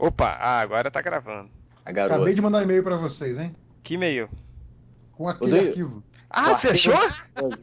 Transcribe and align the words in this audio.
Opa, 0.00 0.28
ah, 0.40 0.60
agora 0.60 0.90
tá 0.90 1.02
gravando. 1.02 1.50
A 1.84 1.92
garota. 1.92 2.14
Acabei 2.16 2.34
de 2.34 2.40
mandar 2.40 2.58
um 2.58 2.62
e-mail 2.62 2.82
pra 2.82 2.96
vocês, 2.96 3.38
hein? 3.38 3.54
Que 3.82 3.94
e-mail? 3.94 4.30
Com 5.12 5.28
aquele 5.28 5.50
Odeio. 5.52 5.68
arquivo. 5.68 6.04
Ah, 6.32 6.54
você 6.54 6.68
achou? 6.68 6.94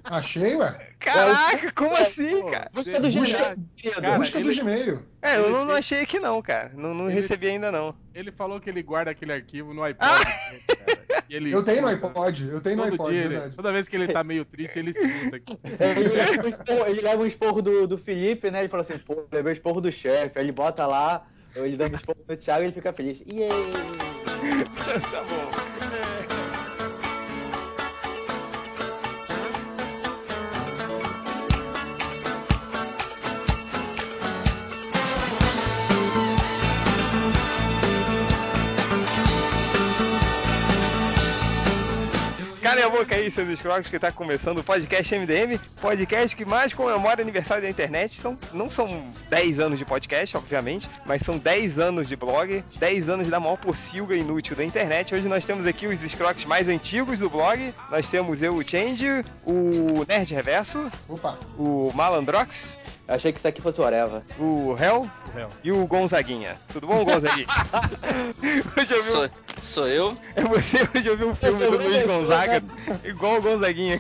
Achei, 0.04 0.56
ué. 0.56 0.90
Caraca, 1.00 1.72
como 1.72 1.96
assim, 1.96 2.44
cara? 2.52 2.70
Busca 2.74 3.00
do 3.00 3.10
Gmail. 3.10 3.36
Cara, 3.38 4.18
Busca 4.18 4.40
do 4.42 4.52
ele- 4.52 4.60
Gmail. 4.60 5.00
É, 5.22 5.38
eu 5.38 5.50
não, 5.50 5.64
não 5.66 5.74
achei 5.76 6.02
aqui 6.02 6.20
não, 6.20 6.42
cara. 6.42 6.72
Não, 6.76 6.94
não 6.94 7.10
Ele- 7.10 7.22
recebi 7.22 7.48
ainda 7.48 7.72
não. 7.72 7.96
Ele 8.14 8.30
falou 8.32 8.60
que 8.60 8.70
ele 8.70 8.84
guarda 8.84 9.10
aquele 9.12 9.32
arquivo 9.32 9.74
no 9.74 9.82
iPod. 9.84 10.06
Ah! 10.12 10.26
cara. 10.76 11.24
E 11.30 11.36
ele 11.36 11.52
Eu 11.54 11.64
tenho 11.64 11.82
no 11.82 11.90
escuta. 11.90 12.08
iPod, 12.20 12.48
eu 12.50 12.62
tenho 12.62 12.76
no 12.78 12.84
Todo 12.84 12.94
iPod, 12.94 13.12
dia 13.12 13.20
ele- 13.22 13.30
verdade. 13.34 13.56
toda 13.56 13.72
vez 13.72 13.88
que 13.88 13.96
ele 13.96 14.08
tá 14.10 14.24
meio 14.24 14.44
triste, 14.46 14.78
ele 14.80 14.92
escuta 14.92 15.36
aqui. 15.38 15.58
Ele 15.98 16.10
leva 16.10 16.44
um 16.44 16.48
esporro, 16.50 16.86
ele 16.88 17.02
leva 17.02 17.22
um 17.22 17.26
esporro 17.26 17.62
do, 17.62 17.88
do 17.88 17.98
Felipe, 17.98 18.52
né? 18.52 18.60
Ele 18.60 18.70
fala 18.70 18.84
assim, 18.84 18.98
pô, 19.00 19.26
levei 19.32 19.54
o 19.54 19.56
esporro 19.56 19.80
do 19.82 19.92
chefe. 19.92 20.38
Aí 20.40 20.46
ele 20.46 20.52
bota 20.52 20.86
lá, 20.86 21.26
ele 21.66 21.78
um 21.84 21.96
esporro 21.96 22.20
no 22.28 22.36
Thiago 22.36 22.64
e 22.64 22.66
ele 22.66 22.74
fica 22.74 22.94
feliz. 22.94 23.22
Yay! 23.22 23.50
tá 25.12 25.24
bom. 25.24 26.27
A 42.88 42.90
boca 42.90 43.16
aí, 43.16 43.30
seus 43.30 43.50
escroques, 43.50 43.90
que 43.90 44.00
tá 44.00 44.14
começando 44.14 44.60
o 44.60 44.64
podcast 44.64 45.14
MDM, 45.14 45.60
podcast 45.82 46.34
que 46.34 46.46
mais 46.46 46.74
comemora 46.74 47.22
aniversário 47.22 47.62
da 47.62 47.70
internet. 47.70 48.16
São, 48.16 48.38
não 48.54 48.72
são 48.72 49.12
10 49.30 49.60
anos 49.60 49.78
de 49.78 49.84
podcast, 49.84 50.38
obviamente, 50.38 50.90
mas 51.06 51.22
são 51.22 51.38
10 51.38 51.80
anos 51.80 52.08
de 52.08 52.16
blog, 52.16 52.64
10 52.78 53.10
anos 53.10 53.28
da 53.28 53.42
maior 53.42 53.58
pocilga 53.58 54.16
inútil 54.16 54.56
da 54.56 54.64
internet. 54.64 55.14
Hoje 55.14 55.28
nós 55.28 55.44
temos 55.44 55.68
aqui 55.68 55.86
os 55.86 56.02
escroques 56.02 56.46
mais 56.46 56.70
antigos 56.70 57.20
do 57.20 57.30
blog. 57.30 57.74
Nós 57.92 58.08
temos 58.08 58.42
eu, 58.42 58.56
o 58.56 58.66
Change, 58.66 59.26
o 59.46 60.06
Nerd 60.08 60.34
Reverso, 60.34 60.90
Opa, 61.10 61.38
o 61.58 61.92
Malandrox, 61.94 62.78
Eu 63.08 63.16
achei 63.16 63.32
que 63.32 63.38
isso 63.40 63.48
aqui 63.48 63.62
fosse 63.62 63.80
o 63.80 63.86
Areva. 63.86 64.22
o 64.38 64.76
Hell 64.78 65.10
O 65.30 65.32
réu. 65.38 65.50
e 65.64 65.72
o 65.72 65.86
Gonzaguinha. 65.88 66.60
Tudo 66.74 66.88
bom, 66.88 67.06
Gonzaguinha? 67.06 67.48
hoje 68.78 68.94
eu 68.94 69.04
vi 69.04 69.10
um... 69.10 69.14
Sou, 69.14 69.30
sou 69.64 69.88
eu? 69.88 70.18
É 70.36 70.42
você, 70.44 70.78
hoje 70.94 71.08
eu 71.08 71.18
vi 71.18 71.24
um 71.24 71.34
filme 71.36 71.60
do 71.66 71.78
Luiz 71.78 72.06
Gonzaga, 72.06 72.62
igual 73.06 73.38
o 73.38 73.42
Gonzaguinha. 73.42 74.00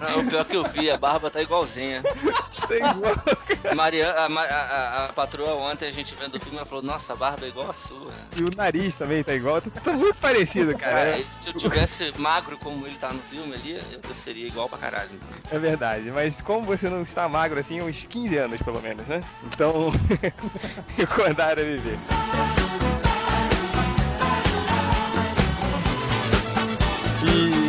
Não, 0.00 0.20
o 0.20 0.26
pior 0.30 0.44
que 0.44 0.56
eu 0.56 0.64
vi, 0.64 0.88
a 0.90 0.96
barba 0.96 1.30
tá 1.30 1.42
igualzinha. 1.42 2.02
Tá 2.02 2.74
igual. 2.76 3.74
Maria, 3.74 4.10
a, 4.12 4.26
a, 4.26 4.44
a- 4.44 5.04
a 5.06 5.12
patroa 5.12 5.54
ontem 5.54 5.88
a 5.88 5.92
gente 5.92 6.14
vendo 6.14 6.36
o 6.36 6.40
filme, 6.40 6.58
ela 6.58 6.66
falou, 6.66 6.82
nossa, 6.84 7.12
a 7.14 7.16
barba 7.16 7.44
é 7.44 7.48
igual 7.48 7.70
a 7.70 7.74
sua. 7.74 8.12
E 8.36 8.42
o 8.42 8.48
nariz 8.56 8.94
também 8.94 9.24
tá 9.24 9.34
igual, 9.34 9.60
tá, 9.60 9.70
tá 9.80 9.92
muito 9.92 10.18
parecido, 10.20 10.76
cara. 10.78 11.12
Cara, 11.12 11.14
se 11.16 11.48
eu 11.48 11.54
tivesse 11.54 12.12
magro 12.18 12.56
como 12.58 12.86
ele 12.86 12.96
tá 12.98 13.08
no 13.12 13.20
filme 13.22 13.54
ali, 13.54 13.72
eu, 13.92 14.00
eu 14.08 14.14
seria 14.14 14.46
igual 14.46 14.68
pra 14.68 14.78
caralho. 14.78 15.10
É 15.50 15.58
verdade, 15.58 16.10
mas 16.12 16.40
como 16.40 16.62
você 16.64 16.88
não 16.88 17.02
está 17.02 17.28
magro 17.28 17.58
assim, 17.58 17.80
uns 17.82 18.04
15 18.04 18.27
anos 18.36 18.60
pelo 18.62 18.80
menos, 18.80 19.06
né? 19.06 19.20
Então, 19.44 19.92
recordaram 20.96 21.62
a 21.62 21.64
viver. 21.64 21.98
E... 27.26 27.67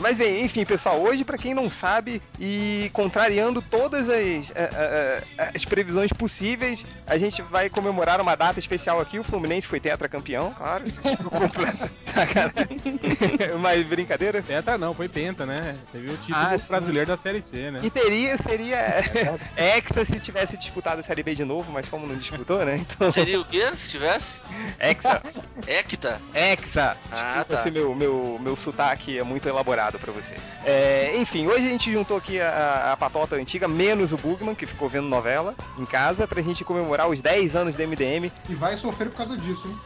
Mas 0.00 0.18
bem, 0.18 0.44
enfim, 0.44 0.64
pessoal, 0.64 0.98
hoje, 1.00 1.24
pra 1.24 1.38
quem 1.38 1.54
não 1.54 1.70
sabe, 1.70 2.22
e 2.38 2.90
contrariando 2.92 3.60
todas 3.62 4.08
as, 4.08 4.52
a- 4.54 5.40
a- 5.40 5.44
a- 5.44 5.50
as 5.54 5.64
previsões 5.64 6.12
possíveis, 6.12 6.84
a 7.06 7.18
gente 7.18 7.42
vai 7.42 7.68
comemorar 7.68 8.20
uma 8.20 8.34
data 8.36 8.58
especial 8.58 9.00
aqui. 9.00 9.18
O 9.18 9.24
Fluminense 9.24 9.66
foi 9.66 9.80
tetracampeão, 9.80 10.52
claro. 10.56 10.84
Mas 13.60 13.86
brincadeira. 13.86 14.42
Penta 14.42 14.78
não, 14.78 14.94
foi 14.94 15.08
Penta, 15.08 15.44
né? 15.44 15.76
Teve 15.92 16.08
o 16.10 16.16
título 16.16 16.36
Ah, 16.36 16.56
brasileiro 16.68 17.06
da 17.08 17.16
Série 17.16 17.42
C, 17.42 17.70
né? 17.70 17.80
E 17.82 17.90
teria, 17.90 18.36
seria 18.38 18.78
Hexa 19.56 20.04
se 20.04 20.20
tivesse 20.20 20.56
disputado 20.56 21.00
a 21.00 21.04
Série 21.04 21.22
B 21.22 21.34
de 21.34 21.44
novo, 21.44 21.70
mas 21.72 21.88
como 21.88 22.06
não 22.06 22.16
disputou, 22.16 22.64
né? 22.64 22.76
Então. 22.76 23.10
Seria 23.10 23.40
o 23.40 23.44
quê, 23.44 23.70
se 23.76 23.90
tivesse? 23.90 24.36
Hexa. 24.78 25.22
Hecta? 25.66 26.20
Hexa. 26.34 26.96
Ah, 27.10 27.34
Desculpa 27.38 27.56
tá. 27.56 27.62
se 27.62 27.70
meu, 27.70 27.94
meu, 27.94 28.38
meu 28.40 28.56
sotaque 28.56 29.18
é 29.18 29.22
muito 29.22 29.48
elaborado 29.48 29.97
pra 29.98 30.12
você. 30.12 30.34
É, 30.64 31.16
enfim, 31.18 31.46
hoje 31.46 31.66
a 31.66 31.70
gente 31.70 31.92
juntou 31.92 32.16
aqui 32.16 32.40
a, 32.40 32.92
a 32.92 32.96
patota 32.96 33.36
antiga, 33.36 33.68
menos 33.68 34.12
o 34.12 34.16
Bugman, 34.16 34.54
que 34.54 34.66
ficou 34.66 34.88
vendo 34.88 35.08
novela 35.08 35.54
em 35.78 35.84
casa, 35.84 36.26
pra 36.26 36.40
gente 36.42 36.64
comemorar 36.64 37.08
os 37.08 37.20
10 37.20 37.56
anos 37.56 37.76
do 37.76 37.82
MDM. 37.86 38.32
e 38.48 38.54
vai 38.54 38.76
sofrer 38.76 39.10
por 39.10 39.18
causa 39.18 39.36
disso, 39.36 39.66
hein? 39.68 39.76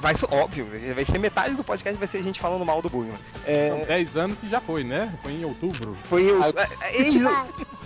Vai 0.00 0.14
ser 0.16 0.26
óbvio, 0.32 0.66
vai 0.94 1.04
ser 1.04 1.18
metade 1.18 1.54
do 1.54 1.62
podcast, 1.62 1.98
vai 1.98 2.08
ser 2.08 2.18
a 2.18 2.22
gente 2.22 2.40
falando 2.40 2.64
mal 2.64 2.80
do 2.80 2.88
Bugman. 2.88 3.12
São 3.44 3.44
É, 3.46 3.84
10 3.86 4.16
anos 4.16 4.38
que 4.38 4.48
já 4.48 4.60
foi, 4.60 4.82
né? 4.82 5.12
Foi 5.22 5.32
em 5.32 5.44
outubro. 5.44 5.94
foi 6.08 6.22
eu. 6.30 6.42
Ah, 6.42 6.66
é, 6.90 7.02
eis- 7.02 7.16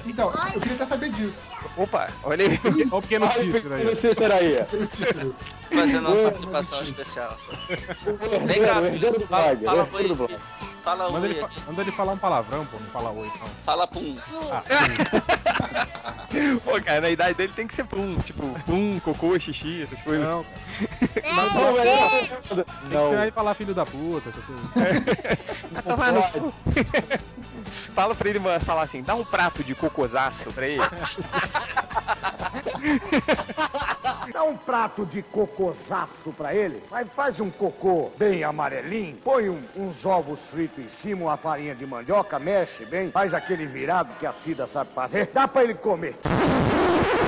Então, 0.06 0.30
eu 0.54 0.60
queria 0.60 0.74
até 0.76 0.86
saber 0.86 1.10
disso. 1.10 1.40
Opa, 1.76 2.08
olha 2.22 2.46
aí. 2.46 2.60
Olha 2.64 2.98
o 2.98 3.02
pequeno 3.02 3.30
Cícero 3.32 3.74
aí. 3.74 3.80
Olha 3.80 3.92
o 3.92 3.96
Cícero 3.96 4.32
aí. 4.34 4.54
Eu 4.58 4.64
preciso- 4.66 5.34
Fazendo 5.74 6.08
uma 6.08 6.22
participação 6.22 6.78
mas- 6.78 6.88
especial. 6.88 7.36
Vem 8.46 8.62
cá, 8.62 8.80
filho. 8.82 9.26
Fala, 9.26 9.56
fala, 9.56 9.88
oi, 9.92 10.38
fala 10.84 11.10
Manda 11.10 11.26
oi 11.26 11.32
ele, 11.32 11.46
manda 11.66 11.80
ele 11.82 11.90
falar 11.92 12.12
um 12.12 12.18
palavrão, 12.18 12.66
pô. 12.66 12.78
Não 12.78 12.86
fala 12.90 13.10
oi, 13.10 13.26
então. 13.26 13.48
Fala 13.64 13.86
pum. 13.88 14.16
Ah, 14.52 14.62
Pô, 16.64 16.80
cara, 16.82 17.00
na 17.00 17.10
idade 17.10 17.34
dele 17.34 17.52
tem 17.54 17.66
que 17.66 17.74
ser 17.74 17.84
pum, 17.84 18.16
tipo, 18.24 18.42
pum, 18.66 19.00
cocô, 19.04 19.38
xixi, 19.38 19.82
essas 19.84 20.00
coisas. 20.02 20.26
não. 20.28 20.44
Não, 21.34 21.74
não, 21.84 22.03
Tem 22.08 22.64
que 22.88 22.94
não. 22.94 23.06
ensinar 23.06 23.20
ele 23.22 23.28
a 23.30 23.32
falar 23.32 23.54
filho 23.54 23.74
da 23.74 23.86
puta. 23.86 24.28
essas 24.30 24.44
coisas. 24.44 25.84
Tomar 25.84 26.12
no 26.12 26.22
cu. 26.22 26.52
Fala 27.94 28.14
pra 28.14 28.28
ele 28.28 28.40
falar 28.60 28.82
assim, 28.82 29.02
dá 29.02 29.14
um 29.14 29.24
prato 29.24 29.62
de 29.62 29.74
cocosaço 29.74 30.52
pra 30.52 30.66
ele. 30.66 30.80
Dá 34.32 34.42
um 34.44 34.56
prato 34.56 35.06
de 35.06 35.22
cocosaço 35.22 36.32
pra 36.36 36.54
ele. 36.54 36.82
Mas 36.90 37.08
faz 37.14 37.38
um 37.40 37.50
cocô 37.50 38.10
bem 38.18 38.42
amarelinho. 38.42 39.16
Põe 39.24 39.48
um- 39.48 39.62
uns 39.76 40.04
ovos 40.04 40.40
fritos 40.50 40.84
em 40.84 40.88
cima, 41.00 41.22
uma 41.26 41.36
farinha 41.36 41.74
de 41.74 41.86
mandioca, 41.86 42.38
mexe 42.38 42.84
bem. 42.86 43.10
Faz 43.10 43.32
aquele 43.32 43.66
virado 43.66 44.14
que 44.18 44.26
a 44.26 44.32
Cida 44.44 44.66
sabe 44.68 44.90
fazer. 44.94 45.30
Dá 45.32 45.46
pra 45.46 45.62
ele 45.62 45.74
comer. 45.74 46.16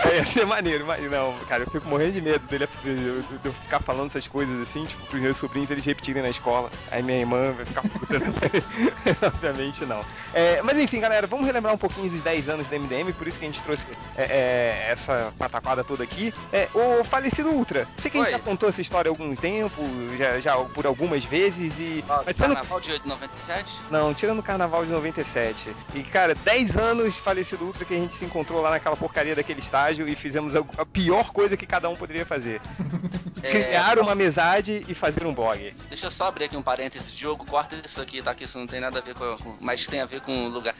É, 0.04 0.16
ia 0.18 0.24
ser 0.24 0.46
maneiro, 0.46 0.86
mas 0.86 1.02
não, 1.10 1.34
cara, 1.48 1.64
eu 1.64 1.70
fico 1.70 1.88
morrendo 1.88 2.12
de 2.12 2.22
medo 2.22 2.46
dele 2.46 2.68
de 2.82 2.88
eu, 2.88 3.22
de 3.22 3.46
eu 3.46 3.52
ficar 3.52 3.80
falando 3.80 4.08
essas 4.08 4.26
coisas 4.26 4.60
assim, 4.60 4.84
tipo, 4.84 5.04
pros 5.06 5.22
meus 5.22 5.36
sobrinhos 5.36 5.70
eles 5.70 5.84
repetirem 5.84 6.22
na 6.22 6.30
escola. 6.30 6.70
Aí 6.90 7.02
minha 7.02 7.18
irmã 7.18 7.52
vai 7.52 7.64
ficar 7.64 7.82
puta. 7.82 8.16
Obviamente 9.26 9.84
não. 9.84 10.04
É, 10.32 10.60
mas 10.62 10.78
enfim, 10.78 11.00
galera, 11.00 11.26
vamos 11.26 11.46
relembrar 11.46 11.74
um 11.74 11.78
pouquinho 11.78 12.10
dos 12.10 12.22
10 12.22 12.48
anos 12.48 12.66
do 12.66 12.78
MDM, 12.78 13.12
por 13.12 13.26
isso 13.26 13.38
que 13.38 13.44
a 13.44 13.48
gente 13.48 13.62
trouxe 13.62 13.86
é, 14.16 14.22
é, 14.22 14.86
essa 14.90 15.32
pataquada 15.38 15.82
toda 15.82 16.04
aqui. 16.04 16.32
É, 16.52 16.68
o 16.74 17.04
falecido 17.04 17.50
Ultra. 17.50 17.86
Sei 18.00 18.10
que 18.10 18.18
a 18.18 18.20
gente 18.20 18.32
Oi. 18.32 18.38
já 18.38 18.44
contou 18.44 18.68
essa 18.68 18.80
história 18.80 19.08
há 19.08 19.12
algum 19.12 19.34
tempo, 19.34 19.82
já, 20.18 20.40
já 20.40 20.56
por 20.56 20.86
algumas 20.86 21.24
vezes, 21.24 21.74
e. 21.78 22.04
Ó, 22.08 22.22
mas 22.24 22.38
Carnaval 22.38 22.80
de 22.80 23.00
97? 23.06 23.80
Não, 23.90 24.14
tirando 24.14 24.38
o 24.38 24.42
carnaval 24.42 24.84
de 24.84 24.90
97. 24.90 25.74
E, 25.94 26.02
cara, 26.02 26.34
10 26.34 26.76
anos 26.76 27.18
falecido 27.18 27.64
Ultra 27.64 27.84
que 27.84 27.94
a 27.94 27.98
gente 27.98 28.14
se 28.14 28.24
encontrou 28.24 28.60
lá 28.60 28.70
naquela 28.70 28.96
porcaria 28.96 29.34
daquele 29.34 29.60
estágio 29.76 30.08
e 30.08 30.14
fizemos 30.14 30.54
a, 30.56 30.86
pior 30.86 31.30
coisa 31.32 31.56
que 31.56 31.66
cada 31.66 31.88
um 31.88 31.96
poderia 31.96 32.24
fazer. 32.24 32.60
É, 33.42 33.50
Criar 33.52 33.98
uma 33.98 34.12
amizade 34.12 34.84
e 34.88 34.94
fazer 34.94 35.26
um 35.26 35.32
blog. 35.32 35.72
Deixa 35.88 36.06
eu 36.06 36.10
só 36.10 36.26
abrir 36.26 36.46
aqui 36.46 36.56
um 36.56 36.62
parênteses. 36.62 37.12
Diogo, 37.12 37.44
corta 37.44 37.76
isso 37.84 38.00
aqui, 38.00 38.22
tá? 38.22 38.34
Que 38.34 38.44
isso 38.44 38.58
não 38.58 38.66
tem 38.66 38.80
nada 38.80 38.98
a 38.98 39.02
ver 39.02 39.14
com. 39.14 39.36
com 39.36 39.56
mas 39.60 39.86
tem 39.86 40.00
a 40.00 40.06
ver 40.06 40.22
com 40.22 40.46
o 40.46 40.48
lugar. 40.48 40.74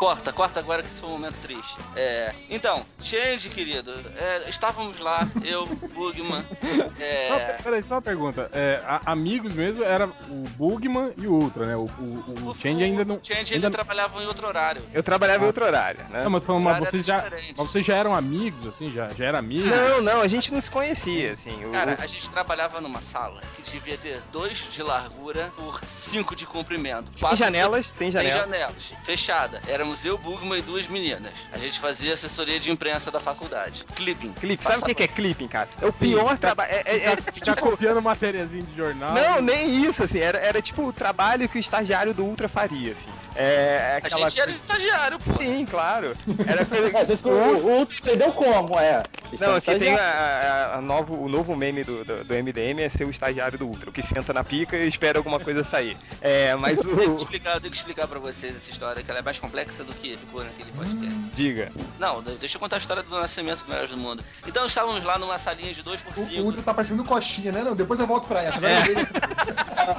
Corta, 0.00 0.32
corta 0.32 0.60
agora 0.60 0.80
que 0.80 0.88
isso 0.88 1.00
foi 1.00 1.08
um 1.08 1.12
momento 1.14 1.34
triste. 1.42 1.76
É, 1.96 2.32
então, 2.48 2.86
Change, 3.02 3.48
querido, 3.50 3.92
é, 4.16 4.48
estávamos 4.48 5.00
lá, 5.00 5.28
eu, 5.44 5.66
Bugman, 5.66 6.46
Só, 7.28 7.34
é, 7.36 7.56
peraí, 7.60 7.82
só 7.82 7.94
uma 7.94 8.02
pergunta. 8.02 8.48
É, 8.52 8.80
a- 8.86 9.00
amigos 9.06 9.54
mesmo 9.54 9.82
era 9.82 10.06
o 10.06 10.44
Bugman 10.56 11.12
e 11.16 11.26
o 11.26 11.32
Ultra, 11.32 11.66
né? 11.66 11.74
O, 11.74 11.86
o, 11.98 12.48
o 12.50 12.54
Change 12.54 12.84
ainda 12.84 13.04
não. 13.04 13.18
Change 13.20 13.54
ainda 13.54 13.66
ele 13.66 13.74
trabalhava 13.74 14.22
em 14.22 14.26
outro 14.26 14.46
horário. 14.46 14.80
Eu 14.94 15.02
trabalhava 15.02 15.42
em 15.42 15.46
outro 15.48 15.64
horário, 15.64 15.98
né? 16.10 16.22
Não, 16.22 16.30
mas, 16.30 16.44
falando, 16.44 16.62
mas 16.62 16.78
vocês 16.78 17.04
já, 17.04 17.18
diferente. 17.18 17.54
mas 17.58 17.66
vocês 17.68 17.84
já 17.84 17.96
eram 17.96 18.14
amigos, 18.14 18.68
assim? 18.72 18.92
Já, 18.92 19.08
já 19.08 19.26
era 19.26 19.38
amigo? 19.40 19.66
Não, 19.66 20.00
não, 20.00 20.20
a 20.20 20.28
gente 20.28 20.52
não 20.52 20.60
se 20.60 20.70
conhecia, 20.70 21.32
assim. 21.32 21.64
O- 21.64 21.72
Cara, 21.72 21.96
a 22.00 22.06
gente 22.06 22.30
trabalhava 22.30 22.80
numa 22.80 23.02
sala 23.02 23.40
que 23.56 23.62
devia 23.68 23.98
ter 23.98 24.22
dois 24.30 24.58
de 24.70 24.80
largura 24.80 25.52
por 25.56 25.80
cinco 25.88 26.36
de 26.36 26.46
comprimento. 26.46 27.10
sem 27.10 27.18
Quatro- 27.18 27.36
janelas, 27.38 27.86
sem 27.86 27.96
Sem 27.96 28.12
janelas. 28.12 28.44
janelas. 28.44 28.92
Fechada. 29.02 29.60
Éramos 29.88 30.04
eu, 30.04 30.18
Bugman 30.18 30.58
e 30.58 30.62
duas 30.62 30.86
meninas. 30.86 31.32
A 31.50 31.56
gente 31.56 31.80
fazia 31.80 32.12
assessoria 32.12 32.60
de 32.60 32.70
imprensa 32.70 33.10
da 33.10 33.18
faculdade. 33.18 33.84
Clipping. 33.96 34.32
Clipe, 34.32 34.62
sabe 34.62 34.78
o 34.82 34.84
que 34.84 34.94
que 34.94 35.02
é 35.04 35.08
clipping, 35.08 35.48
cara? 35.48 35.68
É 35.80 35.86
o 35.86 35.92
Sim, 35.92 35.98
pior 35.98 36.36
trabalho. 36.36 36.70
É, 36.70 36.82
é- 36.84 37.04
é 37.12 37.16
ficar 37.16 37.54
tipo- 37.56 37.70
copiando 37.70 38.02
matériazinha 38.02 38.62
de 38.64 38.76
jornal. 38.76 39.14
Não, 39.14 39.40
nem 39.40 39.82
isso, 39.86 40.02
assim. 40.04 40.18
Era, 40.18 40.38
era 40.38 40.60
tipo 40.60 40.82
o 40.86 40.92
trabalho 40.92 41.48
que 41.48 41.56
o 41.56 41.60
estagiário 41.60 42.12
do 42.12 42.22
Ultra 42.24 42.48
faria, 42.50 42.92
assim. 42.92 43.08
É, 43.34 43.42
é 43.42 43.94
A 43.94 43.96
aquela... 43.98 44.28
gente 44.28 44.40
era 44.40 44.50
estagiário, 44.50 45.18
pô. 45.18 45.36
Sim, 45.42 45.64
claro. 45.64 46.12
Era 46.46 46.64
coisa 46.66 46.88
É, 46.88 47.04
vocês, 47.06 47.20
o, 47.24 47.28
o 47.30 47.78
Ultra 47.78 47.96
aprendeu 47.98 48.32
como, 48.32 48.78
é? 48.78 49.06
Não, 49.38 49.56
aqui 49.56 49.74
tem 49.78 49.94
a, 49.94 50.00
a- 50.00 50.74
a 50.76 50.80
novo, 50.80 51.22
o 51.22 51.28
novo 51.28 51.54
meme 51.54 51.84
do, 51.84 52.02
do, 52.02 52.24
do 52.24 52.34
MDM 52.34 52.80
é 52.82 52.88
ser 52.88 53.04
o 53.04 53.10
estagiário 53.10 53.58
do 53.58 53.66
Ultra, 53.66 53.90
o 53.90 53.92
que 53.92 54.02
senta 54.02 54.32
na 54.32 54.42
pica 54.42 54.74
e 54.74 54.88
espera 54.88 55.18
alguma 55.18 55.38
coisa 55.38 55.62
sair. 55.62 55.98
É, 56.22 56.54
mas 56.56 56.78
Eu 56.84 56.96
tenho 56.96 56.96
que 56.96 57.10
o. 57.10 57.16
explicar, 57.16 57.54
eu 57.56 57.60
tenho 57.60 57.70
que 57.70 57.76
explicar 57.76 58.08
pra 58.08 58.18
vocês 58.18 58.56
essa 58.56 58.70
história, 58.70 59.02
que 59.02 59.10
ela 59.10 59.20
é 59.20 59.22
mais 59.22 59.38
complexa 59.38 59.77
do 59.84 59.92
que 59.94 60.16
ficou 60.16 60.42
naquele 60.44 60.70
podcast. 60.72 61.14
Diga. 61.34 61.72
Não, 61.98 62.22
de- 62.22 62.34
deixa 62.36 62.56
eu 62.56 62.60
contar 62.60 62.76
a 62.76 62.78
história 62.78 63.02
do 63.02 63.10
nascimento 63.20 63.60
do 63.62 63.68
Melhores 63.68 63.90
do 63.90 63.96
Mundo. 63.96 64.24
Então 64.46 64.64
estávamos 64.66 65.04
lá 65.04 65.18
numa 65.18 65.38
salinha 65.38 65.72
de 65.72 65.82
2 65.82 66.00
por 66.02 66.18
O, 66.18 66.22
o 66.22 66.26
5 66.28 66.42
Ultra 66.42 66.62
tá 66.62 66.74
parecendo 66.74 67.04
coxinha, 67.04 67.52
né? 67.52 67.62
Não, 67.62 67.74
depois 67.76 67.98
eu 68.00 68.06
volto 68.06 68.26
pra 68.26 68.42
essa. 68.42 68.60
Vai 68.60 68.72
essa- 68.72 68.88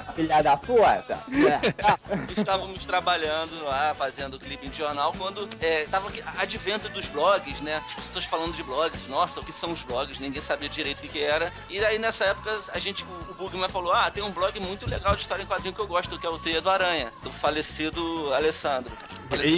Filha 0.16 0.42
da 0.44 0.56
puta. 0.58 1.20
É. 1.32 2.32
Estávamos 2.38 2.86
trabalhando 2.86 3.64
lá, 3.66 3.94
fazendo 3.98 4.40
clipe 4.40 4.68
de 4.68 4.78
jornal, 4.78 5.14
quando 5.18 5.48
é, 5.62 5.86
tava 5.86 6.10
aqui- 6.10 6.24
advento 6.38 6.88
dos 6.90 7.06
blogs, 7.08 7.62
né? 7.62 7.82
As 7.98 8.06
pessoas 8.06 8.26
falando 8.26 8.54
de 8.56 8.64
blogs. 8.64 9.08
Nossa, 9.08 9.40
o 9.40 9.44
que 9.44 9.52
são 9.52 9.72
os 9.72 9.82
blogs? 9.82 10.20
Ninguém 10.20 10.42
sabia 10.42 10.70
direito 10.70 11.00
o 11.00 11.02
que, 11.02 11.08
que 11.08 11.20
era. 11.24 11.52
E 11.70 11.84
aí, 11.84 11.98
nessa 11.98 12.26
época, 12.26 12.60
a 12.74 12.80
gente, 12.80 13.04
o, 13.04 13.32
o 13.32 13.34
Bugman 13.36 13.70
falou, 13.70 13.92
ah, 13.94 14.10
tem 14.12 14.24
um 14.24 14.32
blog 14.32 14.60
muito 14.60 14.88
legal 14.90 15.16
de 15.16 15.22
história 15.22 15.44
em 15.44 15.46
quadrinho 15.48 15.74
que 15.74 15.82
eu 15.82 15.88
gosto, 15.88 16.20
que 16.20 16.26
é 16.26 16.30
o 16.30 16.38
Teia 16.38 16.62
do 16.62 16.70
Aranha, 16.70 17.12
do 17.24 17.32
falecido 17.32 18.34
Alessandro. 18.34 18.92
Falecido 19.30 19.58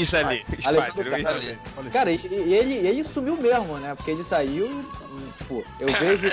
Olha, 1.77 1.89
Cara, 1.91 2.11
e, 2.11 2.19
e 2.23 2.53
ele, 2.53 2.73
ele 2.73 3.03
sumiu 3.03 3.37
mesmo, 3.37 3.77
né? 3.77 3.95
Porque 3.95 4.11
ele 4.11 4.23
saiu, 4.23 4.67
hum, 4.67 5.31
tipo, 5.37 5.65
eu 5.79 5.87
vejo. 5.93 6.31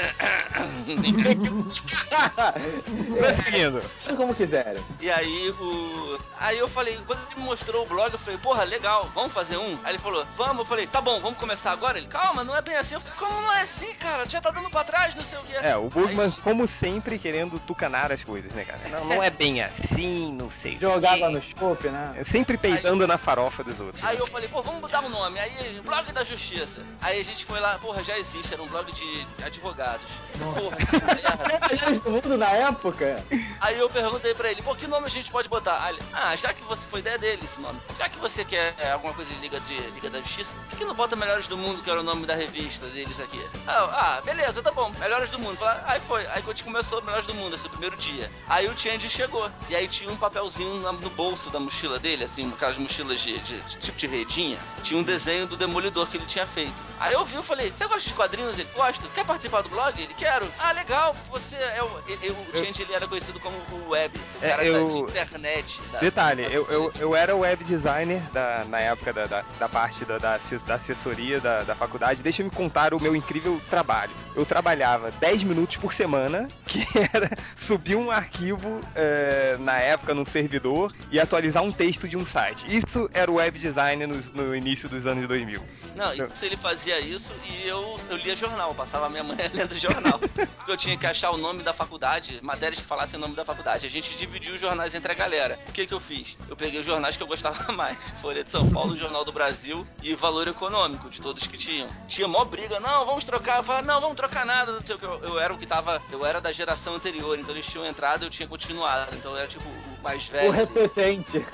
Prosseguindo. 3.19 3.83
Como 4.17 4.35
quiserem. 4.35 4.83
E 5.01 5.11
aí 5.11 5.51
o. 5.51 6.19
Aí 6.41 6.59
eu 6.59 6.69
falei, 6.69 6.99
quando 7.07 7.21
ele 7.27 7.41
me 7.41 7.47
mostrou 7.47 7.85
o 7.85 7.89
blog, 7.89 8.13
eu 8.13 8.19
falei, 8.19 8.39
porra, 8.39 8.65
legal, 8.65 9.11
vamos 9.15 9.33
fazer 9.33 9.57
um? 9.57 9.79
Aí 9.83 9.93
ele 9.93 9.99
falou, 9.99 10.25
vamos, 10.37 10.59
eu 10.59 10.65
falei, 10.65 10.87
tá 10.87 11.01
bom, 11.01 11.21
vamos 11.21 11.39
começar 11.39 11.73
agora? 11.73 11.99
Ele, 11.99 12.07
calma, 12.07 12.45
não 12.45 12.57
é 12.57 12.63
bem 12.63 12.77
assim. 12.77 12.95
Eu 12.95 13.01
falei, 13.01 13.19
como 13.19 13.43
não 13.43 13.53
é 13.53 13.63
assim, 13.63 13.93
cara? 13.95 14.27
Já 14.27 14.41
tá 14.41 14.51
dando 14.51 14.71
pra 14.71 14.85
trás, 14.85 15.15
não 15.15 15.25
sei 15.25 15.39
o 15.39 15.43
que. 15.43 15.55
É, 15.55 15.77
o 15.77 15.89
Bugman, 15.89 16.31
como 16.43 16.67
sempre, 16.67 17.19
querendo 17.19 17.59
tucanar 17.61 18.13
as 18.13 18.23
coisas, 18.23 18.53
né, 18.53 18.65
cara? 18.65 18.81
Não, 18.91 19.05
não 19.05 19.23
é 19.23 19.31
bem 19.31 19.63
assim, 19.63 20.33
não 20.33 20.51
sei. 20.51 20.79
Jogava 20.79 21.29
no 21.29 21.43
chope, 21.43 21.89
né? 21.89 22.23
Sempre 22.31 22.57
peidando 22.57 23.07
na 23.07 23.19
farofa 23.19 23.65
dos 23.69 23.81
outros. 23.81 24.05
Aí 24.05 24.17
eu 24.19 24.27
falei, 24.27 24.49
pô, 24.49 24.63
vamos 24.63 24.81
mudar 24.81 25.05
o 25.05 25.09
nome. 25.09 25.39
Aí, 25.39 25.81
blog 25.85 26.13
da 26.13 26.25
justiça. 26.25 26.81
Aí 27.01 27.21
a 27.21 27.25
gente 27.25 27.45
foi 27.45 27.61
lá, 27.61 27.79
porra, 27.79 28.03
já 28.03 28.19
existe, 28.19 28.53
era 28.53 28.63
um 28.63 28.67
blog 28.67 28.91
de 28.93 29.27
advogados. 29.45 30.07
Nossa. 30.39 30.61
Porra, 30.61 30.77
do 32.03 32.11
mundo 32.11 32.39
na 32.39 32.51
época. 32.51 33.23
Aí 33.61 33.79
eu 33.79 33.89
perguntei 33.91 34.35
pra 34.35 34.51
ele, 34.51 34.63
pô, 34.63 34.75
que 34.75 34.87
nome 34.87 35.07
a 35.07 35.11
gente 35.11 35.31
pode 35.31 35.49
botar? 35.49 35.83
Aí 35.85 35.95
ele, 35.95 36.03
ah, 36.13 36.35
já 36.37 36.53
que 36.53 36.63
você 36.65 36.87
foi 36.89 37.01
ideia 37.01 37.19
dele 37.19 37.43
esse 37.45 37.61
nome, 37.61 37.79
já 37.99 38.09
que 38.09 38.19
você 38.19 38.45
quer 38.45 38.75
é, 38.79 38.91
alguma 38.93 39.13
coisa 39.15 39.33
de 39.33 39.41
Liga, 39.41 39.61
de 39.61 39.75
Liga 39.93 40.11
da 40.11 40.21
Justiça, 40.21 40.53
por 40.71 40.79
que 40.79 40.85
não 40.85 40.95
bota 40.95 41.17
Melhores 41.17 41.47
do 41.47 41.57
Mundo, 41.57 41.83
que 41.83 41.91
era 41.91 42.01
o 42.01 42.03
nome 42.05 42.27
da 42.27 42.35
revista 42.35 42.87
deles 42.87 43.19
aqui? 43.21 43.41
Ah, 43.67 43.75
eu, 43.79 43.85
ah, 43.85 44.21
beleza, 44.25 44.63
tá 44.63 44.71
bom, 44.71 44.91
Melhores 44.99 45.31
do 45.31 45.39
Mundo. 45.39 45.59
Aí 45.85 46.01
foi, 46.01 46.27
aí 46.27 46.43
quando 46.43 46.49
a 46.51 46.53
gente 46.53 46.65
começou 46.65 47.03
Melhores 47.03 47.27
do 47.27 47.35
Mundo, 47.35 47.55
esse 47.55 47.65
é 47.65 47.67
o 47.67 47.71
primeiro 47.71 47.97
dia. 47.97 48.31
Aí 48.49 48.67
o 48.69 48.79
Change 48.79 49.09
chegou, 49.11 49.51
e 49.69 49.75
aí 49.77 49.89
tinha 49.89 50.11
um 50.11 50.17
papelzinho 50.17 50.81
no 50.93 51.11
bolso 51.11 51.51
da 51.51 51.59
mochila 51.59 51.99
dele, 51.99 52.25
assim, 52.25 52.51
aquelas 52.53 52.79
mochilas 52.79 53.21
de- 53.21 53.39
de 53.41 53.58
tipo 53.67 53.99
de 53.99 54.07
redinha, 54.07 54.59
tinha 54.83 54.99
um 54.99 55.03
desenho 55.03 55.47
do 55.47 55.57
Demolidor 55.57 56.07
que 56.09 56.17
ele 56.17 56.27
tinha 56.27 56.47
feito. 56.47 56.88
Aí 57.01 57.13
eu 57.15 57.25
vi, 57.25 57.37
eu 57.37 57.43
falei, 57.43 57.73
você 57.77 57.87
gosta 57.87 58.09
de 58.09 58.15
quadrinhos? 58.15 58.55
Ele, 58.59 58.69
gosta. 58.75 59.07
Quer 59.15 59.25
participar 59.25 59.63
do 59.63 59.69
blog? 59.69 60.01
Ele, 60.01 60.13
quero. 60.15 60.47
Ah, 60.59 60.73
legal, 60.73 61.15
porque 61.15 61.39
você 61.41 61.57
é 61.57 61.83
o... 61.83 61.89
ele- 62.09 62.31
o 62.31 62.47
Eu- 62.53 62.65
Change, 62.65 62.83
ele 62.83 62.93
era 62.95 63.07
conhecido 63.07 63.39
como 63.41 63.57
o 63.87 63.91
Web, 63.91 64.19
o 64.41 64.45
É, 64.45 64.49
cara 64.49 64.65
eu- 64.65 64.85
da, 64.87 64.91
de 64.93 64.99
internet. 64.99 65.81
da- 65.93 65.99
Detalhe, 66.01 66.43
da- 66.45 66.51
eu, 66.51 66.67
eu, 66.71 66.93
eu 66.99 67.17
era 67.17 67.37
web 67.37 67.63
designer 67.65 68.21
da, 68.33 68.65
na 68.69 68.81
época 68.81 69.13
da, 69.13 69.27
da, 69.27 69.45
da 69.59 69.69
parte 69.69 70.05
da, 70.05 70.19
da, 70.19 70.39
da 70.67 70.75
assessoria 70.75 71.41
da, 71.41 71.63
da 71.63 71.75
faculdade. 71.75 72.23
Deixa 72.23 72.43
eu 72.43 72.47
me 72.47 72.51
contar 72.51 72.93
o 72.95 73.01
meu 73.01 73.15
incrível 73.15 73.61
trabalho. 73.71 74.11
Eu 74.35 74.45
trabalhava 74.47 75.11
10 75.13 75.43
minutos 75.45 75.77
por 75.77 75.93
semana, 75.95 76.49
que 76.67 76.85
era 77.13 77.31
subir 77.57 77.97
um 77.97 78.11
arquivo 78.11 78.81
é, 78.95 79.57
na 79.61 79.79
época 79.79 80.15
num 80.15 80.25
servidor 80.25 80.93
e 81.11 81.19
atualizar 81.21 81.63
um 81.63 81.73
texto 81.73 82.09
de 82.09 82.17
um 82.17 82.25
site. 82.27 82.67
Isso 82.69 83.09
era 83.13 83.31
o 83.31 83.35
web 83.35 83.59
design 83.59 84.07
no, 84.07 84.17
no 84.35 84.55
início 84.57 84.89
dos 84.89 85.07
anos 85.07 85.27
2000. 85.29 85.61
Não, 85.95 86.15
Não. 86.15 86.27
isso 86.27 86.45
ele 86.45 86.57
fazia 86.57 86.88
isso 86.97 87.33
e 87.45 87.67
eu, 87.67 87.99
eu 88.09 88.17
lia 88.17 88.37
jornal, 88.37 88.73
passava 88.75 89.07
a 89.07 89.11
minha 89.11 89.25
manhã 89.25 89.45
lendo 89.53 89.77
jornal. 89.77 90.21
Eu 90.69 90.77
tinha 90.77 90.97
que 90.97 91.07
achar 91.07 91.31
o 91.31 91.37
nome 91.37 91.63
da 91.65 91.73
faculdade, 91.73 92.39
matérias 92.43 92.81
que 92.81 92.87
falassem 92.87 93.19
o 93.19 93.21
nome 93.21 93.35
da 93.35 93.45
faculdade. 93.45 93.87
A 93.87 93.91
gente 93.91 94.17
dividiu 94.17 94.55
os 94.55 94.61
jornais 94.61 94.95
entre 94.95 95.11
a 95.11 95.15
galera. 95.15 95.59
O 95.69 95.73
que 95.73 95.87
que 95.87 95.95
eu 95.95 96.01
fiz? 96.01 96.39
Eu 96.49 96.57
peguei 96.57 96.79
os 96.79 96.87
jornais 96.87 97.17
que 97.17 97.23
eu 97.23 97.27
gostava 97.27 97.71
mais. 97.75 97.99
Folha 98.21 98.45
de 98.45 98.51
São 98.51 98.71
Paulo, 98.71 98.97
Jornal 98.97 99.25
do 99.25 99.33
Brasil 99.33 99.85
e 100.03 100.15
Valor 100.15 100.47
Econômico, 100.47 101.11
de 101.11 101.21
todos 101.21 101.47
que 101.47 101.57
tinham. 101.57 101.89
Tinha 102.07 102.29
mó 102.29 102.45
briga, 102.45 102.79
não, 102.79 103.05
vamos 103.05 103.25
trocar. 103.25 103.59
Eu 103.59 103.65
falava, 103.65 103.87
não, 103.87 104.01
vamos 104.01 104.17
trocar 104.17 104.47
nada. 104.47 104.79
Eu, 104.89 105.25
eu 105.25 105.41
era 105.41 105.53
o 105.53 105.59
que 105.59 105.67
tava. 105.67 106.01
Eu 106.13 106.25
era 106.25 106.41
da 106.41 106.53
geração 106.53 106.95
anterior, 106.95 107.39
então 107.39 107.55
eles 107.55 107.67
tinham 107.67 107.85
entrado 107.87 108.29
eu 108.29 108.31
tinha 108.31 108.49
continuado. 108.49 109.15
Então 109.17 109.37
era 109.37 109.47
tipo 109.47 109.65
mais 110.03 110.27
velho. 110.27 110.49
O 110.49 110.53
repetente. 110.53 111.45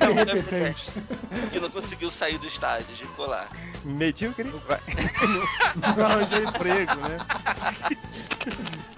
Não, 0.00 0.14
Que 0.14 0.32
repetente. 0.34 0.90
que 1.50 1.60
não 1.60 1.70
conseguiu 1.70 2.10
sair 2.10 2.38
do 2.38 2.46
estádio, 2.46 2.86
ficou 2.94 3.26
lá. 3.26 3.46
Medíocre? 3.84 4.44
Vai. 4.68 4.78
Não 5.96 6.04
arranjou 6.04 6.42
emprego, 6.44 6.96
né? 6.96 7.16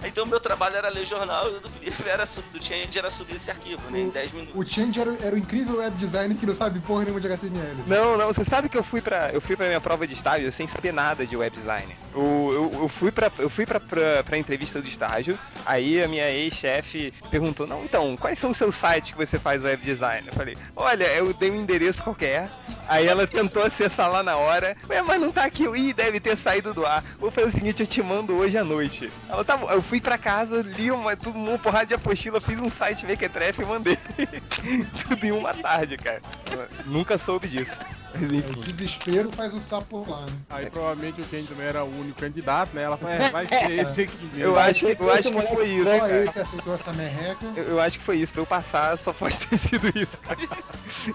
Então 0.05 0.25
meu 0.25 0.39
trabalho 0.39 0.75
era 0.75 0.89
ler 0.89 1.05
jornal 1.05 1.49
e 1.51 1.55
o 1.55 1.59
do 1.61 1.69
Felipe 1.69 2.07
era 2.09 2.25
sub- 2.25 2.43
do 2.51 2.61
Change 2.63 2.97
era 2.99 3.09
subir 3.09 3.35
esse 3.37 3.49
arquivo, 3.49 3.81
né? 3.89 4.01
Em 4.01 4.09
10 4.09 4.31
O 4.31 4.35
minutos. 4.35 4.69
Change 4.71 4.99
era, 4.99 5.15
era 5.21 5.35
o 5.35 5.37
incrível 5.37 5.77
web 5.77 5.95
designer 5.97 6.37
que 6.37 6.45
não 6.45 6.53
sabe 6.55 6.79
porra 6.81 7.03
nenhuma 7.03 7.21
de 7.21 7.27
HTML. 7.27 7.83
Não, 7.87 8.17
não, 8.17 8.27
você 8.27 8.43
sabe 8.43 8.67
que 8.67 8.77
eu 8.77 8.83
fui 8.83 9.01
pra. 9.01 9.29
Eu 9.31 9.39
fui 9.39 9.55
pra 9.55 9.67
minha 9.67 9.79
prova 9.81 10.05
de 10.05 10.13
estágio 10.13 10.51
sem 10.51 10.67
saber 10.67 10.91
nada 10.91 11.25
de 11.25 11.37
web 11.37 11.55
design. 11.55 11.95
Eu, 12.13 12.71
eu, 12.73 12.81
eu 12.83 12.87
fui, 12.87 13.11
pra, 13.11 13.31
eu 13.39 13.49
fui 13.49 13.65
pra, 13.65 13.79
pra, 13.79 14.23
pra 14.23 14.37
entrevista 14.37 14.81
do 14.81 14.87
estágio, 14.87 15.37
aí 15.65 16.01
a 16.01 16.07
minha 16.07 16.29
ex-chefe 16.29 17.13
perguntou, 17.29 17.65
não, 17.65 17.83
então, 17.83 18.15
quais 18.17 18.37
são 18.37 18.51
os 18.51 18.57
seus 18.57 18.75
sites 18.75 19.11
que 19.11 19.17
você 19.17 19.39
faz 19.39 19.63
web 19.63 19.81
design? 19.83 20.27
Eu 20.27 20.33
falei, 20.33 20.57
olha, 20.75 21.05
eu 21.15 21.33
dei 21.33 21.49
um 21.51 21.55
endereço 21.55 22.03
qualquer. 22.03 22.49
Aí 22.87 23.07
ela 23.07 23.25
tentou 23.25 23.63
acessar 23.63 24.11
lá 24.11 24.21
na 24.21 24.35
hora. 24.35 24.75
Ué, 24.89 25.01
mas 25.01 25.19
não 25.19 25.31
tá 25.31 25.43
aqui. 25.43 25.63
Ih, 25.63 25.93
deve 25.93 26.19
ter 26.19 26.37
saído 26.37 26.73
do 26.73 26.85
ar. 26.85 27.03
Vou 27.19 27.31
fazer 27.31 27.47
o 27.47 27.51
seguinte, 27.51 27.81
eu 27.81 27.87
te 27.87 28.01
mando 28.01 28.35
hoje 28.35 28.57
à 28.57 28.63
noite. 28.63 29.11
Ela 29.29 29.43
tá. 29.43 29.57
Eu 29.69 29.81
fui 29.81 29.99
pra 29.99 30.17
casa, 30.17 30.61
li 30.61 30.91
uma, 30.91 31.15
tudo, 31.15 31.37
uma 31.37 31.57
porrada 31.57 31.85
de 31.85 31.93
apostila, 31.93 32.41
fiz 32.41 32.59
um 32.59 32.69
site 32.69 33.05
mequetrefe 33.05 33.61
e 33.61 33.65
mandei. 33.65 33.97
tudo 35.07 35.25
em 35.25 35.31
uma 35.31 35.53
tarde, 35.53 35.97
cara. 35.97 36.21
Eu 36.51 36.67
nunca 36.85 37.17
soube 37.17 37.47
disso. 37.47 37.77
É, 38.13 38.19
o 38.51 38.55
desespero 38.61 39.31
faz 39.31 39.53
o 39.53 39.61
sapo 39.61 40.05
lá, 40.09 40.21
né? 40.25 40.31
Aí 40.49 40.69
provavelmente 40.69 41.19
o 41.21 41.25
Change 41.25 41.47
também 41.47 41.65
era 41.67 41.83
o 41.83 41.99
único 41.99 42.19
candidato, 42.19 42.73
né? 42.75 42.83
Ela 42.83 42.97
falou, 42.97 43.13
é, 43.15 43.29
vai 43.29 43.47
ser 43.47 43.71
esse 43.71 44.01
aqui 44.03 44.25
mesmo. 44.25 44.39
Eu 44.39 44.59
acho, 44.59 44.85
eu 44.85 45.11
acho 45.11 45.31
que 45.31 45.47
foi 45.55 45.67
isso, 45.67 45.83
Só 45.83 45.99
cara. 45.99 46.23
esse 46.25 46.39
aceitou 46.39 46.73
essa 46.75 46.93
merreca. 46.93 47.45
Eu, 47.55 47.63
eu 47.63 47.81
acho 47.81 47.97
que 47.99 48.05
foi 48.05 48.17
isso. 48.17 48.31
Pra 48.33 48.41
eu 48.41 48.45
passar, 48.45 48.97
só 48.97 49.11
pode 49.13 49.39
ter 49.39 49.57
sido 49.57 49.87
isso, 49.89 50.17
cara. 50.21 50.37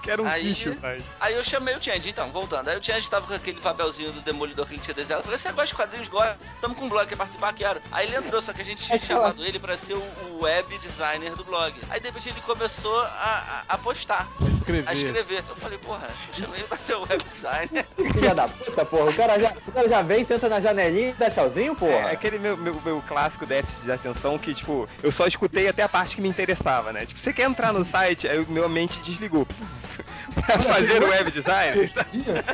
Que 0.03 0.11
era 0.11 0.23
um 0.23 0.27
Aí- 0.27 0.43
bicho, 0.43 0.75
pai. 0.83 1.01
Aí 1.21 1.35
eu 1.35 1.45
chamei 1.45 1.77
o 1.77 1.83
Change, 1.83 2.11
então, 2.11 2.31
voltando. 2.33 2.69
Aí 2.69 2.79
o 2.79 2.83
Change 2.83 3.09
tava 3.09 3.27
com 3.27 3.35
aquele 3.35 3.61
papelzinho 3.61 4.13
do 4.13 4.21
Demolidor 4.21 4.67
que 4.67 4.75
ele 4.75 4.83
tinha 4.83 4.95
desenhado. 4.95 5.21
Eu 5.21 5.25
falei, 5.25 5.39
você 5.39 5.49
gosta 5.53 5.67
de 5.69 5.75
quadrinhos? 5.75 6.09
Gosta? 6.09 6.37
Tamo 6.61 6.75
com 6.75 6.85
um 6.87 6.89
blog, 6.89 7.07
quer 7.09 7.17
participar? 7.17 7.53
Quero. 7.53 7.81
Aí 7.93 8.07
ele 8.07 8.17
entrou, 8.17 8.43
só 8.43 8.53
que 8.53 8.61
a 8.61 8.65
gente 8.65 8.85
tinha 8.85 8.99
chamado 8.99 9.45
ele 9.45 9.59
pra 9.59 9.77
ser 9.77 9.95
o, 9.95 10.03
o 10.31 10.41
web 10.43 10.79
designer 10.79 11.35
do 11.37 11.45
blog. 11.45 11.75
Aí 11.91 12.01
de 12.01 12.07
repente 12.07 12.29
ele 12.29 12.41
começou 12.41 13.01
a, 13.01 13.65
a, 13.69 13.75
a 13.75 13.79
postar, 13.79 14.27
Escrever. 14.57 14.89
a 14.89 14.93
escrever. 14.93 15.45
Eu 15.49 15.57
falei, 15.57 15.79
porra, 15.79 16.09
eu 16.29 16.35
chamei 16.45 16.61
ele 16.61 16.69
pra 16.69 16.79
ser 16.89 16.95
o 16.97 17.03
web 17.03 17.23
designer. 17.31 17.87
Filha 18.13 18.35
da 18.35 18.49
puta, 18.49 18.85
porra. 18.85 19.11
O 19.11 19.15
cara, 19.15 19.39
já, 19.39 19.53
o 19.67 19.73
cara 19.73 19.89
já 19.89 20.03
vem, 20.03 20.25
senta 20.25 20.49
na 20.49 20.61
janelinha 20.61 21.11
e 21.11 21.13
dá 21.13 21.31
tchauzinho, 21.31 21.73
É 21.73 21.77
porra. 21.77 22.11
aquele 22.11 22.39
meu, 22.39 22.57
meu, 22.57 22.81
meu 22.85 23.03
clássico 23.07 23.45
déficit 23.47 23.85
de 23.85 23.93
ascensão 23.93 24.39
que, 24.39 24.55
tipo, 24.55 24.89
eu 25.03 25.13
só 25.13 25.27
escutei 25.27 25.69
até 25.69 25.83
a 25.83 25.89
parte 25.89 26.17
que 26.17 26.23
me 26.23 26.29
interessava, 26.29 26.93
né? 26.93 27.05
Tipo, 27.07 27.21
você 27.21 27.33
quer 27.33 27.45
entrar 27.49 27.73
no 27.73 27.85
site? 27.85 28.27
Aí 28.27 28.45
minha 28.49 28.69
mente 28.69 28.99
desligou. 29.01 29.47
pra 30.35 30.59
fazer 30.59 31.03
o 31.03 31.09
web 31.09 31.31
design? 31.31 31.79
Hoje 31.81 31.95
em 32.15 32.19
dia, 32.21 32.45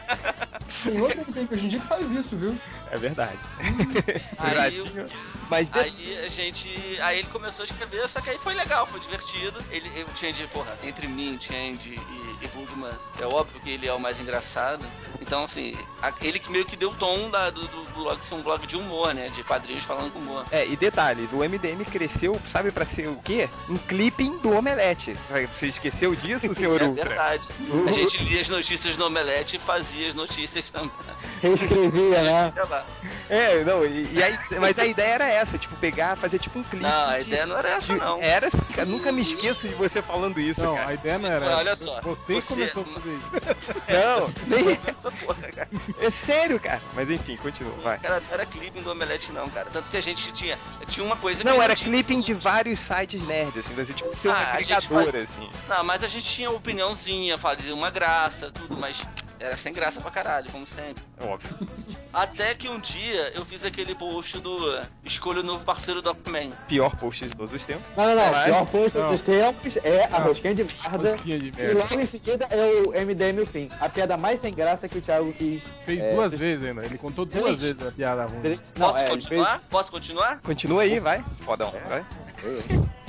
tem 0.82 1.00
outro 1.00 1.20
MDM 1.20 1.48
hoje 1.52 1.66
em 1.66 1.68
dia 1.68 1.80
que 1.80 1.86
faz 1.86 2.10
isso, 2.10 2.36
viu? 2.36 2.56
É 2.90 2.96
verdade. 2.98 3.38
Aí. 4.38 4.82
Mas 5.50 5.68
de- 5.68 5.78
Aí 5.78 6.18
a 6.24 6.28
gente. 6.28 6.72
Aí 7.02 7.18
ele 7.18 7.28
começou 7.28 7.62
a 7.62 7.66
escrever, 7.66 8.08
só 8.08 8.20
que 8.20 8.30
aí 8.30 8.38
foi 8.38 8.54
legal, 8.54 8.86
foi 8.86 8.98
divertido. 8.98 9.62
Ele, 9.70 9.90
eu 9.94 10.06
Change, 10.16 10.46
porra, 10.52 10.72
entre 10.82 11.06
mim, 11.06 11.38
Change 11.40 11.90
e, 11.90 12.44
e 12.44 12.48
Bugman, 12.48 12.90
é 13.20 13.26
óbvio 13.26 13.60
que 13.60 13.70
ele 13.70 13.86
é 13.86 13.92
o 13.92 14.00
mais 14.00 14.18
engraçado. 14.24 14.84
Então, 15.20 15.44
assim, 15.44 15.76
a- 16.02 16.12
ele 16.20 16.38
que 16.38 16.50
meio 16.50 16.64
que 16.64 16.76
deu 16.76 16.90
o 16.90 16.94
tom 16.94 17.30
da- 17.30 17.48
do, 17.50 17.60
do 17.68 17.84
blog 17.94 18.22
ser 18.22 18.34
um 18.34 18.42
blog 18.42 18.66
de 18.66 18.76
humor, 18.76 19.14
né? 19.14 19.30
De 19.34 19.42
quadrinhos 19.44 19.84
falando 19.84 20.12
com 20.12 20.18
humor. 20.18 20.44
É, 20.50 20.66
e 20.66 20.76
detalhes, 20.76 21.30
o 21.32 21.42
MDM 21.44 21.84
cresceu, 21.84 22.38
sabe 22.50 22.70
pra 22.72 22.84
ser 22.84 23.08
o 23.08 23.16
quê? 23.16 23.48
Um 23.68 23.78
clipping 23.78 24.38
do 24.38 24.52
Omelete. 24.52 25.16
Você 25.56 25.66
esqueceu 25.68 26.14
disso, 26.14 26.52
senhor 26.54 26.82
é 26.82 26.84
Ultra? 26.86 27.04
verdade. 27.08 27.48
O- 27.70 27.88
A 27.88 27.92
gente 27.92 28.18
lia 28.22 28.40
as 28.40 28.48
notícias 28.48 28.96
no 28.98 29.06
Omelete 29.06 29.56
e 29.56 29.58
fazia 29.58 30.08
as 30.08 30.14
notícias 30.14 30.70
também. 30.70 30.90
Reescrevia, 31.40 32.18
A 32.20 32.22
né? 32.22 32.52
É, 33.30 33.64
não, 33.64 33.84
e, 33.86 34.08
e 34.12 34.22
aí, 34.22 34.38
mas 34.60 34.78
a 34.78 34.84
ideia 34.86 35.14
era 35.14 35.28
essa, 35.28 35.56
tipo, 35.56 35.74
pegar, 35.76 36.16
fazer 36.16 36.38
tipo 36.38 36.58
um 36.58 36.62
clipe. 36.62 36.84
Não, 36.84 37.08
a 37.08 37.18
de- 37.18 37.26
ideia 37.28 37.46
não 37.46 37.56
era 37.56 37.68
essa, 37.70 37.92
de- 37.92 37.98
não. 37.98 38.20
Era, 38.20 38.48
assim, 38.48 38.58
cara, 38.74 38.86
nunca 38.86 39.10
me 39.12 39.22
esqueço 39.22 39.66
de 39.68 39.74
você 39.74 40.02
falando 40.02 40.38
isso, 40.40 40.60
Não, 40.60 40.74
cara. 40.76 40.88
a 40.88 40.94
ideia 40.94 41.18
não 41.18 41.30
era 41.32 41.56
Olha 41.56 41.70
essa. 41.70 41.84
só. 41.84 42.00
Você 42.02 42.34
Você, 42.34 42.40
Você- 42.40 42.54
começou 42.54 42.82
a 42.82 43.00
fazer 43.00 43.14
isso. 43.14 43.80
Não, 43.88 44.13
nem- 44.48 44.76
porra, 45.26 45.42
cara. 45.54 45.68
é 46.00 46.10
sério, 46.10 46.60
cara. 46.60 46.80
Mas 46.94 47.10
enfim, 47.10 47.36
continua, 47.36 47.72
vai. 47.82 47.98
Era, 48.02 48.22
era 48.30 48.46
clipping 48.46 48.82
do 48.82 48.90
Omelete, 48.90 49.32
não, 49.32 49.48
cara. 49.50 49.68
Tanto 49.70 49.88
que 49.90 49.96
a 49.96 50.00
gente 50.02 50.32
tinha. 50.32 50.58
Tinha 50.88 51.04
uma 51.04 51.16
coisa. 51.16 51.42
Não, 51.44 51.62
era 51.62 51.74
clipping 51.74 52.20
de 52.20 52.34
vários 52.34 52.78
sites 52.78 53.22
nerds, 53.26 53.58
assim, 53.64 53.74
você 53.74 53.92
tipo 53.92 54.16
ser 54.16 54.28
Ah, 54.30 54.52
agregador, 54.54 55.04
faz- 55.12 55.24
assim. 55.24 55.50
Não, 55.68 55.84
mas 55.84 56.02
a 56.02 56.08
gente 56.08 56.26
tinha 56.28 56.50
opiniãozinha, 56.50 57.38
fazia 57.38 57.74
uma 57.74 57.90
graça, 57.90 58.50
tudo, 58.50 58.76
mas 58.76 59.02
era 59.40 59.56
sem 59.56 59.72
graça 59.72 60.00
pra 60.00 60.10
caralho, 60.10 60.50
como 60.50 60.66
sempre. 60.66 61.02
Óbvio. 61.20 61.68
Até 62.12 62.54
que 62.54 62.68
um 62.68 62.78
dia 62.78 63.32
eu 63.34 63.44
fiz 63.44 63.64
aquele 63.64 63.94
post 63.94 64.38
do 64.40 64.80
Escolha 65.04 65.40
o 65.40 65.42
novo 65.42 65.64
parceiro 65.64 66.02
do 66.02 66.10
Aquaman. 66.10 66.50
Pior 66.68 66.94
post 66.96 67.24
de 67.28 67.36
todos 67.36 67.54
os 67.54 67.64
tempos. 67.64 67.84
Não, 67.96 68.04
não, 68.04 68.14
não. 68.16 68.32
Mas- 68.32 68.44
Pior 68.44 68.66
post 68.66 68.98
Não. 68.98 69.10
dos 69.12 69.20
tempos 69.22 69.76
é 69.78 70.04
a 70.12 70.18
Não. 70.20 70.26
rosquinha 70.26 70.54
de 70.54 70.64
merda. 70.64 71.12
Rosquinha 71.12 71.38
de 71.38 71.48
E 71.48 71.52
merda. 71.56 71.78
logo 71.78 71.94
em 71.94 72.06
seguida 72.06 72.46
é 72.50 72.82
o 72.86 72.92
MDM 72.92 73.40
o 73.42 73.46
fim. 73.46 73.70
A 73.80 73.88
piada 73.88 74.16
mais 74.16 74.40
sem 74.40 74.52
graça 74.52 74.88
que 74.88 74.98
o 74.98 75.02
Thiago 75.02 75.32
quis. 75.32 75.62
Fez 75.86 76.00
é, 76.00 76.12
duas 76.14 76.30
vocês- 76.30 76.40
vezes 76.40 76.64
ainda. 76.66 76.84
Ele 76.84 76.98
contou 76.98 77.24
duas 77.24 77.44
Três. 77.44 77.60
vezes 77.60 77.86
a 77.86 77.92
piada 77.92 78.26
ruim. 78.26 78.40
três- 78.40 78.60
Não, 78.76 78.88
Posso 78.88 78.98
é, 78.98 79.08
continuar? 79.08 79.62
Posso 79.70 79.90
continuar? 79.92 80.40
Continua 80.40 80.82
aí, 80.82 80.98
vai. 81.00 81.24
Fodão, 81.44 81.72
vai. 81.88 82.04
fez- 82.36 82.64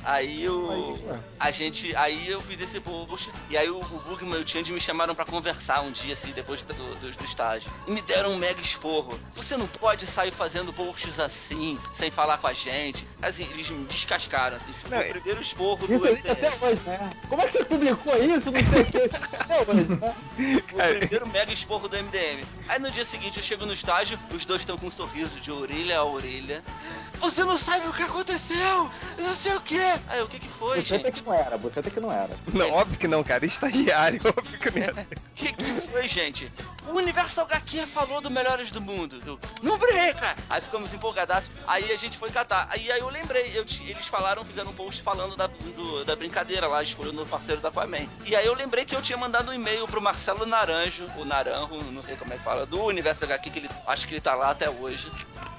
Aí 0.07 0.43
eu. 0.43 1.00
A 1.39 1.50
gente. 1.50 1.95
Aí 1.95 2.29
eu 2.29 2.39
fiz 2.39 2.62
esse 2.62 2.79
post. 2.79 3.27
E 3.50 3.57
aí 3.57 3.67
o, 3.71 3.79
o 3.79 4.00
Bugman 4.07 4.39
e 4.39 4.43
o 4.43 4.47
Change 4.47 4.71
me 4.71 4.79
chamaram 4.79 5.15
pra 5.15 5.25
conversar 5.25 5.81
um 5.81 5.91
dia, 5.91 6.13
assim, 6.13 6.31
depois 6.31 6.62
do, 6.62 6.75
do, 6.75 7.12
do 7.17 7.25
estágio. 7.25 7.71
Me 7.95 8.01
deram 8.01 8.31
um 8.33 8.35
mega 8.35 8.59
esporro. 8.61 9.17
Você 9.37 9.55
não 9.55 9.67
pode 9.67 10.05
sair 10.05 10.29
fazendo 10.29 10.73
posts 10.73 11.17
assim, 11.17 11.79
sem 11.93 12.11
falar 12.11 12.37
com 12.39 12.47
a 12.47 12.51
gente. 12.51 13.07
Assim, 13.21 13.47
eles 13.53 13.69
me 13.69 13.85
descascaram, 13.85 14.57
assim. 14.57 14.73
Foi 14.73 14.89
Não, 14.91 14.99
o 14.99 15.09
primeiro 15.11 15.41
esporro 15.41 15.87
do 15.87 15.93
Isso 15.95 16.05
existe 16.07 16.27
MDM. 16.27 16.45
até 16.47 16.65
hoje, 16.65 16.81
né? 16.85 17.09
Como 17.29 17.41
é 17.41 17.45
que 17.45 17.53
você 17.53 17.63
publicou 17.63 18.17
isso? 18.21 18.51
Não 18.51 18.59
sei 18.69 18.81
o 18.81 18.85
que. 18.85 18.97
Isso 18.97 19.15
existe 19.15 19.35
até 19.39 19.61
hoje, 19.61 19.85
né? 19.85 20.15
Foi 20.69 20.95
o 20.95 20.97
primeiro 20.99 21.27
mega 21.29 21.53
esporro 21.53 21.87
do 21.87 21.95
MDM. 21.95 22.43
Aí 22.67 22.79
no 22.79 22.91
dia 22.91 23.05
seguinte 23.05 23.37
eu 23.37 23.43
chego 23.43 23.65
no 23.65 23.71
estágio, 23.73 24.19
os 24.33 24.45
dois 24.45 24.59
estão 24.61 24.77
com 24.77 24.87
um 24.87 24.91
sorriso 24.91 25.39
de 25.39 25.49
orelha 25.49 25.99
a 25.99 26.03
orelha. 26.03 26.61
Você 27.21 27.45
não 27.45 27.57
sabe 27.57 27.87
o 27.87 27.93
que 27.93 28.03
aconteceu! 28.03 28.91
Não 29.17 29.33
sei 29.33 29.55
o 29.55 29.61
que! 29.61 29.79
Aí 30.09 30.21
o 30.21 30.27
que 30.27 30.37
que 30.37 30.49
foi, 30.49 30.83
Você 30.83 30.95
até 30.95 31.05
gente? 31.05 31.21
que 31.23 31.29
não 31.29 31.33
era, 31.33 31.57
você 31.57 31.79
até 31.79 31.89
que 31.89 31.99
não 32.01 32.11
era. 32.11 32.31
Não, 32.53 32.71
óbvio 32.71 32.99
que 32.99 33.07
não, 33.07 33.23
cara. 33.23 33.45
Estagiário, 33.45 34.19
óbvio 34.37 34.59
que 34.59 34.79
não. 34.79 35.01
é. 35.01 35.07
O 35.35 35.37
que, 35.37 35.51
que 35.51 35.81
foi, 35.91 36.07
gente? 36.07 36.49
O 36.87 36.93
Universo 36.93 37.41
HQ 37.41 37.85
falou 37.86 38.22
do 38.22 38.30
Melhores 38.30 38.72
do 38.72 38.82
Mundo. 38.82 39.22
Eu, 39.25 39.39
não 39.62 39.77
brinca! 39.77 40.36
Aí 40.50 40.62
ficamos 40.62 40.94
empolgadaços. 40.94 41.51
Aí 41.68 41.92
a 41.92 41.96
gente 41.98 42.18
foi 42.18 42.30
catar. 42.32 42.68
Aí, 42.72 42.92
aí 42.92 43.00
eu 43.00 43.10
lembrei, 43.10 43.51
eu 43.56 43.65
eles 43.88 44.08
falaram, 44.08 44.44
fizeram 44.46 44.70
um 44.72 44.74
post 44.74 45.01
falando 45.01 45.36
da, 45.36 45.48
do- 45.48 46.04
da 46.06 46.15
brincadeira 46.15 46.68
lá, 46.68 46.82
escolhendo 46.84 47.24
o 47.24 47.25
parceiro 47.25 47.62
da 47.62 47.70
Aquaman. 47.70 48.08
E 48.25 48.36
aí 48.36 48.46
eu 48.46 48.54
lembrei 48.54 48.86
que 48.86 48.96
eu 48.96 49.01
tinha 49.01 49.18
mandado 49.18 49.50
um 49.51 49.54
e-mail 49.54 49.86
pro 49.88 50.01
Marcelo 50.01 50.46
Naranjo, 50.46 51.10
o 51.18 51.25
Naranjo, 51.25 51.75
não 51.92 52.04
sei 52.04 52.15
como 52.15 52.34
é 52.34 52.38
que 52.38 52.44
fala, 52.44 52.65
do 52.65 52.84
Universo 52.84 53.24
HQ, 53.25 53.50
que 53.50 53.60
ele 53.60 53.70
acho 53.88 54.08
que 54.08 54.13
ele 54.13 54.22
tá 54.22 54.36
lá 54.36 54.50
até 54.51 54.70
hoje. 54.70 55.12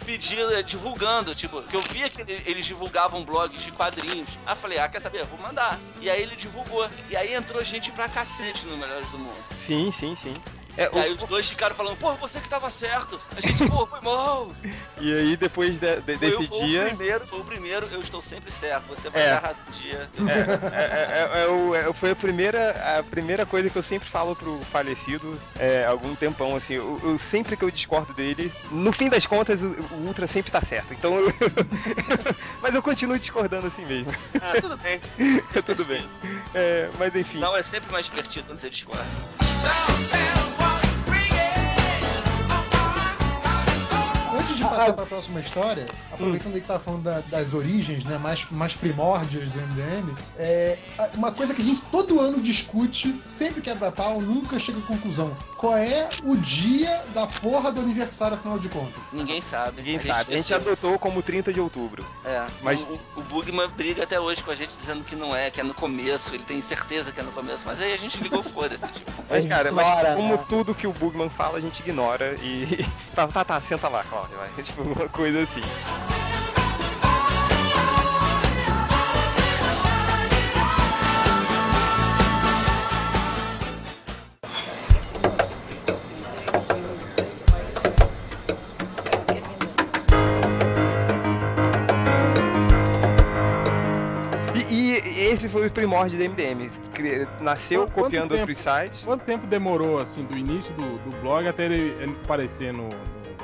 Pedindo, 0.04 0.62
divulgando, 0.62 1.35
tipo, 1.35 1.61
que 1.62 1.75
eu 1.75 1.80
via 1.80 2.09
que 2.09 2.21
ele- 2.21 2.40
eles 2.47 2.64
divulgavam 2.64 3.25
blogs 3.25 3.61
de 3.62 3.73
quadrinhos. 3.73 4.28
Aí 4.47 4.52
eu 4.52 4.56
falei, 4.56 4.78
ah, 4.78 4.88
quer 4.88 5.00
saber? 5.00 5.25
Vou 5.25 5.38
mandar. 5.40 5.80
E 6.00 6.09
aí 6.09 6.23
ele 6.23 6.37
divulgou. 6.37 6.88
E 7.11 7.16
aí 7.16 7.35
entrou 7.35 7.62
gente 7.64 7.90
pra 7.90 8.09
cacete 8.09 8.66
no 8.66 8.76
Melhores 8.76 9.11
do 9.11 9.18
Mundo. 9.18 9.45
Sim, 9.66 9.90
sim, 9.90 10.16
sim. 10.23 10.35
É, 10.76 10.90
E 10.92 10.99
aí 10.99 11.11
o- 11.12 11.14
os 11.14 11.25
dois 11.25 11.49
ficaram 11.49 11.75
falando, 11.75 11.97
pô, 11.97 12.14
você 12.16 12.38
que 12.40 12.49
tava 12.49 12.68
certo. 12.71 13.18
A 13.37 13.40
gente, 13.40 13.66
pô, 13.68 13.87
foi 13.87 14.00
mal. 14.00 14.52
E 14.99 15.12
aí, 15.14 15.37
depois 15.37 15.78
de- 15.78 15.97
de- 15.97 16.02
Foi, 16.02 16.16
desse 16.16 16.33
eu- 16.42 16.42
foi 16.49 16.59
o 16.59 16.66
dia. 16.66 16.85
primeiro, 16.87 17.26
foi 17.26 17.40
o 17.40 17.45
primeiro, 17.45 17.87
eu 17.92 18.00
estou 18.00 18.23
sempre 18.23 18.50
certo. 18.50 18.85
Você 18.88 19.11
vai 19.11 19.23
É. 19.23 19.30
dar 19.35 19.40
razão 19.42 19.62
um 19.68 19.71
dia. 19.71 20.11
É, 20.73 21.38
é- 21.38 21.42
é 21.42 21.47
o- 21.49 21.75
é- 21.75 21.92
foi 21.92 22.12
a 22.12 22.16
primeira, 22.16 22.99
a 22.99 23.02
primeira 23.02 23.45
coisa 23.45 23.68
que 23.68 23.76
eu 23.76 23.83
sempre 23.83 24.09
falo 24.09 24.35
pro 24.35 24.59
falecido 24.73 25.38
é, 25.59 25.85
há 25.85 25.90
algum 25.90 26.14
tempão, 26.14 26.56
assim, 26.56 26.75
eu, 26.75 26.99
eu- 27.02 27.18
sempre 27.18 27.56
que 27.59 27.64
eu 27.64 27.71
discordo 27.71 28.14
dele, 28.14 28.50
no 28.71 28.90
fim 28.90 29.11
das 29.11 29.26
contas, 29.26 29.61
o, 29.61 29.66
o 29.90 30.06
Ultra 30.06 30.26
sempre 30.26 30.50
tá 30.50 30.62
certo. 30.62 30.95
Então 30.95 31.18
eu- 31.18 31.33
Mas 32.62 32.75
eu 32.75 32.83
continuo 32.83 33.18
discordando 33.18 33.66
assim 33.66 33.85
mesmo. 33.85 34.12
Ah, 34.40 34.59
tudo 34.61 34.76
bem. 34.78 34.99
Tudo 35.66 35.85
bem. 35.85 36.02
É, 36.54 36.88
mas 36.99 37.14
enfim. 37.14 37.38
Não, 37.38 37.54
é 37.56 37.62
sempre 37.62 37.90
mais 37.92 38.06
divertido 38.06 38.47
quando 38.47 38.59
você 38.59 38.71
discorda. 38.71 39.04
Passar 44.76 44.92
para 44.92 45.04
a 45.04 45.06
próxima 45.06 45.40
história, 45.40 45.87
aproveitando 46.12 46.52
que 46.54 46.61
tá 46.66 46.78
falando 46.78 47.02
da- 47.02 47.21
das 47.21 47.52
origens, 47.54 48.04
né, 48.04 48.18
mais, 48.18 48.47
mais 48.50 48.75
primórdios 48.75 49.50
do 49.50 49.59
MDM, 49.59 50.14
é 50.38 50.78
a- 50.99 51.11
uma 51.14 51.33
coisa 51.33 51.54
que 51.54 51.62
a 51.62 51.64
gente 51.64 51.83
todo 51.87 52.21
ano 52.21 52.40
discute, 52.40 53.21
sempre 53.26 53.61
quebra 53.61 53.90
pau, 53.92 54.21
nunca 54.21 54.59
chega 54.59 54.78
a 54.78 54.83
conclusão. 54.83 55.37
Qual 55.56 55.76
é 55.76 56.09
o 56.23 56.37
dia 56.37 57.02
da 57.14 57.26
porra 57.26 57.73
do 57.73 57.80
aniversário, 57.80 58.37
afinal 58.37 58.59
de 58.59 58.68
contas? 58.68 58.95
Ninguém 59.12 59.40
sabe. 59.40 59.78
Ninguém 59.83 59.99
sabe. 59.99 60.35
A 60.35 60.37
gente 60.37 60.52
adotou 60.54 60.99
como 60.99 61.23
30 61.23 61.52
de 61.52 61.61
outubro. 61.61 62.04
É, 62.25 62.45
Mas- 62.62 62.83
o, 62.87 63.21
o 63.21 63.23
Bugman 63.23 63.68
briga 63.68 64.02
até 64.04 64.21
hoje 64.21 64.42
com 64.42 64.50
a 64.50 64.54
gente 64.54 64.71
dizendo 64.71 65.02
que 65.04 65.16
não 65.16 65.35
é, 65.35 65.50
que 65.50 65.61
é 65.61 65.64
no 65.64 65.75
começo, 65.75 66.35
ele 66.35 66.45
tem 66.45 66.61
certeza 66.61 67.11
que 67.12 67.21
é 67.21 67.23
no 67.23 67.33
começo, 67.33 67.62
mas 67.66 67.80
aí 67.80 67.92
a 67.92 67.97
gente 67.97 68.23
ligou, 68.23 68.42
foda-se. 68.42 68.87
Tipo. 68.92 69.16
Mas, 69.28 69.42
gente 69.42 69.50
cara, 69.52 69.73
mas 69.73 70.14
como 70.14 70.37
né? 70.37 70.45
tudo 70.49 70.73
que 70.73 70.87
o 70.87 70.92
Bugman 70.92 71.28
fala, 71.28 71.59
a 71.59 71.61
gente 71.61 71.80
ignora 71.80 72.37
e. 72.40 72.87
tá, 73.12 73.26
tá, 73.26 73.45
tá, 73.45 73.61
senta 73.61 73.88
lá, 73.88 74.04
Cláudio, 74.04 74.37
vai. 74.37 74.49
Tipo, 74.66 74.82
uma 74.99 75.08
coisa 75.08 75.42
assim. 75.42 75.62
Esse 95.37 95.49
foi 95.49 95.66
o 95.66 95.70
primórdio 95.70 96.18
do 96.18 96.25
MDM. 96.30 96.70
Nasceu 97.40 97.82
Quanto- 97.82 98.04
copiando 98.04 98.28
tempo? 98.30 98.40
outros 98.40 98.56
sites. 98.58 99.02
Quanto 99.04 99.25
tempo 99.25 99.46
demorou, 99.46 99.99
assim, 99.99 100.25
do 100.25 100.37
início 100.37 100.73
do, 100.75 100.99
do 100.99 101.11
blog 101.20 101.46
até 101.46 101.66
ele 101.66 102.16
aparecer 102.25 102.73
no, 102.73 102.88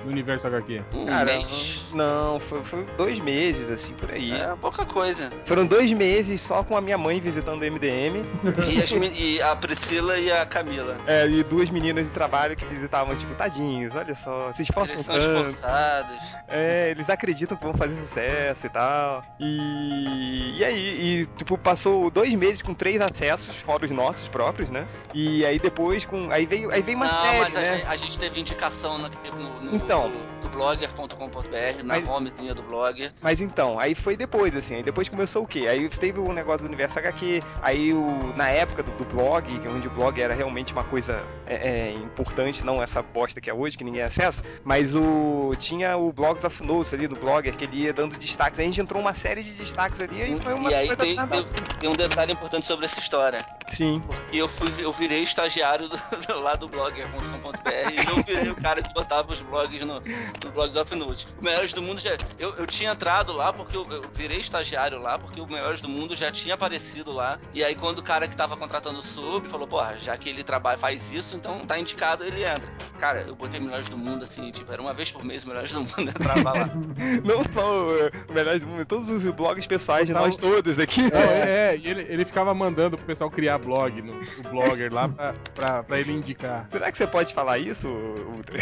no 0.05 0.11
universo 0.11 0.47
HQ? 0.47 0.83
Um 0.95 1.07
Cara, 1.07 1.37
mês. 1.37 1.91
não, 1.93 2.41
foi, 2.41 2.63
foi 2.65 2.85
dois 2.97 3.19
meses, 3.19 3.71
assim, 3.71 3.95
por 3.95 4.11
aí. 4.11 4.33
É 4.33 4.55
pouca 4.61 4.85
coisa. 4.85 5.31
Foram 5.47 5.67
dois 5.67 5.91
meses 5.93 6.41
só 6.41 6.63
com 6.63 6.77
a 6.77 6.81
minha 6.81 6.99
mãe 6.99 7.21
visitando 7.21 7.63
o 7.63 7.65
MDM. 7.71 8.23
E, 8.71 8.83
as 8.83 8.91
e 8.91 9.43
a 9.43 9.55
Priscila 9.57 10.19
e 10.19 10.31
a 10.31 10.45
Camila. 10.47 10.97
É, 11.07 11.27
e 11.27 11.43
duas 11.45 11.71
meninas 11.71 12.07
de 12.07 12.13
trabalho 12.13 12.57
que 12.57 12.65
visitavam, 12.65 13.15
tipo, 13.17 13.35
tadinhos, 13.35 13.95
olha 13.95 14.15
só, 14.15 14.53
se 14.53 14.63
esforçam 14.63 14.95
Eles 14.95 15.07
são 15.07 15.15
tanto. 15.15 15.49
esforçados. 15.49 16.17
É, 16.49 16.91
eles 16.91 17.09
acreditam 17.09 17.57
que 17.57 17.65
vão 17.65 17.75
fazer 17.75 17.97
sucesso 18.03 18.67
e 18.67 18.71
tal. 18.71 19.25
E, 19.41 20.59
e 20.59 20.65
aí, 20.65 21.23
e, 21.23 21.27
tipo, 21.37 21.57
passou 21.59 22.11
dois 22.11 22.33
meses 22.35 22.63
com 22.63 22.75
três 22.75 23.01
acessos, 23.01 23.55
fora 23.57 23.85
os 23.85 23.91
nossos 23.91 24.29
próprios, 24.29 24.71
né? 24.71 24.87
E 25.15 25.45
aí 25.45 25.59
depois 25.59 26.05
com. 26.05 26.31
Aí 26.31 26.47
veio, 26.47 26.71
aí 26.71 26.83
veio 26.83 26.97
uma 26.97 27.07
não, 27.07 27.23
série, 27.23 27.39
mas 27.41 27.57
a, 27.57 27.61
né? 27.61 27.73
gente, 27.77 27.87
a 27.87 27.97
gente 27.97 28.19
teve 28.19 28.41
indicação 28.41 28.99
na- 28.99 29.09
no, 29.09 29.61
no, 29.73 29.75
Então. 29.93 30.32
blogger.com.br, 30.53 31.83
na 31.85 31.95
Mas- 31.99 32.09
homezinha 32.09 32.55
do 32.55 32.63
blogger. 32.63 33.13
Mas 33.21 33.41
então, 33.41 33.79
aí 33.79 33.95
foi 33.95 34.17
depois, 34.17 34.55
assim, 34.55 34.77
aí 34.77 34.83
depois 34.83 35.09
começou 35.09 35.43
o 35.43 35.47
quê? 35.47 35.67
Aí 35.69 35.89
teve 35.89 36.21
o 36.21 36.33
negócio 36.33 36.61
do 36.61 36.67
universo 36.67 36.99
HQ, 36.99 37.43
aí 37.61 37.93
o, 37.93 38.33
na 38.37 38.49
época 38.49 38.83
do, 38.83 38.91
do 38.93 39.05
blog, 39.05 39.59
que 39.59 39.69
onde 39.69 39.87
o 39.89 39.91
blog 39.91 40.21
era 40.21 40.35
realmente 40.35 40.73
uma 40.73 40.85
coisa 40.85 41.23
é, 41.47 41.55
é, 41.55 41.93
importante, 41.95 42.65
não 42.65 42.83
essa 42.83 43.03
bosta 43.03 43.41
que 43.41 43.51
é 43.51 43.55
hoje, 43.55 43.77
que 43.77 43.85
ninguém 43.85 44.03
acessa, 44.03 44.45
mas 44.65 44.95
o 44.95 45.55
tinha 45.59 45.97
o 45.97 46.13
Blogs 46.13 46.45
of 46.45 46.63
Notes 46.65 46.93
ali 46.95 47.07
do 47.07 47.17
blogger, 47.17 47.57
que 47.57 47.65
ele 47.65 47.83
ia 47.83 47.93
dando 47.93 48.17
destaques, 48.17 48.59
aí 48.59 48.65
a 48.67 48.69
gente 48.69 48.81
entrou 48.81 49.01
uma 49.01 49.15
série 49.15 49.43
de 49.43 49.53
destaques 49.53 50.01
ali, 50.01 50.37
e 50.37 50.41
foi 50.41 50.55
uma 50.55 50.71
E 50.71 50.75
aí 50.75 50.97
tem, 50.97 51.17
tem, 51.17 51.47
tem 51.81 51.91
um 51.91 51.95
detalhe 51.95 52.33
importante 52.33 52.67
sobre 52.67 52.85
essa 52.85 52.99
história. 52.99 53.39
Sim. 53.73 54.03
E 54.33 54.39
eu 54.39 54.49
fui, 54.49 54.71
eu 54.79 54.93
virei 54.93 55.23
estagiário 55.23 55.89
do, 55.89 55.97
do- 56.27 56.41
lá 56.41 56.55
do 56.55 56.69
blogger.com.br 56.69 57.69
e 57.93 58.17
eu 58.19 58.23
virei 58.25 58.51
o 58.51 58.57
cara 58.57 58.83
que 58.83 58.93
botava 58.93 59.33
os 59.33 59.41
blogs 59.41 59.81
no, 59.85 60.03
no 60.45 60.51
Blogs 60.51 60.77
of 60.77 60.95
Nudes. 60.95 61.27
O 61.41 61.45
Melhores 61.45 61.73
do 61.73 61.83
Mundo 61.83 62.01
já. 62.01 62.17
Eu, 62.39 62.55
eu 62.57 62.67
tinha 62.67 62.93
entrado 62.93 63.33
lá 63.33 63.53
porque 63.53 63.77
eu, 63.77 63.87
eu 63.91 64.03
virei 64.15 64.39
estagiário 64.39 65.01
lá, 65.01 65.19
porque 65.19 65.41
o 65.41 65.47
Melhores 65.47 65.81
do 65.81 65.89
Mundo 65.89 66.17
já 66.17 66.31
tinha 66.31 66.55
aparecido 66.55 67.13
lá. 67.13 67.39
E 67.55 67.63
aí 67.65 67.75
quando 67.75 67.99
o 67.99 68.03
cara 68.03 68.27
que 68.29 68.37
tava 68.37 68.57
contratando 68.57 68.99
o 68.99 69.03
sub 69.03 69.49
falou, 69.49 69.67
porra, 69.67 69.97
já 69.99 70.17
que 70.17 70.29
ele 70.29 70.43
trabalha, 70.43 70.79
faz 70.79 71.13
isso, 71.13 71.37
então 71.37 71.65
tá 71.67 71.79
indicado, 71.79 72.25
ele 72.25 72.43
entra. 72.43 72.69
cara, 72.99 73.23
eu 73.23 73.35
botei 73.35 73.61
Melhores 73.61 73.89
do 73.89 73.97
Mundo, 73.97 74.25
assim, 74.25 74.51
tipo, 74.51 74.73
era 74.73 74.81
uma 74.81 74.95
vez 74.95 75.11
por 75.11 75.25
mês 75.25 75.45
Melhores 75.45 75.73
do 75.73 75.81
Mundo, 75.81 76.01
entrava 76.09 76.53
lá. 76.53 76.71
Não 77.25 77.43
só 77.53 77.73
o, 77.73 78.31
o 78.31 78.33
Melhores 78.33 78.63
do 78.63 78.69
Mundo, 78.69 78.85
todos 78.85 79.09
os 79.09 79.23
blogs 79.33 79.67
pessoais 79.67 80.07
de 80.07 80.13
nós 80.13 80.37
todos 80.37 80.79
aqui. 80.79 81.03
É, 81.13 81.73
é, 81.73 81.77
e 81.77 81.87
ele, 81.87 82.07
ele 82.09 82.25
ficava 82.25 82.53
mandando 82.55 82.97
pro 82.97 83.07
pessoal 83.07 83.31
criar 83.31 83.59
blog, 83.59 84.03
no, 84.03 84.21
o 84.21 84.43
blogger 84.51 84.93
lá, 84.93 85.09
pra, 85.09 85.33
pra, 85.55 85.83
pra 85.83 86.01
ele 86.01 86.13
indicar. 86.13 86.67
Será 86.71 86.91
que 86.91 86.99
você 86.99 87.07
pode 87.07 87.33
falar 87.33 87.59
isso, 87.59 87.89
Ultra? 87.89 88.59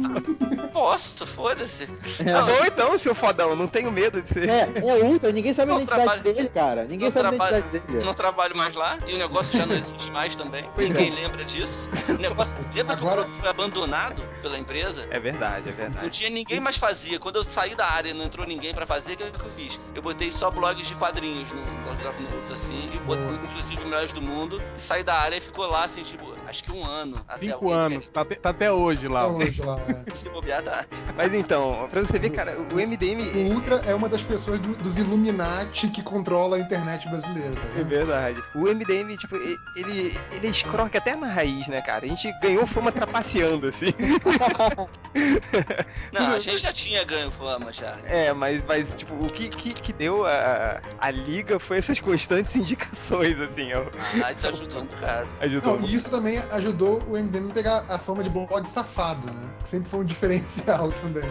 Posso, 0.72 1.09
foda-se. 1.26 1.86
Tá 1.86 2.42
bom 2.42 2.64
então, 2.66 2.98
seu 2.98 3.14
fodão, 3.14 3.54
não 3.56 3.66
tenho 3.66 3.90
medo 3.90 4.20
de 4.22 4.28
ser. 4.28 4.48
É, 4.48 4.68
é 4.86 4.94
ultra, 5.04 5.30
ninguém 5.32 5.52
sabe 5.54 5.70
a 5.70 5.74
Não 5.74 5.80
identidade 5.82 6.04
trabalho- 6.04 6.22
dele, 6.22 6.48
cara. 6.48 6.82
Ninguém 6.84 7.08
Não 7.08 7.12
sabe 7.12 7.26
a 7.26 7.30
trabalho- 7.30 7.56
identidade 7.58 7.86
dele. 7.92 8.04
Não 8.04 8.14
trabalho 8.14 8.56
mais 8.56 8.74
lá 8.74 8.98
e 9.06 9.14
o 9.14 9.18
negócio 9.18 9.58
já 9.58 9.66
não 9.66 9.74
existe 9.76 10.10
mais 10.10 10.34
também. 10.36 10.64
Ninguém 10.76 11.10
lembra 11.10 11.44
disso. 11.44 11.88
O 12.08 12.12
negócio, 12.14 12.56
lembra 12.74 12.96
que 12.96 13.02
o 13.02 13.06
Agora- 13.06 13.22
produto 13.22 13.40
foi 13.40 13.48
abandonado 13.48 14.22
pela 14.42 14.58
empresa? 14.58 15.06
É 15.10 15.18
verdade, 15.18 15.68
é 15.68 15.72
Não 15.72 15.76
verdade. 15.78 16.10
tinha 16.10 16.30
ninguém 16.30 16.60
mais 16.60 16.76
fazia. 16.76 17.18
Quando 17.18 17.36
eu 17.36 17.44
saí 17.44 17.74
da 17.74 17.86
área 17.86 18.10
e 18.10 18.14
não 18.14 18.24
entrou 18.24 18.46
ninguém 18.46 18.74
pra 18.74 18.86
fazer, 18.86 19.14
o 19.14 19.16
que, 19.16 19.30
que 19.30 19.40
eu 19.40 19.52
fiz? 19.52 19.80
Eu 19.94 20.02
botei 20.02 20.30
só 20.30 20.50
blogs 20.50 20.86
de 20.86 20.94
quadrinhos 20.94 21.50
no 21.52 21.62
Blogs 21.84 22.06
of 22.06 22.22
Notes, 22.22 22.50
assim, 22.50 22.90
e 22.94 22.98
botei, 23.00 23.24
inclusive 23.44 23.84
Melhores 23.84 24.12
do 24.12 24.22
Mundo, 24.22 24.60
e 24.76 24.80
saí 24.82 25.02
da 25.02 25.14
área 25.14 25.36
e 25.36 25.40
ficou 25.40 25.66
lá, 25.66 25.84
assim, 25.84 26.02
tipo, 26.02 26.32
acho 26.50 26.64
que 26.64 26.72
um 26.72 26.84
ano. 26.84 27.16
Cinco 27.36 27.70
anos, 27.70 28.08
tá, 28.10 28.20
até- 28.22 28.34
tá 28.34 28.50
até 28.50 28.70
hoje 28.72 29.08
lá. 29.08 29.22
Até 29.24 29.32
hoje 29.32 29.62
lá, 29.62 29.80
é. 30.06 30.10
Se 30.14 30.28
bobear, 30.28 30.62
tá. 30.62 30.84
Mas 31.16 31.32
então, 31.32 31.86
pra 31.90 32.02
você 32.02 32.18
ver, 32.18 32.30
cara, 32.30 32.58
o 32.72 32.76
MDM. 32.80 33.20
O 33.50 33.54
Ultra 33.54 33.76
é 33.86 33.94
uma 33.94 34.08
das 34.08 34.22
pessoas 34.22 34.58
do- 34.60 34.76
dos 34.76 34.98
Illuminati 34.98 35.88
que 35.88 36.02
controla 36.02 36.56
a 36.56 36.60
internet 36.60 37.08
brasileira, 37.08 37.54
tá 37.54 37.80
É 37.80 37.84
verdade. 37.84 38.42
O 38.54 38.66
MDM, 38.68 39.16
tipo, 39.16 39.36
ele, 39.76 40.18
ele 40.32 40.46
é 40.46 40.50
escroque 40.50 40.96
até 40.98 41.14
na 41.16 41.28
raiz, 41.28 41.66
né, 41.68 41.80
cara? 41.80 42.04
A 42.04 42.08
gente 42.08 42.30
ganhou 42.40 42.66
fama 42.66 42.92
trapaceando, 42.92 43.68
assim. 43.68 43.94
Não, 46.12 46.32
a 46.32 46.38
gente 46.38 46.58
já 46.58 46.72
tinha 46.72 47.04
ganho 47.04 47.30
fama 47.30 47.72
já. 47.72 47.96
É, 48.04 48.32
mas, 48.32 48.62
mas 48.66 48.92
tipo, 48.94 49.14
o 49.14 49.26
que, 49.32 49.48
que, 49.48 49.72
que 49.72 49.92
deu 49.92 50.26
a, 50.26 50.80
a 50.98 51.10
liga 51.10 51.58
foi 51.58 51.78
essas 51.78 51.98
constantes 52.00 52.54
indicações, 52.56 53.40
assim, 53.40 53.72
ó. 53.72 53.84
Ah, 54.24 54.32
isso 54.32 54.46
ajudou 54.48 54.82
um 54.82 54.86
bocado. 54.86 55.28
Ajudou. 55.40 55.78
Não, 55.78 55.86
e 55.86 55.94
isso 55.94 56.10
também 56.10 56.38
ajudou 56.50 57.02
o 57.08 57.12
MDM 57.16 57.50
a 57.50 57.54
pegar 57.54 57.84
a 57.88 57.98
fama 57.98 58.22
de 58.22 58.30
blog 58.30 58.64
safado, 58.68 59.26
né? 59.32 59.50
Que 59.62 59.68
sempre 59.68 59.90
foi 59.90 60.00
um 60.00 60.04
diferencial 60.10 60.90
também. 60.92 61.24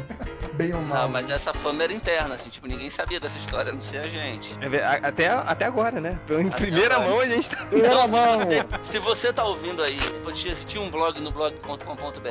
Bem 0.54 0.74
ou 0.74 0.82
mal. 0.82 1.04
Não, 1.04 1.10
mas 1.10 1.30
essa 1.30 1.54
fama 1.54 1.84
era 1.84 1.94
interna, 1.94 2.36
assim, 2.36 2.50
tipo, 2.50 2.68
ninguém 2.68 2.90
sabia 2.90 3.20
dessa 3.20 3.38
história, 3.38 3.72
a 3.72 3.74
não 3.74 3.82
ser 3.82 4.00
a 4.00 4.08
gente. 4.08 4.58
É 4.62 5.08
até, 5.08 5.28
até 5.30 5.66
agora, 5.66 6.00
né? 6.02 6.20
Então, 6.26 6.42
em 6.42 6.48
Até 6.48 6.58
primeira 6.58 6.96
agora. 6.96 7.10
mão 7.10 7.20
a 7.20 7.26
gente 7.26 7.50
tá. 7.50 7.58
Primeira 7.66 7.94
Então, 7.94 8.06
se 8.08 8.12
mão. 8.14 8.38
você, 8.38 8.64
se 8.84 9.00
você 9.00 9.34
tá 9.34 9.44
ouvindo 9.46 9.82
aí, 9.84 9.98
tinha, 10.34 10.54
tinha 10.56 10.82
um 10.84 10.90
blog 10.90 11.20
no 11.20 11.32
blog.com.br 11.32 12.30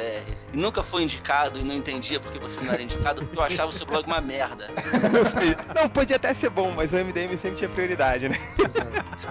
e 0.53 0.57
nunca 0.57 0.83
foi 0.83 1.03
indicado 1.03 1.59
e 1.59 1.65
não 1.65 1.75
entendia 1.75 2.21
porque 2.21 2.39
você 2.39 2.61
não 2.61 2.73
era 2.73 2.83
indicado, 2.83 3.23
porque 3.23 3.39
eu 3.39 3.43
achava 3.43 3.69
o 3.69 3.73
seu 3.73 3.87
blog 3.87 4.07
uma 4.07 4.21
merda. 4.21 4.69
Não, 5.13 5.25
sei. 5.41 5.57
Não, 5.75 5.89
podia 5.89 6.17
até 6.17 6.33
ser 6.35 6.51
bom, 6.51 6.73
mas 6.75 6.93
o 6.93 6.97
MDM 6.97 7.37
sempre 7.39 7.57
tinha 7.57 7.69
prioridade, 7.71 8.29
né? 8.29 8.39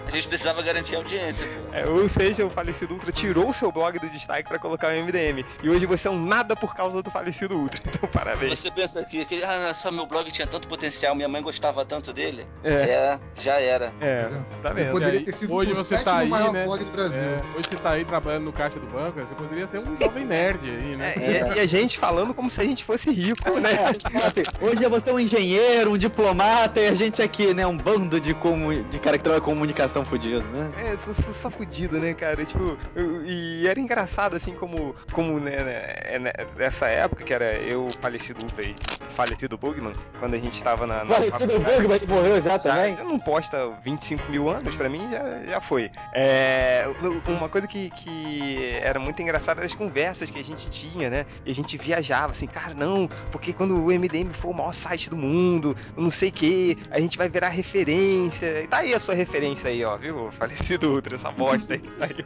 A 0.05 0.09
gente 0.11 0.27
precisava 0.27 0.61
garantir 0.61 0.95
a 0.95 0.99
audiência, 0.99 1.47
pô. 1.47 1.75
É, 1.75 1.85
ou 1.87 2.07
seja, 2.09 2.45
o 2.45 2.49
falecido 2.49 2.93
Ultra 2.93 3.11
tirou 3.11 3.36
o 3.45 3.53
seu 3.53 3.71
blog 3.71 3.99
do 3.99 4.09
destaque 4.09 4.47
pra 4.47 4.57
colocar 4.59 4.87
o 4.87 4.91
MDM. 5.03 5.45
E 5.63 5.69
hoje 5.69 5.85
você 5.85 6.07
é 6.07 6.11
um 6.11 6.23
nada 6.23 6.55
por 6.55 6.75
causa 6.75 7.01
do 7.01 7.11
falecido 7.11 7.57
Ultra. 7.57 7.81
Então, 7.97 8.09
parabéns. 8.09 8.59
Você 8.59 8.69
pensa 8.69 9.03
que, 9.05 9.25
que 9.25 9.43
ah, 9.43 9.73
só 9.73 9.91
meu 9.91 10.05
blog 10.05 10.29
tinha 10.31 10.45
tanto 10.47 10.67
potencial, 10.67 11.15
minha 11.15 11.27
mãe 11.27 11.41
gostava 11.41 11.83
tanto 11.85 12.13
dele? 12.13 12.45
É, 12.63 12.73
É, 12.73 13.19
já 13.35 13.59
era. 13.59 13.91
é, 14.01 14.27
tá 14.61 14.69
Eu 14.69 14.75
vendo? 14.75 14.91
poderia 14.91 15.19
aí, 15.19 15.25
ter 15.25 15.33
sido 15.33 15.53
hoje 15.53 15.73
você 15.73 16.03
tá 16.03 16.17
aí, 16.19 16.29
maior 16.29 16.53
né? 16.53 16.65
blog 16.65 16.83
do 16.83 16.91
Brasil. 16.91 17.17
É, 17.17 17.37
hoje 17.55 17.67
você 17.69 17.77
tá 17.77 17.91
aí 17.91 18.05
trabalhando 18.05 18.43
no 18.43 18.53
caixa 18.53 18.79
do 18.79 18.85
banco, 18.87 19.19
você 19.19 19.33
poderia 19.35 19.67
ser 19.67 19.79
um 19.79 19.97
jovem 19.97 20.25
nerd 20.25 20.59
aí, 20.69 20.95
né? 20.95 21.13
É, 21.17 21.53
e, 21.53 21.57
e 21.57 21.59
a 21.59 21.65
gente 21.65 21.97
falando 21.97 22.33
como 22.33 22.49
se 22.51 22.61
a 22.61 22.63
gente 22.63 22.83
fosse 22.83 23.09
rico, 23.11 23.59
né? 23.59 23.73
É, 23.73 23.93
tipo 23.93 24.17
assim, 24.17 24.43
hoje 24.61 24.87
você 24.87 25.09
é 25.09 25.13
um 25.13 25.19
engenheiro, 25.19 25.91
um 25.93 25.97
diplomata 25.97 26.79
e 26.79 26.87
a 26.87 26.93
gente 26.93 27.21
aqui, 27.21 27.53
né? 27.53 27.65
Um 27.65 27.77
bando 27.77 28.19
de, 28.19 28.33
comu... 28.33 28.83
de 28.83 28.99
cara 28.99 29.17
que 29.17 29.23
trabalha 29.23 29.41
com 29.41 29.51
comunicação 29.51 30.05
fudido, 30.05 30.43
né? 30.49 30.71
É, 30.77 30.97
só, 30.97 31.13
só, 31.13 31.33
só 31.33 31.49
fudido, 31.51 31.99
né, 31.99 32.13
cara? 32.13 32.45
Tipo, 32.45 32.77
eu- 32.95 33.25
e 33.27 33.67
era 33.67 33.79
engraçado, 33.79 34.35
assim, 34.35 34.53
como, 34.53 34.95
como 35.11 35.39
né, 35.39 35.63
né, 35.63 35.95
é, 36.03 36.19
né, 36.19 36.31
nessa 36.55 36.87
época, 36.87 37.23
que 37.23 37.33
era 37.33 37.55
eu, 37.55 37.85
o 37.85 37.93
falecido 37.93 38.41
Ultra 38.43 38.65
e 38.65 38.71
o 38.71 39.11
falecido 39.15 39.57
Bugman, 39.57 39.93
quando 40.19 40.35
a 40.35 40.37
gente 40.39 40.61
tava 40.63 40.87
na. 40.87 41.03
na 41.03 41.15
Falecido. 41.15 41.59
Bugman, 41.59 41.95
ele 41.95 42.07
morreu 42.07 42.41
já 42.41 42.57
Já, 42.57 42.59
também? 42.59 42.95
eu 42.97 43.05
não 43.05 43.19
posta 43.19 43.69
25 43.83 44.31
mil 44.31 44.49
anos, 44.49 44.75
pra 44.75 44.89
mim 44.89 45.09
já, 45.11 45.43
já 45.43 45.61
foi. 45.61 45.91
É, 46.13 46.85
uma 47.27 47.49
coisa 47.49 47.67
que, 47.67 47.89
que 47.91 48.71
era 48.81 48.99
muito 48.99 49.21
engraçada 49.21 49.59
eram 49.59 49.65
as 49.65 49.75
conversas 49.75 50.29
que 50.29 50.39
a 50.39 50.43
gente 50.43 50.69
tinha, 50.69 51.09
né? 51.09 51.25
E 51.45 51.51
a 51.51 51.53
gente 51.53 51.77
viajava 51.77 52.31
assim, 52.31 52.47
cara, 52.47 52.73
não, 52.73 53.09
porque 53.31 53.53
quando 53.53 53.75
o 53.75 53.87
MDM 53.87 54.31
for 54.33 54.49
o 54.49 54.53
maior 54.53 54.73
site 54.73 55.09
do 55.09 55.17
mundo, 55.17 55.75
não 55.95 56.09
sei 56.09 56.29
o 56.29 56.31
que, 56.31 56.77
a 56.91 56.99
gente 56.99 57.17
vai 57.17 57.27
virar 57.27 57.49
referência. 57.49 58.63
E 58.63 58.67
tá 58.67 58.77
aí 58.77 58.93
a 58.93 58.99
sua 58.99 59.15
referência 59.15 59.69
aí, 59.69 59.83
ó, 59.83 59.97
viu? 59.97 60.31
Falecido 60.31 60.91
Ultra, 60.93 61.15
essa 61.15 61.31
bosta 61.31 61.73
aí. 61.73 61.83
saiu. 61.99 62.25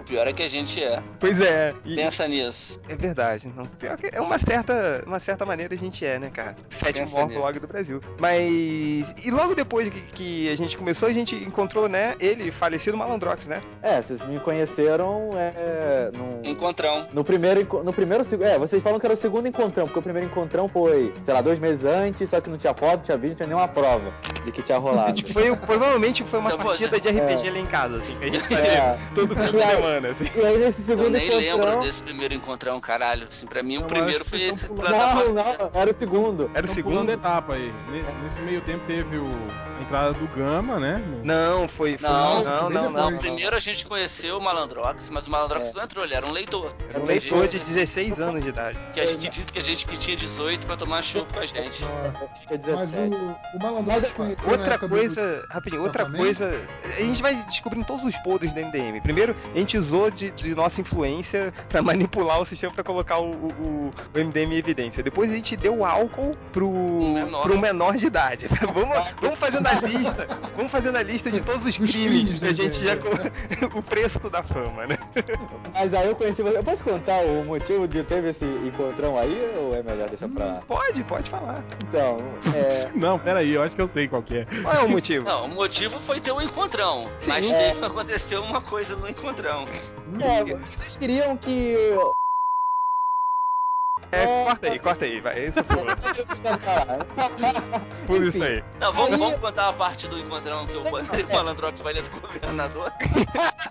O 0.00 0.04
pior 0.04 0.25
é 0.28 0.32
que 0.32 0.42
a 0.42 0.48
gente 0.48 0.82
é. 0.82 1.02
Pois 1.20 1.40
é. 1.40 1.74
E, 1.84 1.96
Pensa 1.96 2.26
nisso. 2.28 2.80
é 2.88 2.94
verdade. 2.94 3.52
Não, 3.54 3.64
pior 3.64 3.96
que 3.96 4.10
é 4.12 4.20
uma 4.20 4.38
certa, 4.38 5.02
uma 5.06 5.18
certa 5.20 5.44
maneira 5.46 5.74
a 5.74 5.78
gente 5.78 6.04
é, 6.04 6.18
né, 6.18 6.30
cara? 6.32 6.54
Sétimo 6.70 7.10
maior 7.12 7.28
nisso. 7.28 7.40
blog 7.40 7.58
do 7.60 7.66
Brasil. 7.68 8.00
Mas. 8.20 9.14
E 9.24 9.30
logo 9.30 9.54
depois 9.54 9.88
que, 9.88 10.00
que 10.00 10.48
a 10.52 10.56
gente 10.56 10.76
começou, 10.76 11.08
a 11.08 11.12
gente 11.12 11.34
encontrou, 11.36 11.88
né, 11.88 12.14
ele, 12.20 12.50
falecido 12.52 12.96
Malandrox, 12.96 13.46
né? 13.46 13.62
É, 13.82 14.00
vocês 14.02 14.22
me 14.26 14.38
conheceram 14.40 15.30
é, 15.34 16.10
no, 16.12 16.48
Encontrão. 16.48 17.06
no 17.12 17.24
primeiro 17.24 17.56
no 17.82 17.92
primeiro 17.92 18.24
é, 18.42 18.58
vocês 18.58 18.82
falam 18.82 18.98
que 18.98 19.06
era 19.06 19.14
o 19.14 19.16
segundo 19.16 19.46
encontrão, 19.48 19.86
porque 19.86 19.98
o 19.98 20.02
primeiro 20.02 20.28
encontrão 20.28 20.68
foi, 20.68 21.12
sei 21.24 21.32
lá, 21.34 21.40
dois 21.40 21.58
meses 21.58 21.84
antes, 21.84 22.28
só 22.30 22.40
que 22.40 22.50
não 22.50 22.58
tinha 22.58 22.74
foto, 22.74 22.96
não 22.96 23.02
tinha 23.02 23.16
vídeo, 23.16 23.30
não 23.30 23.36
tinha 23.36 23.46
nenhuma 23.46 23.68
prova 23.68 24.12
de 24.44 24.52
que 24.52 24.62
tinha 24.62 24.78
rolado. 24.78 25.16
Foi, 25.32 25.54
provavelmente 25.56 26.22
foi 26.24 26.38
uma 26.38 26.50
Então, 26.52 26.64
partida 26.66 27.00
de 27.00 27.08
RPG 27.10 27.50
lá 27.50 27.58
em 27.58 27.66
casa, 27.66 27.98
assim, 27.98 28.14
que 28.18 28.24
a 28.24 28.28
gente 28.28 28.40
fazia 28.48 28.72
É. 28.72 28.98
todo 29.14 29.34
fim 29.36 29.50
de 29.50 29.62
aí- 29.62 29.76
semana, 30.14 30.28
assim. 30.30 30.40
E 30.40 30.44
aí 30.44 30.58
nesse 30.58 30.80
Eu 30.80 30.86
segundo 30.86 31.10
nem 31.10 31.28
lembro 31.28 31.46
encontrão, 31.64 31.80
desse 31.80 32.02
primeiro 32.02 32.34
encontrão, 32.34 32.80
caralho. 32.80 33.28
Assim, 33.30 33.46
pra 33.46 33.62
mim, 33.62 33.78
o 33.78 33.80
Não, 33.80 33.86
primeiro 33.86 34.22
acho 34.22 34.30
que 34.30 34.38
foi 34.38 34.42
esse. 34.48 34.68
pra 34.72 34.90
não, 34.90 35.32
não, 35.34 35.70
era 35.74 35.90
o 35.90 35.94
segundo. 35.94 36.50
Era 36.54 36.66
o 36.66 36.68
pulando 36.68 36.74
segundo? 36.74 37.10
etapa 37.12 37.54
aí. 37.54 37.72
Ne- 37.90 38.02
Nesse 38.22 38.40
meio 38.40 38.60
tempo 38.62 38.84
teve 38.86 39.16
o, 39.18 39.26
a 39.78 39.82
entrada 39.82 40.12
do 40.12 40.26
Gama, 40.28 40.78
né? 40.80 41.02
Não, 41.22 41.68
foi. 41.68 41.96
foi 41.98 42.08
Não, 42.08 42.42
não, 42.44 42.70
não, 42.70 42.90
não. 42.90 43.04
depois. 43.06 43.18
Primeiro 43.20 43.56
a 43.56 43.60
gente 43.60 43.84
conheceu 43.86 44.38
o 44.38 44.40
Malandrox, 44.40 45.08
mas 45.10 45.26
o 45.26 45.30
Malandrox 45.30 45.72
não 45.74 45.82
entrou, 45.82 46.04
ele 46.04 46.14
era 46.14 46.26
um 46.26 46.32
leitor. 46.32 46.74
Era 46.88 47.00
um 47.00 47.06
leitor 47.06 47.42
gente- 47.48 47.64
de 47.64 47.72
16 47.74 48.20
anos 48.20 48.42
de 48.42 48.48
idade. 48.48 48.78
Que 48.92 49.00
a 49.00 49.04
gente 49.06 49.28
disse 49.28 49.52
que 49.52 49.58
a 49.58 49.62
gente 49.62 49.86
que 49.86 49.96
tinha 49.96 50.16
18 50.16 50.66
pra 50.66 50.76
tomar 50.76 51.02
chopp 51.02 51.32
com 51.32 51.40
a 51.40 51.46
gente. 51.46 51.82
Nossa. 51.84 52.28
Tinha 52.46 52.76
Mas 52.76 52.90
17. 52.90 53.14
o, 53.14 53.36
o 53.56 53.62
Malandro 53.62 54.06
se 54.06 54.14
conheceu 54.14 54.44
na 54.46 54.52
Outra 54.52 54.70
época 54.74 54.88
do- 54.88 54.96
coisa, 54.96 55.44
rapidinho, 55.50 55.82
outra 55.82 56.06
coisa. 56.10 56.60
A 56.96 57.00
gente 57.00 57.22
vai 57.22 57.34
descobrindo 57.48 57.86
todos 57.86 58.04
os 58.04 58.16
podres 58.18 58.52
do 58.52 58.60
MDM. 58.60 59.00
Primeiro, 59.00 59.36
a 59.54 59.58
gente 59.58 59.76
usou 59.78 59.95
de, 60.10 60.30
de 60.30 60.54
nossa 60.54 60.80
influência 60.80 61.52
pra 61.68 61.82
manipular 61.82 62.40
o 62.40 62.46
sistema 62.46 62.72
pra 62.72 62.84
colocar 62.84 63.18
o, 63.18 63.30
o, 63.30 63.90
o 64.14 64.18
MDM 64.18 64.54
em 64.54 64.58
evidência. 64.58 65.02
Depois 65.02 65.30
a 65.30 65.34
gente 65.34 65.56
deu 65.56 65.84
álcool 65.84 66.36
pro, 66.52 66.70
menor. 66.70 67.42
pro 67.42 67.58
menor 67.58 67.96
de 67.96 68.06
idade. 68.06 68.46
vamos, 68.72 69.14
vamos 69.20 69.38
fazendo 69.38 69.66
a 69.66 69.74
lista. 69.74 70.26
Vamos 70.56 70.72
fazendo 70.72 70.96
a 70.96 71.02
lista 71.02 71.30
de 71.30 71.40
todos 71.40 71.64
os 71.64 71.76
crimes 71.76 72.34
que 72.34 72.46
a 72.46 72.52
gente 72.52 72.84
já. 72.84 72.96
O 73.74 73.82
preço 73.82 74.30
da 74.30 74.42
fama, 74.42 74.86
né? 74.86 74.98
Mas 75.74 75.92
aí 75.92 76.08
eu 76.08 76.16
conheci 76.16 76.42
você. 76.42 76.56
Eu 76.56 76.64
posso 76.64 76.82
contar 76.82 77.20
o 77.20 77.44
motivo 77.44 77.86
de 77.86 78.02
ter 78.02 78.24
esse 78.24 78.44
encontrão 78.44 79.18
aí 79.18 79.38
ou 79.58 79.74
é 79.74 79.82
melhor 79.82 80.08
deixar 80.08 80.28
pra 80.28 80.44
lá? 80.44 80.62
Pode, 80.66 81.04
pode 81.04 81.28
falar. 81.28 81.62
Então, 81.88 82.16
é. 82.54 82.90
Não, 82.94 83.18
pera 83.18 83.40
aí, 83.40 83.52
eu 83.52 83.62
acho 83.62 83.74
que 83.74 83.82
eu 83.82 83.88
sei 83.88 84.08
qual 84.08 84.22
que 84.22 84.38
é. 84.38 84.46
Qual 84.62 84.74
é 84.74 84.80
o 84.80 84.88
motivo? 84.88 85.24
Não, 85.24 85.46
o 85.46 85.54
motivo 85.54 86.00
foi 86.00 86.20
ter 86.20 86.32
o 86.32 86.40
encontrão. 86.40 87.10
mas 87.26 87.50
é. 87.50 87.72
teve, 87.72 87.84
aconteceu 87.84 88.42
uma 88.42 88.60
coisa 88.60 88.96
no 88.96 89.08
encontrão. 89.08 89.64
É, 90.20 90.44
vocês 90.44 90.96
queriam 90.96 91.36
que. 91.36 91.76
É, 94.12 94.24
corta 94.44 94.66
aí, 94.70 94.78
corta 94.78 95.04
aí, 95.04 95.20
vai. 95.20 95.38
Isso 95.46 95.64
pula. 95.64 95.96
Pula 98.06 98.26
isso 98.26 98.42
aí. 98.42 98.62
Não, 98.80 98.92
vamos, 98.92 99.12
Aí- 99.12 99.18
vamos 99.18 99.40
contar 99.40 99.68
a 99.68 99.72
parte 99.72 100.06
do 100.08 100.18
encontrão 100.18 100.66
que 100.66 100.74
eu 100.74 100.84
mandei 100.90 101.24
o 101.24 101.32
Malandrox 101.32 101.80
pra 101.80 101.90
ilha 101.92 102.02
do 102.02 102.10
governador. 102.20 102.92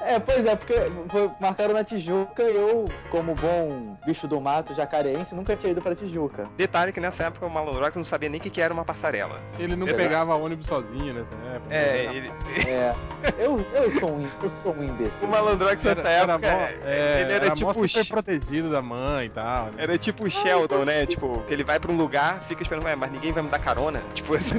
É, 0.00 0.18
pois 0.18 0.46
é, 0.46 0.54
porque 0.56 0.74
foi, 1.10 1.30
marcaram 1.40 1.74
na 1.74 1.82
Tijuca 1.84 2.42
e 2.42 2.54
eu, 2.56 2.88
como 3.10 3.34
bom 3.34 3.96
bicho 4.06 4.26
do 4.28 4.40
mato 4.40 4.72
jacareense, 4.74 5.34
nunca 5.34 5.54
tinha 5.56 5.72
ido 5.72 5.82
pra 5.82 5.94
Tijuca. 5.94 6.48
Detalhe 6.56 6.92
que 6.92 7.00
nessa 7.00 7.24
época 7.24 7.44
o 7.46 7.50
Malandrox 7.50 7.94
não 7.96 8.04
sabia 8.04 8.28
nem 8.28 8.38
o 8.38 8.42
que, 8.42 8.48
que 8.48 8.60
era 8.60 8.72
uma 8.72 8.84
passarela. 8.84 9.40
Ele 9.58 9.74
não 9.76 9.84
Verdade. 9.86 10.08
pegava 10.08 10.36
ônibus 10.36 10.66
sozinho 10.66 11.12
nessa 11.14 11.34
época. 11.54 11.74
É, 11.74 12.04
Era- 12.04 12.14
ele, 12.14 12.32
É. 12.66 12.94
Eu, 13.38 13.66
eu, 13.74 13.90
sou, 13.98 14.10
um, 14.10 14.28
eu 14.42 14.48
sou 14.48 14.74
um 14.74 14.84
imbecil. 14.84 15.26
o 15.28 15.30
Malandrox 15.30 15.82
nessa 15.82 16.08
era 16.08 16.32
época, 16.34 16.50
mó- 16.52 16.68
é, 16.86 17.20
ele 17.22 17.32
era, 17.32 17.48
mó 17.48 17.54
tipo... 17.54 17.88
super 17.88 18.08
protegido 18.08 18.70
da 18.70 18.80
mãe 18.80 19.26
e 19.26 19.30
tal. 19.30 19.67
Era 19.76 19.98
tipo 19.98 20.24
o 20.24 20.30
Sheldon, 20.30 20.84
né? 20.84 21.06
Tipo, 21.06 21.42
que 21.46 21.52
ele 21.52 21.64
vai 21.64 21.78
pra 21.78 21.90
um 21.92 21.96
lugar, 21.96 22.42
fica 22.44 22.62
esperando, 22.62 22.84
"Ué, 22.84 22.94
mas 22.96 23.10
ninguém 23.12 23.32
vai 23.32 23.42
me 23.42 23.48
dar 23.48 23.58
carona? 23.58 24.02
Tipo, 24.14 24.34
assim? 24.34 24.56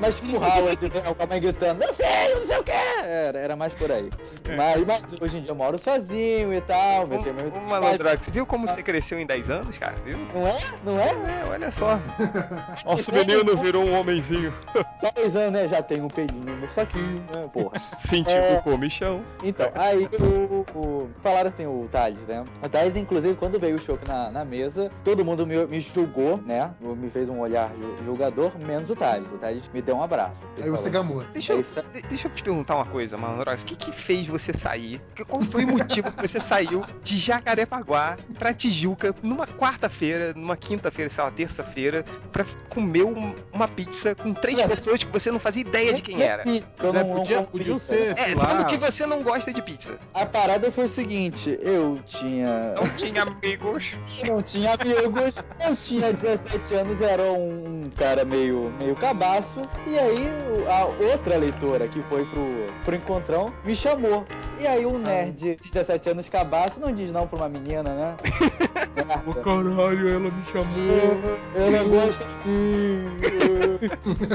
Mas 0.00 0.16
tipo 0.16 0.32
o 0.36 0.42
Howard, 0.44 0.82
né? 0.82 1.02
O 1.18 1.26
mãe 1.28 1.40
gritando, 1.40 1.78
meu 1.78 1.94
filho, 1.94 2.36
não 2.36 2.42
sei 2.46 2.58
o 2.58 2.62
quê. 2.64 2.72
Era, 3.02 3.38
era 3.38 3.56
mais 3.56 3.72
por 3.74 3.90
aí. 3.90 4.10
Mas, 4.56 4.84
mas 4.84 5.14
hoje 5.20 5.38
em 5.38 5.42
dia 5.42 5.50
eu 5.50 5.54
moro 5.54 5.78
sozinho 5.78 6.52
e 6.52 6.60
tal. 6.60 7.06
meu- 7.06 7.20
meu- 7.22 7.52
Ô, 7.54 7.60
Malandrox, 7.68 8.28
viu 8.30 8.44
como 8.46 8.66
você 8.68 8.82
cresceu 8.82 9.18
em 9.18 9.26
10 9.26 9.50
anos, 9.50 9.76
cara? 9.78 9.94
Viu? 10.04 10.18
Não 10.34 10.46
é? 10.46 10.54
Não 10.84 10.98
é? 11.00 11.08
É, 11.08 11.44
olha 11.50 11.70
só. 11.72 11.98
Nosso 12.84 13.12
menino 13.12 13.56
virou 13.56 13.84
um 13.84 13.98
homenzinho. 13.98 14.52
Só 15.00 15.10
dois 15.14 15.36
anos, 15.36 15.52
né? 15.52 15.68
Já 15.68 15.82
tem 15.82 16.00
um 16.02 16.08
pelinho 16.08 16.56
no 16.56 16.68
saquinho, 16.70 17.24
né? 17.34 17.48
Porra. 17.52 17.80
Sentiu 18.08 18.34
É. 18.36 18.54
o 18.58 18.62
comichão. 18.62 19.22
Então, 19.42 19.70
aí 19.74 20.08
o, 20.18 20.64
o- 20.78 21.10
Falaram 21.22 21.50
assim, 21.50 21.66
o 21.66 21.88
Thales, 21.90 22.20
né? 22.26 22.44
O 22.62 22.68
Thales, 22.68 22.96
inclusive, 22.96 23.34
quando 23.34 23.58
veio 23.58 23.76
o 23.76 23.78
choque 23.78 24.06
na, 24.08 24.23
na 24.30 24.44
mesa, 24.44 24.90
todo 25.02 25.24
mundo 25.24 25.46
me, 25.46 25.66
me 25.66 25.80
julgou, 25.80 26.38
né? 26.38 26.70
Me 26.80 27.10
fez 27.10 27.28
um 27.28 27.40
olhar 27.40 27.70
ju- 27.78 28.04
julgador, 28.04 28.52
menos 28.58 28.90
o 28.90 28.96
Thales. 28.96 29.30
O 29.30 29.38
Thales 29.38 29.70
me 29.72 29.80
deu 29.82 29.96
um 29.96 30.02
abraço. 30.02 30.40
Aí 30.60 30.68
você 30.70 30.90
gamou. 30.90 31.24
Deixa 31.32 31.52
É 31.52 31.56
eu, 31.56 31.62
de- 31.62 32.02
deixa 32.08 32.28
eu 32.28 32.32
te 32.32 32.42
perguntar 32.42 32.76
uma 32.76 32.86
coisa, 32.86 33.16
Malandrox. 33.16 33.62
O 33.62 33.66
que 33.66 33.76
que 33.76 33.92
fez 33.92 34.26
você 34.26 34.52
sair? 34.52 35.00
Que- 35.14 35.24
Qual 35.24 35.42
foi 35.42 35.64
o 35.64 35.68
motivo 35.68 36.10
que 36.12 36.22
você 36.28 36.38
saiu 36.40 36.82
de 37.02 37.16
Jacarepaguá 37.18 38.16
pra 38.38 38.52
Tijuca 38.52 39.14
numa 39.22 39.46
quarta-feira, 39.46 40.32
numa 40.34 40.56
quinta-feira, 40.56 41.08
sei 41.10 41.24
lá, 41.24 41.30
terça-feira, 41.30 42.04
pra 42.32 42.44
comer 42.68 43.04
um- 43.04 43.34
uma 43.52 43.68
pizza 43.68 44.14
com 44.14 44.32
três 44.34 44.58
É. 44.58 44.66
pessoas 44.68 45.02
que 45.02 45.10
você 45.10 45.30
não 45.30 45.38
fazia 45.40 45.62
ideia 45.62 45.92
de 45.92 46.02
quem 46.02 46.22
era? 46.22 46.42
Pizza, 46.42 46.66
Zé, 46.80 46.92
não- 46.92 47.08
não 47.08 47.16
podia, 47.20 47.36
como 47.36 47.48
podiam 47.48 47.78
pizza, 47.78 47.94
ser, 47.94 48.14
né? 48.14 48.22
É, 48.22 48.24
sendo 48.26 48.40
lá. 48.40 48.64
que 48.64 48.76
você 48.76 49.06
não 49.06 49.22
gosta 49.22 49.52
de 49.52 49.62
pizza. 49.62 49.98
A 50.12 50.26
parada 50.26 50.70
foi 50.70 50.84
o 50.84 50.88
seguinte, 50.88 51.56
eu 51.60 52.00
tinha. 52.04 52.74
Não 52.74 52.88
tinha 52.96 53.22
amigos. 53.22 53.96
Não 54.22 54.42
tinha 54.42 54.74
amigos, 54.74 55.34
eu 55.66 55.76
tinha 55.76 56.12
17 56.12 56.74
anos, 56.74 57.00
era 57.00 57.22
um, 57.32 57.84
cara 57.96 58.24
meio, 58.24 58.72
meio 58.78 58.94
cabaço, 58.94 59.60
e 59.86 59.98
aí 59.98 60.26
a 60.68 60.84
outra 61.12 61.36
leitora 61.36 61.88
que 61.88 62.02
foi 62.02 62.24
pro, 62.26 62.66
pro 62.84 62.94
encontrão 62.94 63.52
me 63.64 63.74
chamou. 63.74 64.26
E 64.58 64.66
aí 64.66 64.86
um 64.86 64.98
nerd 64.98 65.56
de 65.56 65.70
17 65.70 66.10
anos 66.10 66.28
cabaço 66.28 66.78
não 66.78 66.92
diz 66.92 67.10
não 67.10 67.26
pra 67.26 67.38
uma 67.38 67.48
menina, 67.48 67.82
né? 67.82 68.16
Ô, 69.26 69.34
caralho, 69.34 70.08
ela 70.08 70.30
me 70.30 70.44
chamou. 70.46 71.38
Ela 71.54 71.84
gosta 71.84 72.24
de 72.24 72.48
mim. 72.48 73.20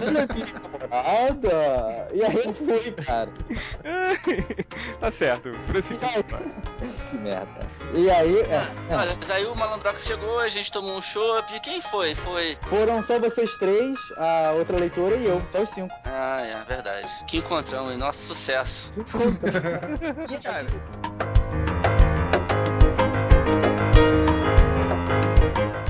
Ela 0.06 0.20
é 0.20 0.34
minha 0.34 0.48
namorada. 0.62 2.08
E 2.12 2.24
aí 2.24 2.46
eu 2.46 2.54
fui, 2.54 2.92
cara. 2.92 3.30
tá 5.00 5.12
certo. 5.12 5.52
Prossiga. 5.68 6.08
Que 7.10 7.18
merda. 7.18 7.60
E 7.94 8.10
aí, 8.10 8.40
é, 8.42 8.68
é, 8.90 8.96
Olha, 8.96 9.16
mas 9.16 9.32
aí 9.32 9.46
o 9.46 9.56
Malandrox 9.56 10.06
chegou, 10.06 10.40
a 10.40 10.48
gente 10.48 10.72
tomou 10.72 10.98
um 10.98 11.02
chopp. 11.02 11.60
Quem 11.62 11.82
foi? 11.82 12.14
Foi. 12.14 12.58
foram 12.70 13.04
só 13.04 13.20
vocês 13.20 13.56
três, 13.58 13.98
a 14.18 14.52
outra 14.58 14.80
leitora 14.80 15.16
e 15.16 15.26
eu, 15.26 15.42
só 15.52 15.64
os 15.64 15.70
cinco. 15.70 15.94
Ah, 16.06 16.42
é 16.42 16.64
verdade. 16.66 17.10
Que 17.26 17.38
encontrão, 17.38 17.92
hein? 17.92 17.98
Nosso 17.98 18.22
sucesso. 18.22 18.94
E, 20.10 20.38
cara, 20.40 20.66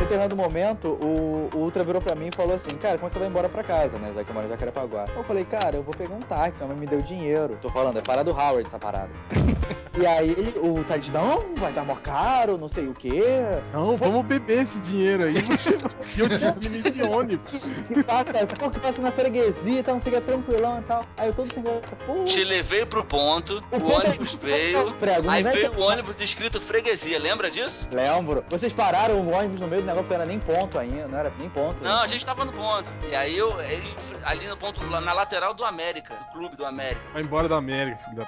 determinado 0.10 0.36
momento, 0.36 0.88
o, 1.02 1.50
o 1.54 1.58
Ultra 1.60 1.84
virou 1.84 2.02
pra 2.02 2.16
mim 2.16 2.30
e 2.34 2.36
falou 2.36 2.56
assim, 2.56 2.76
cara, 2.78 2.98
como 2.98 3.08
é 3.08 3.10
que 3.10 3.14
você 3.14 3.20
vai 3.20 3.28
embora 3.30 3.48
pra 3.48 3.64
casa, 3.64 3.98
né? 4.00 4.12
Já 4.16 4.24
que 4.24 4.30
eu 4.30 4.34
moro 4.34 4.48
em 4.48 4.50
Jacarepaguá. 4.50 5.06
Eu 5.16 5.24
falei, 5.24 5.46
cara, 5.46 5.78
eu 5.78 5.84
vou 5.84 5.94
pegar 5.94 6.16
um 6.16 6.22
táxi, 6.22 6.58
minha 6.64 6.68
mãe 6.70 6.78
me 6.78 6.88
deu 6.88 7.02
dinheiro. 7.02 7.58
Tô 7.62 7.70
falando, 7.70 7.98
é 7.98 8.02
parada 8.02 8.32
do 8.32 8.38
Howard 8.38 8.68
essa 8.68 8.80
parada. 8.80 9.10
e 9.98 10.06
aí 10.06 10.32
ele, 10.32 10.54
o 10.58 10.84
Tadinho, 10.84 11.14
não, 11.14 11.56
vai 11.56 11.72
dar 11.72 11.86
mó 11.86 11.96
caro, 11.96 12.58
não 12.58 12.68
sei 12.68 12.88
o 12.88 12.94
quê. 12.94 13.24
Não, 13.72 13.96
vamos 13.98 14.26
beber 14.26 14.64
esse 14.64 14.80
dinheiro 14.80 15.26
aí. 15.26 15.42
Você 15.44 15.70
e 16.18 16.20
eu 16.20 16.30
te 16.30 16.92
de 16.92 17.04
ônibus. 17.04 17.52
Que 17.88 18.04
passa, 18.04 18.48
pô, 18.60 18.72
que 18.72 18.80
passa 18.80 19.02
na 19.02 19.12
freguesia 19.12 19.80
e 19.80 19.84
tal, 19.84 19.96
não 19.96 20.02
sei 20.02 20.12
o 20.12 20.16
que, 20.16 20.22
tranquilão 20.22 20.80
e 20.80 20.84
tal. 20.84 21.02
Aí 21.18 21.28
eu 21.28 21.34
todo 21.34 21.54
sem 21.54 21.62
graça, 21.62 21.96
pô. 22.06 22.26
Te 22.26 22.44
levei 22.44 22.86
pro 22.86 23.06
ponto, 23.06 23.64
o, 23.72 23.80
ponto 23.80 23.92
é 23.92 24.10
ônibus 24.10 24.32
que- 24.32 24.46
veio. 24.46 24.92
Prego, 24.94 25.30
Aí 25.30 25.44
vai 25.44 25.54
veio 25.54 25.74
o 25.74 25.82
ônibus 25.82 26.20
escrito 26.22 26.60
freguesia, 26.60 27.20
lembra 27.20 27.52
disso? 27.52 27.88
Lembro. 27.94 28.44
Vocês 28.50 28.74
pararam 28.74 29.16
o 29.16 29.32
ônibus 29.32 29.60
no 29.60 29.68
meio 29.68 29.82
do 29.82 29.86
negócio, 29.86 29.99
porque 30.04 30.14
não 30.16 30.22
era 30.22 30.26
nem 30.26 30.40
ponto 30.40 30.80
ainda, 30.80 31.08
não 31.08 31.18
era 31.18 31.32
nem 31.38 31.50
ponto. 31.50 31.84
Não, 31.84 32.02
a 32.02 32.08
gente 32.08 32.26
tava 32.26 32.46
no 32.46 32.52
ponto. 32.54 32.92
E 33.10 33.16
aí 33.16 33.38
eu, 33.38 33.60
ele, 33.62 33.96
ali 34.24 34.48
no 34.48 34.58
ponto, 34.58 34.84
na 34.84 35.14
lateral 35.14 35.54
do 35.54 35.64
América, 35.64 36.16
do 36.16 36.26
clube 36.38 36.56
do 36.56 36.66
América. 36.66 37.02
Vai 37.14 37.22
embora 37.24 37.48
da 37.48 37.56
América, 37.58 37.98
da. 38.14 38.24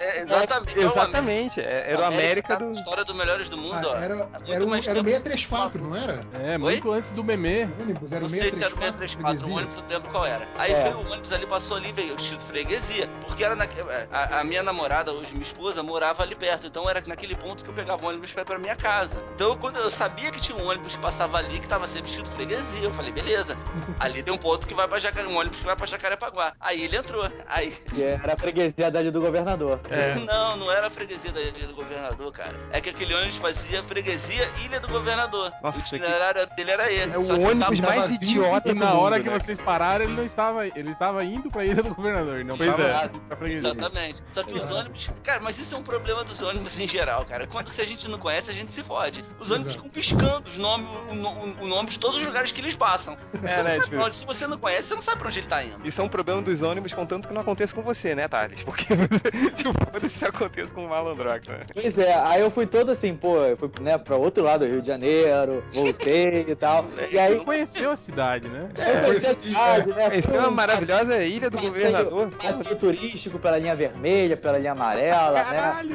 É, 0.00 0.20
exatamente. 0.20 0.78
é 0.78 0.82
o 0.82 0.90
América. 0.90 1.00
Exatamente. 1.00 1.60
é- 1.60 1.84
Era 1.92 2.00
o 2.00 2.04
América 2.04 2.48
tá 2.48 2.60
na 2.60 2.66
do. 2.66 2.72
História 2.72 3.04
do 3.04 3.14
Melhores 3.14 3.48
do 3.48 3.56
Mundo, 3.58 3.88
ó. 3.88 3.94
Ah, 3.94 4.04
era, 4.04 4.14
Há 4.14 4.18
muito 4.38 4.52
era, 4.52 4.64
o, 4.64 4.74
era 4.74 4.80
o 5.00 5.04
tempo. 5.04 5.04
634, 5.08 5.82
não 5.82 5.96
era? 5.96 6.20
É, 6.34 6.58
muito 6.58 6.90
antes 6.92 7.10
do 7.10 7.22
meme. 7.24 7.64
O 7.64 7.82
ônibus 7.82 8.12
era 8.12 8.20
Não 8.20 8.26
o 8.28 8.30
sei 8.30 8.50
se 8.52 8.64
era 8.64 8.74
o 8.74 8.78
634. 8.78 8.98
634, 9.00 9.48
o 9.48 9.56
ônibus 9.56 9.76
não 9.76 9.86
lembro 9.88 10.10
qual 10.10 10.26
era. 10.26 10.48
Aí 10.58 10.72
É. 10.72 10.82
veio 10.82 10.96
o 10.98 11.10
ônibus 11.12 11.32
ali, 11.32 11.46
passou 11.46 11.76
ali, 11.76 11.92
veio 11.92 12.14
o 12.14 12.16
escrito 12.16 12.44
freguesia. 12.44 13.08
Porque 13.26 13.44
era 13.44 13.54
na, 13.54 13.66
a, 14.12 14.40
a 14.40 14.44
minha 14.44 14.62
namorada, 14.62 15.12
hoje 15.12 15.32
minha 15.32 15.42
esposa, 15.42 15.82
morava 15.82 16.22
ali 16.22 16.34
perto. 16.34 16.66
Então 16.66 16.88
era 16.88 17.02
naquele 17.06 17.34
ponto 17.34 17.62
que 17.64 17.70
eu 17.70 17.74
pegava 17.74 18.04
o 18.04 18.08
ônibus 18.08 18.32
pra 18.32 18.42
ir 18.42 18.46
pra 18.46 18.58
minha 18.58 18.76
casa. 18.76 19.22
Então 19.34 19.56
quando 19.56 19.76
eu 19.76 19.90
sabia 19.90 20.30
que 20.30 20.40
tinha 20.40 20.56
um 20.56 20.68
ônibus 20.68 20.94
que 20.96 21.00
passava 21.04 21.36
ali, 21.36 21.58
que 21.58 21.68
tava 21.68 21.86
sempre 21.86 22.08
escrito 22.08 22.30
freguesia, 22.30 22.82
eu 22.84 22.94
falei, 22.94 23.12
beleza. 23.12 23.54
Ali 24.00 24.22
tem 24.22 24.32
um 24.32 24.38
ponto 24.38 24.66
que 24.66 24.72
vai 24.72 24.88
pra 24.88 24.98
Jacare, 24.98 25.26
um 25.28 25.36
ônibus 25.36 25.58
que 25.58 25.64
vai 25.66 25.76
pra 25.76 25.84
Jacarepaguá. 25.86 26.54
Aí 26.58 26.82
ele 26.82 26.96
entrou. 26.96 27.30
Aí. 27.46 27.74
Era 28.22 28.32
a 28.32 28.36
freguesia 28.38 28.90
da 28.90 29.02
ilha 29.02 29.12
do 29.12 29.20
governador. 29.20 29.80
É. 29.90 30.14
Não, 30.14 30.56
não 30.56 30.72
era 30.72 30.86
a 30.86 30.90
freguesia 30.90 31.30
da 31.30 31.40
Ilha 31.42 31.66
do 31.66 31.74
Governador, 31.74 32.32
cara. 32.32 32.56
É 32.72 32.80
que 32.80 32.88
aquele 32.88 33.12
ônibus 33.14 33.36
fazia 33.36 33.82
freguesia 33.82 34.48
Ilha 34.64 34.80
do 34.80 34.88
Governador. 34.88 35.52
Nossa, 35.62 35.78
o 35.78 35.82
isso 35.82 35.94
aqui- 35.94 36.04
itinerário 36.04 36.46
dele 36.56 36.70
era 36.70 36.90
esse. 36.90 37.14
É 37.14 37.18
o 37.18 37.24
só 37.26 37.34
que 37.34 37.44
ônibus 37.44 37.80
tava- 37.80 37.96
mais 37.96 38.10
idiota 38.12 38.70
E 38.70 38.74
na 38.74 38.94
hora 38.94 39.16
mundo, 39.16 39.24
que 39.24 39.30
né? 39.30 39.38
vocês 39.38 39.60
pararam, 39.60 40.04
ele 40.06 40.14
não 40.14 40.24
estava. 40.24 40.66
Ele 40.66 40.90
estava 40.90 41.22
indo 41.24 41.50
pra 41.50 41.64
ilha 41.66 41.82
do 41.82 41.94
governador. 41.94 42.36
Ele 42.36 42.44
não 42.44 42.56
Pois 42.56 42.70
tava 42.70 42.82
é. 42.82 43.08
pra 43.28 43.36
freguesia. 43.36 43.70
Exatamente. 43.70 44.22
Só 44.32 44.42
que 44.42 44.54
os 44.54 44.70
ônibus. 44.70 45.10
Cara, 45.22 45.40
mas 45.40 45.58
isso 45.58 45.74
é 45.74 45.78
um 45.78 45.82
problema 45.82 46.24
dos 46.24 46.40
ônibus 46.40 46.78
em 46.80 46.88
geral, 46.88 47.24
cara. 47.26 47.46
Quando 47.46 47.68
se 47.68 47.82
a 47.82 47.86
gente 47.86 48.08
não 48.08 48.18
conhece, 48.18 48.50
a 48.50 48.54
gente 48.54 48.72
se 48.72 48.82
fode. 48.82 49.22
Os 49.38 49.50
ônibus 49.50 49.72
Exato. 49.74 49.84
ficam 49.84 49.90
piscando 49.90 50.48
os 50.48 50.56
nomes, 50.56 50.88
o, 50.94 51.64
o 51.64 51.66
nome 51.66 51.90
de 51.90 51.98
todos 51.98 52.20
os 52.20 52.26
lugares 52.26 52.52
que 52.52 52.60
eles 52.60 52.74
passam. 52.76 53.16
É, 53.42 53.56
não 53.56 53.64
né, 53.64 53.80
tipo- 53.80 53.96
onde. 53.96 54.14
Se 54.14 54.24
você 54.24 54.46
não 54.46 54.58
conhece, 54.58 54.88
você 54.88 54.94
não 54.94 55.02
sabe 55.02 55.18
pra 55.18 55.28
onde 55.28 55.40
ele 55.40 55.46
tá 55.46 55.62
indo. 55.62 55.86
Isso 55.86 56.00
é 56.00 56.04
um 56.04 56.08
problema 56.08 56.40
dos 56.42 56.62
ônibus, 56.62 56.92
contanto 56.92 57.28
que 57.28 57.34
não 57.34 57.40
aconteça 57.40 57.74
com 57.74 57.82
você, 57.82 58.14
né, 58.14 58.28
Thales? 58.28 58.62
Porque, 58.62 58.86
tipo, 59.56 59.72
foda 59.92 60.08
se 60.08 60.24
aconteça 60.24 60.70
com 60.70 60.86
o 60.86 60.88
Malandrox, 60.88 61.46
né? 61.46 61.60
Pois 61.72 61.98
é, 61.98 62.14
aí 62.14 62.40
eu 62.40 62.50
fui 62.50 62.66
todo 62.66 62.92
assim, 62.92 63.14
pô, 63.14 63.38
eu 63.38 63.56
fui 63.56 63.70
né, 63.80 63.98
pra 63.98 64.16
outro 64.16 64.42
lado 64.42 64.64
do 64.64 64.70
Rio 64.70 64.80
de 64.80 64.86
Janeiro, 64.88 65.64
voltei 65.72 66.46
e 66.48 66.54
tal. 66.54 66.86
E 67.14 67.18
aí 67.18 67.44
conheceu 67.44 67.90
a 67.92 67.96
cidade, 67.96 68.48
né? 68.48 68.68
eu 68.76 69.04
conheci 69.04 69.26
a 69.26 69.34
cidade, 69.34 69.88
né? 69.90 70.16
Essa 70.16 70.28
fui 70.28 70.36
é 70.36 70.40
uma 70.40 70.48
um 70.48 70.52
maravilhosa 70.52 71.22
ilha 71.22 71.50
do 71.50 71.58
governador. 71.58 72.28
Passeio 72.30 72.76
turístico 72.76 73.38
pela 73.38 73.58
linha 73.58 73.76
vermelha, 73.76 74.36
pela 74.36 74.58
linha 74.58 74.72
amarela, 74.72 75.44
né? 75.44 75.88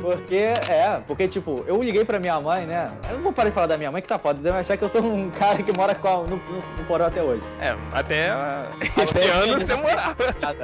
Porque, 0.00 0.36
é, 0.70 1.02
porque 1.06 1.28
tipo, 1.28 1.64
eu 1.66 1.82
liguei 1.82 2.04
pra 2.04 2.18
minha 2.18 2.40
mãe, 2.40 2.66
né? 2.66 2.92
Eu 3.10 3.16
não 3.16 3.22
vou 3.24 3.32
parar 3.32 3.48
de 3.50 3.54
falar 3.54 3.66
da 3.66 3.76
minha 3.76 3.90
mãe 3.90 4.00
que 4.00 4.08
tá 4.08 4.18
foda, 4.26 4.50
vai 4.52 4.60
achar 4.60 4.76
que 4.76 4.82
eu 4.84 4.88
sou 4.88 5.02
um 5.02 5.30
cara 5.38 5.62
que 5.62 5.76
mora 5.76 5.92
a- 5.92 6.16
no, 6.18 6.36
no, 6.36 6.84
porão 6.86 7.06
até 7.06 7.22
hoje. 7.22 7.44
É, 7.60 7.76
até 7.92 8.30
ah, 8.30 8.70
esse 8.82 9.10
Até 9.10 9.28
ano 9.30 9.60
você 9.60 9.74
morava. 9.76 10.16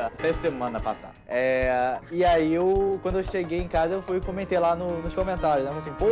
Até 0.06 0.32
semana 0.34 0.80
passada. 0.80 1.12
É, 1.28 1.96
e 2.10 2.24
aí 2.24 2.52
eu, 2.52 2.98
quando 3.02 3.18
eu 3.18 3.22
cheguei 3.22 3.60
em 3.60 3.68
casa, 3.68 3.94
eu 3.94 4.02
fui 4.02 4.18
e 4.18 4.20
comentei 4.20 4.58
lá 4.58 4.74
no- 4.74 5.00
nos 5.00 5.14
comentários, 5.14 5.64
né? 5.64 5.72
Assim, 5.78 5.92
pô, 5.92 6.06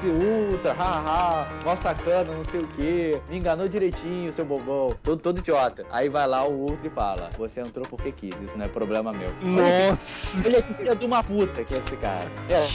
se 0.00 0.06
ultra, 0.08 0.72
haha, 0.72 1.46
mó 1.64 1.76
sacana, 1.76 2.32
não 2.32 2.44
sei 2.44 2.60
o 2.60 2.66
que, 2.68 3.18
me 3.30 3.38
enganou 3.38 3.68
direitinho, 3.68 4.32
seu 4.32 4.44
bobão, 4.44 4.94
todo, 5.02 5.20
todo 5.20 5.38
idiota. 5.38 5.84
Aí 5.90 6.08
vai 6.08 6.26
lá 6.26 6.44
o 6.44 6.52
ultra 6.52 6.86
e 6.86 6.90
fala, 6.90 7.30
você 7.38 7.60
entrou 7.60 7.86
porque 7.86 8.10
quis, 8.12 8.34
isso 8.42 8.56
não 8.58 8.64
é 8.64 8.68
problema 8.68 9.12
meu. 9.12 9.30
Nossa, 9.40 10.08
Olha 10.44 10.62
que 10.62 10.74
filha 10.74 10.94
de 10.96 11.06
uma 11.06 11.22
puta 11.22 11.64
que 11.64 11.74
é 11.74 11.78
esse 11.78 11.96
cara. 11.96 12.26
É, 12.48 12.66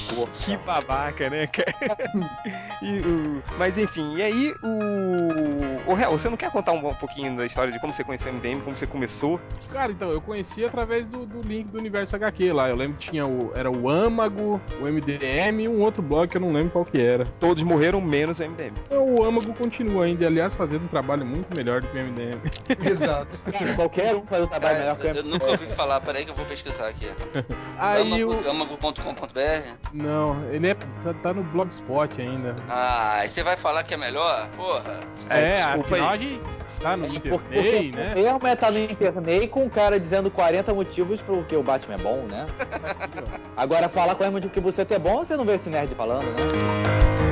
que 0.46 0.58
babaca, 0.58 1.30
né, 1.30 1.48
cara? 1.48 1.74
E 2.82 3.00
o- 3.00 3.42
Mas 3.58 3.78
enfim, 3.78 4.13
e 4.18 4.22
aí 4.22 4.54
o. 4.62 5.92
O 5.92 5.94
Real, 5.96 6.18
você 6.18 6.30
não 6.30 6.38
quer 6.38 6.50
contar 6.50 6.72
um, 6.72 6.88
um 6.88 6.94
pouquinho 6.94 7.36
da 7.36 7.46
história 7.46 7.72
de 7.72 7.80
como 7.80 7.94
você 7.94 8.04
conheceu 8.04 8.32
o 8.32 8.36
MDM, 8.36 8.62
como 8.62 8.78
você 8.78 8.88
começou? 8.88 9.40
Cara, 9.72 9.92
então, 9.92 10.12
eu 10.12 10.22
conheci 10.22 10.64
através 10.64 11.06
do, 11.06 11.26
do 11.26 11.42
link 11.42 11.68
do 11.68 11.78
Universo 11.78 12.16
HQ 12.16 12.54
lá. 12.54 12.70
Eu 12.70 12.76
lembro 12.76 12.98
que 12.98 13.10
tinha 13.10 13.26
o. 13.26 13.52
Era 13.56 13.70
o 13.70 13.90
Âmago, 13.90 14.62
o 14.82 14.86
MDM 14.86 15.64
e 15.64 15.68
um 15.68 15.82
outro 15.82 16.02
blog 16.02 16.30
que 16.30 16.38
eu 16.38 16.42
não 16.42 16.54
lembro 16.54 16.72
qual 16.72 16.86
que 16.86 17.00
era. 17.00 17.26
Todos 17.40 17.64
morreram 17.64 18.00
menos 18.00 18.40
o 18.40 18.44
MDM. 18.44 18.74
Então, 18.86 19.16
o 19.16 19.26
Âmago 19.26 19.54
continua 19.54 20.06
ainda, 20.06 20.26
aliás, 20.26 20.56
fazendo 20.56 20.86
um 20.86 20.88
trabalho 20.88 21.26
muito 21.26 21.56
melhor 21.56 21.82
do 21.82 21.88
que 21.88 21.98
o 21.98 22.04
MDM. 22.04 22.40
Exato. 22.84 23.44
Cara, 23.52 23.74
qualquer 23.76 24.16
um 24.16 24.24
faz 24.26 24.44
o 24.44 24.48
trabalho 24.48 24.80
melhor 24.80 24.98
que 24.98 25.08
o 25.08 25.10
eu 25.10 25.24
nunca 25.24 25.46
ouvi 25.46 25.68
falar, 25.68 26.00
peraí 26.02 26.26
que 26.26 26.32
eu 26.32 26.36
vou 26.36 26.46
pesquisar 26.46 26.88
aqui. 26.88 27.08
Aí 27.78 28.24
o. 28.24 28.50
Âmago.com.br 28.50 29.74
Não, 29.92 30.44
ele 30.52 30.70
é, 30.70 30.74
tá, 31.04 31.14
tá 31.22 31.34
no 31.34 31.44
Blogspot 31.44 32.22
ainda. 32.22 32.56
Ah, 32.70 33.18
aí 33.20 33.30
você 33.30 33.44
vai 33.44 33.56
falar 33.56 33.84
que 33.84 33.93
é 33.94 33.98
melhor? 33.98 34.48
Porra. 34.56 35.00
É, 35.30 35.54
desculpa 35.54 35.88
afinal 35.88 36.10
aí. 36.10 36.14
a 36.14 36.18
gente 36.18 36.42
tá 36.82 36.98
no 36.98 37.08
Porque 37.08 37.60
Internet, 37.60 37.96
né? 37.96 38.14
mesmo 38.16 38.48
é 38.48 38.54
estar 38.54 38.72
no 38.72 38.80
internet 38.80 39.48
com 39.48 39.64
um 39.64 39.70
cara 39.70 40.00
dizendo 40.00 40.30
40 40.30 40.74
motivos 40.74 41.22
pro 41.22 41.44
que 41.46 41.56
o 41.56 41.64
Batman 41.64 41.96
é 41.96 41.98
bom, 41.98 42.26
né? 42.30 42.46
Agora 43.56 43.88
falar 43.88 44.16
qual 44.16 44.28
é 44.28 44.30
o 44.30 44.34
motivo 44.34 44.54
que 44.54 44.60
você 44.60 44.82
é 44.82 45.00
bom, 45.00 45.20
você 45.20 45.38
não 45.38 45.46
vê 45.46 45.54
esse 45.54 45.70
nerd 45.70 45.94
falando, 45.96 46.26
né? 46.26 47.23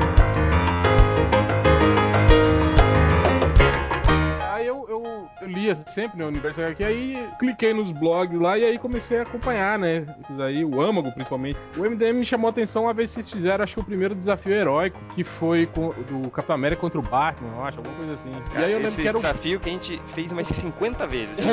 Eu, 4.91 5.30
eu, 5.41 5.47
lia 5.47 5.75
sempre 5.75 6.19
no 6.19 6.27
Universo 6.27 6.62
HQ, 6.62 6.84
aí 6.84 7.30
cliquei 7.39 7.73
nos 7.73 7.91
blogs 7.91 8.39
lá 8.39 8.58
e 8.58 8.65
aí 8.65 8.77
comecei 8.77 9.19
a 9.19 9.23
acompanhar, 9.23 9.80
né? 9.80 10.06
Esses 10.21 10.39
aí, 10.39 10.65
o 10.65 10.82
Âmago 10.82 11.12
principalmente. 11.12 11.58
O 11.77 11.82
MDM 11.82 12.19
me 12.19 12.25
chamou 12.25 12.47
a 12.47 12.51
atenção 12.51 12.84
uma 12.84 12.93
vez 12.93 13.10
que 13.10 13.15
vocês 13.15 13.32
fizeram, 13.32 13.63
acho 13.63 13.75
que 13.75 13.80
o 13.80 13.84
primeiro 13.84 14.13
desafio 14.13 14.54
heróico, 14.54 14.99
que 15.15 15.23
foi 15.23 15.65
com, 15.65 15.89
do 15.89 16.30
Capitão 16.30 16.56
América 16.56 16.82
contra 16.82 16.99
o 16.99 17.01
Batman, 17.01 17.49
eu 17.56 17.65
acho, 17.65 17.77
alguma 17.77 17.95
coisa 17.95 18.13
assim. 18.13 18.32
e 18.54 18.58
aí 18.58 18.71
eu 18.71 18.77
lembro 18.77 18.88
Esse 18.88 19.01
que 19.01 19.08
era 19.08 19.17
o. 19.17 19.21
desafio 19.21 19.60
que 19.60 19.69
a 19.69 19.73
gente 19.73 20.01
fez 20.13 20.32
umas 20.32 20.47
50 20.47 21.08
vezes. 21.08 21.38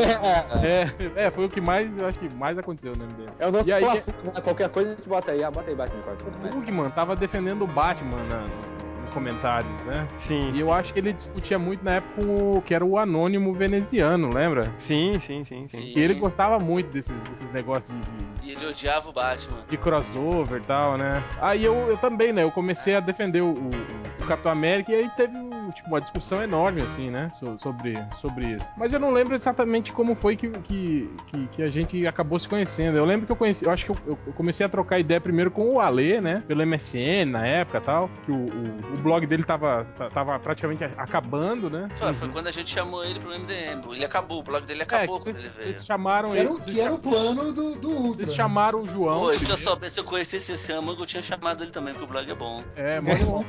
É, 0.62 1.26
é, 1.26 1.30
foi 1.30 1.44
o 1.44 1.48
que 1.48 1.60
mais, 1.60 1.96
eu 1.96 2.06
acho 2.06 2.18
que 2.18 2.28
mais 2.34 2.58
aconteceu 2.58 2.92
no 2.96 3.04
MDM. 3.04 3.30
É 3.38 3.46
o 3.46 3.52
nosso 3.52 3.68
E 3.68 3.72
aí- 3.72 3.82
plafond, 3.82 4.12
né? 4.24 4.40
Qualquer 4.42 4.68
coisa 4.68 4.92
a 4.92 4.94
gente 4.94 5.08
bota 5.08 5.32
aí. 5.32 5.44
Ah, 5.44 5.50
bota 5.50 5.70
aí, 5.70 5.76
Batman. 5.76 6.02
qualquer 6.02 6.24
coisa. 6.24 6.56
O 6.56 6.60
Bugman 6.60 6.90
tava 6.90 7.14
defendendo 7.14 7.62
o 7.62 7.66
Batman 7.66 8.18
na, 8.24 8.40
nos 8.40 8.77
comentários, 9.18 9.70
né? 9.84 10.06
Sim. 10.18 10.52
E 10.54 10.60
eu 10.60 10.72
acho 10.72 10.92
que 10.92 10.98
ele 11.00 11.12
discutia 11.12 11.58
muito 11.58 11.84
na 11.84 11.94
época 11.94 12.22
o 12.22 12.62
que 12.64 12.72
era 12.74 12.84
o 12.84 12.96
anônimo 12.98 13.52
veneziano, 13.52 14.32
lembra? 14.32 14.72
Sim, 14.78 15.18
sim, 15.18 15.44
sim, 15.44 15.66
sim. 15.68 15.78
Sim. 15.78 15.92
E 15.94 16.00
ele 16.00 16.14
gostava 16.14 16.58
muito 16.58 16.90
desses, 16.90 17.16
desses 17.28 17.50
negócios 17.52 17.90
de, 17.92 17.98
de- 18.00 18.48
E 18.48 18.52
ele 18.52 18.66
odiava 18.66 19.10
o 19.10 19.12
Batman. 19.12 19.64
de 19.68 19.76
crossover 19.76 20.60
e 20.62 20.64
tal, 20.64 20.96
né? 20.96 21.22
Aí 21.40 21.64
eu, 21.64 21.74
eu 21.88 21.96
também, 21.98 22.32
né? 22.32 22.42
Eu 22.44 22.50
comecei 22.52 22.94
a 22.94 23.00
defender 23.00 23.40
o, 23.40 23.50
o- 23.52 23.70
o 24.22 24.26
Capitão 24.26 24.50
América 24.52 24.92
e 24.92 24.94
aí 24.94 25.10
teve 25.16 25.34
tipo, 25.72 25.88
uma 25.88 26.00
discussão 26.00 26.42
enorme, 26.42 26.82
assim, 26.82 27.10
né? 27.10 27.30
so- 27.38 27.58
sobre, 27.58 27.98
sobre 28.20 28.54
isso. 28.54 28.64
Mas 28.76 28.92
eu 28.92 29.00
não 29.00 29.10
lembro 29.10 29.34
exatamente 29.34 29.92
como 29.92 30.14
foi 30.14 30.36
que, 30.36 30.48
que, 30.50 31.10
que, 31.26 31.46
que 31.48 31.62
a 31.62 31.70
gente 31.70 32.06
acabou 32.06 32.38
se 32.38 32.48
conhecendo. 32.48 32.96
Eu 32.96 33.04
lembro 33.04 33.26
que 33.26 33.32
eu 33.32 33.36
conheci, 33.36 33.64
eu 33.64 33.70
acho 33.70 33.84
que 33.84 33.90
eu, 33.90 33.96
eu- 34.06 34.32
comecei 34.34 34.64
a 34.64 34.68
trocar 34.68 34.98
ideia 34.98 35.20
primeiro 35.20 35.50
com 35.50 35.74
o 35.74 35.80
Ale, 35.80 36.20
né? 36.20 36.42
Pelo 36.46 36.62
MSN 36.66 37.24
na 37.30 37.46
época 37.46 37.78
e 37.78 37.80
tal. 37.80 38.10
Que 38.24 38.32
o, 38.32 38.34
o, 38.36 38.94
o 38.94 38.98
blog 39.02 39.26
dele 39.26 39.44
tava, 39.44 39.86
ta- 39.96 40.10
tava 40.10 40.38
praticamente 40.38 40.84
acabando, 40.96 41.68
né? 41.70 41.88
Foi, 41.98 42.12
foi 42.14 42.28
quando 42.28 42.46
a 42.48 42.50
gente 42.52 42.70
chamou 42.70 43.04
ele 43.04 43.18
pro 43.20 43.30
MDM. 43.30 43.82
Ele 43.92 44.04
acabou, 44.04 44.40
o 44.40 44.42
blog 44.42 44.64
dele 44.64 44.80
É, 44.80 44.82
acabou 44.84 45.18
que 45.18 45.24
quando 45.24 45.34
vocês, 45.36 45.38
ele 45.40 45.48
veio. 45.56 45.74
vocês 45.74 45.84
chamaram 45.86 46.34
era, 46.34 46.48
ele. 46.50 46.60
que 46.60 46.80
era 46.80 46.92
o 46.94 46.98
plano 46.98 47.52
do, 47.52 47.74
do 47.76 47.90
Ultra. 47.90 48.26
né? 48.26 48.32
chamaram 48.32 48.82
o 48.82 48.88
João. 48.88 49.20
Pô, 49.20 49.32
se 49.34 49.48
eu 49.50 49.56
soubesse, 49.56 49.94
se 49.94 50.00
eu 50.00 50.04
conhecesse 50.04 50.52
esse 50.52 50.72
âmago, 50.72 51.02
eu 51.02 51.06
tinha 51.06 51.22
chamado 51.22 51.62
ele 51.62 51.70
também, 51.70 51.92
porque 51.92 52.04
o 52.04 52.08
blog 52.08 52.30
é 52.30 52.34
bom. 52.34 52.62
É. 52.76 52.98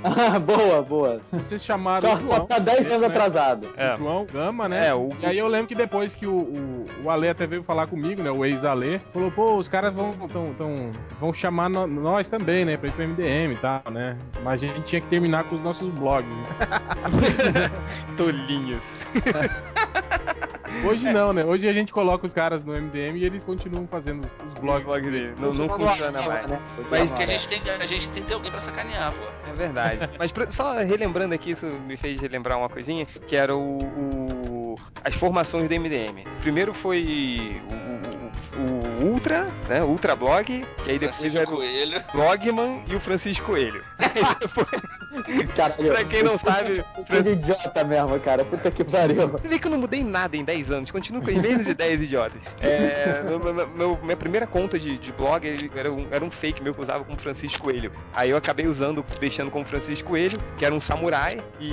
Ah, 0.04 0.40
boa, 0.40 0.82
boa. 0.82 1.22
Vocês 1.32 1.64
chamaram 1.64 2.09
Só, 2.18 2.40
tá 2.42 2.60
10 2.60 2.88
anos 2.88 3.02
né? 3.02 3.08
atrasado. 3.08 3.70
É. 3.78 3.94
o 3.94 3.98
João 3.98 4.26
Gama, 4.32 4.68
né? 4.70 4.88
É, 4.88 4.94
o- 4.96 5.10
E 5.20 5.26
aí 5.26 5.38
eu 5.38 5.48
lembro 5.48 5.68
que 5.68 5.76
depois 5.76 6.14
que 6.16 6.26
o, 6.26 6.32
o, 6.34 6.86
o 7.04 7.10
Ale 7.10 7.30
até 7.30 7.46
veio 7.46 7.64
falar 7.64 7.88
comigo, 7.88 8.22
né? 8.24 8.32
O 8.32 8.44
ex-Ale, 8.46 9.02
falou, 9.14 9.32
pô, 9.32 9.56
os 9.56 9.68
caras 9.68 9.94
vão, 9.94 10.12
tão, 10.12 10.54
tão, 10.54 10.92
vão 11.20 11.34
chamar 11.34 11.70
no- 11.70 11.88
nós 11.88 12.30
também, 12.30 12.66
né? 12.66 12.78
Pra 12.78 12.90
ir 12.90 12.92
pro 12.92 13.04
MDM 13.08 13.54
e 13.54 13.58
tal, 13.58 13.82
né? 13.92 14.18
Mas 14.44 14.64
a 14.64 14.68
gente 14.68 14.82
tinha 14.84 15.02
que 15.02 15.08
terminar 15.08 15.44
com 15.46 15.56
os 15.56 15.62
nossos 15.62 15.90
blogs. 15.90 16.30
né? 16.30 16.46
Tolinhos. 18.18 18.84
Hoje 20.84 21.12
não, 21.12 21.34
né? 21.34 21.44
Hoje 21.44 21.68
a 21.68 21.74
gente 21.74 21.92
coloca 21.92 22.26
os 22.26 22.34
caras 22.34 22.64
no 22.64 22.74
MDM 22.74 23.18
e 23.18 23.26
eles 23.26 23.44
continuam 23.44 23.88
fazendo 23.88 24.26
os, 24.26 24.48
os 24.48 24.54
blogs. 24.60 24.86
Blog 24.86 25.02
dele. 25.02 25.34
Não, 25.40 25.52
não 25.52 25.70
funciona 25.70 26.22
mais. 26.22 26.48
Né? 26.48 26.60
Mas 26.90 27.10
Porque 27.12 27.24
a 27.24 27.26
gente, 27.26 27.50
tem, 27.50 27.60
que- 27.60 27.70
a 27.70 27.86
gente 27.86 28.10
tem 28.10 28.22
que 28.24 28.28
ter 28.28 28.34
alguém 28.34 28.52
pra 28.52 28.60
sacanear, 28.60 29.12
pô. 29.14 29.50
É 29.50 29.54
verdade. 29.54 30.10
Mas 30.18 30.32
pra- 30.32 30.50
só 30.50 30.74
relembrando 30.78 31.34
aqui, 31.34 31.52
isso 31.52 31.66
me 31.66 31.98
fez 31.98 32.20
relembrar 32.22 32.58
uma 32.58 32.70
coisinha, 32.70 33.06
que 33.28 33.36
era 33.36 33.56
o, 33.56 33.78
o- 33.78 34.76
as 35.04 35.14
formações 35.16 35.68
do 35.68 35.74
MDM. 35.76 36.24
Primeiro 36.42 36.74
foi 36.74 37.62
o, 37.72 38.26
o- 38.28 38.29
o 38.60 39.06
Ultra, 39.12 39.48
né? 39.68 39.82
O 39.84 39.88
Ultra 39.88 40.16
Blog, 40.16 40.46
que 40.84 40.92
aí 40.92 41.00
depois 41.00 41.18
Francisco 41.18 41.38
era 41.40 41.50
o 41.50 41.56
Coelho. 41.56 42.04
Blogman 42.14 42.84
e 42.88 42.96
o 42.96 43.00
Francisco 43.00 43.46
Coelho. 43.46 43.84
Caralho. 45.56 45.92
pra 45.92 46.04
quem 46.06 46.24
não 46.24 46.38
sabe, 46.38 46.84
de 47.24 47.30
idiota 47.32 47.84
mesmo, 47.84 48.20
cara. 48.20 48.46
Puta 48.46 48.70
que 48.72 48.84
pariu. 48.84 49.28
Você 49.28 49.48
vê 49.48 49.60
que 49.60 49.68
eu 49.68 49.72
não 49.72 49.78
mudei 49.80 50.04
nada 50.04 50.36
em 50.38 50.44
10 50.44 50.72
anos, 50.72 50.92
continuo 50.92 51.22
com 51.24 51.30
as 51.32 51.38
mesmas 51.38 51.68
ideias 51.68 52.02
idiotas. 52.02 52.42
É, 52.62 53.24
meu- 53.24 53.40
meu- 53.40 53.68
meu- 53.68 54.00
minha 54.04 54.18
primeira 54.18 54.46
conta 54.48 54.78
de, 54.80 54.98
de 54.98 55.12
blog 55.12 55.70
era 55.76 55.92
um, 55.92 56.08
era 56.12 56.24
um 56.24 56.32
fake 56.32 56.62
meu 56.62 56.74
que 56.74 56.80
eu 56.80 56.84
usava 56.84 57.04
como 57.04 57.18
Francisco 57.20 57.64
Coelho. 57.64 57.92
Aí 58.14 58.30
eu 58.30 58.38
acabei 58.38 58.68
usando, 58.68 59.04
deixando 59.20 59.52
como 59.52 59.66
Francisco 59.66 60.10
Coelho, 60.10 60.40
que 60.58 60.66
era 60.66 60.74
um 60.74 60.82
samurai, 60.82 61.38
e, 61.60 61.72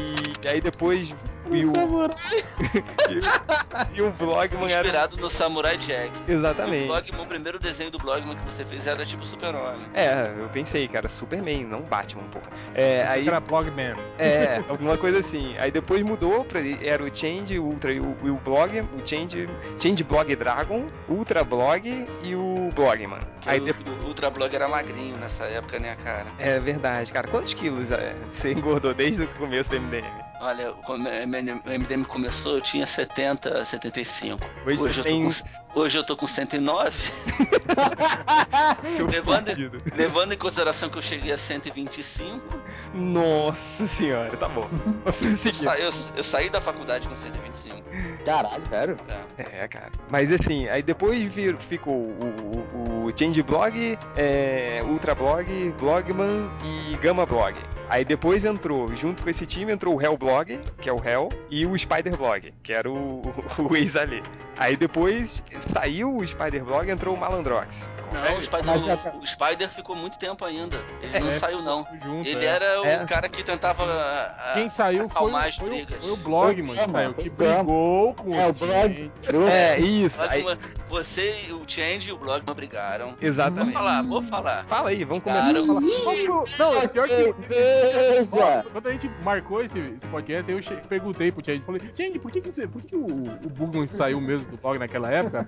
aí 0.48 0.60
depois. 0.60 1.14
E 1.50 1.64
o, 1.64 1.72
e, 3.94 4.02
o 4.02 4.10
Blogman 4.12 4.70
era. 4.70 4.80
Inspirado 4.80 5.16
no 5.18 5.30
Samurai 5.30 5.76
Jack. 5.76 6.10
O, 6.26 6.32
Exatamente. 6.32 6.86
Blogman, 6.86 7.22
o 7.22 7.26
primeiro 7.26 7.58
desenho 7.58 7.90
do 7.90 7.98
Blogman 7.98 8.36
que 8.36 8.44
você 8.44 8.64
fez 8.64 8.86
era 8.86 9.04
tipo 9.04 9.24
super-homem. 9.24 9.78
É, 9.94 10.32
eu 10.38 10.48
pensei, 10.48 10.86
cara, 10.88 11.08
Superman, 11.08 11.64
não 11.64 11.82
Batman, 11.82 12.24
porra. 12.24 12.46
É, 12.74 13.06
aí. 13.06 13.26
Era 13.26 13.40
Blogman. 13.40 13.94
É, 14.18 14.62
alguma 14.68 14.96
coisa 14.96 15.20
assim. 15.20 15.56
Aí 15.58 15.70
depois 15.70 16.02
mudou 16.02 16.44
pra 16.44 16.60
era 16.82 17.02
o 17.02 17.14
Change, 17.14 17.58
o 17.58 17.64
Ultra 17.64 17.92
e 17.92 18.00
o, 18.00 18.16
e 18.24 18.30
o 18.30 18.36
Blog, 18.36 18.80
o 18.80 19.06
Change, 19.06 19.48
Change 19.78 20.04
Blog 20.04 20.34
Dragon, 20.34 20.86
Ultra 21.08 21.44
Blog 21.44 22.06
e 22.22 22.34
o 22.34 22.70
Blogman. 22.74 23.20
Que 23.40 23.50
Aí 23.50 23.60
o, 23.60 23.64
depois. 23.64 24.04
o 24.04 24.06
Ultra 24.06 24.30
Blog 24.30 24.54
era 24.54 24.68
magrinho 24.68 25.16
nessa 25.16 25.44
época, 25.44 25.78
né, 25.78 25.96
cara? 26.02 26.26
É 26.38 26.58
verdade, 26.58 27.12
cara. 27.12 27.28
Quantos 27.28 27.54
quilos 27.54 27.90
é, 27.90 28.14
você 28.30 28.52
engordou 28.52 28.94
desde 28.94 29.22
o 29.22 29.28
começo 29.28 29.70
do 29.70 29.80
MDM? 29.80 30.25
Olha, 30.38 30.72
quando 30.84 31.06
o 31.06 31.10
MDM 31.78 32.04
começou, 32.04 32.56
eu 32.56 32.60
tinha 32.60 32.84
70, 32.86 33.64
75. 33.64 34.38
Hoje, 34.66 34.82
Hoje 34.82 34.98
eu 35.00 35.04
tô 35.04 35.08
tem 35.08 35.24
com, 35.24 35.80
hoje 35.80 35.98
eu 35.98 36.04
tô 36.04 36.16
com 36.16 36.26
109. 36.26 36.98
seu 38.96 39.06
levando-. 39.06 39.50
Levando 39.96 40.34
em 40.34 40.36
consideração 40.36 40.88
que 40.90 40.98
eu 40.98 41.02
cheguei 41.02 41.32
a 41.32 41.36
125, 41.38 42.40
Nossa 42.94 43.86
senhora, 43.86 44.36
tá 44.36 44.48
bom. 44.48 44.68
Eu, 45.46 45.52
sa- 45.52 45.78
eu- 45.78 45.90
eu 46.16 46.24
saí 46.24 46.50
da 46.50 46.60
faculdade 46.60 47.08
com 47.08 47.16
125. 47.16 47.82
Caralho, 48.24 48.66
sério? 48.66 48.96
É. 49.38 49.62
É, 49.64 49.68
cara. 49.68 49.90
Mas 50.10 50.30
assim, 50.32 50.68
aí 50.68 50.82
depois 50.82 51.32
vir, 51.32 51.56
ficou 51.58 51.94
o, 51.94 52.66
o, 52.74 53.06
o 53.06 53.12
Change 53.18 53.42
Blog, 53.42 53.98
é, 54.16 54.80
Ultra 54.84 55.14
Blog, 55.14 55.46
Blogman 55.78 56.50
e 56.64 56.96
Gamma 56.96 57.24
Blog. 57.24 57.56
Aí 57.88 58.04
depois 58.04 58.44
entrou, 58.44 58.94
junto 58.96 59.22
com 59.22 59.30
esse 59.30 59.46
time, 59.46 59.72
entrou 59.72 59.94
o 59.96 60.02
Hell 60.02 60.16
Blog, 60.16 60.58
que 60.80 60.88
é 60.88 60.92
o 60.92 61.02
Hell, 61.02 61.28
e 61.48 61.64
o 61.66 61.78
Spider 61.78 62.16
Blog, 62.16 62.52
que 62.62 62.72
era 62.72 62.90
o, 62.90 63.22
o 63.58 63.76
ex 63.76 63.94
ali. 63.94 64.22
Aí 64.56 64.76
depois 64.76 65.42
saiu 65.72 66.16
o 66.16 66.26
Spider 66.26 66.64
Blog 66.64 66.88
e 66.88 66.90
entrou 66.90 67.14
o 67.14 67.18
Malandrox. 67.18 67.88
Não, 68.12 68.38
o 68.38 68.42
Spider, 68.42 68.64
Mas 68.64 68.88
é- 68.88 68.94
o, 69.14 69.18
o 69.18 69.26
Spider 69.26 69.68
ficou 69.68 69.94
muito 69.94 70.18
tempo 70.18 70.44
ainda. 70.44 70.78
Ele 71.02 71.18
não 71.20 71.28
É, 71.28 71.32
saiu, 71.32 71.60
não. 71.62 71.86
Junto, 72.02 72.26
Ele 72.28 72.44
é. 72.44 72.48
era 72.48 72.80
o 72.80 72.86
É. 72.86 73.04
cara 73.04 73.28
que 73.28 73.42
tentava. 73.44 73.82
ah, 73.84 74.52
Quem 74.54 74.68
saiu 74.70 75.08
foi, 75.08 75.18
acalmar 75.18 75.44
o- 75.44 75.48
as 75.48 75.56
foi, 75.56 75.66
o, 75.66 75.70
brigas. 75.70 76.02
foi 76.04 76.12
o 76.12 76.16
blog, 76.16 76.62
mano, 76.62 76.80
que 76.84 76.90
saiu, 76.90 77.14
foi 77.14 77.24
que 77.24 77.28
o 77.30 77.32
brigou 77.32 78.14
com 78.14 78.34
É, 78.34 78.46
o 78.46 78.52
blog. 78.52 79.12
É, 79.50 79.78
isso. 79.80 80.18
Mas 80.20 80.32
Aí, 80.32 80.42
uma- 80.42 80.58
Você, 80.88 81.34
e 81.48 81.52
o 81.52 81.62
Change 81.66 82.10
e 82.10 82.12
o 82.12 82.16
Blog 82.16 82.44
não 82.46 82.54
brigaram. 82.54 83.10
Vou 83.10 83.18
exatamente. 83.20 83.72
falar, 83.72 84.02
vou 84.02 84.22
falar. 84.22 84.64
Fala 84.66 84.90
aí, 84.90 85.04
vamos 85.04 85.22
começar 85.24 85.46
Cara, 85.46 85.60
a 85.60 85.66
falar. 85.66 85.80
Não, 86.58 86.82
é 86.82 86.88
pior 86.88 87.08
que. 87.08 87.34
Quando 88.72 88.86
a 88.86 88.92
gente 88.92 89.08
marcou 89.22 89.62
esse, 89.62 89.78
esse 89.78 90.06
podcast, 90.06 90.50
eu 90.50 90.60
perguntei 90.88 91.32
pro 91.32 91.44
Change, 91.44 91.62
falei, 91.64 91.80
Change, 91.96 92.18
por 92.18 92.30
que, 92.30 92.40
que, 92.40 92.52
você, 92.52 92.66
por 92.66 92.82
que, 92.82 92.88
que 92.88 92.96
o, 92.96 93.04
o 93.04 93.48
Bugman 93.50 93.86
saiu 93.88 94.20
mesmo 94.20 94.46
do 94.46 94.56
blog 94.56 94.78
naquela 94.78 95.10
época? 95.10 95.46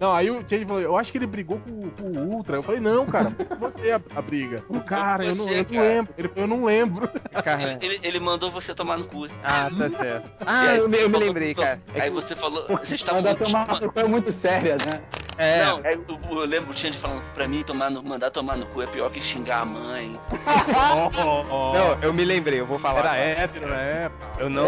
Não, 0.00 0.14
aí 0.14 0.30
o 0.30 0.44
Change 0.48 0.64
falou, 0.64 0.82
eu 0.82 0.96
acho 0.96 1.12
que 1.12 1.18
ele 1.18 1.26
brigou 1.26 1.58
com, 1.60 1.90
com 1.90 2.18
o 2.18 2.34
Ultra. 2.34 2.56
Eu 2.56 2.62
falei, 2.62 2.80
não, 2.80 3.06
cara, 3.06 3.30
foi 3.30 3.70
você 3.70 3.90
a, 3.92 4.00
a 4.14 4.22
briga. 4.22 4.64
O 4.68 4.80
cara, 4.80 5.24
eu 5.24 5.34
não, 5.34 5.44
você, 5.46 5.60
eu 5.60 5.66
não 5.70 5.82
lembro. 5.82 6.14
Ele 6.16 6.28
falou, 6.28 6.42
eu 6.44 6.48
não 6.48 6.64
lembro. 6.64 7.10
Cara. 7.44 7.78
Ele, 7.80 8.00
ele 8.02 8.20
mandou 8.20 8.50
você 8.50 8.74
tomar 8.74 8.98
no 8.98 9.04
cu. 9.04 9.28
Ah, 9.42 9.68
tá 9.76 9.90
certo. 9.90 10.30
Ah, 10.44 10.60
aí 10.70 10.78
eu 10.78 10.88
me, 10.88 10.98
eu 10.98 11.08
me 11.08 11.12
falou- 11.12 11.26
lembrei, 11.28 11.54
cara. 11.54 11.80
É 11.94 12.02
Aí 12.02 12.10
você 12.10 12.34
falou. 12.34 12.66
Vocês 12.68 12.92
estavam. 12.92 13.22
Mandar 13.22 13.34
tomar 13.36 13.68
uma 13.68 13.80
coisa 13.80 14.08
muito 14.08 14.30
séria, 14.46 14.76
né? 14.86 15.00
é, 15.38 15.64
Não, 15.64 15.80
aí 15.84 15.94
eu, 15.94 16.38
eu 16.38 16.46
lembro 16.46 16.72
o 16.72 16.76
Change 16.76 16.96
falando, 16.98 17.22
pra 17.34 17.48
mim, 17.48 17.62
tomar 17.62 17.90
no, 17.90 18.02
mandar 18.02 18.30
tomar 18.30 18.56
no 18.56 18.66
cu 18.66 18.82
é 18.82 18.86
pior 18.86 19.10
que 19.10 19.20
xingar 19.20 19.60
a 19.60 19.64
mãe. 19.64 20.18
não, 21.74 21.98
eu 22.00 22.12
me 22.12 22.24
lembrei, 22.24 22.60
eu 22.60 22.66
vou 22.66 22.78
falar. 22.78 23.00
Era 23.00 23.16
hétero 23.16 23.68
na 23.68 23.80
época. 23.80 24.26
Eu 24.38 24.48
não. 24.48 24.66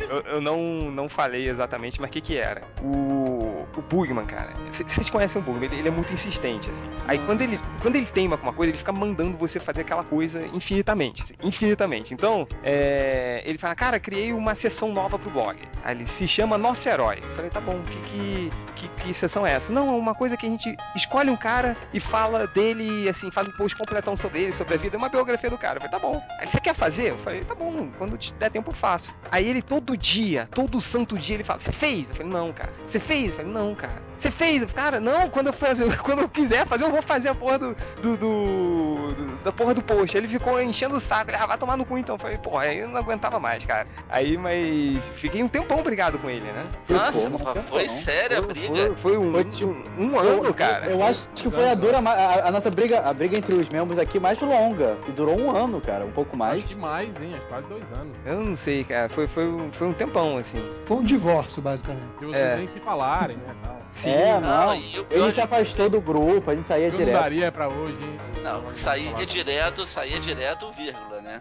Eu, 0.00 0.20
eu 0.26 0.40
não, 0.40 0.58
não 0.90 1.08
falei 1.08 1.48
exatamente, 1.48 2.00
mas 2.00 2.10
o 2.10 2.12
que 2.12 2.20
que 2.20 2.36
era? 2.36 2.62
O. 2.82 3.47
O 3.76 3.82
Bugman, 3.82 4.26
cara. 4.26 4.52
Vocês 4.70 5.08
conhecem 5.08 5.40
o 5.40 5.44
Bugman, 5.44 5.66
ele, 5.66 5.76
ele 5.80 5.88
é 5.88 5.90
muito 5.90 6.12
insistente, 6.12 6.70
assim. 6.70 6.86
Aí 7.06 7.18
quando 7.18 7.42
ele, 7.42 7.58
quando 7.80 7.96
ele 7.96 8.06
teima 8.06 8.36
com 8.36 8.44
uma 8.44 8.52
coisa, 8.52 8.70
ele 8.70 8.78
fica 8.78 8.92
mandando 8.92 9.36
você 9.36 9.58
fazer 9.60 9.82
aquela 9.82 10.04
coisa 10.04 10.46
infinitamente. 10.52 11.22
assim, 11.22 11.34
infinitamente. 11.42 12.14
Então, 12.14 12.46
é, 12.62 13.42
ele 13.44 13.58
fala, 13.58 13.74
cara, 13.74 14.00
criei 14.00 14.32
uma 14.32 14.54
sessão 14.54 14.92
nova 14.92 15.18
pro 15.18 15.30
blog. 15.30 15.56
Aí 15.84 15.94
ele 15.94 16.06
se 16.06 16.26
chama 16.26 16.58
Nosso 16.58 16.88
Herói. 16.88 17.20
Eu 17.22 17.30
falei, 17.36 17.50
tá 17.50 17.60
bom, 17.60 17.80
que, 17.82 18.00
que, 18.08 18.50
que, 18.74 18.88
que 19.02 19.14
sessão 19.14 19.46
é 19.46 19.52
essa? 19.52 19.72
Não, 19.72 19.88
é 19.88 19.92
uma 19.92 20.14
coisa 20.14 20.36
que 20.36 20.46
a 20.46 20.48
gente 20.48 20.76
escolhe 20.94 21.30
um 21.30 21.36
cara 21.36 21.76
e 21.92 22.00
fala 22.00 22.46
dele, 22.46 23.08
assim, 23.08 23.30
faz 23.30 23.48
um 23.48 23.52
post 23.52 23.76
completão 23.76 24.16
sobre 24.16 24.42
ele, 24.42 24.52
sobre 24.52 24.74
a 24.74 24.76
vida, 24.76 24.96
é 24.96 24.98
uma 24.98 25.08
biografia 25.08 25.50
do 25.50 25.58
cara. 25.58 25.78
Eu 25.78 25.82
falei, 25.82 25.90
tá 25.90 25.98
bom. 25.98 26.22
Aí 26.38 26.46
você 26.46 26.60
quer 26.60 26.74
fazer? 26.74 27.10
Eu 27.10 27.18
falei, 27.18 27.44
tá 27.44 27.54
bom, 27.54 27.90
quando 27.98 28.16
te 28.16 28.32
der 28.34 28.50
tempo 28.50 28.70
eu 28.70 28.74
faço. 28.74 29.14
Aí 29.30 29.48
ele 29.48 29.62
todo 29.62 29.96
dia, 29.96 30.48
todo 30.52 30.80
santo 30.80 31.18
dia, 31.18 31.36
ele 31.36 31.44
fala, 31.44 31.60
você 31.60 31.72
fez? 31.72 32.10
Eu 32.10 32.16
falei, 32.16 32.32
não, 32.32 32.52
cara. 32.52 32.72
Você 32.86 33.00
fez? 33.00 33.30
Eu 33.30 33.36
Falei, 33.36 33.47
não, 33.48 33.74
cara. 33.74 34.07
Você 34.18 34.30
fez? 34.30 34.64
Cara, 34.72 34.98
não, 35.00 35.28
quando 35.30 35.46
eu, 35.46 35.52
fazer, 35.52 35.96
quando 36.02 36.20
eu 36.20 36.28
quiser 36.28 36.66
fazer, 36.66 36.84
eu 36.84 36.90
vou 36.90 37.00
fazer 37.02 37.28
a 37.28 37.34
porra 37.34 37.58
do, 37.58 37.76
do, 38.02 38.16
do- 38.16 39.12
do- 39.14 39.38
da 39.44 39.52
porra 39.52 39.72
do 39.74 39.82
post. 39.82 40.16
Ele 40.16 40.26
ficou 40.28 40.60
enchendo 40.60 40.96
o 40.96 41.00
saco, 41.00 41.30
ele, 41.30 41.36
ah, 41.40 41.46
vai 41.46 41.56
tomar 41.56 41.76
no 41.76 41.84
cu 41.84 41.96
então. 41.96 42.16
Eu 42.16 42.18
Falei, 42.18 42.36
porra, 42.38 42.62
aí 42.64 42.78
eu 42.78 42.88
não 42.88 42.96
aguentava 42.98 43.38
mais, 43.38 43.64
cara. 43.64 43.86
Aí, 44.08 44.36
mas 44.36 45.04
fiquei 45.14 45.42
um 45.42 45.48
tempão 45.48 45.82
brigado 45.82 46.18
com 46.18 46.28
ele, 46.28 46.44
né? 46.50 46.66
Nossa, 46.88 47.30
foi 47.62 47.82
não. 47.82 47.88
séria 47.88 48.40
a 48.40 48.42
Foi- 48.42 48.52
briga. 48.52 48.74
Foi, 48.74 48.96
foi 48.96 49.18
um, 49.18 49.32
Foi 49.32 49.44
tipo- 49.44 49.76
um, 49.98 50.04
um 50.12 50.18
ano, 50.18 50.52
cara. 50.52 50.86
Eu 50.90 51.02
acho 51.02 51.28
que 51.34 51.48
foi 51.50 51.70
a 51.70 51.74
dura 51.74 51.98
a, 51.98 52.48
a 52.48 52.50
nossa 52.50 52.70
briga, 52.70 53.00
a 53.08 53.12
briga 53.14 53.38
entre 53.38 53.54
os 53.54 53.68
membros 53.68 53.98
aqui 53.98 54.18
mais 54.18 54.40
longa, 54.40 54.96
que 55.06 55.12
durou 55.12 55.38
um 55.38 55.54
ano, 55.56 55.80
cara, 55.80 56.04
um 56.04 56.10
pouco 56.10 56.36
mais. 56.36 56.58
Acho 56.58 56.66
que 56.66 56.74
mais, 56.74 57.08
hein? 57.20 57.34
Que 57.34 57.48
quase 57.48 57.66
dois 57.68 57.84
anos. 57.94 58.16
Eu 58.26 58.40
não 58.42 58.56
sei, 58.56 58.82
cara. 58.84 59.08
Foi, 59.08 59.26
foi, 59.28 59.46
um, 59.46 59.70
foi 59.72 59.86
um 59.86 59.92
tempão, 59.92 60.36
assim. 60.38 60.60
Foi 60.86 60.96
um 60.96 61.04
divórcio, 61.04 61.62
basicamente. 61.62 62.08
De 62.18 62.26
vocês 62.26 62.42
É. 62.42 62.56
nem 62.56 62.66
se 62.66 62.80
falarem, 62.80 63.36
né? 63.36 63.54
Tal. 63.62 63.78
Sim, 64.08 64.14
é, 64.14 64.40
não, 64.40 64.66
não. 64.66 64.74
Ele 65.10 65.32
se 65.32 65.40
afastou 65.40 65.88
do 65.90 66.00
grupo, 66.00 66.50
a 66.50 66.54
gente 66.54 66.66
saía 66.66 66.86
Eu 66.86 66.90
não 66.92 66.98
direto. 66.98 67.14
daria 67.20 67.52
pra 67.52 67.68
hoje, 67.68 67.96
hein? 68.02 68.18
Não, 68.42 68.68
saía 68.70 69.26
direto, 69.26 69.86
saía 69.86 70.18
direto, 70.18 70.70
vírgula, 70.72 71.20
né? 71.20 71.38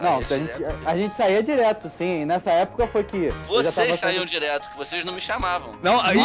Não, 0.00 0.18
a 0.18 0.22
gente, 0.22 0.64
a 0.84 0.96
gente 0.96 1.14
saía 1.14 1.42
direto, 1.42 1.88
sim. 1.88 2.22
E 2.22 2.26
nessa 2.26 2.50
época 2.50 2.86
foi 2.88 3.04
que. 3.04 3.30
Vocês 3.46 3.74
saíam 3.74 3.96
saindo- 3.96 4.26
direto, 4.26 4.70
que 4.70 4.76
vocês 4.76 5.04
não 5.04 5.14
me 5.14 5.20
chamavam. 5.20 5.74
Não, 5.82 6.00
aí. 6.02 6.18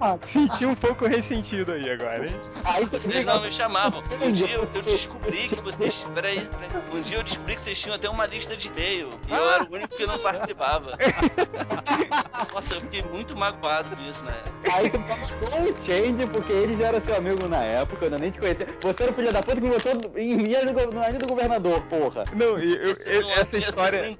Ah, 0.00 0.16
Senti 0.26 0.64
um 0.64 0.74
pouco 0.74 1.06
ressentido 1.06 1.72
aí 1.72 1.90
agora, 1.90 2.26
hein? 2.26 2.40
Aí 2.64 2.84
Vocês 2.86 3.24
não 3.24 3.42
me 3.42 3.50
chamavam. 3.50 4.02
Um 4.22 4.32
dia 4.32 4.50
eu, 4.50 4.68
eu 4.74 4.82
descobri 4.82 5.38
que 5.48 5.56
vocês. 5.56 6.06
Peraí, 6.14 6.40
peraí. 6.40 6.84
Um 6.92 7.02
dia 7.02 7.18
eu 7.18 7.22
descobri 7.22 7.56
que 7.56 7.62
vocês 7.62 7.80
tinham 7.80 7.96
até 7.96 8.08
uma 8.08 8.26
lista 8.26 8.56
de 8.56 8.68
e-mail. 8.68 9.10
E 9.28 9.32
eu 9.32 9.50
era 9.50 9.64
o 9.64 9.72
único 9.72 9.96
que 9.96 10.06
não 10.06 10.18
participava. 10.18 10.96
Nossa, 12.54 12.74
eu 12.74 12.80
fiquei 12.80 13.02
muito 13.02 13.36
magoado 13.36 13.94
com 13.94 14.02
isso, 14.02 14.24
né? 14.24 14.34
Aí 14.72 14.88
você 14.90 14.98
passou 14.98 15.36
o 15.38 15.84
change, 15.84 16.26
porque 16.32 16.52
ele 16.52 16.76
já 16.76 16.88
era 16.88 17.00
seu 17.00 17.16
amigo 17.16 17.48
na 17.48 17.62
época, 17.62 18.04
eu 18.04 18.06
ainda 18.06 18.18
nem 18.18 18.30
te 18.30 18.38
conhecia. 18.38 18.66
Você 18.80 19.02
era 19.02 19.12
o 19.12 19.14
filho 19.14 19.32
da 19.32 19.42
puta 19.42 19.60
que 19.60 19.68
votou 19.68 19.92
em 20.16 20.36
mim 20.36 20.48
no 20.48 21.18
do 21.18 21.26
governador, 21.26 21.57
porra. 21.60 22.24
Não, 22.34 22.58
e 22.58 22.74
eu- 22.76 22.94
eu- 23.06 23.22
não 23.22 23.30
essa 23.32 23.56
um 23.56 23.58
história. 23.60 24.16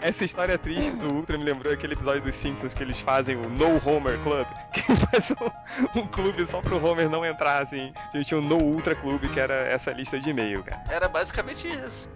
Essa 0.00 0.24
história 0.24 0.58
triste 0.58 0.90
do 0.92 1.14
Ultra 1.14 1.36
me 1.38 1.44
lembrou 1.44 1.72
aquele 1.72 1.94
episódio 1.94 2.22
dos 2.22 2.34
Simpsons 2.34 2.74
que 2.74 2.82
eles 2.82 3.00
fazem 3.00 3.36
o 3.36 3.48
No 3.48 3.76
Homer 3.88 4.18
Club, 4.20 4.46
que 4.72 4.82
faz 4.96 5.30
um, 5.94 6.00
um 6.00 6.06
clube 6.06 6.46
só 6.46 6.60
pro 6.60 6.84
Homer 6.84 7.08
não 7.08 7.24
entrar, 7.24 7.62
assim. 7.62 7.92
A 8.12 8.16
gente 8.16 8.26
tinha 8.28 8.38
o 8.38 8.42
No 8.42 8.56
Ultra 8.56 8.94
Clube, 8.94 9.28
que 9.28 9.38
era 9.40 9.54
essa 9.54 9.90
lista 9.92 10.18
de 10.18 10.30
e-mail, 10.30 10.62
cara. 10.62 10.82
Era 10.90 11.08
basicamente 11.08 11.68
isso. 11.68 12.08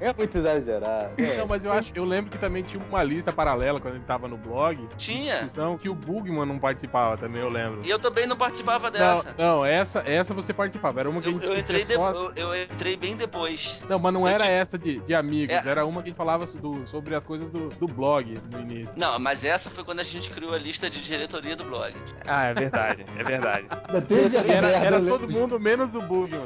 É 0.00 0.12
muito 0.14 0.36
exagerado. 0.36 1.12
É. 1.18 1.36
Não, 1.38 1.46
mas 1.46 1.64
eu 1.64 1.72
acho, 1.72 1.92
eu 1.94 2.04
lembro 2.04 2.30
que 2.30 2.38
também 2.38 2.62
tinha 2.62 2.82
uma 2.88 3.02
lista 3.02 3.32
paralela 3.32 3.80
quando 3.80 3.94
ele 3.96 4.04
tava 4.04 4.28
no 4.28 4.36
blog. 4.36 4.88
Tinha. 4.96 5.48
Que 5.80 5.88
o 5.88 5.94
Bugman 5.94 6.44
não 6.46 6.58
participava 6.58 7.16
também, 7.16 7.40
eu 7.40 7.48
lembro. 7.48 7.80
E 7.84 7.90
eu 7.90 7.98
também 7.98 8.26
não 8.26 8.36
participava 8.36 8.90
Não, 8.90 9.16
dessa. 9.16 9.34
não, 9.38 9.64
essa, 9.64 10.02
essa 10.06 10.34
você 10.34 10.52
participava. 10.52 11.00
Era 11.00 11.10
uma 11.10 11.20
que 11.20 11.28
a 11.28 11.32
Eu, 11.32 11.40
gente 11.40 11.46
eu 11.48 11.58
entrei 11.58 11.84
de- 11.84 11.94
só- 11.94 12.12
eu, 12.12 12.32
eu 12.34 12.62
entrei 12.62 12.96
bem 12.96 13.16
depois. 13.16 13.82
Não, 13.88 13.98
mas 14.02 14.12
não 14.12 14.26
era 14.28 14.46
essa 14.46 14.76
de, 14.78 15.00
de 15.00 15.14
amigos, 15.14 15.54
É. 15.54 15.62
era 15.66 15.86
uma 15.86 16.02
que 16.02 16.12
falava 16.12 16.44
do- 16.46 16.86
sobre 16.86 17.14
as 17.14 17.24
coisas 17.24 17.48
do, 17.50 17.68
do 17.68 17.86
blog 17.86 18.34
no 18.50 18.60
início. 18.60 18.90
Não, 18.96 19.18
mas 19.18 19.44
essa 19.44 19.70
foi 19.70 19.84
quando 19.84 20.00
a 20.00 20.04
gente 20.04 20.30
criou 20.30 20.52
a 20.54 20.58
lista 20.58 20.90
de 20.90 21.00
diretoria 21.00 21.54
do 21.56 21.64
blog. 21.64 21.94
Ah, 22.26 22.46
é 22.46 22.54
verdade, 22.54 23.04
é 23.16 23.22
verdade. 23.24 23.66
Ainda 23.88 24.02
teve 24.02 24.36
a 24.36 24.42
era, 24.44 24.68
era 24.68 24.96
eu 24.98 25.06
todo 25.06 25.28
mundo 25.30 25.58
menos 25.60 25.94
o 25.94 26.02
Bugman. 26.02 26.40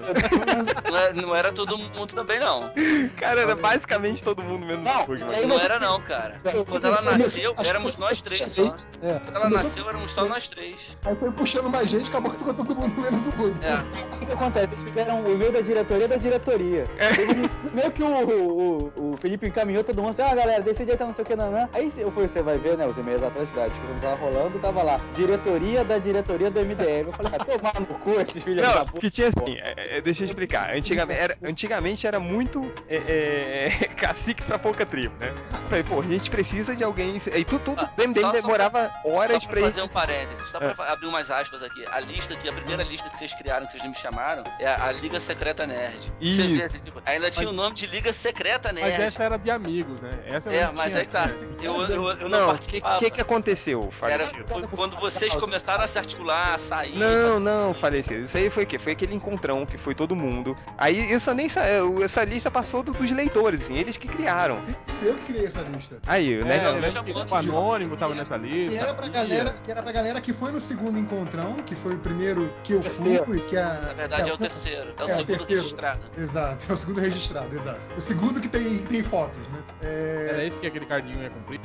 Não 0.90 0.96
era, 0.96 1.12
não 1.14 1.34
era 1.36 1.52
todo 1.52 1.76
mundo 1.78 2.06
também, 2.14 2.38
não. 2.38 2.70
Cara, 3.16 3.40
era 3.40 3.54
basicamente 3.56 4.22
todo 4.22 4.42
mundo 4.42 4.66
menos 4.66 4.84
Não, 4.84 5.02
o 5.02 5.06
Bugman. 5.06 5.28
e 5.30 5.34
aí 5.36 5.46
Não 5.46 5.58
era, 5.58 5.78
não, 5.78 6.00
cara. 6.02 6.40
É, 6.44 6.64
Quando 6.64 6.86
ela 6.86 7.00
nasceu, 7.02 7.54
éramos 7.58 7.96
nós 7.96 8.20
três 8.22 8.48
só. 8.50 8.76
É. 9.02 9.18
Quando 9.20 9.36
ela 9.36 9.50
nasceu, 9.50 9.88
éramos 9.88 10.10
só 10.10 10.24
nós 10.26 10.48
três. 10.48 10.96
Aí 11.04 11.14
foi 11.16 11.30
puxando 11.32 11.70
mais 11.70 11.88
gente, 11.88 12.08
acabou 12.08 12.30
que 12.32 12.38
ficou 12.38 12.54
todo 12.54 12.74
mundo 12.74 13.00
menos 13.00 13.26
o 13.28 13.32
bug. 13.32 13.56
É. 13.64 13.74
O 13.74 14.18
que, 14.18 14.26
que 14.26 14.32
acontece? 14.32 14.66
Eles 14.72 14.84
tiveram 14.84 15.22
o 15.24 15.32
e-mail 15.32 15.52
da 15.52 15.60
diretoria 15.60 16.08
da 16.08 16.16
diretoria. 16.16 16.84
Um- 16.84 17.35
Meio 17.72 17.90
que 17.92 18.02
o, 18.02 18.90
o, 18.96 19.12
o 19.12 19.16
Felipe 19.16 19.46
encaminhou 19.46 19.82
todo 19.84 20.00
mundo 20.02 20.10
assim, 20.10 20.22
ah 20.22 20.34
galera, 20.34 20.62
decide 20.62 20.90
aí, 20.92 20.96
tá 20.96 21.06
não 21.06 21.12
sei 21.12 21.22
o 21.24 21.26
que, 21.26 21.36
não, 21.36 21.50
não. 21.50 21.68
Aí 21.72 21.92
eu 21.98 22.10
fui, 22.10 22.26
você 22.28 22.42
vai 22.42 22.58
ver, 22.58 22.76
né, 22.76 22.86
os 22.86 22.96
e-mails 22.96 23.22
atrás 23.22 23.50
da 23.52 23.68
discussão 23.68 23.98
tava 24.00 24.16
rolando, 24.16 24.58
tava 24.58 24.82
lá, 24.82 25.00
diretoria 25.12 25.84
da 25.84 25.98
diretoria 25.98 26.50
do 26.50 26.60
MDM. 26.60 27.06
Eu 27.08 27.12
falei, 27.12 27.32
ah, 27.38 27.44
tomar 27.44 27.80
no 27.80 27.86
cu 27.98 28.20
esses 28.20 28.42
filhos 28.42 28.62
da 28.66 28.74
Não, 28.80 28.86
puta. 28.86 29.00
que 29.00 29.10
tinha 29.10 29.28
assim, 29.28 29.56
é, 29.58 29.98
é, 29.98 30.00
deixa 30.00 30.22
eu 30.22 30.26
explicar. 30.26 30.74
Antigamente 30.74 31.20
era, 31.20 31.38
antigamente 31.42 32.06
era 32.06 32.20
muito 32.20 32.70
é, 32.88 32.96
é, 32.96 33.88
cacique 33.96 34.42
pra 34.44 34.58
pouca 34.58 34.84
tribo, 34.86 35.14
né? 35.18 35.32
Falei, 35.68 35.82
pô, 35.84 36.00
a 36.00 36.04
gente 36.04 36.30
precisa 36.30 36.74
de 36.76 36.84
alguém. 36.84 37.20
Aí 37.32 37.44
tudo, 37.44 37.60
tudo 37.64 37.80
Ah, 37.80 37.90
do 37.96 38.02
MDM 38.08 38.20
só- 38.20 38.26
só 38.34 38.40
demorava 38.40 38.92
horas 39.04 39.42
Só 39.42 39.48
pra 39.48 39.56
pra 39.56 39.60
fazer 39.66 39.80
isso. 39.80 39.84
um 39.84 39.92
parênteses, 39.92 40.50
só 40.50 40.58
pra 40.58 40.92
abrir 40.92 41.06
umas 41.08 41.30
aspas 41.30 41.62
aqui. 41.62 41.84
A 41.90 42.00
lista 42.00 42.34
que, 42.36 42.48
a 42.48 42.52
primeira 42.52 42.82
lista 42.82 43.08
que 43.08 43.18
vocês 43.18 43.34
criaram, 43.34 43.66
que 43.66 43.72
vocês 43.72 43.82
me 43.84 43.94
chamaram, 43.94 44.44
é 44.60 44.66
a, 44.66 44.86
a 44.86 44.92
Liga 44.92 45.18
Secreta 45.20 45.66
Nerd. 45.66 46.12
Isso. 46.20 46.42
Você 46.42 46.48
vê 46.48 46.62
assim, 46.62 46.78
tipo, 46.78 47.00
ainda 47.04 47.25
tinha 47.30 47.48
o 47.48 47.52
nome 47.52 47.74
de 47.74 47.86
Liga 47.86 48.12
Secreta 48.12 48.72
Nerd. 48.72 48.88
Mas 48.90 49.00
essa 49.00 49.24
era 49.24 49.36
de 49.36 49.50
amigos, 49.50 50.00
né? 50.00 50.10
Essa 50.26 50.48
eu 50.50 50.52
É, 50.60 50.72
mas 50.72 50.88
tinha- 50.92 51.00
aí 51.00 51.06
que 51.06 51.12
tá. 51.12 51.30
Eu, 51.62 51.82
eu, 51.82 52.08
eu 52.10 52.28
não, 52.28 52.38
Não, 52.38 52.38
o 52.50 52.52
que, 52.52 52.80
participava. 52.80 52.98
que 53.00 53.10
que 53.10 53.20
aconteceu, 53.20 53.90
Era, 54.02 54.24
falecido? 54.26 54.44
foi 54.48 54.62
quando 54.68 54.96
vocês 54.96 55.34
começaram 55.34 55.84
a 55.84 55.86
se 55.86 55.98
articular, 55.98 56.54
a 56.54 56.58
sair. 56.58 56.96
Não, 56.96 57.38
não, 57.40 57.74
falecido. 57.74 58.24
Isso 58.24 58.36
aí 58.36 58.50
foi 58.50 58.64
o 58.64 58.66
quê? 58.66 58.78
Foi 58.78 58.92
aquele 58.92 59.14
encontrão 59.14 59.64
que 59.66 59.78
foi 59.78 59.94
todo 59.94 60.14
mundo. 60.14 60.56
Aí 60.78 61.12
isso 61.12 61.32
nem 61.34 61.48
sa- 61.48 61.64
essa 62.02 62.24
lista 62.24 62.50
passou 62.50 62.82
do- 62.82 62.92
dos 62.92 63.10
leitores, 63.10 63.62
assim, 63.62 63.76
eles 63.76 63.96
que 63.96 64.08
criaram. 64.08 64.62
Eu 65.02 65.14
que 65.18 65.24
criei 65.26 65.46
essa 65.46 65.60
lista. 65.60 65.98
Aí, 66.06 66.38
o 66.38 66.46
É, 66.46 66.58
que 67.02 67.10
o 67.32 67.34
Anônimo 67.34 67.96
tava 67.96 68.14
nessa 68.14 68.38
Que 68.38 68.46
lista. 68.46 68.76
era, 68.78 68.94
pra 68.94 69.08
galera, 69.08 69.54
que 69.64 69.70
era 69.70 69.82
pra 69.82 69.92
galera 69.92 70.20
que 70.20 70.32
foi 70.32 70.52
no 70.52 70.60
segundo 70.60 70.98
encontrão, 70.98 71.54
que 71.64 71.74
foi 71.76 71.94
o 71.94 71.98
primeiro 71.98 72.52
que 72.62 72.72
eu 72.74 72.82
fui, 72.82 73.40
que 73.48 73.56
a. 73.56 73.74
Na 73.86 73.92
verdade 73.92 74.24
que 74.24 74.28
é 74.28 74.32
a- 74.32 74.34
o 74.34 74.38
terceiro. 74.38 74.94
É 74.98 75.02
o 75.02 75.04
É, 75.04 75.08
segundo 75.14 75.26
terceiro. 75.26 75.54
registrado. 75.62 76.00
Exato, 76.16 76.64
é 76.68 76.72
o 76.72 76.76
segundo 76.76 77.00
registrado, 77.00 77.15
exato. 77.54 77.80
O 77.96 78.00
segundo 78.00 78.40
que 78.40 78.48
tem, 78.48 78.84
tem 78.86 79.02
fotos, 79.02 79.46
né? 79.48 79.62
É, 79.82 80.28
Era 80.30 80.44
esse 80.44 80.58
que 80.58 80.66
aquele 80.66 80.86
cardinho 80.86 81.22
ia 81.22 81.30
cumprir. 81.30 81.60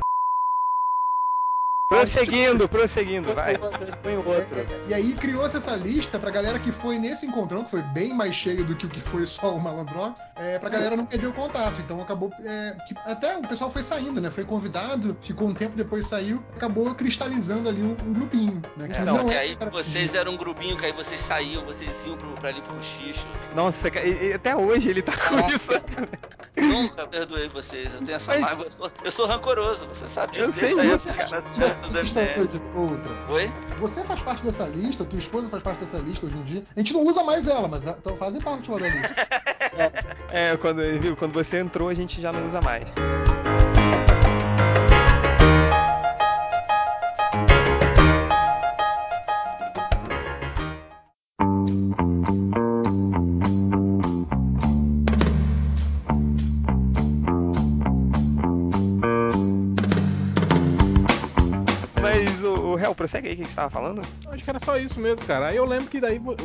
Prosseguindo, 1.99 2.69
prosseguindo, 2.69 3.33
vai. 3.33 3.55
Foi 4.01 4.15
o 4.15 4.25
outro. 4.27 4.55
E 4.87 4.93
aí 4.93 5.13
criou-se 5.13 5.57
essa 5.57 5.75
lista 5.75 6.17
pra 6.17 6.31
galera 6.31 6.57
que 6.59 6.71
foi 6.71 6.97
nesse 6.97 7.25
encontrão, 7.25 7.65
que 7.65 7.71
foi 7.71 7.81
bem 7.81 8.13
mais 8.15 8.33
cheio 8.33 8.63
do 8.63 8.75
que 8.75 8.85
o 8.85 8.89
que 8.89 9.01
foi 9.01 9.25
só 9.25 9.53
o 9.53 9.59
Malandrox, 9.59 10.21
é, 10.37 10.57
pra 10.57 10.69
galera 10.69 10.95
não 10.95 11.05
perder 11.05 11.27
o 11.27 11.33
contato. 11.33 11.81
Então 11.81 12.01
acabou. 12.01 12.31
é, 12.43 12.77
que 12.87 12.95
até 13.05 13.37
o 13.37 13.41
pessoal 13.41 13.69
foi 13.69 13.83
saindo, 13.83 14.21
né? 14.21 14.31
Foi 14.31 14.45
convidado, 14.45 15.17
ficou 15.21 15.47
um 15.49 15.53
tempo 15.53 15.75
depois 15.75 16.07
saiu, 16.07 16.41
acabou 16.55 16.93
cristalizando 16.95 17.67
ali 17.67 17.81
um, 17.83 17.91
um 18.05 18.13
grupinho, 18.13 18.61
né? 18.77 18.87
Que 18.87 18.93
É, 18.95 19.03
não 19.05 19.17
só 19.17 19.23
que 19.25 19.35
aí 19.35 19.57
vocês 19.71 20.15
eram 20.15 20.31
um 20.33 20.37
grupinho 20.37 20.77
que 20.77 20.85
aí 20.85 20.93
vocês 20.93 21.19
saíam, 21.19 21.65
vocês 21.65 21.91
iam 22.05 22.15
pro, 22.15 22.31
pra 22.33 22.49
ali 22.49 22.61
pro 22.61 22.81
xixo. 22.81 23.27
Nossa, 23.53 23.89
e- 23.89 24.29
e 24.29 24.33
até 24.33 24.55
hoje 24.55 24.89
ele 24.89 25.01
tá 25.01 25.11
com 25.17 25.39
isso. 25.49 25.71
Nunca 26.57 27.07
perdoei 27.07 27.47
vocês, 27.47 27.93
eu 27.93 28.01
tenho 28.01 28.15
essa 28.15 28.31
Mas- 28.31 28.41
mágoa. 28.41 28.65
Eu 28.65 28.71
sou, 28.71 28.91
eu 29.05 29.11
sou 29.11 29.25
rancoroso, 29.25 29.87
você 29.87 30.05
sabe 30.07 30.33
disso 30.33 30.45
Eu 30.45 30.53
sei 30.53 30.75
disso, 30.75 31.07
cara. 31.07 31.41
Oi? 33.29 33.51
Você 33.79 34.03
faz 34.03 34.19
parte 34.21 34.43
dessa 34.43 34.65
lista, 34.65 35.05
tua 35.05 35.19
esposa 35.19 35.47
faz 35.49 35.63
parte 35.63 35.85
dessa 35.85 35.97
lista 35.99 36.25
hoje 36.25 36.35
em 36.37 36.43
dia. 36.43 36.63
A 36.75 36.79
gente 36.79 36.93
não 36.93 37.03
usa 37.03 37.23
mais 37.23 37.47
ela, 37.47 37.67
mas 37.67 37.83
então 37.85 38.15
fazem 38.17 38.41
parte 38.41 38.69
lá 38.69 38.77
da 38.77 38.87
lista. 38.87 39.15
É, 40.33 40.55
quando, 40.57 40.81
viu, 40.99 41.15
quando 41.15 41.33
você 41.33 41.59
entrou, 41.59 41.87
a 41.89 41.93
gente 41.93 42.21
já 42.21 42.31
não 42.31 42.45
usa 42.45 42.61
mais. 42.61 42.87
Mas 62.91 62.91
o, 62.91 62.91
o 62.91 62.93
Hel, 62.93 62.95
prossegue 62.95 63.27
aí 63.29 63.33
o 63.35 63.37
que 63.37 63.45
você 63.45 63.55
tava 63.55 63.69
falando? 63.69 64.01
Acho 64.27 64.43
que 64.43 64.49
era 64.49 64.59
só 64.59 64.77
isso 64.77 64.99
mesmo, 64.99 65.25
cara. 65.25 65.47
Aí 65.47 65.57
eu 65.57 65.65
lembro 65.65 65.89
que 65.89 65.99
daí 65.99 66.19
vo- 66.19 66.35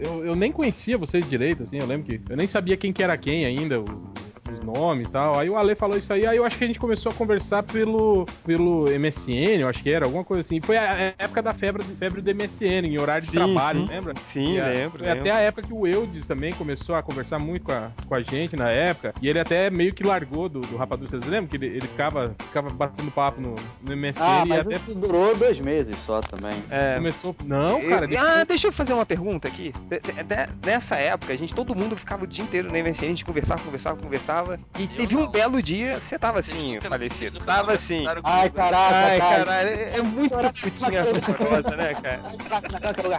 eu, 0.00 0.24
eu 0.24 0.34
nem 0.34 0.50
conhecia 0.52 0.96
vocês 0.98 1.28
direito, 1.28 1.62
assim, 1.62 1.78
eu 1.78 1.86
lembro 1.86 2.06
que. 2.06 2.20
Eu 2.28 2.36
nem 2.36 2.46
sabia 2.46 2.76
quem 2.76 2.92
que 2.92 3.02
era 3.02 3.16
quem 3.16 3.44
ainda, 3.44 3.80
o- 3.80 4.02
nomes 4.72 5.08
e 5.08 5.12
tal. 5.12 5.38
Aí 5.38 5.48
o 5.50 5.56
Ale 5.56 5.74
falou 5.74 5.96
isso 5.98 6.12
aí, 6.12 6.26
aí 6.26 6.36
eu 6.36 6.44
acho 6.44 6.56
que 6.58 6.64
a 6.64 6.66
gente 6.66 6.78
começou 6.78 7.10
a 7.10 7.14
conversar 7.14 7.62
pelo, 7.62 8.26
pelo 8.44 8.84
MSN, 8.98 9.60
eu 9.60 9.68
acho 9.68 9.82
que 9.82 9.90
era, 9.90 10.04
alguma 10.06 10.24
coisa 10.24 10.40
assim. 10.42 10.60
Foi 10.60 10.76
a, 10.76 11.14
época 11.18 11.42
da 11.42 11.52
febre, 11.52 11.82
febre 11.98 12.20
do 12.20 12.34
MSN, 12.34 12.86
em 12.86 13.00
horário 13.00 13.24
de 13.24 13.30
Sim, 13.30 13.36
trabalho, 13.36 13.80
sim. 13.80 13.86
lembra? 13.92 14.14
Sim, 14.26 14.58
a- 14.60 14.68
lembro, 14.68 14.98
Foi 14.98 15.06
lembro. 15.08 15.20
até 15.22 15.30
a 15.30 15.38
época 15.40 15.62
que 15.66 15.72
o 15.72 15.86
Eudes 15.86 16.26
também 16.26 16.52
começou 16.52 16.94
a 16.94 17.02
conversar 17.02 17.38
muito 17.38 17.64
com 17.64 17.72
a, 17.72 17.90
com 18.06 18.14
a 18.14 18.20
gente 18.20 18.56
na 18.56 18.68
época. 18.70 19.14
E 19.22 19.28
ele 19.28 19.38
até 19.38 19.70
meio 19.70 19.92
que 19.92 20.04
largou 20.04 20.48
do, 20.48 20.60
do 20.60 20.76
Rapadura. 20.76 21.08
Vocês 21.10 21.24
lembram 21.24 21.48
que 21.48 21.56
ele, 21.56 21.66
ele 21.66 21.86
ficava, 21.88 22.34
ficava 22.46 22.68
batendo 22.70 23.10
papo 23.10 23.40
no, 23.40 23.54
no 23.82 23.96
MSN 23.96 24.22
Ah, 24.22 24.42
e 24.44 24.48
mas 24.48 24.60
até 24.66 24.76
isso 24.76 24.94
durou 24.94 25.34
dois 25.36 25.60
meses 25.60 25.96
só 26.04 26.20
também. 26.20 26.54
É, 26.70 26.94
começou. 26.96 27.34
Não, 27.44 27.80
cara, 27.88 28.04
Eu- 28.04 28.08
ele 28.08 28.16
ah, 28.16 28.44
deixa 28.44 28.66
eu 28.68 28.72
fazer 28.72 28.92
uma 28.92 29.06
pergunta 29.06 29.48
aqui. 29.48 29.72
De- 29.88 30.00
de- 30.00 30.12
de- 30.22 30.66
nessa 30.66 30.96
época, 30.96 31.32
a 31.32 31.36
gente, 31.36 31.54
todo 31.54 31.74
mundo 31.74 31.96
ficava 31.96 32.24
o 32.24 32.26
dia 32.26 32.44
inteiro 32.44 32.70
na 32.70 32.78
MSN, 32.78 33.06
a 33.06 33.08
gente 33.08 33.24
conversava, 33.24 33.62
conversava, 33.62 33.96
conversava. 34.00 34.57
E 34.78 34.82
Eu 34.82 34.88
teve 34.88 35.16
um 35.16 35.20
não. 35.22 35.30
belo 35.30 35.60
dia, 35.62 35.98
você 35.98 36.18
tava 36.18 36.38
assim, 36.38 36.74
nunca- 36.74 36.88
falecido. 36.88 37.40
Tava 37.40 37.72
assim. 37.72 38.06
Ai, 38.22 38.48
caraca, 38.50 38.96
Ai, 38.96 39.18
cara. 39.18 39.44
caralho, 39.44 39.70
é 39.70 40.02
muito 40.02 40.30
putinha 40.60 41.02
horrorosa, 41.08 41.76
né, 41.76 41.94
cara? 41.94 42.22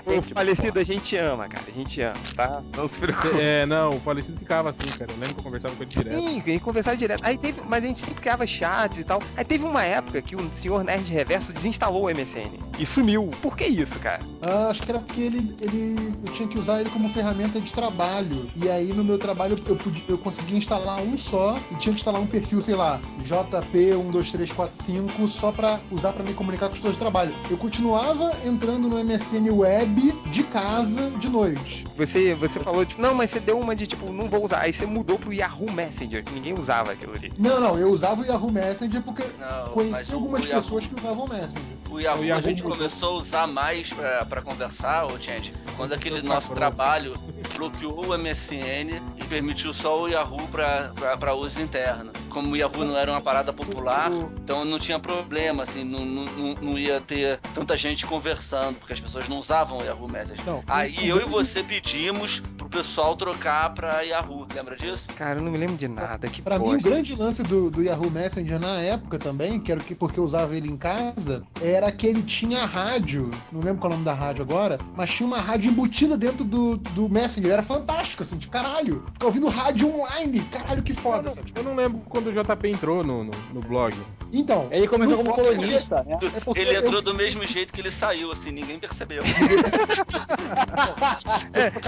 O 0.06 0.34
falecido 0.34 0.80
a 0.80 0.84
gente 0.84 1.17
ama, 1.17 1.49
cara. 1.49 1.65
A 1.67 1.71
gente 1.71 2.02
ama, 2.02 2.13
tá? 2.36 2.62
Não 2.78 2.88
se 2.88 2.99
preocupe. 2.99 3.39
É, 3.39 3.65
não, 3.65 3.96
o 3.96 4.00
falecido 4.00 4.37
ficava 4.40 4.69
assim, 4.69 4.87
cara. 4.98 5.12
Eu 5.12 5.15
lembro 5.17 5.33
que 5.35 5.40
eu 5.40 5.44
conversava 5.44 5.75
com 5.75 5.83
ele 5.83 5.92
direto. 5.92 6.17
Sim, 6.19 6.40
a 6.40 6.50
gente 6.50 6.60
conversava 6.62 6.98
direto. 6.98 7.21
Aí 7.25 7.37
teve, 7.37 7.62
mas 7.67 7.83
a 7.83 7.87
gente 7.87 8.00
sempre 8.00 8.21
criava 8.21 8.48
chats 8.48 8.98
e 9.00 9.04
tal. 9.04 9.21
Aí 9.35 9.44
teve 9.44 9.65
uma 9.65 9.83
época 9.83 10.21
que 10.21 10.35
o 10.35 10.50
senhor 10.54 10.83
Nerd 10.83 11.12
Reverso 11.12 11.52
desinstalou 11.52 12.06
o 12.06 12.10
MSN 12.10 12.58
e 12.77 12.85
sumiu. 12.85 13.27
Por 13.42 13.58
que 13.58 13.65
isso, 13.65 14.00
cara? 14.00 14.19
Ah, 14.42 14.69
acho 14.69 14.81
que 14.81 14.92
era 14.92 15.00
porque 15.00 15.21
ele, 15.21 15.56
ele, 15.62 16.15
eu 16.25 16.31
tinha 16.31 16.48
que 16.48 16.58
usar 16.58 16.79
ele 16.81 16.90
como 16.90 17.10
ferramenta 17.10 17.60
de 17.60 17.71
trabalho. 17.73 18.50
E 18.56 18.69
aí 18.69 18.94
no 18.94 19.04
meu 19.04 19.17
trabalho 19.17 19.58
eu, 19.67 19.75
podia, 19.75 20.04
eu 20.08 20.17
conseguia 20.17 20.58
instalar 20.58 21.02
um 21.02 21.17
só 21.30 21.56
e 21.71 21.75
tinha 21.75 21.94
que 21.94 22.00
instalar 22.00 22.21
um 22.21 22.27
perfil, 22.27 22.62
sei 22.62 22.75
lá, 22.75 23.00
JP12345 23.23 25.27
só 25.27 25.52
pra 25.52 25.80
usar 25.92 26.13
pra 26.13 26.23
me 26.23 26.34
comunicar 26.34 26.67
com 26.67 26.73
os 26.73 26.80
pessoas 26.80 26.94
de 26.96 27.00
trabalho. 27.00 27.34
Eu 27.50 27.58
continuava 27.58 28.32
entrando 28.46 28.88
no 28.88 28.98
MSN 29.04 29.50
Web 29.52 30.12
de 30.32 30.44
casa 30.44 31.10
de 31.19 31.30
noite. 31.30 31.86
Você, 31.98 32.34
você 32.36 32.60
falou, 32.60 32.86
tipo, 32.86 33.02
não, 33.02 33.13
mas 33.13 33.32
você 33.32 33.40
deu 33.40 33.60
uma 33.60 33.75
de 33.75 33.88
tipo, 33.88 34.12
não 34.12 34.30
vou 34.30 34.46
usar. 34.46 34.60
Aí 34.62 34.73
você 34.73 34.86
mudou 34.86 35.17
pro 35.17 35.34
Yahoo 35.34 35.71
Messenger, 35.71 36.23
que 36.23 36.34
ninguém 36.34 36.54
usava 36.54 36.92
aquilo 36.92 37.13
ali. 37.13 37.32
Não, 37.38 37.60
não, 37.60 37.77
eu 37.77 37.90
usava 37.90 38.21
o 38.21 38.25
Yahoo 38.25 38.52
Messenger 38.52 39.02
porque 39.02 39.23
Não, 39.40 39.73
conheci 39.73 40.13
algumas 40.13 40.46
Yahoo- 40.48 40.63
pessoas 40.63 40.86
que 40.88 40.96
usavam 40.96 41.25
o 41.25 41.30
Messenger. 41.30 41.62
O 41.92 42.00
Yahoo, 42.00 42.21
O 42.21 42.25
Yahoo 42.25 42.40
a 42.40 42.42
gente 42.42 42.62
começou 42.63 43.10
a 43.10 43.13
usar 43.17 43.48
mais 43.48 43.92
pra, 43.92 44.23
pra 44.25 44.42
conversar, 44.44 45.12
ô 45.12 45.17
gente, 45.19 45.52
quando 45.75 45.94
aquele 45.94 46.21
nosso 46.21 46.54
trabalho 46.54 47.13
bloqueou 47.56 48.06
o 48.06 48.13
MSN 48.17 49.02
e 49.17 49.23
permitiu 49.25 49.73
só 49.73 50.04
o 50.04 50.08
Yahoo 50.08 50.48
pra, 50.50 50.92
pra 51.20 51.34
uso 51.34 51.62
interno. 51.62 52.19
Como 52.30 52.52
o 52.54 52.56
Yahoo 52.58 52.86
não 52.86 52.98
era 52.98 53.12
uma 53.12 53.21
parada 53.21 53.52
popular, 53.52 54.12
então 54.42 54.63
não 54.63 54.80
tinha 54.80 55.00
problema, 55.00 55.63
assim, 55.63 55.84
não, 55.84 56.06
não, 56.06 56.25
não- 56.25 56.56
não 56.62 56.80
ia 56.80 57.02
ter 57.02 57.40
tanta 57.54 57.75
gente 57.75 58.06
conversando, 58.06 58.75
porque 58.77 58.94
as 58.94 59.00
pessoas 59.00 59.27
não 59.27 59.40
usavam 59.40 59.80
o 59.80 59.84
Yahoo 59.84 60.08
Messenger. 60.08 60.46
Não, 60.46 60.63
Aí 60.67 61.08
eu 61.08 61.19
e 61.21 61.25
você 61.25 61.63
pedimos 61.63 62.42
pro 62.58 62.69
pessoal 62.69 63.15
trocar 63.15 63.73
pra 63.73 64.02
Yahoo, 64.02 64.48
lembra 64.54 64.75
disso? 64.75 65.08
Cara, 65.17 65.40
eu 65.40 65.44
não 65.44 65.52
me 65.52 65.58
lembro 65.58 65.75
de 65.75 65.88
nada. 65.88 66.27
Que 66.27 66.42
Pra 66.42 66.60
mim, 66.60 66.65
o 66.65 66.71
bosta. 66.73 66.90
grande 66.90 67.15
lance 67.15 67.42
do, 67.44 67.69
do 67.71 67.82
Yahoo 67.82 68.10
Messenger 68.12 68.60
na 68.60 68.80
época 68.82 69.17
também, 69.17 69.60
que 69.60 69.71
era 69.71 69.82
que, 69.82 69.96
porque 69.96 70.19
eu 70.19 70.23
usava 70.23 70.56
ele 70.56 70.69
em 70.69 70.77
casa, 70.77 71.44
era 71.62 71.92
que 71.92 72.06
ele 72.08 72.21
tinha 72.21 72.65
rádio, 72.65 73.30
não 73.52 73.62
lembro 73.62 73.80
qual 73.82 73.92
é 73.92 73.96
o 73.96 73.98
nome 73.98 74.06
da 74.06 74.13
rádio 74.13 74.44
agora, 74.44 74.77
mas 74.96 75.10
tinha 75.12 75.25
uma 75.27 75.40
rádio 75.42 75.71
embutida 75.71 76.17
dentro 76.17 76.44
do, 76.44 76.77
do 76.77 77.10
Messenger. 77.10 77.52
Era 77.52 77.63
fantástico, 77.63 78.23
assim, 78.23 78.38
tipo, 78.38 78.52
caralho, 78.52 79.04
ficar 79.13 79.25
ouvindo 79.25 79.48
rádio 79.48 79.94
online, 79.94 80.40
caralho, 80.52 80.84
que 80.84 80.92
Eu 80.92 80.98
foda, 80.98 81.23
não, 81.30 81.34
sabe? 81.36 81.52
eu 81.56 81.63
não 81.63 81.75
lembro 81.75 82.02
quando 82.08 82.29
o 82.30 82.34
JP 82.34 82.67
entrou 82.69 83.04
no, 83.04 83.23
no, 83.23 83.32
no 83.54 83.62
blog. 83.62 83.96
Então, 84.32 84.67
Ele 84.71 84.88
começou 84.88 85.17
como 85.17 85.34
colunista, 85.34 86.04
né? 86.04 86.17
É 86.36 86.40
porque 86.42 86.62
Ele 86.62 86.75
eu- 86.77 86.82
entrou 86.82 87.02
do 87.02 87.13
mesmo 87.15 87.44
jeito 87.46 87.73
que 87.73 87.82
ele 87.82 87.90
saiu, 87.90 88.32
assim, 88.32 88.52
ninguém 88.52 88.77
percebeu. 88.77 89.23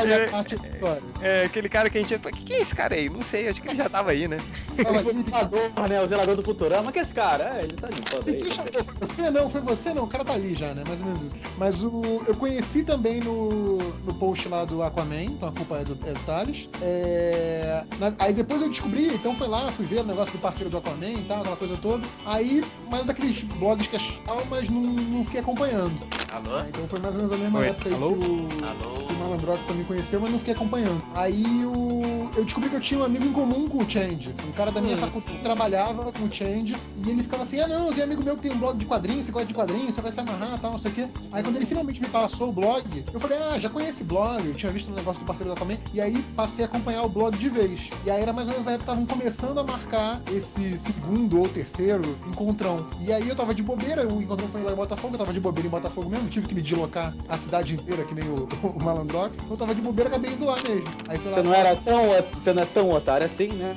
Minha 0.06 0.28
parte 0.30 0.56
da 0.58 0.68
história. 0.68 1.02
É, 1.22 1.44
aquele 1.46 1.70
cara 1.70 1.89
que 1.89 1.98
a 1.98 2.02
gente. 2.02 2.18
Que 2.18 2.42
que 2.44 2.54
é 2.54 2.62
esse 2.62 2.76
cara 2.76 2.96
aí? 2.96 3.10
Não 3.10 3.22
sei, 3.22 3.48
acho 3.48 3.62
que 3.62 3.68
ele 3.68 3.76
já 3.76 3.89
tava 3.89 4.12
aí, 4.12 4.28
né? 4.28 4.38
Foi 4.76 5.14
o 5.14 5.22
zelador, 5.24 5.72
né? 5.89 6.02
O 6.02 6.08
zelador 6.08 6.36
do 6.36 6.44
Futurama. 6.44 6.92
Que 6.92 7.00
é 7.00 7.02
esse 7.04 7.14
cara? 7.14 7.58
É, 7.60 7.64
ele 7.64 7.74
tá 7.78 7.88
limpando 7.89 8.28
aí. 8.28 8.42
deixa 8.42 8.64
ver, 8.64 8.84
foi 8.84 8.94
você 9.08 9.30
não, 9.32 9.50
foi 9.50 9.62
você 9.62 9.94
não, 9.94 10.04
o 10.04 10.08
cara 10.08 10.26
tá 10.26 10.34
ali 10.34 10.56
já, 10.56 10.74
né? 10.74 10.84
Mais 10.88 11.00
ou 11.00 11.06
menos 11.06 11.22
isso. 11.22 11.36
Mas 11.58 11.84
o. 11.84 12.24
Eu 12.28 12.36
conheci 12.36 12.84
também 12.84 13.20
no, 13.20 13.78
no 13.78 14.14
post 14.16 14.48
lá 14.50 14.66
do 14.66 14.82
Aquaman, 14.82 15.24
então 15.24 15.50
a 15.50 15.52
culpa 15.52 15.78
é 15.78 15.84
do, 15.84 15.98
é 16.08 16.14
do 16.14 16.20
Thales. 16.22 16.68
É, 16.82 17.84
na- 18.00 18.14
aí 18.20 18.34
depois 18.34 18.62
eu 18.62 18.70
descobri, 18.70 19.08
então 19.14 19.36
foi 19.36 19.48
lá, 19.48 19.72
fui 19.72 19.86
ver 19.86 20.00
o 20.02 20.04
negócio 20.04 20.20
do 20.30 20.38
parceiro 20.38 20.69
do 20.69 20.78
Aquaman 20.78 21.13
e 21.13 21.24
tal, 21.24 21.39
aquela 21.39 21.55
coisa 21.55 21.78
toda. 21.78 22.05
Aí, 22.26 22.63
mais 22.89 23.05
daqueles 23.05 23.43
blogs 23.43 23.88
que 23.88 23.95
é 23.95 23.99
legal, 23.99 24.43
mas 24.49 24.69
não, 24.69 24.82
não 24.82 25.26
fiquei 25.26 25.39
acompanhando. 25.39 25.95
Alô? 26.32 26.57
né? 26.57 26.67
Então 26.69 26.88
foi 26.88 26.99
mais 26.99 27.15
ou 27.15 27.22
menos 27.22 27.34
a 27.34 27.38
mesma 27.38 27.59
Oi, 27.59 27.67
época 27.67 27.89
aí 27.89 27.95
alô? 27.95 28.15
que 28.15 28.30
o. 28.30 28.65
Alô? 28.65 29.05
que 29.05 29.13
o 29.13 29.17
Malandrox 29.17 29.65
também 29.65 29.84
conheceu, 29.84 30.19
mas 30.19 30.32
não 30.32 30.39
fiquei 30.39 30.53
acompanhando. 30.53 31.03
Aí 31.15 31.65
o... 31.65 32.30
eu 32.36 32.45
descobri 32.45 32.69
que 32.69 32.76
eu 32.76 32.82
tinha 32.82 32.99
um 32.99 33.03
amigo 33.03 33.26
em 33.26 33.34
comum 33.34 33.67
com 33.67 33.80
o 33.80 33.89
Change. 33.89 34.34
Um 34.47 34.51
cara 34.51 34.72
da 34.72 34.82
minha 34.82 34.97
faculdade 34.97 35.41
trabalhava 35.41 36.11
com 36.11 36.24
o 36.24 36.32
Change 36.32 36.76
e 37.05 37.09
ele 37.09 37.24
ficava 37.24 37.43
assim: 37.43 37.59
ah, 37.59 37.67
não, 37.67 37.88
eu 37.88 37.93
tenho 37.93 38.05
amigo 38.05 38.24
meu 38.24 38.36
que 38.36 38.43
tem 38.43 38.51
um 38.51 38.57
blog 38.57 38.78
de 38.78 38.86
quadrinhos, 38.86 39.26
você 39.26 39.32
gosta 39.32 39.47
de 39.47 39.53
quadrinhos, 39.53 39.93
você 39.93 40.01
vai 40.01 40.11
se 40.11 40.19
amarrar 40.19 40.59
tal, 40.59 40.72
não 40.72 40.80
sei 40.80 40.91
o 40.91 40.93
quê. 40.93 41.07
Aí 41.32 41.43
quando 41.43 41.55
ele 41.55 41.65
finalmente 41.65 42.01
me 42.01 42.07
passou 42.07 42.49
o 42.49 42.53
blog, 42.53 43.05
eu 43.13 43.19
falei: 43.19 43.38
ah, 43.38 43.59
já 43.59 43.69
conheço 43.69 43.91
esse 43.91 44.03
blog, 44.03 44.45
eu 44.45 44.53
tinha 44.53 44.72
visto 44.72 44.89
o 44.89 44.95
negócio 44.95 45.22
do 45.22 45.26
parceiro 45.26 45.49
da 45.49 45.55
Aquaman, 45.55 45.78
e 45.93 45.99
aí 45.99 46.22
passei 46.36 46.63
a 46.63 46.67
acompanhar 46.67 47.03
o 47.03 47.09
blog 47.09 47.38
de 47.38 47.49
vez. 47.49 47.89
E 48.05 48.11
aí 48.11 48.22
era 48.22 48.32
mais 48.32 48.47
ou 48.47 48.53
menos 48.53 48.67
a 48.67 48.72
época 48.72 48.86
que 48.86 48.91
estavam 48.91 49.05
começando 49.05 49.59
a 49.59 49.63
marcar 49.63 50.11
esse 50.32 50.78
segundo 50.80 51.39
ou 51.39 51.47
terceiro 51.47 52.18
encontrão. 52.28 52.88
E 52.99 53.12
aí 53.12 53.28
eu 53.28 53.36
tava 53.36 53.53
de 53.53 53.62
bobeira, 53.62 54.07
o 54.07 54.22
encontrão 54.22 54.47
foi 54.49 54.64
lá 54.64 54.72
em 54.72 54.76
Botafogo, 54.76 55.14
eu 55.14 55.20
tava 55.20 55.34
de 55.34 55.39
bobeira 55.39 55.68
em 55.68 55.72
Botafogo 55.72 56.09
mesmo, 56.09 56.28
tive 56.30 56.47
que 56.47 56.55
me 56.55 56.62
deslocar 56.62 57.14
a 57.30 57.38
cidade 57.38 57.76
inteira, 57.76 58.03
que 58.03 58.16
nem 58.16 58.28
o, 58.28 58.47
o 58.64 58.84
Malandrox. 58.84 59.36
Eu 59.49 59.57
tava 59.57 59.76
de 59.76 59.82
bobeira, 59.82 60.09
acabei 60.09 60.32
indo 60.34 60.45
lá 60.45 60.55
mesmo. 60.68 60.89
Aí 61.07 61.18
lá 61.18 61.32
Você 61.32 61.41
não 61.43 61.53
era 61.53 61.76
tão, 61.76 62.01
você 62.34 62.53
não 62.53 62.64
é 62.64 62.66
tão 62.66 62.91
otário 62.91 63.26
assim, 63.26 63.47
né? 63.49 63.76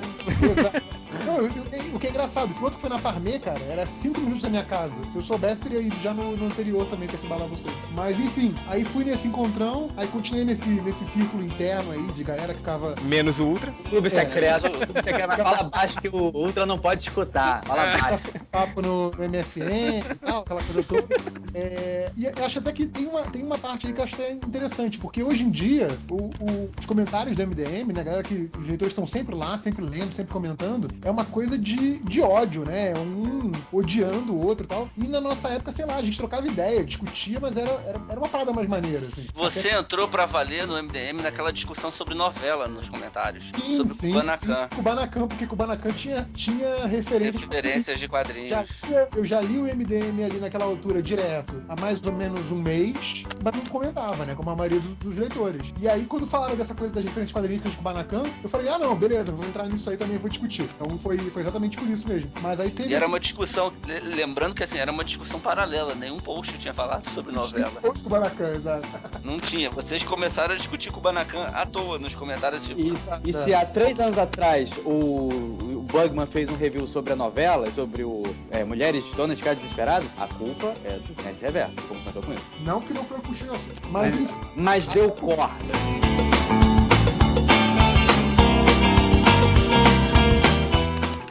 Não, 1.27 1.37
eu- 1.39 1.47
eu- 1.47 1.95
o 1.95 1.99
que 1.99 2.07
é 2.07 2.11
engraçado, 2.11 2.53
que 2.55 2.61
o 2.61 2.65
outro 2.65 2.77
que 2.79 2.81
foi 2.87 2.91
na 2.91 2.99
Parmê, 2.99 3.39
cara, 3.39 3.59
era 3.69 3.87
5 4.03 4.21
minutos 4.21 4.43
da 4.43 4.49
minha 4.51 4.65
casa. 4.65 4.93
Se 5.13 5.17
eu 5.17 5.23
soubesse, 5.23 5.63
teria 5.63 5.81
ido 5.81 5.95
já 6.01 6.13
no, 6.13 6.37
no 6.37 6.47
anterior 6.47 6.87
também 6.87 7.09
perturbar 7.09 7.39
lá 7.39 7.47
você. 7.47 7.69
Mas 7.93 8.19
enfim, 8.19 8.55
aí 8.67 8.85
fui 8.85 9.05
nesse 9.05 9.27
encontrão, 9.29 9.89
aí 9.97 10.07
continuei 10.09 10.45
nesse, 10.45 10.69
nesse 10.69 11.05
círculo 11.13 11.45
interno 11.45 11.93
aí 11.93 12.03
de 12.13 12.25
galera 12.25 12.53
que 12.53 12.59
ficava. 12.59 12.95
Menos 13.03 13.39
o 13.41 13.45
Ultra. 13.47 13.73
Clube 13.89 14.07
É. 14.09 14.11
secreto. 14.11 14.71
Clube 14.71 15.03
secreto, 15.05 15.37
fala 15.37 15.63
baixo 15.65 16.01
que 16.01 16.09
o 16.09 16.31
Ultra 16.35 16.67
não 16.67 16.79
pode 16.79 17.03
escutar. 17.03 17.65
Fala 17.65 17.97
baixo. 17.99 18.25
papo 18.51 18.83
no, 18.83 19.11
no 19.13 19.29
MSN 19.29 19.99
e 20.11 20.15
tal, 20.17 20.41
aquela 20.43 20.63
coisa 20.63 20.83
toda. 20.83 21.07
É, 21.55 22.11
e 22.17 22.25
eu 22.25 22.45
acho 22.45 22.59
até 22.59 22.73
que 22.73 22.87
tem 22.87 23.07
uma, 23.07 23.23
tem 23.23 23.43
uma 23.43 23.59
parte 23.59 23.87
aí 23.87 23.93
que 23.93 24.01
eu 24.01 24.05
acho 24.05 24.15
até 24.15 24.33
interessante, 24.33 24.99
porque 24.99 25.23
hoje 25.23 25.45
em 25.45 25.51
dia, 25.51 25.89
o- 26.11 26.31
o- 26.41 26.71
os 26.79 26.87
comentários 26.87 27.37
do 27.37 27.43
MDM, 27.43 27.93
né, 27.93 28.03
galera 28.03 28.23
que 28.23 28.51
os 28.59 28.67
leitores 28.67 28.93
estão 28.93 29.07
sempre 29.07 29.35
lá, 29.35 29.59
sempre 29.59 29.85
lendo, 29.85 30.13
sempre 30.13 30.33
comentando, 30.33 30.89
é 31.05 31.11
uma 31.11 31.25
coisa 31.25 31.57
de, 31.59 31.99
de 31.99 32.21
ódio, 32.21 32.65
né? 32.65 32.93
É 32.93 32.99
Um 32.99 33.53
odiando 33.73 34.33
o 34.33 34.45
outro 34.47 34.65
e 34.65 34.69
tal. 34.69 34.89
E 34.97 35.07
na 35.07 35.21
nossa 35.21 35.49
época, 35.49 35.73
sei 35.73 35.85
lá, 35.85 35.97
a 35.97 36.03
gente 36.03 36.17
trocava 36.17 36.47
ideia, 36.47 36.85
discutia, 36.85 37.39
mas 37.41 37.57
era, 37.57 37.71
era, 37.87 38.01
era 38.09 38.19
uma 38.19 38.29
parada 38.29 38.53
mais 38.53 38.69
maneira, 38.69 39.07
assim. 39.07 39.27
Você 39.35 39.69
Até- 39.71 39.79
entrou 39.79 40.09
pra 40.09 40.27
valer 40.27 40.67
no 40.67 40.77
MDM 40.83 41.23
naquela 41.23 41.53
discussão 41.53 41.91
sobre 41.91 42.15
novela 42.15 42.67
nos 42.69 42.89
comentários. 42.89 43.53
Sim, 43.61 43.77
sobre 43.77 43.95
sim, 43.95 44.09
Kubanacan. 44.09 44.63
sim, 44.71 44.77
Kubanacan, 44.77 45.29
porque 45.29 45.47
Kubanacan 45.47 45.93
tinha, 45.93 46.29
tinha 46.35 46.87
referências 46.87 47.43
Referências 47.45 47.99
de 47.99 48.05
Já 48.05 48.09
quadrinhos. 48.09 48.71
tinha- 48.85 49.09
eu 49.15 49.25
já 49.25 49.41
li 49.41 49.59
o 49.59 49.67
MDM 49.67 50.25
ali 50.25 50.39
naquela 50.41 50.65
altura 50.65 51.03
direto, 51.03 51.63
há 51.69 51.79
mais 51.81 52.01
ou 52.05 52.13
menos 52.13 52.51
um 52.51 52.61
mês, 52.61 53.25
mas 53.43 53.55
não 53.57 53.65
comentava, 53.67 54.25
né? 54.25 54.35
Como 54.35 54.51
a 54.51 54.57
maioria 54.57 54.81
dos, 54.81 54.95
dos 54.97 55.17
leitores. 55.19 55.63
E 55.81 55.89
aí, 55.89 56.05
quando 56.07 56.27
falaram 56.27 56.57
dessa 56.57 56.75
coisa 56.75 56.95
das 56.95 57.05
diferentes 57.05 57.33
quadrinísticas 57.33 57.73
de 57.73 57.79
Kubanacan, 57.79 58.23
eu 58.43 58.49
falei, 58.49 58.69
ah, 58.69 58.79
não, 58.79 58.95
beleza, 58.97 59.33
vou 59.33 59.45
entrar 59.47 59.67
nisso 59.69 59.89
aí 59.91 59.97
também, 59.97 60.17
vou 60.19 60.31
discutir. 60.31 60.63
Então 60.63 60.94
foi, 60.99 61.19
foi 61.19 61.43
exatamente 61.43 61.77
por 61.77 61.89
isso 61.89 62.07
mesmo. 62.09 62.31
Mas 62.41 62.59
aí 62.61 62.71
teve. 62.71 62.91
E 62.91 62.95
era 62.95 63.07
uma 63.07 63.21
discussão, 63.21 63.73
le- 63.87 64.01
lembrando 64.15 64.55
que 64.55 64.63
assim, 64.63 64.79
era 64.79 64.91
uma 64.91 65.05
discussão 65.05 65.39
paralela, 65.41 65.95
nenhum 65.95 66.19
post 66.19 66.57
tinha 66.59 66.75
falado 66.75 67.07
sobre 67.09 67.33
novela. 67.33 67.73
Outro 67.83 68.03
Kubanacan, 68.03 68.55
exato. 68.55 68.89
Não 69.23 69.39
tinha. 69.39 69.71
Vocês 69.71 70.03
começaram 70.03 70.55
a 70.55 70.57
discutir 70.57 70.91
Kubanacan 70.91 71.45
à 71.53 71.65
toa 71.67 71.99
nos 71.99 72.15
comentários, 72.15 72.65
tipo. 72.67 72.81
E, 72.81 72.95
e 73.25 73.33
se 73.33 73.55
há 73.55 73.65
três 73.65 73.99
anos 74.01 74.19
atrás 74.19 74.73
o, 74.85 74.91
o 74.91 75.87
Bugman 75.91 76.27
fez 76.27 76.49
um 76.49 76.57
review 76.57 76.87
sobre 76.87 77.13
a 77.13 77.17
novela, 77.17 77.71
sobre 77.73 78.05
o 78.05 78.23
é, 78.51 78.65
Mulheres 78.65 79.05
Donas 79.15 79.39
de 79.39 79.45
Casa 79.45 79.57
Desesperadas, 79.57 80.09
a 80.19 80.27
culpa 80.27 80.75
é 80.85 80.99
do 80.99 81.23
Nerd 81.23 81.39
Reverso, 81.41 81.77
como 81.89 82.01
começou 82.01 82.23
com 82.23 82.33
isso. 82.33 82.45
Não 82.65 82.81
que 82.81 82.93
não 82.93 83.05
foi 83.05 83.19
o 83.19 83.55
assim. 83.55 83.73
Mas. 83.91 84.15
Mas 84.57 84.89
deu 84.89 85.11
corda. 85.13 85.55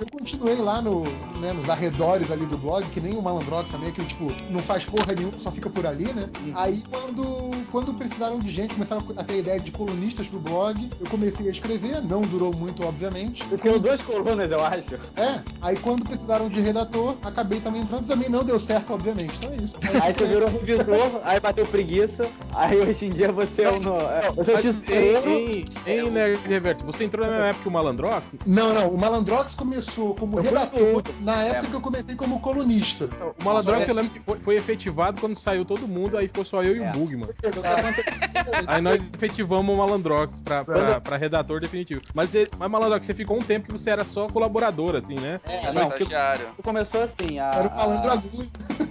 Eu 0.04 0.20
continuei 0.20 0.56
lá 0.56 0.82
no, 0.82 1.04
né, 1.40 1.54
nos 1.54 1.70
arredores 1.70 2.30
ali 2.30 2.46
do 2.46 2.58
blog, 2.58 2.86
que 2.90 3.00
nem 3.00 3.14
o 3.18 3.22
Malandrox 3.22 3.72
também, 3.72 3.90
que 3.90 4.04
tipo, 4.04 4.28
não 4.50 4.60
faz 4.60 4.84
porra 4.84 5.14
nenhuma, 5.16 5.40
só 5.40 5.50
fica 5.50 5.70
por 5.70 5.88
ali, 5.88 6.12
né? 6.12 6.30
Aí 6.56 6.84
quando, 6.92 7.52
quando 7.72 7.94
precisaram 7.94 8.38
de 8.38 8.52
gente, 8.52 8.74
começaram 8.74 9.02
a 9.16 9.24
ter 9.24 9.40
ideia 9.40 9.62
de 9.62 9.72
colunistas 9.72 10.28
pro 10.28 10.42
blog, 10.42 10.90
eu 11.00 11.10
comecei 11.10 11.48
a 11.48 11.52
escrever, 11.52 12.04
não 12.04 12.20
durou 12.20 12.54
muito, 12.54 12.86
obviamente. 12.86 13.46
Você 13.46 13.56
escreveu 13.56 13.80
duas 13.80 14.02
colunas, 14.02 14.52
eu 14.52 14.66
acho. 14.66 14.96
É, 15.16 15.42
aí 15.62 15.78
quando 15.78 16.04
precisaram 16.04 16.50
de 16.50 16.60
redator, 16.60 17.16
acabei 17.24 17.62
também 17.62 17.84
entrando, 17.84 18.06
também 18.06 18.28
não 18.28 18.44
deu 18.44 18.60
certo, 18.60 18.94
obviamente. 18.94 19.38
Então 19.38 19.54
é 19.54 19.56
isso. 19.56 19.74
Aí 20.04 20.14
você 20.14 20.26
virou 20.26 20.50
revisor, 20.50 21.22
aí 21.24 21.40
bateu 21.40 21.66
preguiça, 21.66 22.28
aí 22.54 22.78
hoje 22.78 23.06
em 23.06 23.12
dia 23.12 23.32
você 23.32 23.64
é 23.64 23.72
o, 23.72 23.80
no, 23.80 23.96
é, 23.96 24.32
você 24.32 24.52
é 24.52 24.58
o 24.58 24.62
tesoureiro. 24.62 25.30
Em, 25.30 25.66
em, 25.86 26.00
em 26.00 26.10
Nerd 26.10 26.40
Reverso, 26.46 26.84
você 26.84 27.06
entrou 27.06 27.26
na 27.26 27.48
época 27.48 27.64
que 27.64 27.70
o 27.70 27.72
Malandrox? 27.72 28.28
Não, 28.46 28.74
não, 28.74 28.90
o 28.90 28.98
Malandrox 28.98 29.54
começou 29.54 29.93
como 29.94 30.40
Eu 30.40 30.44
fui 30.44 30.52
redator 30.54 31.04
na 31.22 31.44
época 31.44 31.68
É. 31.68 31.70
que 31.70 31.76
eu 31.76 31.82
comecei 31.82 32.16
como 32.16 32.40
colunista. 32.40 33.10
O 33.40 33.44
Malandrox 33.44 33.88
eu 33.88 33.94
lembro 33.96 34.12
que 34.12 34.20
foi, 34.20 34.40
foi 34.40 34.56
efetivado 34.56 35.20
quando 35.22 35.38
saiu 35.40 35.64
todo 35.66 35.88
mundo, 35.88 36.18
aí 36.18 36.28
ficou 36.28 36.44
só 36.46 36.62
eu 36.64 36.76
e 36.78 36.84
É. 36.84 36.90
o 36.90 36.94
Bugman. 36.94 37.30
Exato. 37.44 38.04
Aí 38.68 38.82
nós 38.82 39.02
efetivamos 39.14 39.74
o 39.74 39.78
Malandrox 39.78 40.40
pra, 40.42 40.66
pra, 40.66 41.00
pra 41.02 41.18
redator 41.18 41.60
definitivo. 41.62 42.02
Mas, 42.14 42.30
você- 42.30 42.48
mas 42.58 42.70
Malandrox, 42.70 43.06
você 43.06 43.14
ficou 43.14 43.38
um 43.38 43.42
tempo 43.42 43.68
que 43.68 43.72
você 43.72 43.90
era 43.90 44.04
só 44.04 44.28
colaborador, 44.28 44.96
assim, 44.96 45.16
né? 45.16 45.40
É, 45.48 45.72
não, 45.72 45.88
porque 45.88 46.04
Estagiário. 46.04 46.48
começou 46.62 47.02
assim, 47.04 47.40
a... 47.40 47.52
Era 47.54 47.68
o 47.68 47.76
malandro 47.76 48.12
agulha. 48.12 48.50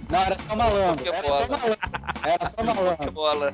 Não, 0.09 0.19
era 0.19 0.37
só 0.47 0.55
malandro. 0.55 1.05
Era 1.07 1.23
só 1.23 1.47
malandro. 1.47 1.77
Era 2.23 2.49
só 2.49 2.63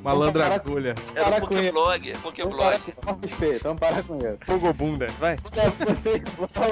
malandro. 0.02 0.40
Parar- 0.42 0.56
agulha. 0.56 0.96
Era 1.16 1.26
Para 1.26 1.42
com 1.48 1.54
ele. 1.54 1.72
Pokéblog. 1.72 2.08
Vamos 2.12 2.22
Pokéblog. 2.22 2.58
parar 2.64 2.80
com 2.80 2.92
vamos 3.02 3.32
vamos 3.64 3.80
parar 3.80 4.04
com 4.04 4.18
isso. 4.18 4.46
Fogo 4.46 4.74
bunda, 4.74 5.08
vai. 5.20 5.34
É, 5.34 5.86
vocês, 5.86 6.22
procurar 6.36 6.70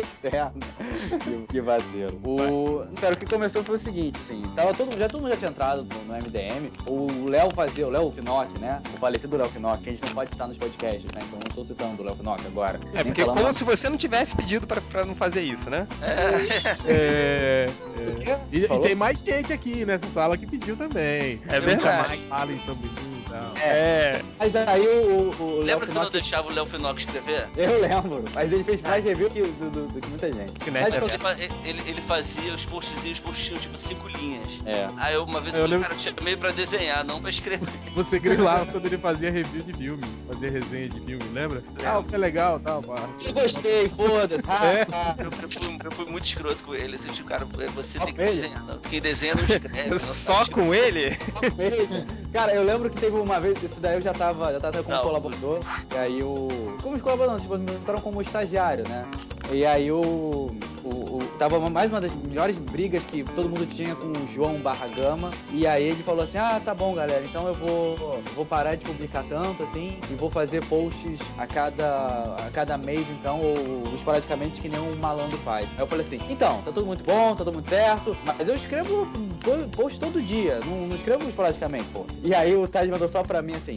externo. 0.04 0.52
Que, 1.24 1.46
que 1.52 1.60
vacilo. 1.60 2.18
O, 2.24 2.86
cara, 3.00 3.14
o 3.14 3.16
que 3.16 3.26
começou 3.26 3.62
foi 3.62 3.76
o 3.76 3.78
seguinte, 3.78 4.18
assim, 4.22 4.42
tava 4.54 4.72
todo, 4.74 4.96
já, 4.98 5.08
todo 5.08 5.20
mundo 5.20 5.30
já 5.30 5.36
tinha 5.36 5.50
entrado 5.50 5.84
no, 5.84 6.04
no 6.04 6.14
MDM. 6.14 6.70
O 6.86 7.28
Léo 7.28 7.50
fazia, 7.54 7.86
o 7.86 7.90
Léo 7.90 8.10
Finock, 8.12 8.60
né? 8.60 8.80
O 8.94 8.98
falecido 8.98 9.36
Léo 9.36 9.48
Finock, 9.48 9.82
que 9.82 9.90
a 9.90 9.92
gente 9.92 10.04
não 10.06 10.12
pode 10.14 10.30
citar 10.30 10.48
nos 10.48 10.58
podcasts, 10.58 11.04
né? 11.14 11.20
Então 11.22 11.38
não 11.38 11.48
estou 11.48 11.64
citando 11.64 12.02
o 12.02 12.04
Léo 12.04 12.16
Finock 12.16 12.46
agora. 12.46 12.80
É 12.94 13.04
porque 13.04 13.22
falando- 13.22 13.42
como 13.42 13.54
se 13.54 13.64
você 13.64 13.88
não 13.88 13.96
tivesse 13.96 14.34
pedido 14.34 14.66
pra, 14.66 14.80
pra 14.80 15.04
não 15.04 15.14
fazer 15.14 15.42
isso, 15.42 15.68
né? 15.70 15.86
É. 16.02 17.66
Quê? 18.24 18.30
é. 18.30 18.38
E, 18.52 18.64
e 18.64 18.78
tem 18.80 18.94
mais 18.94 19.18
gente 19.20 19.52
aqui 19.52 19.84
nessa 19.84 20.06
sala 20.10 20.36
que 20.36 20.46
pediu 20.46 20.76
também. 20.76 21.40
É 21.48 21.58
Nunca 21.58 21.60
verdade. 21.60 22.08
mais 22.08 22.20
falem 22.28 22.60
sobre 22.60 22.88
mim 22.88 23.07
tal. 23.38 23.52
É. 23.62 24.22
Mas 24.38 24.54
aí 24.56 24.86
o, 24.86 25.30
o, 25.38 25.42
o 25.42 25.56
Léo 25.58 25.64
Lembra 25.64 25.86
que 25.86 25.96
eu 25.96 26.02
não 26.02 26.10
deixava 26.10 26.48
o 26.48 26.52
Léo 26.52 26.66
Finock 26.66 27.00
escrever? 27.00 27.48
Eu 27.56 27.80
lembro, 27.80 28.24
mas 28.34 28.52
ele 28.52 28.64
fez 28.64 28.80
mais 28.82 29.04
review 29.04 29.30
que, 29.30 29.42
do, 29.42 29.70
do- 29.70 29.86
do 29.88 30.00
que 30.00 30.08
muita 30.08 30.32
gente. 30.32 30.52
Que 30.52 30.70
né? 30.70 30.82
Mas, 30.82 30.94
eu- 30.94 31.08
ele, 31.08 31.18
fa- 31.18 31.36
ele, 31.64 31.82
ele 31.86 32.02
fazia 32.02 32.54
os 32.54 32.64
postzinhos, 32.64 33.18
os 33.18 33.20
posts 33.24 33.46
tinham 33.46 33.60
tipo 33.60 33.76
cinco 33.76 34.08
linhas. 34.08 34.48
É. 34.66 34.88
Aí 34.96 35.14
eu, 35.14 35.24
uma 35.24 35.40
vez 35.40 35.54
Eu 35.54 35.60
eu 35.62 35.64
falei, 35.64 35.78
lembro- 35.78 35.82
cara, 35.88 35.94
eu 35.94 36.12
te 36.14 36.18
chamei 36.20 36.36
pra 36.36 36.50
desenhar, 36.50 37.04
não 37.04 37.20
pra 37.20 37.30
escrever. 37.30 37.68
Você 37.94 38.18
grilava 38.18 38.66
quando 38.66 38.86
ele 38.86 38.98
fazia 38.98 39.30
review 39.30 39.62
de 39.62 39.72
filme, 39.72 40.02
fazia 40.28 40.50
resenha 40.50 40.88
de 40.88 41.00
filme, 41.00 41.24
lembra? 41.32 41.62
Ah, 41.84 42.02
foi 42.08 42.18
legal 42.18 42.60
tal, 42.60 42.82
pá. 42.82 43.08
Eu 43.24 43.32
gostei, 43.32 43.88
foda-se. 43.88 44.42
Ah, 44.48 44.58
É. 44.68 44.86
ah. 44.92 45.14
Eu, 45.18 45.30
eu 45.42 45.48
fui, 45.48 45.78
eu 45.84 45.90
fui 45.92 46.04
muito 46.06 46.24
escroto 46.24 46.62
com 46.64 46.74
ele. 46.74 46.94
Assim, 46.96 47.08
tipo, 47.08 47.28
cara, 47.28 47.44
você 47.74 47.98
Só 47.98 48.04
tem 48.04 48.14
que 48.14 48.20
com 48.22 48.28
ele? 48.28 48.40
desenhar. 48.40 48.64
Quem 48.88 49.00
desenha 49.00 49.34
não 49.34 49.42
escreve. 49.42 49.88
não 49.90 49.98
Só 49.98 50.14
sabe 50.44 50.50
com 50.50 50.74
ele? 50.74 51.16
Cara, 52.32 52.52
eu 52.54 52.62
lembro 52.62 52.90
que 52.90 53.00
teve 53.00 53.16
uma 53.28 53.38
vez, 53.38 53.62
isso 53.62 53.78
daí 53.78 53.94
eu 53.94 54.00
já 54.00 54.14
tava, 54.14 54.50
já 54.52 54.58
tava 54.58 54.82
como 54.82 54.96
Não. 54.96 55.02
colaborador, 55.02 55.60
e 55.92 55.96
aí 55.98 56.22
o. 56.22 56.48
Como 56.82 56.98
colaborador, 56.98 57.40
tipo, 57.40 57.58
me 57.58 57.66
botaram 57.66 58.00
como 58.00 58.22
estagiário, 58.22 58.88
né? 58.88 59.04
E 59.52 59.66
aí 59.66 59.92
o, 59.92 60.50
o, 60.88 61.16
o- 61.18 61.28
Tava 61.38 61.58
mais 61.70 61.92
uma 61.92 62.00
das 62.00 62.12
melhores 62.16 62.56
brigas 62.58 63.04
que 63.04 63.22
todo 63.22 63.48
mundo 63.48 63.64
tinha 63.66 63.94
com 63.94 64.08
o 64.08 64.26
João 64.34 64.58
Barra 64.58 64.88
Gama. 64.88 65.30
E 65.52 65.66
aí 65.68 65.84
ele 65.84 66.02
falou 66.02 66.24
assim: 66.24 66.36
Ah, 66.38 66.60
tá 66.64 66.74
bom, 66.74 66.92
galera, 66.94 67.24
então 67.24 67.46
eu 67.46 67.54
vou, 67.54 68.20
vou 68.34 68.44
parar 68.44 68.74
de 68.74 68.84
publicar 68.84 69.22
tanto 69.28 69.62
assim 69.62 69.98
e 70.10 70.14
vou 70.14 70.30
fazer 70.30 70.64
posts 70.64 71.20
a 71.38 71.46
cada, 71.46 72.34
a 72.46 72.50
cada 72.52 72.76
mês, 72.76 73.06
então, 73.10 73.40
ou 73.40 73.94
esporadicamente, 73.94 74.60
que 74.60 74.68
nem 74.68 74.80
um 74.80 74.96
malandro 74.96 75.38
faz. 75.38 75.68
Aí 75.70 75.78
eu 75.78 75.86
falei 75.86 76.04
assim: 76.06 76.18
então, 76.28 76.60
tá 76.62 76.72
tudo 76.72 76.86
muito 76.86 77.04
bom, 77.04 77.30
tá 77.36 77.44
tudo 77.44 77.52
muito 77.52 77.68
certo, 77.68 78.16
mas 78.24 78.48
eu 78.48 78.54
escrevo 78.56 79.06
po- 79.40 79.68
post 79.76 80.00
todo 80.00 80.20
dia, 80.20 80.58
não, 80.66 80.88
não 80.88 80.96
escrevo 80.96 81.28
esporadicamente, 81.28 81.84
pô. 81.92 82.04
E 82.24 82.34
aí 82.34 82.56
o 82.56 82.66
Tade 82.66 82.90
mandou 82.90 83.08
só 83.08 83.22
pra 83.22 83.40
mim 83.42 83.54
assim: 83.54 83.74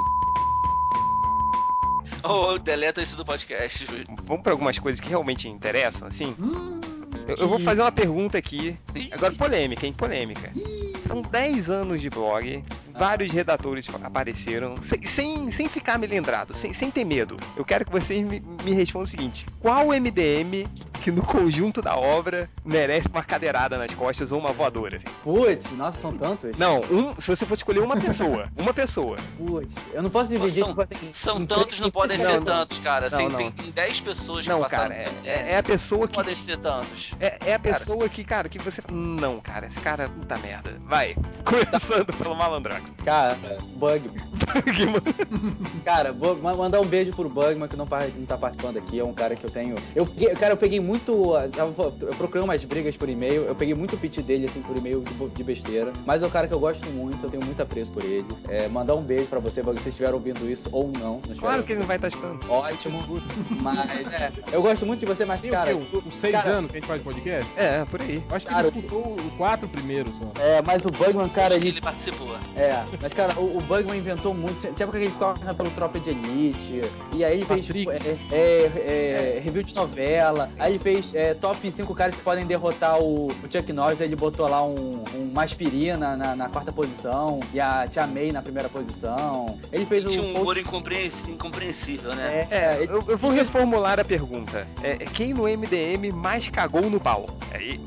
Ou 2.23 2.57
deleta 2.59 3.01
isso 3.01 3.15
do 3.15 3.25
podcast. 3.25 3.85
Vamos 4.25 4.41
pra 4.43 4.51
algumas 4.51 4.77
coisas 4.79 4.99
que 4.99 5.09
realmente 5.09 5.47
interessam, 5.47 6.07
assim? 6.07 6.35
Hum, 6.39 6.79
Eu, 7.31 7.37
eu 7.37 7.47
vou 7.47 7.59
fazer 7.59 7.81
uma 7.81 7.91
pergunta 7.91 8.37
aqui. 8.37 8.75
Agora, 9.11 9.33
polêmica, 9.33 9.85
hein? 9.85 9.93
Polêmica. 9.93 10.51
São 11.07 11.21
10 11.21 11.69
anos 11.69 12.01
de 12.01 12.09
blog, 12.09 12.63
vários 13.01 13.31
redatores 13.31 13.87
apareceram, 14.03 14.75
sem, 14.77 15.01
sem, 15.07 15.51
sem 15.51 15.67
ficar 15.67 15.97
melindrado, 15.97 16.53
sem, 16.55 16.71
sem 16.71 16.91
ter 16.91 17.03
medo. 17.03 17.35
Eu 17.57 17.65
quero 17.65 17.83
que 17.83 17.91
vocês 17.91 18.23
me, 18.23 18.39
me 18.63 18.73
respondam 18.73 19.05
o 19.05 19.07
seguinte: 19.07 19.43
qual 19.59 19.87
MDM 19.87 20.67
que 21.01 21.09
no 21.11 21.23
conjunto 21.23 21.81
da 21.81 21.95
obra 21.97 22.47
merece 22.63 23.07
uma 23.07 23.23
cadeirada 23.23 23.75
nas 23.75 23.91
costas 23.95 24.31
ou 24.31 24.37
uma 24.39 24.51
voadora? 24.51 24.97
assim? 24.97 25.07
Putz, 25.23 25.71
nossa, 25.71 25.99
são 25.99 26.15
tantos? 26.15 26.55
Não, 26.59 26.79
um, 26.91 27.19
se 27.19 27.27
você 27.27 27.43
for 27.43 27.55
escolher 27.57 27.79
uma 27.79 27.97
pessoa, 27.99 28.47
uma 28.55 28.71
pessoa. 28.71 29.17
Putz, 29.35 29.73
eu 29.93 30.03
não 30.03 30.11
posso 30.11 30.29
Pô, 30.29 30.35
dividir, 30.35 30.59
são- 30.63 30.75
assim. 30.79 31.09
São 31.11 31.43
tantos, 31.45 31.79
não 31.79 31.89
podem 31.89 32.19
não, 32.19 32.25
ser 32.25 32.33
não. 32.37 32.43
tantos, 32.45 32.77
cara. 32.77 33.07
Assim, 33.07 33.27
Não, 33.27 33.35
tem, 33.35 33.45
não. 33.47 33.51
tem 33.51 33.71
10 33.71 34.01
pessoas 34.01 34.45
que 34.45 34.51
Não, 34.51 34.59
passaram. 34.61 34.89
cara, 34.89 34.93
é, 34.95 35.09
é- 35.25 35.51
é 35.53 35.57
a 35.57 35.63
pessoa 35.63 36.01
Não 36.01 36.07
que. 36.07 36.13
podem 36.13 36.35
ser 36.35 36.57
tantos. 36.57 37.13
É, 37.19 37.39
é 37.47 37.53
a 37.55 37.59
pessoa 37.59 38.07
que, 38.07 38.23
cara, 38.23 38.47
que 38.47 38.59
você. 38.59 38.83
Não, 38.91 39.39
cara, 39.39 39.65
esse 39.65 39.79
cara 39.79 40.03
é 40.03 40.07
puta 40.07 40.37
merda. 40.37 40.71
Vai, 40.85 41.15
começando 41.43 42.13
pelo 42.15 42.35
malandraco. 42.35 42.90
Cara, 43.03 43.37
Bugman. 43.75 44.11
Cara, 45.83 46.11
vou 46.11 46.35
ma- 46.37 46.55
mandar 46.55 46.79
um 46.81 46.85
beijo 46.85 47.11
pro 47.13 47.27
Bugman, 47.29 47.67
que 47.67 47.75
não, 47.75 47.87
não 48.17 48.25
tá 48.25 48.37
participando 48.37 48.77
aqui. 48.77 48.99
É 48.99 49.03
um 49.03 49.13
cara 49.13 49.35
que 49.35 49.43
eu 49.43 49.49
tenho. 49.49 49.75
Eu, 49.95 50.05
cara, 50.39 50.53
eu 50.53 50.57
peguei 50.57 50.79
muito. 50.79 51.11
Eu 51.57 52.13
procurei 52.17 52.43
umas 52.43 52.63
brigas 52.63 52.95
por 52.95 53.09
e-mail. 53.09 53.43
Eu 53.43 53.55
peguei 53.55 53.73
muito 53.73 53.97
pitch 53.97 54.19
dele, 54.19 54.47
assim, 54.47 54.61
por 54.61 54.77
e-mail 54.77 55.03
de, 55.35 55.43
besteira. 55.43 55.91
Mas 56.05 56.21
é 56.21 56.27
um 56.27 56.29
cara 56.29 56.47
que 56.47 56.53
eu 56.53 56.59
gosto 56.59 56.85
muito, 56.91 57.25
eu 57.25 57.29
tenho 57.29 57.43
muito 57.43 57.61
apreço 57.61 57.91
por 57.91 58.03
ele. 58.03 58.25
É, 58.47 58.67
mandar 58.67 58.95
um 58.95 59.01
beijo 59.01 59.25
pra 59.27 59.39
você, 59.39 59.61
Bug, 59.63 59.77
se 59.77 59.83
vocês 59.83 59.93
estiveram 59.93 60.15
ouvindo 60.15 60.49
isso 60.49 60.69
ou 60.71 60.91
não. 60.99 61.19
não 61.27 61.35
Claro 61.35 61.63
que 61.63 61.71
ele 61.73 61.79
não 61.79 61.87
vai 61.87 61.95
estar 61.97 62.07
escutando. 62.09 62.39
Ótimo. 62.49 63.01
Mas, 63.61 63.89
é. 64.13 64.31
Eu 64.51 64.61
gosto 64.61 64.85
muito 64.85 64.99
de 64.99 65.05
você, 65.07 65.25
mas, 65.25 65.41
Tem 65.41 65.51
cara. 65.51 65.75
o 65.75 66.11
seis 66.11 66.33
cara- 66.35 66.49
anos 66.57 66.71
que 66.71 66.77
a 66.77 66.79
gente 66.79 66.87
faz 66.87 67.01
podcast? 67.01 67.51
É, 67.57 67.83
por 67.85 68.01
aí. 68.01 68.23
Eu 68.29 68.35
acho 68.35 68.45
que 68.45 68.51
Cara, 68.53 68.67
ele 68.67 68.77
escutou 68.79 69.13
os 69.13 69.33
quatro 69.33 69.67
primeiros 69.67 70.13
só. 70.13 70.41
É, 70.41 70.61
mas 70.61 70.83
o 70.85 70.89
Bugman, 70.89 71.27
cara, 71.29 71.47
Acho 71.55 71.59
que 71.61 71.67
ele 71.67 71.71
ele 71.71 71.81
participou. 71.81 72.35
É, 72.55 72.70
mas 73.01 73.13
cara, 73.13 73.33
o, 73.39 73.57
o 73.57 73.61
Bugman 73.61 73.97
inventou 73.97 74.33
muito. 74.33 74.59
Tinha 74.61 74.71
época 74.83 74.97
que 74.97 75.05
ele 75.05 75.11
ficava 75.11 75.53
pelo 75.53 75.69
Tropa 75.71 75.99
de 75.99 76.09
Elite. 76.11 76.81
E 77.13 77.23
aí 77.23 77.33
ele 77.37 77.45
fez 77.45 77.65
tipo, 77.65 77.91
é, 77.91 77.97
é, 78.31 79.35
é, 79.37 79.41
review 79.43 79.63
de 79.63 79.75
novela. 79.75 80.49
Aí 80.59 80.73
ele 80.73 80.79
fez 80.79 81.13
é, 81.13 81.33
top 81.33 81.71
5 81.71 81.93
caras 81.95 82.15
que 82.15 82.21
podem 82.21 82.45
derrotar 82.45 82.99
o, 83.01 83.27
o 83.27 83.33
Chuck 83.51 83.71
Norris. 83.73 83.99
Aí 84.01 84.07
ele 84.07 84.15
botou 84.15 84.47
lá 84.47 84.63
um, 84.63 85.03
um 85.15 85.31
Maspirina 85.33 86.15
na, 86.17 86.35
na 86.35 86.49
quarta 86.49 86.71
posição. 86.71 87.39
E 87.53 87.59
a 87.59 87.87
Tia 87.87 88.07
May 88.07 88.31
na 88.31 88.41
primeira 88.41 88.69
posição. 88.69 89.59
Ele 89.71 89.85
fez 89.85 90.05
Tinha 90.05 90.21
um 90.21 90.25
post- 90.27 90.39
humor 90.41 90.57
incompreensível, 90.57 91.33
incompreensível, 91.33 92.15
né? 92.15 92.47
É, 92.49 92.55
É, 92.57 92.83
ele- 92.83 92.91
eu, 92.91 93.03
eu 93.07 93.17
vou 93.17 93.31
reformular 93.31 93.99
a 93.99 94.03
pergunta. 94.05 94.67
É, 94.83 94.95
quem 94.97 95.33
no 95.33 95.43
MDM 95.47 96.11
mais 96.13 96.49
cagou 96.49 96.89
no 96.89 96.99
pau? 96.99 97.25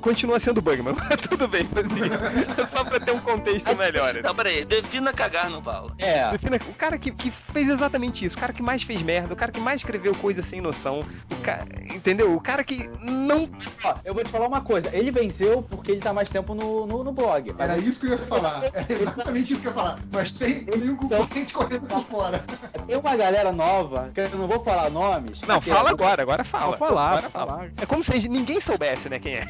Continua 0.01 0.39
sendo 0.39 0.61
Bugman, 0.61 0.95
mas 1.09 1.21
tudo 1.23 1.49
bem, 1.49 1.63
assim, 1.63 2.67
só 2.71 2.85
pra 2.85 3.01
ter 3.01 3.13
um 3.13 3.19
contexto 3.21 3.75
melhor. 3.77 4.11
assim. 4.11 4.21
Não, 4.23 4.35
peraí, 4.35 4.65
defina 4.83 5.13
cagar 5.13 5.49
no 5.51 5.63
pau. 5.63 5.91
é. 5.99 6.31
Defina- 6.31 6.59
O 6.69 6.75
cara 6.75 6.99
que, 6.99 7.11
que 7.11 7.31
fez 7.53 7.69
exatamente 7.69 8.25
isso, 8.25 8.37
o 8.37 8.41
cara 8.41 8.53
que 8.53 8.63
mais 8.63 8.83
fez 8.83 9.01
merda, 9.03 9.33
o 9.35 9.37
cara 9.37 9.53
que 9.53 9.61
mais 9.61 9.81
escreveu 9.81 10.15
coisa 10.15 10.43
sem 10.43 10.61
noção, 10.61 11.01
o 11.31 11.37
cara, 11.43 11.65
entendeu? 11.95 12.35
O 12.35 12.41
cara 12.41 12.63
que 12.65 12.89
não. 13.01 13.49
Ó, 13.85 13.95
eu 14.05 14.15
vou 14.15 14.25
te 14.25 14.31
falar 14.31 14.47
uma 14.49 14.61
coisa. 14.61 14.91
Ele 14.93 15.11
venceu 15.11 15.63
porque 15.63 15.93
ele 15.93 16.01
tá 16.01 16.13
mais 16.13 16.29
tempo 16.31 16.55
no, 16.55 16.87
no, 16.87 17.05
no 17.05 17.13
blog. 17.13 17.55
Era 17.59 17.79
isso 17.79 18.01
que 18.01 18.07
eu 18.07 18.13
ia 18.13 18.27
falar. 18.27 18.63
É 18.75 18.93
exatamente 18.93 19.53
isso 19.53 19.61
que 19.63 19.69
eu 19.69 19.71
ia 19.73 19.77
falar. 19.77 19.99
Mas 20.13 20.33
tem, 20.33 20.65
tem 20.65 20.91
um 20.91 20.97
concorrente 20.97 21.53
correndo 21.55 21.87
por 21.87 22.05
fora. 22.07 22.45
Tem 22.87 22.99
uma 22.99 23.17
galera 23.17 23.51
nova, 23.51 24.11
que 24.15 24.21
eu 24.21 24.29
não 24.31 24.47
vou 24.47 24.63
falar 24.63 24.91
nomes. 24.91 25.41
Não, 25.43 25.59
fala 25.59 25.89
agora, 25.91 26.21
agora 26.21 26.45
fala. 26.45 26.77
Vou 26.77 26.87
falar, 26.89 27.09
agora 27.13 27.31
fala. 27.31 27.47
falar. 27.53 27.71
É 27.81 27.87
como 27.87 28.05
se 28.05 28.29
ninguém 28.29 28.61
soubesse, 28.61 29.09
né, 29.09 29.19
quem 29.19 29.37
é. 29.37 29.47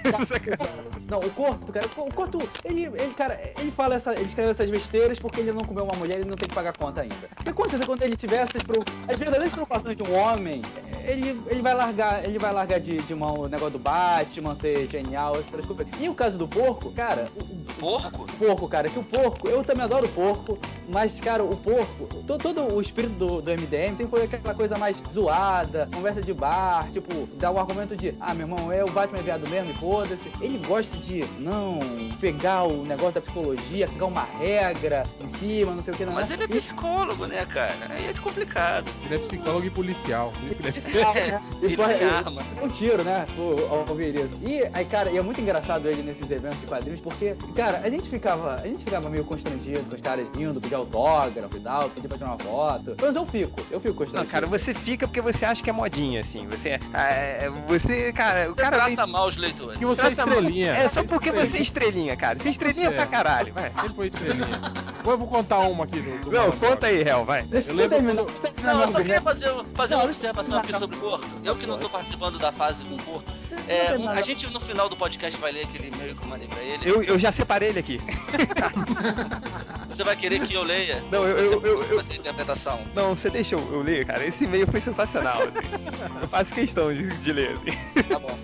Não, 1.11 1.19
o 1.19 1.31
Corto, 1.31 1.73
cara, 1.73 1.87
o 1.97 2.13
Corto, 2.13 2.39
ele, 2.65 2.85
ele, 2.85 3.13
cara, 3.15 3.39
ele 3.59 3.73
fala 3.73 3.97
essa, 3.97 4.15
ele 4.15 4.25
escreve 4.27 4.51
essas 4.51 4.71
besteiras 4.71 5.14
porque 5.19 5.41
ele 5.41 5.53
não 5.53 5.61
comeu 5.63 5.85
uma 5.85 5.97
mulher 5.97 6.21
e 6.21 6.25
não 6.25 6.35
tem 6.37 6.49
que 6.49 6.55
pagar 6.55 6.73
conta 6.77 7.01
ainda. 7.03 7.15
O 7.41 7.45
que 7.45 7.51
acontece 7.51 7.87
quando 7.87 8.03
ele 8.03 8.17
tiver 8.17 8.37
essas 8.43 8.63
pro, 8.63 8.81
as 9.09 9.19
verdadeiras 9.19 9.53
preocupações 9.53 9.97
de 9.97 10.03
um 10.03 10.15
homem, 10.17 10.63
ele, 11.07 11.41
ele 11.49 11.63
vai 11.63 11.75
largar, 11.75 12.25
ele 12.25 12.39
vai 12.39 12.53
largar 12.53 12.81
de, 12.81 12.97
de 12.97 13.15
mão 13.15 13.41
o 13.41 13.49
negócio 13.49 13.73
do 13.73 13.79
Batman, 13.79 14.57
ser 14.61 14.89
genial, 14.89 15.33
essas 15.37 15.47
coisas. 15.47 15.87
E 16.01 16.09
o 16.09 16.15
caso 16.15 16.37
do 16.39 16.49
porco, 16.49 16.91
cara, 16.93 17.29
o, 17.37 17.65
Porco? 17.81 18.23
o 18.23 18.27
porco, 18.47 18.69
cara, 18.69 18.89
que 18.89 18.99
o 18.99 19.03
porco, 19.05 19.49
eu 19.49 19.63
também 19.65 19.85
adoro 19.85 20.07
o 20.07 20.09
porco, 20.09 20.59
mas, 20.89 21.19
cara, 21.21 21.43
o 21.43 21.57
porco, 21.57 22.07
to- 22.27 22.39
todo 22.39 22.75
o 22.75 22.81
espírito 22.81 23.15
do, 23.15 23.43
do 23.43 23.51
MDM 23.51 23.97
sempre 23.97 24.07
foi 24.07 24.23
aquela 24.25 24.55
coisa 24.55 24.79
mais 24.79 24.97
zoada, 25.13 25.89
conversa 25.93 26.23
de 26.23 26.33
bar, 26.33 26.91
tipo, 26.93 27.27
dá 27.37 27.51
o 27.51 27.59
argumento 27.59 27.97
de, 27.97 28.15
ah, 28.21 28.33
meu 28.35 28.47
irmão, 28.47 28.73
é 28.73 28.85
o 28.85 28.91
Batman 28.91 29.19
é 29.19 29.23
viado 29.23 29.49
mesmo 29.51 29.71
e 29.71 29.75
foda-se. 29.75 30.31
Ele 30.41 30.59
gosta 30.67 30.97
de 30.99 31.25
não 31.39 31.79
pegar 32.21 32.65
o 32.65 32.85
negócio 32.85 33.13
da 33.13 33.21
psicologia, 33.21 33.89
pegar 33.89 34.07
uma 34.07 34.23
regra 34.25 35.04
em 35.23 35.29
cima, 35.39 35.73
não 35.75 35.83
sei 35.83 35.95
o 35.95 35.97
que, 35.97 36.05
não. 36.05 36.13
Mas 36.15 36.31
ele 36.31 36.45
é 36.45 36.49
psicólogo, 36.49 37.27
né, 37.27 37.45
cara? 37.47 37.75
Aí 37.91 38.09
é 38.09 38.13
complicado. 38.15 38.91
Ele 39.05 39.15
é 39.15 39.19
psicólogo 39.19 39.67
e 39.67 39.71
policial. 39.71 40.33
Ele 40.43 40.59
é 40.65 41.19
É, 41.19 41.41
E 41.63 41.65
ele 41.67 41.77
porra, 41.77 41.95
tem 41.95 42.09
arma. 42.09 42.43
um 42.63 42.69
tiro, 42.69 43.03
né? 43.05 43.27
O, 43.39 43.75
ao 43.89 43.95
ver 43.95 44.15
isso. 44.15 44.37
E 44.43 44.63
aí, 44.73 44.85
cara, 44.85 45.11
e 45.11 45.17
é 45.19 45.23
muito 45.23 45.41
engraçado 45.41 45.89
ele 45.89 46.03
nesses 46.03 46.29
eventos 46.31 46.61
de 46.61 46.67
quadrinhos, 46.67 47.01
porque, 47.01 47.37
cara, 47.55 47.81
a 47.85 47.91
gente 47.91 48.09
ficava, 48.09 48.55
a 48.57 48.67
gente 48.67 48.85
ficava 48.85 49.09
meio 49.09 49.25
constrangido 49.25 49.81
com 49.89 49.95
os 49.95 50.01
caras 50.01 50.27
vindo, 50.37 50.61
pedir 50.61 50.75
autógrafo 50.75 51.57
e 51.57 51.61
tal, 51.61 51.91
pedir 51.91 52.09
pra 52.09 52.17
tirar 52.19 52.31
uma 52.31 52.39
foto. 52.39 52.97
Mas 53.01 53.15
eu 53.17 53.27
fico, 53.27 53.61
eu 53.71 53.81
fico 53.81 53.95
constrangido. 53.95 54.25
Não, 54.25 54.31
cara, 54.31 54.47
você 54.47 54.75
fica 54.75 55.07
porque 55.07 55.21
você 55.21 55.45
acha 55.45 55.63
que 55.63 55.71
é 55.71 55.73
modinha, 55.73 56.21
assim. 56.21 56.47
Você. 56.49 56.79
é, 56.95 57.51
você, 57.69 58.13
cara, 58.13 58.51
o 58.51 58.55
Você 58.55 58.63
cara 58.63 58.85
vem. 58.85 58.97
trata 58.97 59.11
mal 59.11 59.27
os 59.29 59.37
leitores. 59.37 59.79
Que 59.79 59.85
você 59.87 60.07
é 60.07 60.11
estrelinha. 60.13 60.73
É 60.73 60.89
só 60.89 61.05
porque 61.05 61.31
você 61.31 61.59
é 61.59 61.63
estrelinha, 61.63 62.17
cara. 62.17 62.39
Você 62.39 62.49
é 62.49 62.51
estrelinha 62.51 62.89
Você 62.91 62.95
pra 62.95 63.05
é. 63.05 63.07
caralho, 63.07 63.53
vai. 63.53 63.71
Ele 63.85 63.95
foi 63.95 64.07
estrelinha. 64.09 64.94
Eu 65.05 65.19
vou 65.19 65.27
contar 65.29 65.59
uma 65.61 65.85
aqui 65.85 66.01
do, 66.01 66.19
do 66.25 66.31
Não, 66.31 66.51
conta 66.53 66.87
aí, 66.87 67.03
Hel, 67.07 67.25
vai. 67.25 67.43
Deixa 67.43 67.69
eu 67.71 67.75
eu, 67.75 67.79
lembro 67.79 67.97
terminar. 67.97 68.23
eu 68.23 68.63
Não, 68.63 68.81
eu 68.83 68.89
só 68.89 68.99
queria 68.99 69.21
fazer, 69.21 69.51
fazer 69.75 69.95
Não, 69.95 70.01
uma 70.01 70.05
eu 70.07 70.11
observação 70.11 70.59
aqui 70.59 70.73
sobre 70.79 70.97
o 70.97 71.01
Porto. 71.01 71.27
Eu 71.45 71.57
que 71.57 71.67
não 71.67 71.79
tô 71.79 71.89
participando 71.91 72.39
da 72.39 72.51
fase 72.53 72.85
com 72.85 72.95
o 72.95 72.99
Porto. 73.03 73.33
É, 73.69 73.97
um- 73.97 74.09
a 74.09 74.21
gente 74.23 74.51
no 74.53 74.61
final 74.61 74.89
do 74.89 74.97
podcast 74.97 75.39
vai 75.41 75.53
ler 75.53 75.65
aquele 75.65 75.89
e-mail 75.89 76.15
que 76.15 76.23
eu 76.23 76.29
mandei 76.29 76.49
pra 76.49 76.63
ele. 76.63 76.89
Eu, 76.89 77.03
eu 77.03 77.19
já 77.19 77.31
separei 77.33 77.71
ele 77.71 77.79
aqui. 77.81 78.01
Você 79.89 80.03
vai 80.03 80.17
querer 80.17 80.41
que 80.41 80.55
eu 80.55 80.63
leia? 80.63 81.03
Não, 81.11 81.25
eu- 81.25 81.37
Você 81.37 81.55
eu- 81.55 81.63
eu- 81.67 81.83
eu- 81.83 81.97
fazer 81.97 82.15
a 82.15 82.17
interpretação. 82.17 82.81
Não, 82.95 83.15
você 83.15 83.31
deixa 83.31 83.55
eu, 83.55 83.61
eu 83.73 83.81
ler, 83.83 84.05
cara. 84.05 84.25
Esse 84.27 84.45
e-mail 84.45 84.67
foi 84.67 84.81
sensacional, 84.81 85.39
assim. 85.43 86.21
Eu 86.23 86.29
faço 86.29 86.53
questão 86.53 86.93
de, 86.93 87.07
de 87.19 87.33
ler, 87.33 87.53
assim. 87.53 88.03
Tá 88.09 88.19
bom. 88.19 88.37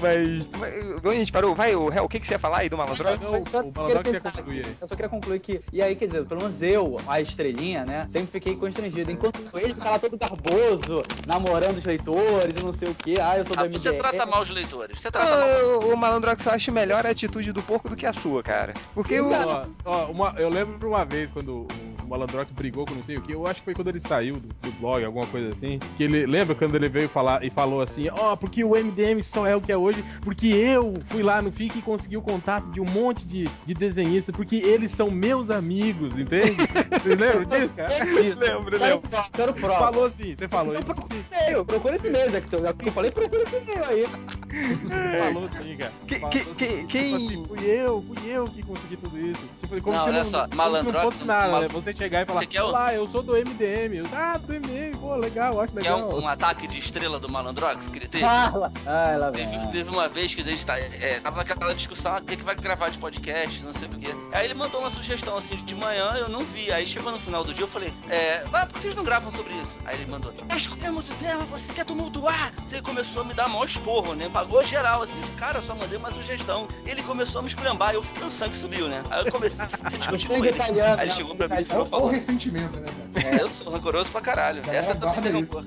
Mas. 0.00 0.46
mas 0.58 0.74
onde 1.04 1.08
a 1.08 1.12
gente 1.18 1.32
parou? 1.32 1.54
Vai, 1.54 1.74
o 1.74 1.92
Hel, 1.92 2.04
o 2.04 2.08
que, 2.08 2.18
que 2.20 2.26
você 2.26 2.34
ia 2.34 2.38
falar 2.38 2.58
aí 2.58 2.68
do 2.68 2.76
Malandrox? 2.76 3.20
Não, 3.20 3.32
Mas 3.32 3.48
só 3.48 3.60
o 3.60 3.72
Malandrox 3.74 4.12
ia 4.12 4.20
pensar 4.20 4.36
concluir 4.38 4.64
aí. 4.66 4.76
Eu 4.80 4.86
só 4.88 4.94
queria 4.94 5.08
concluir 5.08 5.38
que. 5.40 5.60
E 5.72 5.82
aí, 5.82 5.91
quer 5.94 6.06
dizer, 6.06 6.24
pelo 6.24 6.42
menos 6.42 6.62
eu, 6.62 6.96
a 7.06 7.20
estrelinha, 7.20 7.84
né? 7.84 8.08
Sempre 8.10 8.28
fiquei 8.32 8.56
constrangido. 8.56 9.10
Enquanto 9.10 9.40
ele 9.56 9.74
fica 9.74 9.90
lá 9.90 9.98
todo 9.98 10.16
garboso, 10.18 11.02
namorando 11.26 11.78
os 11.78 11.84
leitores 11.84 12.56
e 12.56 12.62
não 12.64 12.72
sei 12.72 12.88
o 12.88 12.94
que. 12.94 13.18
Ah, 13.20 13.38
eu 13.38 13.46
sou 13.46 13.56
do 13.56 13.64
Ah, 13.64 13.68
você 13.68 13.92
trata 13.92 14.26
mal 14.26 14.42
os 14.42 14.50
leitores. 14.50 15.00
Você 15.00 15.10
trata 15.10 15.30
mal. 15.30 15.48
Ah, 15.48 15.86
o, 15.86 15.96
Malandrox 15.96 16.44
eu 16.44 16.52
acho 16.52 16.72
melhor 16.72 17.06
a 17.06 17.10
atitude 17.10 17.52
do 17.52 17.62
porco 17.62 17.88
do 17.88 17.96
que 17.96 18.06
a 18.06 18.12
sua, 18.12 18.42
cara. 18.42 18.74
Porque 18.94 19.20
o. 19.20 19.30
Ó, 19.32 19.64
ó, 19.84 20.04
uma- 20.06 20.34
eu 20.38 20.48
lembro 20.48 20.78
de 20.78 20.86
uma 20.86 21.04
vez 21.04 21.32
quando 21.32 21.66
o 22.02 22.08
Malandrox 22.08 22.50
brigou 22.50 22.84
com 22.84 22.94
não 22.94 23.04
sei 23.04 23.16
o 23.16 23.22
que, 23.22 23.32
eu 23.32 23.46
acho 23.46 23.60
que 23.60 23.64
foi 23.64 23.74
quando 23.74 23.88
ele 23.88 24.00
saiu 24.00 24.34
do, 24.34 24.48
do 24.48 24.72
blog, 24.78 25.04
alguma 25.04 25.26
coisa 25.26 25.48
assim. 25.50 25.78
Que 25.96 26.04
ele 26.04 26.26
lembra 26.26 26.54
quando 26.54 26.74
ele 26.74 26.88
veio 26.88 27.08
falar 27.08 27.44
e 27.44 27.50
falou 27.50 27.80
assim: 27.80 28.08
Ó, 28.10 28.36
porque 28.36 28.64
o 28.64 28.70
MDM 28.76 29.22
só 29.22 29.46
é 29.46 29.54
o 29.56 29.60
que 29.60 29.72
é 29.72 29.76
hoje, 29.76 30.04
porque 30.22 30.46
eu 30.48 30.94
fui 31.08 31.22
lá 31.22 31.40
no 31.40 31.50
FIC 31.52 31.78
e 31.78 31.82
consegui 31.82 32.16
o 32.16 32.22
contato 32.22 32.66
de 32.70 32.80
um 32.80 32.84
monte 32.84 33.24
de, 33.26 33.48
de 33.64 33.74
desenhistas, 33.74 34.34
porque 34.34 34.56
eles 34.56 34.90
são 34.90 35.10
meus 35.10 35.50
amigos, 35.50 35.81
entende? 35.90 36.56
Vocês 37.02 37.18
lembram 37.18 37.44
disso, 37.44 37.70
cara? 37.76 37.92
É 37.94 38.20
isso. 38.20 38.40
Lembro, 38.40 38.78
Quero 38.78 38.84
lembro. 39.02 39.10
Quero 39.32 39.54
prova. 39.54 39.78
Falou 39.78 40.04
assim, 40.06 40.34
você 40.38 40.48
falou 40.48 40.74
Eu 40.74 40.80
isso 40.80 40.86
procuro 40.94 41.14
sim. 41.14 41.20
esse 41.20 41.28
e-mail, 41.44 41.64
procura 41.64 41.96
esse 41.96 42.06
e-mail, 42.06 42.30
já 42.30 42.40
que 42.40 42.54
eu, 42.88 42.92
falei, 42.92 43.10
procura 43.10 43.42
esse 43.42 43.56
e-mail 43.56 43.84
aí. 43.84 44.06
Você 44.52 45.22
falou 45.22 45.48
sim, 45.62 45.76
cara. 45.76 45.92
Que- 46.06 46.14
Falou 46.18 46.30
que- 46.30 46.38
assim, 46.38 46.54
que- 46.54 46.66
tipo 46.76 46.86
quem- 46.88 47.14
assim, 47.16 47.44
fui 47.46 47.64
eu, 47.66 48.02
fui 48.06 48.30
eu 48.30 48.44
que 48.44 48.62
consegui 48.62 48.96
tudo 48.96 49.18
isso. 49.18 49.40
Tipo, 49.60 49.80
como 49.80 49.96
Não, 49.96 50.04
se 50.04 50.10
olha 50.10 50.24
não, 50.24 50.30
só, 50.30 50.48
Malandrox, 50.54 50.94
não 51.04 51.10
fosse 51.10 51.24
nada, 51.24 51.52
mal- 51.52 51.60
né? 51.62 51.68
Você 51.68 51.94
chegar 51.94 52.22
e 52.22 52.26
falar, 52.26 52.40
Você 52.40 52.46
quer 52.46 52.62
o- 52.62 52.66
olá, 52.66 52.94
eu 52.94 53.08
sou 53.08 53.22
do 53.22 53.36
MDM. 53.36 53.96
Eu, 53.98 54.06
ah, 54.12 54.36
do 54.38 54.52
MDM, 54.52 54.96
pô, 54.96 55.14
legal, 55.16 55.60
acho 55.60 55.72
Que 55.72 55.78
é 55.78 55.82
legal. 55.82 56.10
um, 56.10 56.22
um 56.22 56.28
ataque 56.28 56.66
de 56.66 56.78
estrela 56.78 57.18
do 57.18 57.28
Malandrox 57.30 57.88
que 57.88 57.98
ele 57.98 58.08
teve. 58.08 58.24
Fala. 58.24 58.70
Ah, 58.86 59.16
lá 59.18 59.30
vem. 59.30 59.48
Teve, 59.48 59.66
teve 59.72 59.90
uma 59.90 60.08
vez 60.08 60.34
que 60.34 60.42
a 60.42 60.44
gente 60.44 60.64
tá, 60.66 60.78
é, 60.78 61.18
tava 61.20 61.36
naquela 61.38 61.74
discussão, 61.74 62.12
ah, 62.14 62.18
o 62.18 62.24
que, 62.24 62.36
que 62.36 62.44
vai 62.44 62.54
gravar 62.54 62.90
de 62.90 62.98
podcast, 62.98 63.64
não 63.64 63.72
sei 63.74 63.88
o 63.88 63.90
quê. 63.92 64.08
Aí 64.32 64.44
ele 64.44 64.54
mandou 64.54 64.80
uma 64.80 64.90
sugestão 64.90 65.36
assim 65.38 65.56
de 65.56 65.71
manhã, 65.74 66.12
eu 66.16 66.28
não 66.28 66.40
vi. 66.44 66.72
Aí 66.72 66.86
chegou 66.86 67.12
no 67.12 67.20
final 67.20 67.44
do 67.44 67.52
dia, 67.54 67.64
eu 67.64 67.68
falei, 67.68 67.92
é, 68.10 68.44
ah, 68.52 68.66
por 68.66 68.74
que 68.74 68.82
vocês 68.82 68.94
não 68.94 69.04
gravam 69.04 69.32
sobre 69.32 69.52
isso? 69.54 69.76
Aí 69.84 69.96
ele 69.96 70.10
mandou, 70.10 70.32
escolhemos 70.56 71.08
o 71.08 71.14
tema, 71.14 71.44
você 71.44 71.72
quer 71.72 71.84
tumultuar? 71.84 72.52
Você 72.66 72.80
começou 72.80 73.22
a 73.22 73.24
me 73.24 73.34
dar 73.34 73.48
maior 73.48 73.64
esporro, 73.64 74.14
né? 74.14 74.28
Pagou 74.32 74.62
geral, 74.62 75.02
assim, 75.02 75.20
cara, 75.36 75.58
eu 75.58 75.62
só 75.62 75.74
mandei 75.74 75.98
uma 75.98 76.10
sugestão. 76.10 76.68
Ele 76.86 77.02
começou 77.02 77.40
a 77.40 77.42
me 77.42 77.48
esculhambar, 77.48 77.94
eu, 77.94 78.04
meu 78.18 78.30
sangue 78.30 78.56
subiu, 78.56 78.88
né? 78.88 79.02
Aí 79.10 79.24
eu 79.26 79.32
comecei 79.32 79.64
a 79.64 79.66
discutir 79.66 80.28
com 80.28 80.34
ele. 80.36 80.48
Aí 80.62 80.70
ele 80.70 81.06
né? 81.06 81.10
chegou 81.10 81.34
pra 81.34 81.48
mim 81.48 81.54
e 81.54 81.56
Olha 81.56 81.64
virou 81.64 81.82
e 81.82 81.86
o 81.86 81.90
falou, 81.90 82.08
ressentimento, 82.08 82.78
né, 82.78 82.88
cara? 83.14 83.36
é, 83.36 83.42
eu 83.42 83.48
sou 83.48 83.72
rancoroso 83.72 84.10
pra 84.10 84.20
caralho. 84.20 84.62
Galera, 84.62 84.78
Essa 84.84 84.94
também 84.94 85.22
tem 85.22 85.32
isso. 85.32 85.40
rancor. 85.40 85.64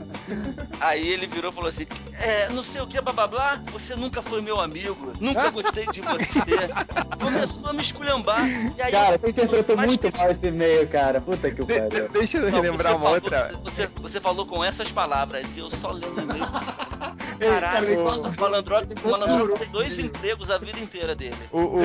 Aí 0.79 1.07
ele 1.07 1.27
virou 1.27 1.51
e 1.51 1.53
falou 1.53 1.69
assim: 1.69 1.85
É, 2.19 2.49
não 2.49 2.63
sei 2.63 2.81
o 2.81 2.87
que, 2.87 2.99
blá 3.01 3.13
blá 3.13 3.27
blá, 3.27 3.61
você 3.71 3.95
nunca 3.95 4.21
foi 4.21 4.41
meu 4.41 4.59
amigo, 4.59 5.13
nunca 5.19 5.49
gostei 5.49 5.85
de 5.87 6.01
você. 6.01 6.69
Começou 7.21 7.69
a 7.69 7.73
me 7.73 7.81
esculhambar. 7.81 8.47
E 8.77 8.81
aí 8.81 8.91
Cara, 8.91 9.17
você 9.17 9.29
interpretou 9.29 9.75
mas 9.75 9.84
muito 9.86 10.11
que- 10.11 10.17
mal 10.17 10.29
esse 10.31 10.47
e-mail, 10.47 10.88
cara. 10.88 11.21
Puta 11.21 11.49
que 11.51 11.63
De- 11.63 11.67
de- 11.67 11.89
pariu. 11.89 12.09
deixa 12.09 12.38
eu 12.38 12.49
relembrar 12.49 12.93
uma 12.93 12.99
falou- 12.99 13.15
outra. 13.15 13.51
Você, 13.63 13.88
você 13.97 14.19
falou 14.21 14.45
com 14.45 14.63
essas 14.63 14.91
palavras 14.91 15.45
e 15.55 15.59
eu 15.59 15.69
só 15.69 15.91
lendo 15.91 16.17
o 16.17 16.21
e-mail. 16.21 16.45
Caralho, 17.39 18.01
o 18.03 18.41
Malandrox, 18.41 18.93
tem 19.59 19.67
dois 19.69 19.99
empregos 19.99 20.49
a 20.49 20.57
vida 20.57 20.79
inteira 20.79 21.13
dele. 21.13 21.36
O, 21.51 21.59
o, 21.59 21.81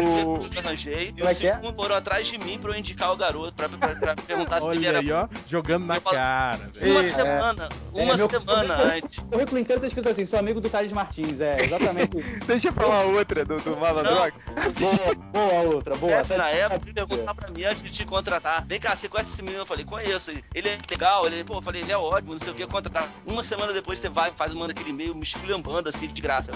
eu 0.55 0.61
arranjei, 0.65 1.09
e 1.09 1.13
Como 1.13 1.29
é 1.29 1.33
o 1.33 1.37
que 1.37 1.47
é? 1.49 1.55
segundo 1.57 1.75
foram 1.75 1.97
atrás 1.97 2.27
de 2.29 2.39
mim 2.39 2.57
pra 2.59 2.71
eu 2.71 2.79
indicar 2.79 3.13
o 3.13 3.17
garoto, 3.17 3.53
pra, 3.55 3.69
pra- 3.69 3.97
pra 3.97 4.15
perguntar 4.15 4.61
se 4.61 4.69
ele 4.69 4.87
era 4.87 5.01
aí, 5.01 5.11
ó, 5.11 5.27
jogando 5.49 5.87
na 5.87 6.01
cara. 6.01 6.71
velho. 6.73 6.93
uma 6.93 7.05
É. 7.05 7.13
semana, 7.13 7.69
uma 7.93 8.13
É, 8.13 8.17
meu- 8.17 8.29
semana 8.31 8.77
meu- 8.77 8.87
antes. 8.87 9.19
O 9.19 9.23
currículo 9.27 9.59
inteiro 9.59 9.81
tá 9.81 9.87
escrito 9.89 10.09
assim, 10.09 10.25
sou 10.25 10.39
amigo 10.39 10.61
do 10.61 10.71
Thales 10.71 10.93
Martins, 10.93 11.41
é, 11.41 11.63
exatamente. 11.63 12.17
Deixa 12.47 12.69
eu 12.69 12.73
falar 12.73 13.03
outra 13.03 13.45
do, 13.45 13.57
do 13.57 13.77
Malandrox. 13.77 14.33
boa, 14.79 15.15
boa 15.33 15.63
outra, 15.75 15.97
boa. 15.97 16.23
na 16.37 16.49
época 16.51 16.81
ele 16.91 16.95
perguntar 17.07 17.35
pra 17.35 17.51
mim 17.51 17.65
antes 17.65 17.83
de 17.91 17.97
te 17.99 18.05
contratar. 18.07 18.65
Vem 18.67 18.81
cá, 18.81 18.95
você 18.97 19.09
conhece 19.09 19.33
esse 19.33 19.43
menino? 19.43 19.63
Eu 19.63 19.67
falei, 19.67 19.85
conheço. 19.85 20.31
Ele 20.55 20.69
é 20.69 20.79
legal, 20.91 21.27
ele, 21.27 21.45
pô, 21.45 21.55
eu 21.55 21.63
falei, 21.63 21.83
ele 21.83 21.93
é 21.93 21.97
ótimo, 21.99 22.33
não 22.35 22.41
sei 22.41 22.51
o 22.53 22.55
que, 22.55 22.67
contratar. 22.67 23.09
Uma 23.27 23.43
semana 23.43 23.73
depois 23.73 23.99
você 23.99 24.09
vai, 24.09 24.31
faz, 24.31 24.53
manda 24.55 24.73
aquele 24.73 24.91
e-mail 24.91 25.15
me 25.15 25.23
esculhambando 25.23 25.89
assim 25.89 26.07
de 26.09 26.23
graça. 26.23 26.51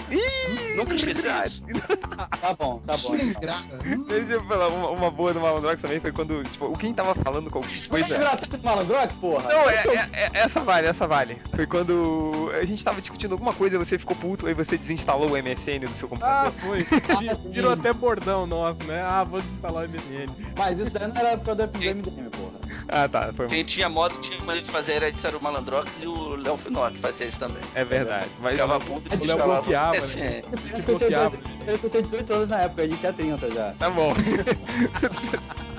Nunca 0.75 0.93
esqueci 0.95 1.27
isso. 1.45 1.63
Tá 2.39 2.53
bom, 2.53 2.79
tá 2.85 2.95
bom. 2.97 3.15
Então. 3.15 3.41
grata. 3.41 3.77
Deixa 4.07 4.33
eu 4.33 4.43
falar, 4.45 4.67
uma, 4.69 4.89
uma 4.89 5.11
boa 5.11 5.33
do 5.33 5.39
Malandrox 5.39 5.81
também 5.81 5.99
foi 5.99 6.11
quando, 6.11 6.43
tipo, 6.43 6.65
o 6.65 6.77
quem 6.77 6.93
tava 6.93 7.13
falando 7.15 7.49
qualquer 7.49 7.69
Você 7.69 7.87
coisa. 7.89 8.17
virar 8.17 8.37
tudo 8.37 8.57
do 8.57 8.63
Malandrox, 8.63 9.17
porra? 9.17 9.49
Não, 9.51 9.69
é, 9.69 9.75
é- 9.75 10.09
é- 10.13 10.29
essa 10.33 10.59
vale, 10.61 10.87
essa 10.87 11.07
vale. 11.07 11.41
Foi 11.55 11.65
quando 11.65 12.51
a 12.59 12.63
gente 12.65 12.83
tava 12.83 13.01
discutindo 13.01 13.31
alguma 13.33 13.53
coisa, 13.53 13.77
você 13.79 13.97
ficou 13.97 14.15
puto, 14.15 14.47
aí 14.47 14.53
você 14.53 14.77
desinstalou 14.77 15.31
o 15.31 15.37
MSN 15.37 15.79
do 15.87 15.95
seu 15.97 16.07
Ah, 16.21 16.51
computador. 16.51 16.53
foi. 16.61 16.83
Vi- 17.19 17.49
Virou 17.51 17.71
até 17.73 17.91
bordão 17.93 18.45
nosso, 18.45 18.83
né? 18.83 19.01
Ah, 19.01 19.23
vou 19.23 19.41
desinstalar 19.41 19.83
o 19.83 19.87
MSN. 19.89 20.27
Mas 20.57 20.79
isso 20.79 20.91
daí 20.93 21.07
não 21.07 21.15
era 21.17 21.24
época 21.29 21.55
do 21.55 21.63
MDM, 21.63 22.01
porra. 22.31 22.65
Ah, 22.87 23.07
tá, 23.07 23.33
foi 23.33 23.47
Quem 23.47 23.63
tinha 23.63 23.89
modo 23.89 24.15
tinha 24.19 24.37
maneira 24.39 24.61
de 24.61 24.71
fazer 24.71 24.93
era, 24.93 25.11
era 25.23 25.37
o 25.37 25.43
Malandrox 25.43 25.89
e 26.01 26.07
o 26.07 26.35
Léo 26.35 26.57
que 26.57 26.99
fazia 26.99 27.27
isso 27.27 27.39
também. 27.39 27.61
É 27.73 27.83
verdade. 27.83 28.27
Mas 28.39 28.53
Ficava 28.53 28.79
puto 28.79 29.13
e 29.13 29.17
O 29.17 29.25
Léo 29.25 29.37
bloqueava, 29.43 29.99
né? 29.99 30.07
tinha 30.07 30.41
bloqueava. 30.85 31.37
18 31.37 31.55
parece 31.65 31.79
que 31.79 31.85
eu 31.85 31.89
tinha 31.89 32.03
18 32.03 32.33
anos 32.33 32.49
na 32.49 32.61
época, 32.61 32.83
a 32.83 32.87
gente 32.87 32.99
tinha 32.99 33.13
30 33.13 33.51
já. 33.51 33.73
Tá 33.79 33.89
bom. 33.89 34.13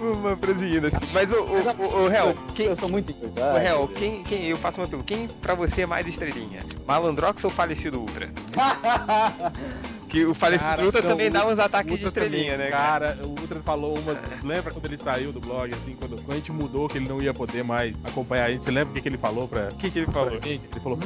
uma 0.00 0.36
prosseguindo 0.36 0.86
assim. 0.86 0.96
Mas 1.12 1.30
o, 1.30 1.42
o, 1.42 1.58
o, 1.82 2.04
o 2.04 2.12
Hel, 2.12 2.34
quem, 2.54 2.66
Eu 2.66 2.76
sou 2.76 2.88
muito 2.88 3.12
o 3.12 3.58
Hel, 3.58 3.88
quem, 3.88 4.22
quem, 4.22 4.44
eu 4.46 4.56
faço 4.56 4.80
uma 4.80 4.86
pergunta, 4.86 5.14
quem 5.14 5.28
pra 5.28 5.54
você 5.54 5.82
é 5.82 5.86
mais 5.86 6.06
estrelinha? 6.06 6.60
Malandrox 6.86 7.44
ou 7.44 7.50
Falecido 7.50 8.00
Ultra? 8.00 8.30
Que 10.14 10.24
o 10.24 10.32
Falecido 10.32 10.70
Cara, 10.70 10.84
Ultra 10.84 11.02
não, 11.02 11.10
também 11.10 11.28
dá 11.28 11.44
uns 11.44 11.58
ataques 11.58 11.98
de 11.98 12.04
Ultra 12.04 12.06
estrelinha, 12.24 12.52
também, 12.52 12.66
né, 12.66 12.70
cara? 12.70 13.18
O 13.24 13.30
Ultra 13.30 13.60
falou 13.62 13.98
umas. 13.98 14.16
Lembra 14.44 14.72
quando 14.72 14.84
ele 14.86 14.96
saiu 14.96 15.32
do 15.32 15.40
blog, 15.40 15.74
assim, 15.74 15.96
quando, 15.96 16.14
quando 16.22 16.30
a 16.30 16.36
gente 16.36 16.52
mudou 16.52 16.88
que 16.88 16.98
ele 16.98 17.08
não 17.08 17.20
ia 17.20 17.34
poder 17.34 17.64
mais 17.64 17.96
acompanhar 18.04 18.46
a 18.46 18.50
gente? 18.52 18.62
Você 18.62 18.70
lembra 18.70 18.92
o 18.92 18.94
que, 18.94 19.00
que 19.00 19.08
ele 19.08 19.18
falou 19.18 19.48
pra, 19.48 19.70
O 19.72 19.76
que, 19.76 19.90
que 19.90 19.98
ele 19.98 20.06
falou? 20.06 20.30
gente? 20.40 20.62
Ele 20.70 20.80
falou. 20.80 20.98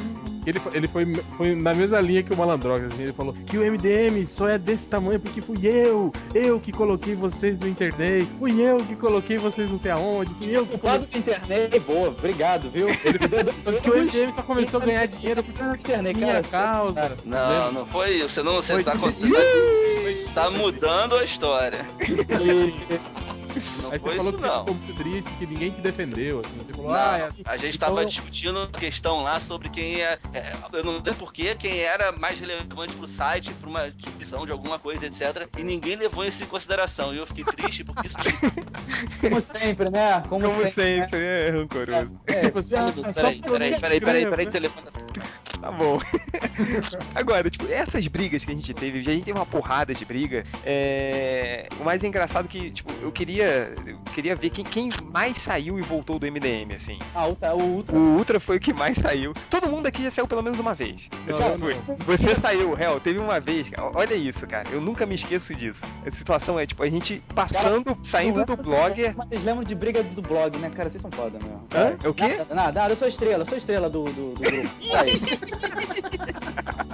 Ele, 0.45 0.59
ele 0.73 0.87
foi, 0.87 1.05
foi 1.37 1.55
na 1.55 1.73
mesma 1.73 1.99
linha 2.01 2.23
que 2.23 2.33
o 2.33 2.37
Malandrox, 2.37 2.85
assim, 2.85 3.03
ele 3.03 3.13
falou 3.13 3.33
que 3.45 3.57
o 3.57 3.61
MDM 3.71 4.25
só 4.27 4.47
é 4.47 4.57
desse 4.57 4.89
tamanho 4.89 5.19
porque 5.19 5.41
fui 5.41 5.57
eu, 5.63 6.11
eu 6.33 6.59
que 6.59 6.71
coloquei 6.71 7.13
vocês 7.15 7.57
no 7.59 7.67
internet, 7.67 8.27
fui 8.39 8.59
eu 8.61 8.77
que 8.77 8.95
coloquei 8.95 9.37
vocês 9.37 9.69
não 9.69 9.79
sei 9.79 9.91
aonde, 9.91 10.33
fui 10.35 10.55
eu 10.55 10.65
que 10.65 10.71
Culpado 10.79 11.05
da 11.05 11.17
internet, 11.17 11.79
boa, 11.79 12.09
obrigado, 12.09 12.71
viu? 12.71 12.87
Ele 13.03 13.17
deu 13.27 13.81
que 13.81 13.89
o 13.89 13.97
MDM 13.97 14.31
só 14.33 14.41
começou 14.41 14.81
a 14.81 14.85
ganhar 14.85 15.05
dinheiro 15.07 15.43
por 15.43 15.65
na 15.65 15.75
internet, 15.75 16.15
minha 16.15 16.41
cara. 16.41 16.43
causa. 16.43 17.17
Não, 17.25 17.71
não 17.71 17.85
foi 17.85 18.11
isso. 18.11 18.29
Você 18.29 18.43
não, 18.43 18.55
você 18.55 18.73
Foi 18.73 18.83
tá, 18.83 18.97
con- 18.97 19.11
tá 20.33 20.49
mudando 20.51 21.15
a 21.15 21.23
história. 21.23 21.79
Não 23.81 23.91
Aí 23.91 23.99
você 23.99 24.09
falou 24.09 24.29
isso 24.29 24.33
que 24.33 24.41
você 24.41 24.59
ficou 24.59 24.73
muito 24.75 24.93
triste, 24.95 25.29
que 25.37 25.45
ninguém 25.47 25.71
te 25.71 25.81
defendeu. 25.81 26.39
Assim. 26.41 26.57
Você 26.65 26.73
falou, 26.73 26.91
Não, 26.91 26.99
ah, 26.99 27.17
é 27.17 27.23
assim. 27.27 27.41
a 27.45 27.57
gente 27.57 27.75
Então- 27.75 27.89
tava 27.89 28.05
discutindo 28.05 28.61
a 28.73 28.77
questão 28.77 29.23
lá 29.23 29.39
sobre 29.39 29.69
quem 29.69 30.01
é, 30.01 30.17
é, 30.33 30.53
Eu 30.73 30.83
não 30.83 31.01
sei 31.03 31.13
porquê, 31.13 31.55
quem 31.55 31.79
era 31.79 32.11
mais 32.11 32.39
relevante 32.39 32.95
pro 32.95 33.07
site, 33.07 33.51
pra 33.53 33.69
uma 33.69 33.89
divisão 33.91 34.45
de 34.45 34.51
alguma 34.51 34.77
coisa, 34.79 35.05
etc. 35.05 35.47
E 35.57 35.63
ninguém 35.63 35.95
levou 35.95 36.25
isso 36.25 36.43
em 36.43 36.45
consideração. 36.45 37.13
E 37.13 37.17
eu 37.17 37.25
fiquei 37.27 37.43
triste 37.43 37.83
porque 37.83 38.07
isso. 38.07 38.15
Como 39.21 39.41
sempre, 39.41 39.89
né? 39.89 40.21
Como, 40.29 40.47
Como 40.47 40.61
sempre. 40.63 40.71
sempre, 40.83 41.19
é 41.19 41.49
rancoroso. 41.49 41.91
né? 41.91 42.09
É, 42.27 42.41
Tipo 42.45 42.59
assim, 42.59 42.75
ah, 42.75 42.91
Peraí, 43.13 43.35
só 43.35 43.41
peraí, 43.41 43.41
peraí, 43.41 43.69
não 43.71 43.79
peraí, 43.79 43.79
peraí, 43.79 43.97
escrevo, 43.97 44.29
peraí, 44.31 44.45
né? 44.45 44.51
telefone. 44.51 44.85
Tá 44.85 45.48
Tá 45.61 45.71
bom. 45.71 45.99
Agora, 47.13 47.49
tipo, 47.49 47.67
essas 47.71 48.07
brigas 48.07 48.45
que 48.45 48.51
a 48.51 48.55
gente 48.55 48.73
teve, 48.73 48.99
a 48.99 49.03
gente 49.03 49.25
teve 49.25 49.37
uma 49.37 49.45
porrada 49.45 49.93
de 49.93 50.05
briga. 50.05 50.43
É... 50.65 51.67
O 51.79 51.83
mais 51.83 52.03
engraçado 52.03 52.47
que, 52.47 52.71
tipo, 52.71 52.91
eu 53.01 53.11
queria, 53.11 53.73
eu 53.85 53.99
queria 54.13 54.35
ver 54.35 54.49
quem, 54.49 54.63
quem 54.63 54.89
mais 55.11 55.37
saiu 55.37 55.77
e 55.77 55.81
voltou 55.81 56.17
do 56.17 56.25
MDM, 56.25 56.75
assim. 56.75 56.97
Ah, 57.13 57.27
o, 57.27 57.35
tá, 57.35 57.53
o 57.53 57.61
Ultra. 57.61 57.95
O 57.95 58.17
Ultra 58.17 58.39
foi 58.39 58.57
o 58.57 58.59
que 58.59 58.73
mais 58.73 58.97
saiu. 58.97 59.33
Todo 59.49 59.69
mundo 59.69 59.87
aqui 59.87 60.03
já 60.03 60.11
saiu 60.11 60.27
pelo 60.27 60.41
menos 60.41 60.59
uma 60.59 60.73
vez. 60.73 61.09
Não, 61.27 61.37
Você 61.37 61.57
não. 61.57 61.97
Você 62.05 62.35
saiu, 62.35 62.73
réu, 62.73 62.99
teve 62.99 63.19
uma 63.19 63.39
vez. 63.39 63.69
cara. 63.69 63.91
Olha 63.93 64.13
isso, 64.13 64.45
cara. 64.47 64.69
Eu 64.71 64.81
nunca 64.81 65.05
me 65.05 65.15
esqueço 65.15 65.53
disso. 65.53 65.81
A 66.05 66.11
situação 66.11 66.59
é, 66.59 66.65
tipo, 66.65 66.83
a 66.83 66.89
gente 66.89 67.21
passando, 67.35 67.97
saindo 68.03 68.45
do 68.45 68.55
blogger. 68.55 69.13
Mas 69.15 69.27
vocês 69.29 69.43
lembram 69.43 69.63
de 69.63 69.75
briga 69.75 70.03
do 70.03 70.21
blog, 70.21 70.57
né? 70.57 70.69
Cara, 70.69 70.89
vocês 70.89 71.01
são 71.01 71.11
foda 71.11 71.37
mesmo. 71.39 71.67
Hã? 71.73 71.97
É 72.03 72.07
o 72.07 72.13
quê? 72.13 72.27
Nada, 72.29 72.55
nada, 72.55 72.79
nada, 72.79 72.93
eu 72.93 72.97
sou 72.97 73.07
estrela, 73.07 73.43
eu 73.43 73.47
sou 73.47 73.57
estrela 73.57 73.89
do, 73.89 74.03
do, 74.05 74.33
do 74.33 74.41
grupo. 74.41 74.69
Aí. 74.95 75.48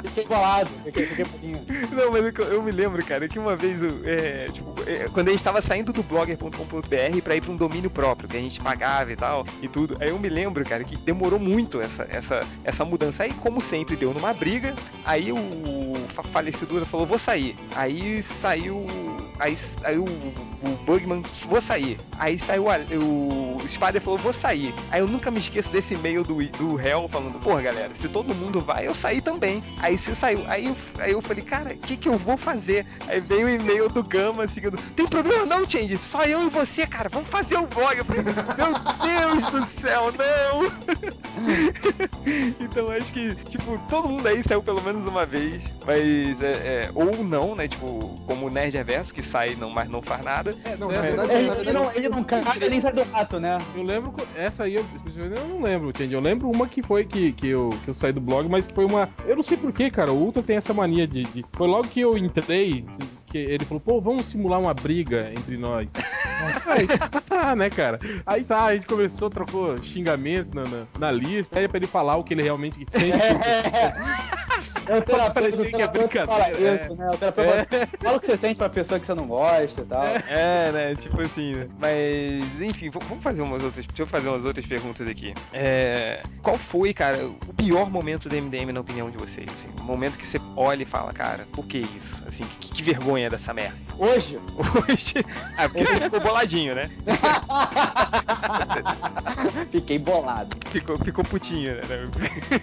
Fiquei 0.03 0.25
bolado, 0.27 0.69
fiquei, 0.83 1.05
fiquei 1.07 1.25
pouquinho. 1.25 1.65
Não, 1.91 2.11
mas 2.11 2.23
eu, 2.23 2.45
eu 2.45 2.63
me 2.63 2.71
lembro, 2.71 3.03
cara, 3.03 3.27
que 3.27 3.39
uma 3.39 3.55
vez, 3.55 3.81
eu, 3.81 4.01
é, 4.05 4.47
tipo, 4.51 4.73
é, 4.87 5.07
quando 5.11 5.27
a 5.29 5.31
gente 5.31 5.43
tava 5.43 5.61
saindo 5.61 5.91
do 5.91 6.03
blogger.com.br 6.03 7.21
pra 7.23 7.35
ir 7.35 7.41
pra 7.41 7.51
um 7.51 7.57
domínio 7.57 7.89
próprio, 7.89 8.29
que 8.29 8.37
a 8.37 8.39
gente 8.39 8.59
pagava 8.61 9.11
e 9.11 9.15
tal, 9.15 9.45
e 9.61 9.67
tudo, 9.67 9.97
aí 9.99 10.09
eu 10.09 10.19
me 10.19 10.29
lembro, 10.29 10.63
cara, 10.63 10.83
que 10.83 10.95
demorou 10.95 11.39
muito 11.39 11.81
essa, 11.81 12.07
essa, 12.09 12.39
essa 12.63 12.85
mudança. 12.85 13.23
Aí, 13.23 13.33
como 13.33 13.59
sempre, 13.61 13.95
deu 13.95 14.13
numa 14.13 14.33
briga, 14.33 14.73
aí 15.03 15.31
o 15.31 15.93
fa- 16.13 16.23
falecido 16.23 16.85
falou, 16.85 17.05
vou 17.05 17.17
sair. 17.19 17.55
Aí 17.75 18.21
saiu, 18.21 18.85
aí, 19.39 19.57
aí 19.83 19.97
o, 19.97 20.03
o 20.05 20.69
Bugman, 20.85 21.23
vou 21.49 21.59
sair. 21.59 21.97
Aí 22.17 22.37
saiu 22.37 22.65
o 22.67 23.67
Spider 23.67 24.01
falou, 24.01 24.19
vou 24.19 24.31
sair. 24.33 24.73
Aí 24.91 24.99
eu 25.01 25.07
nunca 25.07 25.31
me 25.31 25.39
esqueço 25.39 25.71
desse 25.71 25.95
e-mail 25.95 26.23
do, 26.23 26.35
do 26.51 26.79
Hell 26.79 27.07
falando, 27.09 27.39
porra, 27.39 27.61
galera, 27.63 27.95
se 27.95 28.07
todo 28.07 28.33
mundo 28.35 28.44
vai, 28.53 28.87
eu 28.87 28.95
saí 28.95 29.21
também. 29.21 29.63
Aí 29.79 29.97
você 29.97 30.15
saiu. 30.15 30.43
Aí 30.47 30.65
eu, 30.65 30.75
aí 30.99 31.11
eu 31.11 31.21
falei, 31.21 31.43
cara, 31.43 31.73
o 31.73 31.77
que 31.77 31.97
que 31.97 32.09
eu 32.09 32.17
vou 32.17 32.37
fazer? 32.37 32.85
Aí 33.07 33.19
veio 33.19 33.47
o 33.47 33.49
e-mail 33.49 33.89
do 33.89 34.03
Gama, 34.03 34.47
seguindo, 34.47 34.77
tem 34.95 35.07
problema 35.07 35.45
não, 35.45 35.69
Change, 35.69 35.97
só 35.97 36.23
eu 36.23 36.45
e 36.45 36.49
você, 36.49 36.85
cara, 36.87 37.09
vamos 37.09 37.29
fazer 37.29 37.57
o 37.57 37.67
blog. 37.67 37.97
Eu 37.97 38.05
falei, 38.05 38.23
meu 38.23 38.33
Deus 38.33 39.45
do 39.45 39.65
céu, 39.65 40.11
não! 40.11 40.95
então 42.59 42.89
acho 42.89 43.11
que, 43.11 43.35
tipo, 43.45 43.79
todo 43.89 44.07
mundo 44.07 44.27
aí 44.27 44.41
saiu 44.43 44.63
pelo 44.63 44.81
menos 44.81 45.07
uma 45.07 45.25
vez, 45.25 45.63
mas 45.85 46.41
é, 46.41 46.51
é, 46.51 46.91
ou 46.93 47.23
não, 47.23 47.55
né? 47.55 47.67
Tipo, 47.67 48.17
como 48.25 48.47
o 48.47 48.49
Nerd 48.49 48.75
Reverso, 48.75 49.13
que 49.13 49.21
sai, 49.21 49.55
não, 49.55 49.69
mas 49.69 49.89
não 49.89 50.01
faz 50.01 50.23
nada. 50.23 50.55
É, 50.63 50.75
não, 50.75 50.91
É, 50.91 51.01
verdade, 51.01 51.31
Ele, 51.33 51.71
não, 51.71 51.91
ele 51.93 52.09
não 52.09 52.23
caga 52.23 52.69
nem 52.69 52.81
sai 52.81 52.93
do 52.93 53.03
rato, 53.03 53.39
né? 53.39 53.57
Eu 53.75 53.83
lembro, 53.83 54.13
essa 54.35 54.63
aí 54.63 54.75
eu, 54.75 54.85
eu 55.15 55.47
não 55.47 55.61
lembro, 55.61 55.91
Change. 55.95 56.13
Eu 56.13 56.21
lembro 56.21 56.49
uma 56.49 56.67
que 56.67 56.81
foi 56.81 57.05
que, 57.05 57.31
que, 57.33 57.47
eu, 57.47 57.69
que 57.83 57.89
eu 57.89 57.93
saí 57.93 58.11
do 58.11 58.21
blog, 58.21 58.34
mas 58.43 58.67
foi 58.73 58.85
uma. 58.85 59.09
Eu 59.25 59.35
não 59.35 59.43
sei 59.43 59.57
porquê, 59.57 59.89
cara. 59.89 60.11
O 60.11 60.17
Ultra 60.23 60.43
tem 60.43 60.57
essa 60.57 60.73
mania 60.73 61.07
de, 61.07 61.23
de- 61.23 61.45
Foi 61.53 61.67
logo 61.67 61.87
que 61.87 61.99
eu 62.01 62.17
entrei, 62.17 62.85
que 63.35 63.51
ele 63.51 63.65
falou, 63.65 63.81
pô, 63.81 63.99
vamos 63.99 64.27
simular 64.27 64.61
uma 64.61 64.73
briga 64.73 65.29
entre 65.37 65.57
nós. 65.57 65.89
Aí, 66.65 66.87
tá, 67.27 67.53
né, 67.53 67.69
cara? 67.69 67.99
Aí 68.25 68.45
tá, 68.45 68.65
a 68.65 68.75
gente 68.75 68.87
começou, 68.87 69.29
trocou 69.29 69.75
xingamentos 69.83 70.53
na, 70.53 70.63
na, 70.63 70.87
na 70.97 71.11
lista, 71.11 71.59
aí 71.59 71.65
é 71.65 71.67
pra 71.67 71.77
ele 71.77 71.87
falar 71.87 72.15
o 72.15 72.23
que 72.23 72.33
ele 72.33 72.43
realmente 72.43 72.85
sente. 72.89 73.17
É 74.87 74.97
o 74.97 75.01
terapeuta, 75.01 75.33
Parecia 75.33 75.61
o 75.61 75.65
que 75.65 75.75
é 75.75 75.87
terapeuta 75.87 76.25
fala 76.27 76.43
brincadeira, 76.45 76.83
isso, 76.83 76.95
né? 76.95 77.09
O 77.09 77.17
terapeuta 77.17 77.67
fala, 77.69 77.87
fala 77.99 78.17
o 78.17 78.19
que 78.19 78.25
você 78.27 78.37
sente 78.37 78.55
pra 78.55 78.69
pessoa 78.69 78.99
que 78.99 79.05
você 79.05 79.13
não 79.15 79.25
gosta 79.25 79.81
e 79.81 79.85
tal. 79.85 80.05
É, 80.05 80.71
né? 80.71 80.95
Tipo 80.95 81.21
assim, 81.21 81.55
né? 81.55 81.67
Mas, 81.79 82.61
enfim, 82.61 82.89
vamos 82.89 83.23
fazer 83.23 83.41
umas 83.41 83.63
outras. 83.63 83.85
Deixa 83.85 84.03
eu 84.03 84.05
fazer 84.05 84.29
umas 84.29 84.45
outras 84.45 84.65
perguntas 84.65 85.07
aqui. 85.07 85.33
É, 85.51 86.21
qual 86.41 86.57
foi, 86.57 86.93
cara, 86.93 87.25
o 87.25 87.53
pior 87.53 87.89
momento 87.89 88.29
do 88.29 88.35
MDM 88.35 88.71
na 88.71 88.81
opinião 88.81 89.09
de 89.09 89.17
vocês? 89.17 89.47
Assim, 89.57 89.69
o 89.81 89.83
momento 89.83 90.17
que 90.17 90.25
você 90.25 90.37
olha 90.55 90.83
e 90.83 90.85
fala, 90.85 91.11
cara, 91.11 91.47
por 91.51 91.65
que 91.65 91.79
isso? 91.79 92.23
Assim, 92.27 92.43
que, 92.59 92.69
que 92.69 92.83
vergonha 92.83 93.24
dessa 93.29 93.53
merda. 93.53 93.77
Hoje, 93.97 94.37
Hoje. 94.57 95.25
Ah, 95.57 95.69
porque 95.69 95.85
você 95.85 96.01
ficou 96.01 96.19
boladinho, 96.19 96.75
né? 96.75 96.89
fiquei 99.71 99.99
bolado. 99.99 100.57
Ficou, 100.69 100.97
ficou 100.97 101.23
putinho, 101.23 101.75
né? 101.75 101.81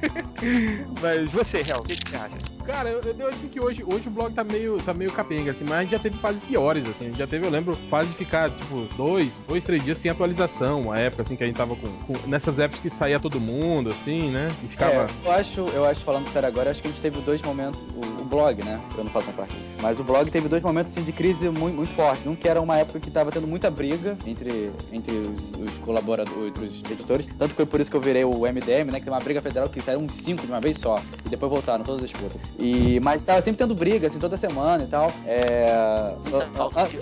Mas 1.00 1.30
você, 1.30 1.62
Real, 1.62 1.80
o 1.80 1.84
que, 1.84 1.96
que 1.96 2.10
você 2.10 2.16
acha? 2.16 2.36
Cara, 2.64 2.88
eu, 2.88 3.00
eu 3.18 3.28
acho 3.28 3.38
que 3.38 3.60
hoje, 3.60 3.84
hoje 3.84 4.08
o 4.08 4.10
blog 4.10 4.32
tá 4.32 4.44
meio, 4.44 4.78
tá 4.78 4.94
meio 4.94 5.10
capenga, 5.12 5.50
assim, 5.50 5.64
mas 5.64 5.78
a 5.78 5.82
gente 5.82 5.90
já 5.92 5.98
teve 5.98 6.16
fases 6.18 6.44
piores, 6.44 6.84
assim. 6.88 7.06
A 7.06 7.08
gente 7.08 7.18
já 7.18 7.26
teve, 7.26 7.46
eu 7.46 7.50
lembro, 7.50 7.74
fase 7.88 8.08
de 8.10 8.16
ficar, 8.16 8.50
tipo, 8.50 8.86
dois, 8.96 9.32
dois, 9.48 9.64
três 9.64 9.84
dias 9.84 9.98
sem 9.98 10.10
atualização. 10.10 10.82
Uma 10.82 10.98
época, 10.98 11.22
assim, 11.22 11.36
que 11.36 11.42
a 11.42 11.46
gente 11.46 11.56
tava 11.56 11.74
com. 11.76 11.88
com- 11.88 12.28
nessas 12.28 12.58
épocas 12.58 12.80
que 12.80 12.90
saía 12.90 13.18
todo 13.18 13.40
mundo, 13.40 13.90
assim, 13.90 14.30
né? 14.30 14.48
E 14.62 14.68
ficava. 14.68 14.92
É, 14.92 15.06
eu 15.24 15.32
acho, 15.32 15.60
eu 15.60 15.84
acho, 15.84 16.00
falando 16.04 16.28
sério 16.28 16.48
agora, 16.48 16.70
acho 16.70 16.80
que 16.82 16.88
a 16.88 16.90
gente 16.90 17.02
teve 17.02 17.20
dois 17.20 17.42
momentos, 17.42 17.80
o, 17.94 18.22
o 18.22 18.24
blog, 18.24 18.62
né? 18.62 18.80
Eu 18.96 19.04
não 19.04 19.10
faço 19.10 19.26
mais 19.26 19.36
parte. 19.36 19.56
Mas 19.80 19.98
o 19.98 20.04
blog 20.04 20.30
teve 20.30 20.48
dois 20.48 20.62
momentos 20.62 20.92
assim, 20.92 21.02
de 21.02 21.12
crise 21.12 21.48
muito, 21.50 21.74
muito 21.76 21.92
fortes. 21.94 22.26
Um 22.26 22.36
que 22.36 22.48
era 22.48 22.60
uma 22.60 22.78
época 22.78 23.00
que 23.00 23.10
tava 23.10 23.32
tendo 23.32 23.46
muita 23.46 23.70
briga 23.70 24.16
entre, 24.24 24.70
entre 24.92 25.12
os, 25.12 25.52
os 25.72 25.78
colaboradores, 25.78 26.52
os 26.56 26.90
editores. 26.90 27.26
Tanto 27.38 27.50
que 27.50 27.56
foi 27.56 27.66
por 27.66 27.80
isso 27.80 27.90
que 27.90 27.96
eu 27.96 28.00
virei 28.00 28.24
o 28.24 28.40
MDM, 28.46 28.90
né? 28.90 28.98
Que 28.98 29.04
tem 29.04 29.12
uma 29.12 29.20
briga 29.20 29.40
federal 29.40 29.68
que 29.68 29.80
saíram 29.80 30.02
uns 30.04 30.14
cinco 30.14 30.42
de 30.42 30.52
uma 30.52 30.60
vez 30.60 30.78
só. 30.78 31.00
E 31.24 31.28
depois 31.28 31.50
voltaram, 31.50 31.84
todas 31.84 32.02
as 32.02 32.12
putas. 32.12 32.40
E, 32.58 33.00
mas 33.00 33.24
tava 33.24 33.40
sempre 33.42 33.58
tendo 33.58 33.74
briga, 33.74 34.06
assim, 34.06 34.18
toda 34.18 34.36
semana 34.36 34.84
e 34.84 34.86
tal. 34.86 35.10
É. 35.26 36.14
Então, 36.26 36.40
a- 36.74 36.82
a- 36.82 36.86
que 36.86 36.98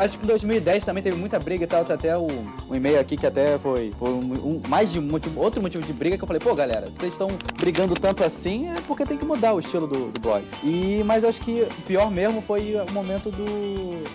acho- 0.00 0.18
que 0.18 0.24
em 0.24 0.26
2010 0.28 0.84
também 0.84 1.02
teve 1.02 1.16
muita 1.16 1.38
briga 1.38 1.64
e 1.64 1.66
tal. 1.66 1.84
Tem 1.84 1.94
até 1.94 2.16
o, 2.16 2.26
um 2.70 2.74
e-mail 2.74 2.98
aqui 3.00 3.16
que 3.16 3.26
até 3.26 3.58
foi, 3.58 3.92
foi 3.98 4.10
um, 4.10 4.20
um- 4.20 4.60
mais 4.68 4.92
de 4.92 4.98
um 4.98 5.02
motivo, 5.02 5.40
outro 5.40 5.60
motivo 5.60 5.84
de 5.84 5.92
briga 5.92 6.16
que 6.16 6.22
eu 6.22 6.26
falei, 6.26 6.40
pô, 6.40 6.54
galera, 6.54 6.86
vocês 6.90 7.12
estão 7.12 7.28
brigando 7.58 7.94
tanto 7.94 8.24
assim, 8.24 8.70
é 8.70 8.80
porque 8.86 9.04
tem 9.04 9.18
que 9.18 9.24
mudar 9.24 9.52
o 9.54 9.60
estilo 9.60 9.86
do, 9.86 10.10
do 10.10 10.20
blog. 10.20 10.46
E, 10.62 11.02
mas 11.04 11.22
eu 11.24 11.28
acho 11.28 11.40
que 11.40 11.62
o 11.62 11.82
pior 11.82 12.10
mesmo 12.10 12.40
foi 12.40 12.74
o 12.76 12.90
momento 12.92 13.30
do. 13.30 13.44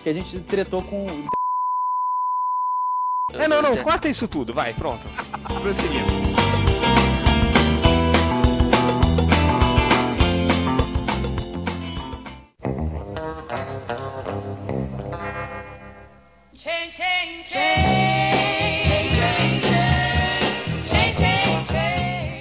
que 0.03 0.09
a 0.09 0.13
gente 0.13 0.39
tretou 0.39 0.81
com. 0.81 1.05
É, 3.33 3.47
não, 3.47 3.61
não, 3.61 3.75
corta 3.83 4.07
isso 4.07 4.27
tudo, 4.27 4.53
vai, 4.53 4.73
pronto. 4.73 5.05
Prosseguindo. 5.61 6.46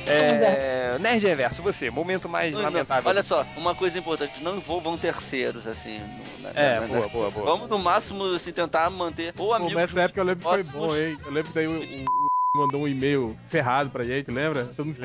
É. 0.08 0.98
Nerd 0.98 1.24
Reverso, 1.26 1.62
você, 1.62 1.90
momento 1.90 2.28
mais 2.28 2.54
lamentável. 2.54 3.08
Olha 3.08 3.22
só, 3.22 3.44
uma 3.56 3.74
coisa 3.74 3.98
importante, 3.98 4.42
não 4.42 4.56
envolvam 4.56 4.96
terceiros, 4.96 5.66
assim. 5.66 5.98
no- 5.98 6.42
na- 6.42 6.50
É, 6.54 6.80
na- 6.80 6.86
boa, 6.86 7.00
na- 7.00 7.08
boa, 7.08 7.30
boa. 7.30 7.46
Vamos 7.46 7.68
no 7.68 7.78
máximo, 7.78 8.24
assim, 8.34 8.52
tentar 8.52 8.88
manter 8.90 9.32
ou 9.38 9.48
Pô, 9.48 9.54
amigos. 9.54 9.74
nessa 9.76 10.02
época 10.02 10.20
eu 10.20 10.24
lembro 10.24 10.48
que 10.48 10.62
foi 10.62 10.62
bom, 10.72 10.96
hein? 10.96 11.18
Eu 11.24 11.32
lembro 11.32 11.48
que 11.52 11.54
daí 11.54 11.66
o, 11.66 11.80
o- 11.80 12.24
o 12.24 12.25
mandou 12.56 12.82
um 12.82 12.88
e-mail 12.88 13.36
ferrado 13.48 13.90
pra 13.90 14.04
gente, 14.04 14.30
lembra? 14.30 14.64
Todo 14.76 14.86
mundo 14.86 14.96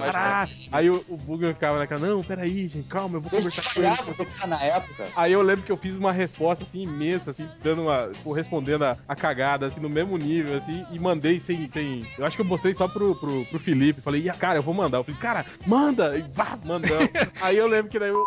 mais 0.00 0.12
Caraca! 0.12 0.52
Aí 0.72 0.90
o, 0.90 1.04
o 1.08 1.16
Bugman 1.16 1.54
ficava 1.54 1.78
naquela, 1.78 2.06
não, 2.06 2.22
peraí, 2.22 2.68
gente, 2.68 2.88
calma, 2.88 3.16
eu 3.16 3.20
vou 3.20 3.30
conversar 3.30 3.74
com 3.74 3.80
ele. 3.80 4.46
na 4.46 4.62
época. 4.62 5.06
Aí 5.16 5.32
eu 5.32 5.42
lembro 5.42 5.64
que 5.64 5.72
eu 5.72 5.76
fiz 5.76 5.96
uma 5.96 6.12
resposta 6.12 6.64
assim 6.64 6.82
imensa, 6.82 7.30
assim, 7.30 7.48
dando 7.62 7.82
uma. 7.82 8.08
Tipo, 8.08 8.32
respondendo 8.32 8.84
a, 8.84 8.96
a 9.06 9.14
cagada, 9.14 9.66
assim, 9.66 9.80
no 9.80 9.88
mesmo 9.88 10.16
nível, 10.16 10.56
assim, 10.56 10.84
e 10.90 10.98
mandei 10.98 11.40
sem. 11.40 11.68
sem 11.70 12.06
eu 12.16 12.24
acho 12.24 12.36
que 12.36 12.42
eu 12.42 12.46
mostrei 12.46 12.74
só 12.74 12.88
pro, 12.88 13.14
pro, 13.14 13.44
pro 13.46 13.58
Felipe. 13.58 14.00
Falei, 14.00 14.26
e 14.26 14.32
cara, 14.32 14.58
eu 14.58 14.62
vou 14.62 14.74
mandar. 14.74 14.98
Eu 14.98 15.04
falei, 15.04 15.20
cara, 15.20 15.46
manda! 15.66 16.16
E 16.16 16.22
vá, 16.22 16.58
mandando. 16.64 17.08
aí 17.40 17.56
eu 17.56 17.66
lembro 17.66 17.90
que 17.90 17.98
daí 17.98 18.10
eu. 18.10 18.26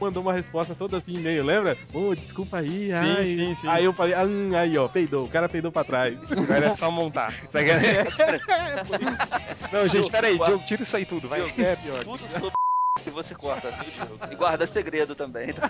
Mandou 0.00 0.22
uma 0.22 0.32
resposta 0.32 0.74
toda 0.74 0.98
assim, 0.98 1.16
e-mail, 1.16 1.44
lembra? 1.44 1.76
Ô, 1.92 2.14
desculpa 2.14 2.58
aí, 2.58 2.92
ai. 2.92 3.26
sim, 3.26 3.54
sim. 3.54 3.68
Aí 3.68 3.84
eu 3.84 3.92
falei, 3.92 4.14
ah, 4.14 4.24
hum, 4.24 4.50
aí 4.54 4.76
ó, 4.76 4.88
peidou, 4.88 5.24
o 5.24 5.28
cara 5.28 5.48
peidou 5.48 5.72
pra 5.72 5.84
trás. 5.84 6.18
Agora 6.30 6.66
é 6.66 6.76
só 6.76 6.90
montar. 6.90 7.32
Não, 9.72 9.88
gente, 9.88 10.10
pera 10.10 10.26
aí, 10.26 10.36
Diogo, 10.36 10.64
tira 10.66 10.82
isso 10.82 10.96
aí 10.96 11.06
tudo, 11.06 11.28
vai. 11.28 11.40
É 11.58 11.76
pior. 11.76 12.04
Tudo 12.04 12.18
sobre 12.38 12.52
que 13.02 13.10
você 13.10 13.34
corta, 13.34 13.70
viu, 13.70 13.90
Diogo? 13.90 14.18
E 14.30 14.34
guarda 14.34 14.66
segredo 14.66 15.14
também, 15.14 15.52
tá? 15.52 15.68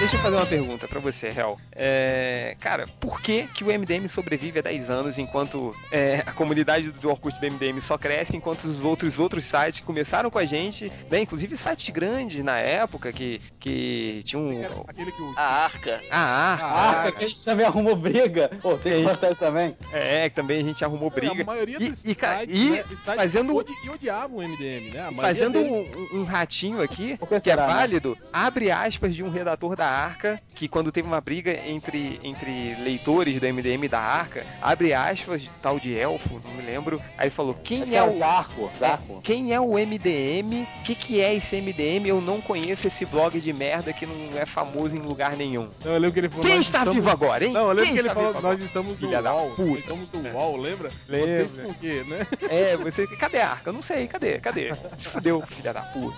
Deixa 0.00 0.16
eu 0.16 0.20
fazer 0.20 0.36
uma 0.36 0.46
pergunta 0.46 0.88
pra 0.88 0.98
você, 0.98 1.28
Hel. 1.28 1.58
É, 1.72 2.56
cara, 2.58 2.86
por 2.98 3.20
que, 3.20 3.46
que 3.48 3.62
o 3.62 3.66
MDM 3.66 4.08
sobrevive 4.08 4.58
há 4.58 4.62
10 4.62 4.88
anos 4.88 5.18
enquanto 5.18 5.76
é, 5.92 6.22
a 6.26 6.32
comunidade 6.32 6.90
do 6.90 7.10
Orkut 7.10 7.38
do 7.38 7.46
MDM 7.46 7.82
só 7.82 7.98
cresce, 7.98 8.34
enquanto 8.34 8.64
os 8.64 8.82
outros 8.82 9.18
outros 9.18 9.44
sites 9.44 9.80
começaram 9.80 10.30
com 10.30 10.38
a 10.38 10.44
gente, 10.46 10.90
né? 11.10 11.20
Inclusive 11.20 11.54
sites 11.54 11.90
grandes 11.90 12.42
na 12.42 12.58
época 12.58 13.12
que, 13.12 13.42
que 13.60 14.22
tinham 14.24 14.46
um, 14.46 14.84
Aquele 14.88 15.12
que 15.12 15.20
o. 15.20 15.34
A 15.36 15.42
arca. 15.64 16.00
a 16.10 16.18
Arca, 16.18 17.08
Ah, 17.08 17.12
que 17.12 17.24
a 17.26 17.28
gente 17.28 17.44
também 17.44 17.66
arrumou 17.66 17.94
briga. 17.94 18.48
Pô, 18.62 18.78
tem 18.78 18.92
que 18.92 18.98
Gente. 19.00 19.10
contar 19.10 19.30
isso 19.32 19.40
também. 19.40 19.76
é, 19.92 20.30
que 20.30 20.34
também 20.34 20.60
a 20.60 20.64
gente 20.64 20.82
arrumou 20.82 21.10
briga. 21.10 21.42
A 21.42 21.44
maioria 21.44 21.76
E- 21.78 21.90
dos 21.90 22.04
e, 22.06 22.14
sites, 22.14 22.58
e 22.58 22.70
né, 22.70 22.76
sites 22.84 23.04
fazendo- 23.04 23.54
odi- 23.54 23.72
odiavam 23.92 24.38
o 24.38 24.42
MDM, 24.42 24.92
né? 24.94 25.08
A 25.08 25.12
Fazendo 25.12 25.58
um, 25.60 26.20
um- 26.20 26.24
ratinho 26.24 26.80
aqui, 26.80 27.18
que 27.18 27.40
que 27.40 27.50
é 27.50 27.56
né? 27.56 27.66
válido, 27.66 28.16
abre 28.32 28.70
aspas 28.70 29.14
de 29.14 29.22
um 29.22 29.28
redator 29.28 29.76
da 29.76 29.89
Arca, 29.90 30.40
que 30.54 30.68
quando 30.68 30.90
teve 30.92 31.06
uma 31.08 31.20
briga 31.20 31.52
entre, 31.66 32.20
entre 32.22 32.74
leitores 32.82 33.40
do 33.40 33.46
MDM 33.52 33.88
da 33.88 34.00
Arca, 34.00 34.46
abre 34.62 34.92
aspas, 34.94 35.48
tal 35.62 35.78
de 35.78 35.98
elfo, 35.98 36.40
não 36.44 36.52
me 36.54 36.62
lembro, 36.62 37.00
aí 37.18 37.30
falou, 37.30 37.54
quem 37.54 37.82
Acho 37.82 37.90
que 37.90 37.96
é 37.96 38.00
era 38.00 38.10
o... 38.10 38.18
Zarco, 38.18 38.70
Zarco. 38.78 39.18
É, 39.18 39.20
quem 39.22 39.52
é 39.52 39.60
o 39.60 39.72
MDM? 39.74 40.66
O 40.80 40.82
que, 40.84 40.94
que 40.94 41.20
é 41.20 41.34
esse 41.34 41.56
MDM? 41.60 42.06
Eu 42.06 42.20
não 42.20 42.40
conheço 42.40 42.88
esse 42.88 43.04
blog 43.04 43.40
de 43.40 43.52
merda 43.52 43.92
que 43.92 44.06
não 44.06 44.38
é 44.38 44.46
famoso 44.46 44.94
em 44.96 45.00
lugar 45.00 45.36
nenhum. 45.36 45.68
Não, 45.84 45.92
eu 45.92 45.98
lembro 45.98 46.12
que 46.12 46.20
ele 46.20 46.28
falou. 46.28 46.44
Quem 46.46 46.60
está 46.60 46.78
estamos- 46.78 46.94
vivo 46.94 47.10
agora, 47.10 47.44
hein? 47.44 47.52
Não, 47.52 47.62
eu 47.62 47.68
lembro 47.68 47.84
Quem 47.84 47.94
que 47.94 48.00
ele 48.00 48.08
falou, 48.10 48.28
nós 48.32 48.38
agora? 48.44 48.60
estamos 48.62 48.98
do 48.98 49.06
Filha 49.06 49.22
da 49.22 49.34
UOL. 49.34 49.50
puta. 49.50 49.70
Nós 49.72 49.84
somos 49.86 50.08
do 50.08 50.18
UOL, 50.28 50.56
lembra? 50.56 50.90
Lembro. 51.08 51.28
Vocês 51.28 51.58
o 51.68 51.74
quê, 51.74 52.04
né? 52.06 52.26
É, 52.48 52.76
você. 52.76 53.06
Cadê 53.06 53.38
a 53.38 53.50
arca? 53.50 53.70
Eu 53.70 53.74
não 53.74 53.82
sei, 53.82 54.06
cadê? 54.06 54.38
Cadê? 54.38 54.72
Se 54.98 55.08
fudeu, 55.08 55.42
filha 55.48 55.72
da 55.72 55.82
puta. 55.82 56.16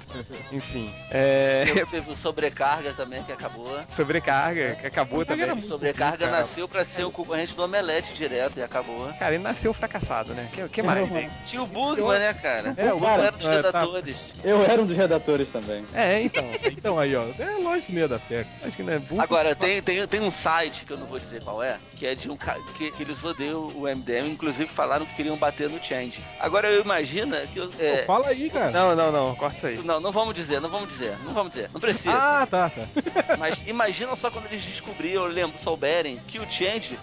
Enfim. 0.50 0.92
É. 1.10 1.64
Teve- 1.90 2.14
sobrecarga 2.16 2.92
também, 2.92 3.22
que 3.22 3.32
acabou. 3.32 3.61
Sobrecarga, 3.96 4.76
que 4.76 4.86
acabou 4.86 5.22
era 5.22 5.36
também. 5.36 5.62
Sobrecarga 5.68 6.30
nasceu 6.30 6.68
pra 6.68 6.84
ser 6.84 7.04
o 7.04 7.10
concorrente 7.10 7.54
do 7.54 7.62
Omelete 7.62 8.14
direto 8.14 8.58
e 8.58 8.62
acabou. 8.62 9.12
Cara, 9.18 9.34
ele 9.34 9.42
nasceu 9.42 9.72
fracassado, 9.72 10.34
né? 10.34 10.48
Que, 10.52 10.68
que 10.68 10.82
mais, 10.82 11.10
hein? 11.14 11.30
Tinha 11.44 11.62
o 11.62 11.66
Bugman, 11.66 12.18
né, 12.18 12.34
cara? 12.34 12.74
É, 12.76 12.92
o 12.92 12.98
Bugman 12.98 13.26
era 13.26 13.34
um 13.34 13.38
dos 13.38 13.48
é, 13.48 13.50
tá. 13.50 13.56
redatores. 13.80 14.32
Eu 14.44 14.62
era 14.64 14.82
um 14.82 14.86
dos 14.86 14.96
redatores 14.96 15.50
também. 15.50 15.84
É, 15.94 16.22
então. 16.22 16.44
Então 16.64 16.98
aí, 16.98 17.14
ó. 17.14 17.24
É 17.38 17.50
lógico 17.62 17.86
que 17.86 17.92
não 17.92 18.00
ia 18.00 18.08
dar 18.08 18.20
certo. 18.20 18.48
Acho 18.64 18.76
que 18.76 18.82
não 18.82 18.92
é 18.92 18.98
burro. 18.98 19.20
Agora, 19.20 19.54
tem, 19.54 19.80
tem, 19.82 20.06
tem 20.06 20.20
um 20.20 20.30
site 20.30 20.84
que 20.84 20.92
eu 20.92 20.98
não 20.98 21.06
vou 21.06 21.18
dizer 21.18 21.42
qual 21.42 21.62
é, 21.62 21.78
que 21.96 22.06
é 22.06 22.14
de 22.14 22.30
um 22.30 22.36
cara 22.36 22.60
que, 22.76 22.90
que 22.90 23.02
eles 23.02 23.22
odeiam 23.22 23.68
o 23.74 23.82
MDM, 23.82 24.28
inclusive 24.32 24.68
falaram 24.68 25.06
que 25.06 25.14
queriam 25.14 25.36
bater 25.36 25.68
no 25.68 25.82
Change. 25.82 26.20
Agora 26.40 26.70
eu 26.70 26.82
imagino 26.82 27.36
que. 27.52 27.58
eu- 27.58 27.68
Pô, 27.68 27.82
É, 27.82 28.04
fala 28.04 28.28
aí, 28.28 28.50
cara. 28.50 28.70
Não, 28.70 28.94
não, 28.94 29.12
não, 29.12 29.34
corta 29.34 29.56
isso 29.56 29.66
aí. 29.66 29.78
não, 29.84 30.00
não 30.00 30.12
vamos 30.12 30.34
dizer, 30.34 30.60
não 30.60 30.68
vamos 30.70 30.88
dizer, 30.88 31.16
não 31.24 31.32
vamos 31.32 31.52
dizer, 31.52 31.70
não 31.72 31.80
precisa. 31.80 32.12
Ah, 32.12 32.46
tá, 32.46 32.70
tá. 32.70 33.36
Mas 33.38 33.51
imagina 33.66 34.14
só 34.16 34.30
quando 34.30 34.46
eles 34.46 34.64
descobriram, 34.64 35.24
lembro, 35.26 35.58
souberem 35.60 36.18
que 36.28 36.38
o 36.38 36.50
Change. 36.50 36.98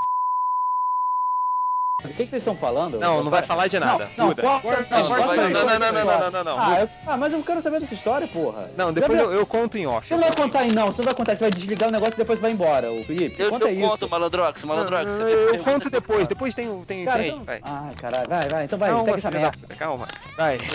O 2.04 2.08
que, 2.08 2.14
que 2.14 2.30
vocês 2.30 2.41
estão 2.41 2.56
falando? 2.56 2.97
Não, 3.00 3.24
não 3.24 3.30
vai 3.30 3.41
falar 3.43 3.68
de 3.68 3.78
nada. 3.80 4.06
Não, 4.18 4.26
não, 4.26 4.28
Muda. 4.28 4.41
corta, 4.41 4.62
Corta, 4.62 4.88
não, 4.89 5.10
não, 5.10 5.10
não, 5.10 5.80
não, 5.80 5.80
não, 5.80 5.91
não, 5.91 6.20
não, 6.20 6.32
não, 6.32 6.43
não. 6.43 6.60
Ah, 6.60 6.88
ah, 7.08 7.18
mas 7.18 7.34
eu 7.34 7.43
quero 7.43 7.62
saber 7.62 7.82
dessa 7.82 7.93
história, 7.93 8.28
porra. 8.28 8.70
Não, 8.78 8.93
depois 8.93 9.20
eu, 9.20 9.32
eu 9.34 9.45
conto 9.45 9.78
em 9.78 9.86
off. 9.86 10.08
Você 10.08 10.14
não 10.16 10.22
vai 10.24 10.36
contar 10.36 10.60
aí, 10.60 10.72
não. 10.72 10.88
Você 10.88 10.97
não 11.02 11.06
vai 11.06 11.14
contar. 11.14 11.34
Você 11.36 11.41
vai 11.43 11.52
desligar 11.52 11.89
o 11.89 11.91
negócio 11.91 12.14
e 12.14 12.18
depois 12.18 12.39
vai 12.39 12.52
embora, 12.52 12.91
o 12.91 13.04
Felipe. 13.04 13.41
Eu, 13.41 13.50
Conta 13.50 13.66
eu 13.66 13.74
isso. 13.74 13.88
conto, 13.89 14.10
Malandrox, 14.10 14.64
Malandrox. 14.64 15.14
você 15.14 15.24
eu, 15.58 15.64
conto 15.64 15.89
depois, 15.89 16.28
depois 16.28 16.56
tem 16.56 16.70
o. 16.70 16.84
Tem, 16.88 17.04
Cara, 17.06 17.20
tem, 17.24 17.32
então... 17.32 17.43
vai. 17.43 17.60
Ai, 17.64 17.93
caralho, 17.95 18.30
vai, 18.30 18.47
vai. 18.50 18.64
Então 18.66 18.80
vai, 18.80 18.89
calma, 18.89 19.04
segue 19.06 19.18
essa 19.20 19.32
merda. 19.32 19.58
calma. 19.78 20.08
Vai. 20.38 20.58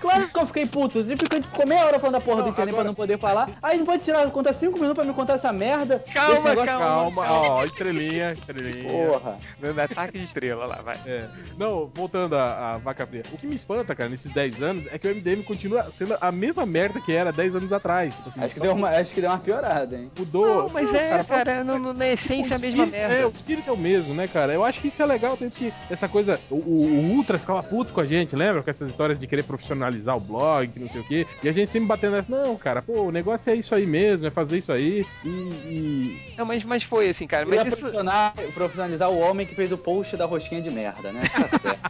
Claro 0.00 0.28
que 0.28 0.38
eu 0.40 0.46
fiquei 0.46 0.66
puto. 0.66 1.02
Você 1.02 1.16
ficou, 1.16 1.42
ficou 1.42 1.66
meia 1.66 1.84
hora 1.86 1.98
falando 2.00 2.14
da 2.14 2.20
porra 2.20 2.38
Não, 2.38 2.44
do 2.44 2.50
internet 2.50 2.72
agora- 2.72 2.82
pra 2.84 2.88
não 2.90 2.94
poder 2.94 3.18
falar. 3.18 3.50
Aí 3.62 3.78
não 3.78 3.86
pode 3.86 4.02
tirar, 4.02 4.28
contar 4.30 4.52
cinco 4.52 4.74
minutos 4.74 4.94
pra 4.94 5.04
me 5.04 5.12
contar 5.14 5.34
essa 5.34 5.52
merda. 5.52 6.02
Calma, 6.12 6.56
calma. 6.56 6.66
Calma, 6.66 7.50
ó, 7.50 7.64
estrelinha, 7.64 8.32
estrelinha. 8.32 8.90
Porra. 8.90 9.38
Ataque 9.80 10.18
de 10.18 10.24
estrela 10.24 10.66
lá, 10.66 10.80
vai. 10.82 10.96
É. 11.06 11.26
Não, 11.58 11.86
voltando 11.94 12.36
à, 12.36 12.74
à 12.74 12.78
vaca 12.78 13.06
fria. 13.06 13.22
O 13.32 13.38
que 13.38 13.46
me 13.46 13.54
espanta, 13.54 13.94
cara, 13.94 14.08
nesses 14.08 14.30
10 14.32 14.62
anos 14.62 14.84
é 14.90 14.98
que 14.98 15.06
o 15.08 15.14
MDM 15.14 15.42
continua 15.42 15.84
sendo 15.92 16.16
a 16.20 16.30
mesma 16.32 16.64
merda 16.66 17.00
que 17.00 17.12
era 17.12 17.32
10 17.32 17.56
anos 17.56 17.72
atrás. 17.72 18.14
Tipo 18.14 18.28
assim, 18.30 18.40
Acho 18.44 18.54
que, 18.54 18.60
deu 18.60 18.72
uma, 18.72 18.88
acho 18.90 19.14
que 19.14 19.20
deu 19.20 19.30
uma 19.30 19.38
piorada, 19.38 19.96
hein? 19.96 20.10
Mudou. 20.18 20.46
Não, 20.64 20.68
mas 20.68 20.92
é, 20.94 21.22
cara, 21.24 21.64
no, 21.64 21.78
no- 21.78 21.92
na 21.94 22.08
essência 22.08 22.54
é 22.54 22.56
a 22.56 22.58
o 22.58 22.60
mesma 22.60 22.84
espírito- 22.84 22.96
É, 23.04 23.08
merda. 23.08 23.28
o 23.28 23.30
espírito 23.32 23.70
é 23.70 23.72
o 23.72 23.76
mesmo, 23.76 24.14
né, 24.14 24.28
cara? 24.28 24.52
Eu 24.52 24.64
acho 24.64 24.80
que 24.80 24.88
isso 24.88 25.02
é 25.02 25.06
legal, 25.06 25.36
tem 25.36 25.48
que 25.50 25.72
essa 25.90 26.08
coisa. 26.08 26.40
O, 26.50 26.56
o- 26.56 26.86
o 26.86 27.12
Ultra 27.16 27.38
ficava 27.38 27.62
puto 27.62 27.92
com 27.92 28.00
a 28.00 28.06
gente, 28.06 28.34
lembra? 28.36 28.62
Com 28.62 28.70
essas 28.70 28.88
histórias 28.90 29.18
de 29.18 29.26
querer 29.26 29.42
profissionalizar 29.44 30.16
o 30.16 30.20
blog, 30.20 30.68
que 30.68 30.78
não 30.78 30.88
sei 30.88 31.00
o 31.00 31.04
quê. 31.04 31.26
E 31.42 31.48
a 31.48 31.52
gente 31.52 31.70
sempre 31.70 31.88
batendo 31.88 32.12
nessa, 32.16 32.30
não, 32.30 32.56
cara, 32.56 32.82
pô, 32.82 33.02
o 33.02 33.10
negócio 33.10 33.50
é 33.52 33.54
isso 33.56 33.74
aí 33.74 33.86
mesmo, 33.86 34.26
é 34.26 34.30
fazer 34.30 34.58
isso 34.58 34.72
aí. 34.72 35.06
E. 35.24 35.28
e- 35.28 36.34
Não, 36.36 36.44
mas, 36.44 36.64
mas 36.64 36.82
foi 36.82 37.08
assim, 37.08 37.26
cara. 37.26 37.46
Mas 37.46 37.66
isso. 37.66 37.78
profissionalizar, 37.78 38.34
profissionalizar 38.54 39.10
o 39.10 39.18
homem 39.18 39.46
que 39.46 39.54
fez 39.62 39.70
o 39.70 39.78
post 39.78 40.16
da 40.16 40.24
rosquinha 40.26 40.60
de 40.60 40.70
merda, 40.70 41.12
né? 41.12 41.22
Tá 41.28 41.58
certo. 41.58 41.82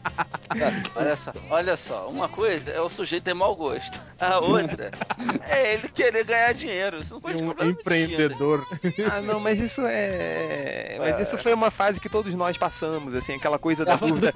Tá. 0.53 1.01
Olha 1.01 1.17
só, 1.17 1.33
olha 1.49 1.77
só, 1.77 2.09
uma 2.11 2.29
coisa 2.29 2.71
é 2.71 2.81
o 2.81 2.89
sujeito 2.91 3.25
ter 3.25 3.33
mau 3.33 3.57
gosto. 3.57 3.99
A 4.21 4.39
outra 4.39 4.91
é 5.49 5.75
ele 5.75 5.89
querer 5.89 6.25
ganhar 6.25 6.53
dinheiro. 6.53 6.99
Isso 6.99 7.15
não 7.15 7.21
pode 7.23 7.39
ser 7.39 7.45
um 7.45 7.55
de 7.55 7.69
empreendedor. 7.69 8.67
Ah, 9.11 9.21
não, 9.23 9.41
mas 9.41 9.59
isso 9.59 9.81
é. 9.87 10.97
Mas 10.99 11.21
isso 11.21 11.39
foi 11.39 11.55
uma 11.55 11.71
fase 11.71 11.99
que 11.99 12.09
todos 12.09 12.35
nós 12.35 12.59
passamos, 12.59 13.15
assim, 13.15 13.35
aquela 13.35 13.59
coisa 13.59 13.85
da 13.85 13.97
dúvida. 13.97 14.33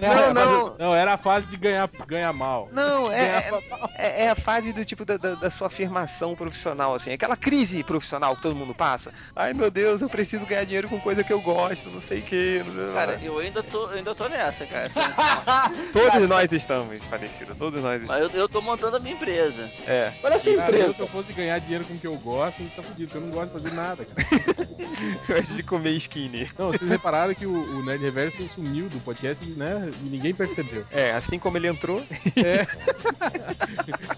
né? 0.00 0.32
Não, 0.34 0.34
não. 0.34 0.76
Não, 0.76 0.94
era 0.94 1.14
a 1.14 1.16
fase 1.16 1.46
de 1.46 1.56
ganhar, 1.56 1.88
ganhar 2.06 2.32
mal. 2.32 2.68
Não, 2.72 3.10
é, 3.12 3.40
Ganhava 3.42 3.62
é, 3.94 4.24
é 4.24 4.30
a 4.30 4.34
fase 4.34 4.72
do 4.72 4.84
tipo 4.84 5.04
da, 5.04 5.16
da, 5.16 5.34
da 5.36 5.50
sua 5.50 5.68
afirmação 5.68 6.34
profissional, 6.34 6.94
assim, 6.94 7.12
aquela 7.12 7.36
crise 7.36 7.84
profissional 7.84 8.34
que 8.34 8.42
todo 8.42 8.56
mundo 8.56 8.74
passa. 8.74 9.12
Ai 9.36 9.54
meu 9.54 9.70
Deus, 9.70 10.02
eu 10.02 10.10
preciso 10.10 10.44
ganhar 10.46 10.64
dinheiro 10.64 10.88
com 10.88 10.98
coisa 10.98 11.22
que 11.22 11.32
eu 11.32 11.40
gosto, 11.40 11.88
não 11.90 12.00
sei 12.00 12.18
o 12.18 12.22
que. 12.22 12.62
Cara, 12.92 13.18
eu 13.22 13.38
ainda 13.38 13.62
tô, 13.62 13.84
eu 13.84 13.98
ainda 13.98 14.14
tô 14.14 14.28
nessa, 14.28 14.66
cara. 14.66 14.90
todos 15.92 16.28
nós 16.28 16.52
estamos, 16.52 16.98
falecido, 17.00 17.54
todos 17.54 17.82
nós 17.82 18.00
estamos. 18.02 18.22
Mas 18.22 18.34
eu, 18.34 18.40
eu 18.40 18.48
tô 18.48 18.60
montando 18.60 18.96
a 18.96 19.00
minha 19.00 19.14
empresa. 19.14 19.70
É. 19.86 20.12
Olha 20.22 20.34
essa 20.34 20.54
Cara, 20.54 20.70
eu, 20.70 20.76
se 20.76 20.78
empresa. 20.80 21.02
eu 21.02 21.06
fosse 21.08 21.32
ganhar 21.32 21.58
dinheiro 21.60 21.84
com 21.84 21.94
o 21.94 21.98
que 21.98 22.06
eu 22.06 22.16
gosto, 22.16 22.62
tá 22.74 22.82
fudido, 22.82 23.10
porque 23.12 23.18
eu 23.18 23.20
não 23.22 23.30
gosto 23.30 23.52
de 23.52 23.62
fazer 23.62 23.74
nada, 23.74 24.04
cara. 24.04 24.70
Eu 25.28 25.36
gosto 25.36 25.54
de 25.54 25.62
comer 25.62 25.92
skinny. 25.92 26.46
Não, 26.58 26.72
vocês 26.72 26.90
repararam 26.90 27.34
que 27.34 27.46
o, 27.46 27.52
o 27.52 27.82
Nerd 27.82 28.02
Reverso 28.02 28.46
sumiu 28.54 28.86
do 28.88 29.00
podcast, 29.00 29.42
né? 29.46 29.90
E 30.04 30.08
ninguém 30.10 30.34
percebeu. 30.34 30.84
É, 30.90 31.12
assim 31.12 31.38
como 31.38 31.56
ele 31.56 31.68
entrou. 31.68 32.02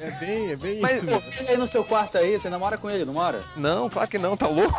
É 0.00 0.10
bem, 0.12 0.52
é 0.52 0.56
bem 0.56 0.80
Mas, 0.80 0.96
isso 0.96 1.06
mesmo. 1.06 1.22
ele 1.38 1.48
aí 1.50 1.56
no 1.56 1.66
seu 1.66 1.84
quarto 1.84 2.18
aí, 2.18 2.38
você 2.38 2.48
namora 2.48 2.76
com 2.76 2.90
ele, 2.90 3.04
não 3.04 3.14
mora? 3.14 3.42
Não, 3.56 3.88
claro 3.88 4.08
que 4.08 4.18
não, 4.18 4.36
tá 4.36 4.48
louco? 4.48 4.78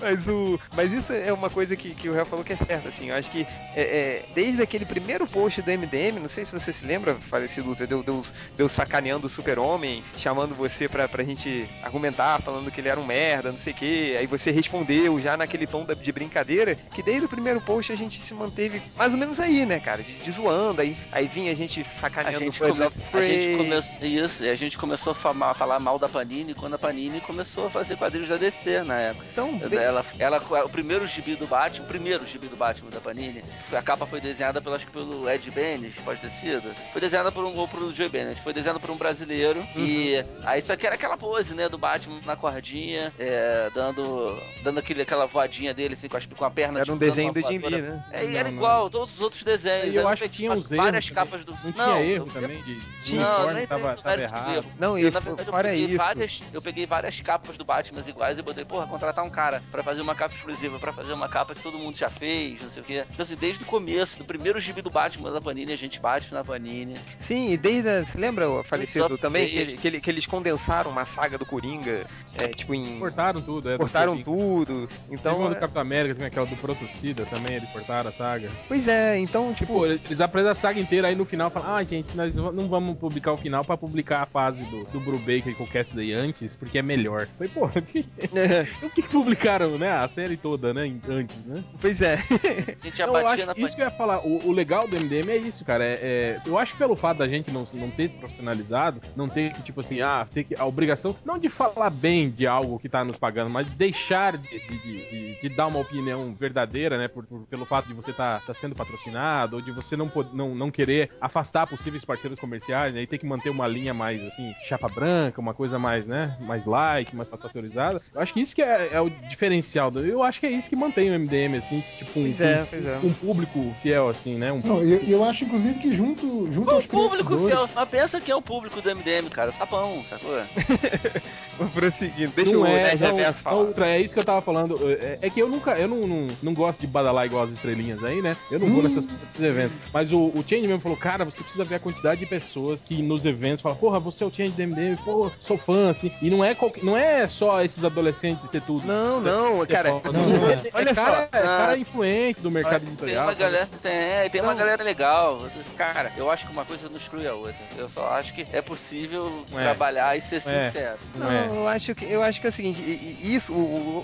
mas, 0.00 0.26
o, 0.26 0.58
mas 0.74 0.92
isso 0.92 1.12
é 1.12 1.32
uma 1.32 1.48
coisa 1.50 1.76
que, 1.76 1.94
que 1.94 2.08
o 2.08 2.12
Real 2.12 2.26
falou 2.26 2.41
que 2.44 2.52
é 2.52 2.56
certo, 2.56 2.88
assim. 2.88 3.08
Eu 3.10 3.16
acho 3.16 3.30
que 3.30 3.46
é, 3.76 3.80
é, 3.80 4.24
desde 4.34 4.62
aquele 4.62 4.84
primeiro 4.84 5.26
post 5.26 5.60
do 5.62 5.70
MDM, 5.70 6.20
não 6.20 6.28
sei 6.28 6.44
se 6.44 6.52
você 6.52 6.72
se 6.72 6.84
lembra, 6.84 7.14
falecido 7.14 7.68
Lúcia, 7.68 7.86
deu, 7.86 8.02
deu, 8.02 8.24
deu 8.56 8.68
sacaneando 8.68 9.26
o 9.26 9.30
super-homem, 9.30 10.02
chamando 10.16 10.54
você 10.54 10.88
pra, 10.88 11.08
pra 11.08 11.22
gente 11.24 11.68
argumentar, 11.82 12.40
falando 12.42 12.70
que 12.70 12.80
ele 12.80 12.88
era 12.88 12.98
um 13.00 13.04
merda, 13.06 13.50
não 13.50 13.58
sei 13.58 13.72
o 13.72 13.76
quê. 13.76 14.16
Aí 14.18 14.26
você 14.26 14.50
respondeu 14.50 15.18
já 15.20 15.36
naquele 15.36 15.66
tom 15.66 15.84
da- 15.84 15.94
de 15.94 16.12
brincadeira, 16.12 16.74
que 16.74 17.02
desde 17.02 17.26
o 17.26 17.28
primeiro 17.28 17.60
post 17.60 17.92
a 17.92 17.96
gente 17.96 18.20
se 18.20 18.34
manteve 18.34 18.80
mais 18.96 19.12
ou 19.12 19.18
menos 19.18 19.38
aí, 19.40 19.64
né, 19.66 19.78
cara? 19.80 20.02
De, 20.02 20.12
de 20.18 20.30
zoando, 20.30 20.80
aí, 20.80 20.96
aí 21.10 21.26
vinha 21.26 21.52
a 21.52 21.54
gente 21.54 21.80
A 21.80 21.84
sacaneando 22.00 22.38
gente, 22.38 22.62
o 22.62 22.66
Birds 22.74 23.02
come- 23.10 23.22
a 23.22 23.26
gente 23.26 23.56
começou 23.56 24.06
isso, 24.06 24.42
a 24.44 24.54
gente 24.54 24.78
começou 24.78 25.10
a 25.12 25.14
fama- 25.14 25.54
falar 25.54 25.78
mal 25.80 25.98
da 25.98 26.08
Panini 26.08 26.54
quando 26.54 26.74
a 26.74 26.78
Panini 26.78 27.20
começou 27.20 27.66
a 27.66 27.70
fazer 27.70 27.96
quadrinhos 27.96 28.28
da 28.28 28.36
DC 28.36 28.82
na 28.82 28.98
época. 28.98 29.26
Então, 29.32 29.58
bem- 29.58 29.78
Ela, 29.78 30.04
ela, 30.18 30.42
o 30.64 30.68
primeiro 30.68 31.06
gibi 31.06 31.34
do 31.36 31.46
Batman, 31.46 31.84
o 31.84 31.88
primeiro 31.88 32.24
gibi 32.32 32.48
do 32.48 32.56
Batman 32.56 32.90
da 32.90 33.00
Panini, 33.00 33.42
a 33.72 33.82
capa 33.82 34.06
foi 34.06 34.20
desenhada 34.20 34.60
pelo, 34.60 34.74
acho 34.74 34.86
que 34.86 34.92
pelo 34.92 35.28
Ed 35.28 35.50
Benes, 35.50 35.96
pode 36.00 36.20
ter 36.20 36.30
sido. 36.30 36.74
Foi 36.92 37.00
desenhada 37.00 37.30
por 37.30 37.44
um 37.44 37.56
ou 37.56 37.68
pelo 37.68 37.94
Joe 37.94 38.08
Bennett, 38.08 38.40
foi 38.42 38.52
desenhada 38.54 38.80
por 38.80 38.90
um 38.90 38.96
brasileiro. 38.96 39.62
E 39.76 40.24
aí 40.44 40.58
isso 40.60 40.72
aqui 40.72 40.86
era 40.86 40.94
aquela 40.94 41.16
pose, 41.16 41.54
né, 41.54 41.68
do 41.68 41.76
Batman 41.76 42.20
na 42.24 42.34
cordinha, 42.36 43.12
é, 43.18 43.70
dando, 43.74 44.36
dando 44.62 44.78
aquele, 44.78 45.02
aquela 45.02 45.26
voadinha 45.26 45.74
dele, 45.74 45.94
assim, 45.94 46.08
com, 46.08 46.16
as, 46.16 46.24
com 46.26 46.44
a 46.44 46.50
perna. 46.50 46.80
era 46.80 46.92
um 46.92 46.96
tipo, 46.96 46.98
dando 46.98 47.10
desenho 47.10 47.32
do 47.32 47.40
Jim. 47.42 47.58
Lee, 47.58 47.82
né? 47.82 48.04
É, 48.12 48.24
e 48.24 48.28
Não, 48.28 48.38
era 48.38 48.48
não. 48.48 48.56
igual, 48.56 48.88
todos 48.90 49.14
os 49.14 49.20
outros 49.20 49.42
desenhos. 49.42 49.94
Eu 49.94 50.08
acho 50.08 50.22
que 50.22 50.28
tinha 50.28 50.52
uns 50.52 50.68
várias 50.70 51.04
erros 51.04 51.10
capas 51.10 51.44
do. 51.44 51.52
Não 51.62 51.72
tinha 51.72 52.00
erro 52.02 52.26
eu- 52.28 52.32
também 52.32 52.62
de 52.62 52.80
de 53.02 53.16
Não, 53.16 53.46
uniforme 53.48 53.66
tava, 53.66 53.94
não 53.96 54.02
tava 54.02 54.22
errado. 54.22 54.64
Não, 54.78 54.98
e 54.98 55.02
Eu, 55.02 55.10
na 55.12 55.20
verdade, 55.20 55.48
eu 55.48 55.52
peguei 55.62 55.84
isso. 55.86 55.96
várias, 55.98 56.42
eu 56.52 56.62
peguei 56.62 56.86
várias 56.86 57.20
capas 57.20 57.56
do 57.56 57.64
Batman 57.64 58.00
iguais 58.06 58.38
e 58.38 58.42
botei, 58.42 58.64
porra, 58.64 58.86
contratar 58.86 59.24
um 59.24 59.30
cara 59.30 59.62
pra 59.70 59.82
fazer 59.82 60.00
uma 60.02 60.14
capa 60.14 60.34
exclusiva, 60.34 60.78
pra 60.78 60.92
fazer 60.92 61.12
uma 61.12 61.28
capa 61.28 61.54
que 61.54 61.60
todo 61.62 61.76
mundo 61.78 61.96
já 61.96 62.08
fez, 62.08 62.21
não 62.62 62.70
sei 62.70 62.82
o 62.82 62.84
quê. 62.84 63.04
Então, 63.12 63.22
assim, 63.24 63.36
desde 63.36 63.62
o 63.62 63.66
começo, 63.66 64.18
do 64.18 64.24
primeiro 64.24 64.58
gibi 64.60 64.80
do 64.82 64.90
Batman 64.90 65.32
da 65.32 65.40
Panini, 65.40 65.72
a 65.72 65.76
gente 65.76 65.98
bate 66.00 66.32
na 66.32 66.44
Panini. 66.44 66.94
Sim, 67.18 67.52
e 67.52 67.56
desde. 67.56 67.88
a- 67.88 68.04
Você 68.04 68.18
lembra, 68.18 68.48
o 68.48 68.62
falecido, 68.62 69.18
também? 69.18 69.48
Que, 69.48 69.76
que, 69.76 70.00
que 70.00 70.10
eles 70.10 70.26
condensaram 70.26 70.90
uma 70.90 71.04
saga 71.04 71.36
do 71.36 71.44
Coringa, 71.46 72.06
é, 72.38 72.48
tipo, 72.48 72.74
em. 72.74 72.98
Cortaram 72.98 73.40
tudo, 73.40 73.68
é. 73.68 73.72
do 73.72 73.78
cortaram 73.78 74.22
tudo. 74.22 74.86
Teve 74.88 75.14
Então. 75.14 75.38
uma 75.38 75.48
do 75.50 75.56
é- 75.56 75.58
Capitão 75.60 75.82
América, 75.82 76.14
tem 76.14 76.26
aquela 76.26 76.46
do 76.46 76.56
Protocida 76.56 77.24
também, 77.26 77.56
eles 77.56 77.68
cortaram 77.70 78.10
a 78.10 78.12
saga. 78.12 78.50
Pois 78.68 78.86
é, 78.88 79.18
então, 79.18 79.52
tipo. 79.52 79.72
Pô, 79.72 79.86
eles 79.86 80.20
apresentam 80.20 80.52
a 80.52 80.54
saga 80.54 80.78
inteira, 80.80 81.08
aí 81.08 81.14
no 81.14 81.24
final 81.24 81.50
falam, 81.50 81.74
ah, 81.76 81.82
gente, 81.84 82.16
nós 82.16 82.34
não 82.34 82.68
vamos 82.68 82.96
publicar 82.98 83.32
o 83.32 83.36
final 83.36 83.64
pra 83.64 83.76
publicar 83.76 84.22
a 84.22 84.26
fase 84.26 84.62
do, 84.64 84.84
do 84.84 85.00
Brubaker 85.00 85.54
com 85.56 85.64
o 85.64 85.66
Cassidy 85.66 86.12
antes, 86.12 86.56
porque 86.56 86.78
é 86.78 86.82
melhor. 86.82 87.26
Falei, 87.38 87.52
pô, 87.52 87.66
o 87.66 87.70
que, 87.82 88.04
é, 88.34 88.62
o 88.84 88.90
que 88.90 89.02
que 89.02 89.08
publica 89.08 89.32
publicaram, 89.32 89.78
né, 89.78 89.90
a 89.90 90.06
série 90.08 90.36
toda, 90.36 90.74
né, 90.74 90.92
antes, 91.08 91.36
né? 91.46 91.62
Pois 91.80 92.02
é. 92.02 92.11
A 92.82 92.86
gente 92.86 92.98
já 92.98 93.06
eu 93.06 93.12
batia 93.12 93.28
acho 93.30 93.46
na 93.46 93.66
isso 93.66 93.74
que 93.76 93.82
eu 93.82 93.86
ia 93.86 93.90
falar. 93.90 94.18
O, 94.26 94.48
o 94.48 94.52
legal 94.52 94.86
do 94.86 94.96
MDM 94.96 95.30
é 95.30 95.36
isso, 95.36 95.64
cara. 95.64 95.84
É, 95.84 95.98
é- 96.02 96.40
eu 96.46 96.58
acho 96.58 96.72
que 96.72 96.78
pelo 96.78 96.96
fato 96.96 97.18
da 97.18 97.28
gente 97.28 97.50
não, 97.50 97.64
não 97.74 97.90
ter 97.90 98.08
se 98.08 98.16
profissionalizado, 98.16 99.00
não 99.16 99.28
ter 99.28 99.52
que, 99.54 99.62
tipo 99.62 99.80
assim, 99.80 100.00
ah, 100.00 100.26
ter 100.32 100.44
que, 100.44 100.54
a 100.56 100.64
obrigação, 100.64 101.14
não 101.24 101.38
de 101.38 101.48
falar 101.48 101.90
bem 101.90 102.30
de 102.30 102.46
algo 102.46 102.78
que 102.78 102.88
tá 102.88 103.04
nos 103.04 103.16
pagando, 103.18 103.50
mas 103.50 103.66
de 103.66 103.72
deixar 103.74 104.36
de, 104.36 104.48
de, 104.48 104.78
de- 104.78 105.02
de- 105.10 105.32
de 105.42 105.48
dar 105.48 105.66
uma 105.66 105.78
opinião 105.80 106.34
verdadeira, 106.38 106.96
né? 106.98 107.08
por- 107.08 107.24
por- 107.26 107.46
pelo 107.46 107.64
fato 107.64 107.86
de 107.88 107.94
você 107.94 108.12
tá, 108.12 108.40
tá 108.46 108.54
sendo 108.54 108.74
patrocinado, 108.74 109.56
ou 109.56 109.62
de 109.62 109.70
você 109.70 109.96
não, 109.96 110.10
não, 110.32 110.54
não 110.54 110.70
querer 110.70 111.10
afastar 111.20 111.66
possíveis 111.66 112.04
parceiros 112.04 112.38
comerciais, 112.38 112.94
né? 112.94 113.02
E 113.02 113.06
ter 113.06 113.18
que 113.18 113.26
manter 113.26 113.50
uma 113.50 113.66
linha 113.66 113.92
mais, 113.92 114.24
assim, 114.26 114.54
chapa 114.62 114.88
branca, 114.88 115.40
uma 115.40 115.54
coisa 115.54 115.78
mais, 115.78 116.06
né? 116.06 116.36
Mais 116.40 116.64
light, 116.64 117.14
mais 117.14 117.28
pasteurizada. 117.28 118.00
Eu 118.14 118.20
acho 118.20 118.32
que 118.32 118.40
isso 118.40 118.54
que 118.54 118.62
é, 118.62 118.90
é 118.92 119.00
o 119.00 119.10
diferencial. 119.10 119.90
do- 119.90 120.04
Eu 120.04 120.22
acho 120.22 120.40
que 120.40 120.46
é 120.46 120.50
isso 120.50 120.68
que 120.68 120.76
mantém 120.76 121.10
o 121.10 121.14
MDM, 121.14 121.56
assim, 121.56 121.82
tipo, 121.98 122.01
um, 122.10 122.22
Pois 122.22 122.40
é, 122.40 122.66
pois 122.68 122.86
é. 122.86 122.98
um 123.02 123.12
público 123.12 123.74
fiel, 123.82 124.08
assim, 124.08 124.36
né? 124.36 124.52
Um 124.52 124.60
Não, 124.60 124.82
eu, 124.82 124.98
eu 125.02 125.24
acho, 125.24 125.44
inclusive, 125.44 125.78
que 125.78 125.94
junto, 125.94 126.50
junto 126.50 126.70
O 126.70 126.74
aos 126.74 126.86
público 126.86 127.36
criadores- 127.36 127.46
fiel. 127.54 127.68
Mas 127.74 127.88
pensa 127.88 128.20
que 128.20 128.30
é 128.30 128.36
o 128.36 128.42
público 128.42 128.80
do 128.80 128.88
MDM, 128.94 129.28
cara. 129.30 129.52
Sapão, 129.52 130.02
sacou? 130.08 130.32
Vamos 131.58 131.72
prosseguindo. 131.74 132.32
Deixa 132.34 132.52
não 132.52 132.62
o 132.62 132.66
é, 132.66 132.94
Nerd 132.94 133.02
Reverso 133.02 133.42
falar. 133.42 133.56
Ultra, 133.62 133.88
é 133.90 134.00
isso 134.00 134.14
que 134.14 134.20
eu 134.20 134.24
tava 134.24 134.40
falando. 134.40 134.78
É, 135.00 135.18
é 135.22 135.30
que 135.30 135.40
eu 135.40 135.48
nunca, 135.48 135.72
eu 135.78 135.86
não, 135.88 136.00
não, 136.00 136.26
não 136.42 136.54
gosto 136.54 136.80
de 136.80 136.86
badalar 136.86 137.26
igual 137.26 137.44
as 137.44 137.52
estrelinhas 137.52 138.02
aí, 138.02 138.22
né? 138.22 138.36
Eu 138.50 138.58
não 138.58 138.70
vou 138.72 138.82
nessas, 138.82 139.06
nesses 139.06 139.40
eventos. 139.40 139.76
Mas 139.92 140.12
o, 140.12 140.18
o 140.18 140.44
Change 140.46 140.66
mesmo 140.66 140.80
falou, 140.80 140.96
cara, 140.96 141.24
você 141.24 141.42
precisa 141.42 141.64
ver 141.64 141.76
a 141.76 141.80
quantidade 141.80 142.20
de 142.20 142.26
pessoas 142.26 142.80
que 142.80 143.02
nos 143.02 143.24
eventos 143.24 143.60
falam, 143.62 143.76
porra, 143.78 144.00
você 144.00 144.24
é 144.24 144.26
o 144.26 144.30
Change 144.30 144.52
do 144.52 144.62
MDM, 144.66 144.96
pô, 145.04 145.30
sou 145.40 145.58
fã, 145.58 145.90
assim. 145.90 146.10
E 146.22 146.30
não 146.30 146.44
é, 146.44 146.54
qualquer, 146.54 146.82
não 146.84 146.96
é 146.96 147.28
só 147.28 147.62
esses 147.62 147.84
adolescentes 147.84 148.48
ter 148.50 148.62
tudo. 148.62 148.86
Não, 148.86 149.20
não, 149.20 149.66
cara. 149.66 149.90
Não, 150.12 150.28
não 150.28 150.50
é. 150.50 150.62
Olha 150.72 150.94
só. 150.94 151.04
cara, 151.04 151.28
é 151.32 151.38
cara 151.42 151.72
Ah. 151.72 151.78
Influente 151.96 152.40
do 152.40 152.50
mercado 152.50 152.80
Tem 152.80 152.88
editorial. 152.88 153.24
uma 153.24 153.34
galera, 153.34 153.68
tem, 153.82 154.30
tem 154.30 154.40
uma 154.40 154.52
Não. 154.52 154.58
galera 154.58 154.82
legal. 154.82 155.38
Cara, 155.76 156.12
eu 156.16 156.30
acho 156.30 156.46
que 156.46 156.52
uma 156.52 156.64
coisa 156.64 156.88
não 156.88 156.96
exclui 156.96 157.26
a 157.26 157.34
outra. 157.34 157.54
Eu 157.76 157.88
só 157.90 158.08
acho 158.12 158.32
que 158.32 158.46
é 158.52 158.62
possível 158.62 159.44
É. 159.54 159.62
trabalhar 159.62 160.16
e 160.16 160.20
ser 160.20 160.36
É. 160.36 160.40
sincero. 160.40 160.98
Não 161.14 161.26
Não, 161.26 161.32
é. 161.32 161.46
eu 161.48 161.68
acho 161.68 161.94
que 161.94 162.04
eu 162.04 162.22
acho 162.22 162.40
que 162.40 162.46
é 162.46 162.50
o 162.50 162.52
seguinte, 162.52 162.80
isso, 163.22 163.52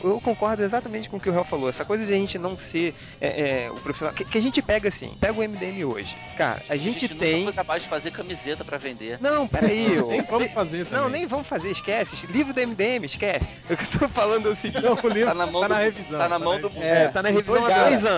eu 0.05 0.21
concordo 0.23 0.63
exatamente 0.63 1.09
com 1.09 1.17
o 1.17 1.21
que 1.21 1.29
o 1.29 1.33
Real 1.33 1.45
falou. 1.45 1.69
Essa 1.69 1.85
coisa 1.85 2.05
de 2.05 2.13
a 2.13 2.17
gente 2.17 2.39
não 2.39 2.57
ser 2.59 2.95
é, 3.21 3.65
é, 3.67 3.71
o 3.71 3.75
profissional. 3.77 4.15
Que, 4.15 4.25
que 4.25 4.39
a 4.39 4.43
gente 4.43 4.61
pega 4.61 4.89
assim, 4.89 5.17
pega 5.21 5.33
o 5.39 5.43
MDM 5.43 5.85
hoje. 5.85 6.15
Cara, 6.37 6.63
a 6.69 6.77
gente, 6.77 7.09
nunca 7.09 7.25
tem. 7.25 7.45
foi 7.45 7.53
capaz 7.53 7.83
de 7.83 7.89
fazer 7.89 8.11
camiseta 8.11 8.65
pra 8.65 8.79
vender. 8.79 9.19
Não, 9.21 9.49
peraí. 9.49 9.99
ô. 10.01 10.09
Nem 10.09 10.23
vamos 10.23 10.51
fazer 10.53 10.85
também. 10.87 11.03
Não, 11.03 11.09
nem 11.09 11.27
vamos 11.27 11.47
fazer, 11.47 11.71
esquece. 11.71 12.27
Livro 12.27 12.53
do 12.53 12.61
MDM, 12.61 13.05
esquece. 13.07 13.57
O 13.71 13.77
que 13.77 13.85
eu 13.97 14.01
tô 14.01 14.09
falando 14.09 14.49
é 14.49 14.53
o 14.53 14.57
seguinte. 14.57 14.83
Não, 14.83 14.93
o 14.95 15.09
livro 15.09 15.29
Tá 15.29 15.35
na 15.35 15.47
mão 15.47 15.61
tá 15.63 15.69
do- 15.69 15.75
na 15.75 15.81
revisão. 15.81 16.19
tá 16.19 16.29
na 16.29 16.39
mão 16.39 16.53
na 16.55 16.59
do- 16.61 16.69
revisão. 16.69 16.89
É, 16.89 17.09
tá 17.09 17.23
na 17.23 17.29
revisão 17.31 17.55
dois 17.85 18.03
tá 18.03 18.09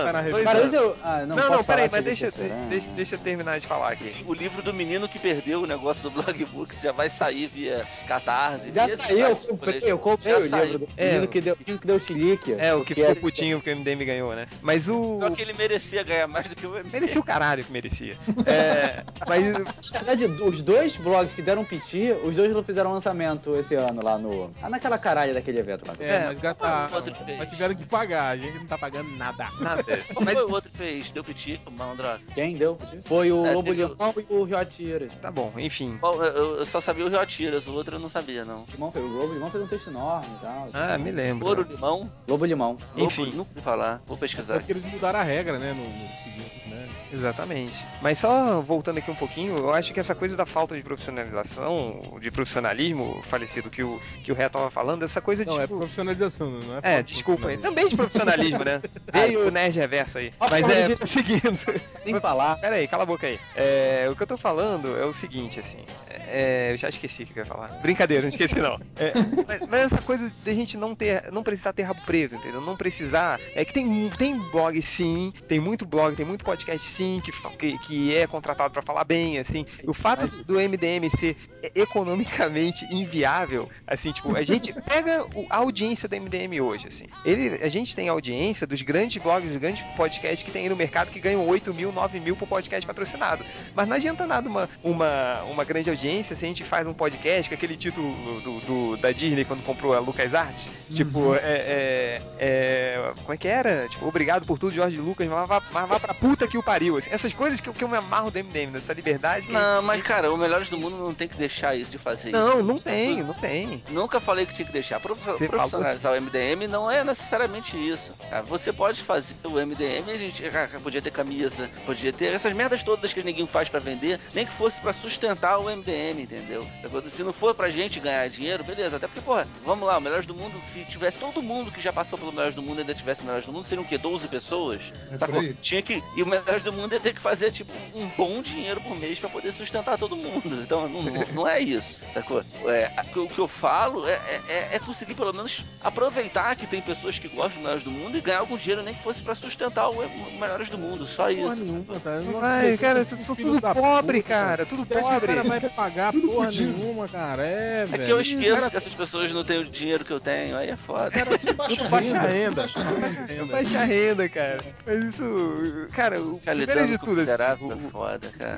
anos. 0.51 0.61
dois 0.61 0.73
eu. 0.73 0.95
Ah, 1.03 1.25
não, 1.25 1.35
Não, 1.35 1.63
peraí, 1.63 1.89
mas 1.91 2.05
sobre 2.05 2.15
deixa, 2.15 2.31
deixa, 2.69 2.89
deixa 2.89 3.15
eu 3.15 3.19
terminar 3.19 3.59
de 3.59 3.67
falar 3.67 3.91
aqui. 3.91 4.15
O 4.25 4.33
livro 4.33 4.61
do 4.61 4.73
menino 4.73 5.07
que 5.07 5.19
perdeu 5.19 5.61
o 5.63 5.67
negócio 5.67 6.01
do 6.03 6.11
Blogbooks 6.11 6.81
já 6.81 6.91
vai 6.91 7.09
sair 7.09 7.47
via 7.47 7.85
Catarse. 8.07 8.71
Já 8.73 8.85
via 8.85 8.97
saiu, 8.97 9.27
eu 9.27 9.35
comprei, 9.35 9.79
eu 9.83 9.99
comprei 9.99 10.33
Já 10.33 10.39
o 10.39 10.49
saiu. 10.49 10.63
livro 10.65 10.79
do 10.79 10.87
É, 10.97 11.07
menino 11.11 11.27
que 11.27 11.41
deu, 11.41 11.57
menino 11.59 11.79
que 11.79 11.87
deu 11.87 11.99
chilique. 11.99 12.53
É, 12.57 12.73
o 12.73 12.79
que 12.79 12.85
Porque 12.93 12.95
ficou 12.95 13.11
era- 13.11 13.19
putinho 13.19 13.57
porque 13.57 13.69
o 13.71 13.75
MDM 13.75 14.05
ganhou, 14.05 14.33
né? 14.35 14.47
Mas 14.61 14.87
o. 14.87 15.17
Pior 15.19 15.31
que 15.31 15.41
ele 15.41 15.53
merecia 15.53 16.03
ganhar 16.03 16.27
mais 16.27 16.47
do 16.47 16.55
que 16.55 16.65
o 16.65 16.71
MDM. 16.71 16.91
Merecia 16.91 17.21
o 17.21 17.23
caralho 17.23 17.63
que 17.63 17.71
merecia. 17.71 18.15
É, 18.45 19.03
mas 19.27 19.45
Na 19.91 19.99
verdade, 19.99 20.25
os 20.25 20.61
dois 20.61 20.95
blogs 20.95 21.33
que 21.33 21.41
deram 21.41 21.63
piti, 21.63 22.13
os 22.23 22.35
dois 22.35 22.51
não 22.53 22.63
fizeram 22.63 22.91
lançamento 22.93 23.55
esse 23.57 23.75
ano 23.75 24.03
lá 24.03 24.17
no. 24.17 24.51
Ah, 24.61 24.69
naquela 24.69 24.97
caralha 24.97 25.33
daquele 25.33 25.59
evento 25.59 25.85
lá. 25.87 25.93
É, 25.99 26.25
mas 26.27 26.39
gastaram. 26.39 26.89
Mas 27.37 27.49
tiveram 27.49 27.75
que 27.75 27.85
pagar, 27.85 28.29
a 28.29 28.37
gente 28.37 28.57
não 28.57 28.65
tá 28.67 28.77
pagando 28.77 29.09
nada. 29.17 29.47
Nada. 29.59 29.83
Qual 30.13 30.23
Mas 30.25 30.33
foi 30.33 30.43
o 30.43 30.51
outro 30.51 30.69
que 30.71 30.77
fez? 30.77 31.09
Deu 31.11 31.23
piti? 31.23 31.59
O 31.65 31.71
Malandrox? 31.71 32.21
Quem 32.33 32.55
deu? 32.55 32.77
Foi 33.05 33.31
o 33.31 33.45
É, 33.45 33.53
Lobo 33.53 33.69
teve 33.69 33.83
o- 33.83 33.87
Limão 33.89 34.13
e 34.17 34.33
o 34.33 34.47
Jotiras. 34.47 35.13
tá 35.21 35.31
bom, 35.31 35.51
enfim. 35.57 35.97
Qual- 35.99 36.21
Eu, 36.23 36.57
eu 36.57 36.65
só 36.65 36.79
sabia 36.81 37.05
o 37.05 37.11
Jotiras, 37.11 37.67
o 37.67 37.73
outro 37.73 37.95
eu 37.95 37.99
não 37.99 38.09
sabia, 38.09 38.45
não. 38.45 38.65
Limão 38.71 38.91
fez- 38.91 39.05
O 39.05 39.07
Lobo 39.09 39.33
Limão 39.33 39.51
fez 39.51 39.63
um 39.63 39.67
texto 39.67 39.89
enorme 39.89 40.27
e 40.37 40.41
tal. 40.41 40.67
Ah, 40.73 40.97
me 40.97 41.11
lembro. 41.11 41.47
Ouro 41.47 41.63
Limão? 41.69 42.11
Lobo 42.27 42.45
Limão. 42.45 42.77
Enfim. 42.95 43.25
Lobo, 43.25 43.37
nunca 43.37 43.49
ouvi 43.51 43.61
falar. 43.61 44.01
Vou 44.07 44.17
É 44.17 44.19
pesquisar. 44.19 44.53
porque 44.57 44.71
eles 44.71 44.85
mudaram 44.85 45.19
a 45.19 45.23
regra, 45.23 45.57
né? 45.57 45.73
No, 45.73 45.83
no 45.83 46.07
seguinte, 46.23 46.69
né? 46.81 46.89
Exatamente. 47.13 47.85
Mas 48.01 48.17
só 48.19 48.61
voltando 48.61 48.97
aqui 48.97 49.09
um 49.11 49.15
pouquinho, 49.15 49.55
eu 49.57 49.73
acho 49.73 49.93
que 49.93 49.99
essa 49.99 50.15
coisa 50.15 50.35
da 50.35 50.45
falta 50.45 50.75
de 50.75 50.81
profissionalização, 50.81 52.17
de 52.19 52.31
profissionalismo 52.31 53.21
falecido 53.27 53.69
que 53.69 53.83
o, 53.83 54.01
que 54.23 54.31
o 54.31 54.35
Ré 54.35 54.49
tava 54.49 54.69
falando, 54.69 55.03
essa 55.03 55.21
coisa 55.21 55.43
de. 55.43 55.49
Não, 55.49 55.59
é 55.59 55.63
tipo, 55.63 55.77
profissionalização, 55.77 56.51
não 56.51 56.77
é? 56.77 56.99
É, 56.99 57.03
desculpa 57.03 57.47
aí. 57.47 57.57
Também 57.57 57.87
de 57.87 57.95
profissionalismo, 57.95 58.63
né? 58.63 58.81
Veio 59.11 59.47
o 59.47 59.51
Nerd 59.51 59.77
Reverso 59.77 60.17
aí. 60.17 60.33
Ah, 60.39 60.47
Mas 60.49 60.67
é, 60.69 60.87
gente. 60.89 61.07
seguindo. 61.07 61.59
Sem 62.03 62.19
falar. 62.19 62.57
Pera 62.57 62.75
aí, 62.75 62.87
cala 62.87 63.03
a 63.03 63.05
boca 63.05 63.27
aí. 63.27 63.39
É, 63.55 64.07
o 64.11 64.15
que 64.15 64.23
eu 64.23 64.27
tô 64.27 64.37
falando 64.37 64.97
é 64.97 65.05
o 65.05 65.13
seguinte, 65.13 65.59
assim. 65.59 65.79
é, 66.27 66.71
eu 66.71 66.77
já 66.77 66.89
esqueci 66.89 67.23
o 67.23 67.25
que 67.27 67.33
eu 67.33 67.43
ia 67.43 67.45
falar. 67.45 67.67
Brincadeira, 67.81 68.21
não 68.21 68.29
esqueci 68.29 68.59
não. 68.59 68.79
É, 68.95 69.13
mas, 69.47 69.61
mas 69.67 69.81
essa 69.91 70.01
coisa 70.01 70.31
de 70.43 70.49
a 70.49 70.53
gente 70.53 70.77
não 70.77 70.95
ter, 70.95 71.31
não 71.31 71.43
precisar 71.43 71.73
ter 71.73 71.83
rabo 71.83 72.01
preso, 72.05 72.35
entendeu? 72.35 72.61
Não 72.61 72.75
precisar. 72.75 73.39
É 73.55 73.63
que 73.65 73.73
tem, 73.73 74.09
tem 74.17 74.37
blog 74.37 74.81
sim, 74.81 75.33
tem 75.47 75.59
muito 75.59 75.85
blog, 75.85 76.15
tem 76.15 76.25
muito 76.25 76.43
podcast 76.43 76.70
sim, 76.77 77.21
que, 77.23 77.31
que, 77.57 77.77
que 77.79 78.15
é 78.15 78.27
contratado 78.27 78.71
pra 78.73 78.81
falar 78.81 79.03
bem, 79.03 79.37
assim. 79.39 79.65
O 79.85 79.93
fato 79.93 80.27
do 80.45 80.55
MDM 80.55 81.09
ser 81.09 81.35
economicamente 81.75 82.85
inviável, 82.93 83.69
assim, 83.85 84.11
tipo, 84.11 84.35
a 84.35 84.43
gente 84.43 84.73
pega 84.83 85.23
o- 85.35 85.45
a 85.49 85.57
audiência 85.57 86.07
do 86.07 86.15
MDM 86.15 86.59
hoje, 86.61 86.87
assim. 86.87 87.05
Ele, 87.25 87.59
a 87.63 87.69
gente 87.69 87.95
tem 87.95 88.09
audiência 88.09 88.65
dos 88.65 88.81
grandes 88.81 89.21
blogs, 89.21 89.49
dos 89.51 89.59
grandes 89.59 89.83
podcasts 89.95 90.43
que 90.43 90.51
tem 90.51 90.63
aí 90.63 90.69
no 90.69 90.75
mercado 90.75 91.11
que 91.11 91.19
ganham 91.19 91.45
8 91.47 91.73
mil, 91.73 91.91
9 91.91 92.19
mil 92.19 92.35
por 92.35 92.47
podcast 92.47 92.85
patrocinado. 92.85 93.43
Mas 93.75 93.87
não 93.87 93.95
adianta 93.95 94.25
nada 94.25 94.49
uma, 94.49 94.69
uma, 94.83 95.43
uma 95.43 95.63
grande 95.63 95.89
audiência 95.89 96.35
se 96.35 96.43
a 96.45 96.47
gente 96.47 96.63
faz 96.63 96.87
um 96.87 96.93
podcast 96.93 97.49
com 97.49 97.55
aquele 97.55 97.77
título 97.77 98.11
do, 98.41 98.59
do- 98.61 98.97
da 98.97 99.11
Disney 99.11 99.45
quando 99.45 99.63
comprou 99.63 99.93
a 99.93 99.99
Lucas 99.99 100.33
Arts. 100.33 100.71
Tipo, 100.93 101.35
é, 101.35 101.39
é, 101.43 102.21
é- 102.39 103.13
Como 103.21 103.33
é 103.33 103.37
que 103.37 103.47
era? 103.47 103.87
Tipo, 103.89 104.07
obrigado 104.07 104.45
por 104.45 104.57
tudo, 104.57 104.73
Jorge 104.73 104.97
Lucas, 104.97 105.27
mas 105.27 105.47
vá, 105.47 105.61
mas 105.71 105.87
vá 105.89 105.99
pra 105.99 106.13
puta 106.13 106.47
que 106.51 106.57
o 106.57 106.63
pariu. 106.63 106.97
assim. 106.97 107.09
essas 107.11 107.31
coisas 107.33 107.59
que, 107.59 107.69
eu- 107.69 107.73
que 107.73 107.83
eu 107.83 107.87
me 107.87 107.97
amarro 107.97 108.29
do 108.29 108.37
MDM, 108.37 108.71
dessa 108.73 108.93
liberdade. 108.93 109.47
que 109.47 109.55
a 109.55 109.59
Não, 109.59 109.75
gente 109.77 109.85
mas 109.85 110.01
cara, 110.03 110.31
o 110.31 110.37
Melhores 110.37 110.69
do 110.69 110.77
Mundo 110.77 110.97
não 110.97 111.13
tem 111.13 111.27
que 111.27 111.35
deixar 111.37 111.75
isso 111.75 111.89
de 111.91 111.97
fazer 111.97 112.29
isso. 112.29 112.37
Não, 112.37 112.61
não 112.61 112.77
tem, 112.79 113.23
não 113.23 113.33
tem. 113.33 113.81
Nunca 113.89 114.19
falei 114.19 114.45
que 114.45 114.53
tinha 114.53 114.65
que 114.65 114.71
deixar. 114.73 114.99
Pro- 114.99 115.15
Você 115.15 115.47
profissionalizar 115.47 116.13
o 116.13 116.15
MDM 116.15 116.67
não 116.67 116.89
é 116.91 117.03
necessariamente 117.03 117.77
isso. 117.77 118.13
cara. 118.29 118.43
Você 118.43 118.71
pode 118.73 119.01
fazer 119.01 119.35
o 119.43 119.57
MDM, 119.59 120.11
a 120.11 120.17
gente 120.17 120.41
cara, 120.49 120.69
podia 120.81 121.01
ter 121.01 121.11
camisa, 121.11 121.69
podia 121.85 122.11
ter 122.11 122.33
essas 122.33 122.53
merdas 122.53 122.83
todas 122.83 123.13
que 123.13 123.23
ninguém 123.23 123.47
faz 123.47 123.69
pra 123.69 123.79
vender, 123.79 124.19
nem 124.33 124.45
que 124.45 124.51
fosse 124.53 124.79
pra 124.81 124.91
sustentar 124.93 125.57
o 125.59 125.69
MDM, 125.69 126.21
entendeu? 126.23 126.67
Se 127.09 127.23
não 127.23 127.31
for 127.33 127.53
pra 127.55 127.69
gente 127.69 127.99
ganhar 127.99 128.27
dinheiro, 128.29 128.63
beleza. 128.63 128.97
Até 128.97 129.07
porque, 129.07 129.21
porra, 129.21 129.47
vamos 129.65 129.87
lá, 129.87 129.97
o 129.97 130.01
Melhores 130.01 130.25
do 130.25 130.33
Mundo, 130.35 130.59
se 130.71 130.83
tivesse 130.85 131.17
todo 131.17 131.41
mundo 131.41 131.71
que 131.71 131.79
já 131.81 131.93
passou 131.93 132.17
pelo 132.19 132.31
Melhores 132.31 132.55
do 132.55 132.61
Mundo 132.61 132.79
ainda 132.79 132.93
tivesse 132.93 133.21
o 133.21 133.25
Melhores 133.25 133.45
do 133.45 133.53
Mundo, 133.53 133.65
seriam 133.65 133.83
o 133.83 133.87
quê? 133.87 133.97
12 133.97 134.27
pessoas? 134.27 134.81
É. 135.11 135.53
Tinha 135.61 135.81
que. 135.81 136.03
E 136.15 136.23
o 136.23 136.25
Melhores 136.41 136.63
do 136.63 136.73
Mundo 136.73 136.93
ia 136.93 136.99
ter 136.99 137.13
que 137.13 137.21
fazer, 137.21 137.51
tipo, 137.51 137.71
um 137.95 138.07
bom 138.17 138.41
dinheiro 138.41 138.81
por 138.81 138.97
mês 138.97 139.19
pra 139.19 139.29
poder 139.29 139.51
sustentar 139.53 139.97
todo 139.97 140.15
mundo. 140.15 140.61
Então, 140.63 140.87
não, 140.89 141.01
não, 141.03 141.25
não 141.33 141.47
é 141.47 141.59
isso, 141.59 141.99
sacou? 142.13 142.43
É, 142.65 142.91
a- 142.97 143.05
o 143.19 143.27
que 143.27 143.39
eu 143.39 143.47
falo 143.47 144.07
é, 144.07 144.19
é, 144.49 144.69
é 144.73 144.79
conseguir, 144.79 145.13
pelo 145.15 145.33
menos, 145.33 145.63
aproveitar 145.83 146.55
que 146.55 146.65
tem 146.67 146.81
pessoas 146.81 147.17
que 147.19 147.27
gostam 147.27 147.61
do 147.61 147.61
Melhores 147.61 147.83
do 147.83 147.91
Mundo 147.91 148.17
e 148.17 148.21
ganhar 148.21 148.39
algum 148.39 148.57
dinheiro, 148.57 148.81
nem 148.83 148.93
que 148.93 149.03
fosse 149.03 149.21
pra 149.21 149.35
sustentar 149.35 149.89
o, 149.89 149.95
Melhores 150.39 150.69
do 150.69 150.77
Mundo. 150.77 151.05
Só 151.07 151.29
isso. 151.29 151.55
nenhuma, 151.63 151.99
cara. 151.99 152.19
Nossa, 152.21 152.61
tem 152.61 152.77
cara, 152.77 153.05
filhos 153.05 153.27
tudo 153.27 153.61
da 153.61 153.73
pobre, 153.75 154.21
puta. 154.21 154.29
cara, 154.33 154.65
tudo 154.65 154.85
que 154.85 154.93
o 154.97 155.01
pobre. 155.01 155.27
cara 155.27 155.43
vai 155.43 155.59
pagar 155.69 156.11
Tudo 156.11 156.27
porra 156.29 156.51
nenhuma, 156.51 157.07
cara. 157.07 157.43
É, 157.45 157.81
É 157.81 157.85
velho. 157.85 158.03
que 158.05 158.09
eu 158.11 158.19
esqueço 158.21 158.55
Cara, 158.55 158.69
que 158.69 158.77
essas 158.77 158.93
pessoas 158.93 159.31
não 159.31 159.43
têm 159.43 159.59
o 159.59 159.63
dinheiro 159.65 160.03
que 160.03 160.11
eu 160.11 160.19
tenho, 160.19 160.57
aí 160.57 160.69
é 160.69 160.75
foda. 160.77 161.11
Tudo 161.11 161.53
baixa 161.55 161.89
baixa 161.89 162.19
renda. 162.21 162.27
renda. 162.27 162.67
tudo 162.67 163.01
Baixa 163.01 163.25
renda. 163.25 163.45
Baixa 163.53 163.83
renda, 163.83 164.29
cara. 164.29 164.57
Mas 164.85 165.03
isso. 165.05 165.87
Cara, 165.93 166.17
o 166.31 166.39
Ficar 166.39 166.53
lidando 166.53 166.87
de 166.87 166.97
tudo, 166.97 167.21
assim, 167.21 167.65
o- 167.65 167.71
é 167.73 167.75
foda, 167.91 168.27
cara. 168.37 168.57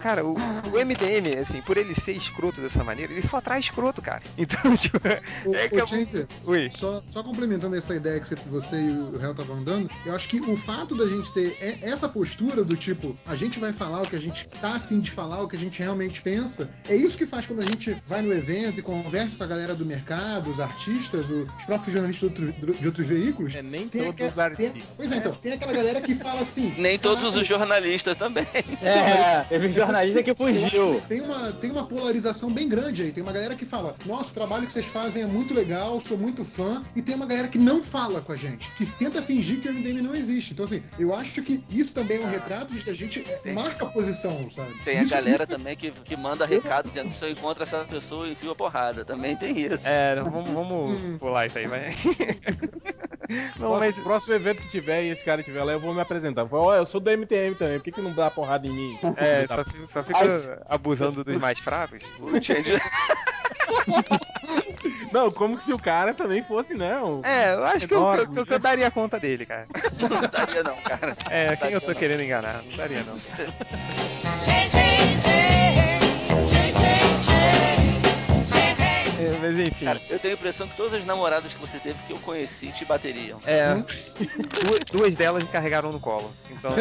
Cara, 0.00 0.24
o, 0.24 0.34
o 0.34 0.78
MDM, 0.78 1.38
assim, 1.40 1.60
por 1.62 1.76
ele 1.76 1.94
ser 1.94 2.12
escroto 2.12 2.60
dessa 2.60 2.82
maneira, 2.84 3.12
ele 3.12 3.26
só 3.26 3.38
atrai 3.38 3.60
escroto, 3.60 4.00
cara. 4.02 4.22
Então, 4.38 4.76
tipo, 4.76 4.98
Ô, 5.44 5.54
é 5.54 5.68
que 5.68 5.76
eu- 5.76 5.86
Chandler, 5.86 6.26
Ui. 6.44 6.70
Só, 6.70 7.02
só 7.10 7.22
complementando 7.22 7.76
essa 7.76 7.94
ideia 7.94 8.20
que 8.20 8.34
você, 8.48 8.76
e 8.76 8.90
o 8.90 9.18
Réu 9.18 9.32
estavam 9.32 9.62
dando, 9.62 9.90
eu 10.06 10.14
acho 10.14 10.28
que 10.28 10.40
o 10.40 10.56
fato 10.56 10.94
da 10.96 11.06
gente 11.06 11.32
ter 11.32 11.56
essa 11.82 12.08
postura 12.08 12.64
do 12.64 12.76
tipo, 12.76 13.16
a 13.26 13.34
gente 13.36 13.58
vai 13.58 13.72
falar 13.72 14.02
o 14.02 14.06
que 14.06 14.16
a 14.16 14.20
gente 14.20 14.46
tá 14.60 14.76
afim 14.76 15.00
de 15.00 15.10
falar, 15.10 15.42
o 15.42 15.48
que 15.48 15.56
a 15.56 15.58
gente 15.58 15.78
realmente 15.80 16.22
pensa? 16.22 16.68
É 16.88 16.94
isso 16.96 17.16
que 17.16 17.26
faz 17.26 17.46
quando 17.46 17.60
a 17.60 17.64
gente 17.64 17.96
vai 18.06 18.22
no 18.22 18.32
evento 18.32 18.78
e 18.78 18.82
conversa 18.82 19.36
com 19.36 19.44
a 19.44 19.46
galera 19.46 19.74
do 19.74 19.84
mercado, 19.84 20.50
os 20.50 20.60
artistas, 20.60 21.28
os 21.28 21.64
próprios 21.64 21.92
jornalistas 21.92 22.32
de, 22.32 22.44
outro- 22.44 22.74
de 22.74 22.86
outros 22.86 23.06
veículos. 23.06 23.54
É, 23.54 23.62
nem 23.62 23.88
Tem 23.88 24.04
todos 24.04 24.20
os 24.20 24.26
aquela- 24.32 24.50
tem- 24.56 24.66
artistas. 24.68 24.90
pois 24.96 25.12
é, 25.12 25.16
então, 25.16 25.32
tem 25.34 25.52
aquela 25.52 25.72
galera 25.72 26.00
que 26.00 26.14
fala 26.14 26.40
assim. 26.42 26.74
Nem 26.78 26.98
todos 27.08 27.22
"Caralho, 27.24 27.40
os 27.42 27.46
jornalistas 27.46 28.16
também. 28.16 28.46
É, 28.82 29.40
teve 29.48 29.72
jornalista 29.72 30.22
que 30.22 30.34
fugiu. 30.34 31.00
Tem 31.08 31.20
uma, 31.20 31.52
tem 31.52 31.70
uma 31.70 31.84
polarização 31.86 32.50
bem 32.50 32.68
grande 32.68 33.02
aí. 33.02 33.12
Tem 33.12 33.22
uma 33.22 33.32
galera 33.32 33.54
que 33.54 33.64
fala: 33.64 33.94
Nossa, 34.06 34.30
o 34.30 34.34
trabalho 34.34 34.66
que 34.66 34.72
vocês 34.72 34.86
fazem 34.86 35.22
é 35.22 35.26
muito 35.26 35.52
legal, 35.54 36.00
sou 36.00 36.16
muito 36.16 36.44
fã. 36.44 36.82
E 36.94 37.02
tem 37.02 37.14
uma 37.14 37.26
galera 37.26 37.48
que 37.48 37.58
não 37.58 37.82
fala 37.82 38.20
com 38.20 38.32
a 38.32 38.36
gente, 38.36 38.70
que 38.72 38.86
tenta 38.98 39.22
fingir 39.22 39.60
que 39.60 39.68
o 39.68 39.72
MDM 39.74 40.00
não 40.02 40.14
existe. 40.14 40.52
Então, 40.52 40.64
assim, 40.64 40.82
eu 40.98 41.14
acho 41.14 41.42
que 41.42 41.62
isso 41.70 41.92
também 41.92 42.18
é 42.18 42.20
um 42.20 42.30
retrato 42.30 42.72
de 42.74 42.82
que 42.84 42.90
a 42.90 42.94
gente 42.94 43.20
Tem. 43.42 43.52
marca 43.52 43.84
a 43.84 43.88
posição, 43.88 44.50
sabe? 44.50 44.72
Tem 44.84 44.98
a 44.98 45.02
Isso- 45.02 45.10
galera 45.14 45.44
isso- 45.44 45.52
também 45.52 45.76
que, 45.76 45.90
que 45.90 46.16
manda 46.16 46.44
recado 46.44 46.88
dizendo 46.88 47.08
que 47.10 47.14
se 47.16 47.24
eu 47.24 47.30
encontro 47.30 47.62
essa 47.62 47.84
pessoa, 47.84 48.26
eu 48.26 48.32
enfio 48.32 48.50
a 48.50 48.54
porrada. 48.54 49.04
Também 49.04 49.36
tem 49.36 49.58
isso. 49.58 49.86
É, 49.86 50.16
vamos, 50.16 50.48
vamos 50.50 51.00
Hum. 51.00 51.18
pular 51.18 51.46
isso 51.46 51.58
aí, 51.58 51.66
vai. 51.66 51.94
Não, 53.58 53.68
Próximo, 53.68 53.78
mas. 53.78 53.98
próximo 53.98 54.34
evento 54.34 54.62
que 54.62 54.68
tiver 54.68 55.02
e 55.04 55.08
esse 55.10 55.22
cara 55.24 55.42
tiver 55.42 55.62
lá, 55.62 55.72
eu 55.72 55.80
vou 55.80 55.92
me 55.92 56.00
apresentar. 56.00 56.44
Vou 56.44 56.62
falar, 56.62 56.76
Ó, 56.76 56.76
eu 56.78 56.86
sou 56.86 57.00
do 57.00 57.10
MTM 57.10 57.54
também, 57.56 57.78
por 57.78 57.84
que, 57.84 57.92
que 57.92 58.00
não 58.00 58.12
dá 58.12 58.30
porrada 58.30 58.66
em 58.66 58.72
mim? 58.72 58.98
É, 59.16 59.46
só, 59.46 59.64
só 59.88 60.02
fica 60.02 60.62
abusando 60.66 61.22
dos 61.24 61.36
mais 61.36 61.58
fracos. 61.58 62.02
Não, 65.12 65.30
como 65.30 65.56
que 65.56 65.62
se 65.64 65.72
o 65.72 65.78
cara 65.78 66.12
também 66.14 66.42
fosse, 66.42 66.74
não. 66.74 67.22
É, 67.24 67.54
eu 67.54 67.64
acho 67.64 67.86
que 67.88 67.94
eu, 67.94 67.98
Enorme. 67.98 68.26
que 68.34 68.40
eu- 68.40 68.46
que 68.46 68.54
eu 68.54 68.58
daria 68.58 68.90
conta 68.90 69.18
dele, 69.18 69.46
cara. 69.46 69.66
Não 69.98 70.20
daria 70.30 70.62
não, 70.62 70.76
cara. 70.76 71.16
É, 71.30 71.56
quem 71.56 71.70
eu 71.72 71.80
tô 71.80 71.94
querendo 71.94 72.22
enganar? 72.22 72.62
Não 72.62 72.76
daria, 72.76 73.02
não. 73.04 73.14
Mas 79.40 79.58
enfim. 79.58 79.84
Cara, 79.84 80.00
eu 80.08 80.18
tenho 80.18 80.34
a 80.34 80.36
impressão 80.36 80.68
que 80.68 80.76
todas 80.76 80.94
as 80.94 81.04
namoradas 81.04 81.52
que 81.54 81.60
você 81.60 81.78
teve 81.78 81.98
que 82.06 82.12
eu 82.12 82.18
conheci 82.18 82.68
te 82.72 82.84
bateriam. 82.84 83.38
É, 83.46 83.74
duas, 83.74 84.80
duas 84.90 85.14
delas 85.14 85.42
me 85.42 85.48
carregaram 85.48 85.90
no 85.90 86.00
colo. 86.00 86.30
Então, 86.50 86.72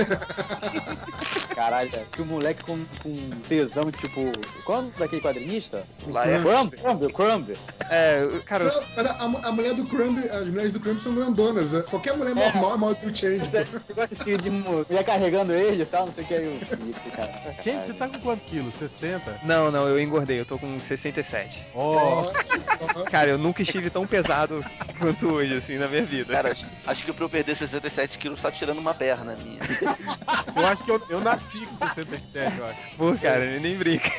Caralho, 1.56 1.90
que 2.12 2.22
o 2.22 2.26
moleque 2.26 2.64
com, 2.64 2.84
com 3.04 3.16
tesão, 3.48 3.92
tipo. 3.92 4.32
Qual 4.64 4.84
daquele 4.98 5.22
quadrinista? 5.22 5.84
Laerte. 6.08 6.44
Crumb, 6.44 6.72
Crumb, 6.72 7.12
Crumb. 7.14 7.50
é, 7.90 8.28
cara, 8.46 8.66
Não, 8.66 8.84
pera, 8.96 9.12
a, 9.12 9.24
a 9.24 9.52
mulher 9.52 9.74
do 9.74 9.86
Crumb, 9.88 10.18
as 10.30 10.48
mulheres 10.48 10.74
do 10.74 10.80
Crumb 10.80 11.00
são 11.00 11.16
grandonas. 11.16 11.72
né? 11.72 11.84
Qualquer 11.90 12.16
mulher 12.18 12.36
normal 12.36 12.74
é 12.74 12.78
maior 12.78 12.96
que 12.96 13.08
o 13.08 13.16
Change. 13.16 13.50
Eu 13.90 13.96
gosto 13.96 14.24
de, 14.24 14.38
de 14.38 14.50
mulher 14.50 15.04
carregando 15.04 15.54
ele 15.54 15.84
e 15.84 15.86
tal, 15.86 16.06
não 16.06 16.14
sei 16.14 16.24
o 16.24 16.28
que. 16.28 16.34
Aí 16.36 16.60
cara, 17.16 17.32
Gente, 17.64 17.86
você 17.86 17.94
tá 17.94 18.08
com 18.08 18.20
quantos 18.20 18.50
quilos? 18.50 18.76
60? 18.76 19.40
não, 19.44 19.72
não, 19.72 19.88
eu 19.88 20.00
engordei, 20.00 20.40
eu 20.40 20.46
tô 20.46 20.58
com 20.58 20.80
67. 20.80 21.68
Ó, 21.76 22.24
Cara, 23.12 23.30
eu 23.32 23.38
nunca 23.38 23.62
estive 23.62 23.90
tão 23.90 24.06
pesado 24.08 24.64
quanto 25.00 25.28
hoje, 25.30 25.56
assim, 25.58 25.78
na 25.78 25.88
minha 25.88 26.04
vida. 26.04 26.34
Cara, 26.34 26.52
acho, 26.52 26.66
acho 26.86 27.04
que 27.06 27.14
pra 27.14 27.26
eu 27.26 27.30
perder 27.30 27.56
67 27.56 28.18
quilos 28.18 28.40
só 28.40 28.50
tirando 28.52 28.80
uma 28.80 28.94
perna 28.94 29.36
minha. 29.44 29.60
eu 30.56 30.68
acho 30.68 30.84
que 30.84 30.92
eu, 30.92 31.02
eu 31.10 31.20
nasci 31.22 31.66
com 31.66 31.78
67, 31.78 32.58
eu 32.58 32.66
acho. 32.68 32.80
Pô, 32.98 33.16
cara, 33.18 33.60
nem 33.60 33.78
brinca. 33.78 34.12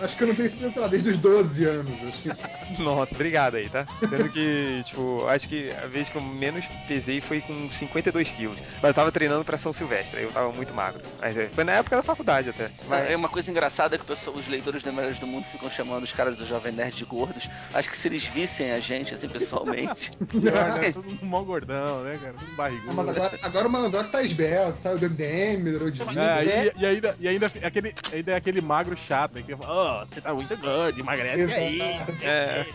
Acho 0.00 0.16
que 0.16 0.22
eu 0.24 0.28
não 0.28 0.34
tenho 0.34 0.46
experiência 0.46 0.80
lá 0.80 0.88
desde 0.88 1.10
os 1.10 1.16
12 1.18 1.64
anos. 1.64 1.92
Acho. 2.08 2.82
Nossa, 2.82 3.14
obrigado 3.14 3.56
aí, 3.56 3.68
tá? 3.68 3.86
Sendo 4.00 4.28
que, 4.30 4.82
tipo, 4.84 5.26
acho 5.28 5.48
que 5.48 5.70
a 5.82 5.86
vez 5.86 6.08
que 6.08 6.16
eu 6.16 6.22
menos 6.22 6.64
pesei 6.88 7.20
foi 7.20 7.40
com 7.40 7.70
52 7.70 8.30
quilos. 8.30 8.58
Mas 8.76 8.90
eu 8.90 8.94
tava 8.94 9.12
treinando 9.12 9.44
pra 9.44 9.58
São 9.58 9.72
Silvestre, 9.72 10.22
eu 10.22 10.30
tava 10.30 10.50
muito 10.52 10.72
magro. 10.74 11.00
Mas 11.20 11.36
é, 11.36 11.48
foi 11.48 11.64
na 11.64 11.72
época 11.72 11.96
da 11.96 12.02
faculdade 12.02 12.50
até. 12.50 12.70
Mas, 12.88 13.10
É 13.10 13.16
uma 13.16 13.28
coisa 13.28 13.50
engraçada 13.50 13.96
que 13.98 14.04
o 14.04 14.06
pessoal- 14.06 14.36
os 14.36 14.46
leitores 14.48 14.82
do 14.82 14.92
Melhores 14.92 15.18
do 15.18 15.26
Mundo 15.26 15.44
ficam 15.44 15.70
chamando 15.70 16.04
os 16.04 16.12
caras 16.12 16.36
do 16.38 16.46
Jovem 16.46 16.72
Nerd 16.72 16.96
de 16.96 17.04
gordos. 17.34 17.50
Acho 17.72 17.90
que 17.90 17.96
se 17.96 18.08
eles 18.08 18.26
vissem 18.26 18.72
a 18.72 18.80
gente, 18.80 19.14
assim, 19.14 19.28
pessoalmente. 19.28 20.10
Pior, 20.26 20.80
né? 20.80 20.92
Todo 20.92 21.04
mundo 21.04 21.26
mó 21.26 21.42
gordão, 21.42 22.04
né, 22.04 22.18
cara? 22.20 22.34
Tudo 22.34 22.56
barrigudo. 22.56 22.94
Mas 22.94 23.08
agora, 23.08 23.38
agora 23.42 23.68
o 23.68 23.70
Malandrox 23.70 24.10
tá 24.10 24.22
esbelto, 24.22 24.80
saiu 24.80 24.98
do 24.98 25.10
MDM, 25.10 25.62
melhorou 25.62 25.90
de 25.90 26.02
vida. 26.04 26.20
É, 26.22 26.44
e, 26.44 26.72
e 26.80 26.86
ainda, 26.86 27.16
e 27.20 27.28
ainda 27.28 27.46
aquele, 27.62 27.94
ainda 28.12 28.32
é 28.32 28.36
aquele 28.36 28.60
magro 28.60 28.96
chato, 28.96 29.34
né? 29.34 29.42
Que 29.42 29.56
fala, 29.56 30.02
oh, 30.02 30.06
você 30.06 30.20
tá 30.20 30.32
muito 30.32 30.56
gordo, 30.56 30.98
emagrece 30.98 31.52
aí. 31.52 31.80
Exato. 31.80 32.12
é, 32.22 32.66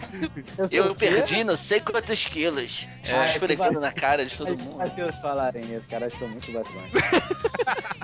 Eu 0.71 0.95
perdi 0.95 1.43
não 1.43 1.55
sei 1.55 1.79
quantos 1.79 2.25
quilos. 2.25 2.87
É, 3.03 3.29
esfregando 3.29 3.79
na 3.79 3.91
cara 3.91 4.25
de 4.25 4.35
todo 4.35 4.49
mundo. 4.49 4.75
Mas 4.77 4.93
se 4.93 5.01
eles 5.01 5.15
falarem 5.15 5.63
isso, 5.63 5.85
cara, 5.89 6.05
eu 6.05 6.11
sou 6.11 6.27
muito 6.27 6.51
bastante. 6.51 6.89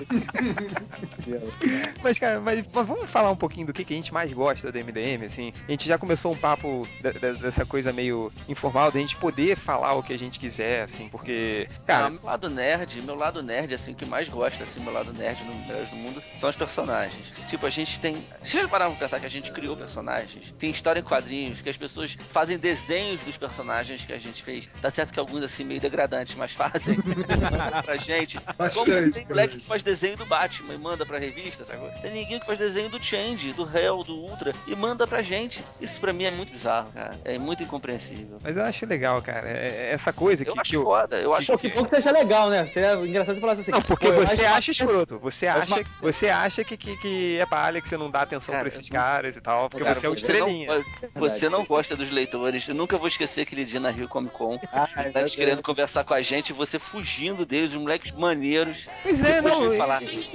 mas, 2.02 2.18
cara, 2.18 2.40
mas, 2.40 2.64
mas 2.72 2.86
vamos 2.86 3.10
falar 3.10 3.30
um 3.30 3.36
pouquinho 3.36 3.66
do 3.66 3.72
que, 3.72 3.84
que 3.84 3.92
a 3.92 3.96
gente 3.96 4.12
mais 4.12 4.32
gosta 4.32 4.70
do 4.70 4.78
MDM, 4.78 5.24
assim. 5.26 5.52
A 5.66 5.70
gente 5.70 5.86
já 5.88 5.98
começou 5.98 6.32
um 6.32 6.36
papo 6.46 6.86
de- 7.02 7.12
de- 7.18 7.38
dessa 7.40 7.66
coisa 7.66 7.92
meio 7.92 8.32
informal, 8.48 8.92
da 8.92 9.00
gente 9.00 9.16
poder 9.16 9.56
falar 9.56 9.94
o 9.94 10.02
que 10.02 10.12
a 10.12 10.18
gente 10.18 10.38
quiser, 10.38 10.82
assim, 10.82 11.08
porque, 11.08 11.66
Ah, 11.70 11.82
cara, 11.86 12.10
meu 12.10 12.20
lado 12.22 12.48
nerd, 12.48 13.02
meu 13.02 13.14
lado 13.16 13.42
nerd, 13.42 13.74
assim, 13.74 13.92
o 13.92 13.94
que 13.96 14.04
mais 14.06 14.28
gosta, 14.28 14.62
assim, 14.62 14.80
meu 14.80 14.92
lado 14.92 15.12
nerd 15.12 15.42
no 15.44 15.54
Melhores 15.66 15.90
do 15.90 15.96
Mundo, 15.96 16.22
são 16.38 16.48
os 16.48 16.54
personagens. 16.54 17.26
Tipo, 17.48 17.66
a 17.66 17.70
gente 17.70 17.98
tem. 17.98 18.14
Vocês 18.40 18.62
já 18.62 18.68
pararam 18.68 18.92
pra 18.92 19.00
pensar 19.06 19.18
que 19.18 19.26
a 19.26 19.30
gente 19.30 19.50
criou 19.50 19.76
personagens? 19.76 20.54
Tem 20.58 20.70
história 20.70 21.00
em 21.00 21.02
quadrinhos, 21.02 21.60
que 21.60 21.68
as 21.68 21.76
pessoas 21.76 22.16
fazem 22.32 22.56
desenhos 22.58 23.20
dos 23.22 23.36
personagens 23.36 24.04
que 24.04 24.12
a 24.12 24.18
gente 24.18 24.42
fez. 24.42 24.68
Tá 24.80 24.90
certo 24.90 25.12
que 25.12 25.18
alguns, 25.18 25.42
assim, 25.42 25.64
meio 25.64 25.80
degradantes, 25.80 26.34
mas 26.36 26.52
fazem 26.52 26.96
pra 27.84 27.96
gente. 27.96 28.38
Como 28.38 28.56
Bastante, 28.56 29.12
tem 29.12 29.26
moleque 29.26 29.48
cara. 29.48 29.60
que 29.60 29.66
faz 29.66 29.82
desenho 29.82 30.16
do 30.16 30.26
Batman 30.26 30.74
e 30.74 30.78
manda 30.78 31.04
pra 31.04 31.18
revista, 31.18 31.64
sabe? 31.64 31.80
Tem 32.00 32.12
ninguém 32.12 32.38
que 32.38 32.46
faz 32.46 32.58
desenho 32.58 32.88
do 32.88 33.02
Change, 33.02 33.52
do 33.52 33.68
Hell, 33.76 34.04
do 34.04 34.14
Ultra 34.16 34.52
e 34.66 34.76
manda 34.76 35.06
pra 35.06 35.22
gente. 35.22 35.64
Isso 35.80 36.00
pra 36.00 36.12
mim 36.12 36.24
é 36.24 36.30
muito 36.36 36.52
bizarro, 36.52 36.90
cara. 36.92 37.14
É 37.24 37.38
muito 37.38 37.62
incompreensível. 37.62 38.38
mas 38.42 38.56
eu 38.56 38.62
acho 38.64 38.86
legal, 38.86 39.22
cara. 39.22 39.48
é- 39.48 39.88
é 39.88 39.92
essa 39.92 40.12
coisa 40.12 40.44
que, 40.44 40.50
Eu 40.50 40.60
acho 40.60 40.70
que 40.70 40.76
eu. 40.76 40.82
foda, 40.82 41.16
eu 41.16 41.34
acho 41.34 41.52
Pô, 41.52 41.58
que 41.58 41.68
bom 41.70 41.84
que 41.84 41.90
você 41.90 41.96
acha 41.96 42.10
legal, 42.10 42.50
né? 42.50 42.66
Seria 42.66 42.94
engraçado 42.94 43.34
se 43.36 43.40
falasse 43.40 43.60
assim. 43.62 43.70
Não, 43.70 43.80
porque 43.82 44.10
você 44.12 44.44
acho- 44.44 44.54
acha 44.56 44.70
escroto. 44.72 45.18
Você 45.18 45.46
acha, 45.46 45.66
uma- 45.66 45.82
você 46.00 46.28
acha 46.28 46.64
que, 46.64 46.76
que, 46.76 46.96
que 46.98 47.38
é 47.38 47.46
palha, 47.46 47.80
que 47.80 47.88
você 47.88 47.96
não 47.96 48.10
dá 48.10 48.22
atenção 48.22 48.52
Cara, 48.52 48.58
pra 48.60 48.68
esses 48.68 48.88
eu 48.88 48.94
não- 48.94 49.00
caras 49.02 49.36
e 49.36 49.40
tal, 49.40 49.70
porque 49.70 49.84
Cara, 49.84 49.98
você 49.98 50.06
é 50.06 50.08
o 50.08 50.12
não- 50.12 50.18
estrelinha. 50.18 50.84
Você 51.14 51.48
não 51.48 51.64
gosta 51.64 51.96
dos 51.96 52.10
leitores. 52.10 52.68
Eu 52.68 52.74
nunca 52.74 52.96
vou 52.98 53.08
esquecer 53.08 53.42
aquele 53.42 53.64
dia 53.64 53.80
na 53.80 53.90
Rio 53.90 54.08
Comic 54.08 54.34
Con. 54.34 54.58
Ah, 54.72 54.88
Eles 54.96 55.04
meu 55.04 55.12
Deus. 55.12 55.36
querendo 55.36 55.62
conversar 55.62 56.04
com 56.04 56.14
a 56.14 56.22
gente, 56.22 56.52
você 56.52 56.78
fugindo 56.78 57.44
deles, 57.46 57.72
os 57.72 57.80
moleques 57.80 58.12
maneiros. 58.12 58.88
Pois 59.02 59.22
é, 59.22 59.40
não. 59.40 59.74
falar. 59.76 60.00
Você 60.02 60.28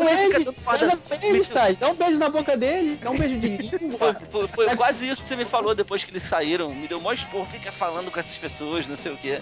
dá 1.79 1.89
um 1.89 1.95
beijo 1.95 2.17
na 2.17 2.29
boca 2.29 2.55
dele, 2.55 2.97
dá 3.01 3.09
um 3.09 3.17
beijo 3.17 3.37
de 3.39 3.47
língua. 3.57 4.15
Foi, 4.29 4.47
foi- 4.47 4.65
foi 4.67 4.75
quase 4.75 5.09
isso 5.09 5.23
que 5.23 5.29
você 5.29 5.35
me 5.35 5.45
falou 5.45 5.73
depois 5.75 5.90
que 5.97 6.11
eles 6.11 6.23
saíram. 6.23 6.73
Me 6.73 6.87
deu 6.87 6.99
mó 7.01 7.11
expor, 7.11 7.45
fica 7.47 7.71
falando 7.71 8.09
com 8.11 8.19
essas 8.19 8.37
pessoas, 8.37 8.87
não 8.87 8.97
sei 8.97 9.11
o 9.11 9.17
quê. 9.17 9.39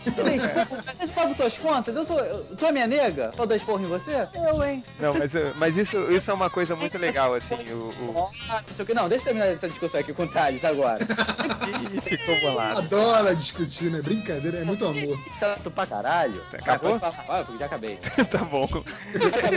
Vocês 0.98 1.12
pagam 1.12 1.34
tuas 1.34 1.58
contas? 1.58 1.96
Eu 1.96 2.06
sou. 2.06 2.20
eu- 2.20 2.44
tu 2.58 2.66
é 2.66 2.72
minha 2.72 2.88
nega? 2.88 3.32
Tô 3.36 3.46
dar 3.46 3.56
esporro 3.56 3.84
em 3.84 3.88
você? 3.88 4.28
Eu, 4.34 4.64
hein? 4.64 4.84
Não, 5.00 5.14
mas, 5.14 5.32
mas 5.56 5.78
isso, 5.78 5.98
isso 6.12 6.30
é 6.32 6.34
uma 6.34 6.50
coisa 6.50 6.76
muito 6.76 6.98
legal, 6.98 7.34
assim. 7.36 7.56
O, 7.72 7.90
o... 8.04 8.30
Ah, 8.50 8.62
não 8.68 8.76
sei 8.76 8.84
o 8.84 8.86
que. 8.86 8.94
Não, 8.94 9.08
deixa 9.08 9.22
eu 9.24 9.26
terminar 9.26 9.48
essa 9.48 9.68
discussão 9.70 10.00
aqui 10.00 10.14
com 10.14 10.24
o 10.24 10.28
Thales 10.28 10.66
agora. 10.66 11.04
Ih, 11.04 12.02
ficou 12.02 12.40
bolado. 12.42 12.80
Adora 12.80 13.36
discutir, 13.36 13.92
né? 13.92 14.02
Brincadeira, 14.02 14.60
é 14.60 14.64
muito 14.64 14.86
amor. 14.86 15.20
Chato 15.40 15.70
pra 15.72 15.86
caralho. 15.86 16.44
Acabou? 16.54 17.00
Ah, 17.02 17.46
já 17.60 17.66
acabei. 17.66 17.98
tá 18.32 18.40
bom. 18.40 18.68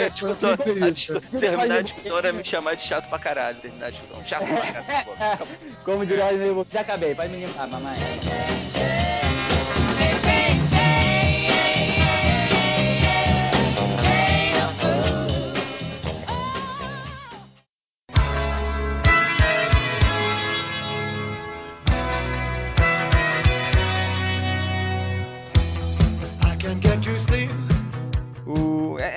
A 0.02 0.08
discussão, 0.08 0.56
Foi 0.56 1.38
a 1.38 1.40
terminar 1.40 1.78
a 1.78 1.82
discussão 1.82 2.18
era 2.18 2.32
me 2.32 2.44
chamar 2.44 2.74
de 2.74 2.82
chato 2.82 3.08
pra 3.08 3.18
caralho. 3.18 3.56
Terminar 3.58 3.86
a 3.86 3.90
discussão. 3.90 4.22
Chato 4.26 4.46
pra 4.46 4.82
caralho. 4.82 5.46
Como 5.84 6.06
diria 6.06 6.26
o 6.26 6.36
meu, 6.36 6.66
já 6.72 6.81
acabei. 6.82 7.14
Me 7.28 7.46
Ah, 7.58 7.66
mamãe. 7.66 7.96
I 26.42 26.56
can 26.56 26.80
get 26.80 27.06
you 27.06 27.18
sleep. 27.18 27.61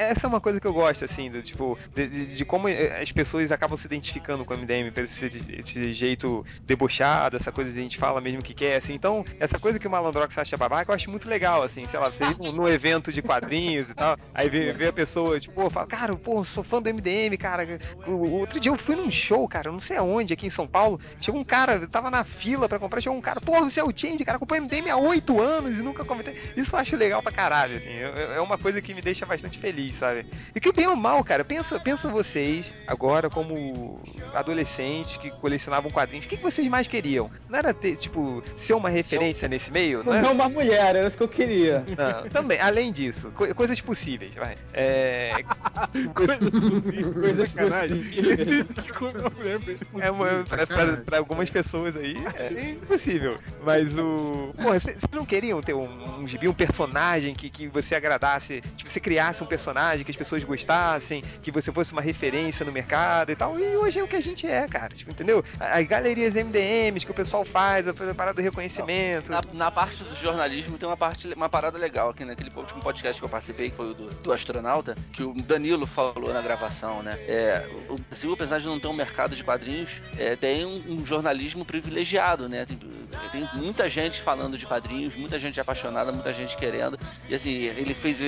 O, 0.05 0.11
essa 0.11 0.25
é 0.25 0.29
uma 0.29 0.41
coisa 0.41 0.59
que 0.59 0.67
eu 0.67 0.73
gosto, 0.73 1.05
assim, 1.05 1.29
do, 1.29 1.41
tipo, 1.41 1.77
de, 1.93 2.07
de- 2.07 2.25
de 2.35 2.45
como 2.45 2.67
eh, 2.69 3.01
as 3.01 3.11
pessoas 3.11 3.51
acabam 3.51 3.77
se 3.77 3.85
identificando 3.87 4.45
com 4.45 4.53
o 4.53 4.57
MDM, 4.57 4.91
pelo 4.91 5.05
esse, 5.05 5.25
esse 5.59 5.93
jeito 5.93 6.45
debochado, 6.65 7.35
essa 7.37 7.51
coisa 7.51 7.71
de 7.71 7.79
a 7.79 7.81
gente 7.81 7.97
fala 7.97 8.19
mesmo 8.21 8.39
o 8.39 8.43
que 8.43 8.53
quer, 8.53 8.77
assim. 8.77 8.93
Então, 8.93 9.25
essa 9.39 9.57
coisa 9.59 9.79
que 9.79 9.87
o 9.87 9.91
Malandrox 9.91 10.37
acha 10.37 10.57
babaca, 10.57 10.91
eu 10.91 10.95
acho 10.95 11.09
muito 11.09 11.27
legal, 11.29 11.63
assim, 11.63 11.85
sei 11.87 11.99
lá, 11.99 12.11
você 12.11 12.23
ir 12.25 12.37
num, 12.39 12.51
num 12.51 12.67
evento 12.67 13.11
de 13.11 13.21
quadrinhos 13.21 13.89
e 13.89 13.93
tal, 13.93 14.17
aí 14.33 14.49
vê, 14.49 14.71
vê 14.73 14.87
a 14.87 14.93
pessoa, 14.93 15.39
tipo, 15.39 15.53
pô, 15.53 15.69
fala, 15.69 15.87
cara, 15.87 16.15
pô, 16.15 16.43
sou 16.43 16.63
fã 16.63 16.81
do 16.81 16.89
MDM, 16.89 17.37
cara. 17.37 17.65
O, 18.07 18.11
o 18.11 18.31
outro 18.39 18.59
dia 18.59 18.71
eu 18.71 18.77
fui 18.77 18.95
num 18.95 19.09
show, 19.09 19.47
cara, 19.47 19.71
não 19.71 19.79
sei 19.79 19.97
aonde, 19.97 20.33
aqui 20.33 20.45
em 20.47 20.49
São 20.51 20.67
Paulo, 20.67 20.99
chegou 21.21 21.39
um 21.39 21.43
cara, 21.45 21.87
tava 21.87 22.09
na 22.11 22.23
fila 22.23 22.67
pra 22.67 22.79
comprar, 22.79 23.01
chegou 23.01 23.17
um 23.17 23.21
cara, 23.21 23.39
pô, 23.41 23.59
você 23.63 23.79
é 23.79 23.83
o 23.83 23.91
Change, 23.95 24.23
cara, 24.25 24.35
acompanha 24.37 24.61
MDM 24.61 24.89
há 24.89 24.97
oito 24.97 25.41
anos 25.41 25.77
e 25.77 25.81
nunca 25.81 26.03
comentei. 26.03 26.35
Isso 26.55 26.75
eu 26.75 26.79
acho 26.79 26.95
legal 26.95 27.21
pra 27.21 27.31
caralho, 27.31 27.77
assim, 27.77 27.89
é 27.91 28.39
uma 28.41 28.57
coisa 28.57 28.81
que 28.81 28.93
me 28.93 29.01
deixa 29.01 29.25
bastante 29.25 29.57
feliz, 29.57 29.94
sabe? 29.95 30.25
E 30.53 30.59
que 30.59 30.71
bem 30.71 30.87
ou 30.87 30.95
mal, 30.95 31.23
cara, 31.23 31.43
pensa, 31.43 31.79
pensa 31.79 32.07
vocês 32.09 32.73
agora 32.87 33.29
como 33.29 33.99
adolescentes 34.33 35.17
que 35.17 35.31
colecionavam 35.31 35.91
quadrinhos, 35.91 36.25
o 36.25 36.29
que, 36.29 36.37
que 36.37 36.43
vocês 36.43 36.67
mais 36.67 36.87
queriam? 36.87 37.29
Não 37.49 37.57
era 37.59 37.73
ter, 37.73 37.95
tipo, 37.95 38.43
ser 38.57 38.73
uma 38.73 38.89
referência 38.89 39.47
nesse 39.47 39.71
meio? 39.71 39.99
Não 39.99 40.05
Não 40.05 40.13
era 40.15 40.27
é 40.27 40.31
uma 40.31 40.49
mulher, 40.49 40.95
era 40.95 41.07
isso 41.07 41.17
que 41.17 41.23
eu 41.23 41.27
queria. 41.27 41.83
Não, 41.97 42.29
também, 42.29 42.59
além 42.59 42.91
disso, 42.91 43.31
co- 43.35 43.53
coisas 43.55 43.79
possíveis, 43.81 44.35
vai. 44.35 44.57
É, 44.73 45.43
Coisas 46.13 46.37
possíveis. 46.49 47.13
Coisas 47.13 47.53
possíveis. 47.53 48.65
Eu 49.93 50.01
é 50.01 50.11
uma, 50.11 50.43
pra, 50.47 50.67
pra- 50.67 50.97
pra 50.97 51.17
algumas 51.17 51.49
pessoas 51.49 51.95
aí 51.95 52.15
é 52.35 52.69
impossível. 52.71 53.35
Mas 53.63 53.97
o. 53.97 54.53
Porra, 54.61 54.79
vocês 54.79 54.97
não 55.11 55.25
queriam 55.25 55.61
ter 55.61 55.73
um, 55.73 56.19
um 56.19 56.27
gibi, 56.27 56.47
um 56.47 56.53
personagem 56.53 57.33
que, 57.33 57.49
que 57.49 57.67
você 57.67 57.95
agradasse? 57.95 58.61
Tipo, 58.75 58.89
você 58.89 58.99
criasse 58.99 59.43
um 59.43 59.47
personagem 59.47 59.84
que 60.03 60.11
as 60.11 60.17
pessoas 60.17 60.43
gostassem, 60.43 61.23
que 61.41 61.51
você 61.51 61.71
fosse 61.71 61.91
uma 61.91 62.01
referência 62.01 62.65
no 62.65 62.71
mercado 62.71 63.31
e 63.31 63.35
tal. 63.35 63.59
E 63.59 63.75
hoje 63.77 63.99
é 63.99 64.03
o 64.03 64.07
que 64.07 64.15
a 64.15 64.21
gente 64.21 64.47
é, 64.47 64.67
cara. 64.67 64.93
Tipo, 64.95 65.11
entendeu? 65.11 65.43
As 65.59 65.85
galerias 65.87 66.33
MDMs 66.33 67.05
que 67.05 67.11
o 67.11 67.15
pessoal 67.15 67.45
faz, 67.45 67.87
a 67.87 67.93
parada 68.13 68.35
do 68.35 68.41
reconhecimento. 68.41 69.31
Na, 69.31 69.41
na 69.53 69.71
parte 69.71 70.03
do 70.03 70.15
jornalismo 70.15 70.77
tem 70.77 70.87
uma 70.87 70.97
parte, 70.97 71.31
uma 71.33 71.49
parada 71.49 71.77
legal 71.77 72.09
aqui 72.09 72.25
naquele 72.25 72.51
último 72.55 72.81
podcast 72.81 73.19
que 73.21 73.25
eu 73.25 73.29
participei, 73.29 73.69
que 73.69 73.75
foi 73.75 73.91
o 73.91 73.93
do, 73.93 74.09
do 74.09 74.33
astronauta, 74.33 74.95
que 75.13 75.23
o 75.23 75.33
Danilo 75.33 75.85
falou 75.85 76.33
na 76.33 76.41
gravação, 76.41 77.03
né? 77.03 77.17
É, 77.27 77.67
o 77.89 77.97
Brasil, 77.97 78.33
apesar 78.33 78.59
de 78.59 78.65
não 78.65 78.79
ter 78.79 78.87
um 78.87 78.93
mercado 78.93 79.35
de 79.35 79.43
quadrinhos, 79.43 80.01
é, 80.17 80.35
tem 80.35 80.65
um, 80.65 80.81
um 80.89 81.05
jornalismo 81.05 81.65
privilegiado, 81.65 82.47
né? 82.49 82.65
Tem, 82.65 82.77
tem 83.31 83.49
muita 83.53 83.89
gente 83.89 84.21
falando 84.21 84.57
de 84.57 84.65
quadrinhos, 84.65 85.15
muita 85.15 85.37
gente 85.37 85.59
apaixonada, 85.59 86.11
muita 86.11 86.31
gente 86.33 86.55
querendo. 86.57 86.97
E 87.29 87.35
assim, 87.35 87.51
ele 87.51 87.93
fez. 87.93 88.19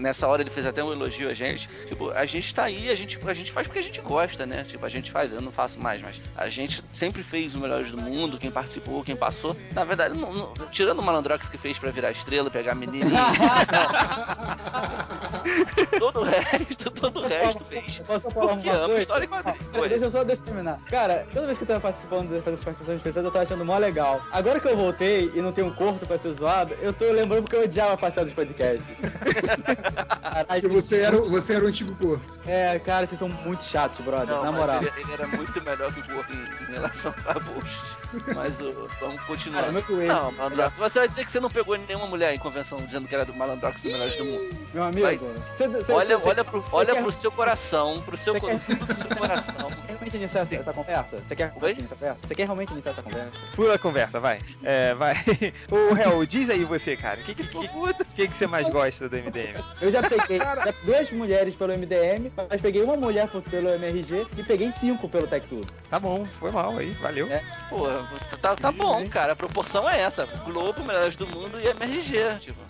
Nessa 0.00 0.26
hora 0.26 0.42
ele 0.42 0.50
fez 0.50 0.66
até 0.66 0.77
um 0.84 0.92
elogio 0.92 1.28
a 1.30 1.34
gente. 1.34 1.68
Tipo, 1.88 2.10
a 2.10 2.24
gente 2.24 2.54
tá 2.54 2.64
aí, 2.64 2.90
a 2.90 2.94
gente, 2.94 3.18
a 3.26 3.34
gente 3.34 3.52
faz 3.52 3.66
porque 3.66 3.78
a 3.80 3.82
gente 3.82 4.00
gosta, 4.00 4.46
né? 4.46 4.64
Tipo, 4.66 4.84
a 4.84 4.88
gente 4.88 5.10
faz, 5.10 5.32
eu 5.32 5.40
não 5.40 5.52
faço 5.52 5.78
mais, 5.80 6.00
mas 6.02 6.20
a 6.36 6.48
gente 6.48 6.82
sempre 6.92 7.22
fez 7.22 7.54
o 7.54 7.58
Melhores 7.58 7.90
do 7.90 7.98
Mundo, 7.98 8.38
quem 8.38 8.50
participou, 8.50 9.02
quem 9.04 9.16
passou. 9.16 9.56
Na 9.72 9.84
verdade, 9.84 10.16
não- 10.16 10.32
não- 10.32 10.52
tirando 10.70 10.98
o 10.98 11.02
Malandrox 11.02 11.48
que 11.48 11.58
fez 11.58 11.78
pra 11.78 11.90
virar 11.90 12.10
estrela, 12.10 12.50
pegar 12.50 12.72
a 12.72 12.74
menininha. 12.74 13.08
todo 15.98 16.20
o 16.20 16.24
resto, 16.24 16.90
todo 16.90 17.20
o 17.20 17.26
resto 17.26 17.64
fez. 17.64 17.98
Posso 18.06 18.30
falar 18.30 18.48
Porque 18.54 18.68
ama 18.70 18.84
coisa? 18.86 19.00
história 19.00 19.24
e 19.24 19.28
quadrinhos. 19.28 19.60
Oi. 19.76 19.88
Deixa 19.88 20.04
eu 20.04 20.10
só 20.10 20.24
deixa 20.24 20.42
eu 20.42 20.46
terminar. 20.46 20.78
Cara, 20.90 21.26
toda 21.32 21.46
vez 21.46 21.58
que 21.58 21.64
eu 21.64 21.68
tava 21.68 21.80
participando 21.80 22.28
dessas 22.28 22.62
participações 22.64 22.96
especiais, 22.98 23.24
eu 23.24 23.30
tava 23.32 23.44
achando 23.44 23.64
mó 23.64 23.78
legal. 23.78 24.20
Agora 24.32 24.60
que 24.60 24.68
eu 24.68 24.76
voltei 24.76 25.30
e 25.34 25.40
não 25.40 25.52
tenho 25.52 25.68
um 25.68 25.74
corpo 25.74 26.06
pra 26.06 26.18
ser 26.18 26.32
zoado, 26.34 26.74
eu 26.80 26.92
tô 26.92 27.04
lembrando 27.12 27.42
porque 27.44 27.56
eu 27.56 27.62
odiava 27.64 27.96
participar 27.96 28.24
dos 28.24 28.34
podcasts. 28.34 28.86
Porque 30.68 30.82
você 30.82 30.96
era, 31.00 31.16
o- 31.18 31.24
você 31.24 31.52
era 31.54 31.64
o 31.64 31.68
antigo 31.68 31.94
corpo. 31.96 32.24
É, 32.46 32.78
cara, 32.78 33.06
vocês 33.06 33.18
são 33.18 33.28
muito 33.28 33.64
chatos, 33.64 33.98
brother. 34.04 34.28
Não, 34.28 34.44
na 34.44 34.52
mas 34.52 34.60
moral. 34.60 34.80
Ele, 34.82 34.90
ele 35.00 35.12
era 35.12 35.26
muito 35.26 35.62
melhor 35.62 35.92
que 35.92 36.00
o 36.00 36.14
Gordo 36.14 36.32
em, 36.32 36.62
em 36.64 36.72
relação 36.74 37.14
a 37.26 37.32
Bush. 37.34 37.96
Mas 38.34 38.60
o- 38.60 38.88
vamos 39.00 39.20
continuar. 39.22 39.62
Cara, 39.64 39.72
não, 39.72 40.32
Malandrox, 40.32 40.76
você 40.78 40.98
vai 41.00 41.08
dizer 41.08 41.24
que 41.24 41.30
você 41.30 41.40
não 41.40 41.50
pegou 41.50 41.76
nenhuma 41.76 42.06
mulher 42.06 42.34
em 42.34 42.38
convenção 42.38 42.78
dizendo 42.80 43.06
que 43.08 43.14
era 43.14 43.24
do 43.24 43.34
Malandrox 43.34 43.82
dos 43.82 43.92
melhores 43.92 44.16
do 44.16 44.24
mundo. 44.24 44.56
Meu 44.72 44.82
amigo, 44.84 45.02
Vai. 45.06 45.16
você, 45.18 45.68
você, 45.68 45.92
olha, 45.92 46.18
você, 46.18 46.28
olha, 46.28 46.44
pro, 46.44 46.64
olha 46.72 46.94
quer- 46.94 47.02
pro 47.02 47.12
seu 47.12 47.30
coração, 47.32 48.00
pro 48.02 48.16
seu, 48.16 48.34
Você 48.34 48.40
quer- 48.40 48.56
do 48.76 48.94
seu 49.02 49.16
coração. 49.16 49.70
quer 49.70 49.86
realmente 49.86 50.16
iniciar 50.16 50.40
essa, 50.42 50.54
essa 50.56 50.72
conversa? 50.72 51.16
Você 51.26 51.36
quer 51.36 51.52
Oi? 51.60 51.70
iniciar 51.72 51.84
essa 51.86 51.94
conversa? 51.96 52.20
Você 52.26 52.34
quer 52.34 52.44
realmente 52.44 52.72
iniciar 52.72 52.90
essa 52.92 53.02
conversa? 53.02 53.30
Pula 53.54 53.74
a 53.74 53.78
conversa, 53.78 54.20
vai. 54.20 54.40
É, 54.64 54.94
vai. 54.94 55.14
Ô, 55.70 55.96
Hel, 55.96 56.24
diz 56.26 56.48
aí 56.50 56.64
você, 56.64 56.96
cara. 56.96 57.20
O 57.20 57.24
que, 57.24 57.34
que, 57.34 57.46
que, 57.46 58.04
que, 58.14 58.28
que 58.28 58.34
você 58.36 58.46
mais 58.46 58.68
gosta 58.68 59.08
do 59.08 59.16
MDM? 59.16 59.62
Eu 59.80 59.90
já 59.90 60.02
peguei 60.02 60.38
já 60.38 60.74
duas 60.84 61.10
mulheres 61.12 61.54
pelo 61.54 61.72
MDM, 61.76 62.32
mas 62.36 62.60
peguei 62.60 62.82
uma 62.82 62.96
mulher 62.96 63.28
pelo 63.50 63.68
MRG 63.70 64.26
e 64.36 64.42
peguei 64.42 64.72
cinco 64.80 65.08
pelo 65.08 65.26
Tech 65.26 65.46
Tudo. 65.46 65.66
Tá 65.90 65.98
bom, 65.98 66.24
foi 66.26 66.50
mal 66.50 66.76
aí, 66.76 66.90
valeu. 67.00 67.26
É. 67.28 67.42
Pô, 67.68 67.86
tá, 68.40 68.56
tá 68.56 68.72
bom, 68.72 69.08
cara. 69.08 69.32
A 69.32 69.36
proporção 69.36 69.88
é 69.88 70.00
essa. 70.00 70.26
Globo, 70.44 70.82
melhores 70.84 71.16
do 71.16 71.26
mundo 71.26 71.58
e 71.60 71.66
MRG. 71.68 72.38
Tipo, 72.40 72.60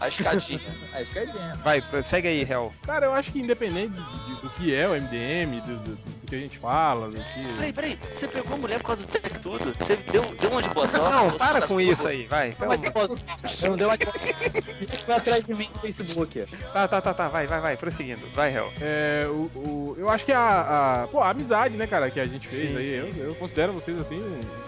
a 0.00 0.08
escadinha. 0.08 0.60
A 0.92 1.02
escadinha. 1.02 1.54
Vai, 1.64 1.80
prossegue 1.80 2.28
aí, 2.28 2.42
Hel. 2.42 2.72
Cara, 2.84 3.06
eu 3.06 3.14
acho 3.14 3.30
que 3.32 3.40
independente 3.40 3.90
de- 3.92 4.34
de- 4.34 4.40
do 4.42 4.50
que 4.50 4.74
é 4.74 4.86
o 4.88 4.94
MDM, 4.94 5.60
do, 5.60 5.76
do- 5.78 5.96
do 5.96 6.17
que 6.28 6.36
a 6.36 6.38
gente 6.38 6.58
fala, 6.58 7.08
do 7.08 7.16
que. 7.16 7.54
Peraí, 7.56 7.72
peraí. 7.72 7.98
Você 8.14 8.28
pegou 8.28 8.54
a 8.54 8.56
mulher 8.58 8.78
por 8.80 8.86
causa 8.88 9.02
do 9.02 9.08
Tech 9.08 9.38
Tudo? 9.40 9.74
Você 9.78 9.96
deu, 10.10 10.22
deu 10.40 10.50
uma 10.50 10.62
de 10.62 10.68
botox? 10.68 10.92
Não, 10.92 11.30
para 11.38 11.66
com 11.66 11.80
isso 11.80 12.06
aí, 12.06 12.26
vai. 12.26 12.54
Eu 12.60 13.70
não 13.70 13.76
dei 13.76 13.86
uma. 13.86 13.96
Foi 15.04 15.14
atrás 15.14 15.44
de 15.44 15.54
mim 15.54 15.68
no 15.74 15.80
Facebook. 15.80 16.44
Tá, 16.72 16.88
tá, 16.88 17.00
tá, 17.00 17.14
tá, 17.14 17.28
vai, 17.28 17.46
vai, 17.46 17.60
vai, 17.60 17.76
prosseguindo. 17.76 18.20
Vai, 18.34 18.54
Hel. 18.54 18.70
É, 18.80 19.26
o, 19.28 19.50
o- 19.58 19.94
eu 19.98 20.08
acho 20.08 20.24
que 20.24 20.32
a, 20.32 21.02
a, 21.04 21.06
pô, 21.08 21.20
a 21.20 21.30
amizade, 21.30 21.76
né, 21.76 21.86
cara, 21.86 22.10
que 22.10 22.20
a 22.20 22.24
gente 22.24 22.46
fez 22.46 22.70
Sim, 22.70 22.76
aí, 22.76 22.86
sim. 23.12 23.18
eu, 23.20 23.26
eu 23.28 23.34
considero 23.34 23.72
vocês 23.72 23.98
assim, 24.00 24.20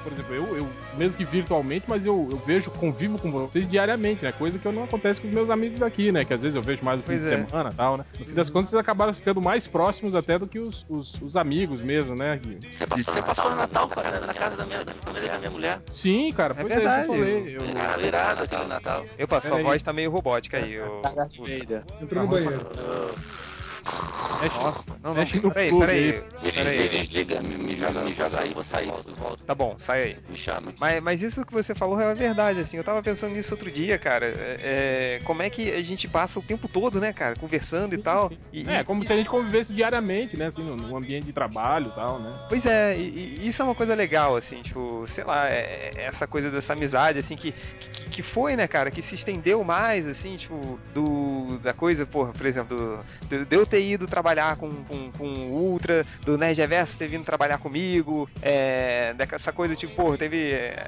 por 0.03 0.13
exemplo, 0.13 0.35
eu, 0.35 0.57
eu 0.57 0.69
mesmo 0.97 1.17
que 1.17 1.25
virtualmente, 1.25 1.85
mas 1.89 2.05
eu, 2.05 2.29
eu 2.31 2.37
vejo, 2.39 2.71
convivo 2.73 3.19
com 3.19 3.31
vocês 3.31 3.69
diariamente, 3.69 4.25
né, 4.25 4.33
coisa 4.33 4.59
que 4.59 4.67
eu 4.67 4.73
não 4.73 4.85
acontece 4.85 5.21
com 5.21 5.29
os 5.29 5.33
meus 5.35 5.51
amigos 5.51 5.79
daqui, 5.79 6.11
né, 6.11 6.25
que 6.25 6.35
às 6.35 6.41
vezes 6.41 6.57
eu 6.57 6.63
vejo 6.63 6.83
mais 6.85 6.99
no 6.99 7.03
fim 7.05 7.13
Pois 7.13 7.23
de 7.23 7.33
é. 7.33 7.45
semana 7.45 7.71
e 7.71 7.75
tal, 7.75 7.97
né. 7.99 8.05
No 8.19 8.25
fim 8.27 8.35
das 8.35 8.51
contas, 8.51 8.71
vocês 8.71 8.81
acabaram 8.81 9.15
ficando 9.15 9.41
mais 9.41 9.67
próximos 9.67 10.15
até 10.15 10.39
do 10.39 10.47
que 10.47 10.59
os, 10.59 10.85
os, 10.89 11.15
os 11.23 11.37
amigos 11.37 11.50
mesmo, 11.57 12.15
né. 12.15 12.39
que- 12.43 12.61
Você 12.77 12.87
passou, 12.87 13.15
você 13.15 13.23
passou 13.23 13.51
o 13.51 13.55
Natal, 13.57 13.89
cara, 13.89 14.21
na 14.21 14.35
casa 14.35 14.57
da 14.57 14.65
minha, 14.65 14.85
da 14.85 14.93
família 14.93 15.29
da 15.33 15.39
minha 15.39 15.51
mulher. 15.51 15.81
Sim, 15.93 16.33
cara, 16.33 16.55
É 16.57 16.61
pois 16.61 16.73
é, 16.73 16.75
que 16.77 16.81
verdade, 16.81 17.09
eu 17.09 17.15
falei. 17.15 17.57
Eu, 17.57 17.75
Cara, 17.75 18.03
irado 18.03 18.43
aquele 18.45 18.65
Natal. 18.67 19.05
Eu 19.19 19.29
passo, 19.29 19.43
sua 19.49 19.57
Peraí. 19.57 19.65
voz 19.65 19.83
tá 19.83 19.93
meio 19.93 20.11
robótica 20.11 20.57
aí. 20.59 20.73
Eu... 20.73 21.01
Darth 21.03 21.37
Vader. 21.37 21.85
Entrou 22.01 22.23
no 22.25 22.31
banheiro. 22.31 22.67
Mexe, 24.41 24.57
Nossa, 24.57 24.93
não, 25.03 25.11
não, 25.15 25.21
mexe 25.21 25.41
no 25.41 25.51
peraí, 25.53 25.69
plug 25.69 25.81
peraí, 25.87 26.23
aí. 26.43 26.53
peraí. 26.53 26.89
Desliga, 26.89 27.43
me, 27.43 27.57
me 27.57 27.77
joga, 27.77 28.01
me 28.03 28.15
joga 28.15 28.41
aí, 28.41 28.53
vou 28.53 28.65
sair, 28.65 28.87
depois 28.87 29.17
volto. 29.17 29.43
Tá 29.45 29.55
bom, 29.55 29.77
sai 29.79 30.03
aí. 30.05 30.17
Me 30.29 30.37
chama. 30.37 30.73
Mas, 30.79 31.03
mas 31.03 31.23
isso 31.23 31.45
que 31.45 31.53
você 31.53 31.75
falou 31.75 32.01
é 32.01 32.15
verdade, 32.15 32.61
assim, 32.61 32.77
eu 32.77 32.85
tava 32.85 33.03
pensando 33.03 33.35
nisso 33.35 33.53
outro 33.55 33.71
dia, 33.71 33.99
cara. 33.99 34.27
É, 34.27 35.19
é, 35.19 35.21
como 35.25 35.43
é 35.43 35.51
que 35.51 35.73
a 35.73 35.83
gente 35.83 36.07
passa 36.09 36.39
o 36.39 36.43
tempo 36.43 36.69
todo, 36.69 37.01
né, 37.01 37.13
cara, 37.13 37.35
conversando 37.37 37.95
e 37.95 37.99
tal. 37.99 38.31
E, 38.53 38.65
É, 38.69 38.81
e- 38.81 38.85
como 38.85 39.05
se 39.05 39.13
a 39.13 39.17
gente 39.17 39.29
convivesse 39.29 39.73
diariamente, 39.73 40.37
né, 40.37 40.47
assim, 40.47 40.63
no, 40.63 40.77
no 40.77 40.97
ambiente 40.97 41.25
de 41.25 41.33
trabalho 41.33 41.89
e 41.89 41.95
tal, 41.95 42.19
né. 42.19 42.33
Pois 42.49 42.65
é, 42.67 42.97
e, 42.97 43.41
e 43.43 43.49
isso 43.49 43.61
é 43.63 43.65
uma 43.65 43.75
coisa 43.75 43.95
legal, 43.95 44.37
assim, 44.37 44.63
tipo, 44.63 45.05
sei 45.09 45.25
lá, 45.25 45.49
é- 45.49 45.93
é 45.97 46.05
essa 46.05 46.27
coisa 46.27 46.51
dessa 46.51 46.73
amizade, 46.73 47.19
assim, 47.19 47.37
que, 47.37 47.53
que, 47.53 48.11
que 48.11 48.23
foi, 48.23 48.57
né, 48.57 48.67
cara, 48.69 48.91
que 48.91 49.03
se 49.03 49.15
estendeu 49.15 49.63
mais, 49.65 50.07
assim, 50.07 50.37
tipo, 50.37 50.79
do, 50.95 51.59
da 51.63 51.73
coisa, 51.73 52.07
porra, 52.07 52.33
por 52.33 52.47
exemplo, 52.47 52.77
do, 52.77 53.29
do- 53.39 53.45
de 53.47 53.57
eu 53.57 53.67
ter 53.71 53.83
ido 53.83 54.07
trabalhar 54.07 54.57
com, 54.57 54.69
com, 54.69 55.11
com 55.13 55.25
o 55.27 55.53
Ultra, 55.71 56.05
do 56.25 56.37
Nerd 56.37 56.61
Reverso 56.61 56.99
ter 56.99 57.09
vindo 57.09 57.25
trabalhar 57.25 57.59
comigo, 57.59 58.29
é, 58.43 59.15
dessa 59.15 59.53
coisa, 59.53 59.75
tipo, 59.77 59.95
porra, 59.95 60.19
teve, 60.19 60.51
é, 60.53 60.83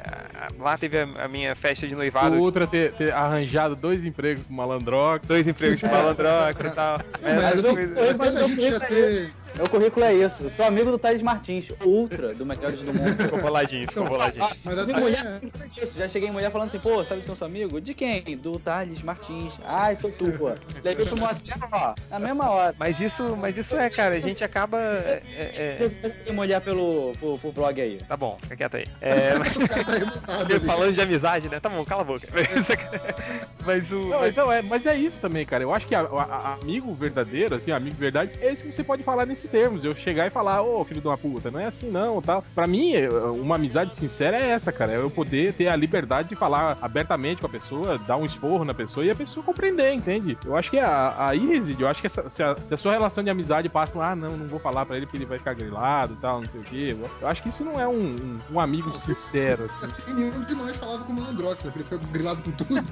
lá 0.58 0.76
teve 0.76 0.98
a, 0.98 1.04
a 1.24 1.28
minha 1.28 1.54
festa 1.54 1.86
de 1.86 1.94
noivado, 1.94 2.34
O 2.36 2.40
Ultra 2.40 2.66
ter, 2.66 2.92
ter 2.92 3.12
arranjado 3.12 3.76
dois 3.76 4.04
empregos 4.04 4.44
pro 4.44 4.54
Malandrox. 4.54 5.26
dois 5.26 5.46
empregos 5.46 5.78
de 5.78 5.86
malandroca 5.86 6.66
e 6.66 6.70
tal, 6.72 7.00
Mas 7.22 7.42
essas 7.44 7.64
eu- 7.64 7.74
coisas- 7.74 7.98
até 8.10 8.30
da 8.32 8.48
gente 8.48 8.70
já 8.70 8.80
ter. 8.80 9.30
Meu 9.54 9.68
currículo 9.68 10.06
é 10.06 10.14
isso. 10.14 10.44
Eu 10.44 10.48
sou 10.48 10.64
amigo 10.64 10.90
do 10.90 10.98
Thales 10.98 11.20
Martins, 11.20 11.70
ultra 11.84 12.34
do 12.34 12.46
Melhores 12.46 12.80
do 12.80 12.94
Mundo. 12.94 13.22
Ficou 13.22 13.38
boladinho, 13.38 13.86
ficou 13.86 14.08
boladinho. 14.08 14.48
Mas 14.64 14.74
De 14.76 14.80
até. 14.92 14.98
mulher, 15.00 15.40
isso. 15.82 15.98
Já 15.98 16.08
cheguei 16.08 16.30
em 16.30 16.32
mulher 16.32 16.50
falando 16.50 16.68
assim, 16.70 16.78
pô, 16.78 17.04
sabe 17.04 17.20
que 17.20 17.28
eu 17.28 17.36
sou 17.36 17.46
amigo? 17.46 17.78
De 17.78 17.92
quem? 17.92 18.22
Do 18.38 18.58
Thales 18.58 19.02
Martins. 19.02 19.60
Ai, 19.62 19.94
sou 19.96 20.10
tu, 20.10 20.32
pô. 20.38 20.54
Levei 20.82 21.04
pro 21.04 21.18
motel, 21.18 21.58
ó, 21.70 21.94
na 22.10 22.18
mesma 22.18 22.48
hora. 22.48 22.71
Mas 22.78 23.00
isso, 23.00 23.36
mas 23.36 23.56
isso 23.56 23.76
é, 23.76 23.88
cara, 23.90 24.14
a 24.14 24.20
gente 24.20 24.42
acaba. 24.44 24.80
é- 24.80 25.22
é- 25.36 25.90
é- 26.28 26.32
mulher 26.32 26.60
pelo, 26.60 27.12
pro, 27.18 27.38
pro 27.38 27.52
blog 27.52 27.80
aí. 27.80 27.98
Tá 28.08 28.16
bom, 28.16 28.38
fica 28.42 28.56
quieto 28.56 28.76
aí. 28.76 28.86
É, 29.00 29.38
mas- 29.38 29.52
tá 29.54 29.92
revoltado 29.92 30.54
ali. 30.54 30.66
falando 30.66 30.92
de 30.92 31.00
amizade, 31.00 31.48
né? 31.48 31.60
Tá 31.60 31.68
bom, 31.68 31.84
cala 31.84 32.02
a 32.02 32.04
boca. 32.04 32.26
Mas 33.64 33.90
o. 33.92 33.94
Não, 34.08 34.20
mas- 34.20 34.30
então, 34.30 34.50
é, 34.52 34.60
mas 34.62 34.86
é 34.86 34.96
isso 34.96 35.20
também, 35.20 35.46
cara. 35.46 35.62
Eu 35.62 35.72
acho 35.72 35.86
que 35.86 35.94
a, 35.94 36.00
a- 36.00 36.04
a- 36.04 36.54
amigo 36.60 36.92
verdadeiro, 36.92 37.54
assim, 37.54 37.70
amigo 37.70 37.94
de 37.94 38.00
verdade, 38.00 38.32
é 38.40 38.52
isso 38.52 38.64
que 38.64 38.72
você 38.72 38.82
pode 38.82 39.02
falar 39.04 39.24
nesses 39.24 39.48
termos. 39.48 39.84
Eu 39.84 39.94
chegar 39.94 40.26
e 40.26 40.30
falar, 40.30 40.62
ô 40.62 40.84
filho 40.84 41.00
de 41.00 41.06
uma 41.06 41.16
puta, 41.16 41.50
não 41.50 41.60
é 41.60 41.66
assim 41.66 41.88
não, 41.90 42.20
tal. 42.20 42.42
Pra 42.54 42.66
mim, 42.66 42.94
é, 42.94 43.08
uma 43.08 43.54
amizade 43.56 43.94
sincera 43.94 44.36
é 44.36 44.48
essa, 44.50 44.72
cara. 44.72 44.92
É 44.92 44.96
eu 44.96 45.10
poder 45.10 45.52
ter 45.52 45.68
a 45.68 45.76
liberdade 45.76 46.30
de 46.30 46.34
falar 46.36 46.76
abertamente 46.82 47.40
com 47.40 47.46
a 47.46 47.50
pessoa, 47.50 47.98
dar 47.98 48.16
um 48.16 48.24
esporro 48.24 48.64
na 48.64 48.74
pessoa 48.74 49.06
e 49.06 49.10
a 49.10 49.14
pessoa 49.14 49.44
compreender, 49.44 49.92
entende? 49.92 50.36
Eu 50.44 50.56
acho 50.56 50.70
que 50.70 50.78
a- 50.78 51.14
aí 51.28 51.46
reside. 51.46 51.82
Eu 51.82 51.88
acho 51.88 52.00
que 52.00 52.06
essa- 52.08 52.28
se, 52.28 52.42
a, 52.42 52.56
se 52.68 52.74
a 52.74 52.76
sua 52.76 52.92
relação 52.92 53.22
de 53.22 53.30
amizade 53.30 53.68
passa 53.68 53.92
por, 53.92 54.00
ah, 54.02 54.14
não, 54.16 54.36
não 54.36 54.46
vou 54.48 54.58
falar 54.58 54.86
pra 54.86 54.96
ele 54.96 55.06
porque 55.06 55.18
ele 55.18 55.26
vai 55.26 55.38
ficar 55.38 55.54
grilado 55.54 56.14
e 56.14 56.16
tal, 56.16 56.40
não 56.42 56.48
sei 56.50 56.60
o 56.60 56.64
quê. 56.64 56.96
Eu 57.20 57.28
acho 57.28 57.42
que 57.42 57.48
isso 57.50 57.64
não 57.64 57.78
é 57.80 57.86
um, 57.86 58.00
um- 58.16 58.38
um 58.52 58.60
amigo 58.60 58.90
sincero, 58.98 59.64
assim. 59.66 59.86
Assim, 59.86 60.14
nenhum 60.14 60.40
de 60.44 60.54
nós 60.54 60.76
falava 60.78 61.04
com 61.04 61.12
o 61.12 61.16
Malandrox, 61.16 61.64
né? 61.64 61.72
Ele 61.74 61.84
ficar 61.84 61.98
grilado 62.12 62.42
com 62.42 62.50
tudo. 62.52 62.74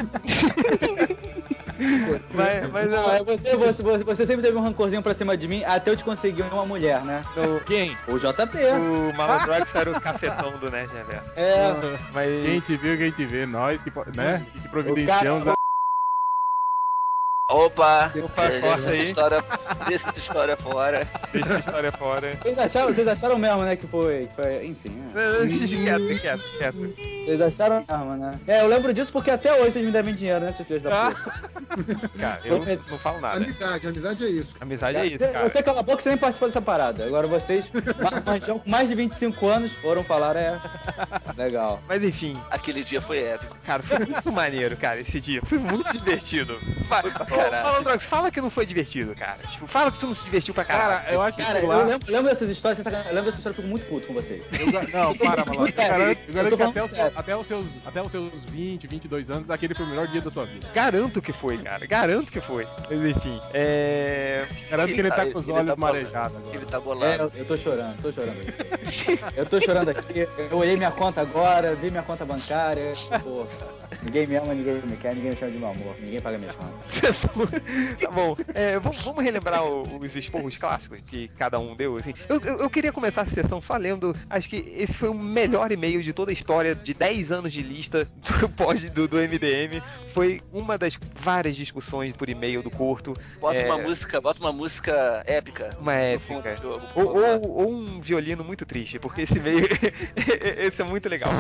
mas, 2.35 2.71
mas 2.71 2.91
Não, 2.91 3.11
é 3.11 3.25
você, 3.25 3.57
você, 3.57 3.83
você, 3.83 4.05
você 4.05 4.27
sempre 4.27 4.43
teve 4.43 4.57
um 4.57 4.61
rancorzinho 4.63 5.03
pra 5.03 5.15
cima 5.15 5.37
de 5.37 5.49
mim 5.49 5.65
até 5.65 5.91
eu 5.91 5.97
te 5.97 6.05
conseguir 6.05 6.43
uma 6.53 6.67
mulher, 6.67 7.03
né? 7.03 7.25
o, 7.37 7.61
Quem? 7.65 7.97
O 8.07 8.19
JP. 8.19 8.59
o 9.13 9.17
Malandrox 9.17 9.75
era 9.75 9.91
o 9.91 10.01
cafetão 10.01 10.59
do 10.59 10.71
Nerd 10.71 10.91
Reverso. 10.93 11.31
É, 11.37 11.73
Mas. 12.13 12.45
Quem 12.45 12.61
te 12.61 12.77
viu, 12.77 12.99
quem 12.99 13.11
te 13.11 13.25
vê, 13.25 13.47
nós 13.47 13.83
que, 13.83 13.91
né, 14.15 14.45
que 14.53 14.59
cara, 14.59 14.69
providenciamos 14.71 15.49
a... 15.49 15.55
Opa! 17.51 18.13
Opa, 18.23 18.47
deixa 18.47 18.61
corta 18.61 18.81
essa 18.83 18.91
aí. 18.91 19.09
história, 19.09 19.45
deixa 19.89 20.09
essa 20.09 20.19
história 20.19 20.57
fora. 20.57 21.09
Deixa 21.33 21.49
essa 21.51 21.59
história 21.59 21.93
fora. 21.93 22.33
Vocês 22.41 22.59
acharam, 22.59 22.95
vocês 22.95 23.09
acharam 23.09 23.39
mesmo, 23.39 23.63
né, 23.63 23.75
que 23.77 23.87
foi, 23.87 24.29
que 24.29 24.35
foi 24.37 24.67
enfim, 24.67 24.91
né? 24.91 25.13
Quieto, 25.49 26.21
quieto, 26.21 26.43
quieto. 26.59 26.95
Vocês 27.25 27.41
acharam 27.43 27.85
mesmo, 27.89 28.17
né? 28.17 28.39
É, 28.47 28.61
eu 28.61 28.67
lembro 28.69 28.95
disso 28.95 29.13
porque 29.13 29.31
até 29.31 29.53
hoje 29.53 29.73
vocês 29.73 29.85
me 29.85 29.91
devem 29.93 30.15
dinheiro, 30.15 30.45
né, 30.45 30.53
seus 30.53 30.67
filhos 30.69 30.83
da 30.83 31.09
Ah, 31.09 31.11
puta. 31.11 32.11
Cara, 32.19 32.41
eu 32.45 32.65
não 32.89 32.99
falo 32.99 33.21
nada. 33.21 33.37
Amizade, 33.37 33.87
amizade 33.89 34.25
é 34.25 34.29
isso. 34.29 34.55
Amizade 34.61 34.97
é 34.99 35.07
isso, 35.07 35.29
cara. 35.33 35.49
Você 35.49 35.63
cala 35.63 35.81
a 35.81 35.83
boca, 35.83 36.03
você 36.03 36.09
nem 36.11 36.19
participou 36.19 36.49
dessa 36.49 36.63
parada. 36.63 37.05
Agora 37.05 37.27
vocês, 37.27 37.65
com 37.69 38.71
mais 38.71 38.89
de 38.89 38.95
25 38.95 39.49
anos, 39.49 39.73
foram 39.83 40.05
falar, 40.05 40.37
é... 40.37 40.57
Legal. 41.37 41.81
Mas 41.89 42.03
enfim, 42.03 42.41
Aquele 42.51 42.85
dia 42.85 43.01
foi 43.01 43.19
épico. 43.23 43.57
cara, 43.65 43.83
foi 43.83 43.99
muito 43.99 44.33
maneiro, 44.33 44.77
cara, 44.77 45.01
esse 45.01 45.21
dia. 45.21 45.41
Foi 45.45 45.59
muito 45.59 45.91
divertido. 45.93 46.59
Vai, 46.89 47.03
Caralho. 47.45 47.65
Fala, 47.65 47.83
Drox, 47.83 48.05
fala 48.05 48.31
que 48.31 48.41
não 48.41 48.51
foi 48.51 48.67
divertido, 48.67 49.15
cara. 49.15 49.39
Tipo, 49.51 49.67
fala 49.67 49.91
que 49.91 49.99
tu 49.99 50.07
não 50.07 50.15
se 50.15 50.25
divertiu 50.25 50.53
pra 50.55 50.65
caralho. 50.65 51.01
Cara, 51.03 51.13
eu 51.15 51.23
acho 51.23 51.37
que 51.37 51.45
Cara, 51.45 51.59
eu 51.61 51.87
lembro, 51.87 52.13
lembro 52.13 52.29
dessas 52.31 52.49
histórias, 52.51 52.79
você 52.79 52.85
tá- 52.85 52.99
eu 53.09 53.15
lembro 53.15 53.25
dessas 53.31 53.39
histórias, 53.39 53.45
eu 53.59 53.63
fico 53.65 53.69
muito 53.69 53.87
puto 53.87 54.07
com 54.07 54.15
vocês. 54.15 54.43
Eu 54.59 54.67
Não, 54.67 55.15
para, 55.17 55.45
malandro. 55.45 55.69
Eu 55.69 55.73
garanto, 55.73 56.21
eu 56.29 56.35
garanto 56.35 56.57
que 56.57 56.63
até 56.63 56.83
os, 56.85 56.99
até, 57.17 57.37
os 57.37 57.47
seus, 57.47 57.65
até 57.87 58.03
os 58.03 58.11
seus 58.11 58.31
20, 58.51 58.87
22 58.87 59.31
anos, 59.31 59.51
aquele 59.51 59.75
foi 59.75 59.85
o 59.87 59.89
melhor 59.89 60.07
dia 60.09 60.21
da 60.21 60.31
sua 60.31 60.45
vida. 60.47 60.67
Garanto 60.75 61.21
que 61.23 61.33
foi, 61.33 61.59
cara. 61.59 61.87
Garanto 61.87 62.31
que 62.31 62.41
foi. 62.41 62.67
Mas 62.91 63.17
enfim, 63.17 63.41
é. 63.55 64.47
Garanto 64.71 64.95
que 64.95 65.01
ele 65.01 65.11
tá 65.11 65.23
Ele- 65.23 65.33
com 65.33 65.39
os 65.39 65.49
ele 65.49 65.53
olhos 65.57 65.67
tá 65.69 65.77
marejados 65.77 66.37
agora. 66.37 66.57
Ele 66.57 66.67
tá 66.67 66.77
É, 66.77 66.81
bolado. 66.81 67.23
eu, 67.23 67.33
eu 67.37 67.45
tô 67.45 67.57
chorando, 67.57 68.03
tô 68.03 68.13
chorando 68.13 68.41
aqui. 68.41 69.21
Eu 69.37 69.47
tô 69.47 69.61
chorando 69.61 69.89
aqui, 69.91 70.29
eu 70.51 70.57
olhei 70.59 70.77
minha 70.77 70.91
conta 70.91 71.21
agora, 71.21 71.75
vi 71.75 71.91
minha 71.91 72.03
conta 72.03 72.25
bancária, 72.25 72.95
pô, 73.23 73.47
ninguém 74.03 74.27
me 74.27 74.37
ama, 74.37 74.55
ninguém 74.55 74.75
me 74.85 74.97
quer, 74.97 75.15
ninguém 75.15 75.31
me 75.31 75.37
chama 75.37 75.53
de 75.53 75.59
meu 75.59 75.69
amor, 75.71 75.95
ninguém 76.01 76.21
paga 76.21 76.39
minhas 76.39 76.55
contas. 76.57 76.71
tá 78.01 78.11
bom. 78.11 78.37
É, 78.55 78.79
vamos, 78.79 79.03
vamos 79.03 79.25
relembrar 79.25 79.65
os 79.65 80.17
esporros 80.17 80.57
clássicos 80.57 81.01
que 81.03 81.29
cada 81.29 81.59
um 81.59 81.75
deu, 81.75 81.97
assim. 81.97 82.15
Eu, 82.29 82.41
eu, 82.41 82.59
eu 82.61 82.71
queria 82.71 82.93
começar 82.93 83.23
essa 83.23 83.35
sessão 83.35 83.61
só 83.61 83.77
lendo. 83.77 84.15
Acho 84.29 84.49
que 84.49 84.57
esse 84.77 84.97
foi 84.97 85.09
o 85.09 85.15
melhor 85.15 85.73
e-mail 85.73 86.03
de 86.03 86.13
toda 86.13 86.31
a 86.31 86.35
história 86.35 86.75
de 86.75 86.95
10 86.95 87.33
anos 87.33 87.53
de 87.53 87.63
lista 87.63 88.07
do 88.41 88.49
pod 88.49 88.89
do, 88.91 89.09
do 89.09 89.17
MDM. 89.17 89.83
Foi 90.13 90.41
uma 90.53 90.77
das 90.77 90.99
várias 91.21 91.57
discussões 91.57 92.17
por 92.17 92.29
e-mail 92.29 92.63
do 92.63 92.71
Corto. 92.71 93.15
Bota 93.41 93.59
é, 93.59 93.67
uma 93.67 93.79
música, 93.79 94.21
bota 94.21 94.41
uma 94.41 94.53
música 94.53 95.23
épica. 95.27 95.77
Uma 95.81 95.95
épica. 95.95 96.57
jogo, 96.57 96.85
Ou, 96.95 97.17
ou, 97.17 97.49
ou 97.51 97.73
um 97.73 98.01
violino 98.01 98.45
muito 98.45 98.65
triste, 98.67 98.99
porque 98.99 99.23
esse 99.23 99.39
e-mail. 99.39 99.67
esse 100.59 100.83
é 100.83 100.85
muito 100.85 101.09
legal. 101.09 101.31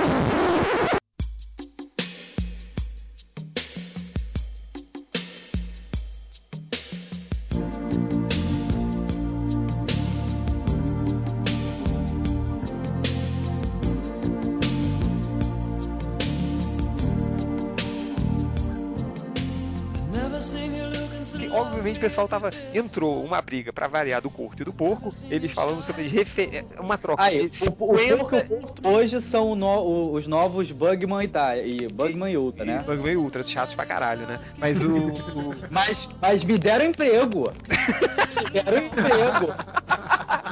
O 21.96 22.00
pessoal 22.00 22.28
tava. 22.28 22.50
Entrou 22.74 23.22
uma 23.24 23.40
briga 23.42 23.72
pra 23.72 23.86
variar 23.88 24.20
do 24.22 24.30
curto 24.30 24.62
e 24.62 24.64
do 24.64 24.72
porco, 24.72 25.12
eles 25.30 25.52
falando 25.52 25.82
sobre 25.84 26.06
refer... 26.06 26.64
uma 26.78 26.96
troca. 26.98 27.22
Aí, 27.22 27.48
de 27.48 27.62
o, 27.64 27.74
o 27.78 27.98
50 27.98 28.16
porco 28.16 28.36
e 28.36 28.38
o 28.40 28.48
Porto 28.60 28.88
hoje 28.88 29.20
são 29.20 29.54
no- 29.54 29.80
o- 29.82 30.12
os 30.14 30.26
novos 30.26 30.70
Bugman 30.72 31.24
e, 31.24 31.28
tá, 31.28 31.56
e 31.56 31.86
Bugman 31.88 32.32
e 32.32 32.36
Ultra, 32.36 32.64
né? 32.64 32.82
Bugman 32.86 33.12
e 33.12 33.16
Ultra, 33.16 33.44
chatos 33.44 33.74
pra 33.74 33.84
caralho, 33.86 34.26
né? 34.26 34.38
Mas 34.58 34.80
o. 34.80 34.96
o- 34.96 35.10
Mas, 35.70 36.08
mas 36.20 36.42
me 36.44 36.58
deram 36.58 36.84
emprego! 36.86 37.52
me 38.44 38.50
deram 38.50 38.86
emprego! 38.86 39.52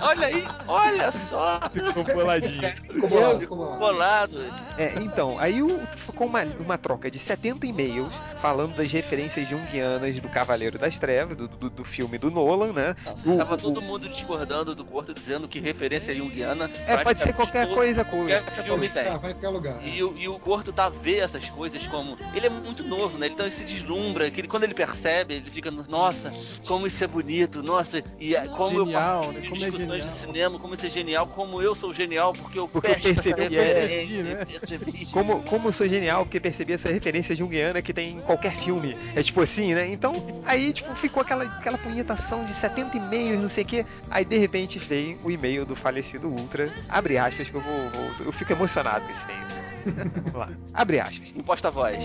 Olha 0.00 0.26
aí, 0.28 0.46
olha 0.66 1.12
só. 1.28 1.60
Ficou 1.72 2.04
boladinho. 2.04 2.68
Ficou 2.68 3.08
bolado, 3.08 3.40
ficou. 3.40 3.76
Bolado. 3.78 4.44
É, 4.78 4.92
então, 5.00 5.38
aí 5.38 5.60
o, 5.62 5.80
ficou 5.96 6.26
uma, 6.26 6.44
uma 6.60 6.78
troca 6.78 7.10
de 7.10 7.18
70 7.18 7.66
e-mails 7.66 8.12
falando 8.40 8.76
das 8.76 8.90
referências 8.92 9.48
junguianas 9.48 10.18
do 10.20 10.28
Cavaleiro 10.28 10.78
das 10.78 10.98
Trevas, 10.98 11.27
do, 11.34 11.48
do, 11.48 11.70
do 11.70 11.84
filme 11.84 12.18
do 12.18 12.30
Nolan, 12.30 12.72
né? 12.72 12.96
O- 13.24 13.36
Tava 13.36 13.54
o- 13.54 13.58
todo 13.58 13.80
mundo 13.82 14.08
discordando 14.08 14.74
do 14.74 14.84
Corto, 14.84 15.12
dizendo 15.14 15.46
que 15.48 15.60
referência 15.60 16.14
junguiana. 16.14 16.70
É, 16.86 16.96
pode 16.98 17.20
ser 17.20 17.32
qualquer 17.32 17.66
todo- 17.66 17.74
coisa, 17.74 18.04
coisa. 18.04 18.40
Qualquer 18.40 18.64
filme 18.64 18.88
tem. 18.88 19.04
Tá, 19.04 19.16
vai 19.16 19.32
qualquer 19.34 19.48
lugar. 19.48 19.86
E, 19.86 20.02
o- 20.02 20.14
e 20.18 20.28
o 20.28 20.38
Corto 20.38 20.72
tá 20.72 20.86
a 20.86 20.90
ver 20.90 21.18
essas 21.18 21.48
coisas 21.50 21.86
como. 21.86 22.16
Ele 22.34 22.46
é 22.46 22.50
muito 22.50 22.82
novo, 22.84 23.16
né? 23.18 23.28
Então 23.28 23.46
ele 23.46 23.54
se 23.54 23.64
deslumbra. 23.64 24.30
Que 24.30 24.40
ele, 24.40 24.48
quando 24.48 24.64
ele 24.64 24.74
percebe, 24.74 25.34
ele 25.34 25.50
fica, 25.50 25.70
nossa, 25.70 26.32
como 26.66 26.86
isso 26.86 27.02
é 27.02 27.06
bonito, 27.06 27.62
nossa, 27.62 28.02
e 28.18 28.34
é- 28.34 28.46
como 28.48 28.84
Genial, 28.84 29.24
eu 29.24 29.32
né? 29.32 29.40
participo 29.40 29.48
Como 29.50 29.64
é 29.64 29.70
discussões 29.70 30.02
genial. 30.02 30.14
de 30.14 30.20
cinema, 30.20 30.58
como 30.58 30.74
isso 30.74 30.86
é 30.86 30.90
genial, 30.90 31.26
como 31.28 31.62
eu 31.62 31.74
sou 31.74 31.92
genial, 31.94 32.32
porque 32.32 32.58
eu 32.58 32.68
Porque 32.68 32.88
eu 32.88 33.00
percebi, 33.00 33.56
é, 33.56 34.22
né? 34.22 34.44
percebi. 34.44 35.06
Como, 35.06 35.42
como 35.42 35.68
eu 35.68 35.72
sou 35.72 35.86
genial, 35.88 36.24
porque 36.24 36.40
percebi 36.40 36.72
essa 36.72 36.88
referência 36.88 37.34
junguiana 37.34 37.80
que 37.82 37.92
tem 37.92 38.16
em 38.16 38.20
qualquer 38.20 38.56
filme. 38.56 38.96
É 39.14 39.22
tipo 39.22 39.40
assim, 39.40 39.74
né? 39.74 39.86
Então, 39.90 40.12
aí, 40.46 40.72
tipo, 40.72 40.94
ficou 40.94 41.17
aquela, 41.20 41.44
aquela 41.44 41.78
punhetação 41.78 42.44
de 42.44 42.52
70 42.54 42.96
e-mails, 42.96 43.40
não 43.40 43.48
sei 43.48 43.64
o 43.64 43.66
quê. 43.66 43.86
Aí, 44.10 44.24
de 44.24 44.36
repente, 44.38 44.78
veio 44.78 45.18
o 45.24 45.30
e-mail 45.30 45.64
do 45.66 45.74
falecido 45.76 46.28
Ultra. 46.28 46.68
Abre 46.88 47.18
aspas, 47.18 47.48
que 47.50 47.56
eu 47.56 47.60
vou. 47.60 47.90
vou- 47.90 48.26
eu 48.26 48.32
fico 48.32 48.52
emocionado 48.52 49.04
com 49.04 49.10
esse 49.10 49.24
e-mail. 49.24 50.10
Vamos 50.24 50.34
lá. 50.34 50.48
Abre 50.74 51.00
aspas. 51.00 51.32
Imposta 51.36 51.68
a 51.68 51.70
voz. 51.70 51.96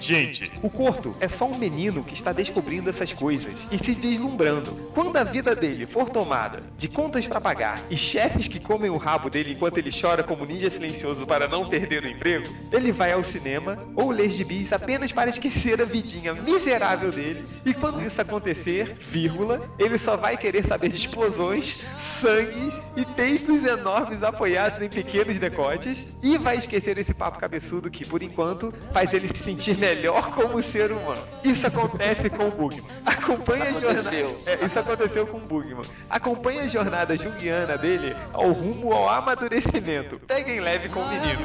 Gente, 0.00 0.52
o 0.62 0.70
Corto 0.70 1.16
é 1.20 1.28
só 1.28 1.46
um 1.46 1.56
menino 1.56 2.04
que 2.04 2.14
está 2.14 2.32
descobrindo 2.32 2.90
essas 2.90 3.12
coisas 3.12 3.66
e 3.70 3.78
se 3.78 3.94
deslumbrando. 3.94 4.70
Quando 4.94 5.16
a 5.16 5.24
vida 5.24 5.54
dele 5.54 5.86
for 5.86 6.10
tomada 6.10 6.62
de 6.76 6.88
contas 6.88 7.26
para 7.26 7.40
pagar 7.40 7.80
e 7.90 7.96
chefes 7.96 8.48
que 8.48 8.60
comem 8.60 8.90
o 8.90 8.96
rabo 8.96 9.30
dele 9.30 9.52
enquanto 9.52 9.78
ele 9.78 9.90
chora 9.90 10.22
como 10.22 10.44
ninja 10.44 10.70
silencioso 10.70 11.26
para 11.26 11.48
não 11.48 11.66
perder 11.66 12.04
o 12.04 12.08
emprego, 12.08 12.46
ele 12.72 12.92
vai 12.92 13.12
ao 13.12 13.22
cinema 13.22 13.78
ou 13.94 14.10
ler 14.10 14.30
gibis 14.30 14.72
apenas 14.72 15.12
para 15.12 15.30
esquecer 15.30 15.80
a 15.80 15.84
vidinha 15.84 16.34
miserável 16.34 17.10
dele. 17.10 17.44
E 17.64 17.72
quando 17.74 18.00
isso 18.06 18.20
acontecer, 18.20 18.96
vírgula, 19.00 19.68
ele 19.78 19.98
só 19.98 20.16
vai 20.16 20.36
querer 20.36 20.64
saber 20.66 20.88
de 20.88 20.96
explosões, 20.96 21.84
sangues 22.20 22.74
e 22.96 23.04
peitos 23.04 23.64
enormes 23.64 24.22
apoiados 24.22 24.80
em 24.82 24.88
pequenos 24.88 25.38
decotes 25.38 26.06
e 26.22 26.38
vai 26.38 26.56
esquecer 26.56 26.98
esse 26.98 27.14
papo 27.14 27.38
cabeçudo 27.38 27.90
que, 27.90 28.04
por 28.04 28.22
enquanto, 28.22 28.72
faz 28.92 29.12
ele 29.14 29.28
se 29.28 29.42
sentir 29.42 29.78
melhor 29.86 30.30
como 30.30 30.62
ser 30.62 30.90
humano. 30.90 31.22
Isso 31.44 31.66
acontece 31.66 32.28
com 32.28 32.48
o 32.48 32.50
Bugman. 32.50 32.84
Acompanhe 33.04 33.62
a 33.62 33.72
jornada. 33.72 34.16
É, 34.16 34.64
isso 34.64 34.78
aconteceu 34.78 35.26
com 35.26 35.38
o 35.38 35.40
Bugman. 35.40 35.84
Acompanhe 36.10 36.60
a 36.60 36.68
jornada 36.68 37.16
junguiana 37.16 37.78
dele 37.78 38.16
ao 38.32 38.50
rumo 38.50 38.92
ao 38.92 39.08
amadurecimento. 39.08 40.18
Peguem 40.26 40.60
leve 40.60 40.88
com 40.88 41.00
o 41.00 41.08
menino. 41.08 41.40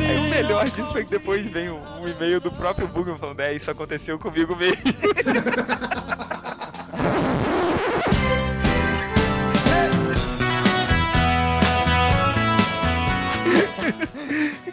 Aí 0.00 0.18
o 0.18 0.30
melhor 0.30 0.64
disso 0.64 0.92
foi 0.92 1.04
que 1.04 1.10
depois 1.10 1.46
vem 1.46 1.70
um, 1.70 1.80
um 2.00 2.08
e-mail 2.08 2.40
do 2.40 2.50
próprio 2.52 2.86
Bugman 2.86 3.18
falando: 3.18 3.40
É, 3.40 3.54
isso 3.54 3.70
aconteceu 3.70 4.18
comigo 4.18 4.54
mesmo. 4.54 4.78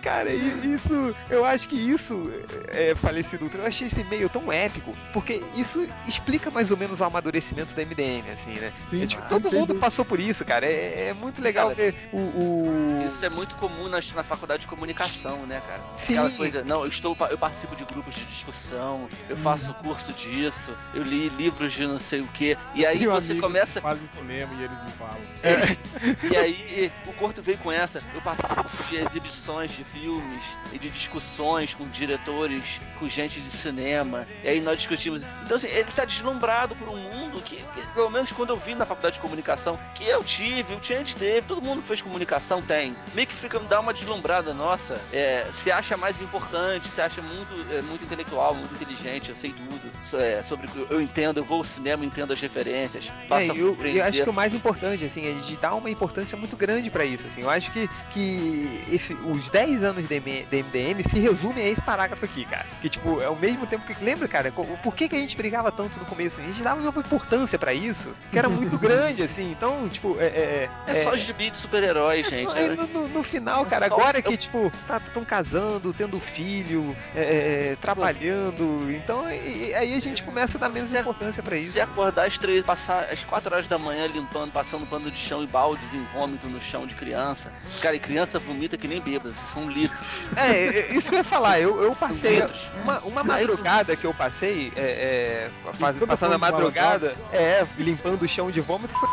Cara, 0.06 0.32
isso, 0.32 1.16
eu 1.32 1.44
acho 1.44 1.68
que 1.68 1.76
isso 1.76 2.32
é 2.68 2.94
falecido 2.94 3.44
Ultra. 3.44 3.62
Eu 3.62 3.66
achei 3.66 3.88
esse 3.88 4.00
e-mail 4.02 4.30
tão 4.30 4.54
épico, 4.54 4.96
porque 5.12 5.42
isso 5.56 5.86
explica 6.08 6.52
mais 6.52 6.70
ou 6.70 6.78
menos 6.78 7.00
o 7.00 7.04
amadurecimento 7.04 7.74
da 7.74 7.82
MDM, 7.82 8.30
assim, 8.32 8.54
né? 8.54 8.72
Sim, 8.88 9.02
É, 9.02 9.08
tipo, 9.08 9.24
ah, 9.24 9.28
todo 9.28 9.52
mundo 9.52 9.74
passou 9.76 10.06
por 10.06 10.20
isso, 10.20 10.46
cara. 10.46 10.64
É, 10.68 11.08
é 11.10 11.14
muito 11.16 11.42
legal 11.42 11.70
Cara, 11.70 11.76
ver 11.76 11.96
o. 12.14 12.18
o- 12.20 13.04
Isso 13.08 13.26
é 13.26 13.30
muito 13.32 13.56
comum 13.56 13.88
na, 13.90 14.00
na 14.14 14.24
faculdade 14.24 14.62
de 14.62 14.68
comunicação, 14.68 15.46
né, 15.48 15.60
cara? 15.66 15.82
Sim. 15.96 16.14
Aquela 16.14 16.30
coisa, 16.38 16.64
não, 16.64 16.82
eu 16.84 16.88
estou, 16.90 17.18
eu 17.32 17.38
participo 17.38 17.76
de 17.76 17.84
grupos 17.84 18.14
de 18.14 18.26
discussão, 18.26 19.10
eu 19.28 19.36
faço 19.38 19.74
curso 19.76 20.14
disso, 20.14 20.76
eu 20.94 21.02
li 21.02 21.30
livros 21.30 21.74
de 21.74 21.88
não 21.88 21.98
sei 22.00 22.22
o 22.22 22.28
que, 22.28 22.56
e 22.76 22.86
aí 22.86 23.00
Tenho 23.00 23.12
você 23.12 23.34
começa, 23.36 23.82
fazem 23.82 24.08
cinema 24.08 24.54
e 24.54 24.64
eles 24.64 24.78
me 24.84 24.92
falam. 24.92 25.16
e 26.32 26.36
aí 26.38 26.92
o 27.08 27.14
Corto 27.14 27.42
veio 27.42 27.58
com 27.58 27.72
essa, 27.72 28.04
eu 28.14 28.22
participo 28.22 28.84
de 28.90 28.98
exibições 28.98 29.72
de 29.72 29.84
filmes 30.00 30.44
e 30.74 30.78
de 30.78 30.90
discussões 30.90 31.74
com 31.74 31.88
diretores, 31.88 32.62
com 33.00 33.08
gente 33.08 33.40
de 33.40 33.50
cinema. 33.58 34.28
E 34.44 34.50
aí 34.50 34.60
nós 34.62 34.78
discutimos. 34.78 35.22
Então, 35.44 35.56
assim, 35.56 35.68
ele 35.68 35.90
tá 35.96 36.04
deslumbrado 36.04 36.76
por 36.76 36.90
um 36.90 36.98
mundo 36.98 37.42
que, 37.42 37.56
que, 37.74 37.88
pelo 37.94 38.10
menos 38.10 38.30
quando 38.32 38.50
eu 38.50 38.58
vi 38.58 38.76
na 38.76 38.86
faculdade 38.86 39.16
de 39.16 39.22
comunicação, 39.22 39.80
que 39.96 40.04
eu 40.04 40.22
tive, 40.24 40.74
o 40.74 40.84
Change 40.84 41.16
teve, 41.16 41.48
todo 41.48 41.62
mundo 41.62 41.82
fez 41.82 42.02
comunicação 42.02 42.62
tem. 42.62 42.96
Meio 43.14 43.28
que 43.28 43.36
fica, 43.36 43.58
dá 43.62 43.80
uma 43.80 43.94
deslumbrada 43.94 44.54
nossa. 44.54 45.00
É, 45.14 45.46
se 45.64 45.72
acha 45.72 45.96
mais 45.96 46.22
importante, 46.22 46.90
se 46.90 47.00
acha 47.02 47.22
muito, 47.22 47.74
é, 47.74 47.82
muito 47.84 48.04
intelectual, 48.04 48.54
muito 48.54 48.74
inteligente, 48.74 49.30
eu 49.30 49.36
sei 49.36 49.52
tudo. 49.54 49.92
So- 50.12 50.18
é, 50.18 50.44
sobre 50.44 50.68
eu 50.90 51.02
entendo, 51.02 51.38
eu 51.40 51.46
vou 51.46 51.60
ao 51.60 51.64
cinema, 51.64 52.04
entendo 52.04 52.34
as 52.34 52.40
referências. 52.42 53.10
Passa 53.30 53.46
É, 53.46 53.52
eu, 53.52 53.78
eu 53.82 54.04
acho 54.04 54.24
que 54.24 54.30
o 54.30 54.34
mais 54.34 54.54
importante, 54.54 55.06
assim, 55.06 55.26
é 55.28 55.34
de 55.48 55.56
dar 55.58 55.74
uma 55.76 55.90
importância 55.90 56.38
muito 56.38 56.56
grande 56.58 56.90
pra 56.90 57.06
isso, 57.06 57.28
assim. 57.28 57.42
Eu 57.42 57.50
acho 57.50 57.72
que, 57.72 57.90
que 58.12 58.84
esse, 58.92 59.14
os 59.14 59.50
10 59.50 59.84
anos 59.86 60.08
de 60.08 60.20
MDM 60.20 61.02
se 61.10 61.20
resumem 61.20 61.66
a 61.66 61.70
esse 61.70 61.82
parágrafo 61.82 62.26
aqui, 62.26 62.44
cara. 62.46 62.66
Que, 62.82 62.90
tipo, 62.90 63.22
é 63.22 63.30
o 63.30 63.36
mesmo 63.36 63.66
tempo 63.68 63.86
que... 63.86 64.04
Lembra, 64.04 64.28
cara, 64.28 64.52
por 64.52 64.94
que, 64.96 65.08
que 65.08 65.16
a 65.16 65.20
gente 65.20 65.38
brigava 65.38 65.72
tanto 65.72 65.98
no 66.00 66.06
começo? 66.06 66.42
A 66.42 66.44
gente 66.44 66.62
dava 66.62 66.82
uma 66.82 66.90
importância 67.00 67.58
pra 67.58 67.74
isso, 67.74 68.14
que 68.32 68.38
era 68.38 68.50
muito 68.50 68.78
grande, 68.80 69.24
assim. 69.24 69.52
Então, 69.52 69.88
tipo, 69.88 70.18
é... 70.20 70.26
é, 70.26 70.70
É 70.88 71.04
só 71.04 71.16
gibi 71.16 71.52
de 71.52 71.58
super-heróis, 71.58 72.28
é 72.28 72.30
gente. 72.32 72.52
só- 72.52 72.58
era- 72.58 72.74
é 72.74 72.76
no, 72.76 72.88
no- 72.88 73.08
no 73.08 73.24
final, 73.24 73.66
cara, 73.66 73.88
Só- 73.88 73.96
agora 73.96 74.18
eu- 74.20 74.24
que, 74.24 74.36
tipo, 74.38 74.72
estão 75.08 75.24
casando, 75.24 75.94
tendo 75.94 76.20
filho, 76.20 76.96
é, 77.16 77.72
é, 77.72 77.78
trabalhando, 77.80 78.92
então 78.92 79.30
e- 79.32 79.74
aí 79.74 79.94
a 79.96 80.00
gente 80.00 80.24
começa 80.24 80.58
a 80.58 80.62
dar 80.62 80.70
menos 80.70 80.90
Se- 80.90 80.98
importância 81.00 81.44
pra 81.44 81.58
isso. 81.58 81.74
Se 81.74 81.82
acordar 81.82 82.26
às 82.28 82.38
três, 82.38 82.64
passar 82.66 83.04
às 83.06 83.24
quatro 83.24 83.54
horas 83.54 83.68
da 83.68 83.78
manhã 83.78 84.08
limpando, 84.08 84.52
passando 84.52 84.86
pano 84.88 85.12
de 85.12 85.18
chão 85.18 85.44
e 85.44 85.48
baldes 85.48 85.94
em 85.94 86.04
vômito 86.14 86.48
no 86.48 86.62
chão 86.62 86.88
de 86.88 86.96
criança. 86.96 87.52
Cara, 87.82 87.96
e 87.96 88.00
criança 88.00 88.40
vomita 88.40 88.78
que 88.78 88.88
nem 88.88 89.02
bêbado, 89.02 89.34
são 89.54 89.65
litros. 89.70 90.00
É, 90.36 90.52
é, 90.52 90.94
isso 90.94 91.10
que 91.10 91.16
eu 91.16 91.20
ia 91.20 91.24
falar, 91.24 91.60
eu, 91.60 91.82
eu 91.82 91.96
passei 91.96 92.42
uma, 92.84 93.00
uma 93.00 93.24
madrugada 93.24 93.96
que 93.96 94.06
eu 94.06 94.14
passei, 94.14 94.72
é, 94.76 94.82
é, 94.82 95.50
faz- 95.80 95.98
passando 96.08 96.34
a 96.34 96.38
madrugada, 96.38 97.16
é, 97.32 97.66
limpando 97.78 98.22
o 98.24 98.28
chão 98.28 98.50
de 98.52 98.62
vômito, 98.62 98.94
foi 99.00 99.10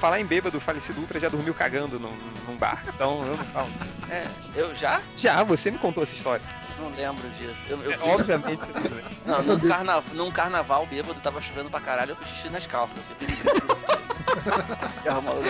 Falar 0.00 0.20
em 0.20 0.26
bêbado, 0.26 0.58
o 0.58 0.60
falecido 0.60 1.00
Ultra 1.00 1.18
já 1.18 1.28
dormiu 1.28 1.52
cagando 1.52 1.98
num, 1.98 2.14
num 2.46 2.56
bar. 2.56 2.82
Então 2.86 3.20
eu 3.26 3.36
não 3.36 3.44
falo. 3.44 3.68
É, 4.10 4.22
eu 4.54 4.74
já? 4.74 5.00
Já, 5.16 5.42
você 5.42 5.70
me 5.70 5.78
contou 5.78 6.02
essa 6.04 6.14
história. 6.14 6.44
Não 6.78 6.90
lembro 6.90 7.28
disso. 7.30 7.56
Eu, 7.68 7.82
eu 7.82 7.92
É, 7.92 7.98
obviamente 8.00 8.60
você 8.64 8.72
lembra. 8.72 9.04
Não, 9.26 9.42
num, 9.42 9.68
carna... 9.68 10.02
num 10.12 10.30
carnaval 10.30 10.86
bêbado, 10.86 11.20
tava 11.20 11.40
chovendo 11.42 11.68
pra 11.68 11.80
caralho, 11.80 12.12
eu 12.12 12.16
fiz 12.16 12.28
xixi 12.28 12.50
nas 12.50 12.66
calças. 12.66 12.96
Eu 13.18 15.02
Tava 15.04 15.20
maluco. 15.20 15.48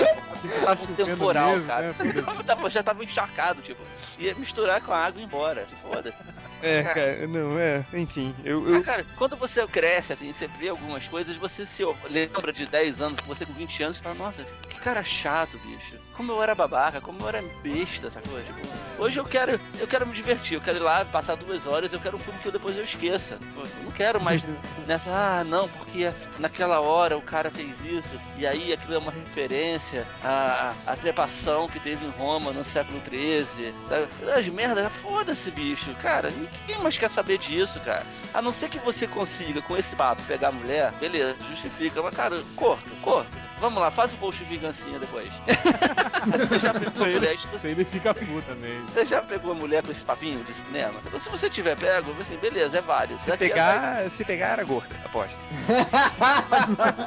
Tava 0.64 0.72
um 0.82 0.86
chovendo 0.86 1.04
temporal, 1.04 1.50
mesmo, 1.50 1.66
cara. 1.66 1.86
né? 1.88 1.94
Foda-se. 1.94 2.62
Eu 2.68 2.70
já 2.70 2.82
tava 2.82 3.04
encharcado, 3.04 3.60
tipo. 3.62 3.82
Ia 4.18 4.34
misturar 4.34 4.80
com 4.80 4.92
a 4.92 5.04
água 5.06 5.20
e 5.20 5.22
ir 5.24 5.26
embora. 5.26 5.66
Se 5.68 5.74
foda. 5.76 6.14
É, 6.62 6.82
cara, 6.82 7.26
não, 7.26 7.58
é, 7.58 7.84
enfim, 7.94 8.34
eu, 8.44 8.64
Ah, 8.66 8.70
eu, 8.70 8.84
cara, 8.84 9.06
quando 9.16 9.36
você 9.36 9.66
cresce, 9.66 10.12
assim, 10.12 10.32
você 10.32 10.46
vê 10.46 10.68
algumas 10.68 11.06
coisas, 11.06 11.36
você 11.36 11.64
se 11.66 11.82
lembra 12.08 12.52
de 12.52 12.66
10 12.66 13.00
anos, 13.00 13.20
você 13.20 13.46
com 13.46 13.52
20 13.52 13.82
anos, 13.82 13.98
e 13.98 14.02
fala, 14.02 14.14
nossa, 14.14 14.44
que 14.68 14.78
cara 14.80 15.02
chato, 15.04 15.58
bicho. 15.58 15.96
Como 16.16 16.32
eu 16.32 16.42
era 16.42 16.54
babaca, 16.54 17.00
como 17.00 17.20
eu 17.20 17.28
era 17.28 17.42
besta, 17.62 18.10
sacou? 18.10 18.40
Tipo, 18.40 19.02
hoje 19.02 19.18
eu 19.18 19.24
quero, 19.24 19.60
eu 19.78 19.86
quero 19.86 20.06
me 20.06 20.12
divertir, 20.12 20.54
eu 20.54 20.60
quero 20.60 20.78
ir 20.78 20.80
lá, 20.80 21.04
passar 21.04 21.36
duas 21.36 21.66
horas, 21.66 21.92
eu 21.92 22.00
quero 22.00 22.16
um 22.16 22.20
filme 22.20 22.38
que 22.40 22.48
eu 22.48 22.52
depois 22.52 22.76
eu 22.76 22.84
esqueça. 22.84 23.38
Eu 23.56 23.84
não 23.84 23.90
quero 23.92 24.20
mais 24.20 24.42
nessa, 24.86 25.10
ah, 25.10 25.44
não, 25.44 25.68
porque 25.68 26.10
naquela 26.38 26.80
hora 26.80 27.16
o 27.16 27.22
cara 27.22 27.50
fez 27.50 27.78
isso, 27.84 28.20
e 28.36 28.46
aí 28.46 28.72
aquilo 28.72 28.94
é 28.94 28.98
uma 28.98 29.12
referência 29.12 30.06
à, 30.22 30.74
à 30.86 30.96
trepação 30.96 31.68
que 31.68 31.78
teve 31.80 32.04
em 32.04 32.10
Roma 32.10 32.52
no 32.52 32.64
século 32.64 33.00
XIII, 33.08 33.74
sabe? 33.88 34.08
As 34.36 34.48
merdas, 34.48 34.92
foda-se, 35.02 35.50
bicho. 35.50 35.94
Cara, 36.02 36.30
ninguém 36.60 36.82
mais 36.82 36.96
quer 36.98 37.10
saber 37.10 37.38
disso, 37.38 37.78
cara. 37.80 38.04
A 38.34 38.42
não 38.42 38.52
ser 38.52 38.68
que 38.68 38.78
você 38.78 39.06
consiga, 39.06 39.60
com 39.62 39.76
esse 39.76 39.94
papo, 39.96 40.22
pegar 40.22 40.48
a 40.48 40.52
mulher, 40.52 40.92
beleza, 41.00 41.36
justifica, 41.50 42.02
mas, 42.02 42.14
cara, 42.14 42.42
corto, 42.56 42.90
corto. 43.02 43.48
Vamos 43.60 43.80
lá, 43.80 43.90
faz 43.90 44.12
o 44.12 44.16
post 44.18 44.44
de 44.44 44.50
vingancinha 44.50 45.00
depois. 45.00 45.28
você 46.30 46.60
já 46.60 46.72
pegou 46.72 47.04
a 47.04 47.08
mulher, 47.08 47.36
aí 47.64 47.70
ele 47.72 47.84
fica 47.84 48.14
puto 48.14 48.42
também. 48.42 48.80
você 48.82 49.04
já 49.04 49.20
pegou 49.20 49.50
a 49.50 49.54
mulher 49.54 49.82
com 49.82 49.90
esse 49.90 50.02
papinho 50.02 50.44
de 50.44 50.52
cinema? 50.54 50.94
Então, 51.04 51.18
Se 51.18 51.28
você 51.28 51.50
tiver 51.50 51.76
pego, 51.76 52.14
assim, 52.20 52.36
beleza, 52.36 52.78
é 52.78 52.80
válido. 52.80 53.18
se 53.18 53.36
pegar, 53.36 54.08
se 54.10 54.24
pegar 54.24 54.46
era 54.50 54.64
gorda, 54.64 54.94
aposto. 55.04 55.44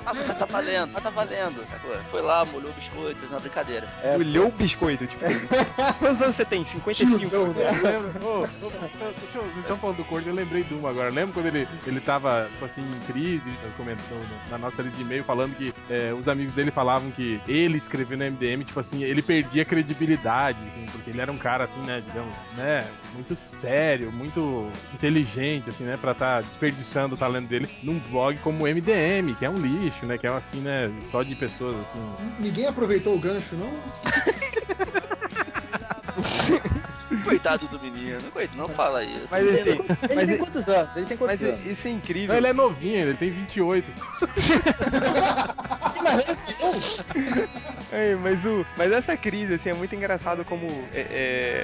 Ah, 0.03 0.13
mas 0.13 0.37
tá 0.37 0.45
valendo, 0.45 0.91
mas 0.93 1.03
tá 1.03 1.09
valendo, 1.09 1.65
sacou? 1.69 1.95
Foi 2.09 2.21
lá, 2.21 2.43
molhou 2.45 2.71
o 2.71 2.73
biscoito, 2.73 3.19
fez 3.19 3.31
uma 3.31 3.39
brincadeira. 3.39 3.87
É, 4.03 4.15
Olhou 4.17 4.47
o 4.47 4.51
biscoito, 4.51 5.05
tipo. 5.07 5.23
Quantos 5.99 6.21
anos 6.21 6.35
você 6.35 6.45
tem? 6.45 6.65
55? 6.65 7.19
Tiozão, 7.19 7.47
né? 7.53 7.69
Eu 7.69 8.01
lembro, 8.01 8.27
ô, 8.27 8.41
ô, 8.43 8.71
deixa 9.31 9.37
eu, 9.37 9.43
vocês 9.43 9.57
estão 9.59 9.77
falando 9.77 9.97
do 9.97 10.03
Corto, 10.03 10.27
eu 10.27 10.33
lembrei 10.33 10.63
de 10.63 10.73
uma 10.73 10.89
agora. 10.89 11.09
Lembra 11.09 11.33
quando 11.33 11.45
ele, 11.45 11.67
ele 11.87 12.01
tava, 12.01 12.49
tipo 12.51 12.65
assim, 12.65 12.81
em 12.81 12.99
crise, 13.11 13.51
comentou 13.77 14.17
na 14.49 14.57
nossa 14.57 14.81
lista 14.81 14.97
de 14.97 15.03
e-mail, 15.03 15.23
falando 15.23 15.55
que 15.55 15.73
é, 15.89 16.13
os 16.13 16.27
amigos 16.27 16.53
dele 16.53 16.71
falavam 16.71 17.09
que 17.11 17.39
ele 17.47 17.77
escreveu 17.77 18.17
no 18.17 18.25
MDM, 18.25 18.63
tipo 18.65 18.79
assim, 18.79 19.03
ele 19.03 19.21
perdia 19.21 19.63
credibilidade, 19.63 20.59
assim, 20.67 20.85
porque 20.91 21.11
ele 21.11 21.21
era 21.21 21.31
um 21.31 21.37
cara, 21.37 21.63
assim, 21.63 21.79
né, 21.81 22.03
digamos, 22.05 22.33
né, 22.57 22.85
muito 23.13 23.35
sério, 23.35 24.11
muito 24.11 24.69
inteligente, 24.93 25.69
assim, 25.69 25.85
né, 25.85 25.97
pra 25.97 26.11
estar 26.11 26.43
desperdiçando 26.43 27.15
o 27.15 27.17
talento 27.17 27.47
dele 27.47 27.69
num 27.81 27.99
blog 27.99 28.37
como 28.39 28.65
o 28.65 28.67
MDM, 28.67 29.33
que 29.35 29.45
é 29.45 29.49
um 29.49 29.55
lixo, 29.55 30.05
né, 30.05 30.17
que 30.17 30.27
é 30.27 30.29
assim, 30.31 30.59
né, 30.59 30.91
só 31.05 31.23
de 31.23 31.35
pessoas, 31.35 31.75
assim, 31.81 31.99
Ninguém 32.39 32.67
aproveitou 32.67 33.15
o 33.15 33.19
gancho, 33.19 33.55
não? 33.55 33.71
Coitado 37.23 37.67
do 37.67 37.79
menino, 37.79 38.21
coitado, 38.31 38.57
não 38.57 38.69
fala 38.69 39.03
isso. 39.03 39.27
Mas 39.29 39.47
assim, 39.47 39.69
Ele 39.69 40.15
mas, 40.15 40.29
tem 40.29 40.37
quantos 40.37 40.67
anos? 40.67 40.95
Ele 40.95 41.05
tem 41.05 41.17
quantos 41.17 41.41
mas 41.41 41.49
anos? 41.49 41.65
isso 41.65 41.87
é 41.87 41.91
incrível. 41.91 42.27
Não, 42.29 42.35
ele 42.37 42.47
é 42.47 42.53
novinho, 42.53 43.09
ele 43.09 43.17
tem 43.17 43.29
28. 43.31 43.91
É, 47.91 48.15
mas, 48.21 48.45
o, 48.45 48.65
mas 48.77 48.91
essa 48.91 49.17
crise, 49.17 49.55
assim, 49.55 49.69
é 49.69 49.73
muito 49.73 49.93
engraçado 49.95 50.45
como 50.45 50.65
é, 50.93 50.99
é, 51.09 51.63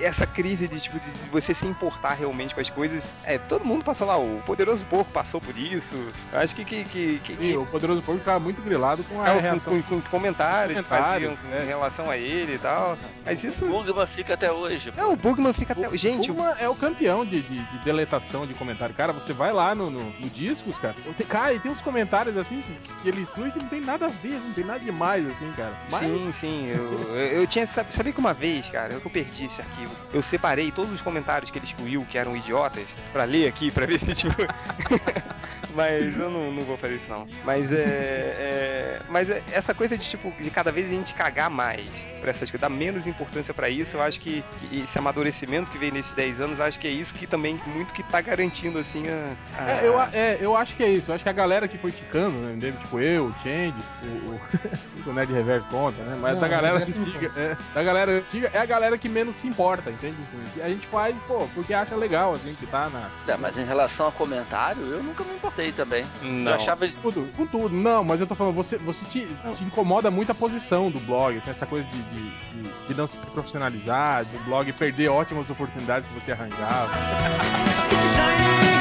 essa 0.00 0.26
crise 0.26 0.66
de, 0.68 0.80
tipo, 0.80 0.98
de 0.98 1.10
você 1.30 1.54
se 1.54 1.66
importar 1.66 2.14
realmente 2.14 2.54
com 2.54 2.60
as 2.60 2.70
coisas. 2.70 3.04
É, 3.24 3.38
todo 3.38 3.64
mundo 3.64 3.84
passou 3.84 4.06
lá, 4.06 4.16
o 4.18 4.42
Poderoso 4.46 4.84
Porco 4.86 5.10
passou 5.12 5.40
por 5.40 5.56
isso. 5.56 5.94
Eu 6.32 6.38
acho 6.38 6.54
que. 6.54 6.64
que, 6.64 6.84
que, 6.84 7.18
que 7.24 7.36
Sim, 7.36 7.56
o 7.56 7.66
Poderoso 7.66 8.02
Porco 8.02 8.20
ficava 8.20 8.40
muito 8.40 8.60
grilado 8.62 9.02
com 9.04 9.20
a 9.20 9.24
ficava 9.24 9.40
reação. 9.40 9.82
com, 9.82 9.82
com- 9.82 10.00
com 10.00 10.10
comentários, 10.10 10.78
que 10.80 10.86
Comentários, 10.86 11.34
faziam 11.38 11.50
né? 11.50 11.64
em 11.64 11.66
relação 11.66 12.10
a 12.10 12.16
ele 12.16 12.54
e 12.54 12.58
tal. 12.58 12.96
Mas 13.24 13.42
isso. 13.44 13.64
O 13.64 13.68
Bugman 13.82 14.06
fica 14.06 14.34
até 14.34 14.50
hoje. 14.52 14.92
É, 14.96 15.04
o 15.04 15.16
Bugman 15.16 15.52
fica 15.52 15.72
até. 15.72 15.96
Gente, 15.96 16.30
o 16.30 16.34
Bugman 16.34 16.54
é 16.58 16.68
o 16.68 16.74
campeão 16.74 17.24
de, 17.24 17.40
de, 17.40 17.58
de 17.58 17.78
deletação 17.84 18.46
de 18.46 18.54
comentário. 18.54 18.94
Cara, 18.94 19.12
você 19.12 19.32
vai 19.32 19.52
lá 19.52 19.74
no, 19.74 19.90
no, 19.90 20.04
no 20.04 20.30
Discos, 20.30 20.78
cara, 20.78 20.94
tem, 21.16 21.26
cara, 21.26 21.52
e 21.52 21.58
tem 21.58 21.70
uns 21.70 21.80
comentários 21.82 22.36
assim 22.36 22.62
que, 22.62 23.02
que 23.02 23.08
ele 23.08 23.22
exclui 23.22 23.50
que 23.50 23.58
não 23.58 23.68
tem 23.68 23.80
nada 23.80 24.06
a 24.06 24.08
ver, 24.08 24.38
não 24.40 24.52
tem 24.52 24.64
nada 24.64 24.80
demais, 24.80 25.26
assim, 25.28 25.52
cara. 25.56 25.74
Mas 25.90 26.00
Sim, 26.00 26.32
sim, 26.38 26.66
eu, 26.68 26.84
eu, 27.14 27.16
eu 27.42 27.46
tinha. 27.46 27.66
Sabia 27.66 28.12
que 28.12 28.18
uma 28.20 28.32
vez, 28.34 28.66
cara, 28.68 28.92
eu 28.94 29.00
que 29.00 29.06
eu 29.06 29.10
perdi 29.10 29.46
esse 29.46 29.60
arquivo. 29.70 29.94
Eu 30.12 30.22
separei 30.22 30.70
todos 30.70 30.92
os 30.92 31.00
comentários 31.00 31.50
que 31.50 31.58
ele 31.58 31.66
excluiu, 31.66 32.06
que 32.10 32.18
eram 32.18 32.36
idiotas, 32.36 32.88
pra 33.12 33.24
ler 33.24 33.48
aqui, 33.48 33.70
pra 33.70 33.86
ver 33.86 33.98
se, 33.98 34.14
tipo. 34.14 34.34
mas 35.74 36.18
eu 36.18 36.30
não, 36.30 36.52
não 36.52 36.62
vou 36.62 36.76
fazer 36.76 36.96
isso, 36.96 37.08
não. 37.10 37.26
Mas 37.44 37.70
é. 37.72 37.76
é- 37.76 39.00
mas 39.08 39.28
é- 39.30 39.42
essa 39.52 39.74
coisa 39.74 39.96
de, 39.96 40.08
tipo, 40.08 40.32
de 40.42 40.50
cada 40.50 40.70
vez 40.70 40.86
a 40.86 40.90
gente 40.90 41.14
cagar 41.14 41.48
mais 41.50 41.86
pra 42.20 42.30
essas 42.30 42.50
coisas, 42.50 42.60
dar 42.60 42.68
menos 42.68 43.06
importância 43.06 43.52
pra 43.54 43.68
isso, 43.68 43.96
eu 43.96 44.02
acho 44.02 44.20
que, 44.20 44.44
que 44.60 44.82
esse 44.82 44.98
amadurecimento 44.98 45.70
que 45.70 45.78
veio 45.78 45.92
nesses 45.92 46.12
10 46.12 46.40
anos, 46.40 46.60
acho 46.60 46.78
que 46.78 46.86
é 46.86 46.90
isso 46.90 47.14
que 47.14 47.26
também 47.26 47.58
muito 47.66 47.92
que 47.94 48.02
tá 48.02 48.20
garantindo, 48.20 48.78
assim, 48.78 49.02
a. 49.08 49.62
a- 49.62 49.70
É, 49.70 49.86
eu, 49.86 49.98
a- 49.98 50.10
é, 50.12 50.38
eu 50.40 50.56
acho 50.56 50.76
que 50.76 50.82
é 50.82 50.88
isso. 50.90 51.10
Eu 51.10 51.14
acho 51.14 51.24
que 51.24 51.30
a 51.30 51.32
galera 51.32 51.66
que 51.68 51.78
foi 51.78 51.90
ficando, 51.90 52.38
né? 52.38 52.72
Tipo 52.82 53.00
eu, 53.00 53.26
o 53.26 53.32
Change, 53.42 53.74
o, 54.04 54.30
o, 54.32 54.40
o 55.10 55.12
Nerd 55.12 55.32
Reverso 55.32 55.66
conta, 55.70 56.02
né? 56.02 56.16
Mas 56.20 56.34
Não, 56.34 56.40
da 56.40 56.48
galera 56.48 56.78
não 56.78 56.86
antiga, 56.86 57.32
é, 57.36 57.56
da 57.74 57.82
galera 57.82 58.12
antiga 58.12 58.50
é 58.52 58.58
a 58.58 58.66
galera 58.66 58.98
que 58.98 59.08
menos 59.08 59.36
se 59.36 59.46
importa, 59.46 59.59
entende? 59.90 60.16
A 60.62 60.68
gente 60.68 60.86
faz, 60.86 61.14
pô, 61.24 61.46
porque 61.54 61.74
acha 61.74 61.94
legal, 61.94 62.32
assim, 62.32 62.54
que 62.54 62.66
tá 62.66 62.88
na. 62.88 63.10
É, 63.32 63.36
mas 63.36 63.56
em 63.56 63.64
relação 63.64 64.08
a 64.08 64.12
comentário, 64.12 64.86
eu 64.86 65.02
nunca 65.02 65.24
me 65.24 65.34
importei 65.34 65.72
também. 65.72 66.04
Não. 66.22 66.52
Eu 66.52 66.54
achava. 66.56 66.88
Tudo, 67.02 67.30
com 67.36 67.46
tudo. 67.46 67.74
Não, 67.74 68.02
mas 68.02 68.20
eu 68.20 68.26
tô 68.26 68.34
falando, 68.34 68.54
você, 68.54 68.78
você 68.78 69.04
te, 69.06 69.26
te 69.56 69.64
incomoda 69.64 70.10
muito 70.10 70.32
a 70.32 70.34
posição 70.34 70.90
do 70.90 70.98
blog, 71.00 71.36
assim, 71.38 71.50
essa 71.50 71.66
coisa 71.66 71.86
de, 71.88 72.02
de, 72.02 72.30
de, 72.30 72.88
de 72.88 72.94
não 72.94 73.06
se 73.06 73.16
profissionalizar, 73.18 74.24
do 74.24 74.38
blog 74.44 74.72
perder 74.72 75.08
ótimas 75.08 75.50
oportunidades 75.50 76.08
que 76.08 76.14
você 76.14 76.32
arranjava. 76.32 76.90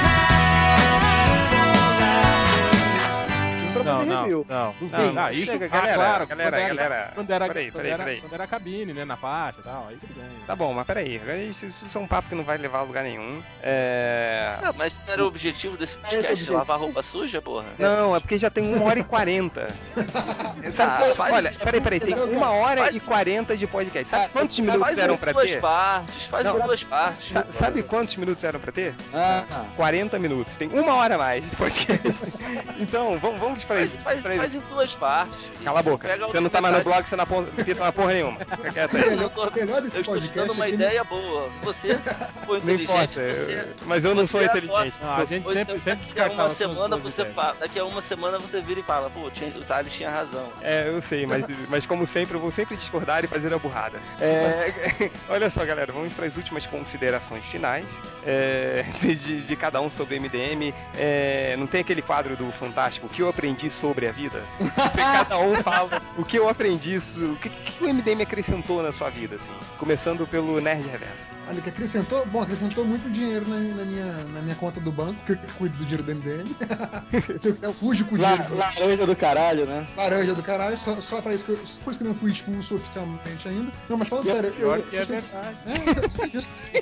Não, 3.83 3.99
Não, 3.99 4.05
não, 4.05 4.19
review. 4.21 4.45
não. 4.47 4.75
Não, 4.81 4.89
ah, 4.91 5.11
não, 5.13 5.29
isso, 5.31 5.45
chega, 5.51 5.65
ah, 5.65 5.69
galera, 5.69 5.95
claro, 5.95 6.27
galera, 6.27 6.51
quando 6.51 6.63
era, 6.63 6.73
galera. 6.73 7.11
Quando 7.15 7.31
era, 7.31 7.47
Peraí, 7.47 7.65
quando, 7.71 7.73
peraí, 7.75 7.91
era, 7.91 8.03
peraí. 8.03 8.21
quando 8.21 8.33
era 8.33 8.47
cabine, 8.47 8.93
né, 8.93 9.05
na 9.05 9.15
faixa 9.15 9.59
e 9.59 9.63
tal, 9.63 9.87
aí 9.89 9.97
tudo 9.97 10.13
bem. 10.13 10.29
Tá 10.45 10.55
bom, 10.55 10.73
mas 10.73 10.85
peraí. 10.87 11.21
Isso, 11.49 11.65
isso 11.65 11.97
é 11.97 12.01
um 12.01 12.07
papo 12.07 12.29
que 12.29 12.35
não 12.35 12.43
vai 12.43 12.57
levar 12.57 12.79
a 12.79 12.83
lugar 12.83 13.03
nenhum. 13.03 13.41
É. 13.61 14.57
Não, 14.61 14.73
mas 14.73 14.97
não 15.05 15.13
era 15.13 15.23
o 15.23 15.27
objetivo 15.27 15.77
desse 15.77 15.97
podcast, 15.97 16.51
lavar 16.51 16.79
roupa 16.79 17.01
suja, 17.03 17.41
porra? 17.41 17.65
Não, 17.77 18.15
é 18.15 18.19
porque 18.19 18.37
já 18.37 18.49
tem 18.49 18.75
uma 18.75 18.85
hora 18.85 18.99
e 18.99 19.03
quarenta. 19.03 19.67
Sabe, 20.73 21.03
Ah, 21.11 21.15
faz- 21.15 21.33
olha, 21.33 21.51
peraí, 21.51 21.81
peraí, 21.81 21.99
tem 21.99 22.15
Não, 22.15 22.25
uma 22.31 22.49
hora 22.51 22.81
faz- 22.83 22.95
e 22.95 22.99
quarenta 22.99 23.55
de 23.57 23.67
podcast. 23.67 24.07
Sabe 24.09 24.25
Ah, 24.25 24.29
quantos 24.31 24.55
faz 24.57 24.59
minutos 24.67 24.87
Faz 24.87 24.97
eram 24.97 25.17
pra 25.17 25.31
duas 25.31 25.49
ter? 25.49 25.61
partes, 25.61 26.25
faz 26.25 26.45
Não. 26.45 26.57
em 26.57 26.61
duas 26.61 26.83
partes. 26.83 27.31
Sa- 27.31 27.45
Sabe 27.51 27.83
quantos 27.83 28.15
minutos 28.15 28.43
eram 28.43 28.59
pra 28.59 28.71
ter? 28.71 28.93
Ah, 29.13 29.65
40 29.75 30.17
minutos. 30.19 30.57
Tem 30.57 30.67
uma 30.69 30.95
hora 30.95 31.15
a 31.15 31.17
mais 31.17 31.49
de 31.49 31.55
podcast. 31.55 32.21
então, 32.79 33.17
vamos, 33.19 33.39
vamos 33.39 33.59
pra 33.69 33.77
Faz, 33.77 33.93
isso. 33.93 34.03
faz, 34.03 34.21
pra 34.21 34.35
faz 34.35 34.53
isso. 34.53 34.63
em 34.63 34.69
duas 34.73 34.93
partes. 34.95 35.37
Cala 35.63 35.79
a 35.79 35.83
boca. 35.83 36.17
Você 36.17 36.39
não 36.39 36.49
tá 36.49 36.59
mais 36.61 36.77
no 36.77 36.83
blog, 36.83 37.07
você 37.07 37.15
não 37.15 37.23
apita 37.23 37.81
uma 37.83 37.91
porra 37.91 38.13
nenhuma. 38.13 38.39
Fica 38.39 38.71
quieto 38.73 38.97
aí. 38.97 39.03
Eu 39.21 39.29
tô- 39.29 39.51
melhor 39.51 39.81
desse 39.81 39.95
Eu 39.95 40.01
estou 40.01 40.21
te 40.21 40.27
dando 40.29 40.53
uma 40.53 40.65
é 40.65 40.69
ideia 40.71 41.03
boa. 41.03 41.49
Se 41.51 41.65
você 41.65 41.99
for 42.45 42.57
Não 42.63 42.73
inteligente, 42.73 42.83
importa, 43.19 43.33
você... 43.33 43.65
mas 43.85 44.03
eu 44.05 44.15
não 44.15 44.27
sou 44.27 44.39
você 44.41 44.45
inteligente. 44.47 44.99
Não, 45.01 45.11
a 45.11 45.25
gente 45.25 45.47
sempre, 45.47 45.61
então, 45.61 45.81
sempre 45.81 46.05
daqui 46.07 46.19
a 46.19 46.27
uma 46.31 46.55
semana 46.55 46.97
você 46.97 47.21
ideias. 47.21 47.35
fala, 47.35 47.55
daqui 47.59 47.79
a 47.79 47.85
uma 47.85 48.01
semana 48.01 48.39
você 48.39 48.61
vira 48.61 48.79
e 48.79 48.83
fala, 48.83 49.09
pô, 49.09 49.27
o 49.27 49.31
Thales 49.65 49.93
tinha 49.93 50.09
razão. 50.09 50.49
É, 50.61 50.87
eu 50.87 51.01
sei, 51.01 51.25
mas, 51.25 51.45
mas 51.69 51.85
como 51.85 52.07
sempre, 52.07 52.35
eu 52.35 52.39
vou 52.39 52.51
sempre 52.51 52.75
discordar 52.75 53.23
e 53.23 53.27
fazer 53.27 53.53
a 53.53 53.57
burrada. 53.59 53.99
É, 54.19 55.09
olha 55.29 55.49
só, 55.49 55.65
galera, 55.65 55.91
vamos 55.91 56.13
para 56.13 56.25
as 56.25 56.35
últimas 56.37 56.65
considerações 56.65 57.45
finais 57.45 57.85
é, 58.25 58.83
de, 58.99 59.41
de 59.41 59.55
cada 59.55 59.81
um 59.81 59.89
sobre 59.91 60.19
MDM. 60.19 60.73
É, 60.97 61.55
não 61.57 61.67
tem 61.67 61.81
aquele 61.81 62.01
quadro 62.01 62.35
do 62.35 62.49
Fantástico, 62.53 63.07
o 63.07 63.09
que 63.09 63.21
eu 63.21 63.29
aprendi 63.29 63.58
sobre 63.67 64.07
a 64.07 64.11
vida? 64.11 64.43
Você, 64.59 64.97
cada 65.01 65.39
um 65.39 65.55
fala 65.63 65.99
o 66.15 66.23
que 66.23 66.37
eu 66.37 66.47
aprendi, 66.47 66.97
o 66.97 67.35
que, 67.37 67.49
que 67.49 67.83
o 67.83 67.91
MDM 67.91 68.21
acrescentou 68.21 68.83
na 68.83 68.91
sua 68.91 69.09
vida, 69.09 69.35
assim. 69.37 69.49
Começando 69.79 70.27
pelo 70.27 70.61
Nerd 70.61 70.87
Reverso. 70.87 71.39
Olha, 71.47 71.59
que 71.61 71.69
acrescentou, 71.69 72.23
bom, 72.27 72.43
acrescentou 72.43 72.85
muito 72.85 73.09
dinheiro 73.09 73.49
na, 73.49 73.55
na 73.57 73.83
minha, 73.85 74.05
na 74.25 74.41
minha 74.41 74.55
conta 74.55 74.79
do 74.79 74.91
banco, 74.91 75.19
que 75.25 75.31
eu 75.31 75.39
cuido 75.57 75.75
do 75.77 75.83
dinheiro 75.85 76.03
do 76.03 76.13
MDM. 76.15 76.55
eu, 77.43 77.57
eu 77.63 77.73
fujo 77.73 78.05
com 78.05 78.15
o 78.15 78.21
La, 78.21 78.33
dinheiro. 78.35 78.55
laranja 78.55 79.05
do 79.07 79.15
caralho, 79.15 79.65
né? 79.65 79.87
Laranja 79.97 80.35
do 80.35 80.43
caralho, 80.43 80.77
só, 80.77 81.01
só 81.01 81.21
pra 81.23 81.33
isso 81.33 81.43
que 81.45 81.51
eu, 81.51 81.57
por 81.83 81.89
isso 81.89 81.97
que 81.99 82.05
eu 82.05 82.09
não 82.09 82.15
fui 82.15 82.31
expulso 82.31 82.75
oficialmente 82.75 83.47
ainda. 83.47 83.71
Não, 83.89 83.97
mas 83.97 84.07
falando 84.07 84.25
sério, 84.27 84.49
eu, 84.49 84.55
Pior 84.55 84.81
que 84.83 84.95
é 84.95 84.99
gostei- 84.99 85.17
verdade. 85.19 85.57
É, 85.65 86.05
eu 86.05 86.09
sei 86.11 86.29
disso. 86.29 86.49
É, 86.73 86.79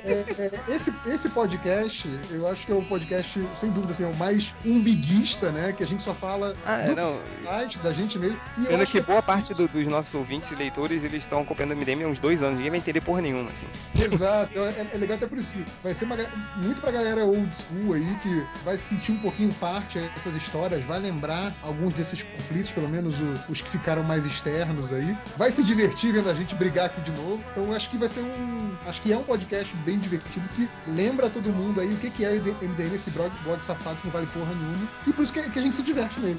é, 0.68 0.74
esse, 0.74 0.92
esse 1.06 1.30
podcast, 1.30 2.06
eu 2.30 2.46
acho 2.46 2.66
que 2.66 2.72
é 2.72 2.74
o 2.74 2.82
podcast, 2.84 3.48
sem 3.58 3.70
dúvida, 3.70 3.92
assim, 3.92 4.04
é 4.04 4.06
o 4.08 4.16
mais 4.16 4.54
umbiguista, 4.66 5.50
né? 5.50 5.72
Que 5.72 5.82
a 5.82 5.86
gente 5.86 6.02
só 6.02 6.12
fala 6.12 6.54
Ah, 6.70 6.82
do 6.82 6.94
não. 6.94 7.18
site, 7.42 7.78
da 7.78 7.94
gente 7.94 8.18
mesmo. 8.18 8.38
E 8.58 8.60
Sendo 8.66 8.82
acho 8.82 8.92
que 8.92 9.00
boa 9.00 9.22
parte 9.22 9.54
do- 9.54 9.66
dos 9.66 9.86
nossos 9.86 10.12
ouvintes 10.12 10.50
e 10.50 10.54
leitores, 10.54 11.02
eles 11.02 11.22
estão 11.22 11.40
acompanhando 11.40 11.70
o 11.72 11.76
MDM 11.76 12.04
há 12.04 12.08
uns 12.08 12.18
dois 12.18 12.42
anos. 12.42 12.56
Ninguém 12.56 12.70
vai 12.72 12.78
entender 12.78 13.00
porra 13.00 13.22
nenhuma, 13.22 13.50
assim. 13.50 13.66
Exato, 13.94 14.50
então 14.52 14.66
é, 14.66 14.86
é 14.92 14.98
legal 14.98 15.16
até 15.16 15.26
por 15.26 15.38
isso. 15.38 15.48
que 15.48 15.64
Vai 15.82 15.94
ser 15.94 16.04
uma, 16.04 16.16
muito 16.56 16.80
pra 16.82 16.90
galera 16.90 17.24
old 17.24 17.54
school 17.56 17.94
aí, 17.94 18.14
que 18.16 18.46
vai 18.64 18.76
se 18.76 18.84
sentir 18.90 19.12
um 19.12 19.18
pouquinho 19.18 19.50
parte 19.54 19.98
dessas 19.98 20.34
histórias, 20.36 20.84
vai 20.84 20.98
lembrar 20.98 21.54
alguns 21.62 21.94
desses 21.94 22.22
conflitos, 22.22 22.70
pelo 22.72 22.88
menos 22.88 23.18
o- 23.18 23.34
os 23.52 23.62
que 23.62 23.70
ficaram 23.70 24.02
mais 24.04 24.26
externos 24.26 24.92
aí. 24.92 25.16
Vai 25.38 25.50
se 25.50 25.64
divertir 25.64 26.12
vendo 26.12 26.28
a 26.28 26.34
gente 26.34 26.54
brigar 26.54 26.84
aqui 26.86 27.00
de 27.00 27.12
novo. 27.12 27.42
Então 27.50 27.72
acho 27.72 27.88
que 27.88 27.96
vai 27.96 28.08
ser 28.08 28.20
um. 28.20 28.76
Acho 28.86 29.00
que 29.00 29.10
é 29.10 29.16
um 29.16 29.22
podcast 29.24 29.74
bem 29.78 29.98
divertido 29.98 30.46
que 30.50 30.68
lembra 30.86 31.30
todo 31.30 31.48
mundo 31.50 31.80
aí 31.80 31.94
o 31.94 31.96
que, 31.96 32.10
que 32.10 32.24
é 32.26 32.30
o 32.32 32.64
MDM, 32.68 32.94
esse 32.94 33.10
blog, 33.10 33.30
blog 33.42 33.58
safado 33.64 33.96
que 34.00 34.06
não 34.06 34.12
vale 34.12 34.26
porra 34.26 34.52
nenhuma. 34.54 34.86
E 35.06 35.12
por 35.14 35.22
isso 35.22 35.32
que, 35.32 35.48
que 35.50 35.58
a 35.58 35.62
gente 35.62 35.76
se 35.76 35.82
diverte 35.82 36.20
nele. 36.20 36.38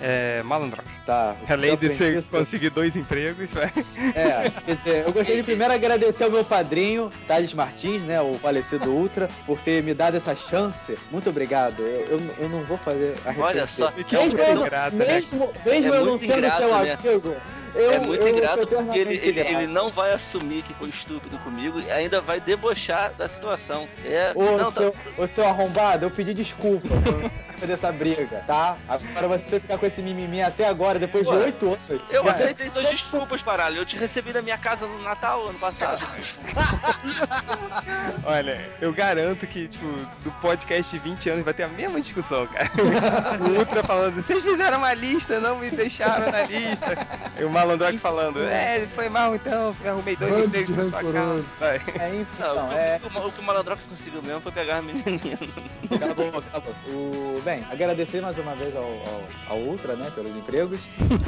É. 0.00 0.38
É, 0.40 0.42
Malandrox. 0.42 0.88
Tá. 1.06 1.36
Além 1.48 1.76
de 1.76 1.88
você 1.94 2.16
isso. 2.16 2.30
conseguir 2.30 2.70
dois 2.70 2.94
empregos, 2.96 3.50
vai. 3.50 3.72
É, 4.14 4.50
quer 4.66 4.76
dizer, 4.76 5.06
eu 5.06 5.12
gostaria 5.12 5.36
de 5.36 5.42
primeiro 5.46 5.72
agradecer 5.74 6.24
ao 6.24 6.30
meu 6.30 6.44
padrinho, 6.44 7.10
Thales 7.28 7.52
Martins, 7.54 8.02
né, 8.02 8.20
o 8.20 8.34
falecido 8.34 8.90
Ultra, 8.90 9.28
por 9.46 9.60
ter 9.60 9.82
me 9.82 9.94
dado 9.94 10.16
essa 10.16 10.34
chance. 10.34 10.98
Muito 11.10 11.30
obrigado. 11.30 11.80
Eu, 11.82 12.06
eu, 12.18 12.20
eu 12.38 12.48
não 12.48 12.64
vou 12.64 12.78
fazer 12.78 13.14
a 13.24 13.40
Olha 13.40 13.66
só, 13.66 13.90
Que 13.92 14.16
é 14.16 14.20
Mesmo, 14.20 14.36
muito 14.36 14.42
eu 14.48 14.54
não- 14.54 14.62
ingrata, 14.66 14.96
né? 14.96 15.04
mesmo, 15.06 15.52
mesmo 15.64 15.94
É 15.94 15.96
eu 15.96 16.04
não 16.04 16.10
muito 16.12 16.26
sendo 16.26 16.38
ingrato, 16.38 16.58
seu 16.58 16.68
né? 16.68 16.92
amigo, 16.92 17.36
eu, 17.74 17.90
é 17.92 17.98
muito 18.00 18.22
eu 18.22 18.28
ingrato 18.28 18.66
porque 18.66 18.98
ele, 18.98 19.14
ele, 19.22 19.40
ele 19.40 19.66
não 19.68 19.88
vai 19.88 20.12
assumir 20.12 20.62
que 20.62 20.74
foi 20.74 20.88
estúpido 20.88 21.38
comigo 21.38 21.80
e 21.80 21.90
ainda 21.90 22.20
vai 22.20 22.40
debochar 22.40 23.12
da 23.14 23.28
situação. 23.28 23.86
É, 24.04 24.32
Ô, 24.34 24.56
não, 24.56 24.72
tá- 24.72 24.80
seu, 24.80 24.94
ô, 25.16 25.26
seu 25.28 25.46
arrombado, 25.46 26.04
eu 26.04 26.10
pedi 26.10 26.34
desculpa 26.34 26.88
por 27.60 27.60
fazer 27.60 27.74
essa 27.74 27.92
briga, 27.92 28.42
tá? 28.46 28.76
Agora 28.88 29.28
você 29.28 29.60
ficar 29.60 29.76
com 29.76 29.86
esse 29.86 30.00
mimimi 30.00 30.42
até 30.42 30.66
agora, 30.66 30.98
depois 30.98 31.26
de 31.26 31.34
oito 31.34 31.66
anos. 31.66 32.02
Eu 32.08 32.28
aceitei 32.28 32.70
suas 32.70 32.88
desculpas, 32.88 33.42
paralho. 33.42 33.76
Eu 33.76 33.86
te 33.86 33.96
recebi 33.96 34.32
na 34.32 34.40
minha 34.40 34.56
casa 34.56 34.86
no 34.86 35.02
Natal 35.02 35.48
ano 35.48 35.58
passado. 35.58 36.00
Olha, 38.24 38.70
eu 38.80 38.92
garanto 38.92 39.46
que, 39.46 39.68
tipo, 39.68 39.86
do 40.24 40.30
podcast 40.40 40.92
de 40.92 40.98
20 40.98 41.30
anos 41.30 41.44
vai 41.44 41.54
ter 41.54 41.64
a 41.64 41.68
mesma 41.68 42.00
discussão, 42.00 42.46
cara. 42.46 42.70
o 43.40 43.58
Ultra 43.58 43.82
falando, 43.82 44.14
vocês 44.14 44.42
fizeram 44.42 44.78
uma 44.78 44.94
lista, 44.94 45.40
não 45.40 45.58
me 45.58 45.70
deixaram 45.70 46.30
na 46.30 46.42
lista. 46.42 46.96
E 47.38 47.44
o 47.44 47.50
Malandrox 47.50 48.00
falando, 48.00 48.42
é, 48.42 48.86
foi 48.94 49.08
mal 49.08 49.34
então, 49.34 49.74
me 49.80 49.88
arrumei 49.88 50.16
dois 50.16 50.46
empregos 50.46 50.76
na 50.76 50.84
sua 50.84 51.12
casa. 51.12 51.44
Vai. 51.58 51.80
É, 51.98 52.08
Não, 52.08 52.20
então, 52.20 52.68
o, 52.68 52.72
é. 52.72 52.98
que, 52.98 53.06
o, 53.06 53.26
o 53.26 53.32
que 53.32 53.40
o 53.40 53.42
Malandrox 53.42 53.82
conseguiu 53.84 54.22
mesmo 54.22 54.40
foi 54.40 54.52
pegar 54.52 54.78
a 54.78 54.82
menininha. 54.82 55.38
Cala 55.98 56.12
a 56.12 56.14
boca, 56.14 56.42
cala 56.42 56.44
a 56.54 56.60
boca. 56.60 56.78
O, 56.88 57.40
bem, 57.50 57.64
agradecer 57.70 58.20
mais 58.20 58.38
uma 58.38 58.54
vez 58.54 58.74
ao, 58.76 58.84
ao, 58.84 59.22
ao 59.48 59.58
Ultra, 59.58 59.94
né, 59.96 60.10
pelos 60.14 60.34
empregos. 60.36 60.80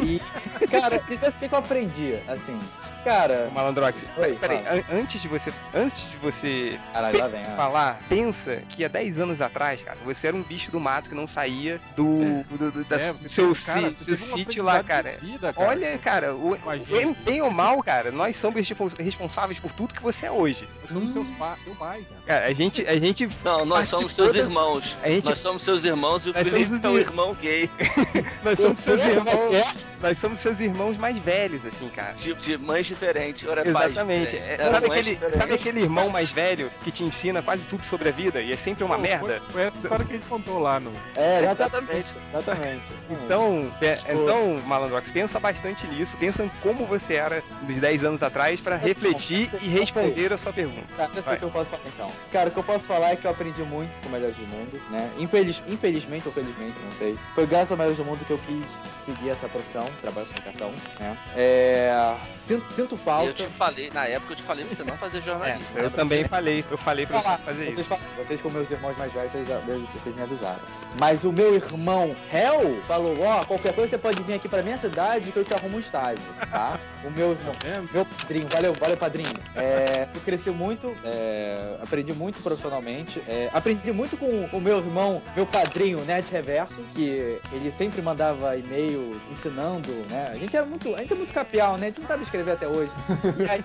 E, 0.03 0.21
cara, 0.71 0.99
dizer 1.09 1.29
o 1.29 1.33
que 1.33 1.49
que 1.49 1.55
eu 1.55 1.59
aprendi, 1.59 2.15
assim. 2.29 2.59
Cara. 3.05 3.49
Ô, 3.51 3.55
Malandrox, 3.55 3.97
Oi, 4.17 4.37
peraí, 4.41 4.63
antes 4.89 5.21
de 5.21 5.27
você, 5.27 5.53
antes 5.75 6.11
de 6.13 6.17
você 6.19 6.79
Caralho, 6.93 7.19
lá 7.19 7.27
vem, 7.27 7.45
falar, 7.57 7.99
pensa 8.09 8.63
que 8.69 8.85
há 8.85 8.89
10 8.89 9.19
anos 9.19 9.41
atrás, 9.41 9.83
cara, 9.83 9.99
você 10.05 10.29
era 10.29 10.37
um 10.37 10.43
bicho 10.45 10.71
do 10.71 10.79
mato 10.79 11.09
que 11.09 11.15
não 11.17 11.27
saía 11.27 11.81
do, 11.97 12.21
do, 12.45 12.71
do- 12.71 12.85
da- 12.85 12.97
É, 13.01 13.13
do 13.13 13.19
você 13.19 13.29
seu, 13.29 13.49
teve- 13.55 13.65
cara, 13.67 13.95
seu 13.95 14.17
sítio 14.17 14.63
lá, 14.63 14.85
cara. 14.85 15.17
vida, 15.21 15.53
cara. 15.53 15.69
Olha, 15.69 15.99
cara, 15.99 16.35
o, 16.37 16.53
o- 16.53 17.15
bem 17.25 17.43
ou 17.43 17.51
mal, 17.51 17.83
cara, 17.83 18.13
nós 18.13 18.37
somos 18.37 18.57
respons- 18.61 18.95
responsáveis 18.97 19.59
por 19.59 19.73
tudo 19.73 19.95
que 19.95 20.03
você 20.03 20.27
é 20.27 20.31
hoje. 20.31 20.69
Nós 20.83 20.93
somos 20.93 21.13
seus 21.13 21.29
pa 21.37 21.57
seu 21.65 21.75
pai, 21.75 22.07
cara. 22.09 22.21
Cara, 22.25 22.47
a 22.47 22.55
gente, 22.55 22.87
a 22.87 22.97
gente, 23.01 23.29
Não, 23.43 23.65
nós 23.67 23.89
somos 23.89 24.15
seus 24.15 24.33
irmãos. 24.37 24.97
a 25.03 25.09
gente- 25.09 25.25
Nós 25.29 25.41
somos 25.41 25.65
seus 25.65 25.85
irmãos 25.85 26.12
e 26.27 26.31
o 26.31 26.35
Nós 26.35 26.49
Felipe 26.49 26.69
somos 26.69 26.85
os 26.85 26.85
é 26.85 26.89
ir- 26.93 27.01
irmão 27.01 27.35
gay. 27.35 27.71
nós 28.45 28.59
somos 28.59 28.79
seus 28.79 29.01
é 29.03 29.11
irmãos, 29.11 29.55
é? 29.55 29.65
nós 30.01 30.19
somos 30.19 30.39
seus 30.41 30.61
irmãos 30.61 30.97
mais 30.99 31.19
velhos, 31.19 31.65
assim, 31.65 31.89
cara. 31.89 32.13
De, 32.15 32.35
de 32.35 32.59
mães 32.59 32.87
diferentes. 32.87 33.49
Ora, 33.49 33.63
pais 33.65 33.91
Exatamente. 33.93 34.25
diferentes. 34.31 34.51
É, 34.51 34.55
Era 34.55 34.71
sabe, 34.71 34.87
aquele, 34.87 35.11
diferentes. 35.11 35.39
sabe 35.39 35.55
aquele 35.55 35.81
irmão 35.81 36.09
mais 36.11 36.31
velho 36.33 36.71
que 36.85 36.91
te 36.91 37.05
ensina 37.05 37.43
quase 37.43 37.63
tudo 37.65 37.85
sobre 37.87 38.09
a 38.09 38.13
vida 38.13 38.41
e 38.43 38.53
é 38.53 38.57
sempre 38.57 38.85
uma 38.85 38.97
Pô, 38.97 39.03
merda? 39.03 39.41
Foi, 39.47 39.53
foi 39.53 39.63
essa 39.63 39.79
história 39.79 40.05
que 40.05 40.13
a 40.13 40.15
gente 40.17 40.27
contou 40.27 40.59
lá 40.59 40.79
no. 40.81 40.93
É, 41.17 41.51
Exatamente. 41.51 42.15
Exatamente. 42.35 42.83
Então, 43.25 43.73
pe- 43.79 43.99
então, 44.09 44.61
Malandrox, 44.67 45.11
pensa 45.11 45.39
bastante 45.39 45.87
nisso, 45.87 46.17
pensa 46.19 46.43
em 46.45 46.51
como 46.63 46.85
você 46.87 47.15
era 47.15 47.43
dos 47.63 47.79
10 47.79 48.05
anos 48.05 48.23
atrás 48.23 48.61
pra 48.61 48.77
refletir 48.77 49.51
e 49.63 49.69
responder 49.69 50.33
a 50.33 50.39
sua 50.39 50.53
pergunta. 50.53 50.87
Tá, 50.97 51.09
eu 51.15 51.23
sei 51.23 51.35
o 51.35 51.39
que 51.39 51.43
eu 51.45 51.51
posso 51.51 51.71
falar 51.71 51.83
então. 51.87 52.11
Cara, 52.33 52.49
o 52.49 52.53
que 52.53 52.59
eu 52.59 52.63
posso 52.65 52.85
falar 52.87 53.11
é 53.13 53.17
que 53.17 53.25
eu 53.27 53.31
aprendi 53.31 53.63
muito 53.63 53.91
com 54.03 54.09
o 54.09 54.13
Melhores 54.13 54.37
do 54.37 54.47
Mundo, 54.47 54.81
né? 54.91 55.11
Infeliz, 55.19 55.63
infelizmente 56.03 56.27
ou 56.27 56.33
felizmente, 56.33 56.79
não 56.83 56.93
sei. 56.93 57.19
Foi 57.35 57.47
graças 57.47 57.71
ao 57.71 57.77
Melhores 57.77 57.99
do 57.99 58.05
Mundo 58.05 58.25
que 58.25 58.33
eu 58.33 58.39
quis 58.39 58.67
seguir 59.05 59.31
essa 59.31 59.49
profissão, 59.49 59.87
trabalho 60.01 60.27
com 60.27 60.35
comunicação, 60.35 60.73
né? 60.99 61.17
É. 61.37 62.17
Sinto, 62.53 62.73
sinto 62.73 62.95
Eu 62.95 62.99
falta. 62.99 63.33
te 63.33 63.47
falei, 63.57 63.91
na 63.95 64.07
época 64.07 64.33
eu 64.33 64.37
te 64.37 64.43
falei 64.43 64.65
pra 64.65 64.77
você 64.77 64.85
não 64.85 64.97
fazer 64.99 65.19
É, 65.19 65.21
jornalismo. 65.23 65.67
eu 65.75 65.83
lembra? 65.85 65.91
também 65.97 66.25
falei, 66.29 66.65
eu 66.71 66.77
falei 66.79 67.07
pra 67.07 67.21
Falar, 67.21 67.37
você 67.39 67.45
fazer 67.45 67.65
vocês, 67.65 67.79
isso. 67.79 67.89
falam- 67.89 68.05
vocês, 68.19 68.41
como 68.41 68.55
meus 68.57 68.71
irmãos 68.71 68.97
mais 68.99 69.13
velhos, 69.13 69.33
vocês, 69.33 69.49
vocês 69.49 70.15
me 70.15 70.23
avisaram. 70.23 70.61
Mas 70.99 71.25
o 71.25 71.33
meu 71.33 71.55
irmão 71.55 72.15
Hel 72.33 72.83
falou: 72.87 73.19
Ó, 73.23 73.45
qualquer 73.45 73.73
coisa 73.75 73.91
você 73.91 73.99
pode 73.99 74.23
vir 74.23 74.35
aqui 74.35 74.49
pra 74.49 74.63
minha 74.63 74.77
cidade 74.77 75.33
que 75.33 75.39
eu 75.39 75.45
te 75.45 75.55
arrumo 75.55 75.77
um 75.77 75.81
estágio, 75.81 76.23
tá? 76.51 76.79
O 77.05 77.11
meu 77.11 77.31
irmão. 77.33 77.53
Tá 77.55 77.69
vendo? 77.69 77.89
Meu 77.93 78.05
padrinho, 78.05 78.49
valeu, 78.49 78.75
valeu, 78.75 78.97
padrinho. 78.97 79.35
É, 79.57 80.09
eu 80.15 80.21
cresci 80.21 80.51
muito, 80.51 80.95
é, 81.05 81.77
aprendi 81.83 82.13
muito 82.13 82.43
profissionalmente. 82.43 83.23
é, 83.29 83.49
aprendi 83.53 83.93
muito 83.93 84.17
com 84.17 84.27
o 84.53 84.61
meu 84.61 84.79
irmão, 84.79 85.23
meu 85.35 85.47
padrinho, 85.47 86.01
Nerd 86.05 86.31
Reverso, 86.31 86.77
que 86.95 87.39
ele 87.53 87.73
sempre 87.73 88.03
mandava 88.03 88.57
e-mail 88.57 89.21
ensinando, 89.31 89.91
né? 90.11 90.29
A 90.31 90.35
gente 90.37 90.57
é 90.57 90.63
muito, 90.63 90.95
a 90.95 90.99
gente 90.99 91.13
é 91.13 91.17
muito 91.17 91.33
capial, 91.33 91.77
né? 91.79 91.87
A 91.87 91.89
gente 91.91 92.01
não 92.01 92.07
sabe 92.09 92.23
escrever 92.23 92.42
até 92.51 92.67
hoje. 92.67 92.91
E 93.39 93.49
aí, 93.49 93.65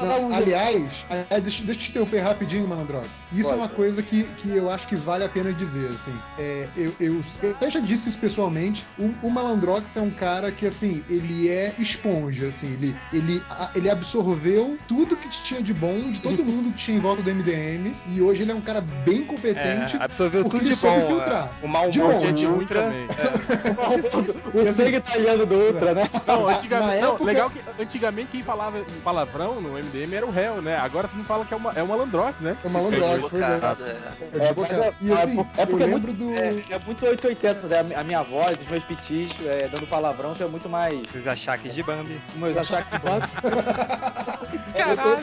Não, 0.00 0.28
uns- 0.28 0.34
aliás, 0.36 1.04
aliás, 1.08 1.42
deixa, 1.42 1.62
deixa 1.64 1.72
eu 1.72 1.76
te 1.84 1.90
interromper 1.90 2.18
rapidinho, 2.20 2.66
Malandrox. 2.66 3.08
Isso 3.32 3.44
Pode. 3.44 3.54
é 3.54 3.56
uma 3.56 3.68
coisa 3.68 4.02
que, 4.02 4.24
que 4.24 4.56
eu 4.56 4.70
acho 4.70 4.86
que 4.88 4.96
vale 4.96 5.24
a 5.24 5.28
pena 5.28 5.52
dizer, 5.52 5.88
assim. 5.90 6.14
É, 6.38 6.68
eu, 6.76 6.92
eu, 7.00 7.20
eu 7.42 7.50
até 7.52 7.70
já 7.70 7.80
disse 7.80 8.08
isso 8.08 8.18
pessoalmente. 8.18 8.84
O, 8.98 9.12
o 9.26 9.30
Malandrox 9.30 9.96
é 9.96 10.00
um 10.00 10.10
cara 10.10 10.50
que, 10.52 10.66
assim, 10.66 11.04
ele 11.08 11.48
é 11.48 11.72
esponja, 11.78 12.48
assim. 12.48 12.72
Ele, 12.72 12.96
ele, 13.12 13.42
a- 13.50 13.70
ele 13.74 13.90
absorveu 13.90 14.78
tudo 14.88 15.16
que 15.16 15.28
tinha 15.28 15.62
de 15.62 15.72
bom 15.74 16.10
de 16.10 16.20
todo 16.20 16.44
mundo 16.44 16.70
que 16.72 16.78
tinha 16.78 16.96
em 16.96 17.00
volta 17.00 17.22
do 17.22 17.30
MDM. 17.34 17.94
E 18.06 18.20
hoje 18.20 18.42
ele 18.42 18.52
é 18.52 18.54
um 18.54 18.60
cara 18.60 18.80
bem 18.80 19.24
competente. 19.24 19.96
É, 19.96 20.02
absorveu 20.02 20.44
tudo 20.44 20.64
de 20.64 20.76
bom. 20.76 21.06
filtrar. 21.06 21.50
é, 21.62 21.64
O 21.64 21.68
mau 21.68 21.90
De 21.90 21.98
bom, 22.00 22.32
de 22.32 22.46
Ultra. 22.46 22.82
também. 22.82 23.06
o 24.54 24.74
sangue 24.74 24.96
italiano 24.96 25.46
do 25.46 25.54
Ultra, 25.54 25.94
né? 25.94 26.08
Não, 26.26 26.46
Na- 26.46 26.56
antigamente, 26.58 26.94
na 27.00 27.00
não, 27.06 27.08
época- 27.14 27.24
legal 27.24 27.50
que 27.50 27.60
antigamente 27.78 28.30
quem 28.32 28.42
falava 28.42 28.82
palavrão 29.04 29.60
no 29.60 29.70
MDM 29.72 30.14
era 30.14 30.26
o 30.26 30.30
réu, 30.30 30.60
né? 30.62 30.76
Agora 30.76 31.08
tu 31.08 31.16
não 31.16 31.24
fala 31.24 31.44
que 31.44 31.52
é 31.54 31.56
uma, 31.56 31.70
é 31.72 31.82
uma 31.82 31.96
Landrox, 31.96 32.40
né? 32.40 32.56
É 32.64 32.68
malandrox, 32.68 33.28
pois 33.30 33.42
é. 33.42 33.46
É. 33.46 33.48
É 33.52 34.36
É, 34.36 34.38
desbocado. 34.40 34.54
mas 34.78 34.86
é- 34.86 34.94
E 35.00 35.12
assim, 35.12 35.40
é, 35.56 35.62
é 35.62 35.66
porque 35.66 35.82
eu 35.82 35.88
é 35.88 35.90
lembro 35.94 36.12
muito, 36.12 36.24
do. 36.24 36.34
é, 36.34 36.74
é 36.74 36.78
muito 36.84 37.06
880, 37.06 37.66
né? 37.68 37.78
A 37.78 37.82
mi- 37.82 37.94
A 37.94 38.04
minha 38.04 38.22
voz, 38.22 38.58
os 38.60 38.66
meus 38.66 38.82
pitis 38.84 39.30
é, 39.46 39.68
dando 39.68 39.86
palavrão, 39.86 40.32
isso 40.32 40.42
é 40.42 40.46
muito 40.46 40.68
mais. 40.68 41.00
Os 41.14 41.26
achaques 41.26 41.74
de 41.74 41.82
Bambi. 41.82 42.20
Meus 42.36 42.56
achaques 42.56 42.90
de 42.90 42.98
banco. 42.98 43.28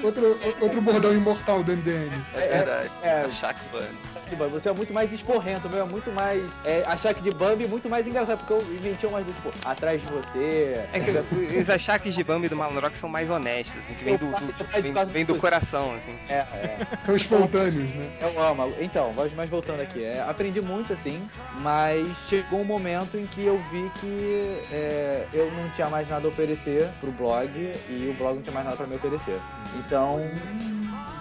Outro, 0.03 0.05
outro, 0.05 0.37
outro 0.61 0.81
bordão 0.81 1.13
imortal 1.13 1.63
do 1.63 1.71
MDM. 1.75 2.11
É 2.35 2.47
verdade. 2.47 2.89
é. 3.03 3.21
A 3.25 3.31
Shaq 3.31 3.59
Band. 3.71 3.87
de 4.29 4.35
Bambi. 4.35 4.51
Você 4.51 4.69
é 4.69 4.73
muito 4.73 4.93
mais 4.93 5.11
esporrento, 5.11 5.69
meu 5.69 5.81
é 5.81 5.85
muito 5.85 6.11
mais. 6.11 6.43
É, 6.65 6.83
achaque 6.87 7.21
de 7.21 7.31
Bambi 7.31 7.67
muito 7.67 7.89
mais 7.89 8.05
engraçado, 8.07 8.37
porque 8.39 8.53
eu 8.53 8.61
inventei 8.73 9.09
umas 9.09 9.25
do 9.25 9.33
tipo, 9.33 9.49
atrás 9.65 9.99
de 10.01 10.07
você. 10.07 10.81
É 10.93 10.99
que 10.99 11.57
os 11.57 11.69
achaques 11.69 12.13
de 12.13 12.23
Bambi 12.23 12.38
do 12.47 12.55
Malandrox 12.55 12.97
são 12.99 13.09
mais 13.09 13.29
honestos, 13.29 13.77
assim, 13.79 13.93
que 13.95 14.03
vem 14.05 14.17
do, 14.17 14.27
do- 14.27 14.81
vem, 14.81 14.93
vem 15.07 15.25
do 15.25 15.35
coração, 15.35 15.95
assim. 15.95 16.15
É, 16.29 16.35
é. 16.35 16.77
São 17.03 17.15
espontâneos, 17.15 17.93
né? 17.93 18.11
Eu 18.21 18.41
amo. 18.41 18.73
Então, 18.79 19.13
mas 19.35 19.49
voltando 19.49 19.81
aqui, 19.81 20.03
é, 20.03 20.21
aprendi 20.21 20.61
muito 20.61 20.93
assim, 20.93 21.27
mas 21.61 22.07
chegou 22.27 22.61
um 22.61 22.65
momento 22.65 23.17
em 23.17 23.25
que 23.25 23.45
eu 23.45 23.61
vi 23.71 23.91
que 23.99 24.57
é, 24.71 25.25
eu 25.33 25.51
não 25.51 25.69
tinha 25.69 25.89
mais 25.89 26.07
nada 26.07 26.27
a 26.27 26.29
oferecer 26.29 26.87
pro 26.99 27.11
blog 27.11 27.49
e 27.89 28.09
o 28.09 28.13
blog 28.13 28.35
não 28.35 28.41
tinha 28.43 28.53
mais 28.53 28.65
nada 28.65 28.77
pra 28.77 28.85
me 28.87 28.95
oferecer. 28.95 29.39
Então, 29.75 30.19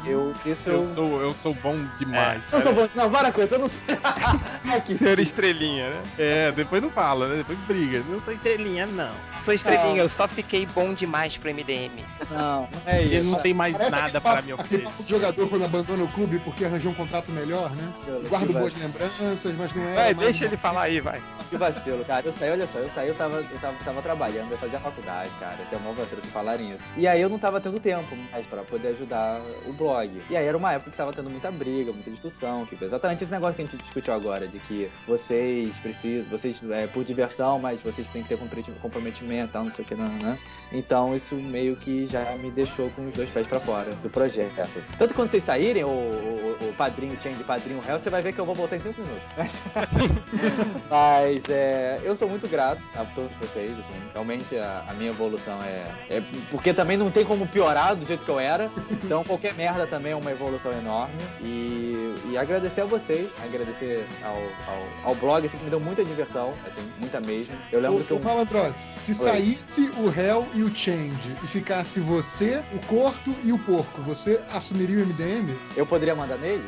eu. 0.06 0.34
Isso 0.44 0.68
eu. 0.70 0.82
Eu 0.82 0.94
sou, 0.94 1.20
eu 1.22 1.34
sou 1.34 1.54
bom 1.54 1.76
demais. 1.98 2.40
Não 2.52 2.62
sou 2.62 2.72
bom, 2.74 2.88
não, 2.94 3.08
várias 3.10 3.34
coisas, 3.34 3.52
eu 3.52 3.58
não 3.58 3.68
sei. 3.68 3.98
aqui. 4.76 4.96
Senhor 4.96 5.18
Estrelinha, 5.18 5.90
né? 5.90 6.02
É, 6.18 6.52
depois 6.52 6.82
não 6.82 6.90
fala, 6.90 7.28
né? 7.28 7.36
Depois 7.38 7.58
briga. 7.60 8.02
Não 8.08 8.20
sou 8.20 8.32
estrelinha, 8.32 8.86
não. 8.86 9.12
Sou 9.44 9.54
Estrelinha, 9.54 10.02
eu 10.02 10.08
só 10.10 10.28
fiquei 10.28 10.66
bom 10.66 10.92
demais 10.92 11.07
pro 11.40 11.51
MDM. 11.55 11.90
Não, 12.30 12.62
não 12.62 12.68
é 12.86 13.02
Ele 13.02 13.16
isso. 13.16 13.24
não 13.30 13.39
tem 13.40 13.55
mais 13.55 13.76
Parece 13.76 13.90
nada 13.90 14.20
para 14.20 14.43
me 14.43 14.52
oferecer. 14.52 15.02
de 15.02 15.09
jogador 15.10 15.48
quando 15.48 15.64
abandona 15.64 16.05
o 16.05 16.09
clube 16.09 16.39
porque 16.40 16.64
arranjou 16.64 16.93
um 16.93 16.94
contrato 16.94 17.30
melhor, 17.32 17.70
né? 17.74 17.93
Guarda 18.28 18.52
boas 18.52 18.74
lembranças, 18.78 19.55
mas 19.56 19.74
não 19.74 19.82
é. 19.89 19.94
Vai, 19.94 20.14
deixa 20.14 20.44
ele 20.44 20.56
falar 20.56 20.82
aí, 20.82 21.01
vai. 21.01 21.20
Que 21.51 21.56
vacilo, 21.56 22.05
cara. 22.05 22.26
Eu 22.26 22.32
saí, 22.32 22.51
olha 22.51 22.66
só, 22.66 22.78
eu 22.78 22.90
saí, 22.90 23.09
eu 23.09 23.14
tava, 23.14 23.36
eu 23.36 23.59
tava, 23.60 23.74
tava 23.85 24.02
trabalhando, 24.02 24.51
eu 24.52 24.59
fazia 24.59 24.78
faculdade, 24.78 25.30
cara. 25.40 25.56
Esse 25.62 25.74
é 25.74 25.78
o 25.78 25.80
maior 25.80 25.94
vacilo 25.94 26.20
se 26.20 26.28
falarem 26.28 26.72
isso. 26.74 26.82
E 26.97 27.06
aí 27.09 27.20
eu 27.20 27.28
não 27.30 27.39
tava 27.39 27.60
tendo 27.60 27.80
tempo 27.80 28.14
mais 28.30 28.47
pra 28.47 28.62
poder 28.62 28.89
ajudar 28.89 29.40
o 29.66 29.72
blog. 29.72 30.10
E 30.28 30.36
aí 30.36 30.44
era 30.47 30.56
uma 30.56 30.72
época 30.74 30.90
que 30.90 30.97
tava 30.97 31.12
tendo 31.12 31.30
muita 31.30 31.51
briga, 31.51 31.90
muita 31.93 32.10
discussão, 32.10 32.66
que 32.66 32.76
exatamente 32.85 33.22
esse 33.24 33.32
negócio 33.32 33.56
que 33.56 33.62
a 33.62 33.64
gente 33.64 33.76
discutiu 33.82 34.12
agora, 34.12 34.47
de 34.47 34.59
que 34.59 34.90
vocês 35.06 35.74
precisam, 35.76 36.30
vocês, 36.30 36.60
é, 36.70 36.86
por 36.86 37.02
diversão, 37.05 37.59
mas 37.59 37.80
vocês 37.80 38.06
têm 38.09 38.22
que 38.22 38.28
ter 38.28 38.36
comprometi- 38.39 38.70
comprometimento, 38.82 39.52
tal, 39.52 39.64
não 39.64 39.70
sei 39.70 39.85
o 39.85 39.89
que, 39.89 39.94
não, 39.94 40.09
né? 40.09 40.39
Então 40.70 40.97
isso 41.14 41.34
meio 41.34 41.76
que 41.76 42.06
já 42.06 42.36
me 42.36 42.50
deixou 42.50 42.90
com 42.90 43.06
os 43.06 43.14
dois 43.14 43.30
pés 43.30 43.46
pra 43.46 43.60
fora 43.60 43.90
do 44.02 44.10
projeto. 44.10 44.48
Tanto 44.96 45.10
que 45.10 45.14
quando 45.14 45.30
vocês 45.30 45.42
saírem, 45.42 45.84
o, 45.84 45.88
o, 45.88 46.56
o 46.68 46.74
padrinho 46.74 47.16
Change, 47.22 47.42
padrinho 47.44 47.80
réu, 47.80 47.98
você 47.98 48.10
vai 48.10 48.22
ver 48.22 48.32
que 48.32 48.38
eu 48.40 48.46
vou 48.46 48.54
voltar 48.54 48.76
em 48.76 48.80
5 48.80 49.00
minutos. 49.00 49.22
Mas 50.90 51.42
é, 51.48 52.00
eu 52.02 52.16
sou 52.16 52.28
muito 52.28 52.48
grato 52.48 52.82
a 52.94 53.04
todos 53.04 53.34
vocês, 53.36 53.70
assim, 53.78 53.98
realmente 54.12 54.56
a, 54.56 54.84
a 54.88 54.94
minha 54.94 55.10
evolução 55.10 55.58
é, 55.62 56.16
é. 56.16 56.22
Porque 56.50 56.72
também 56.72 56.96
não 56.96 57.10
tem 57.10 57.24
como 57.24 57.46
piorar 57.46 57.94
do 57.94 58.04
jeito 58.06 58.24
que 58.24 58.30
eu 58.30 58.40
era. 58.40 58.70
Então 58.90 59.24
qualquer 59.24 59.54
merda 59.54 59.86
também 59.86 60.12
é 60.12 60.16
uma 60.16 60.30
evolução 60.30 60.72
enorme. 60.72 61.14
E, 61.40 62.14
e 62.30 62.38
agradecer 62.38 62.82
a 62.82 62.86
vocês, 62.86 63.28
agradecer 63.42 64.06
ao, 64.24 64.34
ao, 64.34 65.10
ao 65.10 65.14
blog, 65.14 65.46
assim, 65.46 65.56
que 65.58 65.64
me 65.64 65.70
deu 65.70 65.80
muita 65.80 66.04
diversão, 66.04 66.52
assim, 66.66 66.90
muita 67.00 67.20
mesmo. 67.20 67.54
Eu 67.72 67.80
lembro 67.80 68.02
que 68.04 68.12
Ô, 68.12 68.16
eu. 68.16 68.22
ô, 68.22 68.24
Malandrox, 68.24 68.80
se 69.04 69.12
Oi. 69.12 69.18
saísse 69.18 69.90
o 69.98 70.08
réu 70.08 70.46
e 70.54 70.62
o 70.62 70.68
Change 70.74 70.88
e 70.90 71.47
ficasse 71.47 72.01
você, 72.01 72.62
o 72.73 72.86
Corto 72.86 73.35
e 73.43 73.52
o 73.52 73.59
Porco, 73.59 74.02
você 74.02 74.40
assumiria 74.51 75.02
o 75.02 75.06
MDM? 75.06 75.56
Eu 75.77 75.86
poderia 75.86 76.15
mandar 76.15 76.39
nele? 76.39 76.65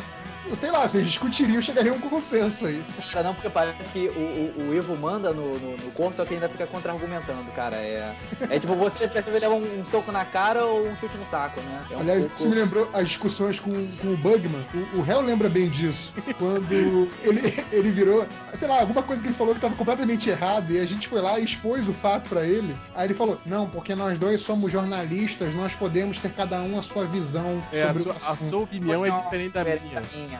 Eu 0.50 0.56
sei 0.56 0.70
lá, 0.72 0.86
vocês 0.88 1.06
discutiriam, 1.06 1.62
chegariam 1.62 1.94
a 1.94 1.98
um 1.98 2.00
consenso 2.00 2.66
aí. 2.66 2.84
Cara, 3.12 3.24
não, 3.28 3.34
porque 3.34 3.48
parece 3.48 3.84
que 3.92 4.08
o, 4.08 4.60
o, 4.62 4.68
o 4.70 4.74
Ivo 4.74 4.96
manda 4.96 5.32
no, 5.32 5.58
no, 5.58 5.76
no 5.76 5.90
corpo, 5.92 6.16
só 6.16 6.24
que 6.24 6.34
ainda 6.34 6.48
fica 6.48 6.66
contra-argumentando, 6.66 7.50
cara. 7.52 7.76
É, 7.76 8.12
é 8.48 8.58
tipo, 8.58 8.74
você 8.74 9.06
percebe 9.06 9.38
levar 9.38 9.54
um, 9.54 9.80
um 9.80 9.84
soco 9.90 10.10
na 10.10 10.24
cara 10.24 10.64
ou 10.64 10.88
um 10.88 10.96
chute 10.96 11.16
no 11.16 11.24
saco, 11.26 11.60
né? 11.60 11.84
É 11.90 11.96
um 11.96 12.00
Aliás, 12.00 12.20
pouco- 12.24 12.34
isso 12.36 12.48
me 12.48 12.54
lembrou 12.56 12.88
as 12.92 13.08
discussões 13.08 13.60
com, 13.60 13.70
com 13.98 14.08
o 14.12 14.16
Bugman. 14.16 14.66
O, 14.94 14.98
o 14.98 15.02
réu 15.02 15.20
lembra 15.20 15.48
bem 15.48 15.70
disso. 15.70 16.12
Quando 16.36 16.72
ele, 17.22 17.64
ele 17.70 17.92
virou, 17.92 18.26
sei 18.58 18.66
lá, 18.66 18.80
alguma 18.80 19.02
coisa 19.04 19.22
que 19.22 19.28
ele 19.28 19.36
falou 19.36 19.54
que 19.54 19.58
estava 19.58 19.74
completamente 19.76 20.28
errado 20.28 20.72
e 20.72 20.80
a 20.80 20.84
gente 20.86 21.06
foi 21.06 21.20
lá 21.20 21.38
e 21.38 21.44
expôs 21.44 21.88
o 21.88 21.92
fato 21.94 22.28
pra 22.28 22.44
ele. 22.44 22.76
Aí 22.94 23.06
ele 23.06 23.14
falou: 23.14 23.40
Não, 23.46 23.68
porque 23.68 23.94
nós 23.94 24.18
dois 24.18 24.40
somos 24.40 24.72
jornalistas, 24.72 25.54
nós 25.54 25.72
podemos 25.74 26.18
ter 26.18 26.32
cada 26.32 26.60
um 26.62 26.76
a 26.78 26.82
sua 26.82 27.06
visão 27.06 27.62
É, 27.72 27.82
a 27.84 27.86
sobre 27.88 28.02
sua, 28.02 28.12
o 28.12 28.16
a 28.16 28.36
sua 28.36 28.58
opinião 28.62 29.06
é 29.06 29.10
diferente 29.10 29.52
da 29.52 29.64
minha. 29.64 30.00
da 30.00 30.02
minha. 30.12 30.39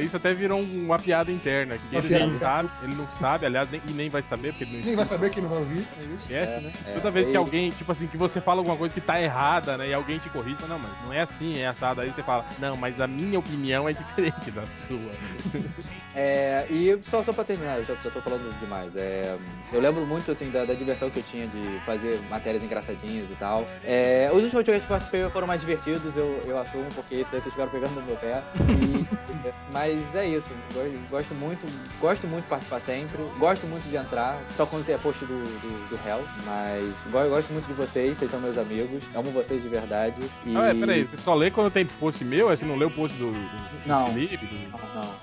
isso 0.00 0.16
até 0.16 0.34
virou 0.34 0.60
um- 0.60 0.84
uma 0.84 0.98
piada 0.98 1.32
interna. 1.32 1.78
Que 1.78 1.96
ele 1.96 2.06
interna. 2.06 2.36
sabe, 2.36 2.70
ele 2.82 2.94
não 2.94 3.08
sabe, 3.18 3.46
aliás, 3.46 3.70
nem, 3.70 3.80
e 3.88 3.92
nem 3.92 4.10
vai 4.10 4.22
saber, 4.22 4.52
porque 4.52 4.64
ele 4.64 4.76
não 4.78 4.84
Nem 4.86 4.96
vai 4.96 5.06
saber 5.06 5.30
quem 5.30 5.42
não 5.42 5.48
vai 5.48 5.58
ouvir, 5.58 5.86
é 5.98 6.02
isso? 6.04 6.14
esquece, 6.16 6.60
né? 6.60 6.72
é, 6.86 6.92
Toda 6.94 7.10
vez 7.10 7.30
que 7.30 7.36
alguém, 7.36 7.70
tipo 7.70 7.90
assim, 7.92 8.06
que 8.06 8.16
você 8.16 8.40
fala 8.40 8.60
alguma 8.60 8.76
coisa 8.76 8.94
que 8.94 9.00
tá 9.00 9.20
errada, 9.20 9.76
né? 9.78 9.88
E 9.88 9.94
alguém 9.94 10.18
te 10.18 10.28
corrige, 10.28 10.56
fala, 10.56 10.74
não, 10.74 10.78
mas 10.80 10.92
não 11.04 11.12
é 11.12 11.20
assim, 11.22 11.58
é 11.58 11.66
assado. 11.66 12.00
Aí 12.02 12.12
você 12.12 12.22
fala, 12.22 12.44
não, 12.58 12.76
mas 12.76 13.00
a 13.00 13.06
minha 13.06 13.38
opinião 13.38 13.88
é 13.88 13.92
diferente 13.92 14.50
da 14.50 14.66
sua. 14.66 15.12
É, 16.18 16.64
e 16.70 16.98
só, 17.10 17.22
só 17.22 17.30
pra 17.30 17.44
terminar, 17.44 17.78
eu 17.78 17.84
já, 17.84 17.94
já 18.02 18.10
tô 18.10 18.22
falando 18.22 18.48
demais. 18.58 18.90
É, 18.96 19.36
eu 19.70 19.78
lembro 19.80 20.06
muito 20.06 20.32
assim 20.32 20.50
da, 20.50 20.64
da 20.64 20.72
diversão 20.72 21.10
que 21.10 21.18
eu 21.18 21.22
tinha 21.22 21.46
de 21.46 21.78
fazer 21.84 22.18
matérias 22.30 22.62
engraçadinhas 22.64 23.30
e 23.30 23.34
tal. 23.34 23.66
É, 23.84 24.26
os 24.30 24.36
últimos 24.42 24.52
podcasts 24.54 24.86
que 24.86 24.92
eu 24.92 24.96
participei 24.96 25.28
foram 25.28 25.46
mais 25.46 25.60
divertidos, 25.60 26.16
eu, 26.16 26.42
eu 26.46 26.58
assumo, 26.58 26.86
porque 26.94 27.16
esse 27.16 27.30
daí 27.30 27.42
vocês 27.42 27.52
ficaram 27.52 27.70
pegando 27.70 27.94
no 27.96 28.02
meu 28.02 28.16
pé. 28.16 28.42
E- 28.54 28.95
mas 29.72 30.14
é 30.14 30.26
isso, 30.26 30.48
gosto, 30.74 30.98
gosto 31.10 31.34
muito, 31.34 31.66
gosto 32.00 32.26
muito 32.26 32.44
de 32.44 32.48
participar 32.50 32.80
sempre, 32.80 33.22
gosto 33.38 33.66
muito 33.66 33.88
de 33.88 33.96
entrar, 33.96 34.38
só 34.56 34.64
quando 34.66 34.84
tem 34.84 34.94
a 34.94 34.98
post 34.98 35.24
do, 35.24 35.34
do, 35.34 35.88
do 35.88 36.08
Hell, 36.08 36.22
mas 36.44 36.90
go- 37.10 37.28
gosto 37.28 37.52
muito 37.52 37.66
de 37.66 37.74
vocês, 37.74 38.16
vocês 38.18 38.30
são 38.30 38.40
meus 38.40 38.56
amigos, 38.58 39.02
amo 39.14 39.30
vocês 39.30 39.62
de 39.62 39.68
verdade. 39.68 40.20
E... 40.44 40.56
Ah, 40.56 40.68
é, 40.68 40.74
peraí, 40.74 41.04
você 41.04 41.16
só 41.16 41.34
lê 41.34 41.50
quando 41.50 41.70
tem 41.70 41.84
post 41.86 42.24
meu? 42.24 42.48
Aí 42.48 42.56
você 42.56 42.64
não 42.64 42.76
lê 42.76 42.84
o 42.84 42.90
post 42.90 43.16
do, 43.18 43.30
do, 43.32 43.48
Não. 43.86 44.06
Felipe? 44.08 44.46
Do... 44.46 44.56
Não, 44.70 45.02
não. 45.02 45.14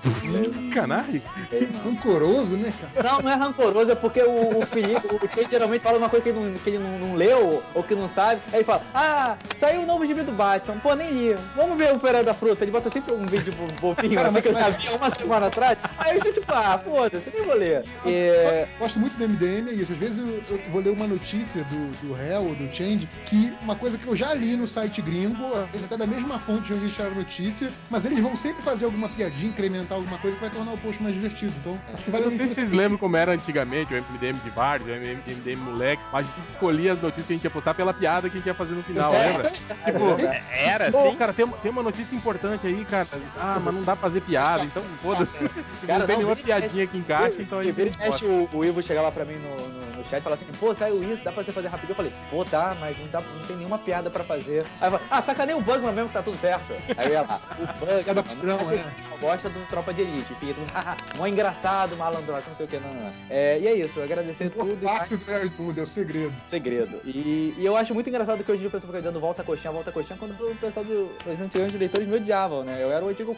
Rancoroso, 1.84 2.56
né, 2.56 2.72
cara? 2.94 3.10
Não, 3.12 3.20
não 3.22 3.30
é 3.30 3.34
rancoroso, 3.34 3.90
é 3.90 3.94
porque 3.94 4.22
o, 4.22 4.58
o 4.58 4.66
Felipe, 4.66 5.06
o 5.06 5.28
Felipe 5.28 5.50
geralmente 5.50 5.82
fala 5.82 5.98
uma 5.98 6.08
coisa 6.08 6.22
que 6.22 6.28
ele, 6.30 6.40
não, 6.40 6.54
que 6.54 6.70
ele 6.70 6.78
não, 6.78 6.98
não 6.98 7.14
leu 7.14 7.62
ou 7.74 7.82
que 7.82 7.94
não 7.94 8.08
sabe. 8.08 8.40
Aí 8.48 8.58
ele 8.58 8.64
fala, 8.64 8.82
ah, 8.94 9.36
saiu 9.58 9.82
o 9.82 9.86
novo 9.86 10.06
gibi 10.06 10.22
do 10.22 10.32
Batman. 10.32 10.78
Pô, 10.78 10.94
nem 10.94 11.10
li. 11.10 11.34
Vamos 11.56 11.76
ver 11.76 11.94
o 11.94 11.98
Feirão 11.98 12.24
da 12.24 12.34
Fruta. 12.34 12.64
Ele 12.64 12.70
bota 12.70 12.90
sempre 12.90 13.14
um 13.14 13.26
vídeo 13.26 13.52
bo- 13.66 13.94
bobinho, 13.94 14.14
Cara, 14.14 14.28
assim, 14.28 14.40
que 14.40 14.48
eu 14.48 14.52
mas- 14.52 14.64
sabia 14.64 14.92
uma 14.96 15.10
semana 15.10 15.46
atrás. 15.46 15.78
Aí 15.98 16.16
eu 16.16 16.32
tipo, 16.32 16.52
ah, 16.52 16.78
foda-se, 16.78 17.30
nem 17.32 17.42
vou 17.44 17.56
ler. 17.56 17.84
E, 18.04 18.68
Só- 18.72 18.78
Gosto 18.78 18.98
muito 19.00 19.16
do 19.16 19.24
MDM, 19.24 19.68
é 19.70 19.72
isso. 19.74 19.92
Às 19.92 19.98
vezes 19.98 20.18
eu, 20.18 20.42
eu 20.50 20.60
vou 20.70 20.80
ler 20.82 20.90
uma 20.90 21.06
notícia 21.06 21.64
do, 21.64 22.06
do 22.06 22.12
réu 22.12 22.42
ou 22.46 22.54
do 22.54 22.72
Change, 22.74 23.08
que 23.26 23.54
uma 23.62 23.76
coisa 23.76 23.96
que 23.98 24.06
eu 24.06 24.16
já 24.16 24.32
li 24.34 24.56
no 24.56 24.66
site 24.66 25.00
gringo, 25.02 25.54
às 25.54 25.68
vezes 25.70 25.84
até 25.86 25.96
da 25.96 26.06
mesma 26.06 26.38
fonte 26.40 26.66
de 26.68 26.74
onde 26.74 26.84
eles 26.84 26.94
tiraram 26.94 27.12
a 27.14 27.18
notícia, 27.18 27.70
mas 27.90 28.04
eles 28.04 28.18
vão 28.20 28.36
sempre 28.36 28.62
fazer 28.62 28.84
alguma 28.84 29.08
piadinha, 29.08 29.48
incrementar 29.48 29.96
alguma 29.98 30.18
coisa 30.18 30.36
que 30.36 30.40
vai 30.42 30.50
tornar 30.50 30.72
o 30.72 30.78
post 30.78 31.02
mais 31.02 31.14
divertido. 31.14 31.52
Então, 31.60 31.78
acho 31.92 32.02
que 32.04 32.08
Eu 32.08 32.12
vale 32.12 32.24
a 32.26 32.30
não 32.30 32.36
sei 32.36 32.48
se 32.48 32.54
vocês 32.54 32.72
lembram 32.72 32.98
como 32.98 33.16
era 33.16 33.32
antigamente, 33.32 33.94
o 33.94 33.96
MDM 33.96 34.38
de 34.42 34.50
Vardy, 34.50 34.90
o 34.90 34.94
MDM 34.94 35.56
moleque, 35.62 36.02
mas 36.12 36.26
a 36.26 36.40
gente 36.40 36.48
escolhia 36.48 36.92
as 36.92 37.00
notícias 37.00 37.26
que 37.26 37.32
a 37.32 37.36
gente 37.36 37.44
ia 37.44 37.50
postar 37.50 37.74
pela 37.74 37.92
piada 37.94 38.28
que 38.28 38.36
a 38.36 38.38
gente 38.38 38.46
ia 38.46 38.54
fazer 38.54 38.74
no 38.74 38.82
final, 38.82 39.12
lembra? 39.12 39.50
Tipo, 39.50 40.20
Era 40.52 40.90
Pô, 40.90 41.08
assim? 41.08 41.16
cara, 41.16 41.32
tem, 41.32 41.44
uma- 41.44 41.56
tem 41.58 41.70
uma 41.70 41.82
notícia 41.82 42.14
importante 42.14 42.66
aí, 42.66 42.84
cara. 42.84 43.06
Ah, 43.38 43.53
mas 43.60 43.74
não 43.74 43.82
dá 43.82 43.96
pra 43.96 44.08
fazer 44.08 44.20
piada, 44.20 44.64
então 44.64 44.82
foda-se. 45.02 45.36
Tipo, 45.38 45.50
Cara, 45.86 45.98
não 46.00 46.06
tem 46.06 46.16
nenhuma 46.18 46.34
e 46.38 46.42
piadinha 46.42 46.86
que 46.86 46.98
encaixa, 46.98 47.42
então 47.42 47.58
a 47.58 47.62
e 47.62 47.66
gente 47.66 47.74
vira 47.74 47.90
e 47.90 48.24
o, 48.24 48.48
o 48.52 48.64
Ivo 48.64 48.82
chegar 48.82 49.02
lá 49.02 49.10
pra 49.12 49.24
mim 49.24 49.34
no, 49.34 49.56
no, 49.68 49.98
no 49.98 50.04
chat 50.04 50.20
e 50.20 50.22
falar 50.22 50.36
assim, 50.36 50.46
pô, 50.58 50.74
saiu 50.74 51.02
isso, 51.12 51.24
dá 51.24 51.32
pra 51.32 51.42
você 51.42 51.52
fazer 51.52 51.68
rapidinho. 51.68 51.92
Eu 51.92 51.96
falei, 51.96 52.12
pô, 52.30 52.44
tá, 52.44 52.76
mas 52.80 52.98
não, 52.98 53.06
dá, 53.08 53.20
não 53.20 53.46
tem 53.46 53.56
nenhuma 53.56 53.78
piada 53.78 54.10
pra 54.10 54.24
fazer. 54.24 54.64
Aí 54.80 54.88
eu 54.88 54.92
falei, 54.92 55.06
ah, 55.10 55.22
sacaneia 55.22 55.56
o 55.56 55.60
Bugman 55.62 55.92
mesmo 55.92 56.08
que 56.08 56.14
tá 56.14 56.22
tudo 56.22 56.36
certo. 56.38 56.72
Aí 56.96 57.06
eu 57.06 57.12
ia 57.12 57.22
lá, 57.22 57.40
o 57.80 57.86
Piada 58.04 58.22
Bugman, 58.22 58.36
padrão, 58.36 58.60
acha- 58.60 58.74
é. 58.74 59.18
gosta 59.20 59.48
do 59.48 59.60
Tropa 59.68 59.92
de 59.94 60.02
Elite. 60.02 60.34
Fica 60.34 60.54
todo 60.54 60.60
mundo, 60.60 60.72
haha, 60.74 60.96
mó 61.16 61.26
engraçado, 61.26 61.96
malandroca, 61.96 62.42
não 62.48 62.56
sei 62.56 62.66
o 62.66 62.68
que, 62.68 62.78
não, 62.78 62.92
não. 62.92 63.12
É, 63.30 63.58
e 63.58 63.66
é 63.66 63.74
isso, 63.74 64.00
agradecer 64.02 64.50
tudo 64.50 64.76
e 64.80 64.84
mais 64.84 64.98
Parte 65.00 65.16
do 65.16 65.30
Herói 65.30 65.48
do 65.48 65.62
Mundo, 65.62 65.78
é 65.80 65.82
o 65.82 65.86
segredo. 65.86 66.34
segredo. 66.48 67.00
E, 67.04 67.54
e 67.56 67.64
eu 67.64 67.76
acho 67.76 67.94
muito 67.94 68.08
engraçado 68.08 68.42
que 68.44 68.50
hoje 68.50 68.58
em 68.58 68.60
dia 68.60 68.68
o 68.68 68.72
pessoal 68.72 68.92
fica 68.92 69.02
dando 69.02 69.20
volta 69.20 69.42
coxinha, 69.42 69.72
volta 69.72 69.90
coxinha, 69.92 70.18
quando 70.18 70.32
o 70.32 70.56
pessoal 70.56 70.84
do, 70.84 71.10
os 71.26 71.40
antigos 71.40 71.72
leitores 71.74 72.06
me 72.08 72.16
odiavam, 72.16 72.62
né? 72.64 72.82
Eu 72.82 72.90
era 72.92 73.04
o 73.04 73.08
antigo 73.08 73.34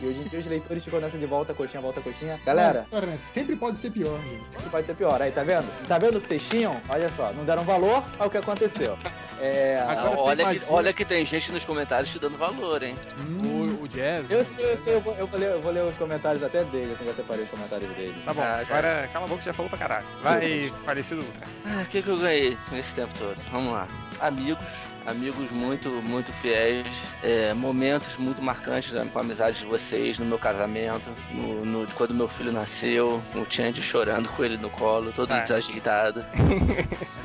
E 0.00 0.06
hoje 0.06 0.20
em 0.20 0.34
E 0.34 0.38
os 0.38 0.46
leitores 0.46 0.84
ficam 0.84 1.00
nessa 1.00 1.18
de 1.18 1.26
volta, 1.26 1.52
coxinha, 1.54 1.80
volta, 1.80 2.00
coxinha. 2.00 2.38
Galera, 2.44 2.86
Cara, 2.90 3.06
né, 3.06 3.18
sempre 3.34 3.56
pode 3.56 3.78
ser 3.80 3.90
pior, 3.90 4.18
gente. 4.20 4.44
isso 4.58 4.70
pode 4.70 4.86
ser 4.86 4.94
pior. 4.94 5.20
Aí, 5.20 5.30
tá 5.30 5.42
vendo? 5.42 5.68
Tá 5.86 5.98
vendo 5.98 6.18
o 6.18 6.20
que 6.20 6.28
vocês 6.28 6.48
tinham? 6.48 6.80
Olha 6.88 7.08
só, 7.10 7.32
não 7.32 7.44
deram 7.44 7.62
valor 7.64 8.04
ao 8.18 8.30
que 8.30 8.38
aconteceu. 8.38 8.96
É. 9.40 9.82
Agora 9.88 10.10
você 10.16 10.22
olha, 10.22 10.54
que, 10.54 10.62
olha 10.68 10.92
que 10.92 11.04
tem 11.04 11.24
gente 11.24 11.50
nos 11.50 11.64
comentários 11.64 12.12
te 12.12 12.18
dando 12.18 12.36
valor, 12.36 12.82
hein? 12.82 12.94
O, 13.42 13.84
o 13.84 13.88
Jazz. 13.88 14.26
Eu 14.30 14.44
sei, 14.44 14.72
eu 14.72 14.76
sei, 14.76 14.94
eu 14.96 15.00
vou, 15.00 15.14
eu 15.14 15.26
vou 15.26 15.40
ler, 15.40 15.50
eu 15.52 15.62
vou 15.62 15.72
ler 15.72 15.82
os 15.84 15.96
comentários 15.96 16.42
até 16.42 16.62
dele, 16.64 16.92
assim, 16.92 17.06
já 17.06 17.14
separei 17.14 17.44
os 17.44 17.50
comentários 17.50 17.90
dele. 17.96 18.22
Tá 18.24 18.34
bom, 18.34 18.42
Ah, 18.42 18.62
já. 18.62 18.74
agora 18.78 19.08
cala 19.12 19.24
a 19.24 19.28
boca, 19.28 19.40
já 19.42 19.52
falou 19.54 19.70
pra 19.70 19.78
caralho. 19.78 20.06
Vai, 20.22 20.70
falecido 20.84 21.22
Ultra. 21.22 21.46
Ah, 21.64 21.82
o 21.82 21.86
que, 21.86 22.02
que 22.02 22.08
eu 22.08 22.18
ganhei 22.18 22.58
nesse 22.70 22.94
tempo 22.94 23.12
todo? 23.18 23.36
Vamos 23.50 23.72
lá. 23.72 23.88
Amigos, 24.20 24.62
amigos 25.06 25.50
muito, 25.50 25.88
muito 25.88 26.32
fiéis, 26.34 26.86
é, 27.22 27.52
momentos 27.54 28.08
muito 28.16 28.40
marcantes 28.42 28.92
né, 28.92 29.06
com 29.12 29.18
a 29.18 29.22
amizade 29.22 29.58
de 29.60 29.66
vocês 29.66 30.18
no 30.18 30.26
meu 30.26 30.38
casamento, 30.38 31.10
no, 31.32 31.64
no- 31.64 31.86
quando 31.94 32.14
meu 32.14 32.28
filho 32.28 32.52
nasceu, 32.52 33.20
o 33.34 33.46
Change 33.50 33.80
chorando 33.82 34.28
com 34.30 34.44
ele 34.44 34.56
no 34.56 34.70
colo, 34.70 35.12
todo 35.12 35.32
Ah. 35.32 35.40
desajeitado. 35.40 36.24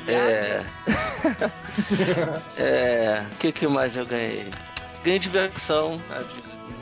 é. 0.08 0.64
é. 2.58 3.24
O 3.32 3.36
que, 3.38 3.52
que 3.52 3.66
mais 3.66 3.96
eu 3.96 4.06
ganhei? 4.06 4.50
Ganhei 5.04 5.18
diversão, 5.18 6.00
sabe? 6.08 6.26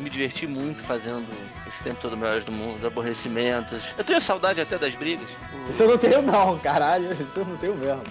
me 0.01 0.11
diverti 0.11 0.45
muito 0.47 0.83
fazendo 0.83 1.25
esse 1.69 1.83
tempo 1.85 1.97
todo 2.01 2.17
Melhores 2.17 2.45
do 2.45 2.51
Mundo, 2.51 2.85
aborrecimentos. 2.85 3.81
Eu 3.97 4.03
tenho 4.03 4.21
saudade 4.21 4.61
até 4.61 4.77
das 4.77 4.93
brigas. 4.97 5.27
Isso 5.71 5.85
eu 5.85 5.91
não 5.91 5.99
tenho 5.99 6.21
não, 6.21 6.59
caralho, 6.59 7.13
isso 7.13 7.39
eu 7.39 7.45
não 7.45 7.57
tenho 7.59 7.77
mesmo. 7.77 8.03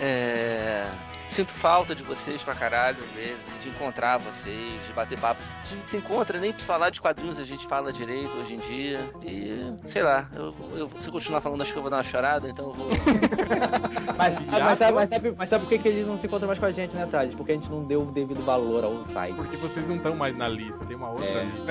É, 0.00 0.86
Sinto 1.36 1.52
falta 1.52 1.94
de 1.94 2.02
vocês 2.02 2.40
pra 2.40 2.54
caralho, 2.54 2.96
às 2.98 3.10
vezes, 3.10 3.36
de 3.62 3.68
encontrar 3.68 4.16
vocês, 4.16 4.86
de 4.86 4.92
bater 4.94 5.18
papo. 5.20 5.38
A 5.42 5.66
gente 5.66 5.90
se 5.90 5.98
encontra, 5.98 6.40
nem 6.40 6.50
pra 6.50 6.64
falar 6.64 6.88
de 6.88 6.98
quadrinhos 6.98 7.38
a 7.38 7.44
gente 7.44 7.66
fala 7.66 7.92
direito 7.92 8.30
hoje 8.38 8.54
em 8.54 8.58
dia. 8.58 8.98
E, 9.22 9.90
sei 9.92 10.02
lá, 10.02 10.30
eu, 10.34 10.54
eu, 10.72 10.90
se 10.98 11.06
eu 11.08 11.12
continuar 11.12 11.42
falando, 11.42 11.60
acho 11.60 11.72
que 11.72 11.78
eu 11.78 11.82
vou 11.82 11.90
dar 11.90 11.98
uma 11.98 12.04
chorada, 12.04 12.48
então 12.48 12.68
eu 12.68 12.72
vou. 12.72 12.88
Mas, 14.16 14.34
Já 14.36 14.64
mas, 14.64 14.78
sabe, 14.78 14.92
mas, 14.94 15.08
sabe, 15.10 15.34
mas 15.36 15.48
sabe 15.50 15.64
por 15.64 15.68
que, 15.68 15.78
que 15.78 15.88
ele 15.88 16.02
não 16.04 16.16
se 16.16 16.26
encontra 16.26 16.46
mais 16.46 16.58
com 16.58 16.64
a 16.64 16.70
gente, 16.70 16.96
né, 16.96 17.04
Thales? 17.04 17.34
Porque 17.34 17.52
a 17.52 17.54
gente 17.54 17.68
não 17.70 17.84
deu 17.84 18.00
o 18.00 18.06
devido 18.10 18.42
valor 18.42 18.82
ao 18.82 19.04
site. 19.12 19.34
Porque 19.34 19.58
vocês 19.58 19.86
não 19.86 19.96
estão 19.96 20.16
mais 20.16 20.34
na 20.34 20.48
lista, 20.48 20.82
tem 20.86 20.96
uma 20.96 21.10
outra 21.10 21.26
É. 21.26 21.44
lista. 21.44 21.66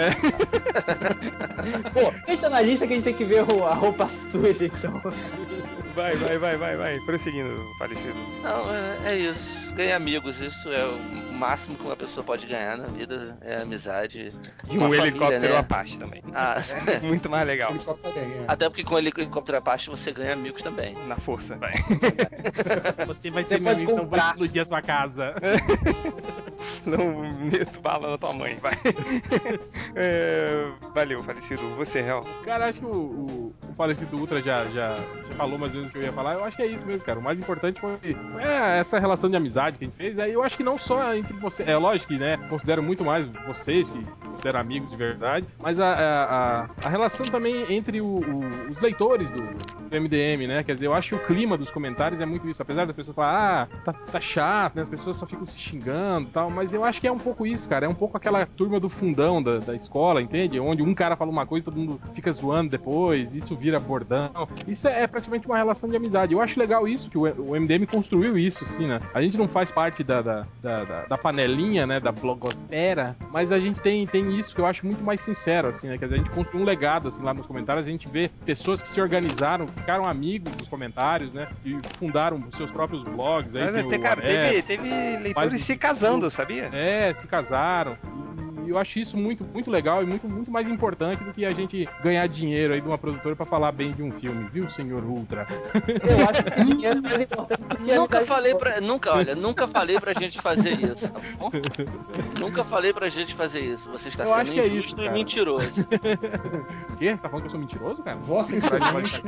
Pô, 1.91 2.13
a 2.27 2.29
gente 2.31 2.41
tá 2.41 2.49
na 2.51 2.61
lista 2.61 2.85
que 2.85 2.93
a 2.93 2.95
gente 2.97 3.05
tem 3.05 3.15
que 3.15 3.25
ver 3.25 3.39
a 3.39 3.73
roupa 3.73 4.07
suja, 4.09 4.65
então. 4.65 5.01
Vai, 5.95 6.15
vai, 6.17 6.37
vai, 6.37 6.57
vai, 6.57 6.77
vai. 6.77 6.99
Prosseguindo, 6.99 7.73
falecido. 7.77 8.13
Não, 8.43 8.69
é, 8.73 9.13
é 9.13 9.17
isso. 9.17 9.64
Ganhar 9.75 9.97
amigos, 9.97 10.39
isso 10.39 10.71
é 10.71 10.85
o 10.85 11.33
máximo 11.33 11.75
que 11.75 11.83
uma 11.83 11.97
pessoa 11.97 12.23
pode 12.23 12.47
ganhar 12.47 12.77
na 12.77 12.87
vida, 12.87 13.37
é 13.41 13.61
amizade. 13.61 14.31
E 14.69 14.77
um 14.77 14.81
família, 14.81 15.07
helicóptero 15.07 15.53
né? 15.53 15.57
Apache 15.59 15.97
também. 15.99 16.23
Ah, 16.33 16.63
Muito 17.03 17.29
mais 17.29 17.45
legal. 17.45 17.71
Helicóptero 17.71 18.17
é. 18.17 18.45
até 18.47 18.69
porque 18.69 18.83
com 18.85 18.97
helicóptero 18.97 19.57
Apache 19.57 19.89
você 19.89 20.13
ganha 20.13 20.31
amigos 20.33 20.61
também. 20.61 20.95
Na 21.07 21.17
força, 21.17 21.55
vai. 21.57 21.73
Você 23.07 23.29
vai 23.29 23.43
Você 23.43 23.55
ser 23.55 23.61
meu 23.61 23.71
amigo, 23.73 23.91
não 23.91 23.97
vou 23.97 24.05
comprar. 24.05 24.31
explodir 24.31 24.61
a 24.61 24.65
sua 24.65 24.81
casa. 24.81 25.33
Não 26.85 27.29
meto 27.33 27.79
bala 27.81 28.11
na 28.11 28.17
tua 28.17 28.31
mãe, 28.33 28.57
vai. 28.57 28.73
É, 29.95 30.67
valeu, 30.93 31.23
falecido. 31.23 31.61
Você, 31.75 32.01
Real. 32.01 32.23
Cara, 32.43 32.67
acho 32.67 32.79
que 32.79 32.85
o, 32.85 32.89
o, 32.89 33.55
o 33.69 33.73
falecido 33.75 34.17
Ultra 34.17 34.41
já, 34.41 34.65
já, 34.65 34.89
já 34.89 35.35
falou 35.35 35.57
mais 35.57 35.71
ou 35.73 35.77
menos 35.77 35.89
o 35.89 35.93
que 35.93 35.99
eu 35.99 36.03
ia 36.03 36.13
falar. 36.13 36.33
Eu 36.33 36.43
acho 36.43 36.55
que 36.55 36.63
é 36.63 36.67
isso 36.67 36.85
mesmo, 36.85 37.03
cara. 37.03 37.19
O 37.19 37.23
mais 37.23 37.39
importante 37.39 37.79
foi 37.79 37.97
é, 38.39 38.79
essa 38.79 38.99
relação 38.99 39.29
de 39.29 39.35
amizade 39.35 39.64
que 39.73 39.83
a 39.83 39.87
gente 39.87 39.97
fez. 39.97 40.19
Aí 40.19 40.33
eu 40.33 40.43
acho 40.43 40.55
que 40.57 40.63
não 40.63 40.77
só 40.77 41.13
entre 41.15 41.33
você. 41.33 41.63
É 41.63 41.75
lógico 41.77 42.13
que, 42.13 42.19
né? 42.19 42.37
Considero 42.49 42.81
muito 42.83 43.03
mais 43.03 43.27
vocês, 43.47 43.89
que 43.89 44.03
consideram 44.29 44.59
amigos 44.59 44.89
de 44.89 44.95
verdade. 44.95 45.45
Mas 45.61 45.79
a, 45.79 45.93
a, 45.93 46.69
a, 46.85 46.89
relação 46.89 47.25
também 47.25 47.65
entre 47.73 48.01
o- 48.01 48.05
o- 48.05 48.71
os 48.71 48.79
leitores 48.79 49.29
do, 49.31 49.41
do 49.89 49.95
MDM, 50.01 50.47
né? 50.47 50.63
Quer 50.63 50.75
dizer, 50.75 50.87
eu 50.87 50.93
acho 50.93 51.09
que 51.09 51.15
o 51.15 51.25
clima 51.25 51.57
dos 51.57 51.71
comentários 51.71 52.19
é 52.21 52.25
muito 52.25 52.47
isso. 52.49 52.61
Apesar 52.61 52.85
das 52.85 52.95
pessoas 52.95 53.15
falarem, 53.15 53.39
ah, 53.39 53.67
tá, 53.83 53.93
tá 53.93 54.19
chato, 54.19 54.75
né? 54.75 54.81
As 54.81 54.89
pessoas 54.89 55.17
só 55.17 55.25
ficam 55.25 55.45
se 55.45 55.57
xingando 55.57 56.27
e 56.27 56.31
tal. 56.31 56.49
Mas 56.49 56.73
eu 56.73 56.83
acho 56.83 57.01
que 57.01 57.07
é 57.07 57.11
um 57.11 57.19
pouco 57.19 57.45
isso, 57.45 57.67
cara. 57.67 57.85
É 57.85 57.89
um 57.89 57.95
pouco 57.95 58.17
aquela 58.17 58.45
turma 58.45 58.79
do 58.79 58.89
fundão 58.89 59.41
da, 59.41 59.57
da 59.59 59.75
escola, 59.75 60.21
entende? 60.21 60.59
Onde 60.59 60.83
um 60.83 60.93
cara 60.93 61.15
fala 61.15 61.31
uma 61.31 61.45
coisa 61.45 61.65
todo 61.65 61.77
mundo 61.77 61.99
fica 62.13 62.31
zoando 62.31 62.69
depois, 62.69 63.33
isso 63.35 63.55
vira 63.55 63.79
bordão. 63.79 64.47
Isso 64.67 64.87
é, 64.87 65.03
é 65.03 65.07
praticamente 65.07 65.47
uma 65.47 65.57
relação 65.57 65.89
de 65.89 65.95
amizade. 65.95 66.33
Eu 66.33 66.41
acho 66.41 66.59
legal 66.59 66.87
isso, 66.87 67.09
que 67.09 67.17
o, 67.17 67.21
o 67.23 67.59
MDM 67.59 67.85
construiu 67.85 68.37
isso, 68.37 68.63
assim, 68.63 68.87
né? 68.87 68.99
A 69.13 69.21
gente 69.21 69.37
não 69.37 69.47
faz 69.55 69.71
parte 69.71 70.03
da, 70.03 70.21
da, 70.21 70.41
da, 70.61 70.83
da- 70.83 71.05
da 71.05 71.17
panelinha, 71.17 71.87
né? 71.87 71.97
Da 71.97 72.11
blogosfera, 72.11 73.15
mas 73.31 73.53
a 73.53 73.59
gente 73.59 73.81
tem, 73.81 74.05
tem 74.05 74.37
isso 74.37 74.53
que 74.53 74.59
eu 74.59 74.65
acho 74.65 74.85
muito 74.85 75.01
mais 75.01 75.21
sincero, 75.21 75.69
assim, 75.69 75.87
né? 75.87 75.97
Quer 75.97 76.07
dizer, 76.07 76.15
a 76.15 76.17
gente 76.17 76.29
construiu 76.31 76.61
um 76.61 76.65
legado, 76.65 77.07
assim, 77.07 77.23
lá 77.23 77.33
nos 77.33 77.47
comentários. 77.47 77.87
A 77.87 77.89
gente 77.89 78.05
vê 78.09 78.29
pessoas 78.45 78.81
que 78.81 78.89
se 78.89 78.99
organizaram, 78.99 79.65
ficaram 79.65 80.05
amigos 80.05 80.51
dos 80.55 80.67
comentários, 80.67 81.33
né? 81.33 81.47
E 81.63 81.77
fundaram 81.97 82.43
seus 82.57 82.69
próprios 82.69 83.01
blogs. 83.03 83.55
Aí 83.55 83.71
Mas, 83.71 83.87
tem 83.87 83.99
cara, 84.01 84.21
teve, 84.21 84.61
teve 84.63 84.89
leitores 85.21 85.61
se 85.61 85.77
casando, 85.77 86.29
sabia? 86.29 86.69
é, 86.73 87.13
se 87.15 87.25
casaram. 87.25 87.97
E 88.65 88.69
eu 88.71 88.79
acho 88.79 88.97
isso 88.97 89.15
muito, 89.15 89.43
muito 89.53 89.69
legal 89.69 90.01
e 90.01 90.07
muito, 90.07 90.27
muito 90.27 90.49
mais 90.49 90.67
importante 90.67 91.23
do 91.23 91.31
que 91.31 91.45
a 91.45 91.51
gente 91.51 91.87
ganhar 92.03 92.25
dinheiro 92.27 92.73
aí 92.73 92.81
de 92.81 92.87
uma 92.87 92.97
produtora 92.97 93.35
pra 93.35 93.45
falar 93.45 93.71
bem 93.71 93.91
de 93.91 94.01
um 94.01 94.11
filme, 94.11 94.49
viu, 94.51 94.67
senhor 94.71 95.03
Ultra? 95.03 95.45
Eu 96.01 96.27
acho 96.27 96.43
que 96.43 96.63
dinheiro 96.63 96.97
é 96.97 97.01
mais 97.01 97.21
importante 97.21 97.61
Nunca 97.95 98.25
falei 98.25 98.55
pra. 98.55 98.81
Nunca, 98.81 99.13
olha, 99.13 99.35
nunca 99.47 99.67
falei 99.67 99.99
pra 99.99 100.13
gente 100.13 100.41
fazer 100.41 100.71
isso, 100.71 101.11
tá 101.11 101.19
bom? 101.37 101.49
Nunca 102.39 102.63
falei 102.63 102.91
pra 102.93 103.09
gente 103.09 103.35
fazer 103.35 103.59
isso. 103.61 103.89
Você 103.91 104.09
está 104.09 104.23
Eu 104.23 104.29
sendo 104.29 104.41
acho 104.41 104.51
que 104.51 104.59
é 104.59 104.65
isso, 104.65 104.75
injusto 104.77 105.03
e 105.03 105.09
mentiroso. 105.09 105.67
O 106.89 106.95
quê? 106.97 107.11
Você 107.11 107.17
tá 107.17 107.29
falando 107.29 107.41
que 107.41 107.47
eu 107.47 107.51
sou 107.51 107.59
mentiroso, 107.59 108.03
cara? 108.03 108.17
Vossa 108.17 108.55
Excelência. 108.55 109.21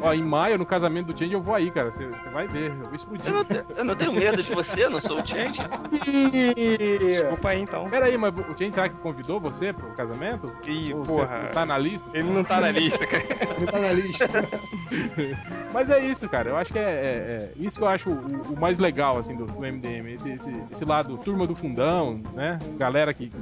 Ó, 0.00 0.12
em 0.12 0.22
maio, 0.22 0.58
no 0.58 0.66
casamento 0.66 1.12
do 1.12 1.18
Change, 1.18 1.32
eu 1.34 1.42
vou 1.42 1.54
aí, 1.54 1.70
cara. 1.70 1.90
Você 1.90 2.06
você 2.06 2.28
vai 2.30 2.46
ver, 2.48 2.70
eu 2.70 2.84
vou 2.84 2.94
explodir. 2.94 3.26
Eu 3.26 3.32
não, 3.34 3.44
te- 3.44 3.64
eu 3.76 3.84
não 3.84 3.94
tenho 3.96 4.12
medo 4.12 4.42
de 4.42 4.52
você, 4.52 4.84
eu 4.84 4.90
não 4.90 5.00
sou 5.00 5.18
o 5.20 5.26
Change. 5.26 5.60
Desculpa 6.98 7.48
aí, 7.50 7.60
então. 7.60 7.88
Pera 7.88 8.06
aí, 8.06 8.16
mas 8.18 8.32
o 8.34 8.56
Change 8.58 8.72
será 8.72 8.88
que 8.88 8.96
convidou 8.96 9.40
você 9.40 9.72
pro 9.72 9.88
casamento? 9.94 10.52
Ih, 10.66 10.94
Ou 10.94 11.04
porra. 11.04 11.42
Você 11.42 11.48
tá 11.48 11.66
na 11.66 11.78
lista? 11.78 12.08
Ele 12.16 12.28
não 12.30 12.44
tá 12.44 12.60
na 12.60 12.70
lista, 12.70 13.06
cara. 13.06 13.22
Ele 13.56 13.66
tá 13.66 13.78
na 13.78 13.92
lista. 13.92 14.28
Mas 15.72 15.90
é 15.90 16.00
isso, 16.04 16.28
cara. 16.28 16.48
Eu 16.50 16.56
acho 16.56 16.72
que 16.72 16.78
é, 16.78 16.82
é- 16.82 16.86
é 16.86 17.50
isso 17.56 17.78
que 17.78 17.84
eu 17.84 17.88
acho 17.88 18.10
o, 18.10 18.52
o 18.54 18.60
mais 18.60 18.78
legal, 18.78 18.91
assim, 19.00 19.34
do, 19.34 19.46
do 19.46 19.60
MDM. 19.60 20.14
Esse, 20.14 20.30
esse, 20.30 20.50
esse 20.70 20.84
lado, 20.84 21.16
turma 21.18 21.46
do 21.46 21.54
fundão, 21.54 22.20
né? 22.34 22.58
Galera 22.76 23.12
que. 23.12 23.28
que- 23.28 23.36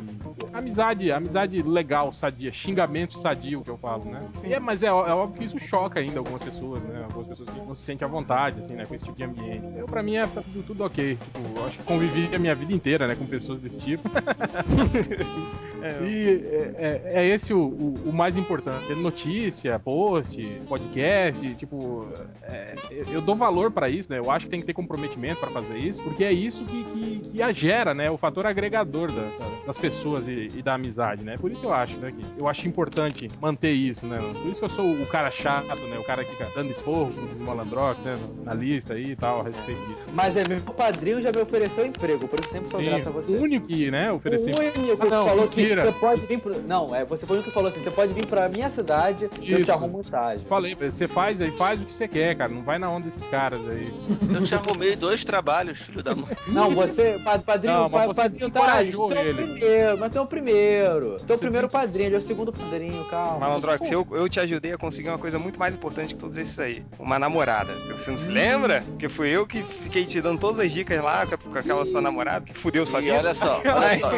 amizade, 0.52 1.10
amizade 1.12 1.62
legal, 1.62 2.12
sadia. 2.12 2.52
Xingamento 2.52 3.18
sadio, 3.18 3.62
que 3.62 3.70
eu 3.70 3.78
falo, 3.78 4.04
né? 4.04 4.22
E 4.44 4.54
é, 4.54 4.60
mas 4.60 4.82
é, 4.82 4.86
é 4.86 4.90
óbvio 4.92 5.38
que 5.38 5.44
isso 5.44 5.58
choca 5.58 6.00
ainda 6.00 6.18
algumas 6.18 6.42
pessoas, 6.42 6.82
né? 6.82 7.04
Algumas 7.04 7.28
pessoas 7.28 7.48
que 7.50 7.58
não 7.60 7.74
se 7.76 7.82
sentem 7.82 8.06
à 8.06 8.08
vontade, 8.08 8.60
assim, 8.60 8.74
né? 8.74 8.86
Com 8.86 8.94
esse 8.94 9.04
tipo 9.04 9.16
de 9.16 9.24
ambiente. 9.24 9.66
Eu, 9.76 9.86
pra 9.86 10.02
mim, 10.02 10.16
é 10.16 10.26
tá 10.26 10.42
tudo, 10.42 10.62
tudo 10.62 10.84
ok. 10.84 11.16
Tipo, 11.16 11.58
eu 11.58 11.66
acho 11.66 11.78
que 11.78 11.84
convivi 11.84 12.34
a 12.34 12.38
minha 12.38 12.54
vida 12.54 12.72
inteira, 12.72 13.06
né? 13.06 13.14
Com 13.14 13.26
pessoas 13.26 13.60
desse 13.60 13.78
tipo. 13.78 14.08
E 16.04 16.46
é, 16.78 17.02
é- 17.14 17.22
é 17.22 17.26
esse 17.26 17.52
o, 17.54 17.60
o- 17.60 17.94
o 18.06 18.12
mais 18.12 18.36
importante. 18.36 18.90
É 18.90 18.94
notícia, 18.94 19.78
post, 19.78 20.40
podcast, 20.68 21.54
tipo. 21.54 22.06
é, 22.42 22.74
eu- 23.12 23.20
dou 23.20 23.34
valor 23.36 23.70
pra 23.70 23.88
isso, 23.88 24.10
né? 24.10 24.18
Eu 24.18 24.30
acho 24.30 24.46
que 24.46 24.50
tem 24.50 24.60
que 24.60 24.66
ter 24.66 24.72
comprometimento 24.72 25.40
pra 25.40 25.50
fazer 25.50 25.76
isso, 25.78 26.02
porque 26.02 26.24
é 26.24 26.32
isso 26.32 26.64
que, 26.64 26.84
que, 26.84 27.20
que 27.32 27.42
a 27.42 27.52
gera, 27.52 27.92
né? 27.94 28.10
O 28.10 28.16
fator 28.16 28.46
agregador 28.46 29.10
da- 29.12 29.22
da- 29.22 29.50
das 29.66 29.78
pessoas 29.78 30.26
e, 30.26 30.48
e 30.56 30.62
da 30.62 30.74
amizade, 30.74 31.22
né? 31.24 31.36
Por 31.38 31.50
isso 31.50 31.60
que 31.60 31.66
eu 31.66 31.72
acho, 31.74 31.96
né? 31.98 32.12
Que 32.16 32.24
eu 32.40 32.48
acho 32.48 32.66
importante 32.66 33.28
manter 33.40 33.70
isso, 33.72 34.06
né? 34.06 34.18
Por 34.18 34.46
isso 34.50 34.58
que 34.58 34.64
eu 34.64 34.68
sou 34.70 34.90
o 34.90 35.06
cara 35.06 35.30
chato, 35.30 35.66
né? 35.86 35.98
O 35.98 36.04
cara 36.04 36.24
que 36.24 36.30
fica 36.30 36.46
dando 36.54 36.70
esporro, 36.70 37.12
como 37.12 37.26
diz 37.28 37.36
o 37.36 37.42
Malandrox, 37.42 38.00
né? 38.02 38.18
Na 38.44 38.54
lista 38.54 38.94
aí 38.94 39.10
e 39.12 39.16
tal, 39.16 39.40
a 39.40 39.44
respeito 39.44 39.80
disso. 39.82 39.98
Mas 40.14 40.36
é 40.36 40.44
meu 40.48 40.60
padrinho 40.60 41.20
já 41.20 41.30
me 41.30 41.38
ofereceu 41.42 41.86
emprego, 41.86 42.26
por 42.26 42.40
isso 42.40 42.50
sempre 42.50 42.70
sou 42.70 42.80
Sim, 42.80 42.86
grato 42.86 43.08
a 43.08 43.12
você. 43.12 43.32
o 43.32 43.40
único 43.42 43.66
que, 43.66 43.90
né, 43.90 44.10
O 44.10 44.16
ofereceu. 44.16 44.56
único 44.56 44.78
Ah, 45.00 45.06
não, 45.06 45.24
que 45.24 45.28
falou 45.30 45.48
mentira. 45.70 45.84
você 45.84 45.92
pode 45.98 46.26
vir 46.26 46.38
pro. 46.40 46.60
Não, 46.62 46.94
é, 46.94 47.04
você 47.04 47.26
foi 47.26 47.38
o 47.38 47.42
que 47.42 47.50
falou 47.50 47.70
assim: 47.70 47.82
você 47.82 47.90
pode 47.90 48.12
vir 48.12 48.26
pra 48.26 48.48
minha 48.48 48.68
cidade 48.68 49.28
e 49.40 49.52
eu 49.52 49.64
te 49.64 49.70
arrumo 49.70 49.98
um 49.98 50.00
estágio. 50.00 50.46
Falei, 50.48 50.74
pra 50.74 50.86
ele, 50.86 50.94
você 50.94 51.06
faz 51.06 51.40
aí, 51.40 51.50
faz 51.52 51.80
o 51.80 51.84
que 51.84 51.92
você 51.92 52.06
quer, 52.08 52.36
cara. 52.36 52.50
Não 52.52 52.62
vai 52.62 52.78
na 52.78 52.90
onda 52.90 53.06
desses 53.06 53.26
caras 53.28 53.60
aí. 53.68 53.88
Eu 54.34 54.44
te 54.46 54.54
arrumei 54.54 54.96
dois 54.96 55.24
trabalhos, 55.24 55.78
filho 55.80 56.02
da 56.02 56.14
mãe. 56.14 56.36
Não, 56.48 56.70
você, 56.70 57.18
pa- 57.22 57.38
padrinho, 57.38 57.74
Não, 57.74 57.88
mas 57.88 58.06
você 58.08 58.22
padrinho 58.22 58.50
tá, 58.50 58.60
tu 58.60 59.12
é 59.12 59.16
o 59.16 59.18
ele. 59.26 59.34
primeiro, 59.42 59.98
mas 59.98 60.10
tu 60.12 60.18
é 60.18 60.20
o 60.20 60.26
primeiro. 60.26 61.16
Tu 61.26 61.32
é 61.32 61.36
o 61.36 61.38
primeiro 61.38 61.68
padrinho, 61.68 62.06
ele 62.08 62.14
é 62.14 62.18
o 62.18 62.22
segundo 62.22 62.52
padrinho, 62.52 63.04
calma. 63.06 63.38
Malandrox, 63.40 63.90
eu, 63.90 64.06
eu 64.12 64.28
te 64.28 64.40
ajudei 64.40 64.72
a 64.72 64.78
conseguir 64.78 65.08
uma 65.08 65.18
coisa 65.18 65.38
muito 65.38 65.58
mais 65.58 65.74
importante 65.74 66.14
que 66.14 66.20
todos 66.20 66.36
esses 66.36 66.58
aí. 66.58 66.82
Uma 66.98 67.18
namorada. 67.18 67.72
Você 67.96 68.10
não 68.10 68.18
se 68.18 68.28
lembra? 68.28 68.82
Que 68.98 69.08
fui 69.08 69.28
eu 69.28 69.46
que 69.46 69.62
fiquei 69.62 70.04
te 70.04 70.20
dando 70.20 70.38
todas 70.40 70.58
as 70.60 70.72
dicas 70.72 71.02
lá 71.02 71.26
com, 71.26 71.58
aquela 71.58 71.84
sua 71.86 72.00
namorada 72.00 72.44
que 72.44 72.54
fudeu 72.54 72.84
sua 72.86 73.00
E 73.00 73.04
vida. 73.04 73.18
olha 73.18 73.34
só, 73.34 73.60
olha 73.64 73.98
só. 73.98 74.10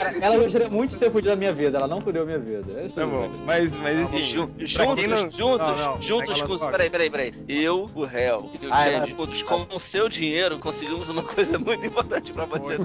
Cara, 0.00 0.16
ela 0.18 0.36
gostaria 0.38 0.68
muito 0.70 0.92
de 0.92 0.96
ter 0.96 1.10
fudido 1.10 1.32
a 1.32 1.36
minha 1.36 1.52
vida, 1.52 1.76
ela 1.76 1.86
não 1.86 2.00
fudeu 2.00 2.22
a 2.22 2.24
minha 2.26 2.38
vida. 2.38 2.80
É 2.80 2.86
isso 2.86 2.94
Tá 2.94 3.04
bom. 3.04 3.28
Mas, 3.44 3.70
mas 3.70 3.98
E 3.98 4.02
enfim. 4.02 4.24
juntos, 4.24 4.72
não- 4.74 5.30
juntos, 5.30 5.36
Não, 5.38 5.76
não, 5.76 6.02
juntos 6.02 6.42
com. 6.42 6.58
Peraí, 6.70 6.88
peraí, 6.88 7.10
peraí. 7.10 7.34
Eu, 7.46 7.86
o 7.94 8.04
réu 8.04 8.50
e 8.62 8.66
o 8.66 8.72
Ah, 8.72 8.84
Change, 8.84 8.94
ela- 8.96 9.06
juntos 9.08 9.42
com 9.42 9.66
o 9.76 9.78
seu 9.78 10.08
dinheiro, 10.08 10.58
conseguimos 10.58 11.06
uma 11.10 11.22
coisa 11.22 11.58
muito 11.58 11.84
importante 11.84 12.32
pra 12.32 12.46
você. 12.46 12.78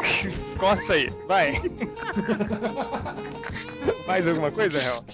Corta 0.58 0.82
isso 0.82 0.92
aí, 0.92 1.10
vai. 1.26 1.52
Mais 4.06 4.26
alguma 4.26 4.50
coisa, 4.50 4.80
Real? 4.80 5.04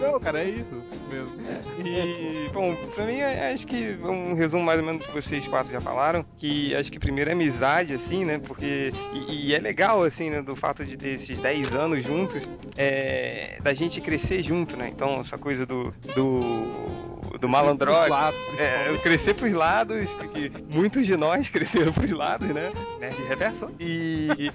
Não, 0.00 0.18
cara, 0.20 0.42
é 0.42 0.48
isso 0.48 0.82
mesmo. 1.10 1.36
E, 1.84 2.48
bom, 2.52 2.74
pra 2.94 3.04
mim, 3.04 3.18
é- 3.18 3.52
acho 3.52 3.66
que 3.66 3.98
um 4.02 4.34
resumo 4.34 4.62
mais 4.62 4.78
ou 4.80 4.86
menos 4.86 5.02
do 5.04 5.08
que 5.08 5.20
vocês 5.20 5.46
quatro 5.46 5.70
já 5.70 5.80
falaram, 5.80 6.24
que 6.38 6.74
acho 6.74 6.90
que 6.90 6.98
primeiro 6.98 7.28
é 7.30 7.32
amizade, 7.34 7.92
assim, 7.92 8.24
né, 8.24 8.38
porque, 8.38 8.92
e, 9.28 9.48
e 9.48 9.54
é 9.54 9.58
legal, 9.58 10.02
assim, 10.02 10.30
né, 10.30 10.40
do 10.40 10.56
fato 10.56 10.84
de 10.84 10.96
ter 10.96 11.16
esses 11.16 11.38
10 11.38 11.74
anos 11.74 12.02
juntos, 12.02 12.42
é, 12.76 13.58
da 13.62 13.74
gente 13.74 14.00
crescer 14.00 14.42
junto, 14.42 14.76
né, 14.76 14.88
então 14.94 15.14
essa 15.20 15.36
coisa 15.36 15.66
do, 15.66 15.92
do, 16.14 17.38
do 17.38 17.48
malandrox, 17.48 18.10
é, 18.58 18.88
eu 18.88 18.98
crescer 19.00 19.34
pros 19.34 19.52
lados, 19.52 20.08
porque 20.12 20.50
muitos 20.72 21.06
de 21.06 21.16
nós 21.16 21.48
cresceram 21.50 21.92
pros 21.92 22.10
lados, 22.10 22.48
né, 22.48 22.72
nerd 22.98 23.16
reverso, 23.28 23.68
e, 23.80 24.52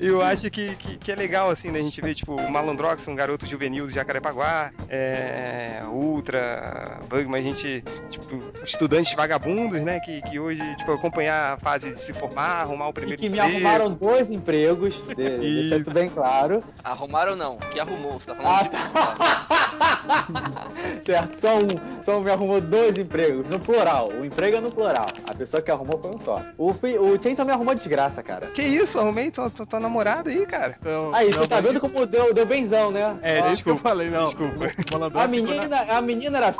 e 0.00 0.06
eu 0.06 0.20
acho 0.20 0.50
que, 0.50 0.74
que, 0.76 0.96
que 0.96 1.12
é 1.12 1.14
legal, 1.14 1.48
assim, 1.50 1.70
né, 1.70 1.78
a 1.78 1.82
gente 1.82 2.00
ver, 2.00 2.14
tipo, 2.14 2.34
o 2.34 2.50
Malandrox, 2.50 3.06
um 3.06 3.14
garoto 3.14 3.46
juvenil 3.46 3.86
do 3.86 3.92
Jacarepaguá, 3.92 4.72
é, 4.88 5.82
Ultra, 5.86 6.98
Bugman, 7.08 7.38
a 7.38 7.42
gente, 7.42 7.84
tipo, 8.10 8.42
estudantes 8.64 9.14
vagabundos, 9.14 9.80
né, 9.82 10.00
que, 10.00 10.20
que 10.22 10.38
hoje, 10.40 10.60
tipo, 10.76 10.92
acompanhar 10.92 11.54
a 11.54 11.56
fase 11.58 11.90
de 11.94 12.00
se 12.00 12.12
formar, 12.12 12.62
arrumar 12.62 12.86
o 12.88 12.90
E 12.90 12.94
primeiro 12.94 13.20
que 13.22 13.28
me 13.28 13.38
emprego. 13.38 13.54
arrumaram 13.56 13.92
dois 13.92 14.30
empregos, 14.30 15.00
de, 15.06 15.14
deixar 15.38 15.76
isso 15.76 15.90
bem 15.92 16.08
claro. 16.08 16.62
Arrumaram 16.82 17.36
não, 17.36 17.56
que 17.58 17.78
arrumou, 17.78 18.14
você 18.14 18.26
tá 18.26 18.34
falando 18.34 18.52
Ah, 18.52 18.62
de 18.62 18.70
certo, 21.04 21.40
só 21.40 21.56
um. 21.58 22.02
Só 22.02 22.18
um 22.18 22.22
me 22.22 22.30
arrumou 22.30 22.60
dois 22.60 22.98
empregos, 22.98 23.48
no 23.48 23.58
plural. 23.58 24.08
O 24.08 24.24
emprego 24.24 24.56
é 24.56 24.60
no 24.60 24.70
plural. 24.70 25.06
A 25.28 25.34
pessoa 25.34 25.62
que 25.62 25.70
arrumou 25.70 25.98
foi 26.00 26.10
um 26.14 26.18
só. 26.18 26.42
O, 26.58 26.70
o 26.70 27.22
Chainsaw 27.22 27.44
me 27.52 27.54
arrumou 27.54 27.74
desgraça, 27.74 28.22
cara. 28.22 28.46
Que 28.48 28.62
isso, 28.62 28.98
arrumei 28.98 29.30
tua, 29.30 29.50
tua, 29.50 29.66
tua 29.66 29.80
namorada 29.80 30.30
aí, 30.30 30.44
cara. 30.46 30.76
Então, 30.80 31.14
Aí, 31.14 31.32
você 31.32 31.46
tá 31.46 31.60
vendo 31.60 31.80
como 31.80 32.06
deu, 32.06 32.32
deu 32.32 32.46
benzão, 32.46 32.90
né? 32.90 33.18
É, 33.22 33.38
Ó, 33.38 33.42
que 33.42 33.48
eu 33.48 33.52
Desculpa, 33.52 33.88
falei, 33.88 34.10
não. 34.10 34.24
desculpa. 34.24 34.72
A 35.20 35.26
menina, 35.28 35.76
a 35.96 36.00
menina 36.00 36.38
era. 36.38 36.54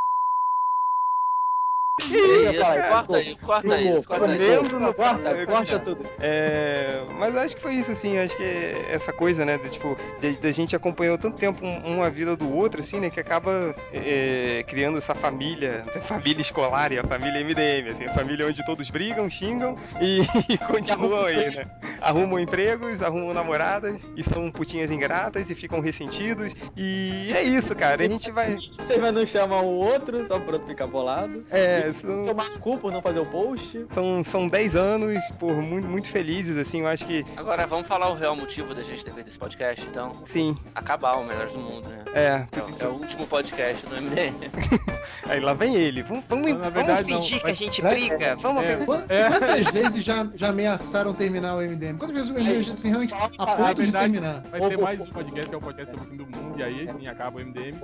Que 2.00 2.16
isso, 2.16 2.58
Fala, 2.60 2.82
corta 2.88 3.16
aí, 3.16 3.36
corta 3.36 3.80
isso, 3.80 4.08
corta 4.08 4.24
Comendo 4.24 4.64
isso. 4.64 4.80
no 4.80 4.94
corta, 4.94 5.46
corta 5.46 5.78
tudo. 5.78 6.04
É, 6.20 7.02
mas 7.18 7.36
acho 7.36 7.56
que 7.56 7.60
foi 7.62 7.74
isso, 7.74 7.92
assim, 7.92 8.18
acho 8.18 8.34
que 8.34 8.42
é 8.42 8.86
essa 8.90 9.12
coisa, 9.12 9.44
né, 9.44 9.58
de, 9.58 9.68
tipo, 9.68 9.94
de, 10.18 10.34
de 10.34 10.46
a 10.48 10.52
gente 10.52 10.74
acompanhou 10.74 11.18
tanto 11.18 11.36
tempo 11.36 11.64
um- 11.64 11.96
uma 11.98 12.08
vida 12.08 12.34
do 12.34 12.50
outro, 12.50 12.80
assim, 12.80 12.98
né, 12.98 13.10
que 13.10 13.20
acaba 13.20 13.74
é, 13.92 14.64
criando 14.66 14.96
essa 14.96 15.14
família, 15.14 15.82
família 16.08 16.40
escolar 16.40 16.92
e 16.92 16.98
a 16.98 17.04
família 17.04 17.40
MDM, 17.44 17.90
assim, 17.90 18.04
a 18.06 18.14
família 18.14 18.46
onde 18.46 18.64
todos 18.64 18.88
brigam, 18.88 19.28
xingam 19.28 19.76
e, 20.00 20.22
e 20.48 20.56
continuam 20.56 21.26
aí, 21.26 21.54
né, 21.54 21.66
arrumam 22.00 22.40
empregos, 22.40 23.02
arrumam 23.02 23.34
namoradas 23.34 24.00
e 24.16 24.22
são 24.22 24.50
putinhas 24.50 24.90
ingratas 24.90 25.50
e 25.50 25.54
ficam 25.54 25.80
ressentidos 25.80 26.54
e 26.74 27.30
é 27.34 27.42
isso, 27.42 27.74
cara, 27.76 28.02
a 28.02 28.08
gente 28.08 28.32
vai... 28.32 28.52
Vocês 28.56 28.98
mas 28.98 29.12
não 29.14 29.26
chamam 29.26 29.64
o 29.66 29.74
outro, 29.78 30.26
só 30.26 30.38
pra 30.40 30.54
outro 30.54 30.68
ficar 30.68 30.86
bolado. 30.86 31.44
É, 31.50 31.81
são, 31.90 32.22
Tomar 32.24 32.50
cu 32.58 32.78
por 32.78 32.92
não 32.92 33.02
fazer 33.02 33.18
o 33.20 33.26
post. 33.26 33.86
são, 33.92 34.22
são 34.24 34.48
10 34.48 34.76
anos, 34.76 35.18
por 35.38 35.52
muito, 35.54 35.86
muito 35.88 36.08
felizes, 36.08 36.56
assim, 36.56 36.80
eu 36.80 36.86
acho 36.86 37.04
que, 37.04 37.24
Agora 37.36 37.66
vamos 37.66 37.86
falar 37.88 38.10
o 38.10 38.14
real 38.14 38.36
motivo 38.36 38.74
da 38.74 38.82
gente 38.82 39.04
ter 39.04 39.10
feito 39.12 39.28
esse 39.28 39.38
podcast, 39.38 39.86
então. 39.88 40.12
sim, 40.26 40.56
Acabar 40.74 41.16
o 41.18 41.24
Melhores 41.24 41.52
do 41.52 41.58
Mundo, 41.60 41.88
né? 41.88 41.98
é, 42.14 42.26
É, 42.52 42.60
o- 42.60 42.84
é 42.84 42.88
o 42.88 42.92
último 42.94 43.26
podcast 43.26 43.84
do 43.86 43.96
MDM. 43.96 44.34
Aí 45.28 45.40
lá 45.40 45.54
vem 45.54 45.74
ele. 45.74 46.02
Vamos, 46.02 46.24
vamos, 46.28 46.50
Não, 46.50 46.58
na 46.58 46.68
verdade, 46.68 47.10
vamos 47.10 47.26
fingir 47.28 47.36
não. 47.36 47.40
que 47.40 47.46
a 47.46 47.50
Mas- 47.50 47.58
gente 47.58 47.86
É, 47.86 47.88
briga. 47.90 48.36
Vamos 48.36 48.62
é. 48.64 48.76
Quan- 48.84 49.06
É. 49.08 49.28
Quantas 49.28 49.66
vezes 49.72 50.04
já, 50.04 50.28
já 50.34 50.48
ameaçaram 50.48 51.14
terminar 51.14 51.56
o 51.56 51.60
MDM? 51.62 51.96
Quantas 51.98 52.14
vezes 52.16 52.30
o 52.30 52.34
MDM 52.34 52.62
já 52.62 52.74
realmente 52.82 53.14
a 53.14 53.18
ponto 53.56 53.74
de 53.74 53.82
verdade, 53.82 54.12
terminar? 54.12 54.42
Vai 54.50 54.68
ter 54.68 54.78
mais 54.78 55.00
um 55.00 55.06
podcast 55.06 55.48
que 55.48 55.54
é 55.54 55.58
o 55.58 55.60
podcast 55.60 55.90
sobre 55.90 56.06
o 56.06 56.10
fim 56.10 56.16
do 56.16 56.26
mundo, 56.26 56.58
e 56.58 56.62
aí 56.62 56.88
sim 56.92 57.06
acaba 57.06 57.38
o 57.38 57.40
MDM. 57.40 57.78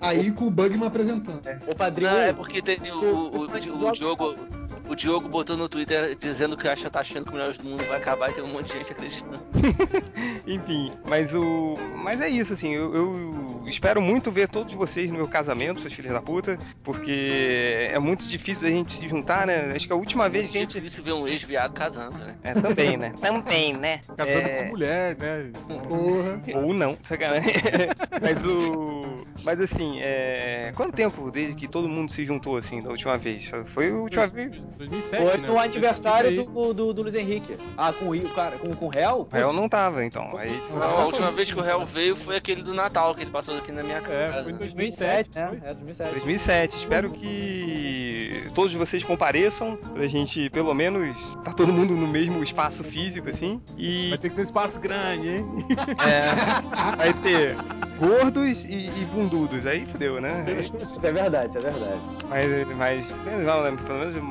Aí 0.00 0.30
com 0.32 0.46
o 0.46 0.50
Bugman 0.50 0.86
apresentando. 0.86 1.42
o 1.66 1.74
padrinho. 1.74 2.10
Não, 2.10 2.18
é 2.20 2.32
porque 2.32 2.62
teve 2.62 2.90
o, 2.90 3.33
o, 3.34 3.46
o, 3.46 3.88
o 3.88 3.92
Diogo. 3.92 4.63
O 4.88 4.94
Diogo 4.94 5.28
botou 5.28 5.56
no 5.56 5.68
Twitter 5.68 6.16
dizendo 6.20 6.56
que 6.56 6.68
acha, 6.68 6.90
tá 6.90 7.00
achando 7.00 7.24
que 7.24 7.30
o 7.30 7.34
Melhores 7.34 7.56
do 7.58 7.64
Mundo 7.64 7.84
vai 7.86 7.96
acabar 7.96 8.30
e 8.30 8.34
tem 8.34 8.44
um 8.44 8.52
monte 8.52 8.66
de 8.66 8.72
gente 8.74 8.92
acreditando. 8.92 9.40
Enfim, 10.46 10.92
mas 11.08 11.32
o. 11.34 11.74
Mas 11.96 12.20
é 12.20 12.28
isso, 12.28 12.52
assim. 12.52 12.72
Eu, 12.74 12.94
eu 12.94 13.62
espero 13.66 14.00
muito 14.02 14.30
ver 14.30 14.48
todos 14.48 14.74
vocês 14.74 15.10
no 15.10 15.16
meu 15.16 15.26
casamento, 15.28 15.80
seus 15.80 15.92
filhos 15.94 16.12
da 16.12 16.20
puta. 16.20 16.58
Porque 16.82 17.88
é 17.90 17.98
muito 17.98 18.26
difícil 18.26 18.66
a 18.68 18.70
gente 18.70 18.92
se 18.92 19.08
juntar, 19.08 19.46
né? 19.46 19.72
Acho 19.74 19.86
que 19.86 19.92
a 19.92 19.96
última 19.96 20.28
vez 20.28 20.48
que 20.50 20.58
a 20.58 20.60
É 20.60 20.64
gente. 20.64 20.74
difícil 20.80 21.02
ver 21.02 21.14
um 21.14 21.26
ex-viado 21.26 21.72
casando, 21.72 22.18
né? 22.18 22.36
É, 22.42 22.52
também, 22.52 22.96
né? 22.96 23.12
Também, 23.20 23.72
né? 23.72 24.00
Casando 24.16 24.48
É, 24.48 24.62
com 24.64 24.68
mulher, 24.70 25.16
né? 25.18 25.50
Porra. 25.88 26.42
Ou 26.62 26.74
não, 26.74 26.96
sacanagem. 27.02 27.52
Mas 28.20 28.44
o. 28.44 29.24
Mas 29.42 29.60
assim, 29.60 29.98
é. 30.00 30.72
Quanto 30.76 30.94
tempo 30.94 31.30
desde 31.30 31.54
que 31.54 31.66
todo 31.66 31.88
mundo 31.88 32.12
se 32.12 32.24
juntou 32.24 32.56
assim 32.56 32.80
da 32.82 32.90
última 32.90 33.16
vez? 33.16 33.50
Foi 33.66 33.90
a 33.90 33.94
última 33.94 34.26
vez. 34.26 34.60
2007, 34.78 35.22
Foi 35.22 35.36
né? 35.38 35.48
no 35.48 35.58
aniversário 35.58 36.30
Aí. 36.30 36.36
do, 36.44 36.74
do, 36.74 36.92
do 36.92 37.02
Luiz 37.02 37.14
Henrique. 37.14 37.56
Ah, 37.76 37.92
com 37.92 38.10
o 38.10 38.28
cara, 38.34 38.56
com, 38.58 38.74
com 38.74 38.86
o 38.86 38.88
réu? 38.88 39.28
Eu 39.32 39.52
não 39.52 39.68
tava, 39.68 40.04
então. 40.04 40.36
Aí. 40.36 40.58
Não, 40.70 40.82
a 40.82 41.04
última 41.04 41.30
vez 41.30 41.50
que 41.52 41.58
o 41.58 41.62
réu 41.62 41.84
veio 41.84 42.16
foi 42.16 42.36
aquele 42.36 42.62
do 42.62 42.74
Natal, 42.74 43.14
que 43.14 43.22
ele 43.22 43.30
passou 43.30 43.56
aqui 43.56 43.72
na 43.72 43.82
minha 43.82 43.98
É, 43.98 44.00
casa. 44.00 44.42
foi 44.44 44.52
em 44.52 44.56
2007, 44.56 45.30
2007, 45.30 45.38
né? 45.38 45.70
É, 45.70 45.74
2007. 45.74 46.12
2007. 46.12 46.76
Espero 46.78 47.10
que 47.10 48.44
todos 48.54 48.74
vocês 48.74 49.02
compareçam 49.04 49.76
pra 49.76 50.06
gente, 50.06 50.48
pelo 50.50 50.74
menos, 50.74 51.16
tá 51.44 51.52
todo 51.52 51.72
mundo 51.72 51.94
no 51.94 52.06
mesmo 52.06 52.42
espaço 52.42 52.82
físico, 52.84 53.28
assim. 53.28 53.60
E 53.76 54.10
Vai 54.10 54.18
ter 54.18 54.28
que 54.28 54.34
ser 54.34 54.42
espaço 54.42 54.80
grande, 54.80 55.28
hein? 55.28 55.46
é, 56.06 56.96
vai 56.96 57.12
ter 57.14 57.56
gordos 57.98 58.64
e, 58.64 58.86
e 58.88 59.08
bundudos. 59.12 59.66
Aí 59.66 59.86
fudeu, 59.86 60.20
né? 60.20 60.44
Isso 60.58 61.06
é 61.06 61.12
verdade, 61.12 61.48
isso 61.48 61.58
é 61.58 61.70
verdade. 61.70 62.00
Mas, 62.28 62.76
mas 62.76 63.12
pelo 63.12 63.98
menos 63.98 64.16
o 64.16 64.22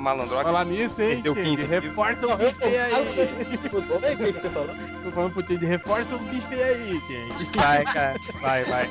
Falar 0.41 0.65
nisso, 0.65 1.01
hein? 1.01 1.21
15 1.21 1.63
Reforça 1.63 2.25
o 2.27 2.31
Eu, 2.31 2.37
bife 2.37 2.63
aí. 2.63 2.93
O 2.93 3.99
que 4.17 4.33
que 4.33 4.39
você 4.41 4.49
falou? 4.49 4.69
Tô 5.03 5.11
falando 5.11 5.33
pro 5.33 5.43
King, 5.43 5.65
reforça 5.65 6.15
o 6.15 6.19
bife 6.19 6.55
aí, 6.61 7.01
King. 7.07 7.49
Vai, 7.55 7.83
cara. 7.83 8.19
Vai, 8.41 8.63
vai. 8.65 8.87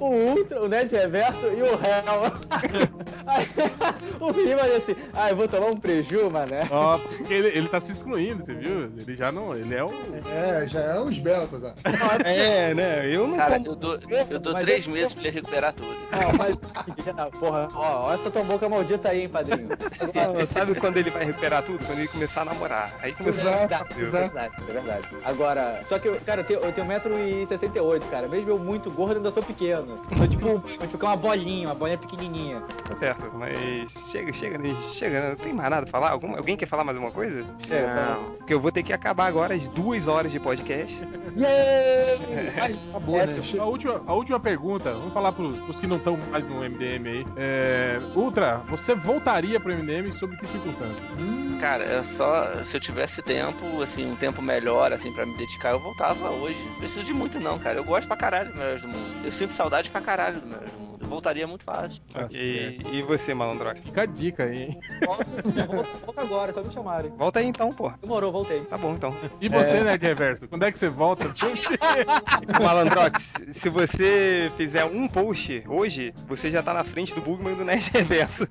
O 0.00 0.04
Ultra, 0.06 0.62
o 0.62 0.68
Ned 0.68 0.90
Reverso 0.94 1.46
e 1.56 1.62
o 1.62 1.76
réu. 1.76 2.02
Aí, 3.26 3.46
o 4.18 4.30
Rima 4.32 4.62
assim, 4.76 4.96
ah, 5.14 5.30
eu 5.30 5.36
vou 5.36 5.46
tomar 5.46 5.66
um 5.66 5.76
preju, 5.76 6.28
mané. 6.30 6.66
Ó, 6.70 6.98
porque 6.98 7.32
ele, 7.32 7.48
ele 7.48 7.68
tá 7.68 7.80
se 7.80 7.92
excluindo, 7.92 8.44
você 8.44 8.52
viu? 8.54 8.90
Ele 8.96 9.14
já 9.16 9.30
não. 9.30 9.54
Ele 9.54 9.74
é 9.74 9.84
o. 9.84 9.88
É, 10.26 10.66
já 10.68 10.80
é 10.80 11.00
os 11.00 11.18
belos 11.18 11.52
agora. 11.54 11.74
É, 12.24 12.74
né? 12.74 13.06
Eu 13.14 13.28
não 13.28 13.36
Cara, 13.36 13.56
como- 13.58 13.66
eu 13.68 13.76
dou, 13.76 13.98
eu 14.30 14.38
dou 14.40 14.52
Mas 14.54 14.62
três 14.64 14.86
eu- 14.86 14.92
meses 14.92 15.12
pra 15.12 15.22
ele 15.22 15.30
recuperar 15.30 15.72
tudo. 15.72 15.92
Não, 16.24 16.38
mas. 16.38 16.56
Porra, 17.38 17.68
ó, 17.74 18.08
ó 18.08 18.14
essa 18.14 18.30
tua 18.30 18.44
boca 18.44 18.68
maldita 18.68 19.08
aí, 19.08 19.22
hein, 19.22 19.28
padrinho. 19.28 19.68
Não, 19.68 20.46
sabe 20.46 20.74
quando 20.74 20.96
ele 20.96 21.10
vai 21.10 21.24
recuperar 21.24 21.62
tudo? 21.62 21.84
Quando 21.84 21.98
ele 21.98 22.08
começar 22.08 22.42
a 22.42 22.44
namorar. 22.46 22.92
Aí 23.02 23.12
começa 23.12 23.40
Exato, 23.40 23.92
É 23.98 24.00
exato. 24.00 24.24
verdade, 24.24 24.54
é 24.68 24.72
verdade. 24.72 25.08
Agora, 25.24 25.82
só 25.88 25.98
que, 25.98 26.08
eu, 26.08 26.20
cara, 26.24 26.40
eu 26.40 26.44
tenho, 26.44 26.60
eu 26.60 26.72
tenho 26.72 26.86
1,68m, 26.86 28.02
cara. 28.10 28.28
Mesmo 28.28 28.50
eu 28.50 28.58
muito 28.58 28.90
gordo, 28.90 29.16
ainda 29.16 29.30
sou 29.30 29.42
pequeno. 29.42 30.00
Sou 30.16 30.28
tipo, 30.28 30.60
tipo 30.60 31.06
uma 31.06 31.16
bolinha, 31.16 31.68
uma 31.68 31.74
bolinha 31.74 31.98
pequenininha. 31.98 32.62
Tá 32.88 32.96
certo, 32.96 33.30
mas 33.34 33.90
chega, 34.10 34.32
chega, 34.32 34.58
né? 34.58 34.76
chega, 34.92 35.20
né? 35.20 35.28
não 35.30 35.36
tem 35.36 35.52
mais 35.52 35.70
nada 35.70 35.86
a 35.86 35.90
falar? 35.90 36.10
Algum, 36.10 36.36
alguém 36.36 36.56
quer 36.56 36.66
falar 36.66 36.84
mais 36.84 36.96
alguma 36.96 37.12
coisa? 37.12 37.44
Chega, 37.66 37.94
Não. 37.94 38.32
Porque 38.34 38.54
eu 38.54 38.60
vou 38.60 38.70
ter 38.72 38.82
que 38.82 38.92
acabar 38.92 39.26
agora 39.26 39.54
as 39.54 39.66
duas 39.68 40.06
horas 40.06 40.30
de 40.30 40.38
podcast. 40.38 40.96
Yeah! 41.36 42.22
Mas, 42.56 42.76
Acabou, 42.90 43.16
é, 43.16 43.26
né? 43.26 43.42
A 43.58 43.64
última, 43.64 44.02
a 44.06 44.14
última 44.14 44.40
pergunta, 44.40 44.92
vamos 44.92 45.12
falar 45.12 45.32
pros, 45.32 45.58
pros 45.60 45.80
que 45.80 45.86
não 45.86 45.96
estão 45.96 46.11
mais 46.30 46.44
no 46.48 46.60
MDM 46.60 47.06
aí. 47.08 47.24
É, 47.36 48.00
Ultra, 48.14 48.58
você 48.68 48.94
voltaria 48.94 49.58
pro 49.60 49.74
MDM 49.74 50.12
sob 50.14 50.36
que 50.36 50.46
circunstâncias? 50.46 51.00
Hum, 51.18 51.58
Cara, 51.60 51.84
é 51.84 52.02
só. 52.16 52.64
Se 52.64 52.76
eu 52.76 52.80
tivesse 52.80 53.22
tempo, 53.22 53.80
assim, 53.82 54.04
um 54.10 54.16
tempo 54.16 54.42
melhor, 54.42 54.92
assim, 54.92 55.12
pra 55.12 55.24
me 55.24 55.36
dedicar, 55.36 55.70
eu 55.70 55.78
voltava 55.78 56.28
hoje. 56.30 56.58
Não 56.64 56.74
preciso 56.76 57.04
de 57.04 57.14
muito, 57.14 57.38
não, 57.38 57.56
cara. 57.58 57.78
Eu 57.78 57.84
gosto 57.84 58.08
pra 58.08 58.16
caralho 58.16 58.50
do 58.52 58.58
Melhores 58.58 58.82
do 58.82 58.88
Mundo. 58.88 59.24
Eu 59.24 59.30
sinto 59.32 59.52
saudade 59.54 59.88
pra 59.90 60.00
caralho 60.00 60.40
do 60.40 60.46
Melhores 60.46 60.72
do 60.72 60.78
Mundo. 60.78 60.92
Eu 61.02 61.06
voltaria 61.08 61.46
muito 61.46 61.64
fácil. 61.64 62.00
Tá 62.12 62.26
E, 62.32 62.78
e 62.92 63.02
você, 63.02 63.32
Malandrox? 63.34 63.80
Fica 63.80 64.02
a 64.02 64.06
dica 64.06 64.44
aí, 64.44 64.62
hein? 64.62 64.78
volta, 65.06 66.20
agora, 66.20 66.52
só 66.52 66.62
me 66.62 66.72
chamarem. 66.72 67.10
Volta 67.16 67.38
aí 67.40 67.46
então, 67.46 67.70
pô. 67.72 67.92
Demorou, 68.00 68.32
voltei. 68.32 68.60
Tá 68.62 68.76
bom 68.78 68.94
então. 68.94 69.14
E 69.40 69.48
você, 69.48 69.80
Nerd 69.84 70.02
Reverso? 70.04 70.48
Quando 70.48 70.64
é 70.64 70.72
que 70.72 70.78
você 70.78 70.88
volta? 70.88 71.30
Malandrox, 72.60 73.34
se 73.52 73.68
você 73.68 74.50
fizer 74.56 74.84
um 74.84 75.06
post 75.08 75.62
hoje, 75.68 76.01
você 76.26 76.50
já 76.50 76.62
tá 76.62 76.74
na 76.74 76.82
frente 76.84 77.14
do 77.14 77.20
Bugman 77.20 77.52
e 77.54 77.56
do 77.56 77.64
Nerd 77.64 77.90
Reverso. 77.92 78.48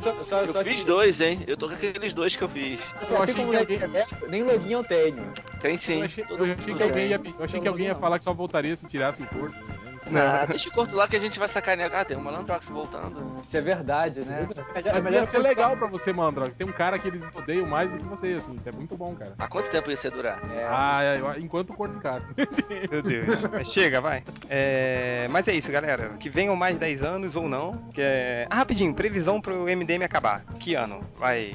Só 0.00 0.24
só, 0.24 0.40
Eu 0.42 0.52
só 0.52 0.62
fiz 0.64 0.80
que, 0.80 0.84
dois, 0.84 1.20
hein? 1.20 1.40
Eu 1.46 1.56
tô 1.56 1.68
com 1.68 1.74
aqueles 1.74 2.14
dois 2.14 2.36
que 2.36 2.42
eu 2.42 2.48
fiz. 2.48 2.78
Eu 3.10 3.22
achei 3.22 3.34
que 3.34 3.40
o 3.40 3.58
alguém- 3.58 3.78
Reverso, 3.78 4.16
nem 4.28 4.42
login 4.42 4.72
eu 4.72 4.84
tenho. 4.84 5.32
Tem 5.60 5.76
sim. 5.78 5.98
Eu 5.98 6.04
achei, 6.04 6.24
eu 6.28 6.44
achei 6.52 6.74
que 6.74 6.82
alguém 6.82 7.06
ia, 7.08 7.20
eu 7.38 7.44
achei 7.44 7.60
que 7.60 7.68
alguém 7.68 7.86
ia 7.86 7.94
falar 7.94 8.18
que 8.18 8.24
só 8.24 8.32
voltaria 8.32 8.76
se 8.76 8.86
tirasse 8.86 9.22
o 9.22 9.26
corpo. 9.26 9.54
Né? 10.10 10.20
Ah, 10.20 10.46
deixa 10.46 10.68
eu 10.68 10.72
corto 10.72 10.94
lá 10.96 11.06
que 11.08 11.16
a 11.16 11.18
gente 11.20 11.38
vai 11.38 11.48
sacanear. 11.48 11.90
Ah, 11.94 12.04
tem 12.04 12.16
o 12.16 12.20
Malandrox 12.20 12.68
voltando. 12.68 13.40
Isso 13.44 13.56
é 13.56 13.60
verdade, 13.60 14.20
né? 14.20 14.40
É 14.42 14.46
melhor- 14.46 14.94
Mas 14.94 15.04
melhor 15.04 15.20
ia 15.20 15.24
ser 15.24 15.38
legal 15.38 15.76
pra 15.76 15.86
você, 15.88 16.12
Mandro. 16.12 16.48
Tem 16.50 16.66
um 16.66 16.72
cara 16.72 16.98
que 16.98 17.08
eles 17.08 17.22
odeiam 17.34 17.66
mais 17.66 17.90
do 17.90 17.98
que 17.98 18.04
você, 18.04 18.28
assim. 18.38 18.54
Isso 18.56 18.68
é 18.68 18.72
muito 18.72 18.96
bom, 18.96 19.14
cara. 19.14 19.34
Há 19.38 19.48
quanto 19.48 19.70
tempo 19.70 19.90
isso 19.90 20.06
ia 20.06 20.10
durar? 20.10 20.40
É, 20.52 20.66
Ah, 20.68 21.00
eu- 21.16 21.38
enquanto 21.40 21.70
o 21.70 21.74
corpo 21.74 21.94
ficar. 21.94 22.20
Meu 22.90 23.02
Deus. 23.02 23.26
Mas 23.52 23.68
chega, 23.72 24.00
vai. 24.00 24.22
É, 24.48 25.26
Mas 25.30 25.46
é 25.48 25.52
isso, 25.54 25.70
galera. 25.70 26.10
Que 26.18 26.28
venham 26.30 26.54
mais 26.56 26.76
10 26.78 27.02
anos 27.02 27.36
ou 27.36 27.48
não. 27.48 27.72
Que 27.94 28.00
é... 28.02 28.46
Ah, 28.50 28.56
rapidinho, 28.56 28.94
previsão 28.94 29.40
pro 29.40 29.64
MDM 29.68 30.02
acabar. 30.04 30.42
Que 30.58 30.74
ano? 30.74 31.00
Vai. 31.16 31.52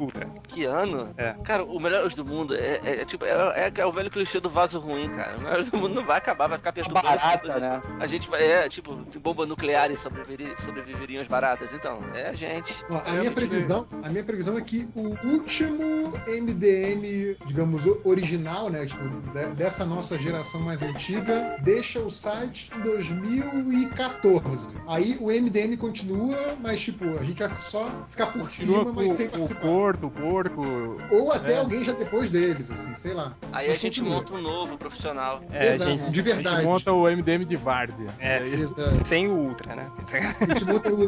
Ultra. 0.00 0.26
Que 0.48 0.64
ano? 0.64 1.14
É. 1.16 1.34
Cara, 1.44 1.64
o 1.64 1.78
Melhores 1.78 2.14
do 2.14 2.24
Mundo 2.24 2.54
é, 2.54 2.80
é- 2.84 3.00
é 3.02 3.04
tipo, 3.04 3.24
é, 3.24 3.30
é- 3.68 3.72
é 3.76 3.86
o 3.86 3.92
velho 3.92 4.10
clichê 4.10 4.40
do 4.40 4.50
vaso 4.50 4.78
ruim, 4.80 5.08
cara. 5.10 5.36
O 5.36 5.40
Melhores 5.40 5.70
do 5.70 5.76
Mundo 5.78 5.94
não 5.94 6.04
vai 6.04 6.18
acabar, 6.18 6.48
vai 6.48 6.58
ficar 6.58 6.72
perturbando. 6.72 7.06
barata, 7.06 7.60
né? 7.60 7.82
A 8.00 8.06
gente 8.06 8.28
vai, 8.28 8.42
é, 8.42 8.68
tipo, 8.68 8.94
bomba 9.20 9.46
nuclear 9.46 9.90
e 9.90 9.96
sobreviveri- 9.96 10.54
sobreviveriam 10.64 11.22
as 11.22 11.28
baratas. 11.28 11.72
Então, 11.72 11.98
é 12.14 12.28
a 12.28 12.32
gente. 12.34 12.74
Ó, 12.90 13.00
a 13.04 13.10
Eu 13.14 13.20
minha 13.20 13.32
previsão, 13.32 13.86
a 14.02 14.08
minha 14.08 14.24
previsão 14.24 14.58
é 14.58 14.60
que 14.62 14.88
o 14.94 15.08
último 15.26 16.12
MDM, 16.26 17.36
digamos, 17.46 17.84
o- 17.86 18.00
original, 18.04 18.68
né, 18.68 18.84
tipo, 18.86 19.02
de- 19.32 19.54
dessa 19.54 19.84
nossa 19.86 20.18
geração 20.18 20.60
mais 20.60 20.82
antiga, 20.82 21.56
deixa 21.62 22.00
o 22.00 22.10
site 22.10 22.70
em 22.76 22.80
2014. 22.80 24.76
Aí 24.88 25.16
o 25.20 25.30
MDM 25.30 25.76
continua, 25.76 26.36
mas 26.60 26.80
tipo, 26.80 27.04
a 27.18 27.22
gente 27.24 27.38
vai 27.42 27.56
só 27.60 27.88
ficar 28.08 28.26
por 28.26 28.42
Continua 28.42 28.78
cima, 28.80 28.92
mas 28.92 29.16
sem 29.16 29.26
o 29.26 29.30
participar. 29.30 29.60
corto, 29.60 30.06
o 30.06 30.10
porco. 30.10 30.62
Ou 31.10 31.32
até 31.32 31.54
É. 31.54 31.58
alguém 31.58 31.84
já 31.84 31.92
depois 31.92 32.30
deles, 32.30 32.70
assim, 32.70 32.94
sei 32.96 33.14
lá. 33.14 33.34
Aí 33.52 33.68
Mas 33.68 33.78
a 33.78 33.80
gente 33.80 34.00
continua. 34.00 34.16
monta 34.18 34.34
um 34.34 34.42
novo 34.42 34.76
profissional. 34.78 35.42
É, 35.50 35.70
a 35.70 35.74
Exato, 35.74 35.90
gente. 35.90 36.00
de 36.00 36.06
A 36.08 36.12
gente 36.14 36.22
verdade. 36.22 36.66
monta 36.66 36.92
o 36.92 37.08
MDM 37.08 37.44
de 37.44 37.56
Várzea. 37.74 38.06
É, 38.20 38.40
isso. 38.42 38.62
Exato. 38.78 39.06
sem 39.08 39.26
o 39.26 39.32
Ultra, 39.32 39.74
né? 39.74 39.90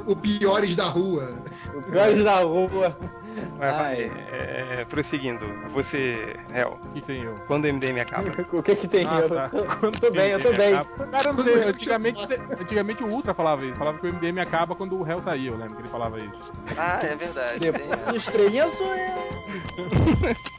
O, 0.09 0.13
o 0.13 0.17
piores 0.17 0.75
da 0.75 0.89
rua. 0.89 1.41
O 1.73 1.83
piores 1.83 2.25
da 2.25 2.41
rua. 2.41 2.97
Mas 3.59 3.71
vai. 3.71 4.05
Ai. 4.05 4.13
É, 4.81 4.85
prosseguindo. 4.87 5.47
Você, 5.73 6.35
Hel, 6.53 6.79
O 6.85 6.89
que 6.93 7.01
tem 7.03 7.23
eu? 7.23 7.35
quando 7.47 7.67
o 7.67 7.73
MDM 7.73 8.01
acaba? 8.01 8.29
O 8.53 8.63
que 8.63 8.75
que 8.75 8.89
tem 8.89 9.07
Ah, 9.07 9.21
eu? 9.21 9.29
tá. 9.29 9.51
Eu 9.83 9.93
tô 9.93 10.11
bem, 10.11 10.31
eu 10.31 10.41
tô 10.41 10.53
bem. 10.53 10.73
Cara, 11.11 11.29
eu 11.29 11.33
não 11.35 11.43
sei, 11.43 11.55
antigamente, 11.65 12.25
antigamente 12.59 13.05
o 13.05 13.09
Ultra 13.09 13.33
falava 13.35 13.65
isso. 13.65 13.77
Falava 13.77 13.99
que 13.99 14.07
o 14.07 14.13
MDM 14.13 14.41
acaba 14.41 14.75
quando 14.75 14.97
o 14.99 15.03
réu 15.03 15.21
saiu, 15.23 15.53
eu 15.53 15.59
lembro 15.59 15.77
que 15.77 15.83
ele 15.83 15.89
falava 15.89 16.19
isso. 16.19 16.39
Ah, 16.77 16.99
é 17.03 17.15
verdade. 17.15 17.61
Depois 17.61 18.01
dos 18.07 18.17
estrelinhas 18.17 18.73
sou 18.75 18.95
eu. 18.95 19.17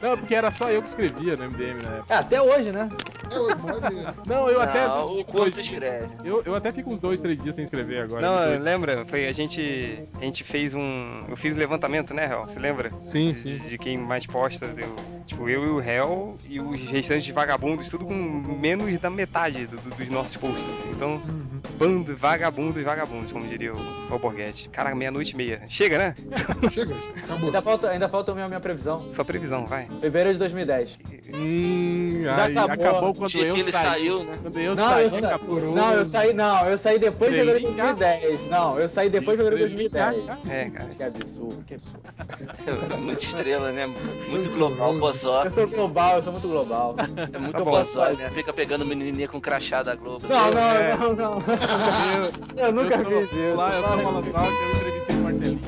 Não, 0.00 0.16
porque 0.16 0.34
era 0.34 0.50
só 0.52 0.70
eu 0.70 0.80
que 0.80 0.88
escrevia 0.88 1.36
no 1.36 1.44
MDM 1.50 1.82
na 1.82 1.90
época. 1.96 2.14
É, 2.14 2.16
até 2.16 2.40
hoje, 2.40 2.70
né? 2.72 2.88
É, 3.30 4.28
Não, 4.28 4.48
eu 4.48 4.60
até. 4.60 4.86
Não, 4.86 5.18
o 5.18 5.24
corpo 5.24 5.50
dois- 5.50 5.54
Eu, 6.24 6.42
eu 6.44 6.54
até 6.54 6.72
fico 6.72 6.90
uns 6.92 7.00
dois, 7.00 7.20
três 7.20 7.40
dias 7.42 7.54
sem 7.56 7.64
escrever 7.64 8.02
agora. 8.02 8.20
Não, 8.26 8.40
depois. 8.44 8.62
lembra? 8.62 9.04
Foi 9.06 9.26
a 9.26 9.32
gente. 9.32 9.98
A 10.20 10.24
gente 10.24 10.44
fez 10.44 10.74
um. 10.74 11.20
Eu 11.28 11.36
fiz 11.36 11.54
um 11.54 11.58
levantamento, 11.58 12.12
né, 12.14 12.26
Hel? 12.30 12.46
Você 12.46 12.58
lembra? 12.58 12.90
Sim, 13.02 13.32
De, 13.32 13.38
sim. 13.40 13.58
de 13.68 13.78
quem 13.78 13.96
mais 13.96 14.26
posta. 14.26 14.66
Deu, 14.68 14.88
tipo, 15.26 15.48
eu 15.48 15.64
e 15.64 15.68
o 15.70 15.80
Hel 15.80 16.36
e 16.48 16.60
os 16.60 16.80
restantes 16.90 17.24
de 17.24 17.32
vagabundos, 17.32 17.88
tudo 17.88 18.04
com 18.04 18.14
menos 18.14 18.98
da 19.00 19.10
metade 19.10 19.66
do- 19.66 19.76
do- 19.76 19.94
dos 19.96 20.08
nossos 20.08 20.36
posts. 20.36 20.64
assim. 20.78 20.90
Então, 20.90 21.20
bando, 21.78 22.16
vagabundos, 22.16 22.82
vagabundos, 22.82 23.30
como 23.32 23.46
diria 23.46 23.72
o, 23.72 24.14
o 24.14 24.18
Borghetti. 24.18 24.68
Cara, 24.68 24.94
meia-noite 24.94 25.32
e 25.32 25.36
meia. 25.36 25.62
Chega, 25.68 25.98
né? 25.98 26.14
Chega, 26.72 26.94
acabou. 27.24 27.46
Ainda 27.46 27.62
falta, 27.62 27.88
ainda 27.90 28.08
falta 28.08 28.32
a 28.32 28.34
minha, 28.34 28.48
minha 28.48 28.60
previsão. 28.60 28.98
Sua 29.12 29.24
previsão, 29.24 29.64
vai. 29.66 29.86
Fevereiro 30.00 30.32
de 30.32 30.38
2010. 30.38 30.98
Hum, 31.34 32.20
Já 32.24 32.44
aí, 32.46 32.52
acabou. 32.56 32.72
acabou 32.88 33.14
quando 33.14 33.34
eu 33.38 33.54
saí. 33.56 33.72
saiu, 33.72 34.24
né? 34.24 34.38
Quando 34.42 34.58
eu 34.58 34.74
Não, 34.74 34.88
saí, 34.88 35.04
eu 35.04 35.10
saí. 35.10 35.24
acabou. 35.24 35.60
Não, 35.74 35.87
eu 35.92 36.06
saí, 36.06 36.32
não, 36.32 36.66
eu 36.66 36.78
saí 36.78 36.98
depois 36.98 37.30
de 37.30 37.38
fevereiro 37.38 37.60
de 37.60 37.66
Estrelinha. 37.66 37.94
2010. 37.94 38.50
Não, 38.50 38.78
eu 38.78 38.88
saí 38.88 39.10
depois 39.10 39.38
de 39.38 39.44
fevereiro 39.44 39.74
de 39.76 39.84
Estrelinha. 39.84 40.38
2010. 40.44 40.48
É, 40.50 40.70
cara. 40.70 40.88
Que 40.90 41.02
absurdo, 41.02 41.64
que 41.64 41.74
absurdo. 41.74 42.98
Muita 42.98 43.24
estrela, 43.24 43.72
né? 43.72 43.86
Muito 44.28 44.50
global, 44.54 45.14
só. 45.16 45.44
Eu 45.44 45.50
sou 45.50 45.68
global, 45.68 46.16
eu 46.16 46.22
sou 46.22 46.32
muito 46.32 46.48
global. 46.48 46.94
É 47.32 47.38
muito 47.38 47.58
Tá 47.94 48.10
né? 48.12 48.30
Fica 48.34 48.52
pegando 48.52 48.84
menininha 48.84 49.28
com 49.28 49.40
crachá 49.40 49.82
da 49.82 49.94
Globo. 49.94 50.26
Não, 50.28 50.50
não, 50.50 50.60
É. 50.60 50.96
não, 50.96 51.14
não. 51.14 51.38
Eu 52.56 52.72
nunca 52.72 52.96
eu 52.96 53.04
sou, 53.04 53.20
fiz 53.26 53.32
isso. 53.32 53.56
Lá, 53.56 53.76
eu 53.76 53.82
sou 53.84 53.96
malandral, 54.02 54.46
que 54.46 54.62
eu 54.62 54.70
entrevistei 54.70 55.16
o 55.16 55.20
Marcelinho. 55.20 55.60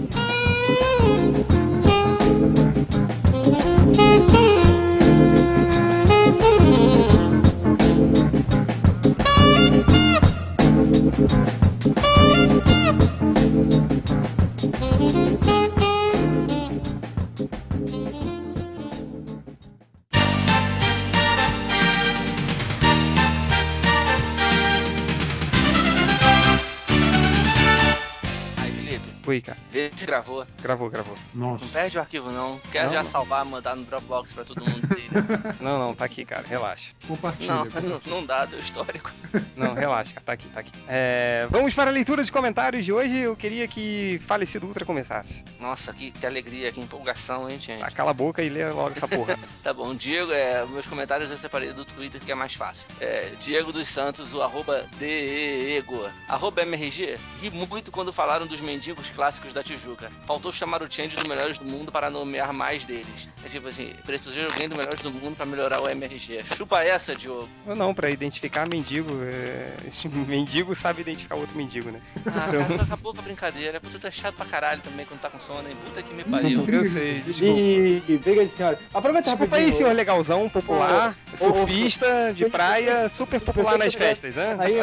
Cara. 29.40 29.58
vê 29.70 29.90
se 29.94 30.04
gravou. 30.06 30.46
Gravou, 30.62 30.88
gravou. 30.88 31.14
Nossa. 31.34 31.64
Não 31.64 31.70
perde 31.72 31.98
o 31.98 32.00
arquivo, 32.00 32.30
não. 32.30 32.58
Quer 32.72 32.84
Não. 32.84 32.92
já 32.92 33.04
salvar, 33.04 33.44
mandar 33.44 33.76
no 33.76 33.84
Dropbox 33.84 34.32
pra 34.32 34.44
todo 34.44 34.64
mundo 34.64 34.88
ver. 34.88 35.10
Não, 35.60 35.78
não, 35.78 35.94
tá 35.94 36.04
aqui, 36.04 36.24
cara. 36.24 36.44
Relaxa. 36.46 36.94
Compartilha. 37.06 37.52
Não, 37.52 37.64
não, 37.64 38.00
não 38.06 38.24
dá, 38.26 38.44
do 38.44 38.58
histórico. 38.58 39.10
Não, 39.56 39.74
relaxa, 39.74 40.14
cara. 40.14 40.24
Tá 40.24 40.32
aqui, 40.32 40.48
tá 40.48 40.60
aqui. 40.60 40.72
É, 40.88 41.46
vamos 41.50 41.74
para 41.74 41.90
a 41.90 41.92
leitura 41.92 42.22
de 42.24 42.30
comentários 42.30 42.84
de 42.84 42.92
hoje. 42.92 43.18
Eu 43.18 43.36
queria 43.36 43.66
que 43.68 44.20
Falecido 44.26 44.66
Ultra 44.66 44.84
começasse. 44.84 45.44
Nossa, 45.58 45.92
que, 45.92 46.10
que 46.12 46.24
alegria, 46.24 46.70
que 46.72 46.80
empolgação, 46.80 47.50
hein, 47.50 47.58
gente? 47.60 47.80
Tá, 47.80 47.90
cala 47.90 48.12
a 48.12 48.14
boca 48.14 48.42
e 48.42 48.48
lê 48.48 48.68
logo 48.70 48.90
essa 48.90 49.06
porra. 49.08 49.38
Tá 49.62 49.74
bom, 49.74 49.94
Diego, 49.94 50.32
é, 50.32 50.64
meus 50.66 50.86
comentários 50.86 51.30
eu 51.30 51.36
separei 51.36 51.72
do 51.72 51.84
Twitter 51.84 52.20
que 52.20 52.32
é 52.32 52.34
mais 52.34 52.54
fácil. 52.54 52.82
É, 53.00 53.30
Diego 53.40 53.72
dos 53.72 53.88
Santos, 53.88 54.32
o 54.32 54.40
arroba 54.42 54.86
Diego. 54.98 56.08
Arroba 56.28 56.62
MRG, 56.62 57.18
ri 57.42 57.50
muito 57.50 57.90
quando 57.90 58.12
falaram 58.12 58.46
dos 58.46 58.60
mendigos 58.60 59.10
clássicos 59.20 59.52
da 59.52 59.62
Tijuca. 59.62 60.10
Faltou 60.26 60.50
chamar 60.50 60.82
o 60.82 60.90
Change 60.90 61.14
do 61.14 61.28
Melhores 61.28 61.58
do 61.58 61.64
Mundo 61.66 61.92
para 61.92 62.08
nomear 62.08 62.54
mais 62.54 62.84
deles. 62.86 63.28
É 63.44 63.50
tipo 63.50 63.68
assim, 63.68 63.92
preciso 64.06 64.32
de 64.32 64.46
alguém 64.46 64.66
do 64.66 64.74
Melhores 64.74 65.00
do 65.02 65.10
Mundo 65.10 65.36
para 65.36 65.44
melhorar 65.44 65.82
o 65.82 65.88
MRG. 65.90 66.42
Chupa 66.56 66.82
essa, 66.82 67.14
Diogo. 67.14 67.46
Ou 67.66 67.76
não, 67.76 67.92
pra 67.92 68.08
identificar 68.08 68.66
mendigo. 68.66 69.10
É... 69.24 69.74
esse 69.86 70.08
mendigo 70.08 70.74
sabe 70.74 71.02
identificar 71.02 71.34
outro 71.34 71.54
mendigo, 71.54 71.90
né? 71.90 72.00
Ah, 72.24 72.48
cara, 72.50 72.82
acabou 72.82 73.12
com 73.12 73.20
a 73.20 73.22
brincadeira. 73.22 73.78
Puta, 73.78 73.98
tu 73.98 74.06
é 74.06 74.10
chato 74.10 74.36
pra 74.36 74.46
caralho 74.46 74.80
também 74.80 75.04
quando 75.04 75.20
tá 75.20 75.28
com 75.28 75.38
sono, 75.40 75.68
hein? 75.68 75.76
Puta 75.84 76.02
que 76.02 76.14
me 76.14 76.24
pariu. 76.24 76.64
Eu 76.66 76.84
sei, 76.86 77.20
desculpa. 77.20 77.60
E 77.60 78.20
briga 78.24 78.46
de 78.46 78.56
senhora. 78.56 78.78
Aproveita 78.94 79.28
Desculpa 79.28 79.56
aí, 79.56 79.64
rapidinho. 79.64 79.76
senhor 79.84 79.94
legalzão, 79.94 80.48
popular, 80.48 81.14
Ô, 81.38 81.44
ô, 81.44 81.50
ô, 81.50 81.54
surfista, 81.56 82.32
de 82.34 82.48
praia, 82.48 83.06
super 83.10 83.38
popular 83.38 83.76
nas 83.76 83.92
festas, 83.92 84.34
né? 84.34 84.56
Aí, 84.58 84.76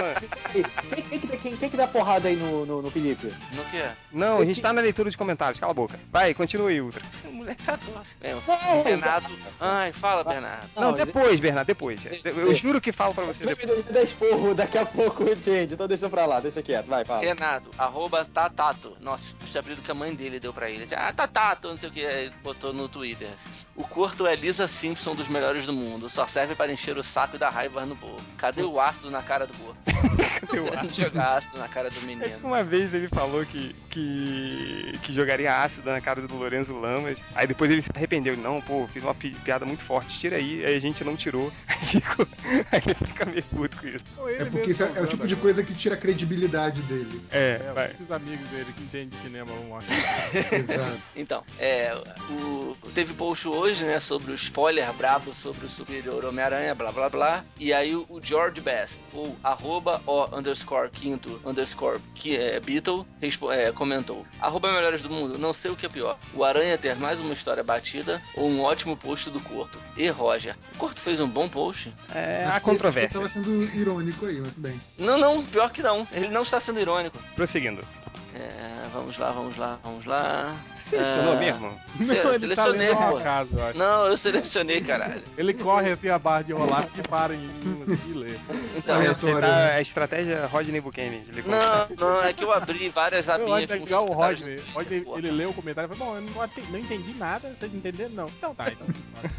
quem, 0.54 0.64
quem, 1.04 1.20
que- 1.20 1.38
quem, 1.38 1.58
quem 1.58 1.70
que 1.72 1.78
dá 1.78 1.88
porrada 1.88 2.28
aí 2.28 2.36
no, 2.36 2.68
no, 2.68 2.82
no 2.84 2.92
Felipe? 2.92 3.34
No 3.54 3.64
que? 3.66 3.82
Não, 4.12 4.27
a 4.42 4.46
gente 4.46 4.62
tá 4.62 4.74
na 4.74 4.82
leitura 4.82 5.10
de 5.10 5.18
comentários, 5.18 5.60
cala 5.60 5.72
a 5.72 5.76
boca. 5.76 6.00
Vai, 6.12 6.34
continue, 6.34 6.82
Ultra. 6.82 7.02
O 7.26 7.32
moleque 7.32 7.64
tá 7.64 7.76
doce 7.76 8.10
mesmo. 8.22 8.42
Não, 8.48 8.84
Bernardo. 8.84 9.30
Ai, 9.60 9.94
fala, 9.94 10.24
Bernardo. 10.24 10.68
Não, 10.76 10.84
Não, 10.84 10.94
depois, 10.94 11.40
Bernardo, 11.40 11.68
depois. 11.68 12.02
Eu 12.26 12.54
juro 12.56 12.82
que 12.82 12.92
falo 12.92 13.14
pra 13.14 13.26
você 13.26 13.46
depois. 13.46 13.86
me 13.86 13.94
dar 13.94 14.04
esporro 14.04 14.54
daqui 14.54 14.78
a 14.78 14.86
pouco, 14.86 15.26
gente. 15.36 15.74
Então 15.74 15.88
deixa 15.88 16.10
pra 16.10 16.26
lá, 16.26 16.40
deixa 16.40 16.62
quieto. 16.62 16.88
Vai, 16.88 17.06
fala. 17.06 17.22
Renato, 17.22 17.70
arroba 17.78 18.26
Tatato. 18.26 18.98
Nossa, 19.00 19.36
esse 19.46 19.58
apelido 19.58 19.82
que 19.82 19.92
a 19.92 19.96
mãe 19.96 20.14
dele 20.14 20.40
deu 20.40 20.54
pra 20.54 20.70
ele. 20.70 20.86
Ah, 20.96 21.14
Tatato, 21.14 21.70
não 21.70 21.78
sei 21.78 21.90
o 21.90 21.92
que, 21.92 22.06
aí 22.06 22.32
botou 22.44 22.74
no 22.74 22.90
Twitter. 22.90 23.30
O 23.76 23.84
corto 23.84 24.26
é 24.26 24.36
Lisa 24.36 24.68
Simpson 24.68 25.14
dos 25.14 25.28
melhores 25.28 25.66
do 25.68 25.72
mundo. 25.74 26.10
Só 26.10 26.26
serve 26.28 26.56
para 26.56 26.72
encher 26.72 26.98
o 26.98 27.04
saco 27.04 27.36
e 27.36 27.40
dar 27.40 27.50
raiva 27.50 27.86
no 27.86 27.96
povo. 27.96 28.20
Cadê 28.36 28.64
o 28.64 28.80
ácido 28.82 29.12
na 29.12 29.22
cara 29.22 29.46
do 29.46 29.54
corpo? 29.54 29.80
Cadê 30.48 30.60
o 30.60 30.74
ácido? 30.74 30.94
Jogar 30.96 31.38
ácido 31.38 31.58
na 31.60 31.68
cara 31.68 31.90
do 31.92 32.00
É 32.00 32.02
menino. 32.04 32.40
uma 32.44 32.64
vez 32.64 32.92
ele 32.94 33.08
falou 33.08 33.46
que, 33.46 33.76
que, 33.92 34.17
que 35.04 35.14
jogaria 35.14 35.62
ácido 35.62 35.90
na 35.90 36.02
cara 36.02 36.22
do 36.22 36.36
Lorenzo 36.38 36.78
Lamas. 36.80 37.22
Aí 37.36 37.48
depois 37.48 37.70
ele 37.72 37.82
se 37.82 37.90
arrependeu. 37.96 38.34
Ele, 38.34 38.42
Não, 38.42 38.62
pô, 38.62 38.88
fiz 38.94 39.04
uma 39.04 39.14
pi- 39.16 39.36
piada 39.44 39.66
muito 39.66 39.84
forte, 39.84 40.18
tira 40.20 40.38
aí. 40.38 40.66
Aí 40.66 40.76
a 40.76 40.80
gente 40.80 41.04
não 41.04 41.16
tirou. 41.16 41.52
Aí, 42.72 42.82
ele 42.86 42.96
fica 43.06 43.26
meio 43.26 43.44
puto 43.44 43.78
com 43.78 43.88
isso. 43.88 44.06
É 44.42 44.46
porque 44.46 44.72
isso 44.72 44.84
é, 44.84 44.92
é 44.96 45.02
o 45.02 45.08
tipo 45.08 45.28
de 45.28 45.36
coisa 45.36 45.64
que 45.64 45.74
tira 45.76 45.96
a 45.96 45.98
credibilidade 45.98 46.82
dele. 46.84 47.22
É, 47.32 47.62
É, 47.68 47.72
vai. 47.74 47.92
esses 47.92 48.10
amigos 48.12 48.48
dele 48.50 48.72
que 48.76 48.84
entendem 48.84 49.10
de 49.10 49.18
cinema 49.18 49.52
vão 49.52 49.78
achar. 49.78 49.92
Exato. 50.56 51.02
Então, 51.16 51.44
é, 51.60 51.94
o, 52.30 52.76
teve 52.94 53.14
post 53.14 53.48
hoje, 53.48 53.84
né, 53.84 54.00
sobre 54.00 54.32
o 54.32 54.36
spoiler 54.36 54.92
brabo 54.94 55.34
sobre 55.34 55.66
o 55.66 55.70
superior 55.70 56.26
Homem-Aranha, 56.26 56.74
blá 56.76 56.92
blá 56.92 57.10
blá. 57.10 57.44
E 57.60 57.74
aí 57.74 57.96
o, 57.96 58.06
o 58.10 58.22
George 58.22 58.62
Best, 58.62 58.96
ou 59.14 59.36
arroba 59.44 60.02
o 60.06 60.36
underscore 60.38 60.90
quinto 60.90 61.40
underscore 61.46 62.00
que 62.16 62.36
é 62.38 62.60
Beatle, 62.60 63.06
é, 63.52 63.72
comentou: 63.72 64.07
Arroba 64.40 64.72
melhores 64.72 65.02
do 65.02 65.10
mundo, 65.10 65.38
não 65.38 65.54
sei 65.54 65.72
o 65.72 65.76
que 65.76 65.86
é 65.86 65.90
pior. 65.90 66.18
O 66.34 66.44
Aranha 66.44 66.78
ter 66.78 66.96
mais 66.96 67.20
uma 67.20 67.34
história 67.34 67.64
batida 67.64 68.22
ou 68.36 68.48
um 68.50 68.62
ótimo 68.62 68.96
post 68.96 69.30
do 69.30 69.40
corpo. 69.42 69.58
Corto 69.58 69.80
e 69.98 70.08
Roger. 70.10 70.56
O 70.76 70.78
Corto 70.78 71.02
fez 71.02 71.20
um 71.20 71.28
bom 71.28 71.50
post. 71.50 71.92
É, 72.14 72.44
Acho 72.46 72.48
há 72.58 72.60
que 72.60 72.70
ele 72.70 72.76
controvérsia. 72.76 73.20
tava 73.20 73.28
sendo 73.28 73.64
irônico 73.76 74.26
aí, 74.26 74.40
mas 74.40 74.50
tudo 74.52 74.62
bem. 74.62 74.80
Não, 74.98 75.18
não, 75.18 75.44
pior 75.44 75.72
que 75.72 75.82
não. 75.82 76.08
Ele 76.12 76.28
não 76.28 76.44
está 76.44 76.62
sendo 76.62 76.80
irônico. 76.80 77.18
Prosseguindo. 77.36 77.84
É, 78.40 78.84
vamos 78.94 79.18
lá, 79.18 79.32
vamos 79.32 79.58
lá, 79.58 79.80
vamos 79.84 80.06
lá. 80.06 80.56
Selecionou 80.76 81.34
É, 81.34 81.40
mesmo? 81.40 81.82
Se- 81.98 82.04
Não, 82.06 82.34
ele 82.34 82.56
tá 82.56 82.64
selecionei, 82.66 82.96
pô. 82.96 83.18
acaso, 83.18 83.50
eu 83.58 83.66
acho. 83.66 83.78
Não, 83.78 84.06
eu 84.08 84.16
selecionei, 84.18 84.80
caralho. 84.82 85.24
Ele 85.36 85.54
corre 85.56 85.92
assim 85.92 86.08
a 86.10 86.20
barra 86.20 86.44
de 86.44 86.54
rolar 86.54 86.88
e 86.98 87.02
para 87.08 87.34
em 87.34 87.50
e 88.08 88.14
lê. 88.14 88.38
Então, 88.78 88.96
Ele 88.98 89.08
Aleatório, 89.08 89.42
tá, 89.42 89.74
a 89.74 89.82
estratégia 89.82 90.46
Rodney 90.46 90.80
Buchanan. 90.80 91.22
Não, 91.46 91.96
não, 91.98 92.22
é 92.22 92.32
que 92.32 92.44
eu 92.44 92.52
abri 92.54 92.90
várias 92.90 93.28
Eu 93.28 93.34
abinhas. 93.34 93.64
acho 93.64 93.68
com 93.80 93.84
legal 93.86 94.06
o 94.08 94.14
Rodney. 94.14 94.60
Rodney, 94.74 95.02
Porra. 95.02 95.18
ele 95.20 95.32
leu 95.32 95.50
o 95.50 95.54
comentário 95.54 95.92
e 95.92 95.98
falou: 95.98 96.14
Bom, 96.14 96.20
eu 96.20 96.22
não, 96.22 96.50
não 96.72 96.80
entendi 96.80 97.14
nada, 97.16 97.54
vocês 97.60 97.74
entenderam? 97.74 98.12
Não. 98.12 98.26
Então 98.26 98.54
tá, 98.54 98.66
então. 98.72 98.88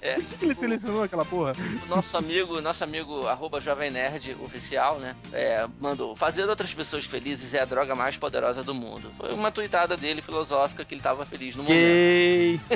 É. 0.00 0.14
Por 0.14 0.24
que 0.24 0.36
que 0.38 0.44
ele 0.44 0.54
selecionou 0.54 1.02
aquela 1.02 1.24
porra? 1.24 1.52
O 1.84 1.88
nosso 1.88 2.16
amigo, 2.16 2.60
nosso 2.60 2.84
amigo 2.84 3.26
arroba 3.26 3.60
Jovem 3.60 3.90
Nerd 3.90 4.36
oficial, 4.44 4.98
né? 4.98 5.16
É, 5.32 5.66
mandou. 5.80 6.14
Fazer 6.14 6.44
outras 6.48 6.72
pessoas 6.72 7.04
felizes 7.04 7.52
é 7.54 7.60
a 7.60 7.64
droga 7.64 7.79
mais 7.94 8.16
poderosa 8.16 8.62
do 8.62 8.74
mundo. 8.74 9.10
Foi 9.16 9.32
uma 9.32 9.50
tuitada 9.50 9.96
dele 9.96 10.22
filosófica 10.22 10.84
que 10.84 10.94
ele 10.94 11.02
tava 11.02 11.24
feliz 11.24 11.54
no 11.56 11.62
momento. 11.62 11.80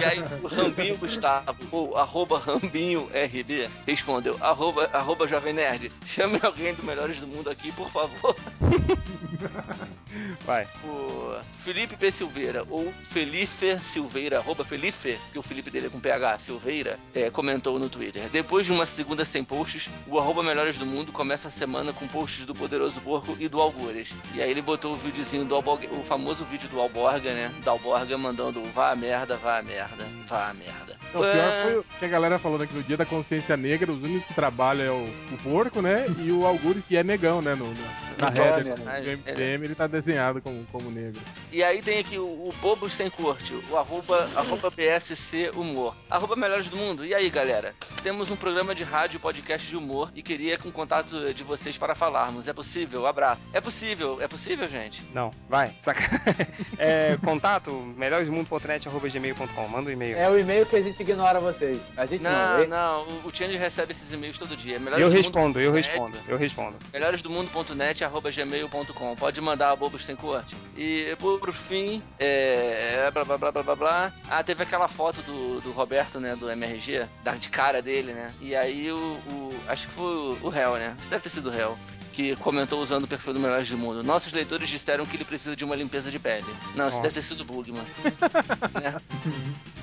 E 0.00 0.04
aí 0.04 0.20
o 0.42 0.46
Rambinho 0.46 0.96
Gustavo, 0.96 1.56
ou 1.70 1.96
arroba 1.96 2.38
Rambinho 2.38 3.08
RB, 3.12 3.68
respondeu, 3.86 4.36
arroba, 4.40 4.88
arroba 4.92 5.26
Jovem 5.26 5.52
Nerd, 5.52 5.90
chame 6.06 6.38
alguém 6.42 6.74
do 6.74 6.84
Melhores 6.84 7.18
do 7.18 7.26
Mundo 7.26 7.50
aqui, 7.50 7.72
por 7.72 7.90
favor. 7.90 8.36
Vai. 10.44 10.66
O 10.84 11.34
Felipe 11.64 11.96
P. 11.96 12.10
Silveira, 12.10 12.64
ou 12.68 12.92
Felipe 13.10 13.78
Silveira, 13.92 14.38
arroba 14.38 14.64
Felipe, 14.64 15.18
que 15.32 15.38
o 15.38 15.42
Felipe 15.42 15.70
dele 15.70 15.86
é 15.86 15.90
com 15.90 15.98
PH, 16.00 16.38
Silveira, 16.40 16.98
é, 17.14 17.30
comentou 17.30 17.78
no 17.78 17.88
Twitter. 17.88 18.22
Depois 18.30 18.66
de 18.66 18.72
uma 18.72 18.86
segunda 18.86 19.24
sem 19.24 19.42
posts, 19.42 19.88
o 20.06 20.18
arroba 20.18 20.42
Melhores 20.42 20.76
do 20.78 20.86
Mundo 20.86 21.12
começa 21.12 21.48
a 21.48 21.50
semana 21.50 21.92
com 21.92 22.06
posts 22.06 22.44
do 22.44 22.54
Poderoso 22.54 23.00
Porco 23.00 23.36
e 23.40 23.48
do 23.48 23.60
Algures. 23.60 24.10
E 24.34 24.42
aí 24.42 24.50
ele 24.50 24.62
botou 24.62 24.92
o 24.92 24.96
videozinho 24.96 25.44
do 25.44 25.54
Alborga, 25.54 25.88
o 25.92 26.04
famoso 26.04 26.44
vídeo 26.44 26.68
do 26.68 26.80
Alborga, 26.80 27.32
né? 27.32 27.50
Da 27.64 27.70
Alborga 27.70 28.16
mandando 28.18 28.62
vá 28.74 28.90
a 28.92 28.96
merda, 28.96 29.36
vá 29.36 29.58
a 29.58 29.62
merda, 29.62 30.06
vá 30.28 30.50
a 30.50 30.54
merda. 30.54 30.96
Não, 31.12 31.20
o 31.20 31.24
pior 31.24 31.34
É, 31.36 31.62
foi 31.62 31.78
o 31.78 31.84
que 31.98 32.04
a 32.04 32.08
galera 32.08 32.38
falou 32.38 32.58
que 32.66 32.74
no 32.74 32.82
dia 32.82 32.96
da 32.96 33.06
consciência 33.06 33.56
negra, 33.56 33.90
os 33.92 34.02
únicos 34.02 34.26
que 34.26 34.34
trabalham 34.34 34.84
é 34.84 34.90
o, 34.90 35.34
o 35.34 35.38
porco, 35.42 35.80
né? 35.80 36.06
E 36.18 36.30
o 36.32 36.44
Algures, 36.46 36.84
que 36.84 36.96
é 36.96 37.04
negão, 37.04 37.40
né? 37.40 37.54
No, 37.54 37.66
no- 37.66 38.04
na 38.18 38.30
Nome, 38.30 38.38
header 38.40 38.78
né? 38.78 39.00
MDM, 39.26 39.64
ele 39.64 39.74
tá 39.74 39.88
desenhado 40.04 40.40
como, 40.42 40.64
como 40.70 40.90
negro. 40.90 41.20
E 41.50 41.62
aí 41.62 41.80
tem 41.82 41.98
aqui 41.98 42.18
o, 42.18 42.24
o 42.24 42.54
Bobos 42.60 42.92
Sem 42.92 43.08
Corte, 43.10 43.54
o 43.70 43.76
arroba, 43.76 44.16
arroba 44.36 44.70
BSC 44.70 45.50
Humor. 45.54 45.96
Arroba 46.10 46.36
Melhores 46.36 46.68
do 46.68 46.76
Mundo. 46.76 47.04
E 47.06 47.14
aí, 47.14 47.30
galera? 47.30 47.74
Temos 48.02 48.30
um 48.30 48.36
programa 48.36 48.74
de 48.74 48.84
rádio 48.84 49.16
e 49.16 49.20
podcast 49.20 49.66
de 49.68 49.76
humor 49.76 50.10
e 50.14 50.22
queria 50.22 50.58
com 50.58 50.70
contato 50.70 51.32
de 51.32 51.42
vocês 51.42 51.78
para 51.78 51.94
falarmos. 51.94 52.46
É 52.48 52.52
possível? 52.52 53.06
Abraço. 53.06 53.40
É 53.52 53.60
possível, 53.60 54.20
é 54.20 54.28
possível, 54.28 54.68
gente. 54.68 55.02
Não, 55.14 55.32
vai. 55.48 55.74
Saca. 55.82 56.02
É, 56.76 57.16
contato, 57.24 57.70
melhoresmundo.net.gmail.com. 57.96 59.68
Manda 59.68 59.88
um 59.88 59.92
e-mail. 59.92 60.16
É 60.16 60.28
o 60.28 60.36
e-mail 60.38 60.66
que 60.66 60.74
a 60.76 60.80
gente 60.82 61.00
ignora 61.00 61.38
vocês. 61.38 61.78
A 61.96 62.04
gente 62.04 62.22
não. 62.22 62.34
Não, 62.34 62.66
não, 62.66 63.02
o, 63.02 63.28
o 63.28 63.34
Change 63.34 63.56
recebe 63.56 63.92
esses 63.92 64.12
e-mails 64.12 64.36
todo 64.38 64.56
dia. 64.56 64.78
Melhores 64.78 65.02
Eu 65.04 65.10
do 65.10 65.16
respondo, 65.16 65.60
eu 65.60 65.72
Mundo- 65.72 65.76
respondo, 65.82 66.18
eu 66.28 66.36
respondo. 66.36 66.76
melhoresdomundo.net 66.92 68.04
arroba 68.04 68.30
gmail.com 68.30 69.14
pode 69.16 69.40
mandar 69.40 69.70
a 69.70 69.76
sem 70.00 70.16
corte. 70.16 70.54
E 70.76 71.14
por 71.18 71.52
fim 71.52 72.02
é, 72.18 73.10
blá 73.12 73.24
blá 73.24 73.38
blá 73.38 73.52
blá 73.52 73.62
blá 73.62 73.76
blá. 73.76 74.12
Ah 74.30 74.42
teve 74.42 74.62
aquela 74.62 74.88
foto 74.88 75.20
do, 75.22 75.60
do 75.60 75.72
Roberto 75.72 76.18
né 76.20 76.34
do 76.36 76.50
MRG 76.50 77.06
da 77.22 77.32
de 77.32 77.48
cara 77.48 77.80
dele 77.82 78.12
né? 78.12 78.32
E 78.40 78.54
aí 78.54 78.90
o, 78.90 78.96
o- 78.98 79.54
acho 79.68 79.86
que 79.88 79.94
foi 79.94 80.36
o 80.42 80.48
réu 80.48 80.74
né? 80.76 80.96
Isso 81.00 81.10
deve 81.10 81.22
ter 81.22 81.28
sido 81.30 81.48
o 81.48 81.52
réu 81.52 81.76
que 82.14 82.36
comentou 82.36 82.80
usando 82.80 83.04
o 83.04 83.08
perfil 83.08 83.32
do 83.32 83.40
Melhores 83.40 83.68
do 83.68 83.76
Mundo. 83.76 84.04
Nossos 84.04 84.32
leitores 84.32 84.68
disseram 84.68 85.04
que 85.04 85.16
ele 85.16 85.24
precisa 85.24 85.56
de 85.56 85.64
uma 85.64 85.74
limpeza 85.74 86.12
de 86.12 86.18
pele. 86.18 86.46
Não, 86.76 86.88
isso 86.88 86.96
Nossa. 86.96 87.02
deve 87.02 87.14
ter 87.14 87.22
sido 87.22 87.40
o 87.40 87.44
Bugman. 87.44 87.82
né? 88.80 88.96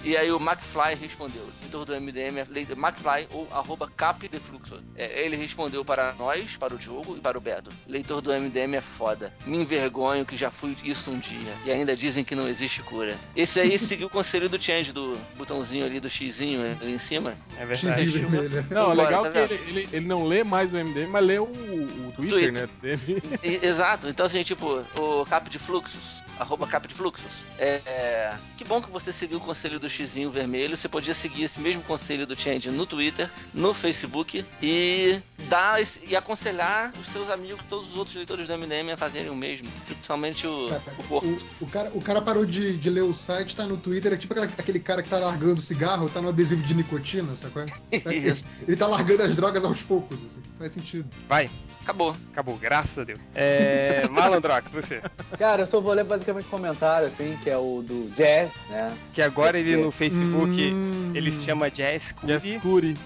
E 0.04 0.16
aí 0.16 0.32
o 0.32 0.38
McFly 0.38 0.96
respondeu, 1.00 1.46
leitor 1.62 1.86
do 1.86 1.94
MDM, 1.94 2.40
é 2.40 2.46
McFly 2.72 3.28
ou 3.32 3.48
arroba 3.52 3.88
cap 3.96 4.28
de 4.28 4.40
fluxo. 4.40 4.82
É, 4.96 5.24
ele 5.24 5.36
respondeu 5.36 5.84
para 5.84 6.14
nós, 6.14 6.56
para 6.58 6.74
o 6.74 6.78
Diogo 6.78 7.18
e 7.18 7.20
para 7.20 7.38
o 7.38 7.42
Beto. 7.42 7.70
Leitor 7.86 8.22
do 8.22 8.32
MDM 8.32 8.76
é 8.76 8.82
foda. 8.82 9.34
Me 9.46 9.58
envergonho 9.58 10.26
que 10.26 10.38
já 10.38 10.50
fui 10.50 10.76
isso 10.84 11.12
um 11.12 11.20
dia. 11.20 11.54
E 11.66 11.72
ainda 11.72 11.96
dizem 11.96 12.24
que 12.24 12.34
não 12.34 12.48
existe 12.48 12.82
cura. 12.82 13.16
Esse 13.36 13.60
aí 13.60 13.78
seguiu 13.80 14.08
o 14.08 14.10
conselho 14.10 14.50
do 14.50 14.62
Change, 14.62 14.92
do 14.92 15.18
botãozinho 15.38 15.86
ali, 15.86 16.00
do 16.00 16.10
xizinho 16.10 16.62
ali 16.82 16.94
em 16.94 17.00
cima. 17.00 17.36
É 17.60 17.66
verdade. 17.66 18.06
vermelho. 18.08 18.66
Não, 18.72 18.90
é 18.90 18.94
Embora, 18.94 19.04
legal 19.04 19.24
tá 19.24 19.32
que 19.32 19.54
ele, 19.54 19.60
ele, 19.68 19.90
ele 19.92 20.08
não 20.08 20.26
lê 20.26 20.44
mais 20.44 20.74
o 20.74 20.78
MDM, 20.78 21.08
mas 21.10 21.26
lê 21.26 21.38
o, 21.38 21.44
o 21.44 22.21
Twitter, 22.30 22.68
Twitter. 22.68 23.00
né? 23.42 23.60
Exato, 23.64 24.08
então 24.08 24.26
assim, 24.26 24.44
tipo, 24.44 24.84
o 24.98 25.26
cap 25.26 25.50
de 25.50 25.60
fluxos, 25.60 26.22
arroba 26.42 26.66
cap 26.68 26.88
de 26.88 26.94
fluxos. 26.96 27.30
É, 27.58 27.82
é, 27.86 28.34
que 28.58 28.64
bom 28.64 28.82
que 28.82 28.90
você 28.90 29.14
seguiu 29.14 29.38
o 29.38 29.42
conselho 29.42 29.80
do 29.80 29.90
xizinho 29.90 30.30
vermelho. 30.32 30.76
Você 30.76 30.90
podia 30.90 31.14
seguir 31.14 31.44
esse 31.44 31.60
mesmo 31.60 31.82
conselho 31.84 32.26
do 32.26 32.36
Change 32.36 32.70
no 32.72 32.86
Twitter, 32.86 33.30
no 33.54 33.74
Facebook 33.74 34.44
e 34.62 35.20
dar 35.48 35.82
esse- 35.82 36.02
e 36.08 36.16
aconselhar 36.16 36.92
os 37.00 37.08
seus 37.08 37.30
amigos, 37.30 37.62
todos 37.70 37.90
os 37.92 37.98
outros 37.98 38.16
leitores 38.16 38.48
do 38.48 38.54
MDM 38.54 38.92
a 38.92 38.98
fazerem 38.98 39.30
o 39.30 39.36
mesmo, 39.36 39.68
principalmente 39.86 40.48
o, 40.48 40.68
o. 41.10 41.18
O, 41.18 41.38
o 41.62 41.68
cara, 41.68 41.92
o 41.94 42.02
cara 42.02 42.22
parou 42.22 42.46
de, 42.46 42.78
de 42.78 42.90
ler 42.90 43.02
o 43.04 43.14
site, 43.14 43.56
tá 43.56 43.66
no 43.66 43.78
Twitter, 43.78 44.14
é 44.14 44.18
tipo 44.18 44.34
aquela- 44.34 44.48
aquele 44.58 44.80
cara 44.80 45.04
que 45.04 45.10
tá 45.10 45.20
largando 45.20 45.62
cigarro, 45.62 46.10
tá 46.10 46.22
no 46.22 46.30
adesivo 46.30 46.64
de 46.64 46.74
nicotina, 46.74 47.36
sacou? 47.36 47.64
Isso. 48.12 48.46
Ele 48.68 48.76
tá 48.78 48.88
largando 48.88 49.24
as 49.24 49.36
drogas 49.36 49.64
aos 49.64 49.82
poucos, 49.84 50.18
assim. 50.26 50.42
Faz 50.58 50.74
sentido. 50.74 51.10
Vai, 51.28 51.50
Acabou. 51.82 52.16
acabou, 52.32 52.58
graças 52.58 52.98
a 53.00 53.04
Deus. 53.04 53.20
É. 53.34 54.06
Malandrox, 54.10 54.70
você. 54.72 55.02
Cara, 55.38 55.64
eu 55.64 55.68
só 55.68 55.82
vou 55.82 55.92
ler 55.94 56.04
basicamente 56.06 56.31
comentário, 56.50 57.08
assim, 57.08 57.38
que 57.44 57.50
é 57.50 57.58
o 57.58 57.82
do 57.82 58.10
Jazz, 58.16 58.50
né? 58.70 58.92
Que 59.14 59.22
agora 59.22 59.58
ele 59.60 59.76
no 59.78 59.92
Facebook, 59.92 60.72
Hum. 60.72 61.12
ele 61.14 61.32
se 61.32 61.46
chama 61.46 61.70
Jazz 61.70 61.92
Jess 61.92 62.14
Cudi. 62.14 62.60
Curry. 62.60 62.98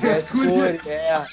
Jazz 0.00 0.24
Curi, 0.30 0.80
é. 0.88 1.24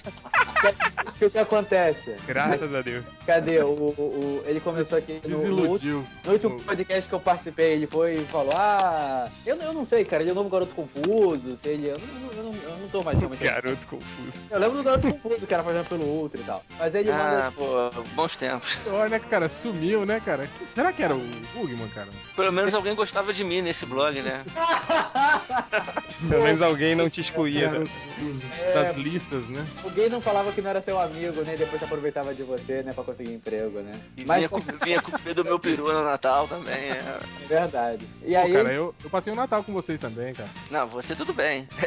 O 1.07 1.11
que, 1.19 1.29
que 1.29 1.37
acontece? 1.37 2.15
Graças 2.27 2.73
a 2.73 2.81
Deus. 2.81 3.03
Cadê? 3.25 3.59
O, 3.61 3.67
o- 3.67 3.89
o- 3.97 4.43
ele 4.45 4.59
começou 4.59 4.97
aqui 4.97 5.19
no, 5.25 5.35
Desiludiu. 5.37 6.05
no 6.25 6.31
último 6.31 6.59
podcast 6.61 7.07
que 7.09 7.15
eu 7.15 7.19
participei, 7.19 7.73
ele 7.73 7.87
foi 7.87 8.15
e 8.21 8.25
falou, 8.25 8.53
ah, 8.55 9.27
eu, 9.45 9.55
eu 9.57 9.73
não 9.73 9.85
sei, 9.85 10.03
cara, 10.05 10.23
ele 10.23 10.29
é 10.29 10.33
o 10.33 10.35
novo 10.35 10.49
garoto 10.49 10.73
confuso, 10.73 11.57
se 11.61 11.67
ele. 11.69 11.87
Eu 11.87 11.97
não, 11.99 12.31
eu 12.37 12.43
não, 12.43 12.53
eu 12.53 12.77
não 12.79 12.87
tô 12.89 13.03
mais 13.03 13.17
realmente. 13.19 13.43
Garoto 13.43 13.87
confuso. 13.87 14.33
Eu 14.49 14.59
lembro 14.59 14.77
do 14.77 14.83
garoto 14.83 15.07
confuso 15.13 15.45
que 15.47 15.53
era 15.53 15.63
fazendo 15.63 15.87
pelo 15.87 16.07
outro 16.07 16.39
e 16.41 16.43
tal. 16.43 16.63
Mas 16.77 16.95
ele. 16.95 17.09
Ah, 17.11 17.51
pô, 17.55 17.89
bons 18.15 18.35
tempos. 18.35 18.77
Olha, 18.87 19.09
né, 19.09 19.19
cara, 19.19 19.49
sumiu, 19.49 20.05
né, 20.05 20.21
cara? 20.23 20.47
Que- 20.57 20.65
será 20.65 20.91
que 20.93 21.03
era 21.03 21.15
o 21.15 21.21
Bugman, 21.53 21.87
cara? 21.89 22.09
Pelo 22.35 22.51
menos 22.51 22.73
alguém 22.73 22.95
gostava 22.95 23.33
de 23.33 23.43
mim 23.43 23.61
nesse 23.61 23.85
blog, 23.85 24.21
né? 24.21 24.43
Pelo 26.29 26.43
menos 26.43 26.61
alguém 26.61 26.95
não 26.95 27.09
te 27.09 27.21
excluía. 27.21 27.71
É, 28.61 28.73
Das 28.73 28.95
listas, 28.97 29.47
né? 29.47 29.65
Alguém 29.83 30.09
não 30.09 30.21
falava 30.21 30.51
que 30.51 30.61
não 30.61 30.69
era 30.69 30.81
seu 30.81 30.99
amigo, 30.99 31.41
né? 31.41 31.55
Depois 31.57 31.79
se 31.79 31.85
aproveitava 31.85 32.33
de 32.33 32.43
você, 32.43 32.83
né? 32.83 32.93
Pra 32.93 33.03
conseguir 33.03 33.33
emprego, 33.33 33.79
né? 33.79 33.93
E 34.17 34.25
Mas 34.25 34.37
vinha, 34.37 34.49
com, 34.49 34.59
vinha 34.83 35.01
do 35.33 35.43
meu 35.43 35.59
peru 35.59 35.91
no 35.91 36.03
Natal 36.03 36.47
também. 36.47 36.73
é. 36.73 36.97
é 36.97 37.19
verdade. 37.47 38.05
E 38.23 38.31
Pô, 38.33 38.37
aí. 38.37 38.53
cara, 38.53 38.73
eu, 38.73 38.93
eu 39.03 39.09
passei 39.09 39.31
o 39.31 39.35
Natal 39.35 39.63
com 39.63 39.71
vocês 39.73 39.99
também, 39.99 40.33
cara. 40.33 40.49
Não, 40.69 40.87
você 40.87 41.15
tudo 41.15 41.33
bem. 41.33 41.67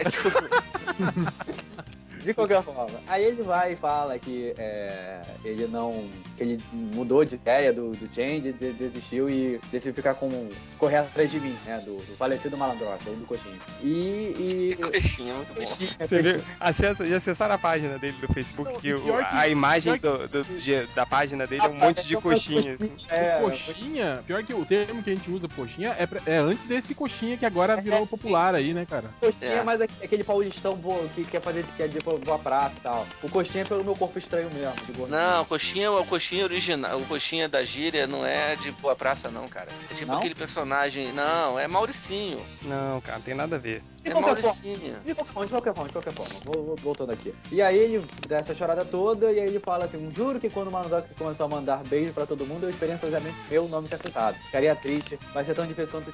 É 2.23 2.27
De 2.27 2.35
qualquer 2.35 2.63
forma, 2.63 2.87
aí 3.09 3.25
ele 3.25 3.43
vai 3.43 3.73
e 3.73 3.77
fala 3.77 4.17
que 4.19 4.55
é, 4.57 5.21
ele 5.45 5.67
não. 5.67 6.09
que 6.37 6.43
ele 6.45 6.63
mudou 6.73 7.25
de 7.25 7.35
ideia 7.35 7.73
do, 7.73 7.91
do 7.91 8.09
Change, 8.15 8.53
de- 8.53 8.73
desistiu 8.73 9.29
e 9.29 9.61
decidiu 9.73 9.93
ficar 9.93 10.15
com. 10.15 10.49
correr 10.79 10.99
atrás 10.99 11.29
de 11.31 11.41
mim, 11.41 11.57
né? 11.67 11.83
Do, 11.85 11.97
do 11.97 12.17
falecido 12.17 12.57
Malandrox, 12.57 13.05
ou 13.07 13.15
do 13.17 13.27
Coxinha. 13.27 13.57
E. 13.83 13.89
e 13.89 14.79
Coxinha, 14.81 15.35
muito 15.35 15.49
bom. 15.55 15.61
Coxinha, 15.67 15.97
Você 15.99 16.23
viu? 16.23 16.33
Coxinha. 16.35 16.57
Acessa, 16.61 17.07
já 17.07 17.17
acessaram 17.17 17.55
a 17.55 17.59
página 17.59 17.99
dele 17.99 18.17
do 18.21 18.33
Facebook, 18.33 18.73
Não, 18.73 18.81
que 18.81 18.95
o- 18.95 19.03
que- 19.03 19.11
a 19.11 19.49
imagem 19.49 19.97
do- 19.99 20.29
do- 20.29 20.45
de- 20.61 20.87
da 20.95 21.05
página 21.05 21.45
dele 21.47 21.63
é 21.63 21.69
um 21.69 21.77
Ah, 21.77 21.87
monte 21.87 22.07
de 22.07 22.15
é 22.15 22.17
uma 22.19 22.23
coxinhas. 22.23 22.67
assim. 22.81 22.93
É, 23.09 23.39
o 23.39 23.51
coxinha, 23.51 24.23
pior 24.27 24.43
que 24.45 24.55
o 24.55 24.65
termo 24.65 25.03
que 25.03 25.11
a 25.11 25.15
gente 25.15 25.29
usa 25.31 25.49
coxinha 25.49 25.95
é, 25.99 26.07
pra- 26.07 26.21
é 26.27 26.37
antes 26.37 26.67
desse 26.67 26.95
coxinha 26.95 27.37
que 27.37 27.45
agora 27.45 27.77
virou 27.81 28.07
popular 28.07 28.55
aí, 28.55 28.73
né, 28.73 28.87
cara? 28.89 29.11
Coxinha, 29.21 29.51
É. 29.51 29.63
mas 29.65 29.81
aqu- 29.81 29.93
aquele 30.05 30.23
paulistão 30.23 30.79
que 31.15 31.25
quer 31.25 31.41
fazer 31.41 31.65
que 31.77 31.83
dizer 32.19 32.25
boa 32.27 32.39
praça 32.39 32.75
e 32.77 32.81
tal. 32.81 33.07
O 33.23 33.29
coxinha 33.29 33.63
é 33.63 33.67
pelo 33.67 33.85
meu 33.85 33.95
corpo 33.95 34.19
estranho 34.19 34.49
mesmo. 34.53 35.07
Não, 35.09 35.43
o 35.43 35.47
coxinha, 35.47 35.91
o 35.93 36.05
coxinha 36.07 36.45
original, 36.45 36.99
o 36.99 37.07
coxinha 37.07 37.49
da 37.49 37.65
gíria 37.65 38.07
não 38.07 38.25
é 38.25 38.57
de 38.57 38.71
Boa 38.73 38.95
Praça, 38.97 39.31
não, 39.31 39.47
cara. 39.49 39.69
É 39.91 39.95
tipo 39.95 40.11
Não? 40.11 40.19
aquele 40.19 40.35
personagem. 40.35 41.13
Não, 41.13 41.59
é 41.59 41.67
Mauricinho. 41.69 42.41
Não, 42.63 43.01
cara, 43.01 43.19
não 43.19 43.25
tem 43.25 43.35
nada 43.35 43.57
a 43.57 43.59
ver. 43.59 43.83
De 44.03 44.11
É 44.11 44.13
qualquer 44.15 44.43
forma. 44.43 44.57
Mauricinho. 44.63 44.97
De 45.05 45.15
qualquer 45.15 45.33
forma, 45.33 45.47
de 45.47 45.53
qualquer 45.53 45.75
forma, 45.75 45.87
de 45.89 45.93
qualquer 45.93 46.13
forma. 46.13 46.35
Vou, 46.45 46.65
vou- 46.65 46.77
voltando 46.77 47.13
aqui. 47.13 47.33
E 47.53 47.63
aí 47.63 47.79
ele 47.79 48.05
dá 48.27 48.39
essa 48.39 48.55
chorada 48.55 48.85
toda 48.85 49.31
e 49.31 49.39
aí 49.39 49.47
ele 49.47 49.61
fala 49.61 49.85
assim, 49.85 50.11
juro 50.15 50.41
que 50.41 50.51
quando 50.51 50.69
o 50.69 50.73
Mandox 50.73 51.09
começou 51.17 51.47
a 51.47 51.49
mandar 51.49 51.83
beijo 51.85 52.13
pra 52.13 52.27
todo 52.27 52.45
mundo, 52.47 52.65
eu 52.65 52.71
esperei 52.71 52.95
ansiosamente 52.97 53.37
meu 53.51 53.69
nome 53.69 53.87
ser 53.89 53.95
afetado. 53.97 54.37
Ficaria 54.47 54.75
triste, 54.75 55.19
vai 55.33 55.45
ser 55.45 55.55
tão 55.55 55.67
difícil 55.67 55.91
quanto 55.93 56.09
o 56.09 56.13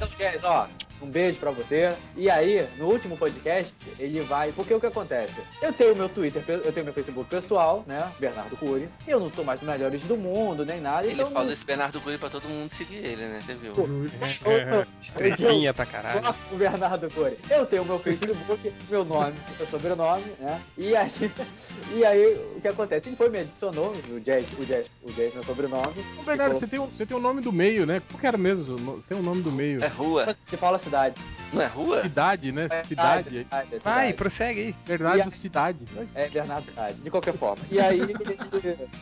Então, 0.00 0.08
Jess, 0.16 0.42
ó, 0.44 0.66
um 1.02 1.06
beijo 1.06 1.38
pra 1.38 1.50
você. 1.50 1.92
E 2.16 2.30
aí, 2.30 2.66
no 2.78 2.86
último 2.86 3.16
podcast, 3.16 3.72
ele 3.98 4.20
vai. 4.22 4.52
Porque 4.52 4.72
o 4.74 4.80
que 4.80 4.86
acontece? 4.86 5.34
Eu 5.60 5.72
tenho 5.72 5.96
meu 5.96 6.08
Twitter, 6.08 6.42
eu 6.46 6.72
tenho 6.72 6.84
meu 6.84 6.94
Facebook 6.94 7.28
pessoal, 7.28 7.84
né? 7.86 8.10
Bernardo 8.18 8.56
Cury. 8.56 8.88
E 9.06 9.10
eu 9.10 9.20
não 9.20 9.30
sou 9.30 9.44
mais 9.44 9.60
dos 9.60 9.68
melhores 9.68 10.02
do 10.02 10.16
mundo, 10.16 10.64
nem 10.64 10.80
nada. 10.80 11.06
Ele 11.06 11.14
então 11.14 11.30
falou 11.30 11.46
não... 11.46 11.52
esse 11.52 11.64
Bernardo 11.64 12.00
Curi 12.00 12.18
pra 12.18 12.28
todo 12.28 12.44
mundo 12.44 12.72
seguir 12.72 12.96
ele, 12.96 13.22
né? 13.22 13.40
Você 13.44 13.54
viu? 13.54 13.74
Estrelinha 15.02 15.72
pra 15.72 15.86
caralho. 15.86 16.34
Do 16.50 16.56
Bernardo 16.56 17.10
Cury. 17.10 17.36
Eu 17.48 17.66
tenho 17.66 17.84
meu 17.84 17.98
Facebook, 17.98 18.72
meu 18.90 19.04
nome, 19.04 19.34
meu 19.58 19.66
sobrenome, 19.68 20.24
né? 20.38 20.60
E 20.76 20.94
aí, 20.94 21.12
e 21.94 22.04
aí 22.04 22.34
o 22.56 22.60
que 22.60 22.68
acontece? 22.68 23.08
Ele 23.08 23.16
foi 23.16 23.30
me 23.30 23.40
adicionou, 23.40 23.92
o 24.10 24.20
Jazz, 24.20 24.46
o 24.58 24.64
Jazz, 24.64 24.86
o 25.02 25.12
Jazz, 25.12 25.34
meu 25.34 25.42
sobrenome. 25.42 26.04
Ô, 26.18 26.22
Bernardo, 26.22 26.58
você 26.58 26.66
tem, 26.66 26.78
um, 26.78 26.86
você 26.86 27.06
tem 27.06 27.16
um 27.16 27.20
nome 27.20 27.40
do 27.40 27.52
meio, 27.52 27.86
né? 27.86 28.02
Qual 28.10 28.20
que 28.20 28.26
era 28.26 28.36
mesmo? 28.36 28.76
Você 28.76 29.08
tem 29.08 29.18
um 29.18 29.22
nome 29.22 29.42
do 29.42 29.50
meio. 29.50 29.80
É 29.90 29.96
rua? 29.96 30.36
Você 30.48 30.56
fala 30.56 30.78
cidade. 30.78 31.14
Não 31.52 31.60
é 31.62 31.66
rua? 31.66 32.02
Cidade, 32.02 32.52
né? 32.52 32.68
É 32.70 32.84
Cidade. 32.84 33.24
cidade, 33.24 33.38
é 33.48 33.64
cidade. 33.64 33.80
Vai, 33.82 34.12
prossegue 34.12 34.60
aí. 34.60 34.74
Bernardo 34.86 35.18
E 35.18 35.22
a- 35.22 35.30
Cidade. 35.32 35.78
É, 36.14 36.28
Bernardo 36.28 36.64
Cidade, 36.66 36.94
de 36.94 37.10
qualquer 37.10 37.34
forma. 37.34 37.64
E 37.68 37.80
aí, 37.80 37.98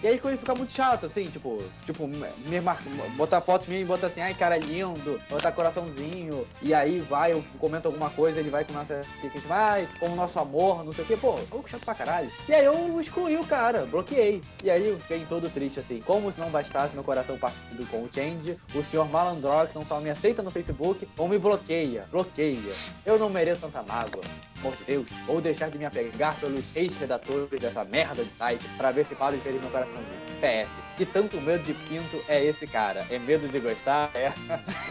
e 0.03 0.07
aí 0.09 0.19
quando 0.19 0.39
fica 0.39 0.55
muito 0.55 0.73
chato, 0.73 1.05
assim, 1.05 1.25
tipo, 1.27 1.63
tipo, 1.85 2.07
me 2.09 2.61
mar... 2.63 2.79
botar 3.17 3.43
foto 3.43 3.69
minha 3.69 3.83
e 3.83 3.85
botar 3.85 4.07
assim, 4.07 4.23
ai, 4.23 4.33
cara 4.33 4.57
lindo, 4.57 5.21
botar 5.29 5.53
coraçãozinho, 5.53 6.47
e 6.63 6.73
aí 6.73 7.01
vai, 7.01 7.33
eu 7.33 7.45
comento 7.59 7.87
alguma 7.89 8.09
coisa, 8.09 8.41
ele 8.41 8.49
vai 8.49 8.65
com 8.65 8.73
nossa, 8.73 9.03
fica 9.21 9.39
tipo, 9.39 9.53
ai, 9.53 9.87
como 10.01 10.17
nosso 10.17 10.39
amor, 10.39 10.83
não 10.85 10.93
sei 10.95 11.05
o 11.05 11.07
quê, 11.07 11.19
pô, 11.19 11.35
eu 11.53 11.65
chato 11.69 11.85
pra 11.85 11.95
caralho. 11.95 12.31
E 12.49 12.55
aí 12.55 12.65
eu 12.65 12.99
excluí 12.99 13.37
o 13.37 13.45
cara, 13.45 13.85
bloqueei. 13.85 14.43
E 14.65 14.71
aí 14.71 14.89
eu 14.89 14.99
fiquei 15.01 15.27
todo 15.29 15.51
triste, 15.53 15.81
assim, 15.81 16.01
como 16.07 16.33
se 16.33 16.41
não 16.41 16.49
bastasse 16.49 16.95
meu 16.95 17.05
coração 17.05 17.37
partido 17.37 17.87
com 17.91 17.99
o 18.05 18.11
Change, 18.15 18.57
o 18.75 18.83
senhor 18.85 19.07
Malandrox 19.11 19.75
não 19.75 19.85
só 19.85 20.01
me 20.01 20.09
aceita 20.09 20.43
no 20.43 20.51
Facebook, 20.51 20.78
como 21.17 21.29
me 21.29 21.39
bloqueia, 21.39 22.07
bloqueia. 22.11 22.73
Eu 23.05 23.19
não 23.19 23.29
mereço 23.29 23.63
tanta 23.63 23.83
mágoa. 23.83 24.23
Por 24.63 24.75
Deus, 24.87 25.07
vou 25.27 25.41
deixar 25.41 25.71
de 25.71 25.79
me 25.79 25.85
apegar 25.85 26.39
pelos 26.41 26.65
ex-redatores 26.75 27.61
dessa 27.61 27.85
merda 27.85 28.25
de 28.25 28.31
site 28.37 28.65
pra 28.77 28.91
ver 28.91 29.05
se 29.07 29.15
para 29.15 29.37
de 29.37 29.43
ferir 29.43 29.61
meu 29.61 29.71
coraçãozinho. 29.71 30.09
PS, 30.41 30.88
que 30.99 31.07
tanto 31.07 31.41
medo 31.41 31.63
de 31.63 31.73
pinto 31.75 32.23
é 32.29 32.45
esse 32.45 32.67
cara? 32.67 33.07
É 33.09 33.19
medo 33.21 33.47
de 33.49 33.61
gostar? 33.61 34.11
É. 34.15 34.33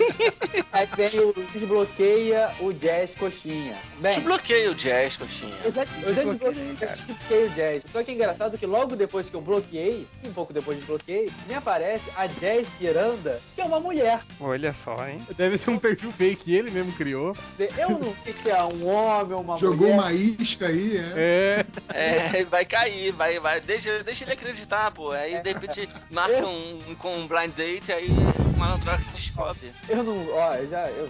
Aí 0.72 0.88
vem 0.96 1.20
o 1.20 1.34
desbloqueia 1.52 2.50
o 2.62 2.72
Jazz 2.72 3.14
Coxinha. 3.16 3.76
Bem, 4.00 4.16
Desbloqueia 4.16 4.72
o 4.72 4.76
Jazz, 4.76 5.18
coxinha. 5.18 5.54
eu 5.66 5.72
já, 5.74 5.84
eu 6.04 6.14
já 6.16 6.24
desbloqueei, 6.24 6.54
desbloqueei 6.76 7.46
o 7.46 7.50
Jazz. 7.50 7.84
Só 7.92 8.04
que 8.04 8.12
é 8.12 8.14
engraçado 8.14 8.58
que 8.58 8.66
logo 8.66 8.96
depois 8.96 9.28
que 9.28 9.34
eu 9.34 9.42
bloqueei, 9.42 10.08
um 10.26 10.32
pouco 10.34 10.54
depois 10.54 10.80
de 10.80 10.86
bloqueei, 10.86 11.30
me 11.48 11.54
aparece 11.54 12.04
a 12.16 12.26
Jazz 12.28 12.68
Miranda, 12.80 13.42
que 13.54 13.62
é 13.62 13.66
uma 13.66 13.80
mulher. 13.80 14.22
Olha 14.40 14.72
só, 14.74 14.96
hein? 15.08 15.18
Deve 15.36 15.58
ser 15.58 15.72
um 15.72 15.80
perfil 15.80 16.12
fake 16.12 16.44
que 16.46 16.56
ele 16.56 16.72
mesmo 16.72 16.92
criou. 16.94 17.36
Eu 17.78 17.90
não 17.90 18.16
sei 18.24 18.34
se 18.42 18.50
é 18.50 18.64
um 18.64 18.88
homem 18.88 19.34
ou 19.34 19.42
uma 19.42 19.58
Jogou 19.58 19.88
mulher. 19.90 19.94
uma 20.00 20.14
isca 20.14 20.68
aí, 20.68 20.98
é. 20.98 21.66
É. 21.90 22.40
É, 22.40 22.44
vai 22.46 22.64
cair, 22.66 23.12
vai, 23.12 23.40
vai. 23.40 23.60
Deixa, 23.60 24.02
deixa 24.04 24.24
ele 24.24 24.34
acreditar, 24.34 24.92
pô. 24.92 25.12
Aí 25.12 25.42
de 25.42 25.52
repente 25.54 25.90
marca 26.10 26.48
um, 26.48 26.96
com 27.00 27.16
um 27.16 27.28
blind 27.28 27.54
date, 27.56 27.92
aí 27.92 28.08
o 28.10 28.58
malandrox 28.58 29.04
se 29.06 29.12
descobre. 29.14 29.72
Eu 29.90 30.04
não. 30.04 30.30
Ó, 30.32 30.56
eu 30.56 30.70
já. 30.70 30.90
Eu. 30.90 31.10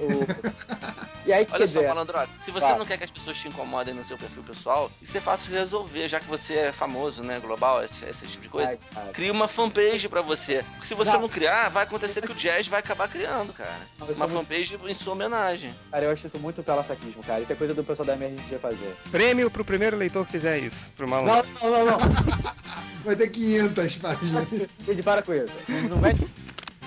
O- 0.00 1.24
E 1.26 1.32
aí, 1.32 1.46
Olha 1.50 1.66
só, 1.66 1.78
dizer, 1.80 1.88
malandrox, 1.88 2.28
se 2.44 2.50
você 2.50 2.66
Vai. 2.66 2.78
não 2.78 2.84
quer 2.84 2.98
que 2.98 3.04
as 3.04 3.10
pessoas 3.10 3.36
te 3.38 3.48
incomodem 3.48 3.94
no 3.94 4.04
seu 4.04 4.18
perfil 4.18 4.42
pessoal, 4.42 4.90
isso 5.00 5.16
é 5.16 5.20
fácil 5.22 5.50
de 5.50 5.58
resolver, 5.58 6.06
já 6.06 6.20
que 6.20 6.26
você 6.26 6.52
é 6.54 6.72
famoso, 6.72 7.22
né, 7.22 7.40
global, 7.40 7.82
esse, 7.82 8.04
esse 8.04 8.26
tipo 8.26 8.42
de 8.42 8.48
coisa. 8.50 8.78
Ai. 8.94 9.10
Cria 9.14 9.32
uma 9.32 9.48
fanpage 9.48 10.06
pra 10.06 10.20
você. 10.20 10.62
Porque 10.72 10.86
se 10.86 10.92
você 10.94 11.12
Não. 11.12 11.22
não 11.22 11.28
criar, 11.30 11.70
vai 11.70 11.84
acontecer 11.84 12.20
que 12.20 12.30
o 12.32 12.34
Jazz 12.34 12.66
vai 12.68 12.80
acabar 12.80 13.08
criando, 13.08 13.54
cara. 13.54 13.70
Não, 13.98 14.06
Uma 14.06 14.14
sou 14.16 14.28
muito- 14.28 14.48
fanpage 14.48 14.78
em 14.86 14.94
sua 14.94 15.14
homenagem. 15.14 15.74
Cara, 15.90 16.04
eu 16.04 16.10
acho 16.10 16.26
isso 16.26 16.38
muito 16.38 16.62
pela-saquismo, 16.62 17.22
cara. 17.24 17.40
Isso 17.40 17.52
é 17.52 17.56
coisa 17.56 17.72
do 17.72 17.82
pessoal 17.82 18.04
da 18.04 18.12
MRG 18.14 18.58
fazer. 18.58 18.94
Prêmio 19.10 19.50
pro 19.50 19.64
primeiro 19.64 19.96
leitor 19.96 20.26
que 20.26 20.32
fizer 20.32 20.58
isso. 20.58 20.90
Pro 20.94 21.08
Não, 21.08 21.24
maluco. 21.24 21.48
não, 21.62 21.70
não, 21.70 21.84
não. 21.86 21.98
Vai 23.04 23.16
ter 23.16 23.28
500 23.30 23.94
páginas. 23.96 24.46
Gente, 24.86 25.02
para 25.02 25.22
com 25.22 25.32
isso. 25.32 25.52
Não, 25.68 25.80
não 25.82 25.96
mete. 25.98 26.26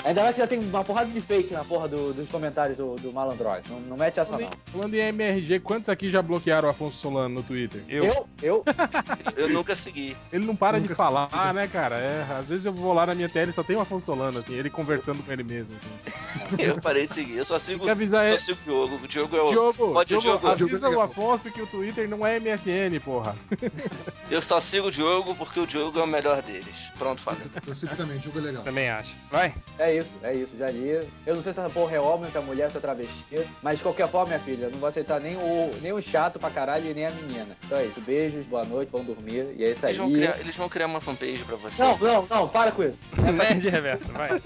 Ainda 0.03 0.22
mais 0.24 0.36
que 0.36 0.41
já 0.41 0.48
tem 0.48 0.60
uma 0.60 0.84
porrada 0.84 1.10
de 1.11 1.19
fake 1.22 1.53
na 1.53 1.65
porra 1.65 1.88
do- 1.88 2.14
dos 2.14 2.30
comentários 2.30 2.78
do, 2.78 2.95
do 2.95 3.11
Malandroz. 3.11 3.64
Não, 3.69 3.80
não 3.82 3.98
mete 3.98 4.19
essa, 4.19 4.38
não. 4.38 4.49
falando 4.72 4.94
em 4.94 4.99
MRG, 4.99 5.60
quantos 5.60 5.90
aqui 5.90 6.10
já 6.10 6.22
bloquearam 6.22 6.68
o 6.68 6.72
Afonso 6.72 6.98
Solano 6.99 7.36
no 7.36 7.44
Twitter? 7.44 7.84
Eu. 7.90 8.06
Eu, 8.06 8.28
eu, 8.41 8.64
Eu 9.36 9.49
nunca 9.49 9.76
segui. 9.76 10.15
Ele 10.32 10.45
não 10.45 10.56
para 10.56 10.78
Nunca 10.80 10.90
de 10.90 10.95
falar, 10.95 11.53
né, 11.53 11.68
cara? 11.68 11.95
É, 11.98 12.26
às 12.40 12.45
vezes 12.48 12.65
eu 12.65 12.72
vou 12.74 12.94
lá 12.94 13.06
na 13.06 13.15
minha 13.15 13.28
tela 13.30 13.52
e 13.52 13.53
só 13.53 13.64
tem 13.64 13.76
o 13.76 13.82
Afonso 13.82 14.06
Solano, 14.06 14.40
assim, 14.40 14.53
ele 14.53 14.69
conversando 14.69 15.22
com 15.24 15.32
ele 15.32 15.44
mesmo. 15.44 15.74
Assim. 15.76 16.56
Eu 16.60 16.80
parei 16.80 17.07
de 17.07 17.14
seguir. 17.14 17.38
Eu 17.38 17.45
só 17.45 17.60
sigo, 17.60 17.80
Tem 17.80 17.86
que 17.88 17.91
avisar 17.91 18.24
só 18.24 18.30
ele. 18.34 18.40
sigo 18.41 18.57
o 18.61 18.64
Diogo. 18.65 18.95
O 19.03 19.07
Diogo 19.07 19.36
é 19.38 19.41
o. 19.41 19.49
Diogo, 19.49 19.94
Pode, 19.94 20.07
Diogo, 20.10 20.22
Diogo. 20.24 20.48
avisa 20.48 20.80
Diogo 20.90 20.98
o. 20.98 21.02
Afonso 21.02 21.52
que 21.52 21.61
o 21.61 21.68
Twitter 21.68 22.07
não 22.07 22.26
é 22.26 22.40
MSN, 22.40 22.99
porra. 23.03 23.36
Eu 24.32 24.41
só 24.41 24.60
sigo 24.61 24.88
o 24.88 24.91
Diogo 24.91 25.36
porque 25.36 25.60
o 25.60 25.68
Diogo 25.68 25.99
é 25.99 26.03
o 26.03 26.07
melhor 26.07 26.41
deles. 26.41 26.90
Pronto, 26.98 27.22
falei. 27.22 27.41
Eu 27.65 27.76
sei 27.76 27.90
também, 27.90 28.22
jogo 28.22 28.40
é 28.40 28.41
legal. 28.44 28.64
Também 28.64 28.90
acho. 28.90 29.14
Vai. 29.32 29.53
é 29.80 29.87
isso, 29.94 30.10
é 30.24 30.34
isso, 30.34 30.58
já 30.58 30.70
li. 30.70 31.00
Eu 31.26 31.36
não 31.36 31.44
sei 31.44 31.54
se 31.54 31.60
essa 31.60 31.70
porra 31.70 31.96
é 31.96 32.00
homem, 32.00 32.30
se 32.32 32.38
é 32.38 32.42
mulher, 32.42 32.72
se 32.72 32.78
é 32.78 32.80
travesti. 32.80 33.48
Mas 33.62 33.78
de 33.78 33.84
qualquer 33.84 34.08
forma, 34.10 34.28
minha 34.28 34.40
filha, 34.40 34.66
eu 34.66 34.72
não 34.72 34.80
vou 34.80 34.90
aceitar 34.90 35.20
nem 35.20 35.36
o, 35.36 35.72
nem 35.82 35.94
o 35.94 36.02
chato 36.02 36.40
pra 36.40 36.50
caralho 36.50 36.90
e 36.90 36.94
nem 36.94 37.06
a 37.06 37.12
menina. 37.12 37.58
Então 37.66 37.78
é 37.78 37.86
isso, 37.86 38.02
beijos, 38.02 38.46
boa 38.46 38.66
noite, 38.66 38.92
vão 38.92 39.04
dormir. 39.04 39.54
E 39.58 39.64
é 39.64 39.72
isso 39.72 39.86
aí. 39.86 39.92
Eles 39.92 39.98
vão 39.98 40.12
criar, 40.12 40.40
eles 40.40 40.56
vão 40.56 40.70
criar 40.70 40.86
uma 40.88 41.02
fanpage 41.02 41.44
pra 41.44 41.56
você. 41.56 41.82
Não, 41.82 41.98
não, 41.98 42.28
não, 42.30 42.48
para 42.48 42.72
com 42.72 42.84
isso. 42.84 42.98
Nerd 43.18 43.70
reverso, 43.70 44.12
vai. 44.14 44.42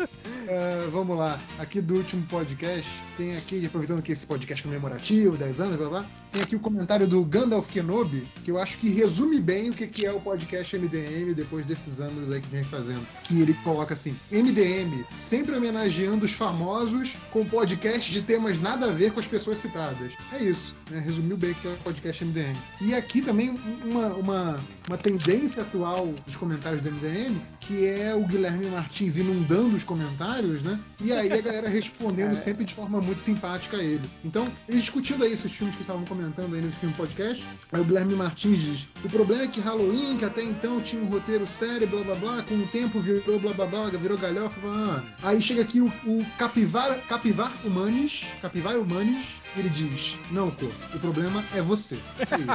Ah, 0.49 0.87
vamos 0.91 1.17
lá, 1.17 1.39
aqui 1.59 1.81
do 1.81 1.95
último 1.95 2.25
podcast, 2.27 2.89
tem 3.17 3.37
aqui, 3.37 3.65
aproveitando 3.65 4.01
que 4.01 4.11
esse 4.11 4.25
podcast 4.25 4.63
é 4.63 4.67
comemorativo, 4.67 5.37
10 5.37 5.59
anos, 5.61 5.77
blá 5.77 5.89
blá, 5.89 6.05
tem 6.31 6.41
aqui 6.41 6.55
o 6.55 6.59
comentário 6.59 7.07
do 7.07 7.23
Gandalf 7.23 7.69
Kenobi, 7.69 8.27
que 8.43 8.51
eu 8.51 8.57
acho 8.57 8.77
que 8.77 8.89
resume 8.89 9.39
bem 9.39 9.69
o 9.69 9.73
que 9.73 9.87
que 9.87 10.05
é 10.05 10.11
o 10.11 10.19
podcast 10.19 10.77
MDM 10.77 11.33
depois 11.33 11.65
desses 11.65 11.99
anos 11.99 12.31
aí 12.31 12.41
que 12.41 12.47
vem 12.49 12.63
fazendo. 12.63 13.05
Que 13.23 13.41
ele 13.41 13.53
coloca 13.63 13.93
assim: 13.93 14.15
MDM, 14.31 15.05
sempre 15.31 15.55
homenageando 15.55 16.25
os 16.25 16.33
famosos 16.33 17.15
com 17.31 17.45
podcast 17.45 18.11
de 18.11 18.21
temas 18.21 18.59
nada 18.59 18.87
a 18.87 18.91
ver 18.91 19.13
com 19.13 19.21
as 19.21 19.25
pessoas 19.25 19.59
citadas. 19.59 20.11
É 20.33 20.43
isso, 20.43 20.75
né? 20.89 20.99
Resumiu 20.99 21.37
bem 21.37 21.51
o 21.51 21.55
que 21.55 21.67
é 21.69 21.71
o 21.71 21.77
podcast 21.77 22.25
MDM. 22.25 22.53
E 22.81 22.93
aqui 22.93 23.21
também 23.21 23.57
uma, 23.85 24.07
uma, 24.07 24.59
uma 24.89 24.97
tendência 24.97 25.61
atual 25.61 26.13
dos 26.25 26.35
comentários 26.35 26.81
do 26.81 26.91
MDM, 26.91 27.39
que 27.61 27.87
é 27.87 28.13
o 28.13 28.25
Guilherme 28.25 28.65
Martins 28.65 29.15
inundando 29.15 29.77
os 29.77 29.85
comentários, 29.85 30.63
né? 30.63 30.77
E 30.99 31.13
aí 31.13 31.31
a 31.31 31.39
galera 31.39 31.69
respondendo 31.71 32.35
sempre 32.35 32.65
de 32.65 32.73
forma 32.73 32.99
muito 32.99 33.21
simpática 33.21 33.77
a 33.77 33.83
ele. 33.83 34.03
Então, 34.25 34.51
eles 34.67 34.83
discutindo 34.83 35.23
aí 35.23 35.31
esses 35.31 35.49
filmes 35.53 35.73
que 35.75 35.81
estavam 35.81 36.03
comentando 36.03 36.55
aí 36.55 36.61
nesse 36.61 36.75
filme 36.75 36.93
podcast, 36.95 37.47
aí 37.71 37.79
o 37.79 37.85
Guilherme 37.85 38.15
Martins 38.15 38.59
diz: 38.59 38.87
o 39.01 39.09
problema 39.09 39.43
é 39.43 39.47
que 39.47 39.61
Halloween, 39.61 40.17
que 40.17 40.25
até 40.25 40.43
então 40.43 40.81
tinha 40.81 41.01
um 41.01 41.07
roteiro 41.07 41.47
sério, 41.47 41.87
blá 41.87 42.03
blá 42.03 42.15
blá, 42.15 42.43
com 42.43 42.55
o 42.55 42.67
tempo 42.67 42.99
virou 42.99 43.39
blá 43.39 43.53
blá 43.53 43.65
blá, 43.65 43.89
virou 43.91 44.17
galhofa, 44.17 44.59
blá, 44.59 44.73
blá. 44.73 45.20
Aí 45.23 45.39
chega 45.41 45.61
aqui 45.61 45.79
o, 45.79 45.87
o 46.05 46.25
Capivar, 46.37 46.97
Capivar 47.07 47.51
Humanis, 47.63 48.23
Capivar 48.41 48.75
Humanis, 48.77 49.27
ele 49.55 49.69
diz: 49.69 50.15
Não, 50.31 50.49
Cor, 50.51 50.71
o 50.95 50.99
problema 50.99 51.43
é 51.55 51.61
você. 51.61 51.95
É 52.19 52.37
isso. 52.37 52.47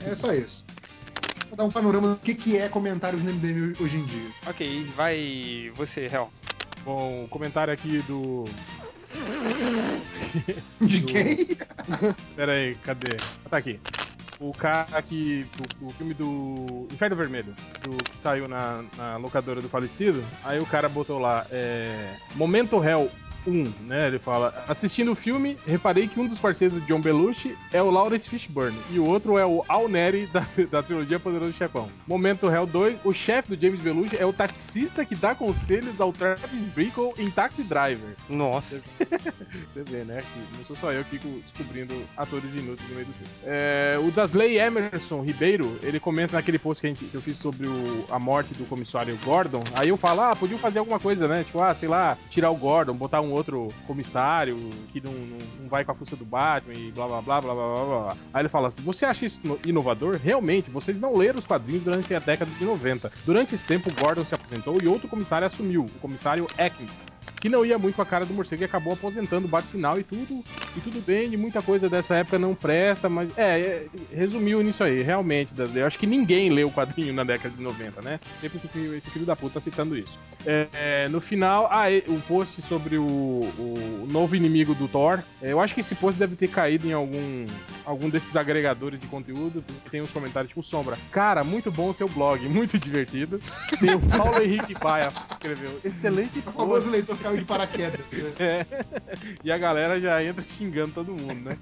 É 0.10 0.16
só 0.16 0.32
isso. 0.32 0.64
Vou 1.48 1.56
dar 1.56 1.64
um 1.64 1.70
panorama 1.70 2.10
do 2.14 2.16
que, 2.16 2.34
que 2.34 2.56
é 2.56 2.68
comentários 2.68 3.22
no 3.22 3.30
MDM 3.32 3.74
hoje 3.80 3.96
em 3.96 4.04
dia. 4.06 4.30
Ok, 4.46 4.84
vai 4.96 5.70
você, 5.76 6.06
Hel. 6.06 6.32
Bom, 6.84 7.26
comentário 7.28 7.72
aqui 7.72 7.98
do. 8.02 8.44
De 10.80 11.00
Do- 11.00 11.06
quem? 11.06 11.36
Pera 12.36 12.52
aí, 12.52 12.74
cadê? 12.76 13.16
Tá 13.50 13.58
aqui. 13.58 13.78
O 14.40 14.52
cara 14.52 15.02
que. 15.02 15.46
O, 15.82 15.88
o 15.88 15.92
filme 15.92 16.14
do 16.14 16.88
Inferno 16.90 17.14
Vermelho, 17.14 17.54
do, 17.82 18.02
que 18.02 18.16
saiu 18.16 18.48
na, 18.48 18.82
na 18.96 19.16
locadora 19.18 19.60
do 19.60 19.68
falecido. 19.68 20.24
Aí 20.42 20.58
o 20.58 20.66
cara 20.66 20.88
botou 20.88 21.18
lá, 21.18 21.46
é. 21.50 22.14
Momento 22.34 22.82
Hell 22.82 23.10
1, 23.46 23.72
né? 23.86 24.06
Ele 24.08 24.18
fala: 24.18 24.64
Assistindo 24.68 25.12
o 25.12 25.16
filme, 25.16 25.56
reparei 25.66 26.06
que 26.08 26.18
um 26.20 26.26
dos 26.26 26.38
parceiros 26.38 26.80
de 26.80 26.86
John 26.86 27.00
Belushi 27.00 27.56
é 27.72 27.82
o 27.82 27.90
Lawrence 27.90 28.28
Fishburne 28.28 28.76
e 28.90 28.98
o 28.98 29.04
outro 29.06 29.38
é 29.38 29.46
o 29.46 29.64
Al 29.68 29.88
Neri 29.88 30.26
da, 30.26 30.46
da 30.70 30.82
trilogia 30.82 31.18
Poderoso 31.18 31.52
Chefão. 31.52 31.88
Momento 32.06 32.48
Hell 32.50 32.66
2, 32.66 32.98
o 33.04 33.12
chefe 33.12 33.54
do 33.56 33.60
James 33.60 33.80
Belushi 33.80 34.16
é 34.16 34.26
o 34.26 34.32
taxista 34.32 35.04
que 35.04 35.14
dá 35.14 35.34
conselhos 35.34 36.00
ao 36.00 36.12
Travis 36.12 36.66
Bickle 36.74 37.12
em 37.18 37.30
Taxi 37.30 37.62
Driver. 37.62 38.14
Nossa. 38.28 38.80
Você 39.72 39.82
vê, 39.84 40.04
né? 40.04 40.22
Que 40.22 40.58
não 40.58 40.64
sou 40.66 40.76
só 40.76 40.92
eu 40.92 41.02
que 41.04 41.18
fico 41.18 41.28
descobrindo 41.42 41.94
atores 42.16 42.52
inúteis 42.52 42.88
no 42.88 42.94
meio 42.94 43.06
dos 43.06 43.16
filmes. 43.16 43.32
É, 43.44 43.98
o 44.02 44.10
Dasley 44.10 44.58
Emerson 44.58 45.22
Ribeiro, 45.22 45.78
ele 45.82 45.98
comenta 46.00 46.36
naquele 46.36 46.58
post 46.58 46.80
que, 46.80 46.88
gente- 46.88 47.04
que 47.04 47.14
eu 47.14 47.20
fiz 47.22 47.36
sobre 47.36 47.66
o- 47.66 48.04
a 48.10 48.18
morte 48.18 48.54
do 48.54 48.64
comissário 48.66 49.18
Gordon. 49.24 49.62
Aí 49.74 49.88
eu 49.88 49.96
falo, 49.96 50.20
ah, 50.22 50.36
podiam 50.36 50.58
fazer 50.58 50.78
alguma 50.78 50.98
coisa, 51.00 51.26
né? 51.28 51.44
Tipo, 51.44 51.60
ah, 51.60 51.74
sei 51.74 51.88
lá, 51.88 52.16
tirar 52.30 52.50
o 52.50 52.56
Gordon, 52.56 52.94
botar 52.94 53.20
um 53.20 53.29
outro 53.32 53.68
comissário 53.86 54.56
que 54.92 55.00
não, 55.00 55.12
não, 55.12 55.38
não 55.62 55.68
vai 55.68 55.84
com 55.84 55.92
a 55.92 55.94
força 55.94 56.16
do 56.16 56.24
Batman 56.24 56.74
e 56.74 56.90
blá 56.92 57.06
blá 57.06 57.20
blá 57.22 57.40
blá 57.40 57.54
blá 57.54 57.84
blá. 57.84 58.16
Aí 58.32 58.42
ele 58.42 58.48
fala 58.48 58.68
assim: 58.68 58.82
você 58.82 59.04
acha 59.04 59.26
isso 59.26 59.40
ino- 59.44 59.58
inovador? 59.64 60.18
Realmente, 60.22 60.70
vocês 60.70 60.98
não 61.00 61.16
leram 61.16 61.38
os 61.38 61.46
quadrinhos 61.46 61.84
durante 61.84 62.14
a 62.14 62.18
década 62.18 62.50
de 62.50 62.64
90. 62.64 63.12
Durante 63.24 63.54
esse 63.54 63.64
tempo, 63.64 63.90
Gordon 63.94 64.24
se 64.24 64.34
apresentou 64.34 64.78
e 64.82 64.88
outro 64.88 65.08
comissário 65.08 65.46
assumiu, 65.46 65.84
o 65.84 65.98
comissário 66.00 66.46
Ackman. 66.58 66.88
Que 67.40 67.48
não 67.48 67.64
ia 67.64 67.78
muito 67.78 67.96
com 67.96 68.02
a 68.02 68.06
cara 68.06 68.24
do 68.26 68.34
morcego 68.34 68.62
e 68.62 68.64
acabou 68.64 68.92
aposentando 68.92 69.46
o 69.46 69.50
bate-sinal 69.50 69.98
e 69.98 70.04
tudo. 70.04 70.44
E 70.76 70.80
tudo 70.80 71.00
bem, 71.04 71.28
de 71.30 71.36
muita 71.36 71.62
coisa 71.62 71.88
dessa 71.88 72.16
época 72.16 72.38
não 72.38 72.54
presta, 72.54 73.08
mas 73.08 73.30
é, 73.36 73.58
é, 73.60 73.86
resumiu 74.12 74.62
nisso 74.62 74.84
aí, 74.84 75.02
realmente. 75.02 75.52
Eu 75.74 75.86
acho 75.86 75.98
que 75.98 76.06
ninguém 76.06 76.50
leu 76.50 76.68
o 76.68 76.72
quadrinho 76.72 77.12
na 77.12 77.24
década 77.24 77.54
de 77.54 77.62
90, 77.62 78.02
né? 78.02 78.20
Sempre 78.40 78.58
que 78.60 78.78
esse 78.78 79.10
filho 79.10 79.24
da 79.26 79.34
puta 79.34 79.54
tá 79.54 79.60
citando 79.60 79.96
isso. 79.96 80.16
É, 80.46 80.66
é, 80.72 81.08
no 81.08 81.20
final, 81.20 81.68
ah, 81.70 81.90
e- 81.90 82.04
o 82.08 82.20
post 82.28 82.60
sobre 82.62 82.96
o, 82.96 83.02
o 83.04 84.06
novo 84.10 84.34
inimigo 84.36 84.74
do 84.74 84.86
Thor. 84.88 85.20
é, 85.42 85.52
eu 85.52 85.60
acho 85.60 85.74
que 85.74 85.80
esse 85.80 85.94
post 85.94 86.18
deve 86.18 86.36
ter 86.36 86.48
caído 86.48 86.86
em 86.86 86.92
algum, 86.92 87.46
algum 87.84 88.08
desses 88.08 88.34
agregadores 88.36 89.00
de 89.00 89.06
conteúdo. 89.06 89.64
Tem 89.90 90.00
uns 90.00 90.10
comentários 90.10 90.50
tipo 90.50 90.62
Sombra. 90.62 90.96
Cara, 91.10 91.42
muito 91.44 91.70
bom 91.70 91.90
o 91.90 91.94
seu 91.94 92.08
blog, 92.08 92.40
muito 92.48 92.78
divertido. 92.78 93.40
Tem 93.80 93.94
o 93.94 94.00
Paulo 94.00 94.42
Henrique 94.42 94.74
Paia 94.74 95.08
que 95.08 95.32
escreveu. 95.34 95.80
Excelente 95.84 96.38
O 96.38 96.42
post. 96.42 96.56
famoso 96.58 96.90
leitor 96.90 97.16
caiu 97.30 97.38
de 97.38 97.44
paraquedas. 97.44 98.00
né? 98.00 98.30
É. 98.40 98.66
E 99.44 99.52
a 99.52 99.58
galera 99.58 100.00
já 100.00 100.22
entra 100.22 100.44
xingando 100.44 100.92
todo 100.92 101.12
mundo, 101.12 101.34
né? 101.34 101.56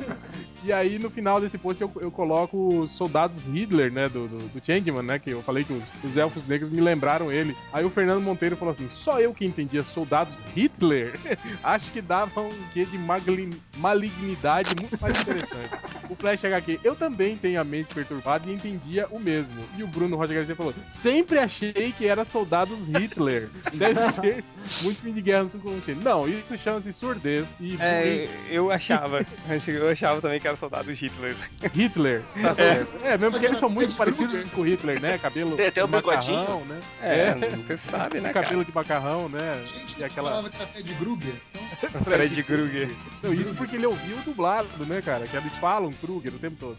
e 0.62 0.72
aí, 0.72 0.98
no 0.98 1.10
final 1.10 1.40
desse 1.40 1.56
post, 1.56 1.80
eu, 1.80 1.90
eu 2.00 2.10
coloco 2.10 2.80
os 2.80 2.92
soldados 2.92 3.44
Hitler, 3.44 3.92
né? 3.92 4.08
Do, 4.08 4.28
do, 4.28 4.38
do 4.38 4.64
Changeman, 4.64 5.02
né? 5.02 5.18
Que 5.18 5.30
eu 5.30 5.42
falei 5.42 5.64
que 5.64 5.72
os, 5.72 5.82
os 6.04 6.16
elfos 6.16 6.46
negros 6.46 6.70
me 6.70 6.80
lembraram 6.80 7.32
ele. 7.32 7.56
Aí 7.72 7.84
o 7.84 7.90
Fernando 7.90 8.22
Monteiro 8.22 8.56
falou 8.56 8.72
assim: 8.72 8.88
só 8.88 9.20
eu 9.20 9.32
que 9.34 9.44
entendia 9.44 9.82
soldados 9.82 10.34
Hitler? 10.54 11.12
Acho 11.62 11.90
que 11.90 12.00
dava 12.02 12.40
um 12.40 12.50
quê 12.72 12.84
de 12.84 12.98
magli- 12.98 13.50
malignidade 13.76 14.74
muito 14.80 15.00
mais 15.00 15.18
interessante. 15.20 15.70
O 16.08 16.14
Flash 16.14 16.44
HQ, 16.44 16.80
eu 16.82 16.96
também 16.96 17.36
tenho 17.36 17.60
a 17.60 17.64
mente 17.64 17.94
perturbada 17.94 18.48
e 18.48 18.52
entendia 18.54 19.06
o 19.10 19.18
mesmo. 19.18 19.64
E 19.76 19.82
o 19.82 19.86
Bruno 19.86 20.16
Roger 20.16 20.36
Garcia 20.36 20.56
falou: 20.56 20.74
sempre 20.88 21.38
achei 21.38 21.94
que 21.96 22.06
era 22.06 22.24
soldados 22.24 22.86
Hitler. 22.88 23.48
Deve 23.72 24.00
ser 24.12 24.44
muito 24.82 24.99
fim 25.00 25.12
de 25.12 25.20
guerra 25.22 25.44
no 25.44 25.50
subconsciente. 25.50 26.02
Não, 26.04 26.28
isso 26.28 26.56
chama-se 26.58 26.92
surdez. 26.92 27.46
E 27.60 27.76
É, 27.80 28.28
eu 28.50 28.70
achava. 28.70 29.24
Eu 29.66 29.88
achava 29.90 30.20
também 30.20 30.40
que 30.40 30.46
era 30.46 30.56
soldado 30.56 30.90
Hitler. 30.92 31.36
Hitler. 31.74 32.22
Tá 32.40 32.54
certo. 32.54 33.04
É, 33.04 33.16
mesmo 33.16 33.30
porque 33.32 33.46
eles 33.46 33.58
são 33.58 33.68
muito 33.68 33.94
parecidos 33.96 34.44
com 34.50 34.60
o 34.62 34.64
Hitler, 34.64 35.00
né? 35.00 35.18
Cabelo 35.18 35.56
Tem 35.56 35.66
até 35.68 35.84
o 35.84 35.88
macarrão, 35.88 36.20
bigodinho. 36.20 36.64
né? 36.66 36.80
É, 37.02 37.56
nunca 37.56 37.76
se 37.76 37.88
sabe, 37.88 38.20
né, 38.20 38.32
cabelo 38.32 38.52
cara? 38.52 38.64
de 38.64 38.74
macarrão, 38.74 39.28
né? 39.28 39.62
Gente, 39.64 40.00
E 40.00 40.04
aquela. 40.04 40.30
falava 40.30 40.50
que 40.50 40.56
era 40.56 40.66
pé 40.66 40.82
de 40.82 40.94
Kruger. 40.94 41.34
Então, 41.54 41.90
Fred 42.04 42.42
Krueger. 42.42 42.90
Não, 43.22 43.32
isso 43.32 43.54
porque 43.54 43.76
ele 43.76 43.86
ouviu 43.86 44.16
o 44.16 44.20
dublado, 44.22 44.68
né, 44.86 45.00
cara? 45.02 45.26
Que 45.26 45.36
eles 45.36 45.54
falam 45.56 45.92
Kruger 45.92 46.34
o 46.34 46.38
tempo 46.38 46.56
todo. 46.58 46.76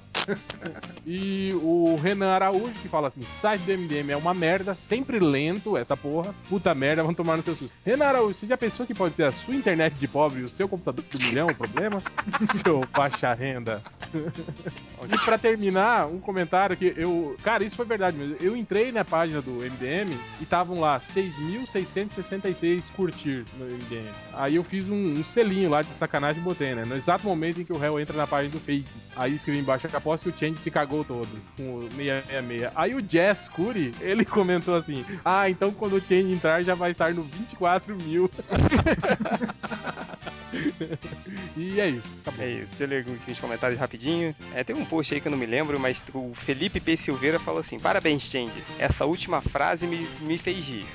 E 1.05 1.51
o 1.61 1.95
Renan 2.01 2.31
Araújo 2.33 2.73
que 2.81 2.87
fala 2.87 3.07
assim: 3.07 3.21
site 3.23 3.61
do 3.61 3.71
MDM 3.77 4.11
é 4.11 4.17
uma 4.17 4.33
merda, 4.33 4.75
sempre 4.75 5.19
lento 5.19 5.75
essa 5.77 5.97
porra. 5.97 6.33
Puta 6.49 6.73
merda, 6.75 7.03
vão 7.03 7.13
tomar 7.13 7.37
no 7.37 7.43
seu 7.43 7.55
susto. 7.55 7.73
Renan 7.85 8.05
Araújo, 8.11 8.39
você 8.39 8.45
já 8.45 8.57
pensou 8.57 8.85
que 8.85 8.93
pode 8.93 9.15
ser 9.15 9.23
a 9.23 9.31
sua 9.31 9.55
internet 9.55 9.93
de 9.93 10.07
pobre 10.07 10.41
e 10.41 10.43
o 10.43 10.49
seu 10.49 10.67
computador 10.67 11.03
do 11.09 11.25
milhão 11.25 11.47
o 11.47 11.55
problema? 11.55 12.03
seu 12.61 12.85
baixa 12.93 13.33
renda. 13.33 13.81
E 14.13 15.17
pra 15.25 15.37
terminar, 15.37 16.07
um 16.07 16.19
comentário 16.19 16.75
que 16.75 16.93
eu. 16.95 17.37
Cara, 17.43 17.63
isso 17.63 17.75
foi 17.75 17.85
verdade 17.85 18.17
mesmo. 18.17 18.35
Eu 18.39 18.55
entrei 18.55 18.91
na 18.91 19.05
página 19.05 19.41
do 19.41 19.51
MDM 19.51 20.15
e 20.39 20.43
estavam 20.43 20.79
lá 20.79 20.99
6.666 20.99 22.83
curtir 22.95 23.45
no 23.57 23.65
MDM. 23.65 24.09
Aí 24.33 24.55
eu 24.55 24.63
fiz 24.63 24.87
um, 24.89 25.13
um 25.13 25.23
selinho 25.23 25.69
lá 25.69 25.81
de 25.81 25.97
sacanagem 25.97 26.41
e 26.41 26.43
botei, 26.43 26.75
né? 26.75 26.83
No 26.85 26.95
exato 26.95 27.25
momento 27.25 27.61
em 27.61 27.63
que 27.63 27.73
o 27.73 27.77
réu 27.77 27.99
entra 27.99 28.15
na 28.15 28.27
página 28.27 28.51
do 28.51 28.59
Face. 28.59 28.85
Aí 29.15 29.35
escrevi 29.35 29.59
embaixo, 29.59 29.87
aposto 29.95 30.29
que 30.29 30.35
o 30.35 30.39
Change 30.39 30.61
se 30.61 30.69
cagou 30.69 31.03
todo 31.03 31.29
com 31.57 31.77
o 31.77 31.81
666. 31.95 32.71
Aí 32.75 32.93
o 32.93 33.01
Jazz 33.01 33.49
Curry, 33.49 33.93
ele 34.01 34.25
comentou 34.25 34.75
assim: 34.75 35.05
Ah, 35.23 35.49
então 35.49 35.71
quando 35.71 35.95
o 35.95 36.01
Change 36.01 36.33
entrar 36.33 36.61
já 36.63 36.75
vai 36.75 36.91
estar 36.91 37.13
no 37.13 37.23
24 37.23 37.97
mil. 38.01 38.29
e 41.55 41.79
é 41.79 41.89
isso, 41.89 42.13
acabou. 42.21 42.45
É 42.45 42.49
isso, 42.49 42.67
deixa 42.77 42.83
eu 42.83 42.87
ler 42.87 43.05
os 43.27 43.39
comentários 43.39 43.79
rapidinho. 43.79 44.35
É, 44.53 44.63
tem 44.63 44.75
um 44.75 44.85
post 44.85 45.13
aí 45.13 45.21
que 45.21 45.27
eu 45.27 45.31
não 45.31 45.37
me 45.37 45.45
lembro, 45.45 45.79
mas 45.79 46.03
o 46.13 46.33
Felipe 46.35 46.79
P. 46.79 46.97
Silveira 46.97 47.39
falou 47.39 47.59
assim: 47.59 47.79
Parabéns, 47.79 48.23
Change. 48.23 48.51
Essa 48.79 49.05
última 49.05 49.41
frase 49.41 49.87
me, 49.87 50.07
me 50.21 50.37
fez 50.37 50.63
rir. 50.63 50.85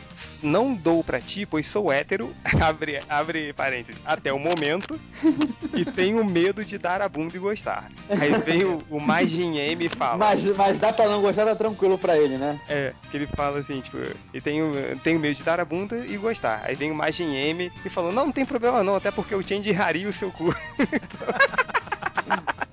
Não 0.43 0.75
dou 0.75 1.03
pra 1.03 1.21
ti, 1.21 1.47
pois 1.47 1.67
sou 1.67 1.93
hétero, 1.93 2.35
abre, 2.61 3.01
abre 3.09 3.53
parênteses, 3.53 4.01
até 4.05 4.33
o 4.33 4.39
momento, 4.39 4.99
e 5.75 5.85
tenho 5.85 6.25
medo 6.25 6.65
de 6.65 6.79
dar 6.79 7.03
a 7.03 7.09
bunda 7.09 7.37
e 7.37 7.41
gostar. 7.41 7.91
Aí 8.09 8.37
vem 8.39 8.65
o, 8.65 8.83
o 8.91 9.01
Majin 9.01 9.59
M 9.59 9.85
e 9.85 9.89
fala. 9.89 10.17
Mas, 10.17 10.45
mas 10.57 10.79
dá 10.79 10.93
pra 10.93 11.09
não 11.09 11.21
gostar, 11.21 11.45
tá 11.45 11.55
tranquilo 11.55 11.99
pra 11.99 12.19
ele, 12.19 12.37
né? 12.37 12.59
É, 12.69 12.93
que 13.11 13.17
ele 13.17 13.27
fala 13.27 13.59
assim, 13.59 13.81
tipo, 13.81 13.99
e 14.33 14.41
tenho, 14.41 14.73
tenho 15.03 15.19
medo 15.19 15.35
de 15.35 15.43
dar 15.43 15.61
a 15.61 15.65
bunda 15.65 16.05
e 16.07 16.17
gostar. 16.17 16.63
Aí 16.65 16.75
vem 16.75 16.91
o 16.91 16.95
Majin 16.95 17.35
M 17.35 17.71
e 17.85 17.91
falou, 17.91 18.13
não, 18.13 18.27
não 18.27 18.33
tem 18.33 18.45
problema 18.45 18.83
não, 18.83 18.97
até 18.97 19.11
porque 19.11 19.35
o 19.35 19.43
Change 19.43 19.71
raria 19.73 20.09
o 20.09 20.13
seu 20.13 20.31
cu. 20.31 20.55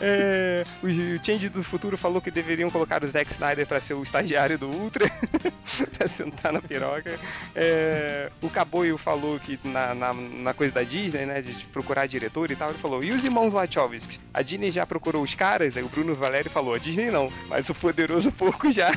É, 0.00 0.64
o 0.82 1.24
Change 1.24 1.48
do 1.48 1.62
futuro 1.62 1.96
falou 1.96 2.20
que 2.20 2.30
deveriam 2.30 2.70
colocar 2.70 3.02
o 3.04 3.06
Zack 3.06 3.32
Snyder 3.32 3.66
pra 3.66 3.80
ser 3.80 3.94
o 3.94 4.02
estagiário 4.02 4.58
do 4.58 4.68
Ultra, 4.68 5.10
pra 5.96 6.08
sentar 6.08 6.52
na 6.52 6.60
piroca. 6.60 7.18
É, 7.54 8.30
o 8.42 8.50
Caboio 8.50 8.98
falou 8.98 9.38
que 9.38 9.58
na, 9.64 9.94
na, 9.94 10.12
na 10.12 10.54
coisa 10.54 10.74
da 10.74 10.82
Disney, 10.82 11.26
né, 11.26 11.40
de 11.42 11.52
procurar 11.66 12.06
diretor 12.06 12.50
e 12.50 12.56
tal, 12.56 12.70
ele 12.70 12.78
falou, 12.78 13.02
e 13.02 13.12
os 13.12 13.24
irmãos 13.24 13.52
Wachowski? 13.52 14.20
A 14.32 14.42
Disney 14.42 14.70
já 14.70 14.86
procurou 14.86 15.22
os 15.22 15.34
caras? 15.34 15.76
Aí 15.76 15.82
o 15.82 15.88
Bruno 15.88 16.14
Valério 16.14 16.50
falou, 16.50 16.74
a 16.74 16.78
Disney 16.78 17.10
não, 17.10 17.32
mas 17.48 17.68
o 17.68 17.74
Poderoso 17.74 18.30
Porco 18.32 18.70
já. 18.70 18.92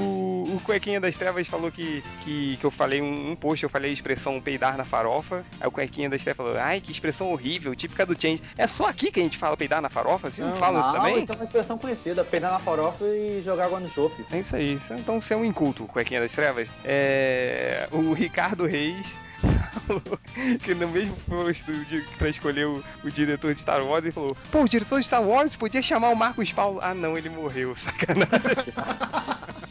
O, 0.00 0.44
o 0.56 0.60
Cuequinha 0.64 1.00
das 1.00 1.16
Trevas 1.16 1.46
falou 1.46 1.70
que, 1.70 2.02
que, 2.24 2.56
que 2.56 2.64
eu 2.64 2.70
falei 2.70 3.00
um, 3.02 3.30
um 3.32 3.36
post, 3.36 3.62
eu 3.62 3.68
falei 3.70 3.90
a 3.90 3.92
expressão 3.92 4.40
peidar 4.40 4.76
na 4.76 4.84
farofa. 4.84 5.44
Aí 5.60 5.66
o 5.68 5.70
Cuequinha 5.70 6.08
das 6.08 6.22
Trevas 6.22 6.36
falou, 6.36 6.56
ai, 6.58 6.80
que 6.80 6.90
expressão 6.92 7.30
horrível, 7.32 7.74
típica 7.74 8.04
do 8.06 8.20
Change. 8.20 8.42
É 8.56 8.66
só 8.66 8.86
aqui 8.88 9.10
que 9.10 9.20
a 9.20 9.22
gente 9.22 9.36
fala 9.38 9.56
peidar 9.56 9.80
na 9.82 9.88
farofa? 9.88 10.28
Assim, 10.28 10.42
não, 10.42 10.56
falam 10.56 10.80
isso 10.80 10.92
também? 10.92 11.22
isso 11.22 11.32
é 11.32 11.34
uma 11.36 11.44
expressão 11.44 11.78
conhecida, 11.78 12.24
peinar 12.24 12.52
na 12.52 12.58
farofa 12.58 13.04
e 13.04 13.42
jogar 13.44 13.66
água 13.66 13.80
no 13.80 13.88
chope. 13.90 14.24
É 14.32 14.38
isso 14.40 14.56
aí, 14.56 14.74
isso- 14.74 14.94
então 14.94 15.20
você 15.20 15.34
é 15.34 15.36
um 15.36 15.44
inculto, 15.44 15.84
Cuequinha 15.86 16.20
das 16.20 16.32
Trevas. 16.32 16.68
É, 16.84 17.88
o 17.92 18.12
Ricardo 18.12 18.64
Reis 18.66 19.06
que 20.62 20.74
no 20.74 20.88
mesmo 20.88 21.16
do 21.26 21.84
dia 21.84 22.04
pra 22.18 22.28
escolher 22.28 22.66
o, 22.66 22.84
o 23.04 23.10
diretor 23.10 23.54
de 23.54 23.60
Star 23.60 23.84
Wars, 23.84 24.04
ele 24.04 24.12
falou: 24.12 24.36
Pô, 24.50 24.62
o 24.62 24.68
diretor 24.68 25.00
de 25.00 25.06
Star 25.06 25.22
Wars 25.22 25.56
podia 25.56 25.82
chamar 25.82 26.10
o 26.10 26.16
Marcos 26.16 26.52
Paulo. 26.52 26.80
Ah, 26.82 26.94
não, 26.94 27.16
ele 27.16 27.28
morreu, 27.28 27.74
sacanagem. 27.76 28.74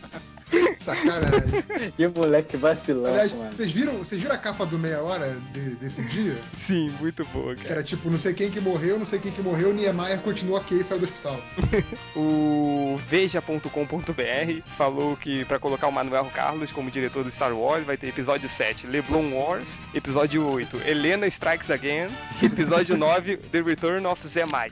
sacanagem. 0.84 1.64
Que 1.96 2.08
moleque 2.08 2.58
vacilão, 2.58 3.12
Aliás, 3.12 3.34
mano. 3.34 3.52
vocês 3.54 3.72
viram, 3.72 3.98
vocês 3.98 4.22
viram 4.22 4.36
a 4.36 4.38
capa 4.38 4.66
do 4.66 4.78
Meia 4.80 5.02
Hora 5.02 5.38
de- 5.54 5.76
desse 5.76 6.04
dia? 6.06 6.38
Sim, 6.66 6.90
muito 7.00 7.26
boa, 7.28 7.56
Que 7.56 7.64
cara. 7.64 7.76
era 7.76 7.84
tipo, 7.84 8.10
não 8.10 8.18
sei 8.18 8.34
quem 8.34 8.50
que 8.52 8.60
morreu, 8.60 8.98
não 9.00 9.06
sei 9.06 9.20
quem 9.20 9.32
que 9.32 9.42
morreu, 9.42 9.74
Niemeyer 9.74 10.20
continua 10.22 10.60
aqui 10.60 10.76
e 10.76 10.84
saiu 10.84 11.00
do 11.00 11.06
hospital. 11.06 11.40
O 12.16 12.98
Veja.com.br 13.10 14.62
falou 14.78 15.16
que 15.18 15.46
pra 15.46 15.60
colocar 15.60 15.88
o 15.88 15.92
Manuel 15.92 16.26
Carlos 16.34 16.72
como 16.72 16.90
diretor 16.92 17.24
do 17.24 17.32
Star 17.32 17.54
Wars 17.54 17.86
vai 17.86 17.98
ter 17.98 18.08
episódio 18.08 18.50
7, 18.50 18.88
Leblon 18.88 19.32
Wars, 19.34 19.70
episódio 19.94 20.48
8, 20.50 20.82
Helena 20.86 21.28
Strikes 21.28 21.70
Again, 21.70 22.08
episódio 22.42 22.96
9, 22.98 23.38
The 23.38 23.62
Return 23.62 24.06
of 24.08 24.28
Zemai. 24.28 24.72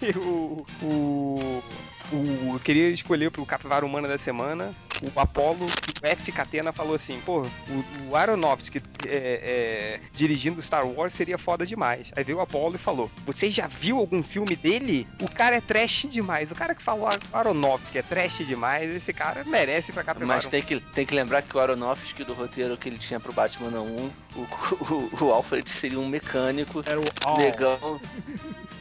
E 0.00 0.16
o, 0.18 0.64
o, 0.82 1.62
o- 2.12 2.54
eu 2.54 2.60
queria 2.60 2.88
escolher 2.88 3.30
pro 3.30 3.44
Capivara 3.46 3.84
Humana 3.84 4.08
da 4.08 4.18
semana 4.18 4.74
o 5.02 5.18
Apollo, 5.18 5.72
o 6.02 6.06
F. 6.06 6.30
Catena 6.30 6.72
falou 6.74 6.94
assim, 6.94 7.18
pô, 7.24 7.40
o, 7.40 8.10
o 8.10 8.16
Aronofsky 8.16 8.82
é, 9.06 9.08
é, 9.96 10.00
dirigindo 10.14 10.60
Star 10.60 10.86
Wars 10.86 11.14
seria 11.14 11.38
foda 11.38 11.64
demais. 11.64 12.12
Aí 12.14 12.22
veio 12.22 12.36
o 12.36 12.40
Apollo 12.42 12.74
e 12.74 12.78
falou, 12.78 13.10
você 13.24 13.48
já 13.48 13.66
viu 13.66 13.96
algum 13.96 14.22
filme 14.22 14.54
dele? 14.54 15.08
O 15.22 15.26
cara 15.28 15.56
é 15.56 15.60
trash 15.62 16.06
demais. 16.10 16.50
O 16.50 16.54
cara 16.54 16.74
que 16.74 16.82
falou 16.82 17.08
Aronofsky 17.32 17.96
é 17.96 18.02
trash 18.02 18.46
demais, 18.46 18.94
esse 18.94 19.10
cara 19.14 19.42
merece 19.44 19.90
pra 19.90 20.04
Capivara 20.04 20.34
Mas 20.36 20.46
tem 20.48 20.60
que, 20.62 20.78
tem 20.78 21.06
que 21.06 21.14
lembrar 21.14 21.40
que 21.40 21.56
o 21.56 21.60
Aronofsky 21.60 22.22
do 22.22 22.34
roteiro 22.34 22.76
que 22.76 22.86
ele 22.86 22.98
tinha 22.98 23.18
pro 23.18 23.32
Batman 23.32 23.80
1, 23.80 23.84
o, 23.86 24.10
o, 25.22 25.24
o 25.24 25.32
Alfred 25.32 25.70
seria 25.70 25.98
um 25.98 26.06
mecânico, 26.06 26.82
Era 26.84 27.00
o 27.00 27.36
negão, 27.38 27.98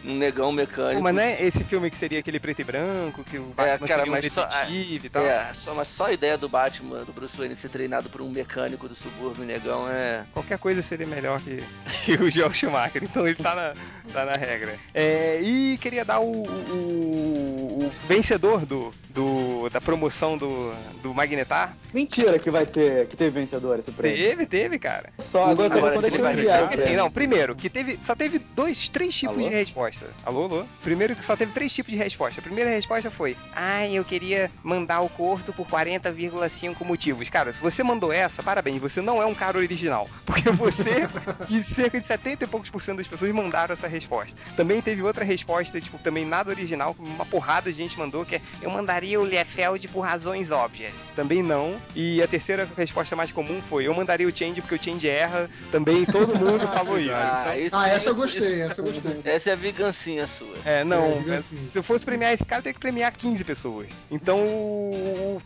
um 0.06 0.16
negão 0.16 0.52
mecânico. 0.52 1.02
Mas 1.02 1.14
não 1.16 1.22
é 1.22 1.44
esse 1.44 1.64
filme 1.64 1.90
que 1.92 1.98
seria 1.98 2.20
aquele 2.20 2.40
preto 2.40 2.62
e 2.62 2.64
branco, 2.64 3.24
que 3.24 3.38
o 3.38 3.46
Batman 3.56 3.88
cara, 3.88 4.00
seria 4.00 4.04
um 4.12 4.16
mas 4.16 4.26
só- 4.34 4.46
detetive 4.46 5.08
e 5.08 5.10
tal? 5.10 5.26
É, 5.26 5.54
só, 5.54 5.74
mas 5.74 5.88
só 5.88 6.06
a 6.06 6.14
ideia 6.14 6.38
do 6.38 6.48
Batman, 6.48 7.04
do 7.04 7.12
Bruce 7.14 7.36
Wayne 7.38 7.56
ser 7.56 7.70
treinado 7.70 8.10
por 8.10 8.22
um 8.22 8.30
mecânico 8.30 8.88
do 8.88 8.96
subúrbio 8.96 9.44
negão 9.46 9.88
é. 9.90 10.24
Qualquer 10.34 10.58
coisa 10.58 10.82
seria 10.82 11.06
melhor 11.08 11.42
que, 11.42 11.64
que 12.06 12.14
o 12.14 12.30
Joel 12.32 12.54
Schumacher, 12.54 13.04
então 13.04 13.26
ele 13.28 13.36
tá 13.36 13.54
na, 13.56 13.74
tá 14.14 14.26
na 14.26 14.36
regra. 14.36 14.78
É, 14.94 15.40
e 15.42 15.78
queria 15.80 16.06
dar 16.06 16.20
o, 16.20 16.32
o- 16.44 17.86
o 17.86 17.92
vencedor 18.08 18.66
do, 18.66 18.94
do 19.20 19.70
da 19.70 19.82
promoção 19.82 20.38
do, 20.38 20.74
do 21.04 21.14
Magnetar. 21.14 21.76
Mentira 21.94 22.40
que 22.40 22.50
vai 22.50 22.66
ter, 22.66 23.08
que 23.08 23.18
teve 23.18 23.40
vencedor 23.42 23.80
esse 23.80 23.92
prêmio. 23.92 24.18
Teve, 24.18 24.46
teve, 24.46 24.80
cara. 24.80 25.10
Só, 25.20 25.46
agora, 25.46 25.76
Agora, 25.76 25.94
quando 25.94 26.02
se 26.02 26.08
é 26.08 26.10
que 26.10 26.16
ele 26.16 26.24
vai 26.24 26.34
enviar 26.34 26.74
Assim, 26.74 26.96
não, 26.96 27.12
primeiro, 27.12 27.56
que 27.56 27.70
teve. 27.70 27.98
Só 28.04 28.16
teve 28.16 28.40
dois, 28.40 28.88
três 28.90 29.16
tipos 29.16 29.38
Alô? 29.38 29.50
de 29.50 29.54
resposta. 29.54 30.06
Alô, 30.24 30.44
alô? 30.44 30.66
Primeiro 30.84 31.16
que 31.16 31.26
só 31.26 31.36
teve 31.36 31.52
três 31.52 31.74
tipos 31.74 31.92
de 31.92 31.98
resposta. 31.98 32.40
A 32.40 32.44
primeira 32.44 32.70
resposta 32.70 33.12
foi: 33.12 33.36
Ai, 33.54 33.94
eu 33.94 34.06
queria 34.06 34.50
mandar 34.64 35.02
o 35.02 35.10
corto 35.10 35.52
por 35.52 35.68
40,5 35.68 36.86
motivos. 36.86 37.28
Cara, 37.28 37.52
se 37.52 37.60
você 37.60 37.84
mandou 37.84 38.14
essa, 38.14 38.42
parabéns, 38.42 38.80
você 38.80 39.02
não 39.02 39.22
é 39.22 39.26
um 39.26 39.36
cara 39.36 39.58
original. 39.58 40.08
Porque 40.26 40.50
você 40.52 41.08
e 41.50 41.64
cerca 41.64 42.00
de 42.00 42.06
70 42.06 42.44
e 42.44 42.48
poucos 42.48 42.70
por 42.70 42.82
cento 42.82 42.98
das 42.98 43.08
pessoas 43.08 43.32
mandaram 43.32 43.74
essa 43.74 43.88
resposta. 43.88 44.40
Também 44.56 44.82
teve 44.82 45.02
outra 45.02 45.26
resposta, 45.26 45.82
tipo, 45.82 45.98
também 45.98 46.26
nada 46.26 46.52
original, 46.52 46.96
uma 47.00 47.26
porrada 47.26 47.72
de 47.72 47.78
gente 47.78 47.98
mandou, 47.98 48.26
que 48.26 48.36
é 48.36 48.42
eu 48.62 48.70
mandaria 48.70 49.09
o 49.18 49.26
Liefeld 49.26 49.88
por 49.90 50.02
razões 50.02 50.52
óbvias. 50.52 50.94
Também 51.16 51.42
não. 51.44 51.76
E 51.96 52.22
a 52.22 52.28
terceira 52.28 52.68
resposta 52.78 53.16
mais 53.16 53.32
comum 53.32 53.62
foi 53.70 53.88
eu 53.88 53.94
mandaria 53.94 54.28
o 54.28 54.36
Change 54.36 54.62
porque 54.62 54.76
o 54.76 54.84
Change 54.84 55.08
erra. 55.08 55.50
Também 55.72 56.06
todo 56.06 56.36
mundo 56.38 56.68
falou 56.74 57.00
isso. 57.00 57.12
Ah, 57.14 57.44
Então, 57.54 57.60
isso, 57.66 57.76
Ah, 57.76 57.90
essa 57.90 58.10
eu 58.10 58.16
gostei, 58.16 58.42
isso- 58.42 58.62
essa 58.72 58.82
eu 58.82 58.86
gostei. 58.86 59.22
Essa 59.24 59.50
é 59.50 59.54
a 59.54 59.56
vingancinha 59.56 60.28
sua. 60.28 60.54
É, 60.66 60.84
não. 60.84 61.06
É. 61.28 61.42
Se 61.72 61.78
eu 61.78 61.84
fosse 61.84 62.06
premiar 62.06 62.34
esse 62.34 62.46
cara, 62.46 62.62
tem 62.62 62.74
que 62.74 62.80
premiar 62.80 63.12
15 63.12 63.44
pessoas. 63.44 63.90
Então, 64.12 64.38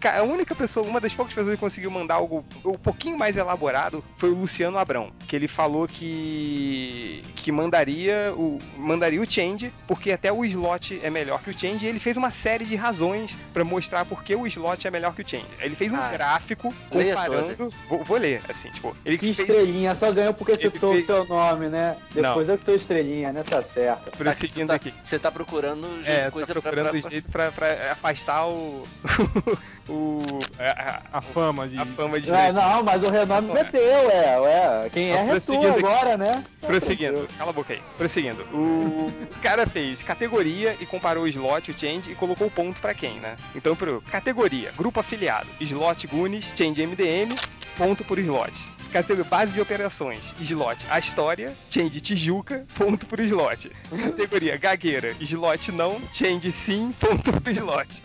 a 0.03 0.21
única 0.23 0.53
pessoa, 0.55 0.85
uma 0.85 0.99
das 0.99 1.13
poucas 1.13 1.33
pessoas 1.33 1.55
que 1.55 1.59
conseguiu 1.59 1.91
mandar 1.91 2.15
algo 2.15 2.45
um 2.65 2.73
pouquinho 2.73 3.17
mais 3.17 3.35
elaborado 3.37 4.03
foi 4.17 4.29
o 4.31 4.35
Luciano 4.35 4.77
Abrão, 4.77 5.11
que 5.27 5.35
ele 5.35 5.47
falou 5.47 5.87
que 5.87 7.21
que 7.35 7.51
mandaria 7.51 8.33
o 8.35 8.57
mandaria 8.77 9.21
o 9.21 9.29
Change, 9.29 9.71
porque 9.87 10.11
até 10.11 10.31
o 10.31 10.45
slot 10.45 10.99
é 11.03 11.09
melhor 11.09 11.41
que 11.41 11.49
o 11.49 11.57
Change, 11.59 11.85
e 11.85 11.89
ele 11.89 11.99
fez 11.99 12.15
uma 12.17 12.31
série 12.31 12.63
de 12.65 12.75
razões 12.75 13.35
pra 13.51 13.63
mostrar 13.63 14.05
por 14.05 14.23
que 14.23 14.35
o 14.35 14.45
slot 14.47 14.87
é 14.87 14.91
melhor 14.91 15.13
que 15.15 15.21
o 15.21 15.27
Change. 15.27 15.45
Ele 15.59 15.75
fez 15.75 15.91
um 15.91 15.97
Ah, 15.97 16.09
gráfico 16.11 16.73
comparando, 16.89 17.69
vou, 17.89 18.03
vou 18.03 18.17
ler, 18.17 18.41
assim, 18.49 18.69
tipo, 18.71 18.95
ele 19.05 19.17
Que 19.17 19.33
fez 19.33 19.49
estrelinha, 19.49 19.95
só 19.95 20.11
ganhou 20.11 20.33
porque 20.33 20.57
citou 20.57 20.93
fez- 20.93 21.03
o 21.03 21.05
seu 21.05 21.25
nome, 21.25 21.67
né? 21.69 21.97
Depois 22.13 22.47
eu 22.49 22.57
que 22.57 22.65
sou 22.65 22.75
estrelinha, 22.75 23.31
né? 23.31 23.43
Tá 23.43 23.61
certo. 23.61 24.11
prosseguindo 24.17 24.67
tá, 24.67 24.75
aqui. 24.75 24.93
Você 25.01 25.17
tá 25.19 25.31
procurando 25.31 25.87
jeito- 26.03 26.09
É, 26.09 26.31
coisa 26.31 26.53
tá 26.53 26.61
procurando 26.61 26.89
pra, 26.91 27.01
pra, 27.01 27.09
jeito 27.09 27.31
pra, 27.31 27.51
pra 27.51 27.91
afastar 27.91 28.47
o. 28.47 28.87
o. 29.89 30.39
a, 30.59 31.17
A 31.17 31.21
fama 31.21 31.67
de. 31.67 31.77
a 31.77 31.85
fama 31.85 32.19
de. 32.19 32.33
É, 32.33 32.51
não, 32.51 32.83
mas 32.83 33.03
o 33.03 33.09
renome 33.09 33.53
meteu, 33.53 34.09
é, 34.09 34.39
ué. 34.39 34.89
Quem 34.91 35.11
é 35.11 35.35
é 35.35 35.39
tu 35.39 35.67
agora, 35.67 36.17
né? 36.17 36.43
Prosseguindo, 36.61 37.27
cala 37.37 37.49
a 37.49 37.53
boca 37.53 37.73
aí. 37.73 37.81
Prosseguindo. 37.97 38.43
O 38.53 39.11
cara 39.41 39.65
fez 39.67 40.01
categoria 40.01 40.75
e 40.79 40.85
comparou 40.85 41.23
o 41.23 41.27
slot, 41.27 41.71
o 41.71 41.79
change 41.79 42.11
e 42.11 42.15
colocou 42.15 42.47
o 42.47 42.51
ponto 42.51 42.79
pra 42.79 42.93
quem, 42.93 43.19
né? 43.19 43.35
Então, 43.55 43.75
pro 43.75 44.01
categoria, 44.09 44.71
grupo 44.77 44.99
afiliado, 44.99 45.47
slot 45.59 46.07
Gunis, 46.07 46.45
change 46.55 46.85
MDM, 46.85 47.35
ponto 47.77 48.03
por 48.03 48.19
slot. 48.19 48.53
Categoria 48.93 49.23
base 49.23 49.51
de 49.53 49.59
operações, 49.59 50.19
slot 50.39 50.85
A 50.87 50.99
História, 50.99 51.51
change 51.67 51.99
Tijuca, 51.99 52.63
ponto 52.77 53.07
por 53.07 53.19
slot. 53.21 53.71
Categoria 53.89 54.55
gagueira, 54.55 55.15
slot 55.19 55.71
não, 55.71 55.99
change 56.13 56.51
sim, 56.51 56.93
ponto 56.99 57.41
por 57.41 57.51
slot. 57.51 58.03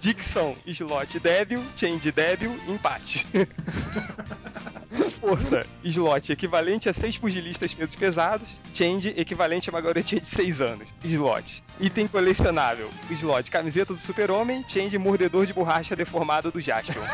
Dicção, 0.00 0.56
slot 0.66 1.20
débil, 1.20 1.62
change 1.76 2.10
débil, 2.10 2.52
empate. 2.66 3.24
Força, 5.20 5.66
slot 5.82 6.32
equivalente 6.32 6.88
a 6.88 6.94
6 6.94 7.18
pugilistas 7.18 7.74
pesos 7.74 7.94
pesados, 7.94 8.60
change 8.72 9.08
equivalente 9.16 9.68
a 9.68 9.72
uma 9.72 9.80
garotinha 9.80 10.20
de 10.20 10.28
6 10.28 10.60
anos, 10.60 10.88
slot. 11.02 11.64
Item 11.80 12.06
colecionável, 12.06 12.90
slot 13.10 13.50
camiseta 13.50 13.94
do 13.94 14.00
super-homem, 14.00 14.64
change 14.68 14.96
mordedor 14.98 15.46
de 15.46 15.52
borracha 15.52 15.96
deformado 15.96 16.50
do 16.50 16.60
Jaspion. 16.60 17.02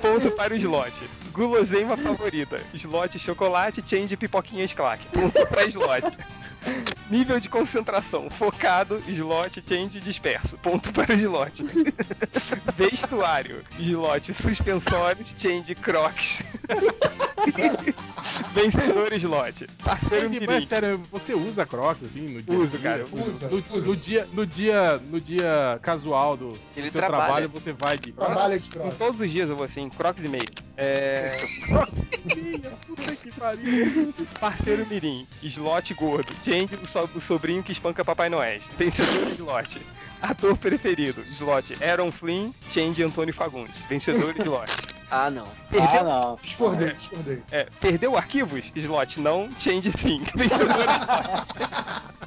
Ponto 0.00 0.30
para 0.32 0.52
o 0.52 0.56
slot. 0.56 0.92
Guloseima 1.38 1.96
favorita. 1.96 2.60
Slot 2.74 3.16
chocolate, 3.18 3.80
change 3.86 4.16
pipoquinhas 4.16 4.72
claque. 4.72 5.06
Ponto 5.08 5.46
para 5.46 5.64
slot. 5.66 6.02
Nível 7.08 7.38
de 7.38 7.48
concentração. 7.48 8.28
Focado, 8.28 9.00
slot, 9.06 9.62
change 9.66 10.00
disperso. 10.00 10.58
Ponto 10.58 10.92
para 10.92 11.12
o 11.14 11.16
slot. 11.16 11.62
Vestuário. 12.76 13.62
Slot 13.78 14.34
suspensórios, 14.34 15.32
change 15.38 15.76
crocs. 15.76 16.42
Vencedor 18.52 19.12
slot. 19.14 19.66
Parceiro 19.84 20.28
Mas, 20.30 20.40
mirim. 20.40 20.64
sério, 20.66 21.00
você 21.10 21.34
usa 21.34 21.64
Crocs 21.64 22.04
assim 22.04 22.20
no 22.22 22.42
dia? 22.42 22.58
Uso, 22.58 22.78
cara, 22.78 23.04
usa, 23.12 23.48
No, 23.48 23.80
no 23.82 23.96
dia, 23.96 24.26
no 24.32 24.46
dia, 24.46 25.00
no 25.10 25.20
dia 25.20 25.78
casual 25.82 26.36
do, 26.36 26.50
do 26.52 26.58
seu 26.74 26.90
trabalha. 26.90 27.08
trabalho, 27.24 27.48
você 27.48 27.72
vai 27.72 27.96
de 27.98 28.12
Crocs. 28.12 28.26
Trabalha 28.32 28.58
de 28.58 28.70
Com 28.70 28.80
cross. 28.80 28.94
todos 28.96 29.20
os 29.20 29.30
dias 29.30 29.48
eu 29.48 29.56
vou 29.56 29.64
assim, 29.64 29.88
crocs 29.90 30.24
e 30.24 30.28
meio. 30.28 30.44
É. 30.76 31.27
Puta 32.86 33.16
que 33.16 33.30
pariu. 33.32 34.12
Parceiro 34.40 34.86
Mirim, 34.86 35.26
slot 35.42 35.94
gordo, 35.94 36.32
Change, 36.42 36.74
o, 36.82 36.86
so- 36.86 37.08
o 37.14 37.20
sobrinho 37.20 37.62
que 37.62 37.72
espanca 37.72 38.04
Papai 38.04 38.28
Noel. 38.28 38.60
Vencedor 38.78 39.28
slot. 39.32 39.80
Ator 40.20 40.56
preferido, 40.56 41.22
slot 41.22 41.76
Aaron 41.82 42.10
Flynn, 42.10 42.52
Change 42.70 43.02
Antônio 43.04 43.32
Fagundes. 43.34 43.76
Vencedor 43.88 44.34
slot. 44.40 44.97
Ah, 45.10 45.30
não. 45.30 45.46
Ah, 45.46 45.68
Perdeu, 45.70 46.04
não. 46.04 46.38
Discordei, 46.42 46.92
discordei. 46.94 47.42
é, 47.50 47.66
perdeu 47.80 48.16
arquivos? 48.16 48.72
Slot 48.74 49.20
não, 49.20 49.48
Change 49.58 49.90
sim. 49.92 50.18
Vencedor 50.34 50.84
slot. 50.84 52.18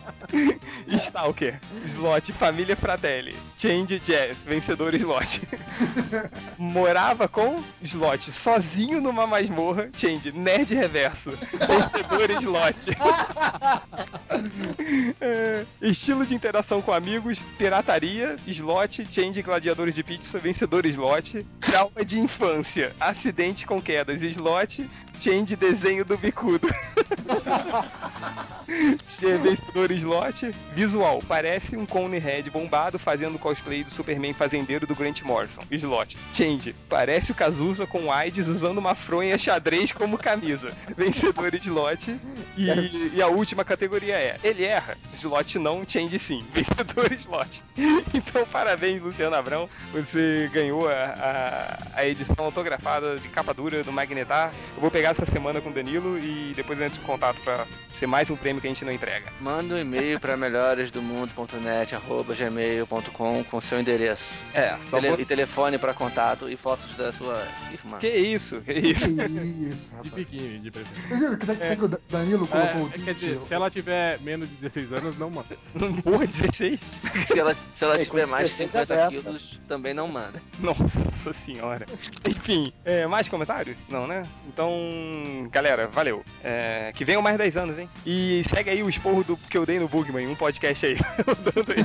Stalker, 0.88 1.60
slot 1.86 2.32
Família 2.34 2.76
Fratelli, 2.76 3.36
Change 3.58 4.00
Jazz, 4.00 4.38
vencedor 4.46 4.94
slot. 4.96 5.42
Morava 6.58 7.28
com 7.28 7.62
slot 7.82 8.32
sozinho 8.32 9.02
numa 9.02 9.28
masmorra, 9.28 9.90
Change 9.96 10.32
Nerd 10.32 10.74
Reverso, 10.74 11.32
vencedor 11.32 12.32
slot. 12.42 12.92
É, 15.20 15.66
estilo 15.82 16.26
de 16.26 16.34
interação 16.34 16.82
com 16.82 16.94
amigos, 16.94 17.38
pirataria, 17.58 18.36
slot, 18.48 19.06
change 19.12 19.42
gladiadores 19.42 19.94
de 19.96 20.04
pizza, 20.04 20.40
vencedor 20.40 20.86
slot, 20.86 21.46
trauma 21.60 22.04
de 22.06 22.20
infância, 22.20 22.71
acidente 23.00 23.66
com 23.66 23.82
quedas, 23.82 24.22
slot, 24.22 24.90
change 25.22 25.56
desenho 25.56 26.04
do 26.04 26.18
bicudo. 26.18 26.68
Che- 29.06 29.38
vencedor 29.38 29.92
slot, 29.92 30.52
visual, 30.74 31.22
parece 31.28 31.76
um 31.76 31.86
Cone 31.86 32.18
Head 32.18 32.50
bombado 32.50 32.98
fazendo 32.98 33.38
cosplay 33.38 33.84
do 33.84 33.92
Superman 33.92 34.34
fazendeiro 34.34 34.88
do 34.88 34.96
Grant 34.96 35.22
Morrison. 35.24 35.62
Slot, 35.70 36.18
change, 36.34 36.74
parece 36.88 37.32
o 37.32 37.36
Cazuza 37.36 37.86
com 37.86 38.12
AIDS 38.12 38.48
usando 38.48 38.78
uma 38.78 38.96
fronha 38.96 39.38
xadrez 39.38 39.92
como 39.92 40.18
camisa. 40.18 40.72
Vencedor 40.96 41.54
slot. 41.56 42.18
E, 42.58 43.12
e 43.14 43.22
a 43.22 43.28
última 43.28 43.66
categoria 43.66 44.16
é, 44.16 44.38
ele 44.44 44.64
erra, 44.64 44.98
slot 45.14 45.60
não, 45.60 45.84
change 45.88 46.18
sim. 46.18 46.44
Vencedor 46.54 47.12
slot. 47.14 47.62
Então, 48.14 48.46
parabéns, 48.46 49.02
Luciano 49.02 49.36
Abrão. 49.36 49.70
Você 49.94 50.50
ganhou 50.54 50.88
a, 50.88 50.94
a, 51.96 52.00
a 52.02 52.06
edição 52.08 52.36
autografada 52.38 53.18
de 53.18 53.28
capa 53.30 53.54
dura 53.54 53.84
do 53.84 53.92
Magnetar. 53.92 54.52
Eu 54.76 54.82
vou 54.82 54.92
pegar 54.92 55.11
essa 55.12 55.26
semana 55.26 55.62
com 55.62 55.70
o 55.70 55.74
Danilo 55.74 56.18
e 56.18 56.54
depois 56.56 56.80
eu 56.80 56.86
entro 56.86 57.00
em 57.00 57.04
contato 57.04 57.40
pra 57.42 57.66
ser 57.94 58.08
mais 58.08 58.30
um 58.30 58.36
prêmio 58.36 58.62
que 58.62 58.68
a 58.68 58.70
gente 58.70 58.84
não 58.84 58.92
entrega. 58.92 59.32
Manda 59.40 59.76
um 59.76 59.78
e-mail 59.78 60.20
pra 60.20 60.36
melhoresdomundo.net 60.36 61.96
arroba 61.96 62.34
gmail.com 62.34 63.44
com 63.44 63.62
seu 63.62 63.80
endereço. 63.80 64.24
É, 64.54 64.76
só 64.90 64.98
Tele- 64.98 65.10
vou... 65.10 65.20
E 65.20 65.26
telefone 65.26 65.78
pra 65.78 65.94
contato 65.94 66.50
e 66.50 66.58
fotos 66.58 66.96
da 66.96 67.12
sua 67.12 67.46
irmã. 67.72 67.98
Que 68.00 68.08
isso, 68.10 68.62
que 68.62 68.74
Que 68.74 68.88
isso. 68.90 69.10
isso, 69.10 69.90
De 69.92 69.96
rapaz. 69.98 70.14
biquíni, 70.14 70.60
de 70.60 70.70
viu 70.70 71.38
que, 71.38 71.46
que, 71.56 71.76
que 71.76 71.86
o 71.86 71.88
Danilo 72.10 72.48
colocou 72.48 72.84
o 72.84 72.88
É, 72.88 72.90
tweet? 72.90 73.04
quer 73.06 73.14
dizer, 73.14 73.42
se 73.42 73.54
ela 73.54 73.70
tiver 73.70 74.20
menos 74.22 74.48
de 74.50 74.56
16 74.56 74.94
anos, 74.94 75.18
não 75.18 75.30
manda. 75.30 75.58
Porra, 76.04 76.26
16? 76.28 77.00
Se 77.28 77.40
ela, 77.40 77.56
se 77.74 77.84
ela 77.84 77.98
Ei, 77.98 78.06
tiver 78.06 78.26
mais 78.26 78.50
de 78.52 78.58
16 78.66 78.88
50 78.88 78.94
é 78.94 79.08
quilos, 79.10 79.60
também 79.68 79.94
não 79.94 80.08
manda. 80.08 80.42
Nossa 80.60 81.34
senhora. 81.46 81.86
Enfim, 82.28 82.72
é, 82.86 83.06
mais 83.08 83.28
comentários? 83.28 83.78
Não, 83.90 84.08
né? 84.08 84.24
Então, 84.48 84.72
galera, 85.52 85.88
valeu. 85.88 86.24
É, 86.44 86.92
que 86.96 87.06
venham 87.06 87.22
mais 87.22 87.38
10 87.38 87.58
anos, 87.58 87.80
hein? 87.80 87.90
E 88.06 88.44
segue 88.50 88.70
aí 88.70 88.84
o 88.84 88.90
esporro 88.90 89.24
do, 89.24 89.38
que 89.38 89.58
eu 89.58 89.66
dei 89.66 89.80
no 89.80 89.88
Bugman, 89.88 90.28
um 90.28 90.36
podcast 90.36 90.86
aí. 90.86 90.98
rodando 91.26 91.74
aí. 91.74 91.84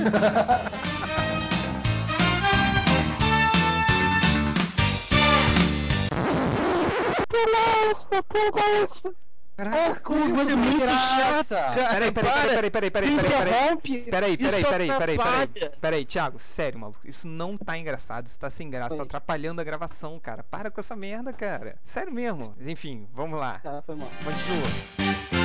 Curva 10.03 10.43
é 10.43 10.55
muito 10.55 10.87
chata. 10.87 11.73
Peraí, 11.73 12.11
peraí, 12.11 12.11
peraí, 12.11 12.69
peraí, 12.69 12.91
peraí, 12.91 12.91
peraí, 12.91 12.91
peraí, 12.91 13.31
peraí. 13.31 14.37
Peraí, 14.37 14.37
peraí, 14.37 14.63
peraí, 14.63 15.17
peraí, 15.17 15.69
peraí. 15.81 16.05
Thiago, 16.05 16.37
sério, 16.37 16.79
maluco. 16.79 16.99
Isso 17.03 17.27
não 17.27 17.57
tá 17.57 17.75
engraçado, 17.75 18.27
isso 18.27 18.39
tá 18.39 18.51
sem 18.51 18.69
graça, 18.69 18.95
tá 18.95 19.03
atrapalhando 19.03 19.59
a 19.59 19.63
gravação, 19.63 20.19
cara. 20.19 20.43
Para 20.43 20.69
com 20.69 20.79
essa 20.79 20.95
merda, 20.95 21.33
cara. 21.33 21.79
Sério 21.83 22.13
mesmo. 22.13 22.55
Enfim, 22.61 23.07
vamos 23.13 23.39
lá. 23.39 23.59
Tá. 23.59 23.83
Continua. 23.87 25.36